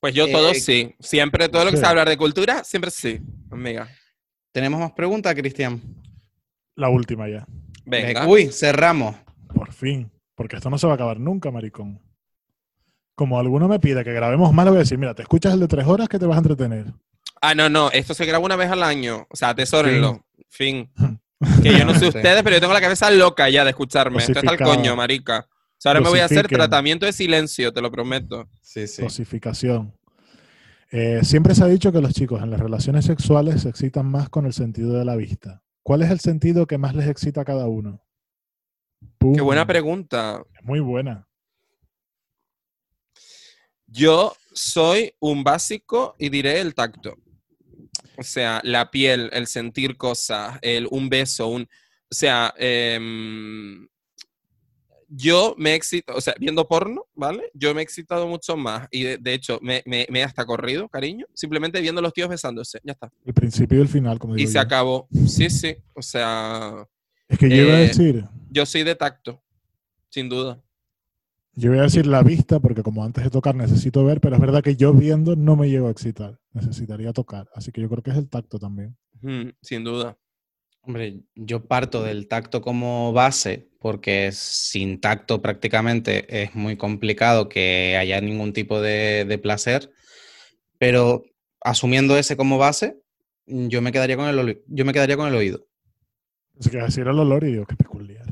Pues 0.00 0.14
yo 0.14 0.30
todo 0.30 0.50
Eh, 0.50 0.54
sí. 0.54 0.94
Siempre 0.98 1.48
todo 1.48 1.64
lo 1.64 1.70
que 1.70 1.76
sí. 1.76 1.80
sea 1.82 1.90
hablar 1.90 2.08
de 2.08 2.16
cultura, 2.16 2.64
siempre 2.64 2.90
sí, 2.90 3.20
amiga. 3.50 3.88
¿Tenemos 4.52 4.80
más 4.80 4.92
preguntas, 4.92 5.34
Cristian? 5.34 5.80
La 6.74 6.88
última 6.88 7.28
ya. 7.28 7.46
Venga. 7.84 8.26
Uy, 8.26 8.50
cerramos. 8.50 9.16
Por 9.54 9.72
fin. 9.72 10.10
Porque 10.34 10.56
esto 10.56 10.70
no 10.70 10.78
se 10.78 10.86
va 10.86 10.94
a 10.94 10.96
acabar 10.96 11.20
nunca, 11.20 11.50
maricón. 11.50 12.00
Como 13.14 13.38
alguno 13.38 13.68
me 13.68 13.78
pide 13.78 14.02
que 14.02 14.12
grabemos 14.12 14.52
más, 14.54 14.64
le 14.64 14.70
voy 14.70 14.78
a 14.78 14.80
decir, 14.80 14.96
mira, 14.96 15.14
te 15.14 15.22
escuchas 15.22 15.52
el 15.52 15.60
de 15.60 15.68
tres 15.68 15.86
horas 15.86 16.08
que 16.08 16.18
te 16.18 16.24
vas 16.24 16.36
a 16.36 16.40
entretener. 16.40 16.86
Ah, 17.42 17.54
no, 17.54 17.68
no, 17.68 17.90
esto 17.90 18.14
se 18.14 18.24
graba 18.24 18.44
una 18.44 18.56
vez 18.56 18.70
al 18.70 18.82
año. 18.82 19.26
O 19.28 19.36
sea, 19.36 19.50
atesórenlo. 19.50 20.24
Fin. 20.48 20.90
Que 21.62 21.72
yo 21.72 21.86
no 21.86 21.94
sé 21.94 22.08
ustedes, 22.08 22.42
pero 22.42 22.56
yo 22.56 22.60
tengo 22.60 22.74
la 22.74 22.82
cabeza 22.82 23.10
loca 23.10 23.48
ya 23.48 23.64
de 23.64 23.70
escucharme. 23.70 24.18
Esto 24.18 24.40
está 24.40 24.52
el 24.52 24.58
coño, 24.58 24.94
marica. 24.94 25.48
O 25.80 25.82
sea, 25.82 25.92
ahora 25.92 26.02
me 26.02 26.10
voy 26.10 26.18
a 26.18 26.26
hacer 26.26 26.46
tratamiento 26.46 27.06
de 27.06 27.12
silencio, 27.14 27.72
te 27.72 27.80
lo 27.80 27.90
prometo. 27.90 28.46
Sí, 28.60 28.86
sí. 28.86 29.00
Dosificación. 29.00 29.96
Eh, 30.90 31.20
siempre 31.22 31.54
se 31.54 31.64
ha 31.64 31.68
dicho 31.68 31.90
que 31.90 32.02
los 32.02 32.12
chicos 32.12 32.42
en 32.42 32.50
las 32.50 32.60
relaciones 32.60 33.06
sexuales 33.06 33.62
se 33.62 33.70
excitan 33.70 34.04
más 34.04 34.28
con 34.28 34.44
el 34.44 34.52
sentido 34.52 34.98
de 34.98 35.06
la 35.06 35.16
vista. 35.16 35.62
¿Cuál 35.82 36.02
es 36.02 36.10
el 36.10 36.20
sentido 36.20 36.66
que 36.66 36.76
más 36.76 36.94
les 36.94 37.08
excita 37.08 37.40
a 37.40 37.44
cada 37.46 37.66
uno? 37.66 38.04
Qué 39.20 39.40
buena 39.40 39.66
pregunta. 39.66 40.44
Es 40.54 40.62
muy 40.66 40.80
buena. 40.80 41.26
Yo 43.86 44.36
soy 44.52 45.14
un 45.18 45.42
básico 45.42 46.14
y 46.18 46.28
diré 46.28 46.60
el 46.60 46.74
tacto. 46.74 47.16
O 48.18 48.22
sea, 48.22 48.60
la 48.64 48.90
piel, 48.90 49.30
el 49.32 49.46
sentir 49.46 49.96
cosas, 49.96 50.58
el, 50.60 50.86
un 50.90 51.08
beso, 51.08 51.48
un... 51.48 51.62
O 51.62 52.14
sea, 52.14 52.52
em, 52.58 53.88
yo 55.12 55.54
me 55.58 55.74
excito, 55.74 56.14
o 56.14 56.20
sea, 56.20 56.34
viendo 56.38 56.66
porno, 56.68 57.04
¿vale? 57.14 57.50
Yo 57.52 57.74
me 57.74 57.80
he 57.80 57.84
excitado 57.84 58.28
mucho 58.28 58.56
más 58.56 58.86
y 58.92 59.02
de, 59.02 59.18
de 59.18 59.34
hecho 59.34 59.58
me, 59.60 59.82
me- 59.84 60.06
me 60.08 60.20
he 60.20 60.22
hasta 60.22 60.46
corrido, 60.46 60.88
cariño, 60.88 61.26
simplemente 61.34 61.80
viendo 61.80 61.98
a 61.98 62.02
los 62.02 62.12
tíos 62.12 62.28
besándose, 62.28 62.80
ya 62.84 62.92
está. 62.92 63.10
El 63.24 63.34
principio 63.34 63.78
y 63.78 63.82
el 63.82 63.88
final, 63.88 64.18
como 64.18 64.34
Y 64.34 64.38
digo 64.38 64.50
se 64.50 64.54
yo. 64.54 64.60
acabó. 64.60 65.08
Sí, 65.26 65.50
sí, 65.50 65.76
o 65.94 66.02
sea, 66.02 66.86
Es 67.28 67.38
que 67.38 67.48
yo 67.48 67.56
iba 67.56 67.74
a 67.74 67.80
eh, 67.82 67.86
decir, 67.88 68.24
yo 68.50 68.64
soy 68.64 68.84
de 68.84 68.94
tacto, 68.94 69.42
sin 70.08 70.28
duda. 70.28 70.62
yo 71.54 71.72
iba 71.72 71.80
a 71.80 71.84
decir 71.86 72.06
la 72.06 72.22
vista, 72.22 72.60
porque 72.60 72.82
como 72.82 73.04
antes 73.04 73.24
de 73.24 73.30
tocar 73.30 73.54
necesito 73.56 74.04
ver, 74.04 74.20
pero 74.20 74.36
es 74.36 74.40
verdad 74.40 74.62
que 74.62 74.76
yo 74.76 74.92
viendo 74.94 75.34
no 75.36 75.56
me 75.56 75.68
llego 75.68 75.88
a 75.88 75.90
excitar. 75.90 76.38
Necesitaría 76.52 77.12
tocar. 77.12 77.48
Así 77.54 77.70
que 77.72 77.80
yo 77.80 77.88
creo 77.88 78.02
que 78.02 78.10
es 78.10 78.16
el 78.16 78.28
tacto 78.28 78.58
también. 78.58 78.96
Mm, 79.22 79.50
sin 79.60 79.84
duda. 79.84 80.16
Hombre, 80.82 81.20
yo 81.34 81.66
parto 81.66 82.02
del 82.02 82.26
tacto 82.26 82.62
como 82.62 83.12
base, 83.12 83.68
porque 83.80 84.30
sin 84.32 85.00
tacto 85.00 85.42
prácticamente 85.42 86.42
es 86.42 86.54
muy 86.54 86.76
complicado 86.76 87.48
que 87.48 87.96
haya 87.98 88.20
ningún 88.20 88.52
tipo 88.52 88.80
de, 88.80 89.24
de 89.26 89.38
placer, 89.38 89.92
pero 90.78 91.22
asumiendo 91.60 92.16
ese 92.16 92.36
como 92.36 92.56
base, 92.56 92.98
yo 93.46 93.82
me 93.82 93.92
quedaría 93.92 94.16
con 94.16 94.26
el, 94.26 94.62
yo 94.66 94.84
me 94.84 94.92
quedaría 94.92 95.16
con 95.16 95.28
el 95.28 95.34
oído. 95.34 95.66
Así 96.58 96.70
que 96.70 96.78
decir 96.78 97.06
el 97.06 97.18
olor 97.18 97.44
y 97.44 97.52
digo, 97.52 97.66
qué 97.66 97.76
peculiar. 97.76 98.26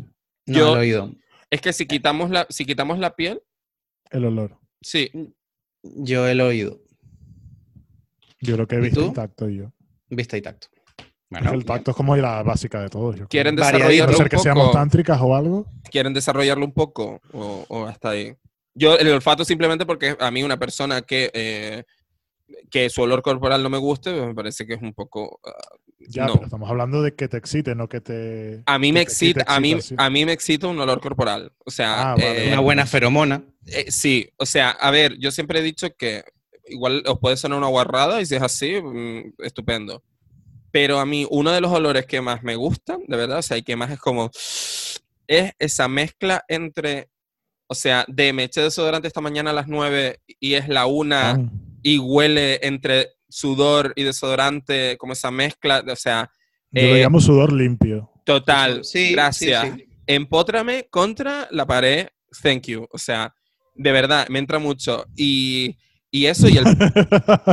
No, 0.46 0.58
Yo- 0.58 0.72
el 0.72 0.78
oído. 0.78 1.14
Es 1.50 1.60
que 1.62 1.72
si 1.72 1.86
quitamos 1.86 2.30
la, 2.30 2.46
si 2.50 2.64
quitamos 2.66 2.98
la 2.98 3.14
piel, 3.16 3.42
El 4.10 4.24
olor. 4.26 4.58
sí, 4.82 5.10
Yo 5.82 6.26
el 6.26 6.40
oído. 6.42 6.80
Yo 8.40 8.56
lo 8.56 8.66
que 8.66 8.76
he 8.76 8.78
¿Y 8.78 8.82
visto 8.82 9.06
y 9.06 9.12
tacto 9.12 9.48
y 9.48 9.56
yo. 9.58 9.72
Vista 10.10 10.36
y 10.36 10.42
tacto. 10.42 10.68
Que 11.30 11.54
el 11.54 11.64
tacto 11.64 11.90
es 11.90 11.96
como 11.96 12.16
la 12.16 12.42
básica 12.42 12.80
de 12.80 12.88
todos. 12.88 13.14
creo. 13.16 13.28
quieren 13.28 13.54
desarrollarlo 13.56 14.14
ser 14.16 14.24
un 14.24 14.28
que 14.30 14.38
seamos 14.38 14.64
poco. 14.66 14.78
tántricas 14.78 15.18
o 15.20 15.36
algo. 15.36 15.66
quieren 15.90 16.14
desarrollarlo 16.14 16.64
un 16.64 16.72
poco 16.72 17.20
o, 17.32 17.64
o 17.68 17.86
hasta 17.86 18.10
ahí. 18.10 18.34
Yo 18.74 18.96
el 18.96 19.08
olfato 19.10 19.44
simplemente 19.44 19.84
porque 19.84 20.16
a 20.18 20.30
mí 20.30 20.42
una 20.42 20.56
persona 20.58 21.02
que, 21.02 21.30
eh, 21.34 21.84
que 22.70 22.88
su 22.90 23.02
olor 23.02 23.22
corporal 23.22 23.62
no 23.62 23.68
me 23.70 23.78
guste, 23.78 24.12
pues 24.12 24.26
me 24.26 24.34
parece 24.34 24.66
que 24.66 24.74
es 24.74 24.82
un 24.82 24.94
poco... 24.94 25.40
ah, 25.44 25.50
Ya, 26.08 26.26
no. 26.26 26.34
pero 26.34 26.44
estamos 26.46 26.70
hablando 26.70 27.02
de 27.02 27.14
que 27.14 27.28
te 27.28 27.36
excite, 27.36 27.74
no 27.74 27.88
que 27.88 28.00
te. 28.00 28.62
A 28.66 28.78
mí 28.78 28.88
que 28.88 28.92
me 28.92 29.00
quite 29.00 29.10
excita, 29.10 29.44
a 29.48 29.60
mí, 29.60 29.76
a 29.96 30.10
mí 30.10 30.24
me 30.24 30.32
excita 30.32 30.68
un 30.68 30.78
olor 30.80 31.00
corporal. 31.00 31.52
O 31.66 31.70
sea, 31.70 32.12
Ah, 32.12 32.14
vale, 32.14 32.44
eh, 32.46 32.52
Una 32.52 32.60
buena 32.60 32.86
feromona. 32.86 33.42
eh, 33.66 33.86
sí, 33.90 34.30
o 34.36 34.46
sea, 34.46 34.70
a 34.70 34.90
ver, 34.90 35.18
yo 35.18 35.30
siempre 35.30 35.58
he 35.58 35.62
dicho 35.62 35.88
que 35.98 36.22
igual 36.68 37.02
os 37.06 37.18
puede 37.18 37.36
sonar 37.36 37.58
una 37.58 37.66
guarrada 37.68 38.20
y 38.22 38.26
si 38.26 38.36
es 38.36 38.42
así, 38.42 38.80
mm, 38.80 39.34
estupendo. 39.42 40.02
Pero 40.70 40.98
a 41.00 41.06
mí 41.06 41.26
uno 41.30 41.50
de 41.52 41.60
los 41.60 41.72
olores 41.72 42.06
que 42.06 42.20
más 42.20 42.42
me 42.42 42.56
gustan, 42.56 43.00
de 43.06 43.16
verdad, 43.16 43.38
o 43.38 43.42
sea, 43.42 43.56
y 43.56 43.62
que 43.62 43.76
más 43.76 43.90
es 43.90 43.98
como, 43.98 44.30
es 45.26 45.52
esa 45.58 45.88
mezcla 45.88 46.44
entre, 46.48 47.08
o 47.66 47.74
sea, 47.74 48.04
de 48.08 48.32
me 48.32 48.44
eché 48.44 48.60
desodorante 48.62 49.08
esta 49.08 49.20
mañana 49.20 49.50
a 49.50 49.54
las 49.54 49.68
9 49.68 50.20
y 50.40 50.54
es 50.54 50.68
la 50.68 50.86
una 50.86 51.32
Pan. 51.32 51.50
y 51.82 51.98
huele 51.98 52.60
entre 52.66 53.10
sudor 53.28 53.92
y 53.96 54.02
desodorante, 54.04 54.96
como 54.98 55.12
esa 55.14 55.30
mezcla, 55.30 55.82
o 55.90 55.96
sea, 55.96 56.30
Yo 56.70 56.82
lo 56.82 56.96
eh, 56.96 57.02
llamo 57.02 57.20
sudor 57.20 57.52
limpio. 57.52 58.10
total, 58.24 58.84
Sí, 58.84 59.06
sí, 59.08 59.12
gracias. 59.12 59.74
sí. 59.76 59.84
Empótrame 60.06 60.86
contra 60.90 61.48
la 61.50 61.66
pared, 61.66 62.08
thank 62.42 62.62
you. 62.66 62.86
O 62.90 62.98
sea, 62.98 63.34
de 63.74 63.92
verdad, 63.92 64.26
me 64.28 64.38
entra 64.38 64.58
mucho. 64.58 65.04
Y, 65.14 65.76
y 66.10 66.26
eso, 66.26 66.48
y 66.48 66.56
el, 66.58 66.64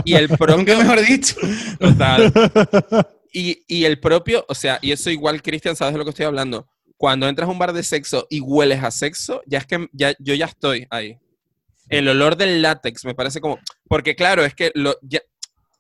y 0.06 0.14
el 0.16 0.28
Nunca 0.30 0.38
propio. 0.38 0.78
mejor 0.78 1.02
dicho. 1.06 1.36
Total. 1.80 2.32
Y, 3.34 3.64
y 3.68 3.84
el 3.86 4.00
propio, 4.00 4.46
o 4.48 4.56
sea, 4.56 4.80
y 4.82 4.92
eso 4.92 5.10
igual, 5.10 5.42
Cristian, 5.42 5.76
sabes 5.76 5.94
de 5.94 5.98
lo 5.98 6.06
que 6.06 6.12
estoy 6.12 6.26
hablando. 6.26 6.68
Cuando 6.98 7.28
entras 7.28 7.50
a 7.50 7.52
un 7.52 7.60
bar 7.60 7.74
de 7.74 7.84
sexo 7.84 8.26
y 8.30 8.40
hueles 8.40 8.82
a 8.82 8.92
sexo, 8.92 9.42
ya 9.46 9.58
es 9.58 9.66
que 9.66 9.90
ya, 9.92 10.14
yo 10.20 10.34
ya 10.34 10.46
estoy 10.46 10.88
ahí. 10.90 11.18
El 11.90 12.08
olor 12.08 12.38
del 12.38 12.62
látex 12.62 13.04
me 13.04 13.14
parece 13.14 13.42
como. 13.42 13.60
Porque, 13.90 14.16
claro, 14.16 14.46
es 14.46 14.56
que 14.56 14.72
lo, 14.74 14.96
ya, 15.02 15.20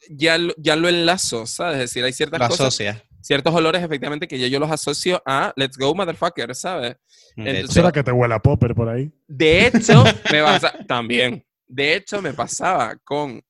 ya, 0.09 0.37
lo- 0.37 0.53
ya 0.57 0.75
lo 0.75 0.89
enlazo, 0.89 1.47
¿sabes? 1.47 1.75
Es 1.75 1.79
decir, 1.91 2.03
hay 2.03 2.11
ciertas 2.11 2.39
La 2.41 2.49
cosas, 2.49 2.73
socia. 2.73 3.01
ciertos 3.21 3.55
olores, 3.55 3.81
efectivamente, 3.81 4.27
que 4.27 4.37
ya 4.37 4.47
yo 4.47 4.59
los 4.59 4.69
asocio 4.69 5.23
a 5.25 5.53
let's 5.55 5.77
go, 5.77 5.95
motherfucker, 5.95 6.53
¿sabes? 6.53 6.97
De 7.37 7.43
Entonces- 7.43 7.63
hecho. 7.63 7.71
¿Será 7.71 7.91
que 7.93 8.03
te 8.03 8.11
huele 8.11 8.33
a 8.35 8.39
popper 8.39 8.75
por 8.75 8.89
ahí? 8.89 9.09
De 9.27 9.67
hecho, 9.67 10.03
me 10.31 10.43
pasa 10.43 10.73
también. 10.85 11.44
De 11.67 11.95
hecho, 11.95 12.21
me 12.21 12.33
pasaba 12.33 12.95
con 13.03 13.41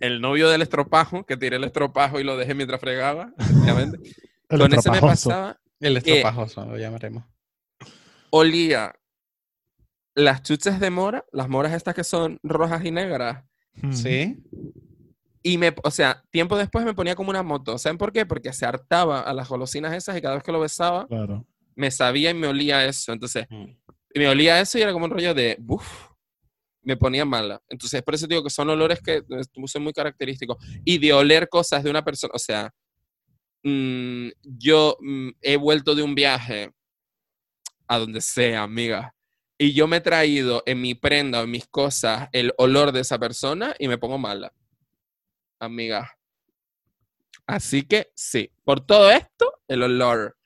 el 0.00 0.20
novio 0.20 0.48
del 0.48 0.62
estropajo, 0.62 1.24
que 1.24 1.36
tiré 1.36 1.56
el 1.56 1.64
estropajo 1.64 2.18
y 2.20 2.24
lo 2.24 2.36
dejé 2.36 2.54
mientras 2.54 2.80
fregaba, 2.80 3.32
efectivamente. 3.38 3.98
El 4.48 4.58
con 4.60 4.74
ese 4.74 4.90
me 4.90 5.00
pasaba, 5.00 5.58
El 5.80 6.02
que- 6.02 6.18
estropajoso, 6.18 6.66
lo 6.66 6.76
llamaremos. 6.76 7.24
olía 8.30 8.94
las 10.14 10.42
chuches 10.42 10.78
de 10.78 10.90
mora, 10.90 11.24
las 11.32 11.48
moras 11.48 11.72
estas 11.72 11.94
que 11.94 12.04
son 12.04 12.38
rojas 12.42 12.84
y 12.84 12.90
negras, 12.90 13.44
Mm. 13.74 13.92
Sí. 13.92 14.36
y 15.42 15.56
me, 15.56 15.74
o 15.82 15.90
sea, 15.90 16.22
tiempo 16.30 16.58
después 16.58 16.84
me 16.84 16.92
ponía 16.92 17.14
como 17.14 17.30
una 17.30 17.42
moto. 17.42 17.78
¿Saben 17.78 17.96
por 17.96 18.12
qué? 18.12 18.26
Porque 18.26 18.52
se 18.52 18.66
hartaba 18.66 19.20
a 19.22 19.32
las 19.32 19.48
golosinas 19.48 19.94
esas 19.94 20.14
y 20.16 20.20
cada 20.20 20.34
vez 20.34 20.44
que 20.44 20.52
lo 20.52 20.60
besaba, 20.60 21.06
Claro. 21.08 21.46
me 21.74 21.90
sabía 21.90 22.30
y 22.30 22.34
me 22.34 22.46
olía 22.48 22.84
eso. 22.84 23.12
Entonces, 23.14 23.46
Mm. 23.48 23.64
me 24.14 24.28
olía 24.28 24.60
eso 24.60 24.76
y 24.78 24.82
era 24.82 24.92
como 24.92 25.06
un 25.06 25.10
rollo 25.12 25.32
de, 25.32 25.56
uff, 25.66 26.10
me 26.82 26.96
ponía 26.96 27.24
mala. 27.24 27.60
Entonces, 27.68 28.02
por 28.02 28.14
eso 28.14 28.26
digo 28.26 28.42
que 28.42 28.50
son 28.50 28.68
olores 28.70 29.00
que 29.00 29.16
eh, 29.16 29.42
son 29.66 29.82
muy 29.82 29.92
característicos. 29.92 30.56
Y 30.84 30.98
de 30.98 31.12
oler 31.12 31.48
cosas 31.48 31.82
de 31.82 31.90
una 31.90 32.04
persona, 32.04 32.32
o 32.34 32.38
sea, 32.38 32.72
mm, 33.62 34.28
yo 34.42 34.96
mm, 35.00 35.30
he 35.40 35.56
vuelto 35.56 35.94
de 35.94 36.02
un 36.02 36.14
viaje 36.14 36.70
a 37.86 37.98
donde 37.98 38.20
sea, 38.20 38.62
amiga, 38.62 39.14
y 39.58 39.74
yo 39.74 39.86
me 39.86 39.98
he 39.98 40.00
traído 40.00 40.62
en 40.66 40.80
mi 40.80 40.94
prenda 40.94 41.40
o 41.40 41.44
en 41.44 41.50
mis 41.50 41.66
cosas 41.68 42.28
el 42.32 42.52
olor 42.58 42.90
de 42.90 43.00
esa 43.00 43.18
persona 43.18 43.74
y 43.78 43.86
me 43.86 43.98
pongo 43.98 44.18
mala, 44.18 44.52
amiga. 45.60 46.10
Así 47.46 47.82
que 47.82 48.10
sí, 48.14 48.50
por 48.64 48.84
todo 48.84 49.10
esto, 49.10 49.60
el 49.68 49.82
olor. 49.82 50.36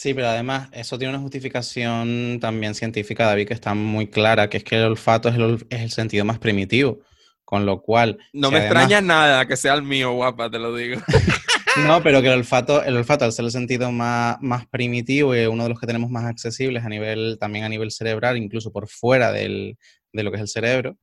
Sí, 0.00 0.14
pero 0.14 0.28
además 0.28 0.70
eso 0.72 0.96
tiene 0.96 1.12
una 1.12 1.20
justificación 1.22 2.38
también 2.40 2.74
científica, 2.74 3.26
David, 3.26 3.46
que 3.48 3.52
está 3.52 3.74
muy 3.74 4.06
clara, 4.08 4.48
que 4.48 4.56
es 4.56 4.64
que 4.64 4.76
el 4.76 4.84
olfato 4.84 5.28
es 5.28 5.34
el, 5.34 5.66
es 5.68 5.80
el 5.82 5.90
sentido 5.90 6.24
más 6.24 6.38
primitivo, 6.38 7.00
con 7.44 7.66
lo 7.66 7.82
cual... 7.82 8.16
No 8.32 8.48
si 8.48 8.54
me 8.54 8.60
además- 8.60 8.84
extraña 8.84 9.00
nada 9.02 9.46
que 9.46 9.58
sea 9.58 9.74
el 9.74 9.82
mío, 9.82 10.12
guapa, 10.12 10.50
te 10.50 10.58
lo 10.58 10.74
digo. 10.74 11.02
No, 11.86 12.02
pero 12.02 12.20
que 12.22 12.28
el 12.28 12.34
olfato, 12.38 12.82
el 12.82 12.96
olfato 12.96 13.24
al 13.26 13.32
ser 13.32 13.44
el 13.44 13.50
sentido 13.52 13.92
más, 13.92 14.38
más 14.40 14.66
primitivo 14.66 15.36
y 15.36 15.46
uno 15.46 15.62
de 15.64 15.68
los 15.68 15.78
que 15.78 15.86
tenemos 15.86 16.10
más 16.10 16.24
accesibles 16.24 16.82
a 16.84 16.88
nivel, 16.88 17.36
también 17.38 17.64
a 17.64 17.68
nivel 17.68 17.90
cerebral, 17.92 18.36
incluso 18.38 18.72
por 18.72 18.88
fuera 18.88 19.30
del- 19.32 19.76
de 20.12 20.22
lo 20.24 20.30
que 20.30 20.36
es 20.38 20.40
el 20.42 20.48
cerebro, 20.48 20.96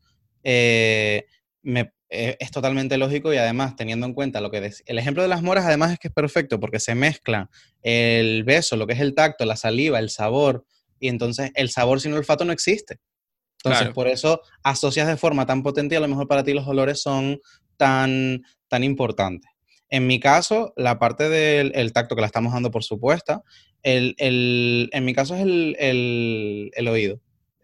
eh, 0.44 1.26
me- 1.68 1.92
eh, 2.10 2.38
es 2.40 2.52
totalmente 2.52 2.98
lógico 2.98 3.34
y 3.34 3.38
además 3.38 3.76
teniendo 3.76 4.06
en 4.06 4.14
cuenta 4.14 4.40
lo 4.40 4.50
que 4.50 4.62
dec- 4.64 4.82
el 4.86 4.98
ejemplo 4.98 5.22
de 5.22 5.28
las 5.30 5.42
moras 5.44 5.66
además 5.66 5.92
es 5.92 6.00
que 6.00 6.08
es 6.08 6.14
perfecto 6.14 6.60
porque 6.60 6.80
se 6.80 6.96
mezclan 6.96 7.50
el 7.82 8.46
beso, 8.46 8.78
lo 8.78 8.88
que 8.88 8.94
es 8.94 9.02
el 9.02 9.14
tacto, 9.14 9.44
la 9.46 9.58
saliva, 9.58 10.00
el 10.00 10.10
sabor 10.10 10.66
y 11.00 11.10
entonces 11.10 11.52
el 11.56 11.70
sabor 11.70 12.00
sin 12.00 12.14
olfato 12.14 12.46
no 12.46 12.54
existe. 12.54 13.00
Entonces 13.58 13.82
Claro. 13.82 13.94
por 13.94 14.08
eso 14.08 14.42
asocias 14.64 15.08
de 15.08 15.18
forma 15.18 15.46
tan 15.46 15.62
potente 15.64 15.96
y 15.96 15.98
a 15.98 16.02
lo 16.02 16.08
mejor 16.08 16.28
para 16.30 16.44
ti 16.46 16.54
los 16.54 16.66
olores 16.68 17.02
son 17.02 17.42
tan, 17.76 18.44
tan 18.70 18.84
importantes. 18.86 19.52
En 19.90 20.08
mi 20.08 20.20
caso, 20.22 20.74
la 20.78 21.00
parte 21.00 21.28
del 21.30 21.72
el 21.76 21.92
tacto 21.92 22.16
que 22.16 22.22
la 22.22 22.28
estamos 22.28 22.54
dando 22.54 22.72
por 22.72 22.84
supuesta, 22.86 23.42
el, 23.84 24.16
el- 24.18 24.90
en 24.94 25.04
mi 25.06 25.14
caso 25.14 25.36
es 25.36 25.42
el, 25.42 25.76
el- 25.80 26.72
el 26.76 26.88
oído. 26.88 27.20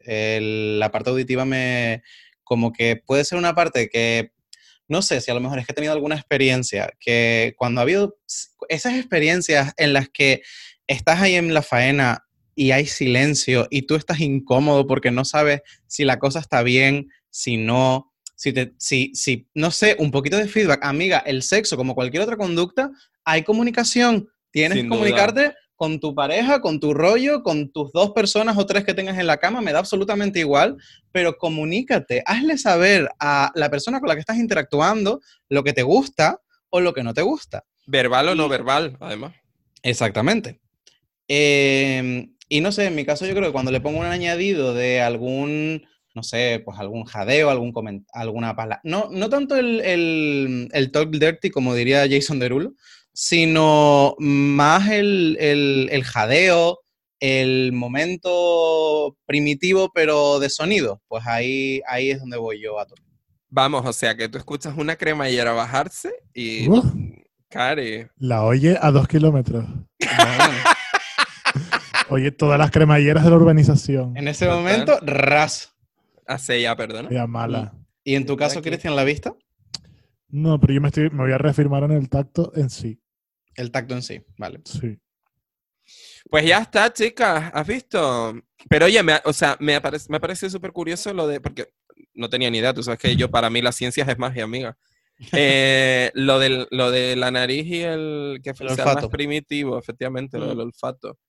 La 0.05 0.91
parte 0.91 1.09
auditiva 1.11 1.45
me, 1.45 2.03
como 2.43 2.71
que 2.71 2.95
puede 2.95 3.25
ser 3.25 3.37
una 3.37 3.55
parte 3.55 3.89
que, 3.89 4.31
no 4.87 5.01
sé 5.01 5.21
si 5.21 5.31
a 5.31 5.33
lo 5.33 5.39
mejor 5.39 5.59
es 5.59 5.65
que 5.65 5.71
he 5.71 5.75
tenido 5.75 5.93
alguna 5.93 6.15
experiencia, 6.15 6.91
que 6.99 7.53
cuando 7.57 7.81
ha 7.81 7.83
habido 7.83 8.17
esas 8.69 8.95
experiencias 8.95 9.73
en 9.77 9.93
las 9.93 10.09
que 10.09 10.41
estás 10.87 11.21
ahí 11.21 11.35
en 11.35 11.53
la 11.53 11.61
faena 11.61 12.25
y 12.55 12.71
hay 12.71 12.85
silencio 12.85 13.67
y 13.71 13.83
tú 13.83 13.95
estás 13.95 14.19
incómodo 14.19 14.85
porque 14.85 15.11
no 15.11 15.25
sabes 15.25 15.61
si 15.87 16.03
la 16.05 16.19
cosa 16.19 16.39
está 16.39 16.61
bien, 16.63 17.09
si 17.29 17.57
no, 17.57 18.13
si, 18.35 18.53
te, 18.53 18.73
si, 18.77 19.11
si, 19.15 19.47
no 19.53 19.71
sé, 19.71 19.95
un 19.99 20.11
poquito 20.11 20.37
de 20.37 20.47
feedback. 20.47 20.83
Amiga, 20.83 21.19
el 21.19 21.43
sexo, 21.43 21.77
como 21.77 21.95
cualquier 21.95 22.23
otra 22.23 22.37
conducta, 22.37 22.91
hay 23.23 23.43
comunicación. 23.43 24.29
Tienes 24.51 24.77
Sin 24.77 24.89
que 24.89 24.95
duda. 24.95 25.55
Con 25.75 25.99
tu 25.99 26.13
pareja, 26.15 26.61
con 26.61 26.79
tu 26.79 26.93
rollo, 26.93 27.43
con 27.43 27.71
tus 27.71 27.91
dos 27.91 28.11
personas 28.11 28.57
o 28.57 28.65
tres 28.65 28.83
que 28.85 28.93
tengas 28.93 29.17
en 29.17 29.27
la 29.27 29.37
cama, 29.37 29.61
me 29.61 29.73
da 29.73 29.79
absolutamente 29.79 30.39
igual, 30.39 30.77
pero 31.11 31.37
comunícate, 31.37 32.23
hazle 32.25 32.57
saber 32.57 33.09
a 33.19 33.51
la 33.55 33.69
persona 33.69 33.99
con 33.99 34.09
la 34.09 34.15
que 34.15 34.21
estás 34.21 34.37
interactuando 34.37 35.21
lo 35.49 35.63
que 35.63 35.73
te 35.73 35.83
gusta 35.83 36.39
o 36.69 36.79
lo 36.79 36.93
que 36.93 37.03
no 37.03 37.13
te 37.13 37.21
gusta. 37.21 37.65
Verbal 37.85 38.29
o 38.29 38.35
no 38.35 38.47
verbal, 38.47 38.97
además. 38.99 39.33
Exactamente. 39.81 40.59
Eh, 41.27 42.29
y 42.49 42.61
no 42.61 42.71
sé, 42.71 42.85
en 42.85 42.95
mi 42.95 43.05
caso 43.05 43.25
yo 43.25 43.33
creo 43.33 43.47
que 43.47 43.53
cuando 43.53 43.71
le 43.71 43.81
pongo 43.81 43.99
un 43.99 44.05
añadido 44.05 44.73
de 44.73 45.01
algún, 45.01 45.87
no 46.13 46.23
sé, 46.23 46.61
pues 46.63 46.77
algún 46.77 47.03
jadeo, 47.03 47.49
algún 47.49 48.05
alguna 48.13 48.55
palabra, 48.55 48.81
no, 48.83 49.09
no 49.11 49.29
tanto 49.29 49.55
el, 49.55 49.81
el, 49.81 50.69
el 50.71 50.91
talk 50.91 51.09
dirty 51.09 51.49
como 51.49 51.73
diría 51.73 52.07
Jason 52.09 52.39
Derulo, 52.39 52.73
sino 53.13 54.15
más 54.19 54.89
el, 54.89 55.37
el, 55.39 55.89
el 55.91 56.03
jadeo, 56.03 56.79
el 57.19 57.71
momento 57.71 59.15
primitivo 59.25 59.91
pero 59.93 60.39
de 60.39 60.49
sonido, 60.49 61.01
pues 61.07 61.25
ahí, 61.25 61.81
ahí 61.87 62.11
es 62.11 62.19
donde 62.19 62.37
voy 62.37 62.61
yo 62.61 62.79
a 62.79 62.85
todo. 62.85 62.97
Vamos, 63.49 63.85
o 63.85 63.93
sea, 63.93 64.17
que 64.17 64.27
tú 64.29 64.37
escuchas 64.37 64.75
una 64.77 64.95
cremallera 64.95 65.53
bajarse 65.53 66.13
y... 66.33 66.67
Uh. 66.67 66.83
Cari. 67.49 68.07
La 68.17 68.43
oye 68.45 68.79
a 68.81 68.89
dos 68.89 69.07
kilómetros. 69.07 69.65
Oye 72.09 72.31
todas 72.31 72.59
las 72.59 72.69
cremalleras 72.69 73.23
de 73.23 73.29
la 73.29 73.35
urbanización. 73.35 74.15
En 74.17 74.27
ese 74.27 74.47
momento, 74.47 74.99
ras. 75.01 75.75
Hace 76.27 76.61
ya, 76.61 76.75
perdona. 76.75 77.09
Ya 77.09 77.25
mala. 77.27 77.73
¿Y 78.03 78.15
en 78.15 78.25
tu 78.25 78.37
caso. 78.37 78.61
Cristian, 78.61 78.95
la 78.95 79.03
vista? 79.03 79.33
No, 80.29 80.59
pero 80.59 80.73
yo 80.73 80.81
me, 80.81 80.89
estoy, 80.89 81.09
me 81.09 81.23
voy 81.23 81.31
a 81.31 81.37
reafirmar 81.37 81.83
en 81.83 81.91
el 81.91 82.09
tacto 82.09 82.51
en 82.55 82.69
sí. 82.69 82.99
El 83.55 83.71
tacto 83.71 83.93
en 83.93 84.01
sí, 84.01 84.21
vale. 84.37 84.61
Sí. 84.65 84.97
Pues 86.29 86.45
ya 86.45 86.59
está, 86.59 86.91
chicas, 86.91 87.51
¿has 87.53 87.67
visto? 87.67 88.33
Pero 88.69 88.85
oye, 88.85 89.03
me, 89.03 89.19
o 89.25 89.33
sea, 89.33 89.57
me, 89.59 89.75
aparece, 89.75 90.07
me 90.09 90.19
parece 90.19 90.49
súper 90.49 90.71
curioso 90.71 91.13
lo 91.13 91.27
de, 91.27 91.41
porque 91.41 91.67
no 92.13 92.29
tenía 92.29 92.49
ni 92.49 92.59
idea, 92.59 92.73
tú 92.73 92.81
sabes 92.81 92.99
que 92.99 93.15
yo, 93.15 93.29
para 93.29 93.49
mí 93.49 93.61
las 93.61 93.75
ciencias 93.75 94.07
es 94.07 94.17
magia, 94.17 94.43
amiga. 94.43 94.77
Eh, 95.31 96.11
lo, 96.15 96.39
del, 96.39 96.67
lo 96.71 96.89
de 96.89 97.15
la 97.15 97.29
nariz 97.29 97.65
y 97.67 97.81
el 97.83 98.39
que 98.43 98.53
sea 98.55 98.65
más 98.67 98.77
olfato. 98.79 99.09
primitivo, 99.09 99.77
efectivamente, 99.77 100.39
lo 100.39 100.45
Mm. 100.45 100.49
del 100.49 100.59
olfato. 100.61 101.19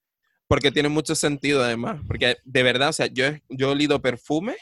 Porque 0.48 0.72
tiene 0.72 0.88
mucho 0.88 1.14
sentido 1.14 1.62
además, 1.62 2.00
porque 2.06 2.38
de 2.44 2.62
verdad, 2.62 2.88
o 2.88 2.92
sea, 2.92 3.06
yo, 3.06 3.26
he- 3.26 3.42
yo 3.50 3.68
he 3.68 3.72
olido 3.72 4.00
perfume 4.00 4.56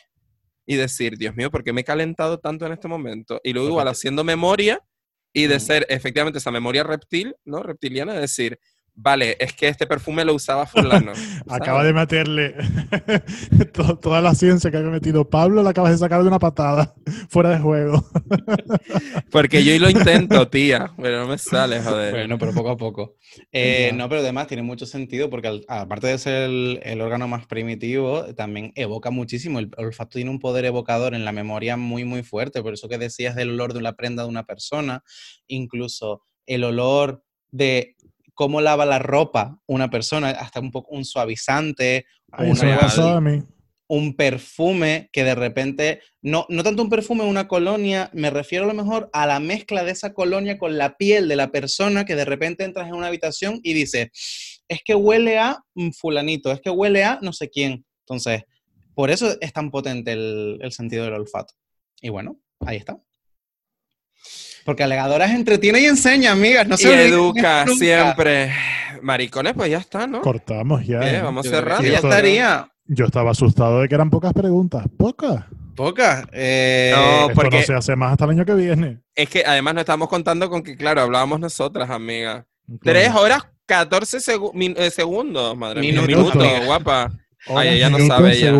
y 0.66 0.74
decir, 0.76 1.16
Dios 1.18 1.34
mío, 1.36 1.50
¿por 1.50 1.62
qué 1.64 1.72
me 1.72 1.82
he 1.82 1.84
calentado 1.84 2.40
tanto 2.40 2.66
en 2.66 2.72
este 2.72 2.88
momento? 2.88 3.40
Y 3.44 3.52
luego 3.52 3.68
igual 3.68 3.88
haciendo 3.88 4.22
memoria 4.24 4.80
y 5.32 5.46
de 5.46 5.60
ser 5.60 5.86
efectivamente 5.88 6.38
esa 6.38 6.50
memoria 6.50 6.82
reptil, 6.82 7.34
¿no? 7.44 7.62
Reptiliana, 7.62 8.14
de 8.14 8.20
decir, 8.20 8.58
vale, 8.94 9.36
es 9.40 9.52
que 9.54 9.68
este 9.68 9.86
perfume 9.86 10.24
lo 10.24 10.34
usaba 10.34 10.66
fulano. 10.66 11.12
Acaba 11.48 11.82
de 11.84 11.92
meterle 11.92 12.54
to- 13.72 13.98
toda 13.98 14.20
la 14.20 14.34
ciencia 14.34 14.70
que 14.70 14.76
había 14.76 14.90
metido 14.90 15.28
Pablo, 15.28 15.62
la 15.62 15.70
acabas 15.70 15.92
de 15.92 15.98
sacar 15.98 16.22
de 16.22 16.28
una 16.28 16.38
patada 16.38 16.94
fuera 17.28 17.50
de 17.50 17.58
juego. 17.58 18.04
Porque 19.30 19.64
yo 19.64 19.78
lo 19.78 19.90
intento, 19.90 20.48
tía, 20.48 20.92
pero 21.00 21.20
no 21.20 21.28
me 21.28 21.38
sale, 21.38 21.80
joder. 21.82 22.12
Bueno, 22.12 22.38
pero 22.38 22.52
poco 22.52 22.70
a 22.70 22.76
poco. 22.76 23.16
Eh, 23.50 23.92
no, 23.94 24.08
pero 24.08 24.20
además 24.20 24.46
tiene 24.46 24.62
mucho 24.62 24.86
sentido 24.86 25.30
porque 25.30 25.48
al- 25.48 25.64
aparte 25.68 26.06
de 26.08 26.18
ser 26.18 26.42
el, 26.44 26.80
el 26.82 27.00
órgano 27.00 27.28
más 27.28 27.46
primitivo, 27.46 28.24
también 28.34 28.72
evoca 28.74 29.10
muchísimo. 29.10 29.58
El 29.58 29.70
olfato 29.76 30.10
tiene 30.18 30.30
un 30.30 30.38
poder 30.38 30.64
evocador 30.64 31.14
en 31.14 31.24
la 31.24 31.32
memoria 31.32 31.76
muy, 31.76 32.04
muy 32.04 32.22
fuerte. 32.22 32.62
Por 32.62 32.74
eso 32.74 32.88
que 32.88 32.98
decías 32.98 33.34
del 33.34 33.50
olor 33.50 33.72
de 33.72 33.78
una 33.80 33.94
prenda 33.94 34.22
de 34.22 34.28
una 34.28 34.44
persona, 34.44 35.02
incluso 35.46 36.22
el 36.46 36.64
olor 36.64 37.22
de 37.50 37.96
cómo 38.34 38.60
lava 38.60 38.84
la 38.86 38.98
ropa 38.98 39.58
una 39.66 39.90
persona, 39.90 40.30
hasta 40.30 40.60
un 40.60 40.70
poco 40.70 40.94
un 40.94 41.04
suavizante, 41.04 42.06
un 42.38 42.56
un 43.92 44.16
perfume 44.16 45.10
que 45.12 45.22
de 45.22 45.34
repente, 45.34 46.00
no, 46.22 46.46
no 46.48 46.62
tanto 46.62 46.82
un 46.82 46.88
perfume, 46.88 47.24
una 47.24 47.46
colonia, 47.46 48.08
me 48.14 48.30
refiero 48.30 48.64
a 48.64 48.68
lo 48.68 48.72
mejor 48.72 49.10
a 49.12 49.26
la 49.26 49.38
mezcla 49.38 49.84
de 49.84 49.90
esa 49.90 50.14
colonia 50.14 50.56
con 50.56 50.78
la 50.78 50.96
piel 50.96 51.28
de 51.28 51.36
la 51.36 51.50
persona 51.50 52.06
que 52.06 52.16
de 52.16 52.24
repente 52.24 52.64
entras 52.64 52.88
en 52.88 52.94
una 52.94 53.08
habitación 53.08 53.60
y 53.62 53.74
dices, 53.74 54.62
es 54.66 54.80
que 54.82 54.94
huele 54.94 55.38
a 55.38 55.58
mm, 55.74 55.90
fulanito, 55.90 56.50
es 56.52 56.62
que 56.62 56.70
huele 56.70 57.04
a 57.04 57.18
no 57.20 57.34
sé 57.34 57.50
quién. 57.50 57.84
Entonces, 58.06 58.44
por 58.94 59.10
eso 59.10 59.36
es 59.42 59.52
tan 59.52 59.70
potente 59.70 60.12
el, 60.12 60.58
el 60.62 60.72
sentido 60.72 61.04
del 61.04 61.12
olfato. 61.12 61.52
Y 62.00 62.08
bueno, 62.08 62.38
ahí 62.60 62.78
está. 62.78 62.98
Porque 64.64 64.82
alegadoras 64.84 65.30
entretiene 65.32 65.80
y 65.80 65.86
enseña, 65.86 66.32
amigas. 66.32 66.66
No 66.68 66.74
y 66.74 66.78
se 66.78 66.88
olviden 66.88 67.12
educa 67.12 67.64
nunca. 67.64 67.78
siempre. 67.78 68.52
Maricones, 69.02 69.54
pues 69.54 69.70
ya 69.70 69.78
está, 69.78 70.06
¿no? 70.06 70.20
Cortamos 70.20 70.86
ya. 70.86 71.00
¿eh? 71.00 71.20
Vamos 71.22 71.46
cerrando. 71.48 71.86
ya 71.86 71.96
estaría. 71.96 72.68
Yo 72.86 73.06
estaba 73.06 73.30
asustado 73.30 73.80
de 73.80 73.88
que 73.88 73.94
eran 73.94 74.10
pocas 74.10 74.32
preguntas. 74.32 74.84
¿Pocas? 74.96 75.44
Pocas. 75.74 76.24
Eh, 76.32 76.92
No, 76.94 77.22
Esto 77.22 77.34
porque- 77.34 77.56
no 77.58 77.62
se 77.62 77.74
hace 77.74 77.96
más 77.96 78.12
hasta 78.12 78.24
el 78.26 78.30
año 78.32 78.44
que 78.44 78.54
viene. 78.54 79.00
Es 79.14 79.28
que 79.28 79.42
además 79.46 79.74
nos 79.74 79.82
estamos 79.82 80.08
contando 80.08 80.48
con 80.50 80.62
que, 80.62 80.76
claro, 80.76 81.00
hablábamos 81.00 81.40
nosotras, 81.40 81.88
amiga. 81.90 82.46
Claro. 82.80 82.80
Tres 83.00 83.10
horas 83.14 83.42
14 83.66 84.18
segu- 84.18 84.52
min- 84.54 84.74
eh, 84.76 84.90
segundos, 84.90 85.56
madre 85.56 85.80
mía. 85.80 85.92
Minutos, 85.92 86.08
Minutos, 86.08 86.34
amiga. 86.36 86.64
guapa. 86.66 87.12
Ay, 87.46 87.76
ella 87.76 87.90
no 87.90 87.98
minutos, 87.98 88.16
sabe 88.16 88.38
ya. 88.38 88.52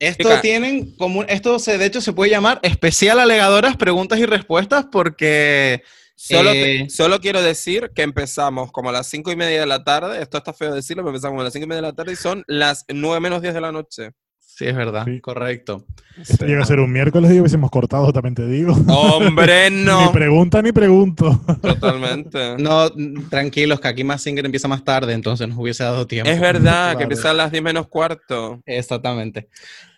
Esto 0.00 0.28
Chica. 0.28 0.40
tienen 0.40 0.94
como 0.96 1.22
esto 1.24 1.58
se 1.58 1.78
de 1.78 1.86
hecho 1.86 2.00
se 2.00 2.12
puede 2.12 2.30
llamar 2.30 2.60
especial 2.62 3.18
alegadoras 3.18 3.76
preguntas 3.76 4.18
y 4.18 4.26
respuestas 4.26 4.86
porque 4.90 5.82
Solo, 6.18 6.50
Eh, 6.54 6.86
solo 6.88 7.20
quiero 7.20 7.42
decir 7.42 7.92
que 7.94 8.00
empezamos 8.00 8.72
como 8.72 8.88
a 8.88 8.92
las 8.92 9.06
cinco 9.06 9.30
y 9.30 9.36
media 9.36 9.60
de 9.60 9.66
la 9.66 9.84
tarde. 9.84 10.22
Esto 10.22 10.38
está 10.38 10.54
feo 10.54 10.74
decirlo, 10.74 11.02
pero 11.02 11.10
empezamos 11.10 11.32
como 11.32 11.42
a 11.42 11.44
las 11.44 11.52
cinco 11.52 11.66
y 11.66 11.68
media 11.68 11.82
de 11.82 11.88
la 11.88 11.92
tarde 11.92 12.14
y 12.14 12.16
son 12.16 12.42
las 12.46 12.86
nueve 12.88 13.20
menos 13.20 13.42
10 13.42 13.52
de 13.52 13.60
la 13.60 13.70
noche. 13.70 14.12
Sí 14.56 14.64
es 14.66 14.74
verdad, 14.74 15.04
Sí. 15.04 15.20
correcto. 15.20 15.84
Esto 16.20 16.46
llega 16.46 16.62
a 16.62 16.64
ser 16.64 16.80
un 16.80 16.90
miércoles 16.90 17.30
y 17.30 17.38
hubiésemos 17.40 17.70
cortado, 17.70 18.10
también 18.12 18.34
te 18.34 18.46
digo. 18.46 18.72
¡Hombre, 18.88 19.70
no! 19.70 20.06
Ni 20.06 20.12
pregunta 20.12 20.62
ni 20.62 20.72
pregunto. 20.72 21.38
Totalmente. 21.60 22.56
No, 22.58 22.90
tranquilos 23.28 23.80
que 23.80 23.88
aquí 23.88 24.02
más 24.02 24.22
Singer 24.22 24.44
empieza 24.46 24.66
más 24.66 24.82
tarde, 24.82 25.12
entonces 25.12 25.46
nos 25.46 25.58
hubiese 25.58 25.84
dado 25.84 26.06
tiempo. 26.06 26.30
Es 26.30 26.40
verdad, 26.40 26.62
Claro. 26.84 26.98
que 26.98 27.02
empieza 27.04 27.30
a 27.30 27.34
las 27.34 27.50
10 27.52 27.62
menos 27.62 27.86
cuarto. 27.88 28.60
Exactamente. 28.64 29.48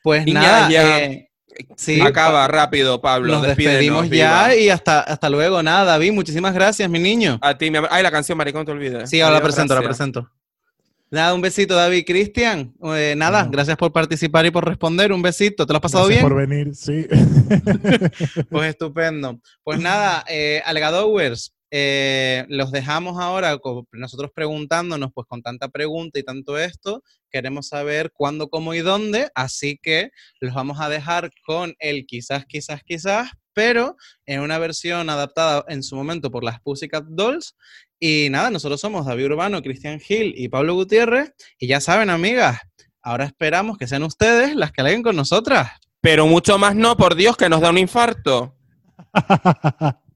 Pues 0.03 0.25
Niña, 0.27 0.41
nada, 0.43 0.70
ya. 0.70 1.05
eh, 1.05 1.25
Sí, 1.77 2.01
Acaba 2.01 2.47
rápido, 2.47 3.01
Pablo. 3.01 3.33
Nos 3.35 3.43
despedimos 3.43 4.09
viva. 4.09 4.49
ya 4.49 4.55
y 4.57 4.69
hasta, 4.70 5.01
hasta 5.01 5.28
luego. 5.28 5.61
Nada, 5.62 5.85
David, 5.85 6.12
muchísimas 6.12 6.55
gracias, 6.55 6.89
mi 6.89 7.01
niño. 7.01 7.39
A 7.43 7.59
ti, 7.59 7.69
mi 7.70 7.78
amor. 7.78 7.89
Ay, 7.93 8.03
la 8.05 8.12
canción, 8.12 8.39
maricón, 8.39 8.65
te 8.65 8.70
olvides. 8.70 9.11
Sí, 9.11 9.20
ahora 9.20 9.37
la 9.39 9.43
presento, 9.43 9.75
la 9.75 9.81
gracias. 9.81 9.99
presento. 9.99 10.31
Nada, 11.11 11.33
un 11.35 11.41
besito, 11.41 11.75
David. 11.75 12.05
Cristian, 12.07 12.75
eh, 12.95 13.15
nada, 13.17 13.45
No. 13.45 13.51
gracias 13.51 13.77
por 13.78 13.93
participar 13.93 14.45
y 14.47 14.51
por 14.51 14.67
responder. 14.67 15.12
Un 15.12 15.23
besito. 15.23 15.67
¿Te 15.67 15.73
lo 15.73 15.78
has 15.78 15.83
pasado 15.83 16.07
Gracias 16.07 16.25
bien? 16.25 16.35
por 16.37 16.49
venir, 16.49 16.75
sí. 16.75 17.07
Pues 18.51 18.70
estupendo. 18.70 19.41
Pues 19.65 19.81
nada, 19.81 20.25
eh, 20.28 20.61
Algadowers, 20.67 21.55
eh, 21.70 22.45
los 22.49 22.73
dejamos 22.73 23.19
ahora 23.20 23.59
nosotros 23.93 24.31
preguntándonos, 24.35 25.11
pues 25.15 25.27
con 25.27 25.43
tanta 25.43 25.69
pregunta 25.69 26.19
y 26.19 26.23
tanto 26.23 26.59
esto, 26.59 27.03
queremos 27.31 27.69
saber 27.69 28.11
cuándo, 28.12 28.49
cómo 28.49 28.75
y 28.75 28.81
dónde, 28.81 29.28
así 29.35 29.78
que 29.83 30.11
los 30.41 30.55
vamos 30.55 30.81
a 30.81 30.89
dejar 30.89 31.31
con 31.47 31.75
el 31.78 32.07
quizás, 32.07 32.45
quizás, 32.47 32.83
quizás, 32.85 33.31
pero 33.59 33.97
en 34.25 34.39
una 34.39 34.57
versión 34.57 35.11
adaptada 35.11 35.65
en 35.67 35.83
su 35.83 35.97
momento 35.97 36.31
por 36.31 36.45
las 36.45 36.61
Pussycat 36.61 37.03
Dolls. 37.09 37.57
Y 37.99 38.28
nada, 38.31 38.53
nosotros 38.53 38.81
somos 38.81 39.05
David 39.05 39.25
Urbano, 39.33 39.61
Cristian 39.62 39.99
Gil 39.99 40.33
y 40.37 40.49
Pablo 40.49 40.75
Gutiérrez, 40.75 41.33
y 41.59 41.67
ya 41.67 41.81
saben, 41.81 42.09
amigas, 42.09 42.61
ahora 43.03 43.25
esperamos 43.25 43.77
que 43.77 43.89
sean 43.89 44.05
ustedes 44.05 44.55
las 44.55 44.70
que 44.70 44.83
aleguen 44.83 45.03
con 45.03 45.17
nosotras. 45.17 45.73
Pero 46.01 46.28
mucho 46.28 46.57
más 46.57 46.77
no, 46.77 46.97
por 46.97 47.17
Dios, 47.17 47.37
que 47.37 47.49
nos 47.49 47.61
da 47.61 47.70
un 47.70 47.78
infarto. 47.78 48.55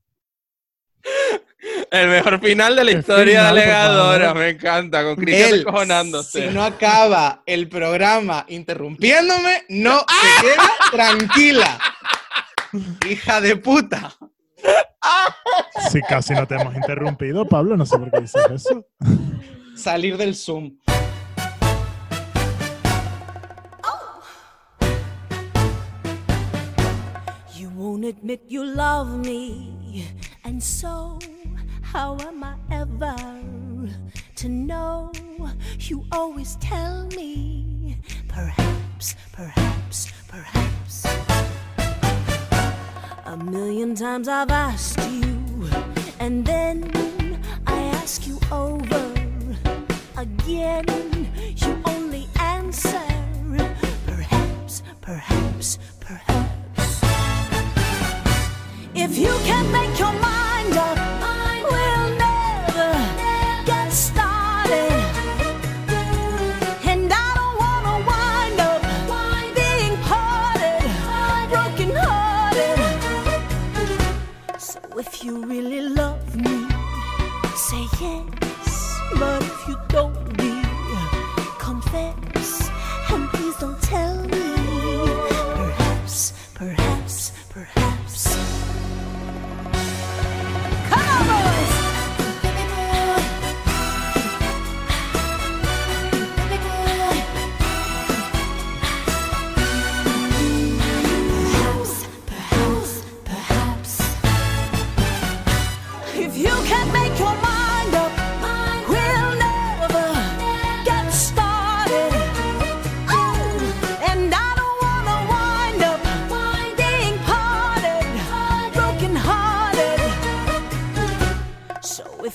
El 1.90 2.08
mejor 2.08 2.40
final 2.40 2.76
de 2.76 2.84
la 2.84 2.92
historia 2.92 3.42
de 3.52 3.62
final, 3.62 3.66
por 3.66 3.74
Alegadora. 3.74 4.34
Me 4.34 4.50
encanta, 4.50 5.02
con 5.02 5.16
Cristian 5.16 5.48
Él, 5.48 5.56
descojonándose. 5.56 6.48
si 6.48 6.54
no 6.54 6.62
acaba 6.62 7.42
el 7.44 7.68
programa 7.68 8.44
interrumpiéndome, 8.48 9.64
no 9.68 9.98
se 10.40 10.46
queda 10.46 10.70
tranquila. 10.92 11.80
Hija 13.08 13.40
de 13.40 13.56
puta. 13.56 14.14
Sí, 15.90 16.00
casi 16.08 16.32
no 16.32 16.46
te 16.46 16.54
hemos 16.54 16.74
interrumpido, 16.74 17.46
Pablo. 17.46 17.76
No 17.76 17.84
sé 17.84 17.98
por 17.98 18.10
qué 18.10 18.20
dices 18.20 18.42
eso. 18.50 18.86
Salir 19.74 20.16
del 20.16 20.34
Zoom. 20.34 20.78
You 27.54 27.68
won't 27.76 28.04
admit 28.04 28.42
you 28.48 28.64
love 28.64 29.18
me, 29.18 30.06
and 30.44 30.62
so 30.62 31.18
how 31.82 32.16
am 32.26 32.42
I 32.42 32.54
ever 32.70 33.16
to 34.36 34.48
know? 34.48 35.10
You 35.78 36.04
always 36.12 36.56
tell 36.60 37.06
me, 37.16 37.98
perhaps, 38.28 39.16
perhaps, 39.32 40.12
perhaps. 40.28 41.02
A 43.32 43.36
million 43.38 43.94
times 43.94 44.28
I've 44.28 44.50
asked 44.50 44.98
you, 45.10 45.66
and 46.20 46.44
then 46.44 47.40
I 47.66 47.80
ask 48.02 48.26
you 48.26 48.38
over 48.52 49.14
again. 50.18 50.84
You 51.56 51.82
only 51.86 52.28
answer, 52.38 53.00
perhaps, 54.06 54.82
perhaps, 55.00 55.78
perhaps. 55.98 57.00
If 58.94 59.16
you 59.16 59.34
can 59.48 59.72
make 59.72 59.98
your 59.98 60.12
mind 60.12 60.76
up, 60.76 61.01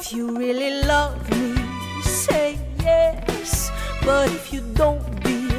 if 0.08 0.14
you 0.14 0.38
really 0.38 0.84
love 0.84 1.20
me, 1.32 1.54
say 2.02 2.58
yes. 2.82 3.70
But 4.06 4.30
if 4.30 4.54
you 4.54 4.62
don't, 4.74 5.04
be 5.22 5.50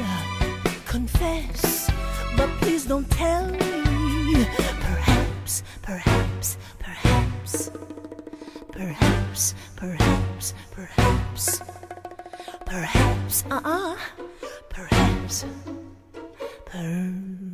confess. 0.87 1.91
But 2.35 2.49
please 2.59 2.85
don't 2.85 3.07
tell 3.11 3.45
me. 3.45 4.47
Perhaps, 4.81 5.61
perhaps, 5.83 6.57
perhaps. 6.79 7.69
Perhaps, 8.71 9.53
perhaps, 9.75 10.53
perhaps. 10.71 11.61
Perhaps, 12.65 13.43
uh 13.51 13.61
uh. 13.63 13.97
Perhaps. 14.69 15.45
Perhaps. 16.65 17.48